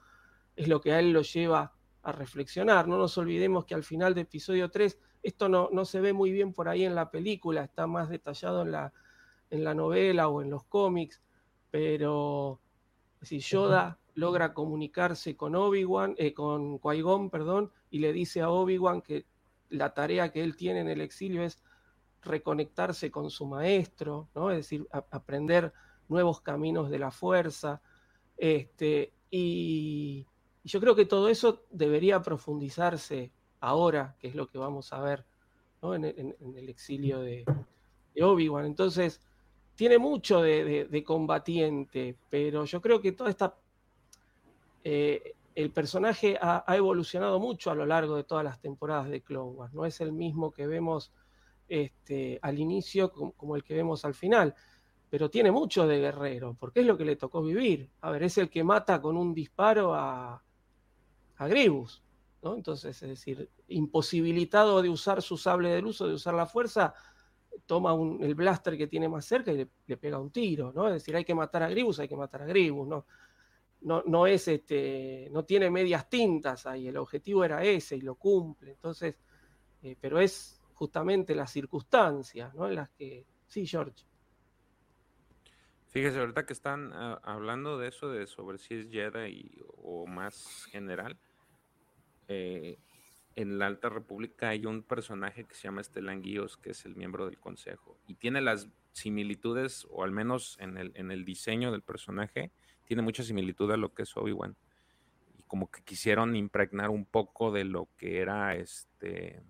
es 0.57 0.67
lo 0.67 0.81
que 0.81 0.93
a 0.93 0.99
él 0.99 1.13
lo 1.13 1.23
lleva 1.23 1.73
a 2.03 2.13
reflexionar. 2.13 2.89
No 2.89 2.99
nos 2.99 3.17
olvidemos 3.19 3.65
que 3.65 3.75
al 3.75 3.85
final 3.85 4.15
de 4.15 4.23
episodio 4.23 4.71
3, 4.71 4.99
esto 5.23 5.49
no, 5.49 5.69
no 5.71 5.85
se 5.85 6.01
ve 6.01 6.13
muy 6.13 6.33
bien 6.33 6.53
por 6.53 6.69
ahí 6.69 6.85
en 6.85 6.95
la 6.95 7.11
película, 7.11 7.63
está 7.63 7.87
más 7.87 8.09
detallado 8.09 8.63
en 8.63 8.73
la, 8.73 8.93
en 9.51 9.63
la 9.63 9.75
novela 9.75 10.29
o 10.29 10.43
en 10.43 10.51
los 10.51 10.65
cómics 10.65 11.21
pero 11.71 12.61
si 13.23 13.39
Yoda 13.39 13.99
logra 14.15 14.53
comunicarse 14.53 15.37
con 15.37 15.55
Obi-Wan, 15.55 16.15
eh, 16.19 16.35
con 16.35 16.81
Qui-Gon, 16.81 17.31
perdón, 17.31 17.71
y 17.91 18.01
le 18.01 18.13
dice 18.13 18.41
a 18.41 18.51
Obi-Wan 18.51 19.03
que 19.03 19.27
la 19.71 19.95
tarea 19.95 20.31
que 20.31 20.43
él 20.43 20.57
tiene 20.57 20.81
en 20.81 20.89
el 20.89 21.01
exilio 21.01 21.43
es 21.43 21.63
reconectarse 22.23 23.11
con 23.11 23.31
su 23.31 23.47
maestro, 23.47 24.29
¿no? 24.35 24.51
Es 24.51 24.59
decir, 24.59 24.87
aprender 24.91 25.73
nuevos 26.09 26.41
caminos 26.41 26.91
de 26.91 26.99
la 26.99 27.11
fuerza. 27.11 27.81
Este, 28.37 29.13
y, 29.31 30.27
yo 30.65 30.81
creo 30.81 30.95
que 30.95 31.07
todo 31.07 31.29
eso 31.29 31.65
debería 31.71 32.21
profundizarse 32.21 33.33
ahora, 33.61 34.17
que 34.19 34.29
es 34.29 34.35
lo 34.35 34.47
que 34.49 34.59
vamos 34.59 34.93
a 34.93 35.01
ver 35.01 35.25
en, 35.83 36.37
el 36.57 36.69
exilio 36.69 37.21
de, 37.21 37.45
Obi-Wan. 38.21 38.67
Entonces, 38.67 39.21
tiene 39.75 39.99
mucho 39.99 40.43
de, 40.43 41.03
combatiente, 41.07 42.17
pero 42.29 42.65
yo 42.67 42.81
creo 42.81 43.01
que 43.01 43.13
toda 43.13 43.31
esta... 43.31 43.57
Eh, 44.85 45.35
el 45.55 45.71
personaje 45.71 46.39
ha, 46.41 46.65
evolucionado 46.77 47.41
mucho 47.41 47.71
a 47.71 47.75
lo 47.75 47.87
largo 47.87 48.17
de 48.17 48.25
todas 48.25 48.45
las 48.45 48.61
temporadas 48.61 49.09
de 49.09 49.23
Clone 49.23 49.53
Wars. 49.53 49.75
No 49.75 49.85
es 49.85 50.01
el 50.01 50.13
mismo 50.13 50.53
que 50.53 50.67
vemos 50.67 51.13
este, 51.69 52.39
al 52.43 52.59
inicio 52.59 53.13
como, 53.13 53.57
el 53.57 53.65
que 53.65 53.75
vemos 53.75 54.05
al 54.05 54.15
final, 54.15 54.55
pero 55.09 55.29
tiene 55.29 55.51
mucho 55.51 55.87
de 55.87 55.99
guerrero, 55.99 56.57
porque 56.59 56.81
es 56.81 56.87
lo 56.87 56.97
que 56.97 57.05
le 57.05 57.17
tocó 57.17 57.43
vivir. 57.43 57.91
A 58.01 58.11
ver, 58.11 58.23
es 58.23 58.39
el 58.39 58.49
que 58.49 58.65
mata 58.65 59.01
con 59.01 59.17
un 59.17 59.35
disparo 59.35 59.95
a, 59.95 60.43
a 61.37 61.49
Gribus. 61.49 62.03
¿no? 62.43 62.55
Entonces, 62.55 63.03
es 63.03 63.09
decir, 63.09 63.51
imposibilitado 63.69 64.81
de 64.83 64.89
usar 64.89 65.21
su 65.23 65.37
sable 65.37 65.71
de 65.71 65.83
luz 65.83 66.01
o 66.01 66.09
de 66.09 66.15
usar 66.15 66.35
la 66.35 66.47
fuerza, 66.47 66.95
toma 67.67 67.95
el 68.21 68.35
blaster 68.35 68.77
que 68.77 68.87
tiene 68.87 69.09
más 69.09 69.25
cerca 69.25 69.53
y 69.53 69.69
le, 69.87 69.97
pega 69.97 70.19
un 70.19 70.31
tiro, 70.31 70.73
¿no? 70.73 70.89
Es 70.89 70.95
decir, 70.95 71.15
hay 71.17 71.25
que 71.25 71.35
matar 71.35 71.63
a 71.63 71.69
Gribus, 71.69 72.01
hay 72.01 72.09
que 72.09 72.17
matar 72.17 72.43
a 72.43 72.47
Gribus, 72.47 72.87
¿no? 72.87 73.07
No, 73.83 74.03
no 74.07 74.27
es 74.27 74.47
este, 74.49 75.29
no 75.33 75.45
tiene 75.45 75.71
medias 75.71 76.09
tintas 76.09 76.67
ahí, 76.67 76.89
el 76.89 76.99
objetivo 76.99 77.45
era 77.45 77.65
ese 77.65 77.97
y 77.97 78.03
lo 78.03 78.15
cumple, 78.15 78.73
entonces, 78.73 79.17
eh, 79.83 79.97
pero 79.99 80.21
es 80.21 80.61
justamente 80.75 81.35
las 81.35 81.51
circunstancias, 81.51 82.55
¿no? 82.55 82.69
En 82.69 82.75
las 82.75 82.91
que, 82.91 83.27
sí, 83.47 83.67
George. 83.67 84.05
Fíjese, 85.89 86.21
ahorita 86.21 86.47
que 86.47 86.53
están 86.53 86.93
ah, 86.93 87.21
hablando 87.25 87.79
de 87.79 87.89
eso, 87.89 88.11
de 88.11 88.27
sobre 88.27 88.59
si 88.59 88.75
es 88.75 88.91
Jedi 88.91 89.61
o 89.83 90.07
más 90.07 90.67
general, 90.71 91.19
eh, 92.29 92.79
en 93.35 93.59
la 93.59 93.67
Alta 93.67 93.89
República 93.89 94.51
hay 94.51 94.67
un 94.67 94.83
personaje 94.83 95.45
que 95.45 95.55
se 95.55 95.63
llama 95.63 95.81
Estelan 95.81 96.23
Guíos, 96.23 96.57
que 96.57 96.71
es 96.71 96.85
el 96.85 96.95
miembro 96.95 97.27
del 97.27 97.39
consejo, 97.39 97.99
y 98.07 98.15
tiene 98.15 98.41
las 98.41 98.69
similitudes, 98.93 99.87
o 99.91 100.05
al 100.05 100.13
menos 100.13 100.57
en 100.61 100.77
el, 100.77 100.93
en 100.95 101.11
el 101.11 101.25
diseño 101.25 101.73
del 101.73 101.83
personaje, 101.83 102.53
tiene 102.91 103.03
mucha 103.03 103.23
similitud 103.23 103.71
a 103.71 103.77
lo 103.77 103.95
que 103.95 104.03
es 104.03 104.17
Obi-Wan. 104.17 104.57
Y 105.39 105.45
como 105.45 105.71
que 105.71 105.81
quisieron 105.85 106.35
impregnar 106.35 106.91
un 106.91 107.05
poco 107.05 107.53
de 107.53 107.63
lo 107.63 107.89
que 107.97 108.19
era 108.19 108.57
este 108.57 109.45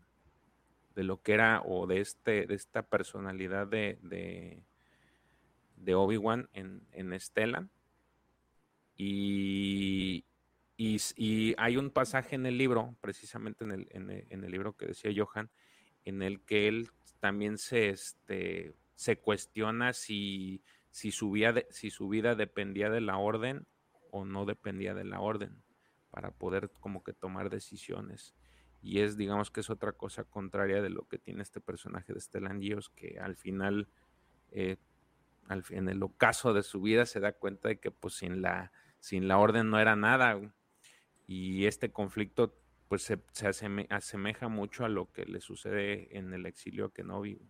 de 0.94 1.04
lo 1.04 1.22
que 1.22 1.32
era 1.32 1.62
o 1.64 1.86
de, 1.86 2.02
este, 2.02 2.44
de 2.44 2.54
esta 2.54 2.82
personalidad 2.82 3.66
de, 3.66 3.98
de, 5.74 5.94
Obi-Wan 5.94 6.50
en, 6.52 6.86
en. 6.92 7.70
Y, 8.98 10.26
y, 10.76 11.54
hay 11.56 11.78
un 11.78 11.88
pasaje 11.88 12.36
en 12.36 12.44
el 12.44 12.58
libro, 12.58 12.94
precisamente 13.00 13.64
en 13.64 13.72
el, 13.72 13.88
en 13.92 14.10
el, 14.10 14.26
en 14.28 14.44
el 14.44 14.50
libro 14.50 14.76
que 14.76 14.88
decía 14.88 15.10
Johan, 15.16 15.48
en 16.04 16.20
el 16.20 16.42
que 16.42 16.68
él 16.68 16.90
también 17.20 17.56
se, 17.56 17.88
este, 17.88 18.74
se 18.96 19.16
cuestiona 19.16 19.94
si, 19.94 20.62
si, 20.90 21.12
su 21.12 21.30
vida, 21.30 21.54
si 21.70 21.90
su 21.90 22.08
vida 22.08 22.34
dependía 22.34 22.90
de 22.90 23.00
la 23.00 23.18
orden 23.18 23.66
o 24.10 24.24
no 24.24 24.44
dependía 24.44 24.94
de 24.94 25.04
la 25.04 25.20
orden 25.20 25.62
para 26.10 26.32
poder 26.32 26.70
como 26.80 27.02
que 27.02 27.12
tomar 27.12 27.50
decisiones. 27.50 28.34
Y 28.82 29.00
es, 29.00 29.16
digamos 29.16 29.50
que 29.50 29.60
es 29.60 29.70
otra 29.70 29.92
cosa 29.92 30.24
contraria 30.24 30.82
de 30.82 30.90
lo 30.90 31.06
que 31.06 31.18
tiene 31.18 31.42
este 31.42 31.60
personaje 31.60 32.12
de 32.12 32.20
Stellan 32.20 32.60
que 32.94 33.18
al 33.20 33.36
final, 33.36 33.88
eh, 34.50 34.76
en 35.70 35.88
el 35.88 36.02
ocaso 36.02 36.54
de 36.54 36.62
su 36.62 36.80
vida, 36.80 37.06
se 37.06 37.20
da 37.20 37.32
cuenta 37.32 37.68
de 37.68 37.78
que 37.78 37.90
pues 37.90 38.14
sin 38.14 38.42
la, 38.42 38.72
sin 38.98 39.28
la 39.28 39.38
orden 39.38 39.70
no 39.70 39.78
era 39.78 39.96
nada. 39.96 40.40
Y 41.26 41.66
este 41.66 41.92
conflicto 41.92 42.56
pues 42.88 43.02
se, 43.02 43.22
se 43.32 43.46
aseme, 43.46 43.86
asemeja 43.90 44.48
mucho 44.48 44.84
a 44.84 44.88
lo 44.88 45.12
que 45.12 45.24
le 45.24 45.40
sucede 45.40 46.16
en 46.16 46.32
el 46.32 46.46
exilio 46.46 46.86
a 46.86 46.92
Kenobi. 46.92 47.40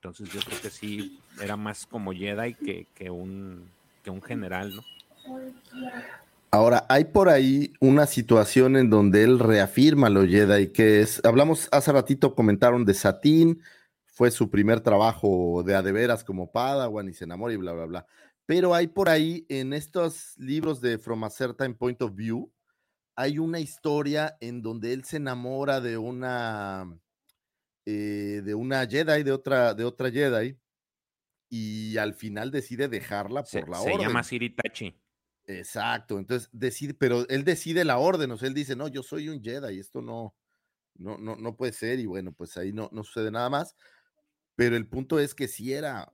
Entonces 0.00 0.32
yo 0.32 0.40
creo 0.40 0.60
que 0.60 0.70
sí, 0.70 1.18
era 1.42 1.56
más 1.56 1.84
como 1.84 2.12
Jedi 2.12 2.54
que, 2.54 2.86
que, 2.94 3.10
un, 3.10 3.68
que 4.04 4.10
un 4.10 4.22
general, 4.22 4.72
¿no? 4.74 4.82
Ahora, 6.50 6.86
hay 6.88 7.04
por 7.04 7.28
ahí 7.28 7.74
una 7.80 8.06
situación 8.06 8.76
en 8.76 8.88
donde 8.88 9.22
él 9.24 9.38
reafirma 9.38 10.08
lo 10.08 10.24
Jedi, 10.24 10.68
que 10.68 11.00
es, 11.00 11.20
hablamos 11.24 11.68
hace 11.72 11.92
ratito, 11.92 12.34
comentaron 12.34 12.84
de 12.84 12.94
Satín, 12.94 13.60
fue 14.06 14.30
su 14.30 14.50
primer 14.50 14.80
trabajo 14.80 15.62
de 15.64 15.74
a 15.74 15.82
de 15.82 15.92
veras 15.92 16.24
como 16.24 16.50
Padawan 16.50 17.08
y 17.08 17.12
se 17.12 17.24
enamora 17.24 17.52
y 17.52 17.56
bla, 17.56 17.72
bla, 17.72 17.84
bla. 17.84 18.06
Pero 18.46 18.74
hay 18.74 18.86
por 18.86 19.08
ahí 19.08 19.44
en 19.48 19.72
estos 19.72 20.38
libros 20.38 20.80
de 20.80 20.98
From 20.98 21.24
a 21.24 21.30
Certain 21.30 21.74
Point 21.74 22.00
of 22.02 22.14
View, 22.14 22.50
hay 23.14 23.38
una 23.38 23.58
historia 23.58 24.36
en 24.40 24.62
donde 24.62 24.92
él 24.92 25.04
se 25.04 25.18
enamora 25.18 25.80
de 25.80 25.98
una, 25.98 26.86
eh, 27.90 28.42
de 28.44 28.54
una 28.54 28.86
Jedi, 28.86 29.22
de 29.22 29.32
otra, 29.32 29.72
de 29.72 29.82
otra 29.82 30.10
Jedi, 30.10 30.58
y 31.48 31.96
al 31.96 32.12
final 32.12 32.50
decide 32.50 32.86
dejarla 32.86 33.48
por 33.48 33.48
se, 33.48 33.66
la 33.66 33.78
se 33.80 33.94
orden. 33.94 34.08
llama 34.08 34.22
Siritachi. 34.22 34.94
Exacto, 35.46 36.18
entonces 36.18 36.50
decide, 36.52 36.92
pero 36.92 37.26
él 37.30 37.44
decide 37.44 37.86
la 37.86 37.96
orden, 37.96 38.30
o 38.30 38.36
sea, 38.36 38.48
él 38.48 38.52
dice, 38.52 38.76
no, 38.76 38.88
yo 38.88 39.02
soy 39.02 39.30
un 39.30 39.42
Jedi, 39.42 39.78
esto 39.78 40.02
no, 40.02 40.36
no, 40.96 41.16
no, 41.16 41.36
no 41.36 41.56
puede 41.56 41.72
ser, 41.72 41.98
y 41.98 42.04
bueno, 42.04 42.32
pues 42.32 42.58
ahí 42.58 42.74
no, 42.74 42.90
no 42.92 43.02
sucede 43.04 43.30
nada 43.30 43.48
más, 43.48 43.74
pero 44.54 44.76
el 44.76 44.86
punto 44.86 45.18
es 45.18 45.34
que 45.34 45.48
si 45.48 45.72
era, 45.72 46.12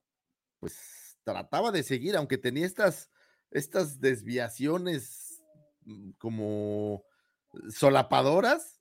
pues 0.60 1.18
trataba 1.24 1.72
de 1.72 1.82
seguir, 1.82 2.14
aunque 2.14 2.38
tenía 2.38 2.66
estas, 2.66 3.10
estas 3.50 3.98
desviaciones 3.98 5.42
mm, 5.86 6.12
como 6.18 7.04
solapadoras, 7.68 8.73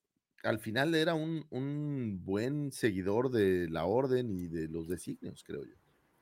al 0.43 0.59
final 0.59 0.93
era 0.95 1.13
un, 1.13 1.45
un 1.49 2.21
buen 2.23 2.71
seguidor 2.71 3.31
de 3.31 3.67
la 3.69 3.85
orden 3.85 4.29
y 4.31 4.47
de 4.47 4.67
los 4.67 4.87
designios, 4.87 5.43
creo 5.45 5.63
yo. 5.63 5.73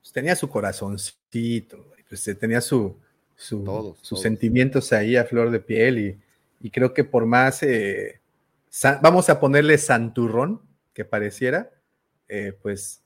Pues 0.01 0.13
tenía 0.13 0.35
su 0.35 0.49
corazoncito, 0.49 1.93
pues 2.07 2.23
tenía 2.39 2.61
su, 2.61 2.95
su, 3.35 3.63
Todos, 3.63 3.97
sus 3.99 4.09
todos. 4.09 4.21
sentimientos 4.21 4.93
ahí 4.93 5.15
a 5.15 5.25
flor 5.25 5.51
de 5.51 5.59
piel 5.59 5.99
y, 5.99 6.19
y 6.61 6.69
creo 6.71 6.93
que 6.93 7.03
por 7.03 7.25
más, 7.25 7.61
eh, 7.63 8.19
vamos 9.01 9.29
a 9.29 9.39
ponerle 9.39 9.77
santurrón 9.77 10.61
que 10.93 11.05
pareciera, 11.05 11.71
eh, 12.27 12.53
pues 12.61 13.01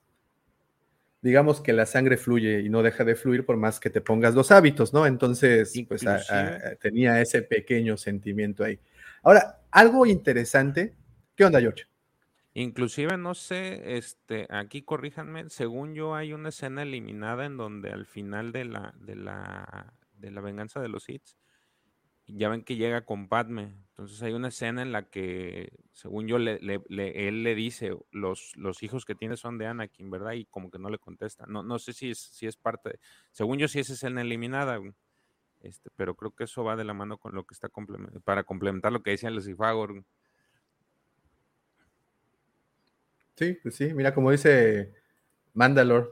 digamos 1.22 1.60
que 1.62 1.74
la 1.74 1.86
sangre 1.86 2.18
fluye 2.18 2.62
y 2.62 2.70
no 2.70 2.84
deja 2.84 3.04
de 3.04 3.16
fluir 3.16 3.46
por 3.46 3.58
más 3.58 3.80
que 3.80 3.90
te 3.90 4.00
pongas 4.02 4.36
los 4.36 4.52
hábitos, 4.52 4.94
¿no? 4.94 5.08
Entonces, 5.08 5.74
pues 5.88 6.06
a- 6.06 6.18
a- 6.18 6.76
tenía 6.76 7.20
ese 7.22 7.42
pequeño 7.42 7.98
sentimiento 7.98 8.64
ahí. 8.64 8.80
Ahora, 9.24 9.60
algo 9.72 10.06
interesante, 10.06 10.94
¿qué 11.36 11.46
onda, 11.46 11.60
George? 11.60 11.86
Inclusive, 12.54 13.18
no 13.18 13.34
sé, 13.36 13.98
este, 13.98 14.48
aquí 14.50 14.82
corríjanme, 14.82 15.50
según 15.50 15.94
yo 15.94 16.16
hay 16.16 16.32
una 16.32 16.50
escena 16.50 16.84
eliminada 16.84 17.46
en 17.46 17.58
donde 17.58 17.92
al 17.92 18.06
final 18.06 18.54
de 18.54 18.64
la, 18.64 18.94
de 18.98 19.16
la, 19.18 19.94
de 20.14 20.32
la 20.32 20.40
venganza 20.40 20.80
de 20.80 20.88
los 20.88 21.10
hits, 21.10 21.38
ya 22.28 22.50
ven 22.50 22.64
que 22.64 22.78
llega 22.78 23.06
con 23.06 23.28
Padme. 23.28 23.76
Entonces 23.90 24.22
hay 24.24 24.34
una 24.34 24.48
escena 24.50 24.82
en 24.82 24.94
la 24.94 25.10
que, 25.10 25.74
según 25.92 26.28
yo, 26.28 26.38
le, 26.40 26.60
le- 26.60 26.82
le- 26.88 27.28
él 27.28 27.44
le 27.44 27.56
dice, 27.56 27.96
los, 28.12 28.54
los 28.56 28.84
hijos 28.84 29.06
que 29.06 29.16
tiene 29.16 29.38
son 29.38 29.58
de 29.58 29.68
Anakin, 29.68 30.10
¿verdad? 30.10 30.34
Y 30.34 30.46
como 30.46 30.72
que 30.72 30.80
no 30.80 30.90
le 30.90 30.98
contesta. 30.98 31.46
No, 31.48 31.62
no 31.62 31.78
sé 31.78 31.94
si 31.94 32.12
es, 32.12 32.20
si 32.20 32.48
es 32.48 32.56
parte, 32.58 32.92
de- 32.92 33.00
según 33.32 33.58
yo, 33.60 33.68
sí 33.68 33.80
es 33.80 33.90
escena 33.90 34.22
eliminada, 34.22 34.80
este, 35.62 35.90
pero 35.96 36.16
creo 36.16 36.32
que 36.32 36.46
eso 36.46 36.64
va 36.64 36.76
de 36.76 36.84
la 36.86 36.94
mano 36.94 37.18
con 37.18 37.36
lo 37.36 37.46
que 37.46 37.54
está 37.54 37.70
complemen- 37.70 38.22
para 38.24 38.44
complementar 38.44 38.94
lo 38.94 39.04
que 39.04 39.12
decía 39.12 39.30
Lucifagor. 39.30 39.92
güey. 39.92 40.06
Sí, 43.38 43.58
pues 43.62 43.76
sí, 43.76 43.94
mira, 43.94 44.14
como 44.14 44.32
dice 44.32 44.94
Mandalore, 45.54 46.08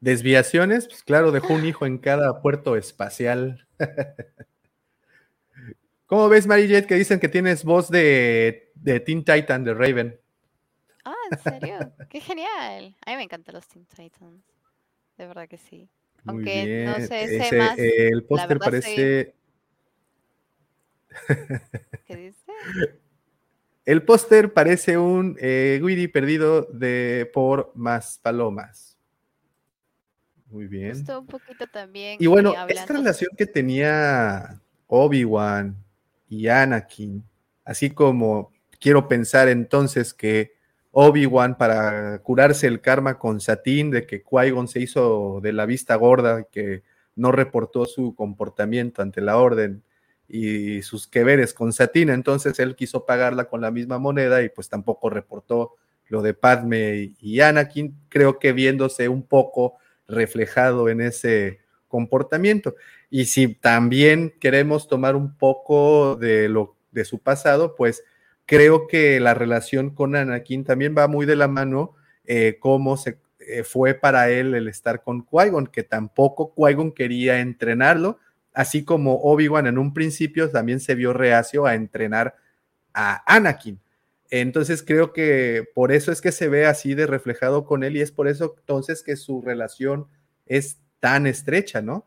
desviaciones, 0.00 0.86
pues 0.88 1.02
claro, 1.02 1.30
dejó 1.30 1.54
un 1.54 1.64
hijo 1.64 1.86
en 1.86 1.98
cada 1.98 2.42
puerto 2.42 2.76
espacial. 2.76 3.66
¿Cómo 6.06 6.28
ves, 6.28 6.46
Mary 6.46 6.66
Jade, 6.68 6.86
que 6.86 6.94
dicen 6.94 7.20
que 7.20 7.28
tienes 7.28 7.64
voz 7.64 7.90
de, 7.90 8.72
de 8.74 8.98
Teen 9.00 9.24
Titan, 9.24 9.62
de 9.62 9.74
Raven? 9.74 10.18
Ah, 11.04 11.14
¿en 11.30 11.38
serio? 11.38 11.92
¡Qué 12.08 12.20
genial! 12.20 12.96
A 13.04 13.10
mí 13.10 13.16
me 13.16 13.22
encantan 13.22 13.54
los 13.54 13.68
Teen 13.68 13.84
Titans. 13.86 14.42
De 15.16 15.26
verdad 15.26 15.48
que 15.48 15.58
sí. 15.58 15.88
Muy 16.24 16.36
Aunque 16.36 16.84
no 16.86 16.96
bien. 16.96 17.08
sé, 17.08 17.26
sé 17.26 17.36
Ese, 17.36 17.58
más. 17.58 17.78
el 17.78 18.24
póster 18.24 18.58
parece... 18.58 19.34
¿Qué 22.06 22.16
dice? 22.16 22.52
El 23.88 24.02
póster 24.02 24.52
parece 24.52 24.98
un 24.98 25.38
eh, 25.40 25.80
perdido 26.12 26.68
de, 26.70 27.30
por 27.32 27.72
más 27.74 28.20
palomas. 28.22 28.98
Muy 30.50 30.66
bien. 30.66 30.90
Justo 30.90 31.20
un 31.20 31.26
poquito 31.26 31.66
también. 31.72 32.18
Y 32.20 32.26
bueno, 32.26 32.52
esta 32.68 32.92
relación 32.92 33.30
que 33.34 33.46
tenía 33.46 34.60
Obi-Wan 34.88 35.74
y 36.28 36.48
Anakin, 36.48 37.24
así 37.64 37.88
como 37.88 38.52
quiero 38.78 39.08
pensar 39.08 39.48
entonces 39.48 40.12
que 40.12 40.52
Obi-Wan 40.90 41.56
para 41.56 42.18
curarse 42.18 42.66
el 42.66 42.82
karma 42.82 43.18
con 43.18 43.40
Satín 43.40 43.90
de 43.90 44.06
que 44.06 44.22
Qui-Gon 44.22 44.68
se 44.68 44.80
hizo 44.80 45.40
de 45.42 45.54
la 45.54 45.64
vista 45.64 45.94
gorda 45.94 46.42
y 46.42 46.44
que 46.52 46.82
no 47.16 47.32
reportó 47.32 47.86
su 47.86 48.14
comportamiento 48.14 49.00
ante 49.00 49.22
la 49.22 49.38
orden 49.38 49.82
y 50.28 50.82
sus 50.82 51.06
que 51.06 51.24
veres 51.24 51.54
con 51.54 51.72
Satín, 51.72 52.10
entonces 52.10 52.58
él 52.58 52.76
quiso 52.76 53.06
pagarla 53.06 53.46
con 53.48 53.60
la 53.60 53.70
misma 53.70 53.98
moneda 53.98 54.42
y 54.42 54.50
pues 54.50 54.68
tampoco 54.68 55.08
reportó 55.08 55.76
lo 56.08 56.22
de 56.22 56.34
Padme 56.34 57.12
y- 57.20 57.40
Anakin, 57.40 57.96
creo 58.08 58.38
que 58.38 58.52
viéndose 58.52 59.08
un 59.08 59.22
poco 59.22 59.74
reflejado 60.06 60.88
en 60.88 61.00
ese 61.00 61.60
comportamiento. 61.86 62.74
Y 63.10 63.26
si 63.26 63.54
también 63.54 64.34
queremos 64.40 64.88
tomar 64.88 65.16
un 65.16 65.36
poco 65.36 66.16
de 66.16 66.48
lo 66.48 66.76
de 66.90 67.04
su 67.04 67.18
pasado, 67.18 67.74
pues 67.76 68.04
creo 68.46 68.86
que 68.86 69.20
la 69.20 69.34
relación 69.34 69.90
con 69.90 70.16
Anakin 70.16 70.64
también 70.64 70.94
va 70.96 71.08
muy 71.08 71.26
de 71.26 71.36
la 71.36 71.48
mano 71.48 71.94
eh, 72.24 72.56
cómo 72.60 72.96
se 72.96 73.18
eh, 73.40 73.62
fue 73.64 73.94
para 73.94 74.30
él 74.30 74.54
el 74.54 74.68
estar 74.68 75.02
con 75.02 75.24
Qui-Gon, 75.26 75.68
que 75.68 75.82
tampoco 75.82 76.54
Qui-Gon 76.54 76.92
quería 76.92 77.40
entrenarlo, 77.40 78.18
así 78.58 78.84
como 78.84 79.20
Obi-Wan 79.22 79.68
en 79.68 79.78
un 79.78 79.94
principio 79.94 80.50
también 80.50 80.80
se 80.80 80.96
vio 80.96 81.12
reacio 81.12 81.64
a 81.64 81.76
entrenar 81.76 82.34
a 82.92 83.22
Anakin. 83.32 83.78
Entonces 84.30 84.82
creo 84.82 85.12
que 85.12 85.68
por 85.76 85.92
eso 85.92 86.10
es 86.10 86.20
que 86.20 86.32
se 86.32 86.48
ve 86.48 86.66
así 86.66 86.94
de 86.94 87.06
reflejado 87.06 87.64
con 87.64 87.84
él 87.84 87.96
y 87.96 88.00
es 88.00 88.10
por 88.10 88.26
eso 88.26 88.56
entonces 88.58 89.04
que 89.04 89.14
su 89.14 89.42
relación 89.42 90.08
es 90.44 90.80
tan 90.98 91.28
estrecha, 91.28 91.82
¿no? 91.82 92.04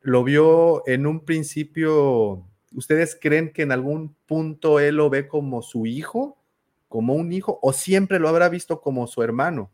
Lo 0.00 0.22
vio 0.22 0.86
en 0.86 1.04
un 1.04 1.24
principio, 1.24 2.46
¿ustedes 2.72 3.18
creen 3.20 3.52
que 3.52 3.62
en 3.62 3.72
algún 3.72 4.14
punto 4.26 4.78
él 4.78 4.98
lo 4.98 5.10
ve 5.10 5.26
como 5.26 5.62
su 5.62 5.84
hijo, 5.84 6.38
como 6.88 7.14
un 7.14 7.32
hijo, 7.32 7.58
o 7.60 7.72
siempre 7.72 8.20
lo 8.20 8.28
habrá 8.28 8.48
visto 8.48 8.80
como 8.80 9.08
su 9.08 9.24
hermano? 9.24 9.72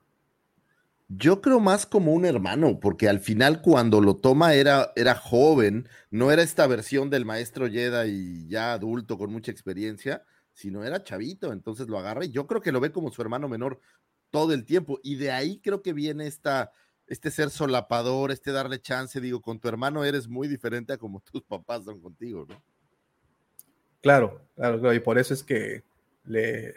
Yo 1.16 1.40
creo 1.40 1.60
más 1.60 1.86
como 1.86 2.12
un 2.12 2.24
hermano, 2.24 2.80
porque 2.80 3.08
al 3.08 3.20
final 3.20 3.60
cuando 3.60 4.00
lo 4.00 4.16
toma 4.16 4.54
era, 4.54 4.92
era 4.96 5.14
joven, 5.14 5.88
no 6.10 6.30
era 6.30 6.42
esta 6.42 6.66
versión 6.66 7.10
del 7.10 7.24
maestro 7.24 7.68
Jedi 7.68 8.46
ya 8.48 8.72
adulto 8.72 9.18
con 9.18 9.30
mucha 9.30 9.52
experiencia, 9.52 10.24
sino 10.52 10.82
era 10.84 11.04
chavito, 11.04 11.52
entonces 11.52 11.88
lo 11.88 11.98
agarra 11.98 12.24
y 12.24 12.30
yo 12.30 12.46
creo 12.46 12.60
que 12.62 12.72
lo 12.72 12.80
ve 12.80 12.90
como 12.90 13.10
su 13.10 13.20
hermano 13.22 13.48
menor 13.48 13.80
todo 14.30 14.52
el 14.52 14.64
tiempo. 14.64 14.98
Y 15.02 15.16
de 15.16 15.30
ahí 15.30 15.60
creo 15.60 15.82
que 15.82 15.92
viene 15.92 16.26
esta, 16.26 16.72
este 17.06 17.30
ser 17.30 17.50
solapador, 17.50 18.30
este 18.30 18.52
darle 18.52 18.80
chance, 18.80 19.20
digo, 19.20 19.40
con 19.40 19.60
tu 19.60 19.68
hermano 19.68 20.04
eres 20.04 20.28
muy 20.28 20.48
diferente 20.48 20.92
a 20.92 20.98
como 20.98 21.20
tus 21.32 21.42
papás 21.42 21.84
son 21.84 22.00
contigo, 22.00 22.46
¿no? 22.48 22.62
Claro, 24.00 24.40
claro, 24.54 24.80
claro, 24.80 24.94
y 24.94 25.00
por 25.00 25.18
eso 25.18 25.32
es 25.32 25.42
que 25.42 25.82
le, 26.26 26.74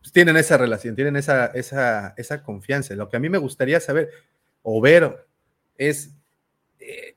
pues, 0.00 0.12
tienen 0.12 0.36
esa 0.36 0.56
relación, 0.56 0.94
tienen 0.94 1.16
esa, 1.16 1.46
esa, 1.46 2.14
esa 2.16 2.42
confianza. 2.42 2.94
Lo 2.94 3.08
que 3.08 3.16
a 3.16 3.20
mí 3.20 3.28
me 3.28 3.38
gustaría 3.38 3.80
saber 3.80 4.10
o 4.62 4.80
ver 4.80 5.26
es, 5.76 6.14
eh, 6.78 7.14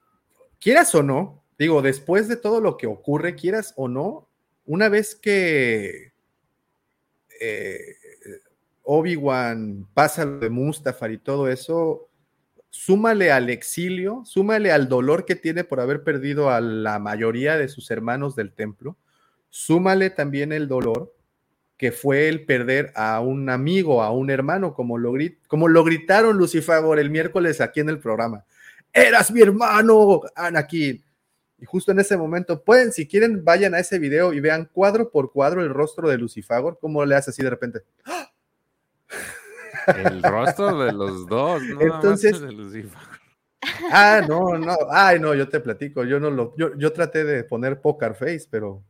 quieras 0.60 0.94
o 0.96 1.04
no, 1.04 1.44
digo, 1.58 1.82
después 1.82 2.28
de 2.28 2.38
todo 2.38 2.62
lo 2.62 2.78
que 2.78 2.88
ocurre, 2.88 3.36
quieras 3.36 3.74
o 3.78 3.88
no, 3.88 4.28
una 4.66 4.90
vez 4.90 5.16
que 5.16 6.14
eh, 7.40 7.96
Obi-Wan 8.84 9.88
pasa 9.94 10.26
lo 10.26 10.40
de 10.40 10.50
Mustafar 10.50 11.12
y 11.12 11.18
todo 11.18 11.48
eso, 11.48 12.10
súmale 12.70 13.32
al 13.32 13.50
exilio, 13.50 14.24
súmale 14.26 14.72
al 14.72 14.88
dolor 14.88 15.26
que 15.26 15.36
tiene 15.36 15.64
por 15.64 15.80
haber 15.80 16.04
perdido 16.04 16.50
a 16.50 16.62
la 16.62 17.00
mayoría 17.00 17.58
de 17.58 17.68
sus 17.68 17.92
hermanos 17.92 18.36
del 18.36 18.54
templo, 18.54 18.98
súmale 19.50 20.10
también 20.10 20.54
el 20.54 20.68
dolor 20.68 21.14
que 21.82 21.92
fue 21.92 22.30
el 22.30 22.46
perder 22.46 22.92
a 22.94 23.22
un 23.22 23.50
amigo, 23.50 24.04
a 24.04 24.12
un 24.12 24.30
hermano, 24.30 24.76
como 24.76 25.00
lo, 25.00 25.14
grit- 25.14 25.40
como 25.48 25.68
lo 25.68 25.84
gritaron 25.84 26.38
Lucifagor 26.38 27.00
el 27.00 27.10
miércoles 27.10 27.60
aquí 27.60 27.80
en 27.80 27.90
el 27.90 27.98
programa. 27.98 28.46
Eras 28.94 29.32
mi 29.32 29.42
hermano, 29.42 30.22
Anakin. 30.36 31.04
Y 31.58 31.66
justo 31.66 31.92
en 31.92 32.00
ese 32.00 32.16
momento, 32.18 32.62
pueden, 32.62 32.92
si 32.92 33.08
quieren, 33.08 33.44
vayan 33.44 33.74
a 33.74 33.80
ese 33.80 33.98
video 33.98 34.32
y 34.32 34.40
vean 34.40 34.70
cuadro 34.72 35.10
por 35.10 35.32
cuadro 35.32 35.64
el 35.64 35.72
rostro 35.72 36.08
de 36.08 36.20
Lucifagor, 36.20 36.78
cómo 36.80 37.04
le 37.04 37.16
hace 37.16 37.32
así 37.32 37.42
de 37.42 37.50
repente. 37.50 37.80
El 39.88 40.22
rostro 40.22 40.86
de 40.86 40.92
los 40.94 41.26
dos, 41.26 41.64
¿no? 41.64 41.82
Entonces- 41.82 42.40
de 42.40 42.52
Lucifer. 42.52 42.92
Ah, 43.92 44.22
no, 44.28 44.56
no, 44.56 44.78
ay, 44.92 45.20
no, 45.20 45.34
yo 45.34 45.50
te 45.50 45.60
platico, 45.60 46.04
yo 46.04 46.20
no 46.20 46.30
lo, 46.30 46.56
yo, 46.58 46.76
yo 46.78 46.94
traté 46.94 47.24
de 47.24 47.44
poner 47.44 47.82
poker 47.82 48.14
face, 48.14 48.46
pero 48.52 48.84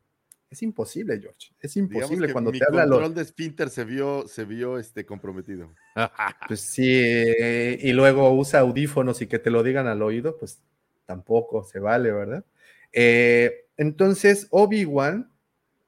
es 0.51 0.61
imposible, 0.63 1.17
George, 1.17 1.53
es 1.61 1.77
imposible 1.77 2.27
que 2.27 2.33
cuando 2.33 2.51
mi 2.51 2.59
te 2.59 2.65
habla 2.67 2.85
lo, 2.85 2.97
control 2.97 3.15
de 3.15 3.21
esfínter 3.21 3.69
se 3.69 3.85
vio, 3.85 4.27
se 4.27 4.43
vio 4.43 4.77
este, 4.77 5.05
comprometido. 5.05 5.73
Pues 6.47 6.59
sí, 6.59 6.91
eh, 6.93 7.79
y 7.81 7.93
luego 7.93 8.33
usa 8.33 8.59
audífonos 8.59 9.21
y 9.21 9.27
que 9.27 9.39
te 9.39 9.49
lo 9.49 9.63
digan 9.63 9.87
al 9.87 10.01
oído, 10.01 10.37
pues 10.37 10.59
tampoco 11.05 11.63
se 11.63 11.79
vale, 11.79 12.11
¿verdad? 12.11 12.43
Eh, 12.91 13.65
entonces, 13.77 14.47
Obi-Wan 14.49 15.31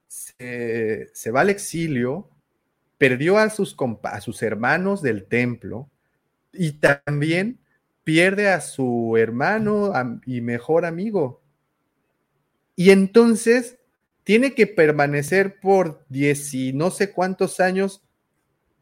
se, 0.08 1.09
se 1.14 1.32
va 1.32 1.42
al 1.42 1.50
exilio, 1.50 2.30
perdió 2.98 3.38
a 3.38 3.50
sus, 3.50 3.75
a 4.03 4.22
sus 4.22 4.42
hermanos 4.43 5.01
del 5.01 5.25
templo 5.25 5.90
y 6.53 6.74
también 6.74 7.59
pierde 8.06 8.48
a 8.48 8.61
su 8.61 9.17
hermano 9.17 9.92
y 10.25 10.40
mejor 10.40 10.85
amigo. 10.85 11.42
Y 12.77 12.92
entonces 12.92 13.77
tiene 14.24 14.53
que 14.56 14.68
permanecer 14.68 15.60
por 15.60 16.06
diez 16.10 16.53
y 16.53 16.74
no 16.74 16.92
sé 16.92 17.11
cuántos 17.11 17.60
años 17.60 18.02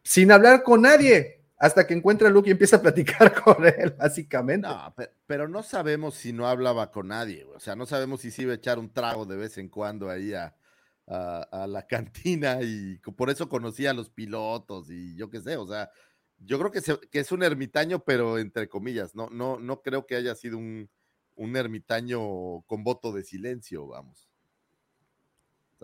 sin 0.04 0.32
hablar 0.32 0.64
con 0.64 0.82
nadie 0.84 1.42
hasta 1.58 1.86
que 1.86 1.94
encuentra 1.94 2.28
a 2.28 2.32
Luke 2.32 2.50
y 2.50 2.52
empieza 2.54 2.78
a 2.78 2.82
platicar 2.82 3.34
con 3.44 3.66
él, 3.66 3.92
básicamente. 3.98 4.68
No, 4.68 4.94
pe- 4.96 5.12
pero 5.28 5.48
no 5.48 5.62
sabemos 5.62 6.16
si 6.16 6.34
no 6.34 6.48
hablaba 6.48 6.92
con 6.92 7.10
nadie, 7.10 7.46
o 7.46 7.60
sea, 7.60 7.76
no 7.76 7.86
sabemos 7.86 8.22
si 8.22 8.32
se 8.32 8.44
iba 8.44 8.52
a 8.54 8.56
echar 8.56 8.80
un 8.80 8.92
trago 8.92 9.26
de 9.26 9.38
vez 9.38 9.58
en 9.60 9.70
cuando 9.70 10.10
ahí 10.10 10.34
a, 10.34 10.56
la 11.08 11.86
cantina 11.90 12.60
y 12.62 12.98
por 13.16 13.30
eso 13.30 13.48
conocía 13.50 13.92
a 13.92 13.94
los 13.94 14.10
pilotos 14.10 14.90
y 14.90 15.16
yo 15.16 15.30
qué 15.30 15.42
sé, 15.42 15.58
o 15.58 15.68
sea, 15.68 15.92
yo 16.40 16.58
creo 16.58 16.72
que, 16.72 16.82
se- 16.82 17.00
que 17.12 17.20
es 17.20 17.32
un 17.32 17.44
ermitaño, 17.44 18.00
pero 18.04 18.40
entre 18.40 18.68
comillas, 18.68 19.14
no, 19.16 19.30
no, 19.30 19.60
no 19.60 19.82
creo 19.82 20.08
que 20.08 20.16
haya 20.16 20.34
sido 20.36 20.58
un 20.58 21.56
ermitaño 21.56 22.62
con 22.64 22.84
voto 22.84 23.12
de 23.12 23.24
silencio, 23.24 23.86
vamos. 23.88 24.31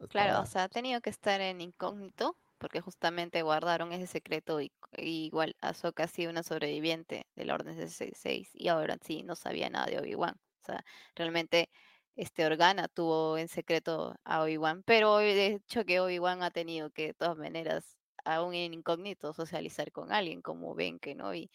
Claro, 0.10 0.40
o 0.42 0.46
sea, 0.46 0.64
ha 0.64 0.70
tenido 0.70 1.02
que 1.02 1.10
estar 1.10 1.42
en 1.42 1.60
incógnito 1.62 2.38
porque 2.58 2.82
justamente 2.82 3.42
guardaron 3.42 3.92
ese 3.92 4.08
secreto 4.08 4.62
y, 4.62 4.72
y 4.96 5.26
igual 5.26 5.56
Ahsoka 5.62 6.04
ha 6.04 6.08
sido 6.08 6.32
una 6.32 6.44
sobreviviente 6.44 7.28
de 7.36 7.46
la 7.46 7.54
Orden 7.56 7.76
66 7.76 8.50
y 8.54 8.70
ahora 8.70 8.98
sí 9.04 9.24
no 9.24 9.36
sabía 9.36 9.70
nada 9.70 9.86
de 9.88 10.00
Obi-Wan. 10.00 10.36
O 10.62 10.66
sea, 10.66 10.84
realmente 11.16 11.70
este 12.16 12.46
Organa 12.46 12.88
tuvo 12.88 13.38
en 13.38 13.48
secreto 13.48 14.16
a 14.24 14.42
Obi-Wan, 14.44 14.84
pero 14.84 15.18
de 15.18 15.48
hecho 15.48 15.86
que 15.86 16.00
Obi-Wan 16.00 16.42
ha 16.42 16.52
tenido 16.52 16.90
que 16.90 17.08
de 17.08 17.14
todas 17.14 17.38
maneras, 17.38 17.98
aún 18.26 18.54
en 18.56 18.74
incógnito, 18.74 19.34
socializar 19.34 19.92
con 19.92 20.12
alguien 20.12 20.42
como 20.42 20.74
ven 20.74 21.00
que 21.00 21.16
no 21.16 21.34
y 21.36 21.52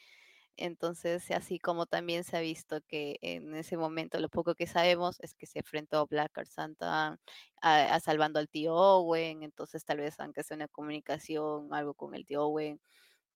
entonces, 0.56 1.30
así 1.30 1.58
como 1.58 1.86
también 1.86 2.24
se 2.24 2.36
ha 2.36 2.40
visto 2.40 2.80
que 2.88 3.18
en 3.22 3.54
ese 3.54 3.76
momento 3.76 4.20
lo 4.20 4.28
poco 4.28 4.54
que 4.54 4.66
sabemos 4.66 5.18
es 5.20 5.34
que 5.34 5.46
se 5.46 5.60
enfrentó 5.60 5.98
a 5.98 6.04
Black 6.06 6.44
Santa 6.46 7.18
a 7.62 8.00
salvando 8.00 8.38
al 8.38 8.48
tío 8.48 8.74
Owen, 8.74 9.42
entonces 9.42 9.84
tal 9.84 9.98
vez 9.98 10.18
aunque 10.20 10.42
sea 10.44 10.56
una 10.56 10.68
comunicación, 10.68 11.72
algo 11.74 11.94
con 11.94 12.14
el 12.14 12.26
tío 12.26 12.44
Owen, 12.44 12.80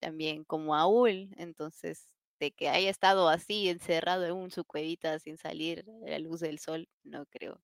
también 0.01 0.45
como 0.45 0.75
Aul, 0.77 1.31
entonces 1.39 2.15
de 2.41 2.53
que 2.53 2.69
haya 2.71 2.91
estado 2.91 3.29
así 3.29 3.69
encerrado 3.71 4.27
en 4.27 4.33
un, 4.35 4.51
su 4.51 4.65
cuevita 4.65 5.19
sin 5.21 5.39
salir 5.39 5.85
a 6.07 6.11
la 6.11 6.19
luz 6.21 6.41
del 6.41 6.59
sol, 6.59 6.89
no 7.05 7.27
creo. 7.27 7.61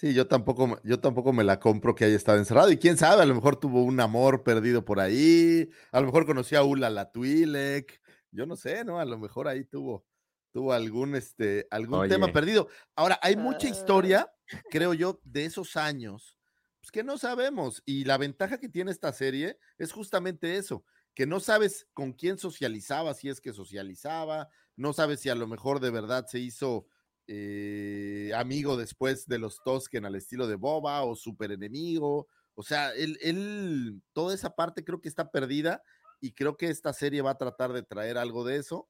Sí, 0.00 0.14
yo 0.14 0.26
tampoco, 0.26 0.66
me- 0.66 0.76
yo 0.82 0.98
tampoco 0.98 1.30
me 1.34 1.44
la 1.44 1.60
compro 1.60 1.94
que 1.94 2.06
haya 2.06 2.16
estado 2.16 2.38
encerrado. 2.38 2.70
Y 2.72 2.78
quién 2.78 2.96
sabe, 2.96 3.20
a 3.22 3.26
lo 3.26 3.34
mejor 3.34 3.56
tuvo 3.60 3.82
un 3.84 4.00
amor 4.00 4.42
perdido 4.42 4.82
por 4.82 4.98
ahí, 4.98 5.68
a 5.92 6.00
lo 6.00 6.06
mejor 6.06 6.24
conoció 6.24 6.58
a 6.58 6.62
Ula 6.64 6.88
la 6.88 7.12
Twi'lek, 7.12 8.00
yo 8.30 8.46
no 8.46 8.56
sé, 8.56 8.82
¿no? 8.84 8.98
A 8.98 9.04
lo 9.04 9.18
mejor 9.18 9.46
ahí 9.46 9.62
tuvo, 9.64 10.06
tuvo 10.52 10.72
algún, 10.72 11.16
este, 11.16 11.66
algún 11.70 12.08
tema 12.08 12.32
perdido. 12.32 12.68
Ahora, 12.96 13.18
hay 13.22 13.36
mucha 13.36 13.66
Ah. 13.66 13.70
historia, 13.70 14.32
creo 14.70 14.94
yo, 14.94 15.20
de 15.22 15.44
esos 15.44 15.76
años, 15.76 16.38
pues 16.80 16.90
que 16.92 17.04
no 17.04 17.18
sabemos. 17.18 17.82
Y 17.84 18.04
la 18.04 18.16
ventaja 18.16 18.56
que 18.58 18.70
tiene 18.70 18.92
esta 18.92 19.12
serie 19.12 19.58
es 19.76 19.92
justamente 19.92 20.56
eso, 20.56 20.82
que 21.14 21.26
no 21.26 21.40
sabes 21.40 21.88
con 21.92 22.14
quién 22.14 22.38
socializaba, 22.38 23.12
si 23.12 23.28
es 23.28 23.42
que 23.42 23.52
socializaba, 23.52 24.48
no 24.76 24.94
sabes 24.94 25.20
si 25.20 25.28
a 25.28 25.34
lo 25.34 25.46
mejor 25.46 25.78
de 25.80 25.90
verdad 25.90 26.24
se 26.26 26.38
hizo 26.38 26.86
eh, 27.32 28.32
amigo 28.34 28.76
después 28.76 29.28
de 29.28 29.38
los 29.38 29.62
Tosken 29.62 30.04
al 30.04 30.16
estilo 30.16 30.48
de 30.48 30.56
Boba 30.56 31.02
o 31.04 31.14
super 31.14 31.52
enemigo. 31.52 32.26
O 32.54 32.64
sea, 32.64 32.92
él, 32.92 33.18
él, 33.22 34.02
toda 34.12 34.34
esa 34.34 34.56
parte 34.56 34.84
creo 34.84 35.00
que 35.00 35.08
está 35.08 35.30
perdida 35.30 35.80
y 36.20 36.32
creo 36.32 36.56
que 36.56 36.66
esta 36.66 36.92
serie 36.92 37.22
va 37.22 37.30
a 37.30 37.38
tratar 37.38 37.72
de 37.72 37.84
traer 37.84 38.18
algo 38.18 38.44
de 38.44 38.56
eso 38.56 38.88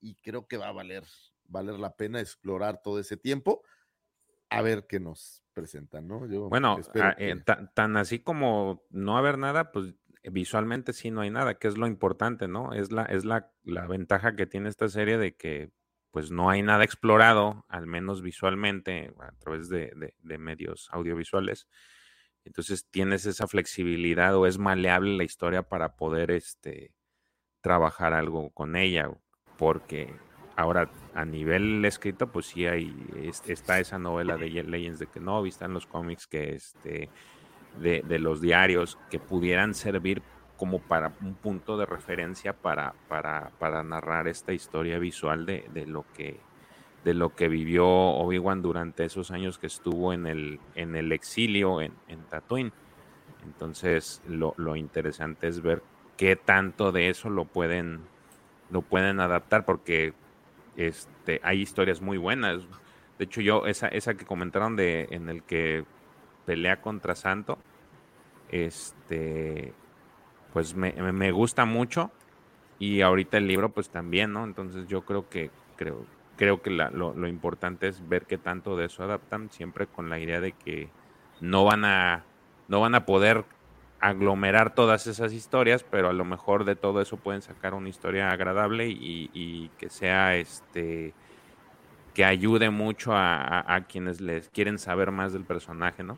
y 0.00 0.14
creo 0.16 0.46
que 0.48 0.56
va 0.56 0.68
a 0.68 0.72
valer, 0.72 1.04
valer 1.44 1.78
la 1.78 1.94
pena 1.96 2.20
explorar 2.20 2.80
todo 2.82 2.98
ese 2.98 3.18
tiempo 3.18 3.62
a 4.48 4.62
ver 4.62 4.86
qué 4.86 4.98
nos 4.98 5.42
presentan, 5.52 6.08
¿no? 6.08 6.26
Yo 6.26 6.48
Bueno, 6.48 6.78
espero 6.78 7.06
ah, 7.06 7.16
eh, 7.18 7.42
que- 7.44 7.68
tan 7.74 7.96
así 7.98 8.20
como 8.20 8.84
no 8.90 9.18
haber 9.18 9.38
nada, 9.38 9.70
pues 9.70 9.94
eh, 10.22 10.30
visualmente 10.30 10.94
sí 10.94 11.10
no 11.10 11.20
hay 11.20 11.30
nada, 11.30 11.58
que 11.58 11.68
es 11.68 11.76
lo 11.76 11.86
importante, 11.86 12.48
¿no? 12.48 12.72
Es 12.72 12.90
la, 12.90 13.04
es 13.04 13.24
la, 13.26 13.52
la 13.64 13.86
ventaja 13.86 14.34
que 14.34 14.46
tiene 14.46 14.68
esta 14.70 14.88
serie 14.88 15.18
de 15.18 15.36
que 15.36 15.72
pues 16.16 16.30
no 16.30 16.48
hay 16.48 16.62
nada 16.62 16.82
explorado, 16.82 17.66
al 17.68 17.86
menos 17.86 18.22
visualmente, 18.22 19.12
a 19.20 19.32
través 19.32 19.68
de, 19.68 20.14
medios 20.38 20.88
audiovisuales. 20.90 21.68
Entonces 22.42 22.86
tienes 22.90 23.26
esa 23.26 23.46
flexibilidad 23.46 24.34
o 24.34 24.46
es 24.46 24.56
maleable 24.56 25.14
la 25.14 25.24
historia 25.24 25.64
para 25.64 25.94
poder 25.94 26.30
este, 26.30 26.94
trabajar 27.60 28.14
algo 28.14 28.48
con 28.48 28.76
ella, 28.76 29.10
porque 29.58 30.10
ahora 30.56 30.90
a 31.12 31.26
nivel 31.26 31.84
escrito, 31.84 32.32
pues 32.32 32.46
sí 32.46 32.64
hay, 32.64 32.96
es- 33.16 33.42
está 33.46 33.78
esa 33.78 33.98
novela 33.98 34.38
de 34.38 34.48
Legends 34.48 34.98
de 34.98 35.08
Kenobi, 35.08 35.50
están 35.50 35.74
los 35.74 35.84
cómics 35.84 36.26
que 36.26 36.54
este, 36.54 37.10
de 37.78 38.18
los 38.18 38.40
diarios 38.40 38.98
que 39.10 39.18
pudieran 39.18 39.74
servir 39.74 40.22
como 40.56 40.80
para 40.80 41.12
un 41.20 41.34
punto 41.34 41.76
de 41.76 41.86
referencia 41.86 42.52
para, 42.52 42.94
para, 43.08 43.50
para 43.58 43.82
narrar 43.82 44.28
esta 44.28 44.52
historia 44.52 44.98
visual 44.98 45.46
de, 45.46 45.68
de 45.72 45.86
lo 45.86 46.04
que 46.14 46.40
de 47.04 47.14
lo 47.14 47.36
que 47.36 47.48
vivió 47.48 47.86
Obi-Wan 47.86 48.62
durante 48.62 49.04
esos 49.04 49.30
años 49.30 49.58
que 49.58 49.68
estuvo 49.68 50.12
en 50.12 50.26
el, 50.26 50.58
en 50.74 50.96
el 50.96 51.12
exilio 51.12 51.80
en, 51.80 51.92
en 52.08 52.24
Tatooine. 52.24 52.72
Entonces, 53.44 54.20
lo, 54.26 54.54
lo 54.56 54.74
interesante 54.74 55.46
es 55.46 55.62
ver 55.62 55.84
qué 56.16 56.34
tanto 56.34 56.90
de 56.90 57.08
eso 57.08 57.30
lo 57.30 57.44
pueden, 57.44 58.00
lo 58.70 58.82
pueden 58.82 59.20
adaptar, 59.20 59.64
porque 59.64 60.14
este, 60.76 61.40
hay 61.44 61.60
historias 61.60 62.00
muy 62.00 62.18
buenas. 62.18 62.62
De 63.20 63.26
hecho, 63.26 63.40
yo, 63.40 63.66
esa, 63.66 63.86
esa 63.86 64.14
que 64.14 64.24
comentaron 64.24 64.74
de 64.74 65.06
en 65.12 65.28
el 65.28 65.44
que 65.44 65.84
pelea 66.44 66.80
contra 66.80 67.14
Santo, 67.14 67.56
este, 68.50 69.72
pues 70.56 70.74
me, 70.74 70.90
me- 71.12 71.32
gusta 71.32 71.66
mucho. 71.66 72.10
Y 72.78 73.02
ahorita 73.02 73.36
el 73.36 73.46
libro, 73.46 73.68
pues 73.68 73.90
también, 73.90 74.32
¿no? 74.32 74.42
Entonces 74.44 74.88
yo 74.88 75.02
creo 75.02 75.28
que, 75.28 75.50
creo, 75.76 76.06
creo 76.38 76.62
que 76.62 76.70
la- 76.70 76.88
lo, 76.88 77.12
lo 77.12 77.28
importante 77.28 77.88
es 77.88 78.08
ver 78.08 78.24
qué 78.24 78.38
tanto 78.38 78.74
de 78.74 78.86
eso 78.86 79.02
adaptan, 79.02 79.50
siempre 79.50 79.86
con 79.86 80.08
la 80.08 80.18
idea 80.18 80.40
de 80.40 80.52
que 80.52 80.88
no 81.42 81.66
van 81.66 81.84
a, 81.84 82.24
no 82.68 82.80
van 82.80 82.94
a 82.94 83.04
poder 83.04 83.44
aglomerar 84.00 84.74
todas 84.74 85.06
esas 85.06 85.34
historias, 85.34 85.84
pero 85.90 86.08
a 86.08 86.14
lo 86.14 86.24
mejor 86.24 86.64
de 86.64 86.74
todo 86.74 87.02
eso 87.02 87.18
pueden 87.18 87.42
sacar 87.42 87.74
una 87.74 87.90
historia 87.90 88.30
agradable 88.30 88.88
y, 88.88 89.28
y 89.34 89.68
que 89.78 89.90
sea 89.90 90.36
este 90.36 91.12
que 92.14 92.24
ayude 92.24 92.70
mucho 92.70 93.12
a- 93.12 93.74
a 93.74 93.84
quienes 93.84 94.22
les 94.22 94.48
quieren 94.48 94.78
saber 94.78 95.10
más 95.10 95.34
del 95.34 95.44
personaje, 95.44 96.02
¿no? 96.02 96.16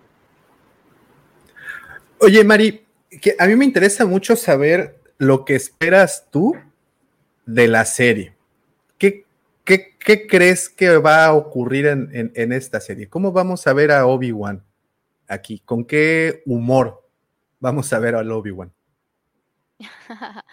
Oye, 2.20 2.44
Mari, 2.44 2.87
que 3.20 3.34
a 3.38 3.46
mí 3.46 3.56
me 3.56 3.64
interesa 3.64 4.06
mucho 4.06 4.36
saber 4.36 5.00
lo 5.18 5.44
que 5.44 5.54
esperas 5.54 6.28
tú 6.30 6.56
de 7.46 7.68
la 7.68 7.84
serie. 7.84 8.34
¿Qué, 8.98 9.24
crees 10.26 10.70
que 10.70 10.96
va 10.96 11.26
a 11.26 11.34
ocurrir 11.34 11.86
en, 11.86 12.52
esta 12.52 12.80
serie? 12.80 13.10
¿Cómo 13.10 13.32
vamos 13.32 13.66
a 13.66 13.74
ver 13.74 13.92
a 13.92 14.06
Obi-Wan 14.06 14.64
aquí? 15.26 15.58
¿Con 15.58 15.84
qué 15.84 16.42
humor 16.46 17.06
vamos 17.60 17.92
a 17.92 17.98
ver 17.98 18.14
al 18.14 18.32
Obi-Wan? 18.32 18.72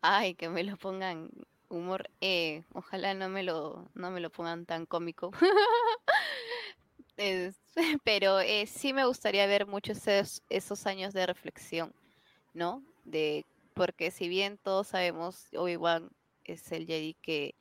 Ay, 0.00 0.34
que 0.34 0.48
me 0.48 0.62
lo 0.62 0.76
pongan 0.76 1.30
humor. 1.68 2.08
Eh, 2.20 2.62
ojalá 2.72 3.14
no 3.14 3.28
me 3.28 3.42
lo, 3.42 3.90
no 3.94 4.12
me 4.12 4.20
lo 4.20 4.30
pongan 4.30 4.64
tan 4.66 4.86
cómico. 4.86 5.32
Pero 8.04 8.40
eh, 8.40 8.66
sí 8.66 8.92
me 8.92 9.04
gustaría 9.06 9.46
ver 9.46 9.66
muchos 9.66 9.98
esos 10.48 10.86
años 10.86 11.12
de 11.12 11.26
reflexión, 11.26 11.92
¿no? 12.54 12.82
De, 13.04 13.44
porque 13.74 14.10
si 14.10 14.28
bien 14.28 14.58
todos 14.58 14.88
sabemos, 14.88 15.48
Obi-Wan 15.54 16.10
es 16.44 16.70
el 16.72 16.86
Jedi 16.86 17.14
que 17.14 17.54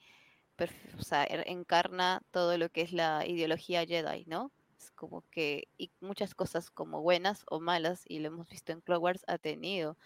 o 0.97 1.03
sea, 1.03 1.25
er- 1.25 1.43
encarna 1.47 2.21
todo 2.31 2.57
lo 2.57 2.69
que 2.69 2.81
es 2.81 2.91
la 2.93 3.25
ideología 3.25 3.85
Jedi, 3.85 4.25
¿no? 4.27 4.51
Es 4.79 4.91
como 4.91 5.23
que, 5.31 5.67
y 5.77 5.91
muchas 6.01 6.35
cosas 6.35 6.69
como 6.71 7.01
buenas 7.01 7.43
o 7.49 7.59
malas, 7.59 8.03
y 8.07 8.19
lo 8.19 8.27
hemos 8.27 8.47
visto 8.49 8.71
en 8.71 8.81
Clone 8.81 8.99
Wars, 8.99 9.23
ha 9.27 9.37
tenido 9.37 9.97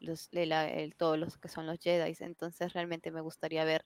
los, 0.00 0.28
el- 0.32 0.94
todos 0.96 1.18
los 1.18 1.38
que 1.38 1.48
son 1.48 1.66
los 1.66 1.78
Jedi. 1.80 2.14
Entonces 2.20 2.72
realmente 2.72 3.10
me 3.10 3.20
gustaría 3.20 3.64
ver 3.64 3.84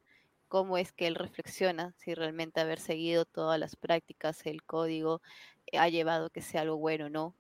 cómo 0.48 0.78
es 0.78 0.92
que 0.92 1.06
él 1.06 1.14
reflexiona, 1.16 1.92
si 1.98 2.14
realmente 2.14 2.60
haber 2.60 2.78
seguido 2.80 3.24
todas 3.24 3.58
las 3.58 3.76
prácticas, 3.76 4.44
el 4.46 4.62
código, 4.64 5.22
eh, 5.66 5.78
ha 5.78 5.88
llevado 5.88 6.30
que 6.30 6.42
sea 6.42 6.62
algo 6.62 6.76
bueno 6.76 7.06
o 7.06 7.10
no. 7.10 7.34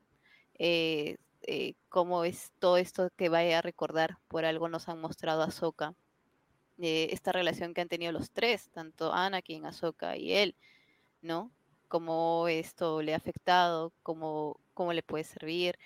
Eh, 0.58 1.16
eh, 1.42 1.74
cómo 1.88 2.24
es 2.24 2.52
todo 2.58 2.76
esto 2.76 3.10
que 3.16 3.28
vaya 3.28 3.58
a 3.58 3.62
recordar, 3.62 4.18
por 4.28 4.44
algo 4.44 4.68
nos 4.68 4.88
han 4.88 5.00
mostrado 5.00 5.42
a 5.42 5.46
Ahsoka, 5.46 5.94
eh, 6.78 7.08
esta 7.12 7.32
relación 7.32 7.74
que 7.74 7.80
han 7.80 7.88
tenido 7.88 8.12
los 8.12 8.30
tres, 8.30 8.70
tanto 8.70 9.12
Anakin, 9.12 9.66
Ahsoka 9.66 10.16
y 10.16 10.32
él, 10.32 10.56
¿no? 11.20 11.52
Cómo 11.88 12.48
esto 12.48 13.02
le 13.02 13.14
ha 13.14 13.16
afectado, 13.18 13.92
cómo, 14.02 14.58
cómo 14.74 14.92
le 14.92 15.02
puede 15.02 15.24
servir. 15.24 15.78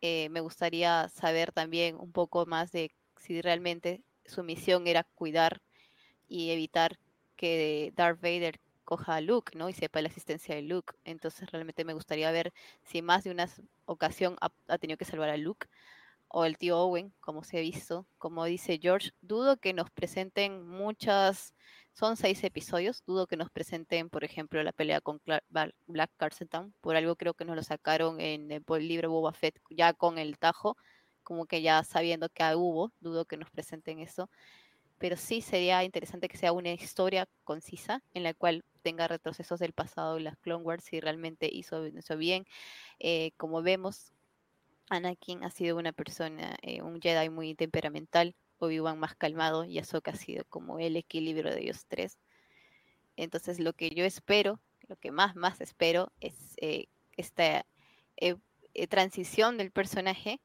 Eh, 0.00 0.28
me 0.30 0.40
gustaría 0.40 1.08
saber 1.08 1.52
también 1.52 1.96
un 1.96 2.12
poco 2.12 2.46
más 2.46 2.72
de 2.72 2.92
si 3.16 3.40
realmente 3.40 4.02
su 4.26 4.42
misión 4.42 4.86
era 4.86 5.04
cuidar 5.04 5.62
y 6.28 6.50
evitar 6.50 6.98
que 7.36 7.92
Darth 7.96 8.20
Vader 8.20 8.60
coja 8.84 9.16
a 9.16 9.20
Luke, 9.20 9.56
¿no? 9.58 9.68
Y 9.68 9.72
sepa 9.72 10.02
la 10.02 10.08
existencia 10.08 10.54
de 10.54 10.62
Luke. 10.62 10.94
Entonces 11.04 11.50
realmente 11.50 11.84
me 11.84 11.94
gustaría 11.94 12.30
ver 12.30 12.52
si 12.82 13.02
más 13.02 13.24
de 13.24 13.30
una 13.30 13.48
ocasión 13.86 14.36
ha, 14.40 14.78
tenido 14.78 14.98
que 14.98 15.04
salvar 15.04 15.30
a 15.30 15.36
Luke 15.36 15.66
o 16.28 16.44
el 16.44 16.58
tío 16.58 16.78
Owen, 16.78 17.12
como 17.20 17.44
se 17.44 17.58
ha 17.58 17.60
visto. 17.60 18.06
Como 18.18 18.44
dice 18.44 18.78
George, 18.80 19.10
dudo 19.20 19.56
que 19.56 19.72
nos 19.72 19.90
presenten 19.90 20.66
muchas, 20.66 21.54
son 21.92 22.16
seis 22.16 22.42
episodios, 22.44 23.02
dudo 23.06 23.26
que 23.26 23.36
nos 23.36 23.50
presenten, 23.50 24.10
por 24.10 24.24
ejemplo, 24.24 24.62
la 24.62 24.72
pelea 24.72 25.00
con 25.00 25.20
Cla- 25.20 25.42
Val- 25.48 25.74
Black 25.86 26.10
Town. 26.50 26.74
por 26.80 26.96
algo 26.96 27.16
creo 27.16 27.34
que 27.34 27.44
nos 27.44 27.56
lo 27.56 27.62
sacaron 27.62 28.20
en 28.20 28.50
el 28.50 28.64
libro 28.88 29.10
Boba 29.10 29.32
Fett 29.32 29.60
ya 29.70 29.92
con 29.94 30.18
el 30.18 30.38
tajo, 30.38 30.76
como 31.22 31.46
que 31.46 31.62
ya 31.62 31.82
sabiendo 31.84 32.28
que 32.28 32.44
hubo, 32.54 32.92
dudo 33.00 33.24
que 33.24 33.36
nos 33.36 33.50
presenten 33.50 34.00
eso 34.00 34.28
pero 35.04 35.18
sí 35.18 35.42
sería 35.42 35.84
interesante 35.84 36.28
que 36.28 36.38
sea 36.38 36.52
una 36.52 36.72
historia 36.72 37.28
concisa 37.44 38.02
en 38.14 38.22
la 38.22 38.32
cual 38.32 38.64
tenga 38.80 39.06
retrocesos 39.06 39.60
del 39.60 39.74
pasado 39.74 40.18
las 40.18 40.38
Clone 40.38 40.64
Wars 40.64 40.84
si 40.84 40.98
realmente 40.98 41.46
hizo 41.52 41.82
bien. 42.16 42.46
Eh, 43.00 43.32
como 43.36 43.60
vemos, 43.60 44.14
Anakin 44.88 45.44
ha 45.44 45.50
sido 45.50 45.76
una 45.76 45.92
persona, 45.92 46.56
eh, 46.62 46.80
un 46.80 47.02
Jedi 47.02 47.28
muy 47.28 47.54
temperamental, 47.54 48.34
Obi-Wan 48.60 48.98
más 48.98 49.14
calmado 49.14 49.66
y 49.66 49.78
Ahsoka 49.78 50.12
ha 50.12 50.16
sido 50.16 50.46
como 50.48 50.78
el 50.78 50.96
equilibrio 50.96 51.50
de 51.50 51.60
ellos 51.60 51.84
tres. 51.86 52.16
Entonces 53.18 53.60
lo 53.60 53.74
que 53.74 53.90
yo 53.90 54.06
espero, 54.06 54.58
lo 54.88 54.96
que 54.96 55.10
más 55.10 55.36
más 55.36 55.60
espero 55.60 56.12
es 56.20 56.34
eh, 56.56 56.86
esta 57.18 57.66
transición 58.88 59.58
del 59.58 59.70
personaje 59.70 60.40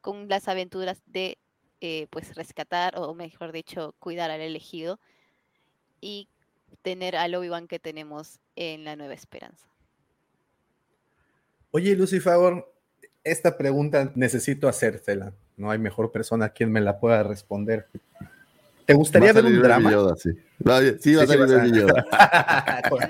con 0.00 0.30
las 0.30 0.48
aventuras 0.48 1.02
de 1.04 1.36
eh, 1.80 2.06
pues 2.10 2.34
rescatar 2.34 2.94
o 2.98 3.14
mejor 3.14 3.52
dicho 3.52 3.94
cuidar 3.98 4.30
al 4.30 4.40
elegido 4.40 4.98
y 6.00 6.28
tener 6.82 7.16
al 7.16 7.34
Obi-Wan 7.34 7.66
que 7.68 7.78
tenemos 7.78 8.40
en 8.56 8.84
la 8.84 8.96
Nueva 8.96 9.14
Esperanza. 9.14 9.66
Oye, 11.70 11.94
Lucy 11.96 12.20
Favor, 12.20 12.72
esta 13.24 13.56
pregunta 13.56 14.10
necesito 14.14 14.68
hacértela. 14.68 15.32
No 15.56 15.70
hay 15.70 15.78
mejor 15.78 16.10
persona 16.12 16.48
quien 16.50 16.70
me 16.72 16.80
la 16.80 16.98
pueda 16.98 17.22
responder. 17.22 17.88
¿Te 18.86 18.94
gustaría 18.94 19.30
a 19.30 19.32
ver 19.34 19.44
un 19.44 19.60
drama? 19.60 19.90
Yoda, 19.92 20.16
sí. 20.16 20.30
Va- 20.66 20.80
sí, 20.80 21.14
va 21.14 21.22
a 21.22 21.26
Sí, 21.26 21.32
sí, 21.32 21.38
salir 21.38 21.38
vas 21.40 21.50
a- 21.50 21.56
Baby 21.58 21.78
Yoda. 21.78 22.06
No, 22.90 23.06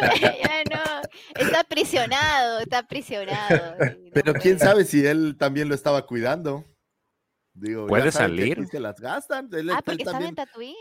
ya 0.20 0.64
no, 0.70 1.40
está 1.46 1.60
aprisionado, 1.60 2.60
está 2.60 2.78
aprisionado. 2.78 3.76
Pero 4.14 4.32
quién 4.34 4.58
sabe 4.58 4.84
si 4.84 5.04
él 5.06 5.36
también 5.38 5.68
lo 5.68 5.74
estaba 5.74 6.06
cuidando. 6.06 6.64
Digo, 7.54 7.86
¿Puede 7.86 8.10
salir? 8.10 8.66
se 8.70 8.80
las 8.80 8.98
gastan. 8.98 9.48
Él, 9.52 9.70
Ah, 9.70 9.78
él 9.78 9.82
porque 9.84 10.02
estaba 10.02 10.26
en 10.26 10.34
Tatooine. 10.34 10.76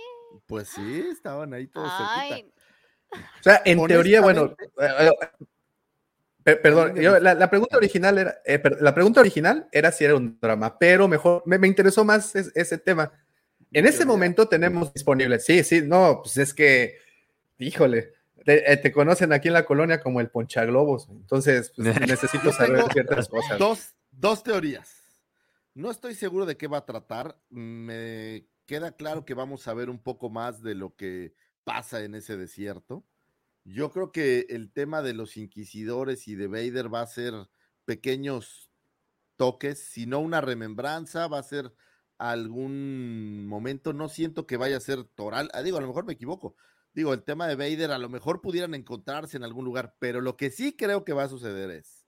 pues 0.47 0.69
sí, 0.69 1.05
estaban 1.11 1.53
ahí 1.53 1.67
todos 1.67 1.91
Ay, 1.93 2.29
cerquita. 2.29 2.55
O 3.39 3.43
sea, 3.43 3.61
en 3.65 3.85
teoría, 3.87 4.21
bueno, 4.21 4.55
eh, 4.79 4.87
eh, 4.99 5.45
per- 6.43 6.61
perdón, 6.61 6.95
yo- 6.95 7.19
la, 7.19 7.33
la 7.33 7.49
pregunta 7.49 7.75
original 7.77 8.17
era, 8.17 8.35
eh, 8.45 8.57
per- 8.57 8.81
la 8.81 8.93
pregunta 8.95 9.19
original 9.19 9.67
era 9.71 9.91
si 9.91 10.05
era 10.05 10.15
un 10.15 10.39
drama, 10.39 10.77
pero 10.79 11.07
mejor, 11.09 11.43
me, 11.45 11.57
me 11.59 11.67
interesó 11.67 12.05
más 12.05 12.35
es- 12.35 12.51
ese 12.55 12.77
tema. 12.77 13.11
En 13.73 13.85
este 13.85 14.05
momento 14.05 14.47
tenemos 14.47 14.93
disponible, 14.93 15.39
sí, 15.39 15.63
sí, 15.63 15.81
no, 15.81 16.21
pues 16.23 16.37
es 16.37 16.53
que, 16.53 16.97
híjole, 17.57 18.13
te, 18.45 18.71
eh, 18.71 18.77
te 18.77 18.91
conocen 18.91 19.31
aquí 19.33 19.49
en 19.49 19.53
la 19.53 19.65
colonia 19.65 20.01
como 20.01 20.19
el 20.19 20.29
ponchaglobos, 20.29 21.07
entonces 21.09 21.71
pues, 21.75 21.85
necesito 22.17 22.51
saber 22.53 22.85
ciertas 22.93 23.27
cosas. 23.27 23.59
Dos, 23.59 23.93
dos 24.11 24.41
teorías. 24.43 25.00
No 25.73 25.89
estoy 25.89 26.15
seguro 26.15 26.45
de 26.45 26.57
qué 26.57 26.67
va 26.67 26.79
a 26.79 26.85
tratar. 26.85 27.41
Me 27.49 28.47
queda 28.65 28.95
claro 28.95 29.25
que 29.25 29.33
vamos 29.33 29.67
a 29.67 29.73
ver 29.73 29.89
un 29.89 29.99
poco 29.99 30.29
más 30.29 30.61
de 30.61 30.75
lo 30.75 30.95
que 30.95 31.33
pasa 31.63 32.03
en 32.03 32.15
ese 32.15 32.37
desierto. 32.37 33.05
Yo 33.63 33.91
creo 33.91 34.11
que 34.11 34.47
el 34.49 34.71
tema 34.73 35.01
de 35.01 35.13
los 35.13 35.37
inquisidores 35.37 36.27
y 36.27 36.35
de 36.35 36.47
Vader 36.47 36.93
va 36.93 37.01
a 37.01 37.07
ser 37.07 37.33
pequeños 37.85 38.71
toques, 39.37 39.79
si 39.79 40.05
no 40.05 40.19
una 40.19 40.41
remembranza, 40.41 41.27
va 41.27 41.39
a 41.39 41.43
ser 41.43 41.73
algún 42.17 43.47
momento. 43.47 43.93
No 43.93 44.09
siento 44.09 44.47
que 44.47 44.57
vaya 44.57 44.77
a 44.77 44.81
ser 44.81 45.05
toral. 45.05 45.49
Ah, 45.53 45.63
digo, 45.63 45.77
a 45.77 45.81
lo 45.81 45.87
mejor 45.87 46.05
me 46.05 46.13
equivoco. 46.13 46.55
Digo, 46.93 47.13
el 47.13 47.23
tema 47.23 47.47
de 47.47 47.55
Vader 47.55 47.91
a 47.91 47.97
lo 47.97 48.09
mejor 48.09 48.41
pudieran 48.41 48.73
encontrarse 48.75 49.37
en 49.37 49.43
algún 49.43 49.65
lugar, 49.65 49.95
pero 49.99 50.21
lo 50.21 50.35
que 50.37 50.51
sí 50.51 50.75
creo 50.75 51.05
que 51.05 51.13
va 51.13 51.23
a 51.23 51.29
suceder 51.29 51.71
es 51.71 52.00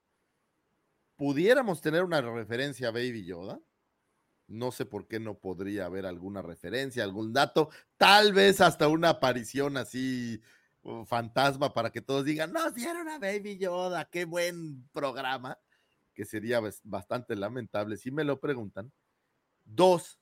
pudiéramos 1.15 1.81
tener 1.81 2.03
una 2.03 2.21
referencia 2.21 2.89
a 2.89 2.91
Baby 2.91 3.25
Yoda. 3.25 3.59
No 4.47 4.71
sé 4.71 4.85
por 4.85 5.07
qué 5.07 5.19
no 5.19 5.39
podría 5.39 5.85
haber 5.85 6.05
alguna 6.05 6.41
referencia, 6.41 7.03
algún 7.03 7.31
dato, 7.31 7.69
tal 7.97 8.33
vez 8.33 8.59
hasta 8.59 8.89
una 8.89 9.09
aparición 9.09 9.77
así 9.77 10.41
uh, 10.81 11.05
fantasma 11.05 11.73
para 11.73 11.91
que 11.91 12.01
todos 12.01 12.25
digan, 12.25 12.51
nos 12.51 12.75
dieron 12.75 13.07
a 13.07 13.19
Baby 13.19 13.57
Yoda, 13.57 14.09
qué 14.09 14.25
buen 14.25 14.87
programa, 14.91 15.57
que 16.13 16.25
sería 16.25 16.59
bas- 16.59 16.81
bastante 16.83 17.35
lamentable 17.37 17.95
si 17.95 18.11
me 18.11 18.25
lo 18.25 18.41
preguntan. 18.41 18.91
Dos, 19.63 20.19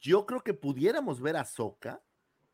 yo 0.00 0.24
creo 0.24 0.42
que 0.42 0.54
pudiéramos 0.54 1.20
ver 1.20 1.36
a 1.36 1.44
Soka 1.44 2.00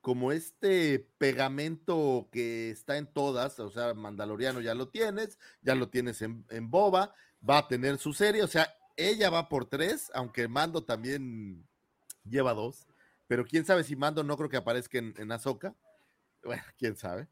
como 0.00 0.32
este 0.32 1.06
pegamento 1.18 2.30
que 2.32 2.70
está 2.70 2.96
en 2.96 3.06
todas, 3.06 3.60
o 3.60 3.70
sea, 3.70 3.92
Mandaloriano 3.92 4.62
ya 4.62 4.74
lo 4.74 4.88
tienes, 4.88 5.38
ya 5.60 5.74
lo 5.74 5.90
tienes 5.90 6.22
en, 6.22 6.46
en 6.48 6.70
Boba, 6.70 7.14
va 7.48 7.58
a 7.58 7.68
tener 7.68 7.98
su 7.98 8.12
serie, 8.12 8.42
o 8.42 8.48
sea, 8.48 8.74
ella 8.96 9.30
va 9.30 9.48
por 9.48 9.66
tres, 9.66 10.10
aunque 10.14 10.48
Mando 10.48 10.84
también 10.84 11.66
lleva 12.24 12.54
dos, 12.54 12.86
pero 13.26 13.44
quién 13.44 13.64
sabe 13.64 13.84
si 13.84 13.96
Mando 13.96 14.22
no 14.24 14.36
creo 14.36 14.48
que 14.48 14.56
aparezca 14.56 14.98
en, 14.98 15.14
en 15.16 15.32
Ahsoka, 15.32 15.74
bueno, 16.44 16.62
quién 16.78 16.96
sabe, 16.96 17.28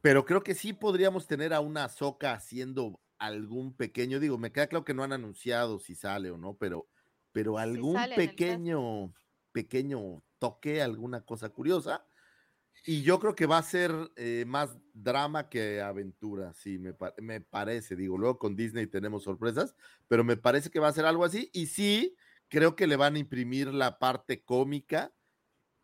pero 0.00 0.24
creo 0.24 0.42
que 0.42 0.54
sí 0.54 0.72
podríamos 0.72 1.26
tener 1.26 1.52
a 1.52 1.60
una 1.60 1.84
Ahsoka 1.84 2.32
haciendo 2.32 3.00
algún 3.18 3.74
pequeño, 3.74 4.18
digo, 4.18 4.38
me 4.38 4.50
queda 4.50 4.66
claro 4.66 4.84
que 4.84 4.94
no 4.94 5.04
han 5.04 5.12
anunciado 5.12 5.78
si 5.78 5.94
sale 5.94 6.30
o 6.30 6.38
no, 6.38 6.54
pero, 6.54 6.88
pero 7.32 7.58
algún 7.58 7.96
pequeño, 8.16 9.12
pequeño 9.52 10.22
toque, 10.38 10.80
alguna 10.80 11.20
cosa 11.20 11.50
curiosa. 11.50 12.04
Y 12.86 13.02
yo 13.02 13.18
creo 13.20 13.34
que 13.34 13.46
va 13.46 13.58
a 13.58 13.62
ser 13.62 13.92
eh, 14.16 14.44
más 14.46 14.78
drama 14.94 15.48
que 15.48 15.80
aventura, 15.80 16.54
sí, 16.54 16.78
me, 16.78 16.94
me 17.20 17.40
parece. 17.40 17.96
Digo, 17.96 18.16
luego 18.18 18.38
con 18.38 18.56
Disney 18.56 18.86
tenemos 18.86 19.24
sorpresas, 19.24 19.74
pero 20.08 20.24
me 20.24 20.36
parece 20.36 20.70
que 20.70 20.80
va 20.80 20.88
a 20.88 20.92
ser 20.92 21.04
algo 21.04 21.24
así. 21.24 21.50
Y 21.52 21.66
sí, 21.66 22.16
creo 22.48 22.76
que 22.76 22.86
le 22.86 22.96
van 22.96 23.16
a 23.16 23.18
imprimir 23.18 23.68
la 23.74 23.98
parte 23.98 24.42
cómica. 24.44 25.12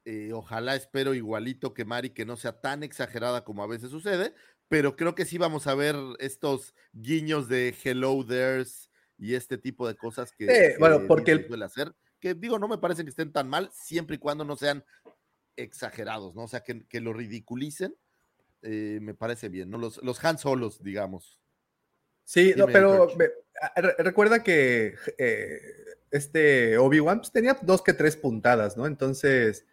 eh, 0.04 0.32
ojalá 0.32 0.76
espero 0.76 1.14
igualito 1.14 1.74
que 1.74 1.84
Mari, 1.84 2.10
que 2.10 2.24
no 2.24 2.36
sea 2.36 2.60
tan 2.60 2.82
exagerada 2.82 3.44
como 3.44 3.62
a 3.64 3.66
veces 3.66 3.90
sucede, 3.90 4.34
pero 4.68 4.96
creo 4.96 5.14
que 5.14 5.24
sí 5.26 5.38
vamos 5.38 5.66
a 5.66 5.74
ver 5.74 5.96
estos 6.20 6.74
guiños 6.92 7.48
de 7.48 7.74
Hello 7.84 8.24
There's, 8.26 8.90
y 9.18 9.34
este 9.34 9.58
tipo 9.58 9.88
de 9.88 9.96
cosas 9.96 10.32
que, 10.32 10.76
bueno, 10.78 11.00
que 11.00 11.06
porque 11.06 11.32
Disney 11.32 11.42
el- 11.44 11.48
suele 11.48 11.64
hacer, 11.64 11.94
que 12.20 12.34
digo, 12.34 12.58
no 12.58 12.68
me 12.68 12.78
parece 12.78 13.02
que 13.04 13.10
estén 13.10 13.32
tan 13.32 13.48
mal, 13.48 13.70
siempre 13.72 14.16
y 14.16 14.18
cuando 14.18 14.44
no 14.44 14.56
sean 14.56 14.84
exagerados, 15.56 16.34
¿no? 16.34 16.44
O 16.44 16.48
sea, 16.48 16.60
que, 16.62 16.86
que 16.86 17.00
lo 17.00 17.12
ridiculicen, 17.12 17.94
eh, 18.62 18.98
me 19.02 19.14
parece 19.14 19.48
bien, 19.48 19.70
¿no? 19.70 19.78
Los, 19.78 20.02
los 20.02 20.22
Han 20.24 20.38
Solos, 20.38 20.82
digamos. 20.82 21.40
Sí, 22.24 22.54
no, 22.56 22.66
pero 22.66 22.92
George. 23.08 23.16
ve- 23.18 23.32
a- 23.60 23.80
re- 23.80 23.94
recuerda 23.98 24.42
que 24.42 24.94
eh, 25.18 25.60
este 26.10 26.76
Obi-Wan 26.78 27.20
pues, 27.20 27.32
tenía 27.32 27.56
dos 27.62 27.82
que 27.82 27.92
tres 27.92 28.16
puntadas, 28.16 28.76
¿no? 28.76 28.86
Entonces, 28.86 29.64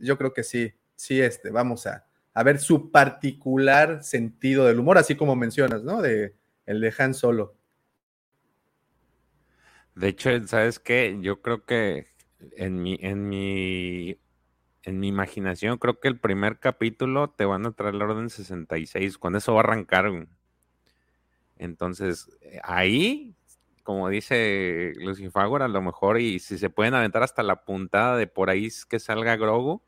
yo 0.00 0.18
creo 0.18 0.32
que 0.34 0.42
sí, 0.44 0.74
sí, 0.96 1.20
este, 1.20 1.50
vamos 1.50 1.86
a, 1.86 2.06
a 2.34 2.42
ver 2.42 2.58
su 2.58 2.90
particular 2.90 4.02
sentido 4.04 4.66
del 4.66 4.78
humor, 4.80 4.98
así 4.98 5.16
como 5.16 5.34
mencionas, 5.36 5.82
¿no? 5.82 6.02
De 6.02 6.36
el 6.66 6.80
de 6.80 6.92
Han 6.98 7.14
Solo. 7.14 7.56
De 9.94 10.08
hecho, 10.08 10.30
¿sabes 10.46 10.78
qué? 10.78 11.18
Yo 11.20 11.40
creo 11.40 11.64
que 11.64 12.08
en 12.56 12.82
mi, 12.82 12.98
en 13.00 13.28
mi, 13.28 14.18
en 14.86 15.00
mi 15.00 15.08
imaginación, 15.08 15.78
creo 15.78 15.98
que 16.00 16.08
el 16.08 16.18
primer 16.18 16.58
capítulo 16.58 17.30
te 17.30 17.44
van 17.44 17.64
a 17.66 17.72
traer 17.72 17.94
la 17.94 18.04
orden 18.04 18.30
66. 18.30 19.18
Con 19.18 19.36
eso 19.36 19.54
va 19.54 19.60
a 19.60 19.64
arrancar. 19.64 20.10
Entonces, 21.56 22.28
eh, 22.40 22.60
ahí, 22.62 23.34
como 23.82 24.08
dice 24.08 24.92
Lucifagor, 24.96 25.62
a 25.62 25.68
lo 25.68 25.80
mejor, 25.82 26.20
y 26.20 26.38
si 26.38 26.58
se 26.58 26.70
pueden 26.70 26.94
aventar 26.94 27.22
hasta 27.22 27.42
la 27.42 27.64
puntada 27.64 28.16
de 28.16 28.26
por 28.26 28.50
ahí 28.50 28.68
que 28.88 28.98
salga 28.98 29.36
Grogu. 29.36 29.82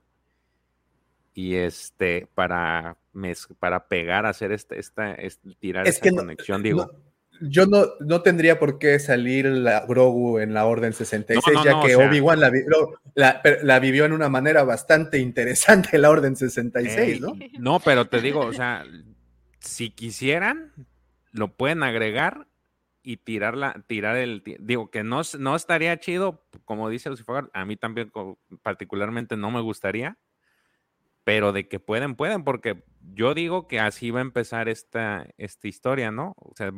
Y 1.35 1.57
este, 1.57 2.29
para, 2.35 2.97
para 3.59 3.89
pegar, 3.89 4.25
hacer 4.25 4.53
esta, 4.53 4.75
esta, 4.77 5.13
este- 5.15 5.55
tirar 5.57 5.87
Es 5.87 5.97
esa 5.97 6.11
no- 6.11 6.17
conexión, 6.17 6.63
digo. 6.63 6.91
Yo 7.41 7.67
no, 7.67 7.87
no 8.01 8.23
tendría 8.23 8.59
por 8.59 8.79
qué 8.79 8.99
salir 8.99 9.47
la 9.47 9.85
Grogu 9.87 10.39
en 10.39 10.55
la 10.55 10.67
Orden 10.67 10.93
66, 10.93 11.45
No, 11.55 11.61
no, 11.61 11.65
ya 11.65 11.71
no, 11.73 11.81
o 11.81 11.87
que 11.87 11.95
sea- 11.95 12.09
Obi-Wan 12.09 12.41
la, 12.41 12.51
la- 13.15 13.43
la 13.63 13.79
vivió 13.81 14.05
en 14.05 14.13
una 14.13 14.29
manera 14.29 14.63
bastante 14.65 15.19
interesante 15.19 15.99
la 15.99 16.11
Orden 16.11 16.37
66, 16.37 17.15
Ey, 17.15 17.21
¿no? 17.21 17.33
No, 17.59 17.81
pero 17.81 18.07
te 18.09 18.21
digo, 18.21 18.41
o 18.41 18.53
sea, 18.53 18.85
si 19.61 19.91
quisieran, 19.91 20.73
lo 21.33 21.49
pueden 21.49 21.83
agregar 21.83 22.47
y 23.03 23.19
tirarla, 23.19 23.83
tirar 23.87 24.17
el, 24.17 24.43
digo 24.59 24.91
que 24.91 25.05
no, 25.05 25.23
no 25.39 25.55
estaría 25.57 25.99
chido, 26.01 26.45
como 26.65 26.89
dice 26.89 27.09
Lucifer, 27.11 27.51
a 27.53 27.65
mí 27.65 27.77
también 27.77 28.11
particularmente 28.63 29.37
no 29.37 29.51
me 29.51 29.61
gustaría, 29.61 30.17
pero 31.23 31.53
de 31.53 31.69
que 31.69 31.79
pueden, 31.81 32.15
pueden, 32.17 32.43
porque 32.45 32.83
yo 33.15 33.35
digo 33.35 33.67
que 33.69 33.81
así 33.81 34.11
va 34.11 34.21
a 34.21 34.23
empezar 34.23 34.69
esta, 34.69 35.27
esta 35.39 35.69
historia, 35.69 36.11
¿no? 36.11 36.35
O 36.37 36.53
sea, 36.57 36.71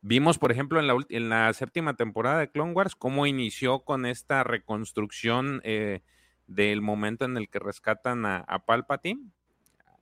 vimos, 0.00 0.38
por 0.38 0.52
ejemplo, 0.52 0.80
en 0.80 0.86
la, 0.86 0.96
en 1.08 1.28
la 1.28 1.52
séptima 1.52 1.94
temporada 1.94 2.38
de 2.38 2.50
Clone 2.50 2.72
Wars, 2.72 2.94
cómo 2.96 3.26
inició 3.26 3.80
con 3.80 4.06
esta 4.06 4.44
reconstrucción 4.44 5.60
eh, 5.64 6.02
del 6.46 6.82
momento 6.82 7.24
en 7.24 7.36
el 7.36 7.48
que 7.48 7.58
rescatan 7.58 8.26
a, 8.26 8.64
Palpatine 8.66 9.30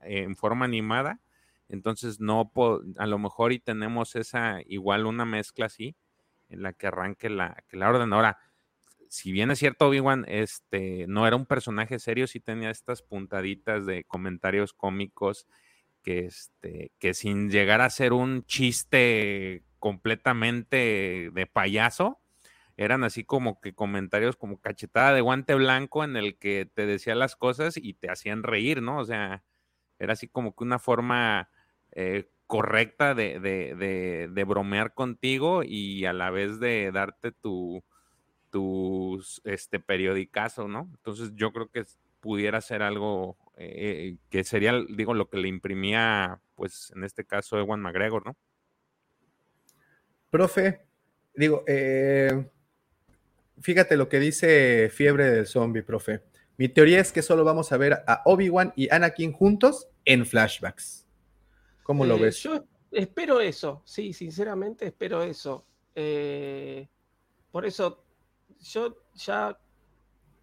en 0.02 0.36
forma 0.36 0.64
animada. 0.64 1.20
Entonces, 1.68 2.20
no 2.20 2.50
a 2.96 3.06
lo 3.06 3.18
mejor 3.18 3.52
y 3.52 3.58
tenemos 3.58 4.16
esa, 4.16 4.60
igual 4.66 5.06
una 5.06 5.24
mezcla 5.24 5.66
así, 5.66 5.96
en 6.48 6.62
la 6.62 6.72
que 6.72 6.86
arranque 6.86 7.28
la, 7.28 7.62
que 7.68 7.76
la 7.76 7.90
orden. 7.90 8.12
Ahora, 8.12 8.38
si 9.10 9.32
bien 9.32 9.50
es 9.50 9.58
cierto, 9.58 9.88
Obi-Wan 9.88 10.24
este, 10.28 11.06
no 11.08 11.26
era 11.26 11.36
un 11.36 11.46
personaje 11.46 11.98
serio, 11.98 12.26
sí 12.26 12.40
tenía 12.40 12.70
estas 12.70 13.02
puntaditas 13.02 13.86
de 13.86 14.04
comentarios 14.04 14.72
cómicos 14.74 15.46
que, 16.02 16.26
este, 16.26 16.92
que 16.98 17.14
sin 17.14 17.50
llegar 17.50 17.80
a 17.82 17.90
ser 17.90 18.12
un 18.14 18.44
chiste 18.44 19.64
completamente 19.78 21.30
de 21.32 21.46
payaso, 21.46 22.20
eran 22.76 23.04
así 23.04 23.24
como 23.24 23.60
que 23.60 23.74
comentarios 23.74 24.36
como 24.36 24.60
cachetada 24.60 25.12
de 25.14 25.20
guante 25.20 25.54
blanco 25.54 26.04
en 26.04 26.16
el 26.16 26.38
que 26.38 26.70
te 26.72 26.86
decía 26.86 27.14
las 27.14 27.36
cosas 27.36 27.76
y 27.76 27.94
te 27.94 28.10
hacían 28.10 28.42
reír, 28.44 28.82
¿no? 28.82 28.98
O 28.98 29.04
sea, 29.04 29.44
era 29.98 30.12
así 30.14 30.28
como 30.28 30.54
que 30.54 30.64
una 30.64 30.78
forma 30.78 31.50
eh, 31.92 32.30
correcta 32.46 33.14
de, 33.14 33.40
de- 33.40 33.74
de- 33.74 34.28
de 34.32 34.44
bromear 34.44 34.94
contigo 34.94 35.62
y 35.64 36.04
a 36.06 36.12
la 36.12 36.30
vez 36.30 36.60
de 36.60 36.90
darte 36.92 37.32
tu, 37.32 37.84
tus 38.50 39.40
este 39.44 39.80
periodicazo, 39.80 40.68
¿no? 40.68 40.88
Entonces 40.94 41.32
yo 41.34 41.52
creo 41.52 41.68
que 41.68 41.84
pudiera 42.20 42.60
ser 42.60 42.82
algo 42.82 43.36
eh, 43.56 44.16
que 44.30 44.44
sería, 44.44 44.74
digo, 44.88 45.14
lo 45.14 45.28
que 45.28 45.38
le 45.38 45.48
imprimía, 45.48 46.40
pues 46.54 46.92
en 46.94 47.04
este 47.04 47.24
caso, 47.24 47.58
Ewan 47.58 47.80
McGregor, 47.80 48.24
¿no? 48.26 48.36
Profe, 50.30 50.82
digo, 51.34 51.64
eh, 51.66 52.48
fíjate 53.60 53.96
lo 53.96 54.08
que 54.08 54.20
dice 54.20 54.90
Fiebre 54.92 55.30
del 55.30 55.46
Zombie, 55.46 55.82
profe. 55.82 56.22
Mi 56.56 56.68
teoría 56.68 57.00
es 57.00 57.12
que 57.12 57.22
solo 57.22 57.44
vamos 57.44 57.72
a 57.72 57.76
ver 57.76 57.92
a 58.06 58.22
Obi-Wan 58.24 58.72
y 58.76 58.92
Anakin 58.92 59.32
juntos 59.32 59.88
en 60.04 60.26
flashbacks. 60.26 61.06
¿Cómo 61.82 62.04
lo 62.04 62.16
Eh, 62.16 62.22
ves? 62.22 62.42
Yo 62.42 62.64
espero 62.90 63.40
eso, 63.40 63.82
sí, 63.86 64.12
sinceramente 64.12 64.86
espero 64.86 65.22
eso. 65.22 65.64
Eh, 65.94 66.88
por 67.50 67.64
eso, 67.64 68.04
yo 68.60 68.96
ya 69.14 69.58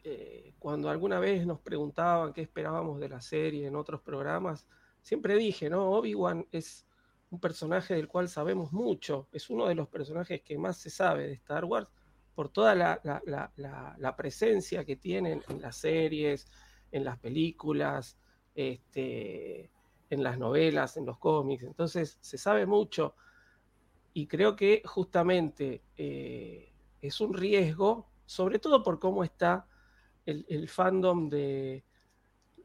eh, 0.04 0.54
cuando 0.60 0.90
alguna 0.90 1.20
vez 1.20 1.46
nos 1.46 1.60
preguntaban 1.62 2.34
qué 2.34 2.42
esperábamos 2.42 3.00
de 3.00 3.10
la 3.10 3.22
serie 3.22 3.68
en 3.68 3.76
otros 3.76 4.02
programas, 4.02 4.68
siempre 5.02 5.36
dije, 5.36 5.70
¿no? 5.70 5.90
Obi-Wan 5.92 6.48
es 6.52 6.86
un 7.32 7.40
personaje 7.40 7.96
del 7.96 8.08
cual 8.08 8.30
sabemos 8.30 8.72
mucho, 8.72 9.28
es 9.32 9.50
uno 9.50 9.68
de 9.68 9.76
los 9.76 9.88
personajes 9.90 10.42
que 10.44 10.58
más 10.58 10.78
se 10.78 10.90
sabe 10.90 11.28
de 11.28 11.34
Star 11.34 11.66
Wars 11.66 11.90
por 12.36 12.50
toda 12.50 12.76
la, 12.76 13.00
la- 13.04 13.22
la- 13.26 13.52
la- 13.98 14.16
presencia 14.16 14.86
que 14.86 14.96
tienen 14.98 15.44
en 15.50 15.62
las 15.62 15.78
series, 15.78 16.48
en 16.92 17.04
las 17.06 17.18
películas, 17.20 18.18
este, 18.54 19.72
en 20.10 20.24
las 20.24 20.38
novelas, 20.38 20.98
en 20.98 21.06
los 21.06 21.18
cómics. 21.18 21.64
Entonces, 21.64 22.18
se 22.22 22.38
sabe 22.38 22.66
mucho 22.66 23.16
y 24.14 24.28
creo 24.28 24.56
que 24.56 24.82
justamente 24.86 25.84
eh, 25.98 26.75
es 27.02 27.22
un 27.22 27.34
riesgo, 27.34 28.10
sobre 28.26 28.60
todo 28.60 28.84
por 28.84 29.00
cómo 29.00 29.24
está 29.24 29.68
el, 30.26 30.46
el 30.50 30.68
fandom 30.68 31.30
de, 31.30 31.86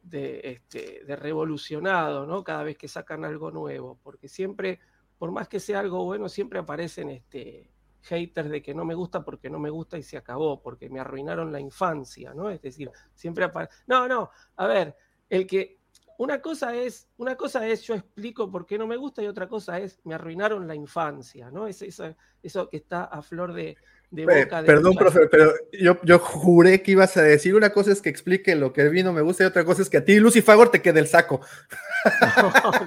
de, 0.02 0.40
este, 0.44 1.04
de 1.04 1.16
revolucionado, 1.16 2.26
¿no? 2.26 2.42
Cada 2.42 2.62
vez 2.62 2.76
que 2.76 2.88
sacan 2.88 3.24
algo 3.24 3.50
nuevo, 3.50 3.98
porque 4.02 4.28
siempre, 4.28 4.80
por 5.18 5.30
más 5.30 5.48
que 5.48 5.60
sea 5.60 5.80
algo 5.80 6.04
bueno, 6.04 6.28
siempre 6.28 6.58
aparecen 6.58 7.10
este, 7.10 7.70
haters 8.02 8.50
de 8.50 8.62
que 8.62 8.74
no 8.74 8.84
me 8.84 8.94
gusta 8.94 9.24
porque 9.24 9.50
no 9.50 9.58
me 9.58 9.70
gusta 9.70 9.98
y 9.98 10.02
se 10.02 10.16
acabó, 10.16 10.62
porque 10.62 10.88
me 10.88 11.00
arruinaron 11.00 11.52
la 11.52 11.60
infancia, 11.60 12.32
¿no? 12.34 12.50
Es 12.50 12.62
decir, 12.62 12.90
siempre 13.14 13.44
aparece... 13.44 13.74
No, 13.86 14.08
no, 14.08 14.30
a 14.56 14.66
ver, 14.66 14.96
el 15.28 15.46
que... 15.46 15.78
Una 16.18 16.42
cosa 16.42 16.76
es, 16.76 17.08
una 17.16 17.34
cosa 17.34 17.66
es 17.66 17.80
yo 17.80 17.94
explico 17.94 18.50
por 18.50 18.66
qué 18.66 18.76
no 18.76 18.86
me 18.86 18.98
gusta 18.98 19.22
y 19.22 19.26
otra 19.26 19.48
cosa 19.48 19.78
es 19.78 19.98
me 20.04 20.14
arruinaron 20.14 20.68
la 20.68 20.74
infancia, 20.74 21.50
¿no? 21.50 21.66
Es 21.66 21.80
eso, 21.80 22.14
eso 22.42 22.68
que 22.68 22.76
está 22.76 23.04
a 23.04 23.22
flor 23.22 23.54
de, 23.54 23.78
de 24.10 24.22
Eh, 24.22 24.44
boca. 24.44 24.60
de 24.62 24.66
perdón, 24.66 24.94
profe, 24.96 25.28
pero 25.30 25.52
yo, 25.72 25.96
yo 26.02 26.18
juré 26.18 26.82
que 26.82 26.90
ibas 26.92 27.16
a 27.16 27.22
decir 27.22 27.54
una 27.54 27.70
cosa 27.70 27.92
es 27.92 28.02
que 28.02 28.08
explique 28.08 28.56
lo 28.56 28.72
que 28.72 28.82
a 28.82 28.90
mí 28.90 29.02
no 29.04 29.12
me 29.12 29.20
gusta 29.22 29.44
y 29.44 29.46
otra 29.46 29.64
cosa 29.64 29.82
es 29.82 29.88
que 29.90 29.98
a 29.98 30.04
ti, 30.04 30.18
Lucy 30.18 30.42
Fagor, 30.42 30.68
te 30.70 30.82
quede 30.82 31.00
el 31.00 31.06
saco. 31.06 31.40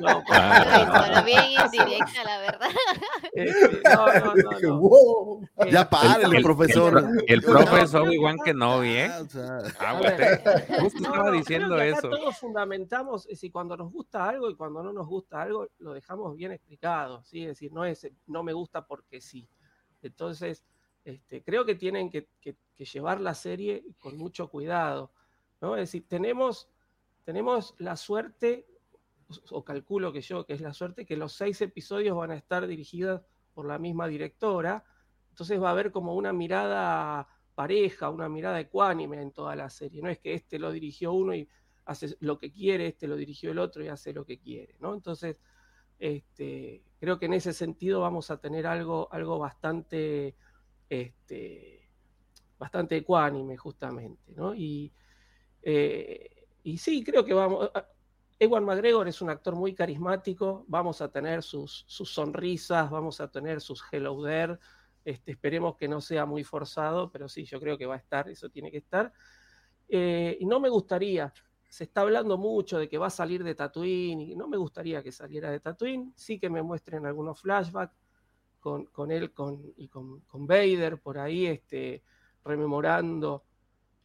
No, 0.02 0.24
Ah, 0.30 1.04
Pero 1.14 1.24
bien 1.26 1.44
indirecta, 1.64 2.24
la 2.26 2.40
verdad. 2.40 2.70
Este, 3.34 3.82
no, 3.96 4.06
no, 4.06 4.34
no, 4.36 4.60
no. 4.60 4.80
wow. 4.80 5.50
Eh, 5.58 5.72
Ya 5.72 5.88
párele, 5.90 6.38
el- 6.38 6.44
profesor. 6.44 6.98
El, 6.98 7.24
el 7.28 7.42
profe 7.44 7.82
es 7.84 7.94
Obi-Wan 7.94 8.38
Kenobi, 8.44 8.90
¿eh? 8.90 9.12
Ah, 9.12 9.22
o 9.22 9.30
sea, 9.30 9.58
A 9.58 9.62
ver, 9.62 10.24
Aguante. 10.24 10.76
Justo 10.82 11.00
no, 11.00 11.08
estaba 11.10 11.30
no, 11.30 11.32
diciendo 11.38 11.76
que 11.78 11.90
eso. 11.90 12.10
Todos 12.10 12.38
fundamentamos, 12.40 13.26
es 13.26 13.30
decir, 13.34 13.52
cuando 13.52 13.78
nos 13.78 13.92
gusta 13.92 14.28
algo 14.28 14.50
y 14.50 14.56
cuando 14.56 14.82
no 14.84 14.92
nos 14.92 15.08
gusta 15.08 15.42
algo, 15.44 15.68
lo 15.80 15.94
dejamos 15.94 16.36
bien 16.36 16.52
explicado, 16.52 17.24
¿sí? 17.24 17.44
Es 17.44 17.50
decir, 17.50 17.72
no 17.72 17.86
es 17.86 18.08
no 18.28 18.42
me 18.44 18.54
gusta 18.54 18.86
porque 18.86 19.22
sí. 19.22 19.48
Entonces, 20.02 20.64
este, 21.04 21.44
creo 21.44 21.66
que 21.66 21.76
tienen 21.76 22.10
que, 22.10 22.28
llevar 22.78 23.22
la 23.22 23.34
serie 23.34 23.86
con 24.00 24.18
mucho 24.18 24.50
cuidado, 24.50 25.12
¿no? 25.62 25.76
Es 25.76 25.84
decir, 25.84 26.06
tenemos, 26.08 26.70
tenemos 27.24 27.76
la 27.78 27.96
suerte, 27.96 28.68
o 29.50 29.64
calculo 29.64 30.12
que 30.12 30.22
yo, 30.22 30.46
que 30.46 30.54
es 30.54 30.62
la 30.62 30.74
suerte, 30.74 31.06
que 31.06 31.16
los 31.16 31.34
seis 31.34 31.62
episodios 31.62 32.18
van 32.18 32.32
a 32.32 32.36
estar 32.36 32.68
dirigidos 32.68 33.22
por 33.54 33.66
la 33.66 33.80
misma 33.80 34.08
directora, 34.08 34.84
entonces 35.30 35.62
va 35.62 35.70
a 35.70 35.72
haber 35.72 35.92
como 35.92 36.16
una 36.16 36.34
mirada 36.34 37.28
pareja, 37.56 38.10
una 38.10 38.30
mirada 38.30 38.60
ecuánime 38.60 39.22
en 39.22 39.32
toda 39.32 39.56
la 39.56 39.70
serie. 39.70 40.02
No 40.02 40.10
es 40.10 40.20
que 40.20 40.34
este 40.34 40.60
lo 40.60 40.72
dirigió 40.72 41.14
uno 41.14 41.34
y 41.34 41.48
hace 41.86 42.16
lo 42.20 42.38
que 42.38 42.52
quiere, 42.52 42.88
este 42.88 43.08
lo 43.08 43.16
dirigió 43.16 43.52
el 43.52 43.60
otro 43.60 43.84
y 43.84 43.88
hace 43.88 44.14
lo 44.14 44.26
que 44.26 44.40
quiere, 44.40 44.76
¿no? 44.80 44.94
Entonces, 44.94 45.38
este, 46.00 46.84
creo 47.00 47.20
que 47.20 47.28
en 47.28 47.34
ese 47.34 47.54
sentido 47.54 48.02
vamos 48.02 48.32
a 48.32 48.38
tener 48.38 48.68
algo, 48.68 49.08
algo 49.12 49.40
bastante, 49.40 50.36
este, 51.02 51.90
bastante 52.58 52.98
ecuánime, 52.98 53.58
justamente, 53.58 54.34
¿no? 54.36 54.56
Y, 54.56 54.92
eh, 55.62 56.48
y 56.64 56.78
sí, 56.78 57.04
creo 57.04 57.26
que 57.26 57.34
vamos. 57.34 57.70
Ewan 58.40 58.66
McGregor 58.66 59.08
es 59.08 59.22
un 59.22 59.30
actor 59.30 59.56
muy 59.56 59.74
carismático, 59.74 60.66
vamos 60.68 61.02
a 61.02 61.10
tener 61.10 61.44
sus, 61.44 61.86
sus 61.88 62.14
sonrisas, 62.14 62.90
vamos 62.90 63.22
a 63.22 63.30
tener 63.30 63.62
sus 63.62 63.84
hello 63.92 64.22
there, 64.24 64.58
Este, 65.06 65.32
esperemos 65.32 65.76
que 65.76 65.88
no 65.88 66.02
sea 66.02 66.26
muy 66.26 66.44
forzado, 66.44 67.12
pero 67.12 67.28
sí, 67.28 67.46
yo 67.46 67.60
creo 67.60 67.78
que 67.78 67.86
va 67.86 67.96
a 67.96 67.98
estar, 67.98 68.30
eso 68.30 68.50
tiene 68.50 68.72
que 68.72 68.78
estar. 68.78 69.14
Eh, 69.88 70.38
y 70.40 70.46
no 70.46 70.60
me 70.60 70.70
gustaría, 70.70 71.34
se 71.70 71.86
está 71.86 72.02
hablando 72.02 72.38
mucho 72.38 72.80
de 72.80 72.88
que 72.88 72.98
va 72.98 73.08
a 73.08 73.10
salir 73.10 73.44
de 73.44 73.56
Tatooine, 73.56 74.22
y 74.22 74.36
no 74.36 74.48
me 74.48 74.58
gustaría 74.58 75.04
que 75.04 75.12
saliera 75.12 75.52
de 75.52 75.60
Tatooine, 75.60 76.14
sí 76.16 76.40
que 76.40 76.50
me 76.50 76.62
muestren 76.62 77.06
algunos 77.06 77.42
flashbacks 77.42 77.96
con, 78.64 79.12
él 79.12 79.34
con, 79.34 79.62
y 79.76 79.90
con, 79.90 80.22
con, 80.22 80.48
Vader 80.48 81.00
por 81.00 81.18
ahí, 81.20 81.48
este, 81.48 82.02
rememorando 82.46 83.44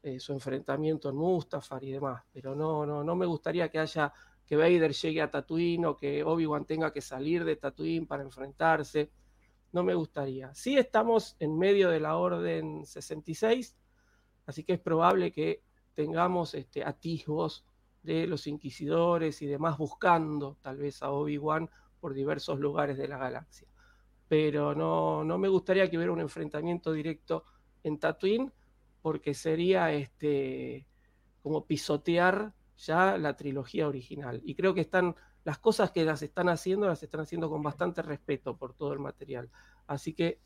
eh, 0.02 0.18
su 0.18 0.32
enfrentamiento 0.32 1.08
en 1.08 1.16
Mustafar 1.16 1.84
y 1.84 1.92
demás, 1.92 2.24
pero 2.32 2.56
no, 2.56 2.84
no, 2.84 3.04
no 3.04 3.14
me 3.14 3.26
gustaría 3.26 3.68
que 3.70 3.78
haya 3.78 4.12
que 4.44 4.56
Vader 4.56 4.92
llegue 4.94 5.20
a 5.20 5.30
Tatooine 5.30 5.84
o 5.86 5.96
que 5.96 6.24
Obi-Wan 6.24 6.64
tenga 6.64 6.90
que 6.90 7.02
salir 7.02 7.44
de 7.44 7.56
Tatooine 7.56 8.06
para 8.06 8.22
enfrentarse. 8.22 9.10
No 9.72 9.82
me 9.82 9.94
gustaría. 9.94 10.54
Sí 10.54 10.78
estamos 10.78 11.36
en 11.38 11.58
medio 11.58 11.90
de 11.90 12.00
la 12.00 12.16
Orden 12.16 12.86
66, 12.86 13.76
así 14.46 14.64
que 14.64 14.72
es 14.72 14.80
probable 14.80 15.32
que 15.32 15.62
tengamos 15.92 16.54
este, 16.54 16.82
atisbos 16.82 17.66
de 18.02 18.26
los 18.26 18.46
inquisidores 18.46 19.42
y 19.42 19.46
demás 19.46 19.76
buscando 19.76 20.56
tal 20.62 20.78
vez 20.78 21.02
a 21.02 21.10
Obi-Wan 21.10 21.68
por 22.00 22.14
diversos 22.14 22.58
lugares 22.58 22.96
de 22.96 23.06
la 23.06 23.18
galaxia. 23.18 23.67
Pero 24.28 24.74
no, 24.74 25.24
no 25.24 25.38
me 25.38 25.48
gustaría 25.48 25.88
que 25.88 25.96
hubiera 25.96 26.12
un 26.12 26.20
enfrentamiento 26.20 26.92
directo 26.92 27.44
en 27.82 27.98
Tatooine, 27.98 28.52
porque 29.02 29.34
sería 29.34 29.92
este, 29.92 30.86
como 31.42 31.66
pisotear 31.66 32.52
ya 32.76 33.16
la 33.16 33.36
trilogía 33.36 33.88
original. 33.88 34.40
Y 34.44 34.54
creo 34.54 34.74
que 34.74 34.82
están 34.82 35.16
las 35.44 35.58
cosas 35.58 35.90
que 35.90 36.04
las 36.04 36.22
están 36.22 36.48
haciendo, 36.48 36.86
las 36.86 37.02
están 37.02 37.22
haciendo 37.22 37.48
con 37.48 37.62
bastante 37.62 38.02
respeto 38.02 38.56
por 38.56 38.74
todo 38.74 38.92
el 38.92 38.98
material. 38.98 39.50
Así 39.86 40.12
que 40.12 40.40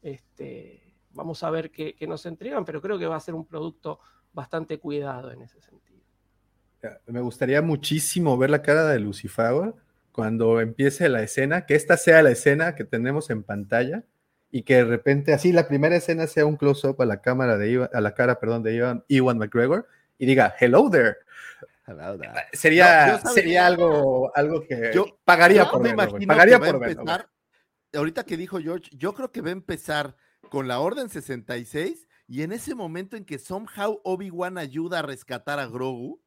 este, 0.00 0.94
vamos 1.10 1.42
a 1.42 1.50
ver 1.50 1.70
qué, 1.70 1.96
nos 2.06 2.24
entregan, 2.26 2.64
pero 2.64 2.80
creo 2.80 2.98
que 2.98 3.06
va 3.06 3.16
a 3.16 3.20
ser 3.20 3.34
un 3.34 3.46
producto 3.46 4.00
bastante 4.32 4.78
cuidado 4.78 5.32
en 5.32 5.42
ese 5.42 5.60
sentido. 5.60 6.04
Me 7.06 7.20
gustaría 7.20 7.62
muchísimo 7.62 8.36
ver 8.36 8.50
la 8.50 8.60
cara 8.60 8.84
de 8.84 9.00
Lucifer 9.00 9.74
cuando 10.14 10.60
empiece 10.60 11.08
la 11.08 11.22
escena, 11.22 11.66
que 11.66 11.74
esta 11.74 11.96
sea 11.96 12.22
la 12.22 12.30
escena 12.30 12.76
que 12.76 12.84
tenemos 12.84 13.30
en 13.30 13.42
pantalla 13.42 14.04
y 14.52 14.62
que 14.62 14.76
de 14.76 14.84
repente 14.84 15.34
así 15.34 15.50
la 15.50 15.66
primera 15.66 15.96
escena 15.96 16.28
sea 16.28 16.46
un 16.46 16.56
close-up 16.56 17.02
a 17.02 17.04
la 17.04 17.20
cámara 17.20 17.58
de 17.58 17.88
a 17.92 18.00
la 18.00 18.14
cara, 18.14 18.38
perdón, 18.38 18.62
de 18.62 18.74
Ivan, 18.74 19.04
Iwan 19.08 19.38
McGregor 19.38 19.88
y 20.16 20.26
diga 20.26 20.54
hello 20.60 20.88
there. 20.88 21.16
Sería, 22.52 23.18
sería 23.18 23.66
algo, 23.66 24.30
algo 24.36 24.62
que 24.62 24.92
yo 24.94 25.18
pagaría 25.24 25.68
por 25.68 25.82
verlo. 25.82 26.16
Pagaría 26.28 26.60
por 26.60 26.78
verlo. 26.78 27.04
ahorita 27.92 28.22
que 28.22 28.36
dijo 28.36 28.60
George, 28.60 28.90
yo 28.92 29.14
creo 29.14 29.32
que 29.32 29.40
va 29.40 29.48
a 29.48 29.52
empezar 29.52 30.14
con 30.48 30.68
la 30.68 30.78
Orden 30.78 31.08
66 31.08 32.06
y 32.28 32.42
en 32.42 32.52
ese 32.52 32.76
momento 32.76 33.16
en 33.16 33.24
que 33.24 33.40
somehow 33.40 34.00
Obi-Wan 34.04 34.58
ayuda 34.58 35.00
a 35.00 35.02
rescatar 35.02 35.58
a 35.58 35.66
Grogu. 35.66 36.22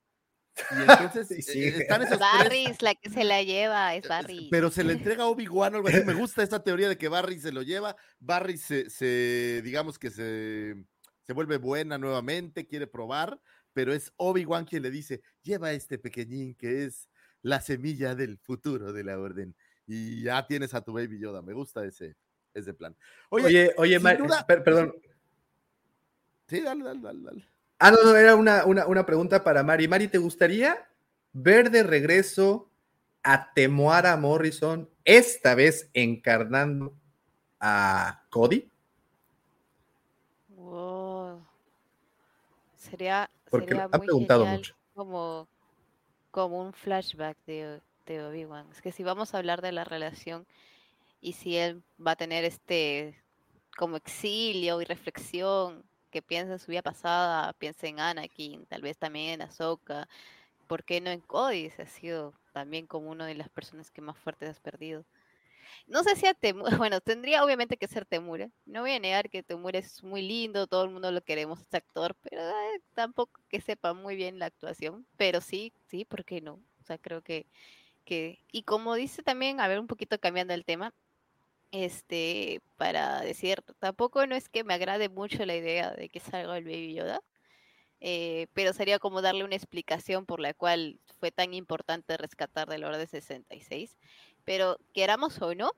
Y 0.72 0.82
entonces 0.82 1.50
eh, 1.56 1.68
están 1.80 2.02
esos 2.02 2.20
Barris, 2.20 2.82
la 2.82 2.96
que 2.96 3.10
se 3.10 3.24
la 3.24 3.44
lleva, 3.44 3.96
es 3.96 4.08
Barry. 4.08 4.48
Pero 4.52 4.70
se 4.72 4.84
le 4.84 4.94
entrega 4.94 5.24
a 5.24 5.28
Obi-Wan 5.28 5.76
algo 5.76 5.88
así. 5.88 6.04
Me 6.06 6.14
gusta 6.14 6.44
esta 6.44 6.64
teoría 6.64 6.90
de 6.90 6.98
que 6.98 7.08
Barry 7.08 7.40
se 7.40 7.52
lo 7.52 7.62
lleva. 7.62 7.96
Barry 8.20 8.58
se, 8.58 8.90
se 8.90 9.62
digamos 9.64 10.00
que 10.00 10.10
se, 10.10 10.76
se 11.24 11.34
vuelve 11.34 11.58
buena 11.58 11.98
nuevamente, 11.98 12.68
quiere 12.68 12.88
probar 12.88 13.40
pero 13.78 13.94
es 13.94 14.12
Obi-Wan 14.18 14.66
quien 14.66 14.82
le 14.82 14.90
dice, 14.90 15.22
lleva 15.44 15.68
a 15.68 15.74
este 15.74 16.00
pequeñín 16.00 16.56
que 16.56 16.86
es 16.86 17.08
la 17.44 17.62
semilla 17.62 18.16
del 18.16 18.40
futuro 18.40 18.92
de 18.92 19.04
la 19.04 19.20
orden. 19.20 19.56
Y 19.86 20.24
ya 20.24 20.48
tienes 20.48 20.74
a 20.74 20.82
tu 20.82 20.94
baby 20.94 21.20
Yoda. 21.20 21.44
Me 21.44 21.54
gusta 21.54 21.86
ese, 21.86 22.16
ese 22.56 22.74
plan. 22.74 22.96
Oye, 23.30 23.76
oye, 23.78 24.00
perdón. 24.00 24.96
Sí, 26.48 26.62
dale, 26.62 26.86
dale, 26.86 27.02
dale, 27.02 27.46
Ah, 27.80 27.92
no, 27.92 28.04
no, 28.04 28.16
era 28.16 28.36
una, 28.36 28.66
una, 28.66 29.06
pregunta 29.06 29.44
para 29.44 29.64
Mari. 29.64 29.88
Mari, 29.88 30.08
¿te 30.08 30.18
gustaría 30.18 30.88
ver 31.34 31.70
de 31.70 31.84
regreso 31.84 32.70
a 33.24 33.54
Temuara 33.54 34.18
Morrison, 34.18 34.90
esta 35.04 35.54
vez 35.54 35.90
encarnando 35.94 36.96
a 37.60 38.24
Cody? 38.30 38.72
Sería 42.90 43.30
porque 43.50 43.76
ha 43.76 43.90
preguntado 43.90 44.46
mucho. 44.46 44.76
Como, 44.94 45.48
como 46.32 46.62
un 46.62 46.74
flashback 46.74 47.38
de, 47.46 47.82
de 48.06 48.24
Obi-Wan. 48.24 48.68
Es 48.72 48.82
que 48.82 48.92
si 48.92 49.04
vamos 49.04 49.34
a 49.34 49.38
hablar 49.38 49.62
de 49.62 49.72
la 49.72 49.84
relación 49.84 50.48
y 51.22 51.34
si 51.34 51.58
él 51.58 51.84
va 52.06 52.12
a 52.12 52.16
tener 52.16 52.46
este 52.46 53.22
como 53.78 53.98
exilio 53.98 54.82
y 54.82 54.86
reflexión, 54.86 55.84
que 56.08 56.22
piensa 56.22 56.54
en 56.54 56.60
su 56.60 56.72
vida 56.72 56.82
pasada, 56.82 57.54
piensa 57.54 57.88
en 57.88 58.00
Anakin, 58.00 58.66
tal 58.66 58.82
vez 58.82 58.98
también 58.98 59.32
en 59.34 59.42
Ahsoka, 59.44 60.08
¿por 60.68 60.84
qué 60.84 61.02
no 61.02 61.10
en 61.10 61.22
Cody? 61.22 61.70
Se 61.72 61.84
ha 61.84 61.88
sido 61.88 62.34
también 62.54 62.88
como 62.88 63.10
una 63.10 63.26
de 63.26 63.36
las 63.36 63.50
personas 63.50 63.92
que 63.92 64.02
más 64.02 64.18
fuertes 64.18 64.50
has 64.50 64.60
perdido. 64.60 65.06
No 65.88 66.04
sé 66.04 66.16
si 66.16 66.28
a 66.28 66.34
Temura, 66.34 66.70
bueno, 66.78 67.02
tendría 67.02 67.44
obviamente 67.44 67.78
que 67.78 67.88
ser 67.88 68.06
Temura. 68.06 68.50
No 68.66 68.82
voy 68.82 68.92
a 68.92 69.00
negar 69.00 69.30
que 69.30 69.44
Temura 69.44 69.80
es 69.80 70.04
muy 70.04 70.22
lindo, 70.22 70.68
todo 70.68 70.84
el 70.84 70.90
mundo 70.92 71.12
lo 71.12 71.22
queremos, 71.22 71.60
este 71.62 71.78
actor, 71.78 72.16
pero 72.22 72.42
eh, 72.42 72.82
tampoco 72.94 73.42
que 73.50 73.62
sepa 73.62 73.94
muy 73.94 74.16
bien 74.16 74.40
la 74.40 74.48
actuación. 74.48 75.06
Pero 75.18 75.42
sí, 75.42 75.74
sí, 75.88 76.06
¿por 76.06 76.26
qué 76.26 76.42
no? 76.42 76.54
O 76.82 76.84
sea, 76.84 76.98
creo 76.98 77.22
que, 77.22 77.48
que, 78.06 78.40
y 78.52 78.64
como 78.64 78.96
dice 78.96 79.24
también, 79.24 79.60
a 79.62 79.68
ver, 79.68 79.80
un 79.80 79.88
poquito 79.88 80.20
cambiando 80.20 80.54
el 80.54 80.66
tema, 80.66 80.94
este, 81.72 82.62
para 82.78 83.22
decir, 83.22 83.64
tampoco 83.80 84.26
no 84.28 84.36
es 84.36 84.50
que 84.50 84.64
me 84.64 84.74
agrade 84.74 85.10
mucho 85.10 85.46
la 85.46 85.56
idea 85.56 85.92
de 85.92 86.10
que 86.10 86.20
salga 86.20 86.58
el 86.58 86.64
Baby 86.64 86.94
Yoda, 86.94 87.22
eh, 88.00 88.48
pero 88.54 88.74
sería 88.74 89.00
como 89.00 89.22
darle 89.22 89.44
una 89.44 89.56
explicación 89.56 90.26
por 90.26 90.40
la 90.40 90.54
cual 90.54 91.00
fue 91.20 91.32
tan 91.32 91.54
importante 91.54 92.18
rescatar 92.18 92.68
del 92.70 92.84
Orden 92.84 93.08
66 93.08 93.98
pero 94.48 94.80
queramos 94.94 95.42
o 95.42 95.54
no, 95.56 95.72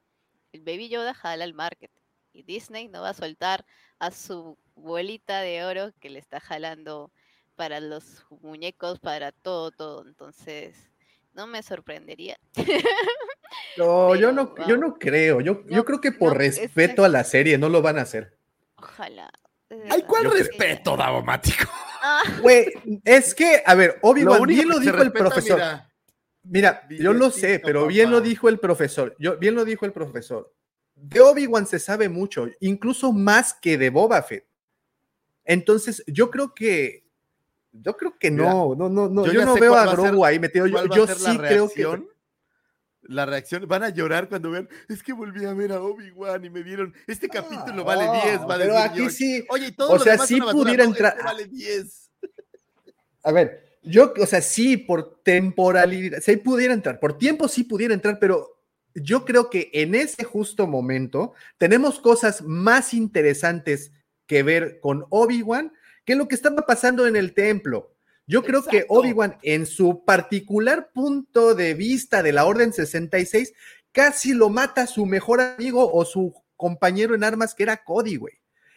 el 0.51 0.61
Baby 0.61 0.89
Yoda 0.89 1.15
jala 1.15 1.43
el 1.43 1.55
market. 1.55 1.89
Y 2.33 2.43
Disney 2.43 2.87
no 2.87 3.01
va 3.01 3.09
a 3.09 3.13
soltar 3.15 3.65
a 3.97 4.11
su 4.11 4.59
bolita 4.75 5.41
de 5.41 5.63
oro 5.65 5.91
que 5.99 6.11
le 6.11 6.19
está 6.19 6.39
jalando 6.39 7.11
para 7.55 7.79
los 7.79 8.27
muñecos, 8.41 8.99
para 8.99 9.31
todo, 9.31 9.71
todo. 9.71 10.05
Entonces, 10.07 10.91
no 11.33 11.47
me 11.47 11.63
sorprendería. 11.63 12.39
No, 13.79 14.13
yo 14.15 14.31
no, 14.33 14.53
yo 14.67 14.75
no 14.75 14.99
creo. 14.99 15.39
Yo, 15.39 15.63
yo 15.67 15.85
creo 15.85 16.01
que 16.01 16.11
por 16.11 16.37
respeto 16.37 17.05
a 17.05 17.09
la 17.09 17.23
serie 17.23 17.57
no 17.57 17.69
lo 17.69 17.81
van 17.81 17.97
a 17.97 18.01
hacer. 18.01 18.37
Ojalá. 18.75 19.31
¿Hay 19.89 20.01
cuál 20.03 20.29
respeto, 20.31 20.97
Davomático? 20.97 21.65
Ah. 22.01 22.23
Güey, 22.41 23.01
es 23.05 23.33
que, 23.33 23.61
a 23.65 23.75
ver, 23.75 23.99
obviamente, 24.01 24.45
bien 24.47 24.67
lo 24.67 24.79
dijo 24.79 25.01
el 25.01 25.11
profesor. 25.11 25.61
Mira, 26.43 26.87
yo 26.89 27.13
lo 27.13 27.29
sé, 27.31 27.61
pero 27.63 27.87
bien 27.87 28.11
lo 28.11 28.19
dijo 28.19 28.49
el 28.49 28.59
profesor. 28.59 29.15
Yo, 29.17 29.37
bien 29.37 29.55
lo 29.55 29.63
dijo 29.63 29.85
el 29.85 29.93
profesor. 29.93 30.53
De 30.95 31.21
Obi-Wan 31.21 31.65
se 31.65 31.79
sabe 31.79 32.09
mucho, 32.09 32.47
incluso 32.59 33.13
más 33.13 33.53
que 33.53 33.77
de 33.77 33.89
Boba 33.89 34.21
Fett. 34.23 34.45
Entonces, 35.45 36.03
yo 36.07 36.29
creo 36.29 36.53
que. 36.53 37.05
Yo 37.71 37.95
creo 37.95 38.17
que 38.19 38.31
no, 38.31 38.75
no, 38.75 38.89
no, 38.89 39.07
no. 39.07 39.25
Yo, 39.27 39.45
no 39.45 39.55
veo 39.55 39.75
a 39.75 39.85
Grogu 39.93 40.25
ahí 40.25 40.39
metido. 40.39 40.67
Yo, 40.67 40.85
yo 40.87 41.07
sí 41.07 41.37
creo 41.37 41.69
que. 41.69 41.85
La 43.09 43.25
reacción, 43.25 43.67
van 43.67 43.81
a 43.81 43.89
llorar 43.89 44.29
cuando 44.29 44.51
vean, 44.51 44.69
es 44.87 45.01
que 45.01 45.13
volví 45.13 45.43
a 45.43 45.53
ver 45.55 45.71
a 45.71 45.81
Obi-Wan 45.81 46.45
y 46.45 46.51
me 46.51 46.61
dieron, 46.61 46.93
este 47.07 47.27
capítulo 47.27 47.83
vale 47.83 48.07
10, 48.23 48.45
vale 48.45 48.65
Pero 48.65 48.77
aquí 48.77 49.09
sí. 49.09 49.43
Oye, 49.49 49.71
todo 49.71 49.93
o 49.93 49.99
sea, 49.99 50.19
sí 50.19 50.39
pudiera 50.39 50.83
entrar. 50.83 51.13
Este 51.13 51.23
vale 51.23 51.47
10. 51.47 52.11
A 53.23 53.31
ver, 53.31 53.79
yo, 53.81 54.13
o 54.15 54.25
sea, 54.27 54.43
sí, 54.43 54.77
por 54.77 55.21
temporalidad, 55.23 56.19
sí 56.21 56.37
pudiera 56.37 56.71
entrar, 56.71 56.99
por 56.99 57.17
tiempo 57.17 57.47
sí 57.47 57.63
pudiera 57.63 57.95
entrar, 57.95 58.19
pero 58.19 58.61
yo 58.93 59.25
creo 59.25 59.49
que 59.49 59.71
en 59.73 59.95
ese 59.95 60.23
justo 60.23 60.67
momento 60.67 61.33
tenemos 61.57 61.99
cosas 61.99 62.43
más 62.43 62.93
interesantes 62.93 63.91
que 64.27 64.43
ver 64.43 64.79
con 64.81 65.07
Obi-Wan 65.09 65.73
que 66.05 66.15
lo 66.15 66.27
que 66.27 66.35
estaba 66.35 66.63
pasando 66.63 67.07
en 67.07 67.15
el 67.15 67.33
templo. 67.33 67.95
Yo 68.29 68.43
creo 68.43 68.61
que 68.61 68.85
Obi-Wan, 68.87 69.39
en 69.41 69.65
su 69.65 70.05
particular 70.05 70.91
punto 70.93 71.55
de 71.55 71.73
vista 71.73 72.21
de 72.21 72.31
la 72.31 72.45
Orden 72.45 72.71
66, 72.71 73.53
casi 73.91 74.33
lo 74.33 74.51
mata 74.51 74.85
su 74.85 75.07
mejor 75.07 75.41
amigo 75.41 75.91
o 75.91 76.05
su 76.05 76.35
compañero 76.55 77.15
en 77.15 77.23
armas, 77.23 77.55
que 77.55 77.63
era 77.63 77.83
Cody, 77.83 78.17
güey. 78.17 78.35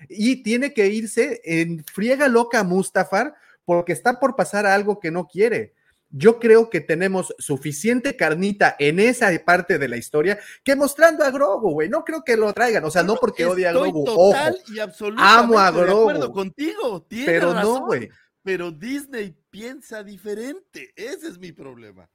Y 0.09 0.43
tiene 0.43 0.73
que 0.73 0.87
irse 0.87 1.43
en 1.45 1.85
friega 1.85 2.29
loca 2.29 2.61
a 2.61 2.65
Mustafar 2.65 3.35
porque 3.67 3.93
está 3.93 4.19
por 4.19 4.37
pasar 4.37 4.65
algo 4.65 4.99
que 4.99 5.11
no 5.11 5.27
quiere. 5.27 5.75
Yo 6.09 6.39
creo 6.39 6.71
que 6.71 6.81
tenemos 6.81 7.35
suficiente 7.39 8.17
carnita 8.17 8.75
en 8.79 9.01
esa 9.01 9.31
parte 9.45 9.79
de 9.79 9.89
la 9.89 9.99
historia 9.99 10.39
que 10.65 10.77
mostrando 10.77 11.25
a 11.25 11.31
Grogu, 11.31 11.73
güey. 11.73 11.91
No 11.91 12.05
creo 12.05 12.25
que 12.25 12.39
lo 12.39 12.51
traigan, 12.55 12.87
o 12.87 12.91
sea, 12.91 13.03
no 13.03 13.17
porque 13.17 13.45
odia 13.45 13.69
a 13.69 13.73
Grogu. 13.73 14.07
Total 14.07 14.57
y 14.75 14.79
absolutamente 14.79 15.43
amo 15.45 15.59
a 15.59 15.71
Grogu. 15.71 15.87
De 15.87 16.01
acuerdo 16.01 16.33
contigo, 16.33 17.07
pero 17.27 17.53
no, 17.53 17.85
güey. 17.85 18.09
Pero 18.43 18.71
Disney 18.71 19.37
piensa 19.51 20.03
diferente. 20.03 20.93
Ese 20.97 21.29
es 21.29 21.39
mi 21.39 21.53
problema. 21.53 22.11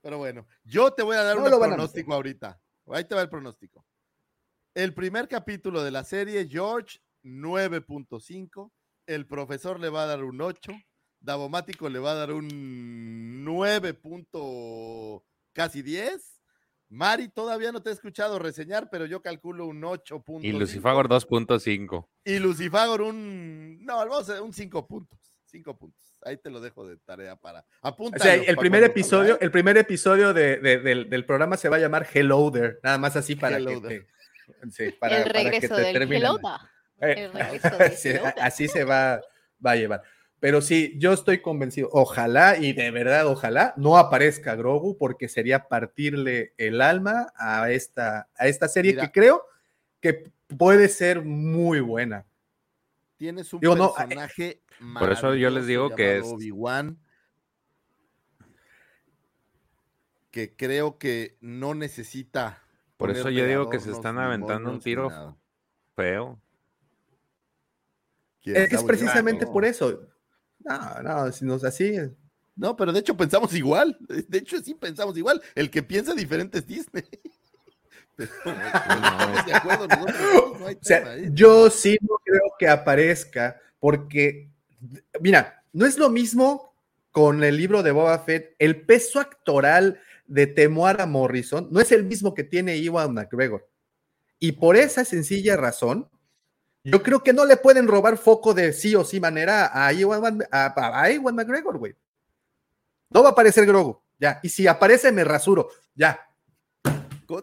Pero 0.00 0.18
bueno, 0.18 0.46
yo 0.64 0.92
te 0.92 1.02
voy 1.02 1.16
a 1.16 1.22
dar 1.22 1.38
un 1.38 1.44
pronóstico 1.44 2.14
ahorita. 2.14 2.60
Ahí 2.86 3.04
te 3.04 3.14
va 3.14 3.22
el 3.22 3.28
pronóstico. 3.28 3.84
El 4.74 4.94
primer 4.94 5.28
capítulo 5.28 5.82
de 5.82 5.90
la 5.90 6.04
serie, 6.04 6.48
George, 6.48 7.00
9.5. 7.22 8.70
El 9.06 9.26
profesor 9.26 9.78
le 9.78 9.90
va 9.90 10.04
a 10.04 10.06
dar 10.06 10.24
un 10.24 10.40
8. 10.40 10.72
Davomático 11.20 11.88
le 11.88 11.98
va 11.98 12.12
a 12.12 12.14
dar 12.14 12.32
un 12.32 13.44
9. 13.44 13.94
punto 13.94 15.24
casi 15.52 15.82
10. 15.82 16.40
Mari 16.88 17.28
todavía 17.28 17.70
no 17.70 17.82
te 17.82 17.90
he 17.90 17.92
escuchado 17.92 18.38
reseñar, 18.38 18.88
pero 18.90 19.06
yo 19.06 19.22
calculo 19.22 19.66
un 19.66 19.84
8. 19.84 20.24
Y 20.42 20.52
Lucifagor 20.52 21.08
2.5. 21.08 22.08
Y 22.24 22.38
Lucifagor 22.38 23.02
un. 23.02 23.84
No, 23.84 23.96
vamos 23.98 24.30
a 24.30 24.42
un 24.42 24.52
5 24.52 24.86
puntos. 24.86 25.29
5 25.50 25.76
puntos. 25.76 26.16
Ahí 26.22 26.36
te 26.36 26.50
lo 26.50 26.60
dejo 26.60 26.86
de 26.86 26.96
tarea 26.98 27.36
para. 27.36 27.64
Apunta. 27.82 28.18
O 28.18 28.22
sea, 28.22 28.34
el 28.34 28.56
primer 28.56 28.84
episodio, 28.84 29.38
el 29.40 29.50
primer 29.50 29.76
episodio 29.76 30.32
de, 30.32 30.58
de, 30.58 30.78
del, 30.78 31.10
del, 31.10 31.24
programa 31.24 31.56
se 31.56 31.68
va 31.68 31.76
a 31.76 31.80
llamar 31.80 32.06
Hello 32.12 32.50
There, 32.50 32.78
nada 32.82 32.98
más 32.98 33.16
así 33.16 33.36
para 33.36 33.56
Hello 33.56 33.80
que 33.82 33.88
there. 33.88 34.06
te, 34.60 34.70
sí, 34.70 34.92
para, 34.98 35.18
el 35.18 35.22
para 35.24 35.32
regreso 35.34 35.76
que 35.76 35.82
te 35.82 35.98
del. 35.98 36.12
Hello 36.12 36.38
There. 36.38 37.12
Eh, 37.12 37.24
El 37.24 37.32
regreso 37.32 37.76
del 37.76 37.92
sí, 37.96 38.08
Hello 38.10 38.22
There. 38.22 38.40
así 38.40 38.68
se 38.68 38.84
va, 38.84 39.20
va 39.64 39.72
a 39.72 39.76
llevar. 39.76 40.02
Pero 40.40 40.62
sí, 40.62 40.94
yo 40.96 41.12
estoy 41.12 41.42
convencido. 41.42 41.90
Ojalá, 41.92 42.56
y 42.56 42.72
de 42.72 42.90
verdad, 42.90 43.26
ojalá 43.26 43.74
no 43.76 43.98
aparezca 43.98 44.54
Grogu, 44.54 44.96
porque 44.96 45.28
sería 45.28 45.68
partirle 45.68 46.54
el 46.56 46.80
alma 46.80 47.30
a 47.36 47.70
esta, 47.70 48.28
a 48.34 48.46
esta 48.48 48.66
serie 48.66 48.92
Mira. 48.92 49.06
que 49.06 49.12
creo 49.12 49.44
que 50.00 50.32
puede 50.56 50.88
ser 50.88 51.22
muy 51.22 51.80
buena. 51.80 52.26
Tienes 53.20 53.52
un 53.52 53.60
Digo, 53.60 53.76
no, 53.76 53.92
personaje. 53.92 54.62
Por 54.98 55.12
eso 55.12 55.34
yo 55.34 55.50
les 55.50 55.66
digo 55.66 55.94
que 55.94 56.16
es- 56.16 56.24
Obi-Wan. 56.24 56.98
Que 60.30 60.56
creo 60.56 60.96
que 60.96 61.36
no 61.42 61.74
necesita. 61.74 62.62
Por 62.96 63.10
eso 63.10 63.28
yo 63.28 63.44
digo 63.44 63.68
que 63.68 63.78
se 63.78 63.90
están 63.90 64.16
aventando 64.18 64.70
un 64.70 64.80
tiro 64.80 65.10
nada. 65.10 65.36
feo. 65.94 66.40
Es 68.42 68.70
que 68.70 68.76
es 68.76 68.82
precisamente 68.84 69.46
por 69.46 69.66
eso. 69.66 70.00
No, 70.60 71.02
no, 71.02 71.30
si 71.30 71.44
nos 71.44 71.62
así. 71.62 71.92
No, 72.56 72.74
pero 72.74 72.90
de 72.90 73.00
hecho 73.00 73.18
pensamos 73.18 73.52
igual. 73.54 73.98
De 74.00 74.38
hecho, 74.38 74.58
sí 74.62 74.72
pensamos 74.72 75.14
igual. 75.18 75.42
El 75.54 75.70
que 75.70 75.82
piensa 75.82 76.14
diferente 76.14 76.60
es 76.60 76.66
Disney. 76.66 77.04
yo 81.32 81.70
sí 81.70 81.96
no 82.02 82.16
creo 82.24 82.42
que 82.58 82.68
aparezca, 82.68 83.60
porque, 83.78 84.48
mira, 85.20 85.62
no 85.72 85.86
es 85.86 85.98
lo 85.98 86.10
mismo 86.10 86.74
con 87.10 87.42
el 87.42 87.56
libro 87.56 87.82
de 87.82 87.90
Boba 87.92 88.18
Fett. 88.20 88.54
El 88.58 88.82
peso 88.82 89.20
actoral 89.20 90.00
de 90.26 90.46
Temuara 90.46 91.06
Morrison 91.06 91.68
no 91.70 91.80
es 91.80 91.90
el 91.92 92.04
mismo 92.04 92.34
que 92.34 92.44
tiene 92.44 92.76
Iwan 92.76 93.14
McGregor. 93.14 93.68
Y 94.38 94.52
por 94.52 94.76
esa 94.76 95.04
sencilla 95.04 95.56
razón, 95.56 96.08
yo 96.84 97.02
creo 97.02 97.22
que 97.22 97.32
no 97.32 97.44
le 97.44 97.56
pueden 97.58 97.86
robar 97.88 98.16
foco 98.16 98.54
de 98.54 98.72
sí 98.72 98.94
o 98.94 99.04
sí 99.04 99.20
manera 99.20 99.70
a 99.74 99.92
Iwan, 99.92 100.42
a, 100.50 101.00
a- 101.02 101.10
Ewan 101.10 101.34
McGregor, 101.34 101.78
güey. 101.78 101.94
No 103.10 103.22
va 103.22 103.30
a 103.30 103.32
aparecer 103.32 103.66
Grogu, 103.66 104.00
ya. 104.18 104.40
Y 104.42 104.48
si 104.48 104.66
aparece, 104.66 105.12
me 105.12 105.24
rasuro, 105.24 105.68
ya. 105.94 106.26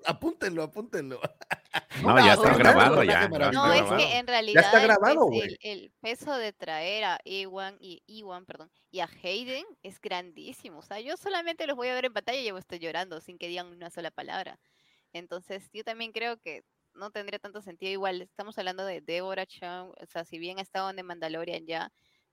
Apúntenlo, 0.05 0.63
apúntenlo. 0.63 1.19
No, 2.01 2.17
ya 2.17 2.33
está 2.33 2.55
grabado, 2.55 3.03
ya. 3.03 3.27
no, 3.27 3.35
es 3.73 3.81
grabado. 3.81 3.97
que 3.97 4.17
en 4.17 4.27
realidad 4.27 4.63
está 4.63 4.77
el 4.77 4.87
grabado, 4.87 5.25
güey. 5.25 5.41
el, 5.41 5.57
el 5.61 5.91
peso 5.99 6.35
de 6.35 6.53
traer 6.53 7.03
a 7.03 7.19
Ewan 7.25 7.75
y 7.79 8.03
Ewan, 8.07 8.45
perdón, 8.45 8.71
y 8.91 8.99
a 8.99 9.09
Hayden 9.23 9.65
es 9.83 9.99
grandísimo. 9.99 10.79
O 10.79 10.81
sea, 10.81 10.99
yo 10.99 11.17
solamente 11.17 11.65
los 11.67 11.75
voy 11.75 11.87
a 11.87 11.95
ver 11.95 12.05
en 12.05 12.13
pantalla 12.13 12.39
y 12.39 12.45
ya 12.45 12.57
estoy 12.57 12.79
llorando 12.79 13.19
sin 13.21 13.37
que 13.37 13.47
digan 13.47 13.67
una 13.67 13.89
sola 13.89 14.11
palabra. 14.11 14.59
Entonces, 15.13 15.69
yo 15.73 15.83
también 15.83 16.11
creo 16.11 16.37
que 16.37 16.63
no 16.93 17.11
tendría 17.11 17.39
tanto 17.39 17.61
sentido. 17.61 17.91
Igual, 17.91 18.21
estamos 18.21 18.57
hablando 18.57 18.85
de 18.85 19.01
Deborah 19.01 19.45
Chow, 19.45 19.93
o 20.01 20.05
sea, 20.07 20.25
si 20.25 20.39
bien 20.39 20.59
ha 20.59 20.61
estado 20.61 20.89
en 20.89 20.97
The 20.97 21.03
Mandalorian 21.03 21.65
ya, 21.65 21.91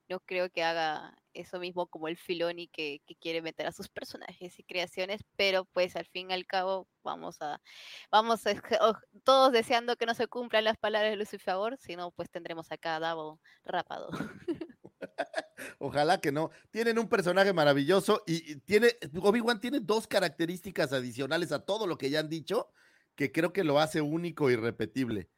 no 0.08 0.20
creo 0.20 0.50
que 0.50 0.62
haga 0.62 1.16
eso 1.33 1.58
mismo 1.58 1.86
como 1.86 2.08
el 2.08 2.16
Filoni 2.16 2.68
que, 2.68 3.02
que 3.07 3.16
quiere 3.16 3.42
meter 3.42 3.66
a 3.66 3.73
sus 3.73 3.89
personajes 3.89 4.58
y 4.58 4.62
creaciones, 4.65 5.23
pero 5.36 5.65
pues 5.65 5.97
al 5.97 6.07
fin 6.07 6.31
y 6.31 6.34
al 6.34 6.47
cabo 6.47 6.89
vamos 7.02 7.41
a, 7.41 7.60
vamos 8.10 8.47
a, 8.47 8.55
todos 9.24 9.52
deseando 9.52 9.97
que 9.97 10.07
no 10.07 10.15
se 10.15 10.28
cumplan 10.28 10.65
las 10.65 10.78
palabras 10.78 11.10
de 11.10 11.16
Lucifer, 11.16 11.76
si 11.78 11.97
no, 11.97 12.10
pues 12.12 12.31
tendremos 12.31 12.70
acá 12.70 12.97
a 12.97 13.00
Davo 13.00 13.41
rapado. 13.65 14.10
Ojalá 15.78 16.20
que 16.20 16.33
no. 16.33 16.50
Tienen 16.70 16.99
un 16.99 17.08
personaje 17.08 17.52
maravilloso 17.52 18.23
y 18.26 18.52
y 18.52 18.57
tiene, 18.57 18.89
Obi-Wan 19.20 19.60
tiene 19.60 19.81
dos 19.81 20.07
características 20.07 20.92
adicionales 20.92 21.52
a 21.52 21.65
todo 21.65 21.86
lo 21.86 21.97
que 21.99 22.10
ya 22.10 22.20
han 22.20 22.28
dicho 22.28 22.70
que 23.15 23.33
creo 23.33 23.52
que 23.52 23.65
lo 23.65 23.78
hace 23.78 24.00
único 24.00 24.50
y 24.50 24.57
repetible. 24.57 25.28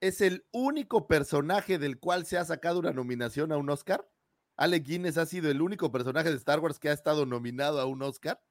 Es 0.00 0.20
el 0.20 0.46
único 0.50 1.06
personaje 1.06 1.78
del 1.78 1.98
cual 1.98 2.24
se 2.24 2.38
ha 2.38 2.44
sacado 2.44 2.78
una 2.80 2.92
nominación 2.92 3.52
a 3.52 3.58
un 3.58 3.68
Oscar. 3.68 4.08
Alec 4.56 4.84
Guinness 4.84 5.18
ha 5.18 5.26
sido 5.26 5.50
el 5.50 5.60
único 5.60 5.92
personaje 5.92 6.30
de 6.30 6.36
Star 6.36 6.60
Wars 6.60 6.78
que 6.78 6.88
ha 6.88 6.92
estado 6.92 7.26
nominado 7.26 7.80
a 7.80 7.86
un 7.86 8.02
Oscar. 8.02 8.42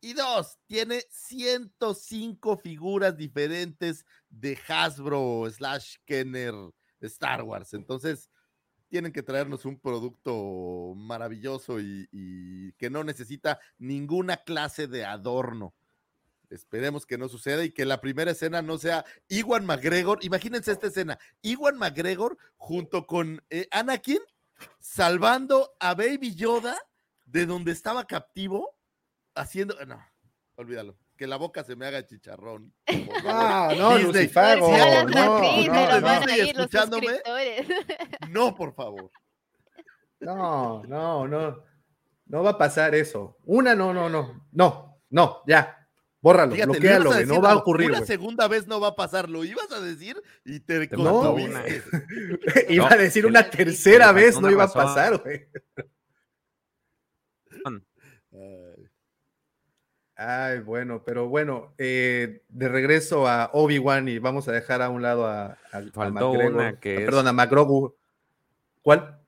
Y 0.00 0.12
dos, 0.12 0.58
tiene 0.66 1.02
105 1.10 2.58
figuras 2.58 3.16
diferentes 3.16 4.04
de 4.28 4.58
Hasbro 4.68 5.48
slash 5.50 5.96
Kenner 6.04 6.54
Star 7.00 7.42
Wars. 7.42 7.72
Entonces, 7.72 8.28
tienen 8.88 9.12
que 9.12 9.22
traernos 9.22 9.64
un 9.64 9.80
producto 9.80 10.94
maravilloso 10.94 11.80
y, 11.80 12.06
y 12.12 12.72
que 12.74 12.90
no 12.90 13.02
necesita 13.04 13.58
ninguna 13.78 14.36
clase 14.36 14.86
de 14.86 15.06
adorno. 15.06 15.74
Esperemos 16.50 17.06
que 17.06 17.18
no 17.18 17.28
suceda 17.28 17.64
y 17.64 17.70
que 17.70 17.84
la 17.84 18.00
primera 18.00 18.30
escena 18.30 18.62
no 18.62 18.78
sea 18.78 19.04
Iwan 19.28 19.66
McGregor. 19.66 20.18
Imagínense 20.22 20.72
esta 20.72 20.86
escena: 20.88 21.18
Iwan 21.42 21.76
McGregor 21.76 22.36
junto 22.56 23.06
con 23.06 23.42
eh, 23.50 23.66
Anakin 23.70 24.20
salvando 24.78 25.74
a 25.80 25.94
Baby 25.94 26.34
Yoda 26.34 26.76
de 27.24 27.46
donde 27.46 27.72
estaba 27.72 28.06
captivo, 28.06 28.76
haciendo. 29.34 29.76
No, 29.86 30.00
olvídalo. 30.56 30.96
Que 31.16 31.26
la 31.28 31.36
boca 31.36 31.62
se 31.62 31.76
me 31.76 31.86
haga 31.86 32.04
chicharrón. 32.04 32.74
favor. 33.22 33.76
No, 33.76 33.98
Lucifago, 33.98 34.74
hablas 34.74 36.26
no, 36.26 36.32
escuchándome. 36.32 37.20
No, 38.30 38.54
por 38.54 38.74
favor. 38.74 39.10
No, 40.20 40.82
no, 40.84 41.28
no. 41.28 41.62
No 42.26 42.42
va 42.42 42.50
a 42.50 42.58
pasar 42.58 42.94
eso. 42.94 43.36
Una, 43.44 43.74
no, 43.74 43.92
no, 43.92 44.08
no. 44.08 44.48
No, 44.52 45.02
no, 45.10 45.42
ya. 45.46 45.83
Bórralo, 46.24 46.52
Fíjate, 46.54 46.66
lo 46.68 46.72
bloquealo, 46.72 47.04
güey. 47.10 47.26
No 47.26 47.34
decir, 47.34 47.44
va 47.44 47.52
a 47.52 47.56
ocurrir, 47.56 47.90
Una 47.90 48.06
segunda 48.06 48.48
vez 48.48 48.66
no 48.66 48.80
va 48.80 48.88
a 48.88 48.96
pasar, 48.96 49.28
lo 49.28 49.44
ibas 49.44 49.70
a 49.72 49.80
decir 49.80 50.16
y 50.42 50.58
te 50.60 50.88
No, 50.96 51.20
contuviste. 51.20 51.82
Iba 52.72 52.88
No, 52.88 52.94
a 52.94 52.96
decir 52.96 53.26
una 53.26 53.50
tercera 53.50 54.10
vez, 54.10 54.40
no 54.40 54.50
iba 54.50 54.64
a 54.64 54.72
pasar, 54.72 55.20
güey. 55.22 55.46
Ay, 60.16 60.60
bueno, 60.60 61.02
pero 61.04 61.28
bueno, 61.28 61.74
eh, 61.76 62.42
de 62.48 62.68
regreso 62.68 63.26
a 63.26 63.50
Obi-Wan 63.52 64.08
y 64.08 64.18
vamos 64.18 64.46
a 64.48 64.52
dejar 64.52 64.80
a 64.80 64.88
un 64.88 65.02
lado 65.02 65.26
a, 65.26 65.46
a- 65.46 65.56
a 65.72 65.82
Faltó 65.92 66.30
McGregor, 66.32 66.54
una 66.54 66.78
que 66.80 66.94
es- 66.98 67.04
Perdón, 67.04 67.26
a 67.28 67.32
McGrogu. 67.32 67.96
¿Cuál? 68.80 69.20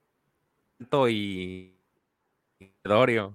y 1.11 1.75
Dorio. 2.85 3.35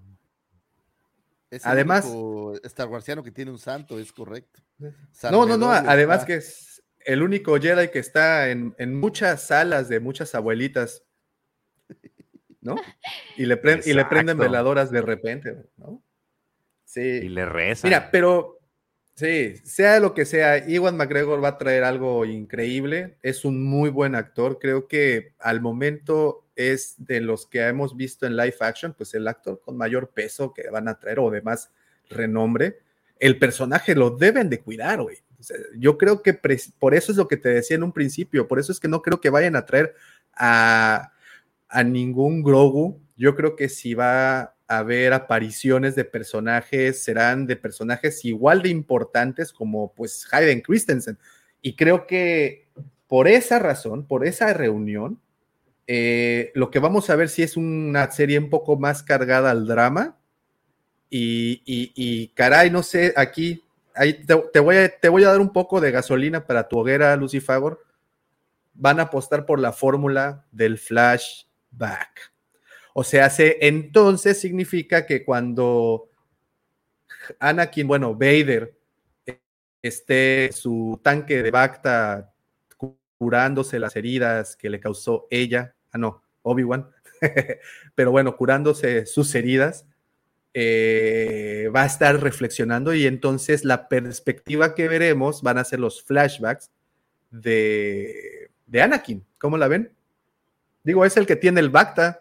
Es 1.52 1.66
el 1.66 1.72
Además- 1.72 2.06
único 2.06 2.56
Star 2.64 2.88
Warsiano 2.88 3.22
que 3.24 3.32
tiene 3.32 3.52
un 3.52 3.60
santo, 3.60 4.00
es 4.00 4.12
correcto. 4.12 4.62
No, 5.30 5.46
no, 5.46 5.58
no. 5.58 5.70
Además 5.72 6.22
está- 6.22 6.28
que 6.28 6.36
es 6.36 6.82
el 7.06 7.22
único 7.22 7.60
Jedi 7.60 7.90
que 7.90 8.00
está 8.00 8.50
en, 8.50 8.74
en 8.78 8.98
muchas 9.00 9.44
salas 9.44 9.90
de 9.90 10.00
muchas 10.00 10.34
abuelitas, 10.34 11.04
¿no? 12.62 12.76
Y 13.38 13.46
le, 13.48 13.58
pre- 13.58 13.82
y 13.86 13.94
le 13.94 14.06
prenden 14.06 14.38
veladoras 14.38 14.92
de 14.92 15.02
repente, 15.02 15.58
¿no? 15.78 16.02
Sí. 16.86 17.02
Y 17.02 17.30
le 17.30 17.46
reza. 17.46 17.86
Mira, 17.88 18.10
pero 18.12 18.60
sí, 19.16 19.56
sea 19.64 20.00
lo 20.00 20.14
que 20.14 20.26
sea, 20.26 20.68
Iwan 20.68 20.98
McGregor 20.98 21.44
va 21.44 21.50
a 21.50 21.58
traer 21.58 21.84
algo 21.84 22.26
increíble. 22.26 23.18
Es 23.22 23.46
un 23.46 23.64
muy 23.64 23.90
buen 23.90 24.16
actor. 24.16 24.60
Creo 24.60 24.88
que 24.88 25.34
al 25.40 25.62
momento 25.62 26.46
es 26.56 26.96
de 26.98 27.22
los 27.22 27.46
que 27.48 27.62
hemos 27.62 27.96
visto 27.96 28.26
en 28.26 28.36
live 28.36 28.56
action, 28.60 28.94
pues 28.94 29.14
el 29.14 29.28
actor 29.28 29.62
con 29.62 29.78
mayor 29.78 30.10
peso 30.10 30.54
que 30.54 30.70
van 30.70 30.88
a 30.88 31.00
traer 31.00 31.20
o 31.20 31.32
de 31.32 31.42
más 31.42 31.72
renombre. 32.10 32.80
El 33.20 33.38
personaje 33.38 33.96
lo 33.96 34.12
deben 34.12 34.50
de 34.50 34.62
cuidar, 34.62 35.02
güey. 35.02 35.18
Yo 35.78 35.98
creo 35.98 36.22
que 36.22 36.34
por 36.34 36.94
eso 36.94 37.12
es 37.12 37.18
lo 37.18 37.28
que 37.28 37.38
te 37.38 37.50
decía 37.50 37.76
en 37.76 37.84
un 37.84 37.92
principio. 37.92 38.48
Por 38.48 38.60
eso 38.60 38.72
es 38.72 38.80
que 38.80 38.88
no 38.88 39.02
creo 39.02 39.22
que 39.22 39.30
vayan 39.30 39.56
a 39.56 39.66
traer 39.66 39.96
a, 40.34 41.12
a 41.68 41.84
ningún 41.84 42.44
Grogu. 42.44 43.00
Yo 43.16 43.36
creo 43.36 43.56
que 43.56 43.70
si 43.70 43.94
va 43.94 44.56
haber 44.78 45.14
apariciones 45.14 45.96
de 45.96 46.06
personajes, 46.06 47.04
serán 47.04 47.46
de 47.48 47.56
personajes 47.56 48.24
igual 48.26 48.62
de 48.62 48.70
importantes 48.70 49.54
como 49.54 49.94
pues 49.94 50.28
Hayden 50.32 50.62
Christensen. 50.62 51.18
Y 51.62 51.76
creo 51.76 52.08
que 52.08 52.68
por 53.08 53.28
esa 53.28 53.60
razón, 53.60 54.06
por 54.08 54.26
esa 54.26 54.54
reunión, 54.54 55.20
eh, 55.88 56.52
lo 56.56 56.72
que 56.72 56.80
vamos 56.80 57.10
a 57.10 57.16
ver 57.16 57.30
si 57.30 57.44
es 57.44 57.58
una 57.58 58.10
serie 58.12 58.40
un 58.40 58.50
poco 58.50 58.78
más 58.78 59.04
cargada 59.04 59.52
al 59.52 59.68
drama. 59.68 60.18
Y, 61.10 61.62
y- 61.66 62.30
caray, 62.30 62.70
no 62.72 62.84
sé, 62.84 63.14
aquí 63.18 63.62
ahí 63.94 64.24
te, 64.26 64.60
voy 64.62 64.78
a, 64.78 64.90
te 65.00 65.10
voy 65.10 65.24
a 65.26 65.30
dar 65.30 65.42
un 65.42 65.52
poco 65.52 65.82
de 65.82 65.92
gasolina 65.92 66.46
para 66.48 66.70
tu 66.70 66.80
hoguera, 66.80 67.16
Lucifer. 67.18 67.78
Van 68.74 69.00
a 69.00 69.04
apostar 69.04 69.46
por 69.46 69.60
la 69.60 69.74
fórmula 69.74 70.46
del 70.52 70.78
flashback. 70.78 72.31
O 72.94 73.04
sea, 73.04 73.30
se, 73.30 73.58
entonces 73.66 74.40
significa 74.40 75.06
que 75.06 75.24
cuando 75.24 76.10
Anakin, 77.40 77.88
bueno, 77.88 78.14
Vader, 78.14 78.76
esté 79.82 80.52
su 80.52 81.00
tanque 81.04 81.42
de 81.42 81.52
Bacta 81.52 82.34
curándose 83.18 83.80
las 83.80 83.96
heridas 83.96 84.56
que 84.56 84.70
le 84.70 84.80
causó 84.80 85.28
ella, 85.30 85.76
ah, 85.92 85.98
no, 85.98 86.24
Obi-Wan, 86.42 86.90
pero 87.96 88.12
bueno, 88.12 88.36
curándose 88.36 89.06
sus 89.06 89.34
heridas, 89.36 89.86
eh, 90.54 91.70
va 91.74 91.84
a 91.84 91.86
estar 91.86 92.20
reflexionando 92.20 92.94
y 92.94 93.06
entonces 93.06 93.64
la 93.64 93.88
perspectiva 93.88 94.76
que 94.76 94.88
veremos 94.88 95.42
van 95.44 95.58
a 95.58 95.64
ser 95.64 95.80
los 95.80 96.04
flashbacks 96.04 96.72
de, 97.30 98.52
de 98.66 98.82
Anakin. 98.82 99.26
¿Cómo 99.38 99.58
la 99.58 99.68
ven? 99.68 99.94
Digo, 100.84 101.06
es 101.06 101.16
el 101.16 101.26
que 101.26 101.36
tiene 101.36 101.60
el 101.60 101.70
Bacta. 101.70 102.21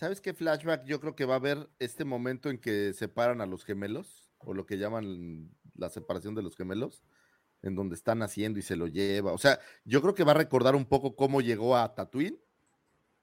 ¿Sabes 0.00 0.22
qué 0.22 0.32
flashback? 0.32 0.86
Yo 0.86 0.98
creo 0.98 1.14
que 1.14 1.26
va 1.26 1.34
a 1.34 1.36
haber 1.36 1.68
este 1.78 2.06
momento 2.06 2.48
en 2.48 2.56
que 2.56 2.94
separan 2.94 3.42
a 3.42 3.46
los 3.46 3.66
gemelos, 3.66 4.32
o 4.38 4.54
lo 4.54 4.64
que 4.64 4.78
llaman 4.78 5.50
la 5.74 5.90
separación 5.90 6.34
de 6.34 6.40
los 6.40 6.56
gemelos, 6.56 7.02
en 7.60 7.74
donde 7.74 7.96
están 7.96 8.22
haciendo 8.22 8.58
y 8.58 8.62
se 8.62 8.76
lo 8.76 8.86
lleva. 8.86 9.34
O 9.34 9.36
sea, 9.36 9.60
yo 9.84 10.00
creo 10.00 10.14
que 10.14 10.24
va 10.24 10.30
a 10.30 10.36
recordar 10.36 10.74
un 10.74 10.86
poco 10.86 11.16
cómo 11.16 11.42
llegó 11.42 11.76
a 11.76 11.94
Tatooine 11.94 12.40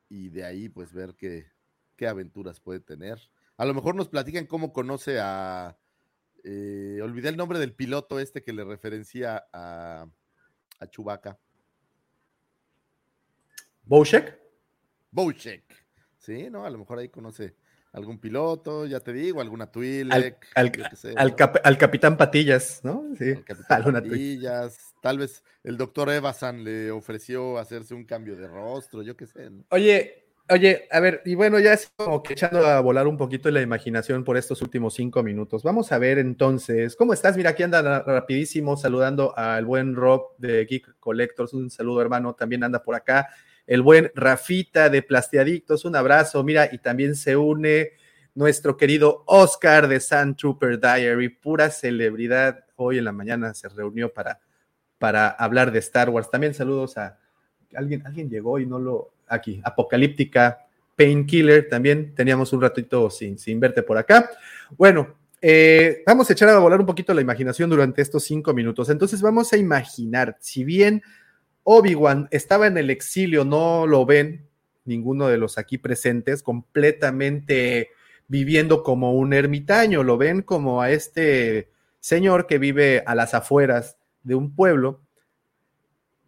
y 0.08 0.30
de 0.30 0.46
ahí 0.46 0.70
pues 0.70 0.94
ver 0.94 1.16
qué, 1.16 1.48
qué 1.96 2.08
aventuras 2.08 2.60
puede 2.60 2.80
tener. 2.80 3.20
A 3.58 3.66
lo 3.66 3.74
mejor 3.74 3.96
nos 3.96 4.08
platican 4.08 4.46
cómo 4.46 4.72
conoce 4.72 5.18
a... 5.20 5.80
eh, 6.44 7.00
olvidé 7.02 7.30
el 7.30 7.38
nombre 7.38 7.58
del 7.58 7.74
piloto 7.74 8.20
este 8.20 8.44
que 8.44 8.54
le 8.54 8.64
referencia 8.64 9.48
a, 9.52 10.08
a 10.80 10.88
Chewbacca. 10.88 11.40
¿Bouchek? 13.82 14.40
Bouchek. 15.10 15.87
Sí, 16.28 16.50
¿no? 16.52 16.66
A 16.66 16.70
lo 16.70 16.78
mejor 16.78 17.00
ahí 17.00 17.08
conoce 17.08 17.56
algún 17.94 18.20
piloto, 18.20 18.86
ya 18.86 19.00
te 19.00 19.14
digo, 19.14 19.40
alguna 19.40 19.64
Al, 19.64 19.72
Twi'lek. 19.72 20.48
al- 20.56 20.98
sé, 20.98 21.14
al 21.16 21.36
cap- 21.38 21.62
al 21.64 21.78
capitán 21.78 22.18
Patillas, 22.18 22.82
¿no? 22.84 23.06
Sí, 23.18 23.34
Capitán 23.46 23.66
alguna 23.78 24.02
Patillas, 24.02 24.94
Tal 25.02 25.20
vez 25.20 25.42
el 25.64 25.78
doctor 25.78 26.10
Evasan 26.10 26.66
le 26.66 26.92
ofreció 26.92 27.58
hacerse 27.58 27.94
un 27.94 28.04
cambio 28.04 28.36
de 28.36 28.46
rostro, 28.46 29.04
yo 29.04 29.16
qué 29.16 29.26
sé. 29.26 29.50
¿no? 29.50 29.64
Oye, 29.70 30.26
oye, 30.50 30.86
a 30.92 31.00
ver, 31.00 31.22
y 31.24 31.36
bueno, 31.36 31.60
ya 31.60 31.72
es 31.72 31.90
como 31.96 32.22
que 32.22 32.34
echando 32.34 32.66
a 32.66 32.82
volar 32.82 33.08
un 33.08 33.16
poquito 33.16 33.50
la 33.50 33.62
imaginación 33.62 34.26
por 34.26 34.36
estos 34.36 34.62
últimos 34.62 34.96
cinco 34.96 35.24
minutos. 35.24 35.64
Vamos 35.64 35.94
a 35.94 35.98
ver 35.98 36.20
entonces, 36.20 36.98
¿cómo 36.98 37.14
estás? 37.14 37.38
Mira, 37.38 37.52
aquí 37.52 37.64
anda 37.64 37.82
ra- 37.82 38.04
rapidísimo 38.06 38.76
saludando 38.76 39.34
al 39.38 39.64
buen 39.64 39.96
Rob 39.96 40.36
de 40.40 40.66
Geek 40.66 40.98
Collectors. 41.00 41.54
Un 41.54 41.70
saludo, 41.70 42.02
hermano, 42.02 42.34
también 42.36 42.66
anda 42.66 42.84
por 42.84 42.96
acá. 42.96 43.30
El 43.68 43.82
buen 43.82 44.12
Rafita 44.16 44.90
de 44.90 45.04
Plastiadictos, 45.04 45.84
un 45.84 45.98
abrazo. 45.98 46.42
Mira, 46.44 46.70
y 46.72 46.78
también 46.78 47.16
se 47.16 47.36
une 47.36 47.92
nuestro 48.34 48.78
querido 48.78 49.24
Oscar 49.26 49.90
de 49.90 50.00
Sand 50.00 50.38
Trooper 50.38 50.80
Diary, 50.80 51.28
pura 51.28 51.70
celebridad. 51.70 52.64
Hoy 52.78 52.98
en 53.00 53.04
la 53.04 53.12
mañana 53.12 53.54
se 53.54 53.68
reunió 53.68 54.14
para, 54.14 54.40
para 54.98 55.28
hablar 55.28 55.72
de 55.72 55.80
Star 55.80 56.10
Wars. 56.10 56.32
También 56.32 56.54
saludos 56.54 56.98
a 56.98 57.20
alguien, 57.76 58.06
alguien 58.08 58.30
llegó 58.30 58.58
y 58.58 58.66
no 58.66 58.80
lo. 58.80 59.12
Aquí, 59.28 59.60
Apocalíptica, 59.62 60.66
Painkiller, 60.96 61.68
también 61.68 62.16
teníamos 62.16 62.54
un 62.54 62.62
ratito 62.62 63.10
sin, 63.10 63.38
sin 63.38 63.60
verte 63.60 63.84
por 63.84 63.98
acá. 63.98 64.30
Bueno, 64.78 65.18
eh, 65.42 66.04
vamos 66.06 66.30
a 66.30 66.34
echar 66.34 66.48
a 66.48 66.60
volar 66.60 66.80
un 66.80 66.86
poquito 66.86 67.14
la 67.14 67.20
imaginación 67.20 67.70
durante 67.70 68.02
estos 68.02 68.24
cinco 68.24 68.54
minutos. 68.54 68.90
Entonces 68.90 69.22
vamos 69.22 69.52
a 69.52 69.58
imaginar, 69.58 70.38
si 70.40 70.64
bien 70.64 71.02
Obi-Wan 71.70 72.30
estaba 72.32 72.66
en 72.68 72.78
el 72.78 72.90
exilio, 72.90 73.44
no 73.44 73.88
lo 73.88 74.06
ven 74.06 74.48
ninguno 74.86 75.28
de 75.28 75.38
los 75.38 75.58
aquí 75.58 75.78
presentes, 75.78 76.42
completamente 76.42 77.90
viviendo 78.30 78.84
como 78.84 79.14
un 79.16 79.34
ermitaño, 79.34 80.02
lo 80.02 80.18
ven 80.18 80.44
como 80.44 80.82
a 80.82 80.92
este 80.92 81.70
señor 82.00 82.48
que 82.48 82.58
vive 82.58 83.04
a 83.06 83.16
las 83.16 83.34
afueras 83.34 83.98
de 84.24 84.36
un 84.36 84.56
pueblo. 84.56 85.02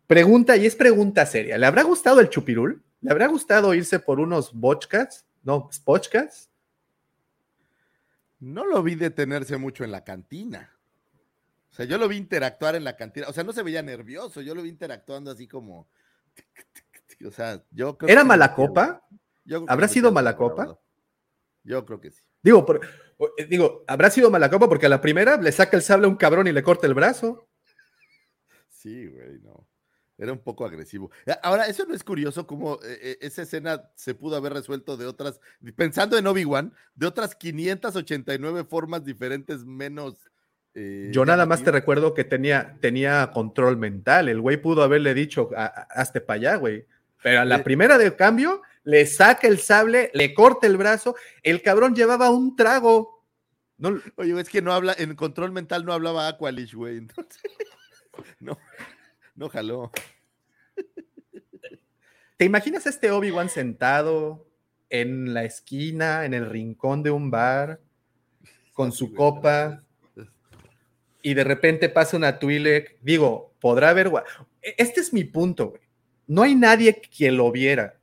Pregunta, 0.07 0.57
y 0.57 0.65
es 0.65 0.75
pregunta 0.75 1.25
seria, 1.25 1.57
¿le 1.57 1.65
habrá 1.65 1.83
gustado 1.83 2.19
el 2.19 2.27
chupirul? 2.27 2.83
¿Le 2.99 3.09
habrá 3.09 3.27
gustado 3.27 3.73
irse 3.73 3.97
por 3.97 4.19
unos 4.19 4.53
bochcas? 4.53 5.25
No, 5.43 5.69
spochcas. 5.71 6.49
No 8.41 8.65
lo 8.65 8.83
vi 8.83 8.95
detenerse 8.95 9.55
mucho 9.55 9.85
en 9.85 9.91
la 9.91 10.03
cantina. 10.03 10.78
O 11.79 11.81
sea, 11.81 11.85
yo 11.89 11.97
lo 11.97 12.09
vi 12.09 12.17
interactuar 12.17 12.75
en 12.75 12.83
la 12.83 12.97
cantina. 12.97 13.27
O 13.29 13.33
sea, 13.33 13.45
no 13.45 13.53
se 13.53 13.63
veía 13.63 13.81
nervioso, 13.81 14.41
yo 14.41 14.53
lo 14.53 14.61
vi 14.63 14.67
interactuando 14.69 15.31
así 15.31 15.47
como. 15.47 15.87
O 17.25 17.31
sea, 17.31 17.61
yo 17.71 17.97
creo 17.97 18.09
¿Era 18.09 18.21
que- 18.21 18.27
mala 18.27 18.53
copa? 18.53 19.05
Yo 19.43 19.65
¿Habrá 19.67 19.87
sido 19.89 20.09
mala 20.11 20.31
la 20.31 20.37
copa? 20.37 20.79
Yo 21.63 21.85
creo 21.85 21.99
que 21.99 22.11
sí. 22.11 22.21
Digo, 22.41 22.65
por- 22.65 22.79
eh, 23.37 23.45
digo, 23.45 23.83
habrá 23.87 24.09
sido 24.09 24.29
mala 24.29 24.49
copa 24.49 24.69
porque 24.69 24.85
a 24.85 24.89
la 24.89 25.01
primera 25.01 25.35
le 25.35 25.51
saca 25.51 25.75
el 25.75 25.83
sable 25.83 26.05
a 26.05 26.09
un 26.09 26.15
cabrón 26.15 26.47
y 26.47 26.53
le 26.53 26.63
corta 26.63 26.85
el 26.87 26.93
brazo. 26.93 27.49
Sí, 28.69 29.07
güey, 29.07 29.39
no. 29.41 29.67
Era 30.17 30.31
un 30.33 30.39
poco 30.39 30.65
agresivo. 30.65 31.11
Eh, 31.25 31.35
Ahora, 31.43 31.65
eso 31.67 31.85
no 31.85 31.93
es 31.93 32.03
curioso 32.05 32.45
cómo 32.47 32.79
eh, 32.83 33.17
esa 33.21 33.41
escena 33.41 33.89
se 33.95 34.15
pudo 34.15 34.35
haber 34.37 34.53
resuelto 34.53 34.95
de 34.95 35.05
otras, 35.05 35.39
pensando 35.75 36.17
en 36.17 36.27
Obi-Wan, 36.27 36.73
de 36.95 37.07
otras 37.07 37.35
589 37.35 38.63
formas 38.65 39.03
diferentes 39.03 39.65
menos. 39.65 40.28
Eh, 40.75 41.09
Yo 41.11 41.25
nada 41.25 41.45
más 41.45 41.63
te 41.63 41.71
recuerdo 41.71 42.13
que 42.13 42.23
tenía, 42.23 42.77
tenía 42.79 43.31
control 43.33 43.77
mental. 43.77 44.29
El 44.29 44.39
güey 44.41 44.57
pudo 44.57 44.83
haberle 44.83 45.13
dicho, 45.13 45.49
"A- 45.55 45.65
a- 45.65 45.87
hazte 46.01 46.21
para 46.21 46.35
allá, 46.37 46.55
güey. 46.55 46.85
Pero 47.21 47.41
a 47.41 47.45
la 47.45 47.63
primera 47.63 47.97
de 47.97 48.15
cambio, 48.15 48.61
le 48.83 49.05
saca 49.05 49.47
el 49.47 49.59
sable, 49.59 50.09
le 50.13 50.33
corta 50.33 50.67
el 50.67 50.77
brazo. 50.77 51.15
El 51.43 51.61
cabrón 51.61 51.93
llevaba 51.95 52.29
un 52.29 52.55
trago. 52.55 53.25
No, 53.77 53.99
Oye, 54.15 54.39
es 54.39 54.49
que 54.49 54.61
no 54.61 54.71
habla, 54.73 54.93
en 54.97 55.15
control 55.15 55.51
mental 55.51 55.85
no 55.85 55.93
hablaba 55.93 56.27
Aqualish, 56.27 56.73
güey. 56.75 56.97
Entonces, 56.97 57.41
no, 58.39 58.57
no 59.35 59.49
jaló. 59.49 59.91
¿Te 62.37 62.45
imaginas 62.45 62.85
a 62.85 62.89
este 62.89 63.11
Obi-Wan 63.11 63.49
sentado 63.49 64.47
en 64.89 65.33
la 65.33 65.43
esquina, 65.43 66.23
en 66.25 66.33
el 66.33 66.49
rincón 66.49 67.03
de 67.03 67.11
un 67.11 67.29
bar, 67.29 67.81
con 68.73 68.91
su 68.93 69.13
copa, 69.13 69.83
y 71.21 71.33
de 71.33 71.43
repente 71.43 71.89
pasa 71.89 72.17
una 72.17 72.39
Twi'lek? 72.39 72.97
Digo, 73.01 73.53
podrá 73.59 73.89
haber... 73.89 74.11
E- 74.61 74.75
Este 74.77 75.01
es 75.01 75.13
mi 75.13 75.23
punto, 75.23 75.69
güey. 75.69 75.81
No 76.27 76.43
hay 76.43 76.55
nadie 76.55 77.01
que 77.01 77.31
lo 77.31 77.51
viera. 77.51 77.95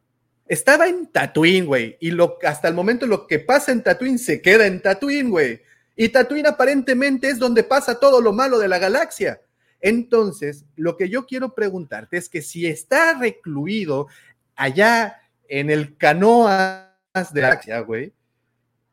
Estaba 0.48 0.86
en 0.86 1.06
Tatooine, 1.08 1.66
güey, 1.66 1.96
y 2.00 2.10
lo, 2.12 2.38
hasta 2.44 2.68
el 2.68 2.74
momento 2.74 3.06
lo 3.06 3.26
que 3.26 3.38
pasa 3.40 3.72
en 3.72 3.82
Tatooine 3.82 4.18
se 4.18 4.40
queda 4.40 4.66
en 4.66 4.80
Tatooine, 4.80 5.30
güey. 5.30 5.60
Y 5.96 6.08
Tatooine 6.10 6.46
aparentemente 6.46 7.28
es 7.28 7.38
donde 7.38 7.64
pasa 7.64 7.98
todo 7.98 8.20
lo 8.20 8.32
malo 8.32 8.58
de 8.58 8.68
la 8.68 8.78
galaxia. 8.78 9.40
Entonces, 9.80 10.64
lo 10.76 10.96
que 10.96 11.08
yo 11.08 11.26
quiero 11.26 11.54
preguntarte 11.54 12.16
es 12.16 12.28
que 12.28 12.42
si 12.42 12.66
está 12.66 13.14
recluido 13.18 14.08
allá 14.54 15.20
en 15.48 15.70
el 15.70 15.96
canoas 15.96 16.86
de 17.32 17.40
la 17.40 17.48
galaxia, 17.48 17.80
güey, 17.80 18.12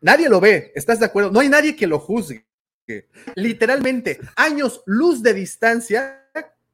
nadie 0.01 0.29
lo 0.29 0.39
ve, 0.39 0.71
¿estás 0.75 0.99
de 0.99 1.05
acuerdo? 1.05 1.31
No 1.31 1.39
hay 1.39 1.49
nadie 1.49 1.75
que 1.75 1.87
lo 1.87 1.99
juzgue. 1.99 2.45
Literalmente, 3.35 4.19
años 4.35 4.83
luz 4.85 5.21
de 5.21 5.33
distancia 5.33 6.29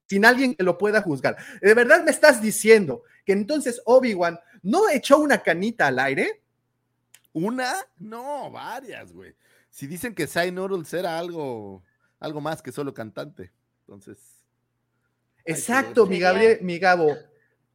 sin 0.08 0.26
alguien 0.26 0.56
que 0.56 0.64
lo 0.64 0.78
pueda 0.78 1.02
juzgar. 1.02 1.38
¿De 1.62 1.74
verdad 1.74 2.04
me 2.04 2.12
estás 2.12 2.42
diciendo 2.42 3.04
que 3.26 3.34
entonces 3.34 3.82
Obi-Wan 3.86 4.40
no 4.64 4.90
echó 4.90 5.20
una 5.20 5.44
canita 5.44 5.88
al 5.88 6.00
aire? 6.00 6.42
¿Una? 7.32 7.74
No, 8.00 8.50
varias, 8.50 9.14
güey. 9.14 9.36
Si 9.70 9.86
dicen 9.86 10.16
que 10.16 10.26
Sai 10.26 10.52
Noodles 10.52 10.94
era 10.94 11.20
algo, 11.20 11.84
algo 12.20 12.42
más 12.42 12.62
que 12.62 12.72
solo 12.72 12.94
cantante. 12.94 13.52
Entonces. 13.82 14.18
Exacto, 15.46 16.06
mi 16.06 16.20
Gabriel, 16.20 16.60
mi 16.62 16.80
Gabo. 16.80 17.16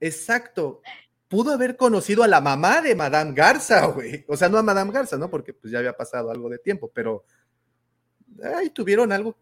Exacto. 0.01 0.83
Pudo 1.29 1.53
haber 1.53 1.77
conocido 1.77 2.23
a 2.23 2.29
la 2.29 2.41
mamá 2.41 2.83
de 2.83 2.95
Madame 2.95 3.33
Garza, 3.33 3.87
güey. 3.87 4.25
O 4.29 4.37
sea, 4.37 4.49
no 4.49 4.59
a 4.59 4.63
Madame 4.63 4.93
Garza, 4.93 5.17
¿no? 5.17 5.31
Porque 5.31 5.55
pues 5.55 5.73
ya 5.73 5.79
había 5.79 5.97
pasado 5.97 6.31
algo 6.31 6.49
de 6.49 6.59
tiempo, 6.59 6.91
pero 6.93 7.25
ahí 8.45 8.71
tuvieron 8.71 9.13
algo. 9.13 9.37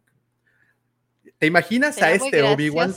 ¿Te 1.39 1.47
imaginas 1.47 2.01
a 2.03 2.13
este 2.13 2.43
Obi-Wan? 2.43 2.95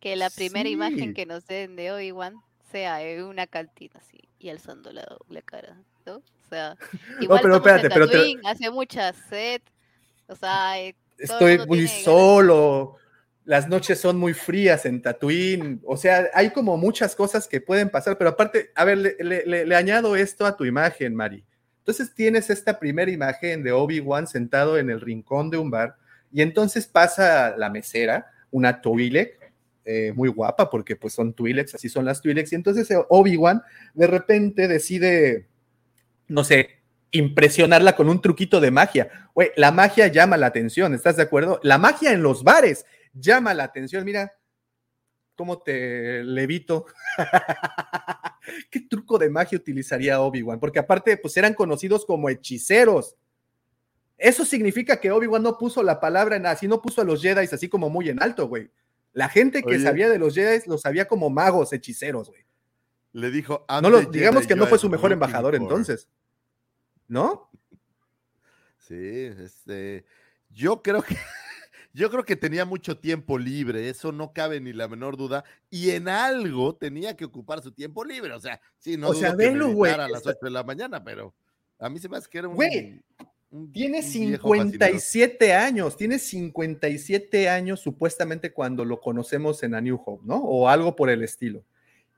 que 0.00 0.16
la 0.16 0.30
primera 0.30 0.68
imagen 0.68 1.12
que 1.14 1.26
nos 1.26 1.46
den 1.46 1.76
de 1.76 1.92
Obi-Wan 1.92 2.34
sea 2.72 3.02
en 3.02 3.24
una 3.24 3.46
cantina 3.46 3.94
así 4.00 4.18
y 4.38 4.48
alzando 4.48 4.92
la 4.92 5.42
cara, 5.42 5.76
¿no? 6.06 6.16
O 6.16 6.22
sea, 6.48 6.76
igual 7.20 7.40
pero 7.42 7.54
en 7.56 7.58
espérate, 7.60 7.90
pero 7.90 8.08
te- 8.08 8.36
hace 8.44 8.70
mucha 8.70 9.12
sed, 9.12 9.60
o 10.26 10.34
sea, 10.36 10.80
eh, 10.80 10.94
Estoy 11.18 11.58
muy 11.66 11.86
solo. 11.86 12.96
Las 13.44 13.68
noches 13.68 14.00
son 14.00 14.16
muy 14.16 14.32
frías 14.32 14.86
en 14.86 15.02
Tatooine. 15.02 15.80
O 15.84 15.96
sea, 15.98 16.30
hay 16.32 16.50
como 16.50 16.76
muchas 16.78 17.14
cosas 17.14 17.46
que 17.46 17.60
pueden 17.60 17.90
pasar, 17.90 18.16
pero 18.16 18.30
aparte, 18.30 18.70
a 18.74 18.84
ver, 18.86 18.96
le, 18.98 19.16
le- 19.20 19.44
le- 19.44 19.66
le 19.66 19.76
añado 19.76 20.16
esto 20.16 20.46
a 20.46 20.56
tu 20.56 20.64
imagen, 20.64 21.14
Mari. 21.14 21.44
Entonces 21.90 22.14
tienes 22.14 22.50
esta 22.50 22.78
primera 22.78 23.10
imagen 23.10 23.64
de 23.64 23.72
Obi-Wan 23.72 24.28
sentado 24.28 24.78
en 24.78 24.90
el 24.90 25.00
rincón 25.00 25.50
de 25.50 25.58
un 25.58 25.72
bar 25.72 25.96
y 26.30 26.40
entonces 26.40 26.86
pasa 26.86 27.56
la 27.56 27.68
mesera, 27.68 28.30
una 28.52 28.80
Twi'lek, 28.80 29.52
eh, 29.84 30.12
muy 30.14 30.28
guapa 30.28 30.70
porque 30.70 30.94
pues 30.94 31.14
son 31.14 31.32
Twi'leks, 31.32 31.74
así 31.74 31.88
son 31.88 32.04
las 32.04 32.22
Twi'leks, 32.22 32.52
y 32.52 32.54
entonces 32.54 32.88
eh, 32.92 32.98
Obi-Wan 33.08 33.64
de 33.94 34.06
repente 34.06 34.68
decide, 34.68 35.48
no 36.28 36.44
sé, 36.44 36.78
impresionarla 37.10 37.96
con 37.96 38.08
un 38.08 38.22
truquito 38.22 38.60
de 38.60 38.70
magia. 38.70 39.10
La 39.56 39.72
magia 39.72 40.06
llama 40.06 40.36
la 40.36 40.46
atención, 40.46 40.94
¿estás 40.94 41.16
de 41.16 41.24
acuerdo? 41.24 41.58
La 41.64 41.78
magia 41.78 42.12
en 42.12 42.22
los 42.22 42.44
bares 42.44 42.86
llama 43.14 43.52
la 43.52 43.64
atención, 43.64 44.04
mira 44.04 44.32
cómo 45.40 45.62
te 45.62 46.22
levito. 46.22 46.84
¿Qué 48.70 48.80
truco 48.80 49.16
de 49.16 49.30
magia 49.30 49.56
utilizaría 49.56 50.20
Obi-Wan? 50.20 50.60
Porque 50.60 50.78
aparte, 50.78 51.16
pues 51.16 51.34
eran 51.38 51.54
conocidos 51.54 52.04
como 52.04 52.28
hechiceros. 52.28 53.16
Eso 54.18 54.44
significa 54.44 55.00
que 55.00 55.10
Obi-Wan 55.10 55.42
no 55.42 55.56
puso 55.56 55.82
la 55.82 55.98
palabra 55.98 56.36
en 56.36 56.44
así, 56.44 56.68
no 56.68 56.82
puso 56.82 57.00
a 57.00 57.04
los 57.04 57.22
Jedi 57.22 57.46
así 57.50 57.70
como 57.70 57.88
muy 57.88 58.10
en 58.10 58.22
alto, 58.22 58.48
güey. 58.48 58.70
La 59.14 59.30
gente 59.30 59.62
que 59.62 59.76
Oye. 59.76 59.82
sabía 59.82 60.10
de 60.10 60.18
los 60.18 60.34
Jedi 60.34 60.60
los 60.66 60.82
sabía 60.82 61.08
como 61.08 61.30
magos, 61.30 61.72
hechiceros, 61.72 62.28
güey. 62.28 62.44
Le 63.12 63.30
dijo, 63.30 63.64
No 63.80 63.88
lo, 63.88 64.02
digamos 64.02 64.46
que 64.46 64.56
no 64.56 64.66
fue 64.66 64.78
su 64.78 64.90
mejor 64.90 65.10
embajador 65.10 65.54
entonces. 65.54 66.06
¿No? 67.08 67.50
Sí, 68.76 69.32
este, 69.42 70.04
yo 70.50 70.82
creo 70.82 71.00
que 71.00 71.16
yo 71.92 72.10
creo 72.10 72.24
que 72.24 72.36
tenía 72.36 72.64
mucho 72.64 72.96
tiempo 72.98 73.38
libre, 73.38 73.88
eso 73.88 74.12
no 74.12 74.32
cabe 74.32 74.60
ni 74.60 74.72
la 74.72 74.88
menor 74.88 75.16
duda, 75.16 75.44
y 75.70 75.90
en 75.90 76.08
algo 76.08 76.74
tenía 76.74 77.16
que 77.16 77.24
ocupar 77.24 77.62
su 77.62 77.72
tiempo 77.72 78.04
libre, 78.04 78.32
o 78.32 78.40
sea, 78.40 78.60
sí, 78.78 78.96
no 78.96 79.08
O 79.08 79.14
sea, 79.14 79.32
dudo 79.32 79.38
que 79.68 79.72
güey, 79.74 79.92
a 79.92 79.96
las 80.08 80.18
está- 80.20 80.30
8 80.30 80.38
de 80.42 80.50
la 80.50 80.62
mañana, 80.62 81.02
pero 81.02 81.34
a 81.78 81.88
mí 81.88 81.98
se 81.98 82.08
me 82.08 82.16
hace 82.16 82.28
que 82.30 82.38
era 82.38 82.48
un, 82.48 82.54
Güey, 82.54 83.00
un- 83.50 83.72
Tiene 83.72 83.98
un 84.00 84.10
viejo 84.28 84.48
fascinador. 84.48 84.70
57 84.70 85.52
años, 85.54 85.96
tiene 85.96 86.18
57 86.20 87.48
años 87.48 87.80
supuestamente 87.80 88.52
cuando 88.52 88.84
lo 88.84 89.00
conocemos 89.00 89.62
en 89.64 89.74
A 89.74 89.80
New 89.80 90.00
Hope, 90.04 90.22
¿no? 90.24 90.36
O 90.36 90.68
algo 90.68 90.94
por 90.94 91.10
el 91.10 91.22
estilo. 91.24 91.64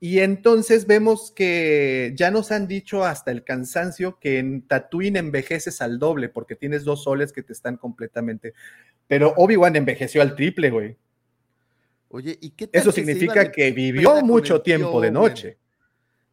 Y 0.05 0.19
entonces 0.19 0.89
vemos 0.89 1.31
que 1.31 2.13
ya 2.17 2.33
nos 2.33 2.51
han 2.51 2.67
dicho 2.67 3.05
hasta 3.05 3.31
el 3.31 3.45
cansancio 3.45 4.19
que 4.19 4.41
en 4.41 4.67
Tatooine 4.67 5.17
envejeces 5.17 5.81
al 5.81 6.01
doble 6.01 6.29
porque 6.29 6.57
tienes 6.57 6.83
dos 6.83 7.05
soles 7.05 7.33
que 7.33 7.45
te 7.45 7.53
están 7.53 7.77
completamente. 7.77 8.53
Pero 9.07 9.33
Obi-Wan 9.37 9.77
envejeció 9.77 10.21
al 10.21 10.35
triple, 10.35 10.71
güey. 10.71 10.97
Oye, 12.09 12.37
¿y 12.41 12.51
qué 12.51 12.67
tal 12.67 12.81
Eso 12.81 12.91
que 12.91 12.97
significa 12.97 13.53
que 13.53 13.71
vivió 13.71 14.21
mucho 14.23 14.61
tío 14.61 14.77
tiempo 14.77 15.01
de 15.01 15.13
noche. 15.13 15.59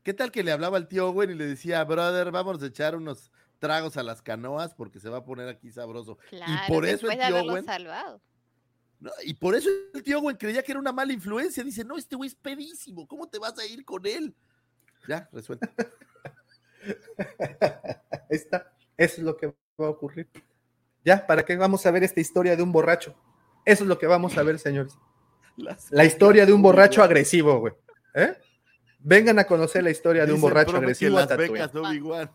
¿Qué 0.02 0.16
tal 0.16 0.32
que 0.32 0.42
le 0.42 0.52
hablaba 0.52 0.78
al 0.78 0.88
tío 0.88 1.08
Owen 1.08 1.30
y 1.30 1.36
le 1.36 1.46
decía, 1.46 1.84
brother, 1.84 2.32
vamos 2.32 2.64
a 2.64 2.66
echar 2.66 2.96
unos 2.96 3.32
tragos 3.60 3.98
a 3.98 4.02
las 4.02 4.24
canoas 4.24 4.74
porque 4.74 5.00
se 5.00 5.10
va 5.10 5.18
a 5.18 5.24
poner 5.24 5.48
aquí 5.48 5.70
sabroso? 5.70 6.18
Claro, 6.32 6.52
y 6.52 6.72
por 6.72 6.86
eso 6.88 7.06
después 7.06 7.14
el 7.14 7.20
de 7.20 7.26
tío 7.28 7.36
haberlo 7.36 7.54
Owen 7.54 7.66
salvado. 7.66 8.20
No, 9.00 9.12
y 9.24 9.34
por 9.34 9.56
eso 9.56 9.70
el 9.94 10.04
tío 10.04 10.20
Owen 10.20 10.36
creía 10.36 10.62
que 10.62 10.74
era 10.74 10.80
una 10.80 10.92
mala 10.92 11.14
influencia. 11.14 11.64
Dice, 11.64 11.86
no, 11.86 11.98
este 11.98 12.16
güey 12.16 12.28
es 12.28 12.36
pedísimo. 12.36 13.08
¿Cómo 13.08 13.30
te 13.30 13.40
vas 13.40 13.58
a 13.58 13.66
ir 13.66 13.86
con 13.86 14.06
él? 14.06 14.36
Ya, 15.08 15.30
resuelto. 15.32 15.70
Ahí 17.20 17.26
está. 18.30 18.72
Eso 18.98 19.18
es 19.18 19.24
lo 19.24 19.38
que 19.38 19.48
va 19.48 19.88
a 19.88 19.90
ocurrir. 19.90 20.30
Ya, 21.06 21.26
¿para 21.26 21.44
qué 21.44 21.56
vamos 21.56 21.86
a 21.86 21.92
ver 21.92 22.04
esta 22.04 22.20
historia 22.20 22.58
de 22.58 22.64
un 22.64 22.74
borracho? 22.74 23.16
Eso 23.66 23.84
es 23.84 23.88
lo 23.88 23.98
que 23.98 24.08
vamos 24.08 24.38
a 24.38 24.44
ver, 24.44 24.60
señores. 24.60 24.98
La 25.92 26.06
historia 26.06 26.46
de 26.46 26.54
un 26.54 26.62
borracho 26.62 27.02
agresivo, 27.02 27.60
güey. 27.60 27.74
¿Eh? 28.16 28.38
Vengan 29.00 29.40
a 29.40 29.46
conocer 29.46 29.84
la 29.84 29.92
historia 29.92 30.26
de 30.26 30.34
un 30.34 30.42
borracho 30.42 30.76
agresivo 30.76 31.16
las 31.16 31.38
becas 31.38 31.74
Obi-Wan. 31.74 32.30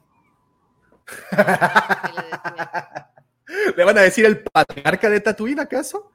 ¿Le 3.76 3.84
van 3.84 3.98
a 3.98 4.02
decir 4.02 4.24
el 4.24 4.42
patriarca 4.42 5.10
de 5.10 5.20
Tatooine, 5.20 5.60
acaso? 5.60 6.13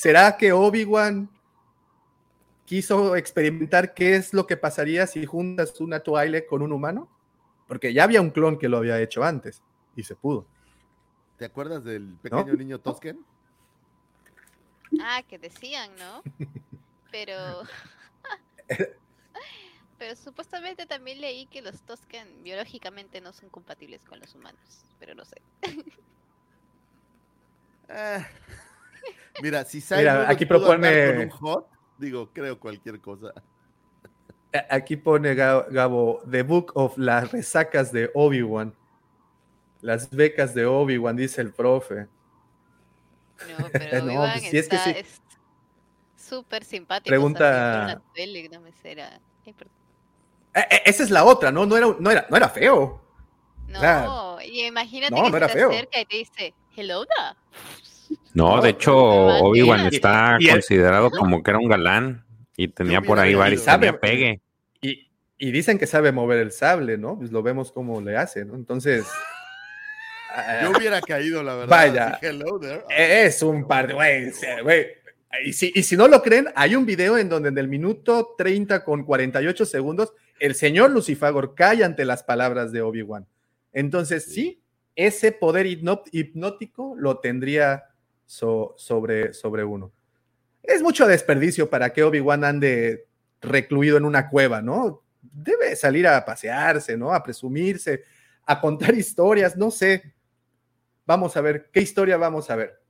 ¿Será 0.00 0.38
que 0.38 0.50
Obi-Wan 0.50 1.28
quiso 2.64 3.16
experimentar 3.16 3.92
qué 3.92 4.16
es 4.16 4.32
lo 4.32 4.46
que 4.46 4.56
pasaría 4.56 5.06
si 5.06 5.26
juntas 5.26 5.78
una 5.78 6.00
Twi'lek 6.00 6.46
con 6.46 6.62
un 6.62 6.72
humano? 6.72 7.06
Porque 7.68 7.92
ya 7.92 8.04
había 8.04 8.22
un 8.22 8.30
clon 8.30 8.58
que 8.58 8.70
lo 8.70 8.78
había 8.78 8.98
hecho 8.98 9.22
antes 9.22 9.62
y 9.94 10.02
se 10.02 10.16
pudo. 10.16 10.46
¿Te 11.36 11.44
acuerdas 11.44 11.84
del 11.84 12.16
pequeño 12.22 12.54
niño 12.54 12.78
Tosken? 12.78 13.22
Ah, 15.02 15.22
que 15.28 15.38
decían, 15.38 15.90
¿no? 15.98 16.22
Pero. 17.12 17.34
Pero 19.98 20.16
supuestamente 20.16 20.86
también 20.86 21.20
leí 21.20 21.44
que 21.44 21.60
los 21.60 21.82
Toscan 21.82 22.42
biológicamente 22.42 23.20
no 23.20 23.34
son 23.34 23.50
compatibles 23.50 24.02
con 24.06 24.18
los 24.18 24.34
humanos, 24.34 24.86
pero 24.98 25.14
no 25.14 25.26
sé. 25.26 25.36
Ah, 27.90 28.26
Mira, 29.42 29.64
si 29.64 29.78
Mira, 29.96 30.12
Simon 30.12 30.26
aquí 30.30 30.44
propone- 30.46 31.06
con 31.14 31.22
un 31.22 31.30
hot, 31.30 31.66
digo, 31.98 32.30
creo 32.32 32.58
cualquier 32.58 33.00
cosa. 33.00 33.32
Aquí 34.68 34.96
pone 34.96 35.34
Ga- 35.34 35.66
Gabo, 35.70 36.22
The 36.28 36.42
Book 36.42 36.72
of 36.74 36.98
las 36.98 37.30
resacas 37.30 37.92
de 37.92 38.10
Obi-Wan. 38.14 38.74
Las 39.80 40.10
becas 40.10 40.54
de 40.54 40.66
Obi-Wan, 40.66 41.16
dice 41.16 41.40
el 41.40 41.52
profe. 41.52 42.06
No, 43.58 43.66
pero 43.72 44.04
No, 44.04 44.14
pues, 44.32 44.42
sí, 44.42 44.58
es 44.58 44.68
que 44.68 44.78
sí. 44.78 44.90
es 44.90 45.20
súper 46.16 46.64
simpático. 46.64 47.08
Pregunta-. 47.10 48.02
Ay. 48.16 49.56
Eh, 50.54 50.60
eh, 50.70 50.82
esa 50.86 51.02
es 51.04 51.10
la 51.10 51.24
otra, 51.24 51.52
¿no? 51.52 51.64
No 51.66 51.76
era, 51.76 51.86
no 51.98 52.10
era, 52.10 52.26
no 52.28 52.36
era 52.36 52.48
feo. 52.48 53.00
No, 53.68 53.78
O 53.78 53.80
sea, 53.80 54.46
y 54.46 54.66
imagínate 54.66 55.14
no, 55.14 55.22
que 55.24 55.30
no 55.30 55.30
se 55.30 55.36
era 55.36 55.46
te 55.46 55.52
feo. 55.52 55.70
acerca 55.70 56.00
y 56.00 56.04
te 56.06 56.16
dice, 56.16 56.54
hello 56.76 57.04
da. 57.04 57.36
No, 58.34 58.60
de 58.60 58.70
hecho, 58.70 58.92
Sebastián. 58.92 59.40
Obi-Wan 59.44 59.86
está 59.86 60.36
Y 60.38 60.48
considerado 60.48 61.10
como 61.10 61.42
que 61.42 61.50
era 61.50 61.58
un 61.58 61.68
galán 61.68 62.24
y 62.56 62.68
tenía 62.68 63.00
por 63.00 63.18
ahí 63.18 63.34
varios, 63.34 63.62
Sabe- 63.62 63.92
pegue. 63.94 64.40
Y, 64.80 65.08
y 65.38 65.50
dicen 65.50 65.78
que 65.78 65.86
sabe 65.86 66.12
mover 66.12 66.38
el 66.38 66.52
sable, 66.52 66.96
¿no? 66.98 67.18
Pues 67.18 67.32
lo 67.32 67.42
vemos 67.42 67.72
cómo 67.72 68.00
le 68.00 68.16
hace, 68.16 68.44
¿no? 68.44 68.54
Entonces. 68.54 69.06
ah, 70.34 70.60
Yo 70.62 70.70
hubiera 70.78 71.00
caído, 71.00 71.42
la 71.42 71.54
verdad. 71.54 71.68
Vaya. 71.76 72.18
hello 72.22 72.58
there. 72.60 72.82
Es 72.88 73.42
un 73.42 73.66
par 73.66 73.88
de, 73.88 73.94
güey. 73.94 74.86
Y 75.44 75.52
si, 75.52 75.70
y 75.74 75.82
si 75.84 75.96
no 75.96 76.08
lo 76.08 76.22
creen, 76.22 76.48
hay 76.56 76.74
un 76.74 76.84
video 76.84 77.16
en 77.16 77.28
donde 77.28 77.50
en 77.50 77.58
el 77.58 77.68
minuto 77.68 78.34
30 78.36 78.84
con 78.84 79.04
48 79.04 79.64
segundos, 79.64 80.12
el 80.40 80.54
señor 80.54 80.90
Lucifagor 80.90 81.54
cae 81.54 81.84
ante 81.84 82.04
las 82.04 82.22
palabras 82.24 82.72
de 82.72 82.82
Obi-Wan. 82.82 83.26
Entonces, 83.72 84.24
sí, 84.24 84.60
ese 84.96 85.30
poder 85.32 85.66
hipnótico 85.66 86.94
lo 86.98 87.18
tendría 87.20 87.84
so- 88.30 88.74
sobre, 88.78 89.34
sobre 89.34 89.64
uno. 89.64 89.90
Es 90.62 90.82
mucho 90.82 91.08
desperdicio 91.08 91.68
para 91.68 91.92
que 91.92 92.04
Obi-Wan 92.04 92.44
ande 92.44 93.08
recluido 93.40 93.96
en 93.96 94.04
una 94.04 94.28
cueva, 94.28 94.62
¿no? 94.62 95.02
Debe 95.20 95.74
salir 95.74 96.06
a 96.06 96.24
pasearse, 96.24 96.96
¿no? 96.96 97.12
A 97.12 97.24
presumirse, 97.24 98.04
a 98.46 98.60
contar 98.60 98.94
historias, 98.94 99.56
no 99.56 99.72
sé. 99.72 100.14
Vamos 101.06 101.36
a 101.36 101.40
ver, 101.40 101.70
¿qué 101.72 101.80
historia 101.80 102.16
vamos 102.18 102.48
a 102.50 102.56
ver? 102.56 102.80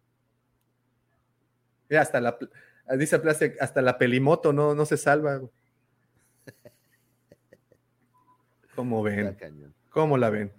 Mira, 1.89 2.03
hasta 2.03 2.21
la, 2.21 2.37
dice 2.99 3.19
Plastic, 3.19 3.57
hasta 3.63 3.81
la 3.81 3.97
pelimoto 3.97 4.53
no, 4.53 4.75
no 4.75 4.85
se 4.85 4.99
salva. 4.99 5.41
¿Cómo 8.75 9.03
ven? 9.03 9.35
¿Cómo 9.89 10.19
la 10.19 10.29
ven? 10.29 10.53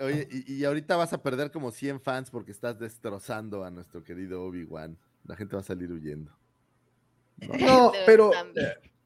Oye, 0.00 0.28
y, 0.30 0.54
y 0.54 0.64
ahorita 0.64 0.96
vas 0.96 1.12
a 1.12 1.22
perder 1.22 1.50
como 1.50 1.72
100 1.72 2.00
fans 2.00 2.30
porque 2.30 2.52
estás 2.52 2.78
destrozando 2.78 3.64
a 3.64 3.70
nuestro 3.70 4.02
querido 4.04 4.44
Obi-Wan. 4.44 4.96
La 5.24 5.36
gente 5.36 5.56
va 5.56 5.60
a 5.60 5.64
salir 5.64 5.90
huyendo. 5.92 6.32
No, 7.60 7.92
pero, 8.06 8.30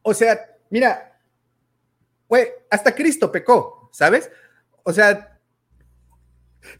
o 0.03 0.15
sea, 0.15 0.39
mira, 0.71 1.19
güey, 2.29 2.49
hasta 2.71 2.95
Cristo 2.95 3.31
pecó, 3.33 3.89
¿sabes? 3.93 4.31
O 4.83 4.93
sea, 4.93 5.39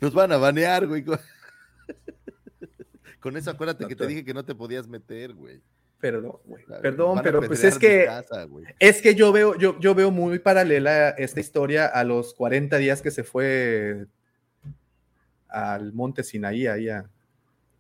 Nos 0.01 0.13
van 0.15 0.33
a 0.33 0.37
banear, 0.37 0.87
güey. 0.87 1.05
Con, 1.05 1.19
con 3.21 3.37
eso 3.37 3.51
acuérdate 3.51 3.87
que 3.87 3.97
te- 3.97 4.05
te 4.05 4.09
dije 4.09 4.25
que 4.25 4.35
no 4.35 4.45
te 4.45 4.55
podías 4.55 4.87
meter, 4.89 5.35
güey. 5.35 5.61
Perdón, 6.03 6.37
güey, 6.45 6.65
perdón, 6.83 7.21
pero 7.23 7.41
pues 7.41 7.63
es 7.63 7.79
que, 7.79 8.07
casa, 8.07 8.49
es 8.81 9.01
que 9.01 9.15
yo 9.15 9.31
veo, 9.31 9.57
yo, 9.57 9.79
yo 9.79 9.95
veo 9.95 10.11
muy 10.11 10.41
paralela 10.41 11.11
esta 11.11 11.39
historia 11.39 11.87
a 11.87 12.03
los 12.03 12.35
40 12.35 12.77
días 12.79 13.01
que 13.03 13.13
se 13.13 13.23
fue 13.23 14.07
al 15.49 15.93
monte 15.93 16.25
Sinaí, 16.25 16.67
ahí 16.67 16.89
a, 16.89 17.09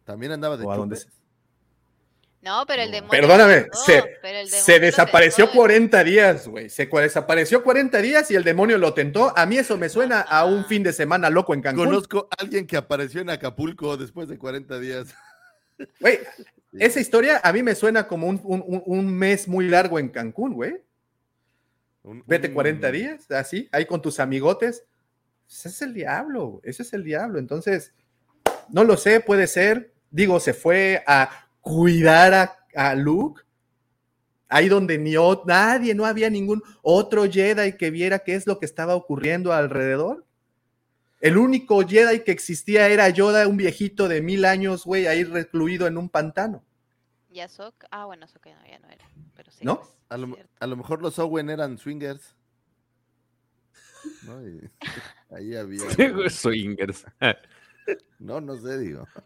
También 0.05 0.31
andaba 0.33 0.57
de 0.57 0.65
o 0.65 0.71
a 0.71 0.77
donde 0.77 0.97
chupe. 0.97 1.11
se- 1.11 1.19
No, 2.43 2.65
pero 2.67 2.83
el 2.83 2.93
demonio. 2.93 3.11
Perdóname, 3.11 3.67
lo 3.73 3.75
se, 3.75 3.93
tentó, 4.03 4.09
pero 4.23 4.39
el 4.39 4.49
se 4.49 4.73
demonio 4.73 4.87
desapareció 4.87 5.45
tentó. 5.47 5.59
40 5.59 6.05
días, 6.05 6.47
güey. 6.49 6.71
Se 6.71 6.87
desapareció 6.87 7.63
40 7.65 7.99
días 7.99 8.31
y 8.31 8.37
el 8.37 8.45
demonio 8.45 8.79
lo 8.79 8.95
tentó. 8.95 9.37
A 9.37 9.47
mí 9.47 9.59
eso 9.59 9.77
me 9.79 9.89
suena 9.89 10.21
a 10.21 10.45
un 10.45 10.65
fin 10.67 10.83
de 10.85 10.93
semana 10.93 11.29
loco 11.29 11.55
en 11.55 11.63
Cancún. 11.63 11.87
Conozco 11.87 12.29
a 12.31 12.43
alguien 12.43 12.67
que 12.67 12.77
apareció 12.77 13.21
en 13.21 13.31
Acapulco 13.31 13.97
después 13.97 14.29
de 14.29 14.39
40 14.39 14.79
días. 14.79 15.13
Güey, 16.01 16.19
esa 16.79 17.01
historia 17.01 17.41
a 17.43 17.53
mí 17.53 17.63
me 17.63 17.75
suena 17.75 18.07
como 18.09 18.27
un, 18.29 18.41
un- 18.45 18.83
un- 18.87 19.15
mes 19.15 19.47
muy 19.49 19.69
largo 19.69 19.99
en 19.99 20.09
Cancún, 20.09 20.55
güey. 20.55 20.77
Un- 22.03 22.25
Vete 22.27 22.49
un- 22.49 22.55
40 22.55 22.91
días, 22.91 23.31
así, 23.31 23.69
ahí 23.73 23.87
con 23.87 24.01
tus 24.03 24.19
amigotes. 24.21 24.85
Ese 25.49 25.69
es 25.69 25.83
el 25.83 25.93
diablo, 25.95 26.61
ese 26.65 26.83
es 26.83 26.93
el 26.95 27.05
diablo. 27.05 27.39
Entonces, 27.39 27.93
no 28.71 28.85
lo 28.85 28.97
sé, 28.97 29.21
puede 29.21 29.47
ser. 29.47 29.93
Digo, 30.11 30.41
se 30.41 30.55
fue 30.55 31.03
a 31.07 31.47
cuidar 31.61 32.35
a, 32.35 32.59
a 32.75 32.95
Luke. 32.95 33.43
Ahí 34.49 34.69
donde 34.69 34.99
ni 34.99 35.15
nadie, 35.47 35.95
no 35.95 36.05
había 36.05 36.29
ningún 36.29 36.63
otro 36.83 37.25
Jedi 37.31 37.75
que 37.77 37.91
viera 37.91 38.19
qué 38.19 38.35
es 38.35 38.47
lo 38.47 38.59
que 38.59 38.67
estaba 38.67 38.95
ocurriendo 38.95 39.53
alrededor. 39.53 40.27
El 41.23 41.39
único 41.39 41.81
Jedi 41.87 42.21
que 42.25 42.33
existía 42.33 42.89
era 42.89 43.09
Yoda, 43.09 43.47
un 43.49 43.57
viejito 43.57 44.09
de 44.09 44.21
mil 44.21 44.45
años, 44.45 44.85
güey, 44.85 45.07
ahí 45.07 45.25
recluido 45.25 45.87
en 45.87 45.97
un 45.97 46.09
pantano. 46.11 46.63
Y 47.31 47.39
Ahsoka- 47.39 47.87
ah, 47.91 48.05
bueno, 48.07 48.25
Ahsoka 48.27 48.51
no, 48.51 48.67
ya 48.69 48.79
no 48.81 48.89
era. 48.91 49.09
Pero 49.37 49.51
sí. 49.51 49.65
¿No? 49.65 49.79
pues, 49.81 49.91
A 50.11 50.19
lo, 50.19 50.27
cierto. 50.35 50.53
a 50.61 50.67
lo 50.67 50.77
mejor 50.77 51.01
los 51.01 51.19
Owen 51.19 51.49
eran 51.49 51.79
swingers. 51.79 52.35
¿no? 54.25 54.47
Y 54.47 54.69
ahí 55.35 55.55
había. 55.57 56.29
Swingers. 56.29 57.07
No, 58.19 58.41
no 58.41 58.57
sé, 58.57 58.79
digo. 58.79 59.07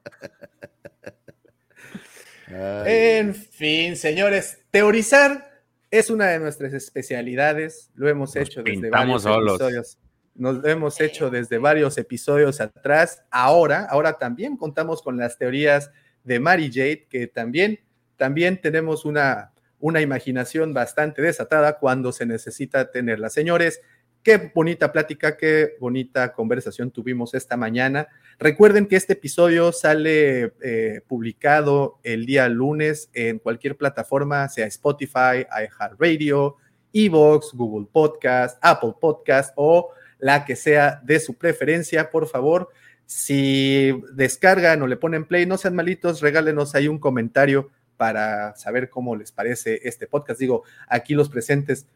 En 2.48 3.34
fin, 3.34 3.96
señores, 3.96 4.60
teorizar 4.70 5.64
es 5.90 6.10
una 6.10 6.26
de 6.26 6.38
nuestras 6.38 6.72
especialidades. 6.74 7.90
Lo 7.94 8.08
hemos 8.08 8.36
Nos 8.36 8.48
hecho 8.48 8.62
desde 8.62 8.88
varios 8.88 9.22
solos. 9.22 9.54
episodios. 9.60 9.98
Nos 10.36 10.64
hemos 10.64 11.00
hecho 11.00 11.30
desde 11.30 11.58
varios 11.58 11.96
episodios 11.98 12.60
atrás. 12.60 13.22
Ahora, 13.30 13.86
ahora 13.90 14.18
también 14.18 14.56
contamos 14.56 15.02
con 15.02 15.16
las 15.16 15.38
teorías 15.38 15.90
de 16.24 16.40
Mary 16.40 16.70
Jade, 16.72 17.06
que 17.08 17.26
también, 17.26 17.80
también 18.16 18.60
tenemos 18.60 19.04
una, 19.04 19.52
una 19.78 20.00
imaginación 20.00 20.74
bastante 20.74 21.22
desatada 21.22 21.78
cuando 21.78 22.12
se 22.12 22.26
necesita 22.26 22.90
tenerla. 22.90 23.30
Señores, 23.30 23.80
qué 24.22 24.50
bonita 24.54 24.92
plática, 24.92 25.36
qué 25.36 25.76
bonita 25.78 26.32
conversación 26.32 26.90
tuvimos 26.90 27.32
esta 27.34 27.56
mañana. 27.56 28.08
Recuerden 28.38 28.86
que 28.86 28.96
este 28.96 29.12
episodio 29.12 29.72
sale 29.72 30.52
eh, 30.62 31.00
publicado 31.06 32.00
el 32.02 32.26
día 32.26 32.48
lunes 32.48 33.08
en 33.14 33.38
cualquier 33.38 33.76
plataforma, 33.76 34.48
sea 34.48 34.66
Spotify, 34.66 35.46
iHeartRadio, 35.48 36.56
Evox, 36.92 37.52
Google 37.54 37.86
Podcast, 37.92 38.58
Apple 38.60 38.94
Podcast 39.00 39.52
o 39.54 39.90
la 40.18 40.44
que 40.44 40.56
sea 40.56 41.00
de 41.04 41.20
su 41.20 41.34
preferencia. 41.34 42.10
Por 42.10 42.26
favor, 42.26 42.70
si 43.06 44.02
descargan 44.12 44.82
o 44.82 44.86
le 44.86 44.96
ponen 44.96 45.24
play, 45.24 45.46
no 45.46 45.58
sean 45.58 45.74
malitos, 45.74 46.20
regálenos 46.20 46.74
ahí 46.74 46.88
un 46.88 46.98
comentario 46.98 47.70
para 47.96 48.54
saber 48.56 48.90
cómo 48.90 49.16
les 49.16 49.32
parece 49.32 49.80
este 49.84 50.06
podcast. 50.06 50.40
Digo, 50.40 50.64
aquí 50.88 51.14
los 51.14 51.28
presentes 51.28 51.86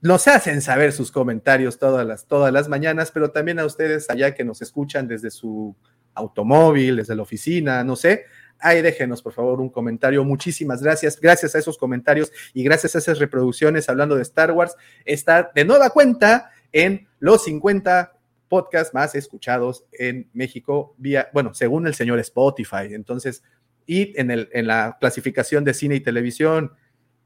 nos 0.00 0.26
hacen 0.26 0.60
saber 0.60 0.92
sus 0.92 1.12
comentarios 1.12 1.78
todas 1.78 2.06
las, 2.06 2.26
todas 2.26 2.52
las 2.52 2.68
mañanas, 2.68 3.10
pero 3.12 3.30
también 3.30 3.60
a 3.60 3.64
ustedes 3.64 4.10
allá 4.10 4.34
que 4.34 4.44
nos 4.44 4.60
escuchan 4.60 5.06
desde 5.06 5.30
su 5.30 5.76
automóvil, 6.14 6.96
desde 6.96 7.14
la 7.14 7.22
oficina, 7.22 7.84
no 7.84 7.96
sé. 7.96 8.26
Ahí 8.58 8.80
déjenos, 8.80 9.22
por 9.22 9.32
favor, 9.32 9.60
un 9.60 9.70
comentario. 9.70 10.24
Muchísimas 10.24 10.82
gracias. 10.82 11.18
Gracias 11.20 11.54
a 11.54 11.58
esos 11.58 11.78
comentarios 11.78 12.32
y 12.52 12.62
gracias 12.62 12.94
a 12.94 12.98
esas 12.98 13.18
reproducciones 13.18 13.88
hablando 13.88 14.14
de 14.14 14.22
Star 14.22 14.52
Wars, 14.52 14.76
está 15.04 15.50
de 15.52 15.64
nueva 15.64 15.90
cuenta 15.90 16.51
en 16.72 17.08
los 17.18 17.44
50 17.44 18.12
podcasts 18.48 18.92
más 18.92 19.14
escuchados 19.14 19.84
en 19.92 20.28
México, 20.32 20.94
bueno, 21.32 21.54
según 21.54 21.86
el 21.86 21.94
señor 21.94 22.18
Spotify. 22.18 22.88
Entonces, 22.90 23.42
y 23.86 24.18
en, 24.20 24.30
el, 24.30 24.48
en 24.52 24.66
la 24.66 24.96
clasificación 25.00 25.64
de 25.64 25.74
cine 25.74 25.96
y 25.96 26.00
televisión, 26.00 26.72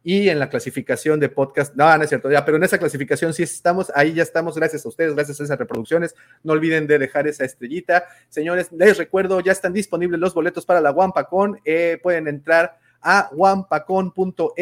y 0.09 0.29
en 0.29 0.39
la 0.39 0.49
clasificación 0.49 1.19
de 1.19 1.29
podcast, 1.29 1.75
no, 1.75 1.99
no 1.99 2.05
es 2.05 2.09
cierto, 2.09 2.31
ya, 2.31 2.45
pero 2.45 2.59
en 2.59 2.63
esa 2.63 2.79
clasificación 2.79 3.35
sí 3.35 3.43
estamos, 3.43 3.91
ahí 3.93 4.13
ya 4.13 4.23
estamos, 4.23 4.55
gracias 4.55 4.87
a 4.87 4.89
ustedes, 4.89 5.17
gracias 5.17 5.41
a 5.41 5.43
esas 5.43 5.59
reproducciones. 5.59 6.15
No 6.45 6.53
olviden 6.53 6.87
de 6.87 7.01
dejar 7.01 7.27
esa 7.27 7.45
estrellita. 7.45 8.05
Señores, 8.29 8.71
les 8.71 8.99
recuerdo, 8.99 9.41
ya 9.41 9.51
están 9.51 9.73
disponibles 9.73 10.21
los 10.21 10.33
boletos 10.33 10.65
para 10.65 10.81
la 10.81 10.93
Wampacon. 10.93 11.59
Eh, 11.65 11.99
pueden 12.01 12.29
entrar 12.29 12.79
a 13.09 13.31
wampacon.mx, 13.33 14.57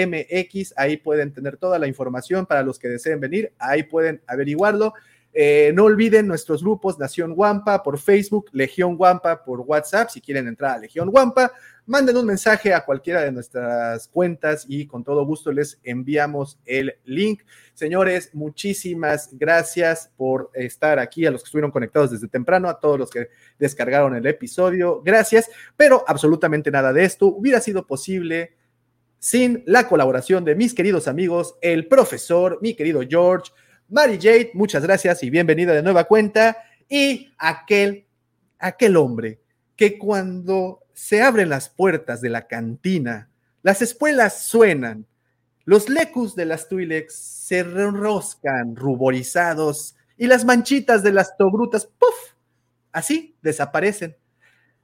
ahí 0.76 0.98
pueden 0.98 1.32
tener 1.32 1.56
toda 1.56 1.78
la 1.78 1.86
información 1.86 2.44
para 2.44 2.62
los 2.62 2.78
que 2.78 2.88
deseen 2.88 3.18
venir, 3.18 3.54
ahí 3.58 3.84
pueden 3.84 4.20
averiguarlo. 4.26 4.92
Eh, 5.36 5.72
no 5.74 5.84
olviden 5.84 6.28
nuestros 6.28 6.62
grupos 6.62 6.96
Nación 6.96 7.32
Wampa 7.36 7.82
por 7.82 7.98
Facebook, 7.98 8.46
Legión 8.52 8.94
Wampa 8.96 9.42
por 9.42 9.60
WhatsApp. 9.60 10.08
Si 10.08 10.20
quieren 10.20 10.46
entrar 10.46 10.76
a 10.76 10.78
Legión 10.78 11.10
Wampa, 11.12 11.50
manden 11.86 12.16
un 12.16 12.26
mensaje 12.26 12.72
a 12.72 12.84
cualquiera 12.84 13.22
de 13.22 13.32
nuestras 13.32 14.06
cuentas 14.06 14.64
y 14.68 14.86
con 14.86 15.02
todo 15.02 15.26
gusto 15.26 15.50
les 15.50 15.80
enviamos 15.82 16.60
el 16.64 16.94
link. 17.04 17.42
Señores, 17.74 18.30
muchísimas 18.32 19.30
gracias 19.32 20.08
por 20.16 20.50
estar 20.54 21.00
aquí, 21.00 21.26
a 21.26 21.32
los 21.32 21.42
que 21.42 21.48
estuvieron 21.48 21.72
conectados 21.72 22.12
desde 22.12 22.28
temprano, 22.28 22.68
a 22.68 22.78
todos 22.78 22.96
los 22.96 23.10
que 23.10 23.28
descargaron 23.58 24.14
el 24.14 24.26
episodio. 24.26 25.02
Gracias, 25.04 25.50
pero 25.76 26.04
absolutamente 26.06 26.70
nada 26.70 26.92
de 26.92 27.04
esto 27.04 27.26
hubiera 27.26 27.60
sido 27.60 27.84
posible 27.88 28.54
sin 29.18 29.64
la 29.66 29.88
colaboración 29.88 30.44
de 30.44 30.54
mis 30.54 30.74
queridos 30.74 31.08
amigos, 31.08 31.56
el 31.60 31.88
profesor, 31.88 32.58
mi 32.60 32.74
querido 32.74 33.00
George, 33.08 33.50
Mary 33.88 34.18
Jade, 34.20 34.50
muchas 34.54 34.82
gracias 34.82 35.22
y 35.22 35.30
bienvenida 35.30 35.72
de 35.72 35.82
nueva 35.82 36.04
cuenta. 36.04 36.56
Y 36.88 37.32
aquel, 37.38 38.06
aquel 38.58 38.96
hombre 38.96 39.40
que 39.76 39.98
cuando 39.98 40.80
se 40.94 41.22
abren 41.22 41.50
las 41.50 41.68
puertas 41.68 42.20
de 42.20 42.30
la 42.30 42.46
cantina, 42.46 43.28
las 43.62 43.82
espuelas 43.82 44.42
suenan, 44.42 45.06
los 45.64 45.88
lecus 45.88 46.34
de 46.34 46.46
las 46.46 46.68
Twi'leks 46.68 47.14
se 47.14 47.58
enroscan 47.60 48.76
ruborizados 48.76 49.96
y 50.16 50.28
las 50.28 50.44
manchitas 50.44 51.02
de 51.02 51.12
las 51.12 51.36
togrutas, 51.36 51.86
¡puf! 51.86 52.34
Así 52.92 53.36
desaparecen. 53.42 54.16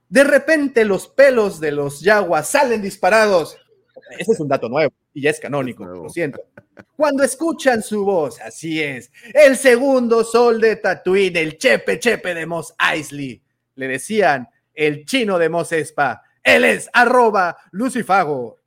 De 0.09 0.23
repente 0.23 0.85
los 0.85 1.07
pelos 1.07 1.59
de 1.59 1.71
los 1.71 2.01
yaguas 2.01 2.49
salen 2.49 2.81
disparados. 2.81 3.57
Ese 4.19 4.33
es 4.33 4.39
un 4.39 4.47
dato 4.47 4.69
nuevo 4.69 4.93
y 5.13 5.21
ya 5.21 5.29
es 5.31 5.39
canónico, 5.39 5.85
lo 5.85 6.09
siento. 6.09 6.39
Cuando 6.95 7.23
escuchan 7.23 7.81
su 7.83 8.05
voz, 8.05 8.39
así 8.39 8.81
es, 8.81 9.11
el 9.33 9.57
segundo 9.57 10.23
sol 10.23 10.61
de 10.61 10.77
Tatooine, 10.77 11.37
el 11.37 11.57
chepe 11.57 11.99
chepe 11.99 12.33
de 12.33 12.45
Mos 12.45 12.73
Eisley. 12.79 13.41
Le 13.75 13.87
decían 13.87 14.47
el 14.73 15.05
chino 15.05 15.37
de 15.37 15.49
Mos 15.49 15.71
Espa. 15.71 16.21
Él 16.43 16.63
es 16.63 16.89
arroba 16.93 17.57
Lucifago. 17.71 18.57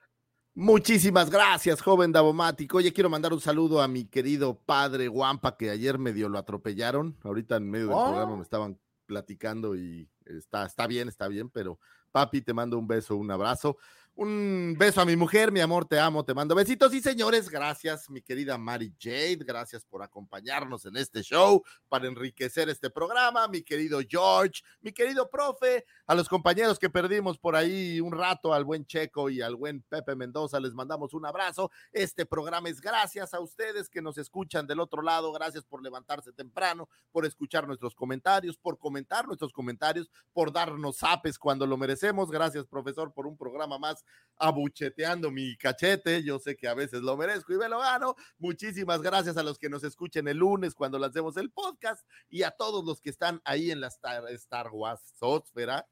Muchísimas 0.57 1.31
gracias, 1.31 1.81
joven 1.81 2.13
Davomático. 2.13 2.77
Oye, 2.77 2.93
quiero 2.93 3.11
mandar 3.11 3.33
un 3.33 3.41
saludo 3.41 3.83
a 3.83 3.89
mi 3.89 4.05
querido 4.05 4.57
padre 4.57 5.09
Guampa, 5.09 5.57
que 5.57 5.71
ayer 5.71 5.99
medio 5.99 6.29
lo 6.29 6.39
atropellaron. 6.39 7.17
Ahorita 7.25 7.57
en 7.57 7.69
medio 7.71 7.87
del 7.89 7.97
Oh. 7.97 8.05
programa 8.07 8.37
me 8.37 8.43
estaban 8.43 8.79
platicando 9.07 9.75
y 9.75 10.09
está, 10.25 10.65
está 10.67 10.87
bien, 10.87 11.09
está 11.09 11.27
bien, 11.27 11.51
pero 11.51 11.79
papi, 12.13 12.41
te 12.41 12.55
mando 12.55 12.79
un 12.79 12.87
beso, 12.87 13.17
un 13.17 13.31
abrazo. 13.33 13.77
Un 14.17 14.77
beso 14.79 15.01
a 15.01 15.05
mi 15.05 15.17
mujer, 15.17 15.51
mi 15.51 15.59
amor, 15.59 15.87
te 15.87 15.99
amo, 15.99 16.25
te 16.25 16.35
mando 16.35 16.55
besitos. 16.55 16.95
Y 16.95 17.01
señores, 17.01 17.49
gracias, 17.49 18.09
mi 18.09 18.23
querida 18.23 18.57
Mary 18.57 18.95
Jade, 18.97 19.39
gracias 19.45 19.85
por 19.85 20.05
acompañarnos 20.05 20.85
en 20.85 20.97
este 20.97 21.21
show 21.23 21.65
para 21.89 22.07
enriquecer 22.07 22.69
este 22.69 22.91
programa. 22.91 23.49
Mi 23.49 23.63
querido 23.63 23.99
George, 24.09 24.63
mi 24.83 24.93
querido 24.93 25.29
profe, 25.29 25.85
a 26.07 26.15
los 26.15 26.29
compañeros 26.29 26.79
que 26.79 26.89
perdimos 26.91 27.39
por 27.39 27.57
ahí 27.57 28.01
un 28.01 28.13
rato, 28.13 28.55
al 28.55 28.65
buen 28.65 28.87
Checo 28.87 29.31
y 29.31 29.43
al 29.43 29.57
buen 29.57 29.83
Pepe 29.83 30.15
Mendoza, 30.15 30.61
les 30.61 30.75
mandamos 30.75 31.13
un 31.13 31.27
abrazo. 31.27 31.73
Este 31.91 32.25
programa 32.25 32.69
es 32.69 32.81
gracias 32.81 33.35
a 33.35 33.41
ustedes 33.41 33.89
que 33.89 34.01
nos 34.01 34.17
escuchan 34.17 34.65
del 34.69 34.79
otro 34.79 35.03
lado. 35.03 35.33
Gracias 35.33 35.65
por 35.65 35.83
levantarse 35.83 36.33
temprano, 36.33 36.89
por 37.11 37.27
escuchar 37.27 37.67
nuestros 37.67 37.97
comentarios, 37.97 38.57
por 38.59 38.79
comentar 38.79 39.27
nuestros 39.27 39.53
comentarios, 39.53 40.09
por 40.33 40.53
darnos 40.53 41.03
apes 41.03 41.37
cuando 41.37 41.67
lo 41.67 41.77
merecemos. 41.77 42.31
Gracias, 42.31 42.65
profesor, 42.65 43.13
por 43.13 43.27
un 43.27 43.37
programa 43.37 43.77
más 43.77 44.04
abucheteando 44.37 45.31
mi 45.31 45.57
cachete. 45.57 46.23
Yo 46.23 46.39
sé 46.39 46.57
que 46.57 46.69
a 46.69 46.75
veces 46.75 47.01
lo 47.03 47.17
merezco 47.17 47.53
y 47.53 47.57
me 47.59 47.69
lo 47.69 47.79
gano. 47.79 48.15
Muchísimas 48.39 49.01
gracias 49.01 49.37
a 49.37 49.43
los 49.43 49.59
que 49.59 49.69
nos 49.69 49.85
escuchen 49.85 50.29
el 50.29 50.39
lunes 50.39 50.75
cuando 50.75 50.99
lancemos 50.99 51.37
el 51.37 51.51
podcast 51.51 52.05
y 52.29 52.43
a 52.43 52.51
todos 52.51 52.85
los 52.85 53.01
que 53.01 53.11
están 53.11 53.41
ahí 53.45 53.71
en 53.71 53.81
la 53.81 53.89
Star, 53.89 54.25
Star 54.33 54.69
Wars 54.73 55.01
Sosfera 55.19 55.87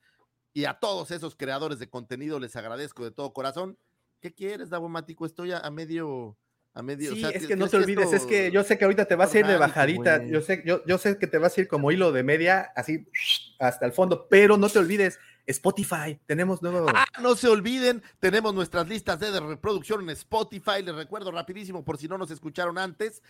y 0.53 0.65
a 0.65 0.75
todos 0.75 1.11
esos 1.11 1.35
creadores 1.37 1.79
de 1.79 1.89
contenido 1.89 2.39
les 2.39 2.57
agradezco 2.57 3.05
de 3.05 3.11
todo 3.11 3.33
corazón. 3.33 3.79
¿Qué 4.21 4.33
quieres, 4.35 4.71
Davomático? 4.71 5.25
Estoy 5.27 5.53
a, 5.53 5.59
a 5.59 5.71
medio... 5.71 6.37
A 6.75 6.83
medio, 6.83 7.13
o 7.13 7.15
Sí, 7.15 7.21
sea, 7.21 7.29
es 7.29 7.35
¿crees 7.37 7.49
que 7.49 7.57
no 7.57 7.69
te 7.69 7.77
olvides, 7.77 8.05
esto- 8.07 8.17
es 8.17 8.25
que 8.25 8.51
yo 8.51 8.65
sé 8.65 8.79
que 8.79 8.85
ahorita 8.87 9.05
te 9.05 9.15
vas 9.15 9.35
a 9.35 9.39
ir 9.39 9.47
de 9.47 9.59
bajadita, 9.59 10.25
yo 10.25 10.41
sé, 10.41 10.63
yo, 10.65 10.83
yo 10.87 10.97
sé 10.97 11.19
que 11.19 11.27
te 11.27 11.37
vas 11.37 11.55
a 11.59 11.61
ir 11.61 11.69
como 11.69 11.93
hilo 11.93 12.13
de 12.13 12.23
media, 12.23 12.73
así 12.75 13.07
hasta 13.59 13.85
el 13.85 13.93
fondo, 13.93 14.27
pero 14.31 14.57
no 14.57 14.71
te 14.71 14.79
olvides, 14.79 15.19
Spotify, 15.47 16.21
tenemos 16.27 16.63
nuevo... 16.63 16.87
Ah, 16.95 17.05
no 17.21 17.35
se 17.35 17.49
olviden, 17.49 18.03
tenemos 18.21 18.55
nuestras 18.55 18.89
listas 18.89 19.19
de 19.19 19.41
reproducción 19.41 20.01
en 20.03 20.11
Spotify. 20.11 20.83
Les 20.85 20.95
recuerdo 20.95 21.33
rapidísimo, 21.33 21.85
por 21.85 21.99
si 21.99 22.07
no 22.07 22.17
nos 22.17 22.31
escucharon 22.31 22.79
antes, 22.79 23.23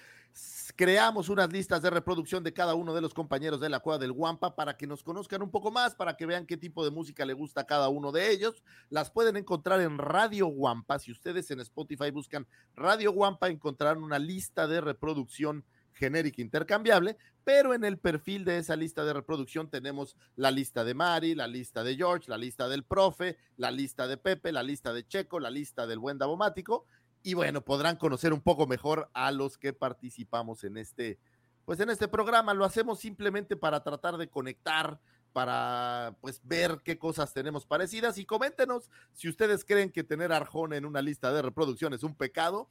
creamos 0.76 1.28
unas 1.28 1.50
listas 1.50 1.80
de 1.80 1.90
reproducción 1.90 2.44
de 2.44 2.52
cada 2.52 2.74
uno 2.74 2.94
de 2.94 3.00
los 3.00 3.14
compañeros 3.14 3.60
de 3.60 3.70
la 3.70 3.80
Cueva 3.80 3.98
del 3.98 4.12
Guampa 4.12 4.54
para 4.54 4.76
que 4.76 4.86
nos 4.86 5.02
conozcan 5.02 5.42
un 5.42 5.50
poco 5.50 5.70
más, 5.70 5.94
para 5.94 6.16
que 6.16 6.26
vean 6.26 6.46
qué 6.46 6.56
tipo 6.56 6.84
de 6.84 6.90
música 6.90 7.24
le 7.24 7.32
gusta 7.32 7.62
a 7.62 7.66
cada 7.66 7.88
uno 7.88 8.12
de 8.12 8.30
ellos. 8.30 8.62
Las 8.90 9.10
pueden 9.10 9.36
encontrar 9.36 9.80
en 9.80 9.96
Radio 9.96 10.46
Guampa. 10.46 10.98
Si 10.98 11.12
ustedes 11.12 11.50
en 11.50 11.60
Spotify 11.60 12.10
buscan 12.10 12.46
Radio 12.76 13.12
Guampa, 13.12 13.48
encontrarán 13.48 14.02
una 14.02 14.18
lista 14.18 14.66
de 14.66 14.80
reproducción 14.80 15.64
genérica 15.94 16.42
intercambiable, 16.42 17.16
pero 17.44 17.74
en 17.74 17.84
el 17.84 17.98
perfil 17.98 18.44
de 18.44 18.58
esa 18.58 18.76
lista 18.76 19.04
de 19.04 19.12
reproducción 19.12 19.68
tenemos 19.68 20.16
la 20.36 20.50
lista 20.50 20.84
de 20.84 20.94
Mari, 20.94 21.34
la 21.34 21.46
lista 21.46 21.82
de 21.84 21.96
George, 21.96 22.30
la 22.30 22.38
lista 22.38 22.68
del 22.68 22.84
profe, 22.84 23.36
la 23.56 23.70
lista 23.70 24.06
de 24.06 24.16
Pepe, 24.16 24.52
la 24.52 24.62
lista 24.62 24.92
de 24.92 25.06
Checo, 25.06 25.40
la 25.40 25.50
lista 25.50 25.86
del 25.86 25.98
buen 25.98 26.18
Davomático, 26.18 26.86
y 27.22 27.34
bueno, 27.34 27.64
podrán 27.64 27.96
conocer 27.96 28.32
un 28.32 28.40
poco 28.40 28.66
mejor 28.66 29.08
a 29.14 29.30
los 29.30 29.56
que 29.56 29.72
participamos 29.72 30.64
en 30.64 30.76
este, 30.76 31.18
pues 31.64 31.78
en 31.80 31.90
este 31.90 32.08
programa. 32.08 32.54
Lo 32.54 32.64
hacemos 32.64 32.98
simplemente 32.98 33.56
para 33.56 33.82
tratar 33.82 34.16
de 34.16 34.28
conectar, 34.28 35.00
para 35.32 36.16
pues 36.20 36.40
ver 36.42 36.80
qué 36.84 36.98
cosas 36.98 37.32
tenemos 37.32 37.64
parecidas 37.64 38.18
y 38.18 38.26
coméntenos 38.26 38.90
si 39.12 39.28
ustedes 39.28 39.64
creen 39.64 39.90
que 39.90 40.04
tener 40.04 40.32
Arjona 40.32 40.76
en 40.76 40.84
una 40.84 41.00
lista 41.00 41.32
de 41.32 41.42
reproducción 41.42 41.94
es 41.94 42.02
un 42.02 42.14
pecado. 42.14 42.68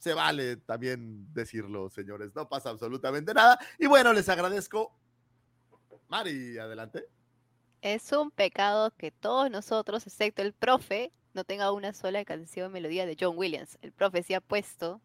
Se 0.00 0.14
vale 0.14 0.56
también 0.56 1.32
decirlo, 1.32 1.90
señores, 1.90 2.34
no 2.34 2.48
pasa 2.48 2.70
absolutamente 2.70 3.34
nada. 3.34 3.58
Y 3.78 3.86
bueno, 3.86 4.14
les 4.14 4.28
agradezco. 4.30 4.98
Mari, 6.08 6.58
adelante. 6.58 7.06
Es 7.82 8.10
un 8.12 8.30
pecado 8.30 8.92
que 8.96 9.10
todos 9.10 9.50
nosotros, 9.50 10.06
excepto 10.06 10.40
el 10.40 10.54
profe, 10.54 11.12
no 11.34 11.44
tenga 11.44 11.70
una 11.70 11.92
sola 11.92 12.24
canción 12.24 12.72
melodía 12.72 13.04
de 13.04 13.16
John 13.20 13.36
Williams. 13.36 13.78
El 13.82 13.92
profe 13.92 14.22
sí 14.22 14.32
ha 14.32 14.40
puesto, 14.40 15.02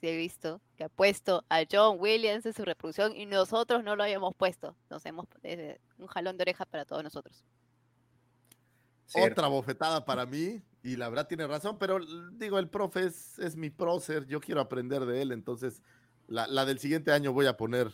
sí 0.00 0.08
he 0.08 0.16
visto, 0.16 0.60
que 0.76 0.84
ha 0.84 0.88
puesto 0.88 1.44
a 1.48 1.64
John 1.68 1.96
Williams 1.98 2.46
en 2.46 2.54
su 2.54 2.64
reproducción 2.64 3.16
y 3.16 3.26
nosotros 3.26 3.82
no 3.82 3.96
lo 3.96 4.04
habíamos 4.04 4.36
puesto. 4.36 4.76
Nos 4.88 5.04
hemos 5.04 5.26
eh, 5.42 5.80
un 5.98 6.06
jalón 6.06 6.36
de 6.36 6.42
oreja 6.42 6.64
para 6.64 6.84
todos 6.84 7.02
nosotros. 7.02 7.44
Otra 9.14 9.48
bofetada 9.48 10.04
para 10.04 10.26
mí, 10.26 10.62
y 10.82 10.96
la 10.96 11.08
verdad 11.08 11.26
tiene 11.26 11.46
razón, 11.46 11.78
pero 11.78 11.98
digo, 12.32 12.58
el 12.58 12.68
profe 12.68 13.06
es, 13.06 13.56
mi 13.56 13.70
prócer, 13.70 14.26
yo 14.26 14.40
quiero 14.40 14.60
aprender 14.60 15.06
de 15.06 15.22
él, 15.22 15.32
entonces 15.32 15.82
la 16.26 16.64
del 16.66 16.78
siguiente 16.78 17.10
año 17.10 17.32
voy 17.32 17.46
a 17.46 17.56
poner 17.56 17.90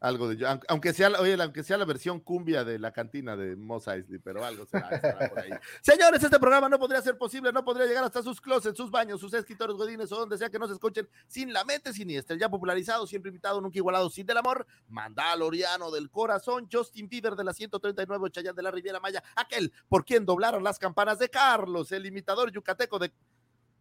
algo 0.00 0.28
de 0.28 0.36
yo, 0.36 0.46
aunque 0.68 0.92
sea, 0.92 1.10
oye, 1.18 1.34
aunque 1.40 1.62
sea 1.64 1.76
la 1.76 1.84
versión 1.84 2.20
cumbia 2.20 2.64
de 2.64 2.78
la 2.78 2.92
cantina 2.92 3.36
de 3.36 3.56
Moss 3.56 3.88
Eisley, 3.88 4.18
pero 4.18 4.44
algo 4.44 4.64
será, 4.66 4.88
será 5.00 5.28
por 5.28 5.40
ahí. 5.40 5.50
Señores, 5.82 6.22
este 6.22 6.38
programa 6.38 6.68
no 6.68 6.78
podría 6.78 7.02
ser 7.02 7.18
posible, 7.18 7.52
no 7.52 7.64
podría 7.64 7.86
llegar 7.86 8.04
hasta 8.04 8.22
sus 8.22 8.40
closets, 8.40 8.76
sus 8.76 8.90
baños, 8.90 9.20
sus 9.20 9.34
escritores 9.34 9.76
godines 9.76 10.10
o 10.12 10.16
donde 10.16 10.38
sea 10.38 10.50
que 10.50 10.58
nos 10.58 10.70
escuchen 10.70 11.08
sin 11.26 11.52
la 11.52 11.64
mente 11.64 11.92
siniestra, 11.92 12.36
ya 12.36 12.48
popularizado, 12.48 13.06
siempre 13.06 13.30
invitado, 13.30 13.60
nunca 13.60 13.78
igualado, 13.78 14.08
sin 14.10 14.26
del 14.26 14.36
amor, 14.36 14.66
Mandaloriano 14.88 15.90
del 15.90 16.10
corazón, 16.10 16.68
Justin 16.70 17.08
Bieber 17.08 17.34
de 17.34 17.44
la 17.44 17.52
139, 17.52 18.30
Chayán 18.30 18.54
de 18.54 18.62
la 18.62 18.70
Riviera 18.70 19.00
Maya, 19.00 19.22
aquel 19.34 19.72
por 19.88 20.04
quien 20.04 20.24
doblaron 20.24 20.62
las 20.62 20.78
campanas 20.78 21.18
de 21.18 21.28
Carlos, 21.28 21.90
el 21.92 22.06
imitador 22.06 22.52
yucateco 22.52 22.98
de 22.98 23.12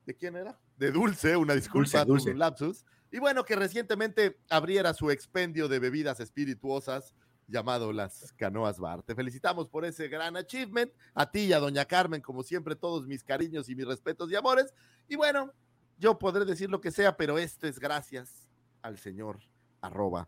¿De 0.07 0.15
quién 0.15 0.37
era? 0.37 0.57
De 0.77 0.89
Dulce, 0.89 1.35
una 1.35 1.53
disculpa, 1.53 2.05
Dulce, 2.05 2.05
Dulce. 2.05 2.31
un 2.31 2.39
lapsus. 2.39 2.85
Y 3.11 3.19
bueno, 3.19 3.45
que 3.45 3.55
recientemente 3.55 4.39
abriera 4.49 4.93
su 4.93 5.11
expendio 5.11 5.67
de 5.67 5.79
bebidas 5.79 6.19
espirituosas 6.19 7.13
llamado 7.47 7.93
las 7.93 8.33
Canoas 8.33 8.79
Bar. 8.79 9.03
Te 9.03 9.15
felicitamos 9.15 9.69
por 9.69 9.85
ese 9.85 10.07
gran 10.09 10.35
achievement. 10.35 10.91
A 11.13 11.31
ti 11.31 11.41
y 11.41 11.53
a 11.53 11.59
Doña 11.59 11.85
Carmen, 11.85 12.21
como 12.21 12.43
siempre, 12.43 12.75
todos 12.75 13.07
mis 13.07 13.23
cariños 13.23 13.69
y 13.69 13.75
mis 13.75 13.87
respetos 13.87 14.29
y 14.31 14.35
amores. 14.35 14.73
Y 15.07 15.15
bueno, 15.15 15.53
yo 15.97 16.19
podré 16.19 16.45
decir 16.45 16.69
lo 16.69 16.81
que 16.81 16.91
sea, 16.91 17.15
pero 17.15 17.37
esto 17.37 17.67
es 17.67 17.79
gracias 17.79 18.47
al 18.81 18.97
señor 18.97 19.39
arroba 19.81 20.27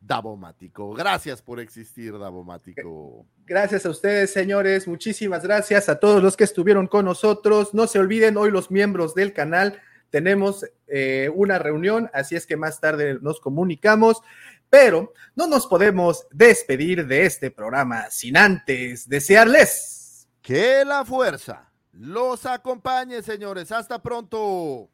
Davomático. 0.00 0.94
Gracias 0.94 1.42
por 1.42 1.60
existir, 1.60 2.18
Davomático. 2.18 3.26
Gracias 3.44 3.84
a 3.84 3.90
ustedes, 3.90 4.32
señores. 4.32 4.88
Muchísimas 4.88 5.42
gracias 5.42 5.90
a 5.90 6.00
todos 6.00 6.22
los 6.22 6.38
que 6.38 6.44
estuvieron 6.44 6.86
con 6.86 7.04
nosotros. 7.04 7.74
No 7.74 7.86
se 7.86 7.98
olviden, 7.98 8.38
hoy 8.38 8.50
los 8.50 8.70
miembros 8.70 9.14
del 9.14 9.34
canal 9.34 9.78
tenemos 10.10 10.64
eh, 10.86 11.30
una 11.34 11.58
reunión, 11.58 12.10
así 12.12 12.36
es 12.36 12.46
que 12.46 12.56
más 12.56 12.80
tarde 12.80 13.18
nos 13.20 13.40
comunicamos, 13.40 14.22
pero 14.68 15.12
no 15.34 15.46
nos 15.46 15.66
podemos 15.66 16.26
despedir 16.30 17.06
de 17.06 17.26
este 17.26 17.50
programa 17.50 18.10
sin 18.10 18.36
antes 18.36 19.08
desearles 19.08 20.28
que 20.42 20.84
la 20.84 21.04
fuerza 21.04 21.70
los 21.92 22.46
acompañe, 22.46 23.22
señores. 23.22 23.70
Hasta 23.72 24.00
pronto. 24.00 24.88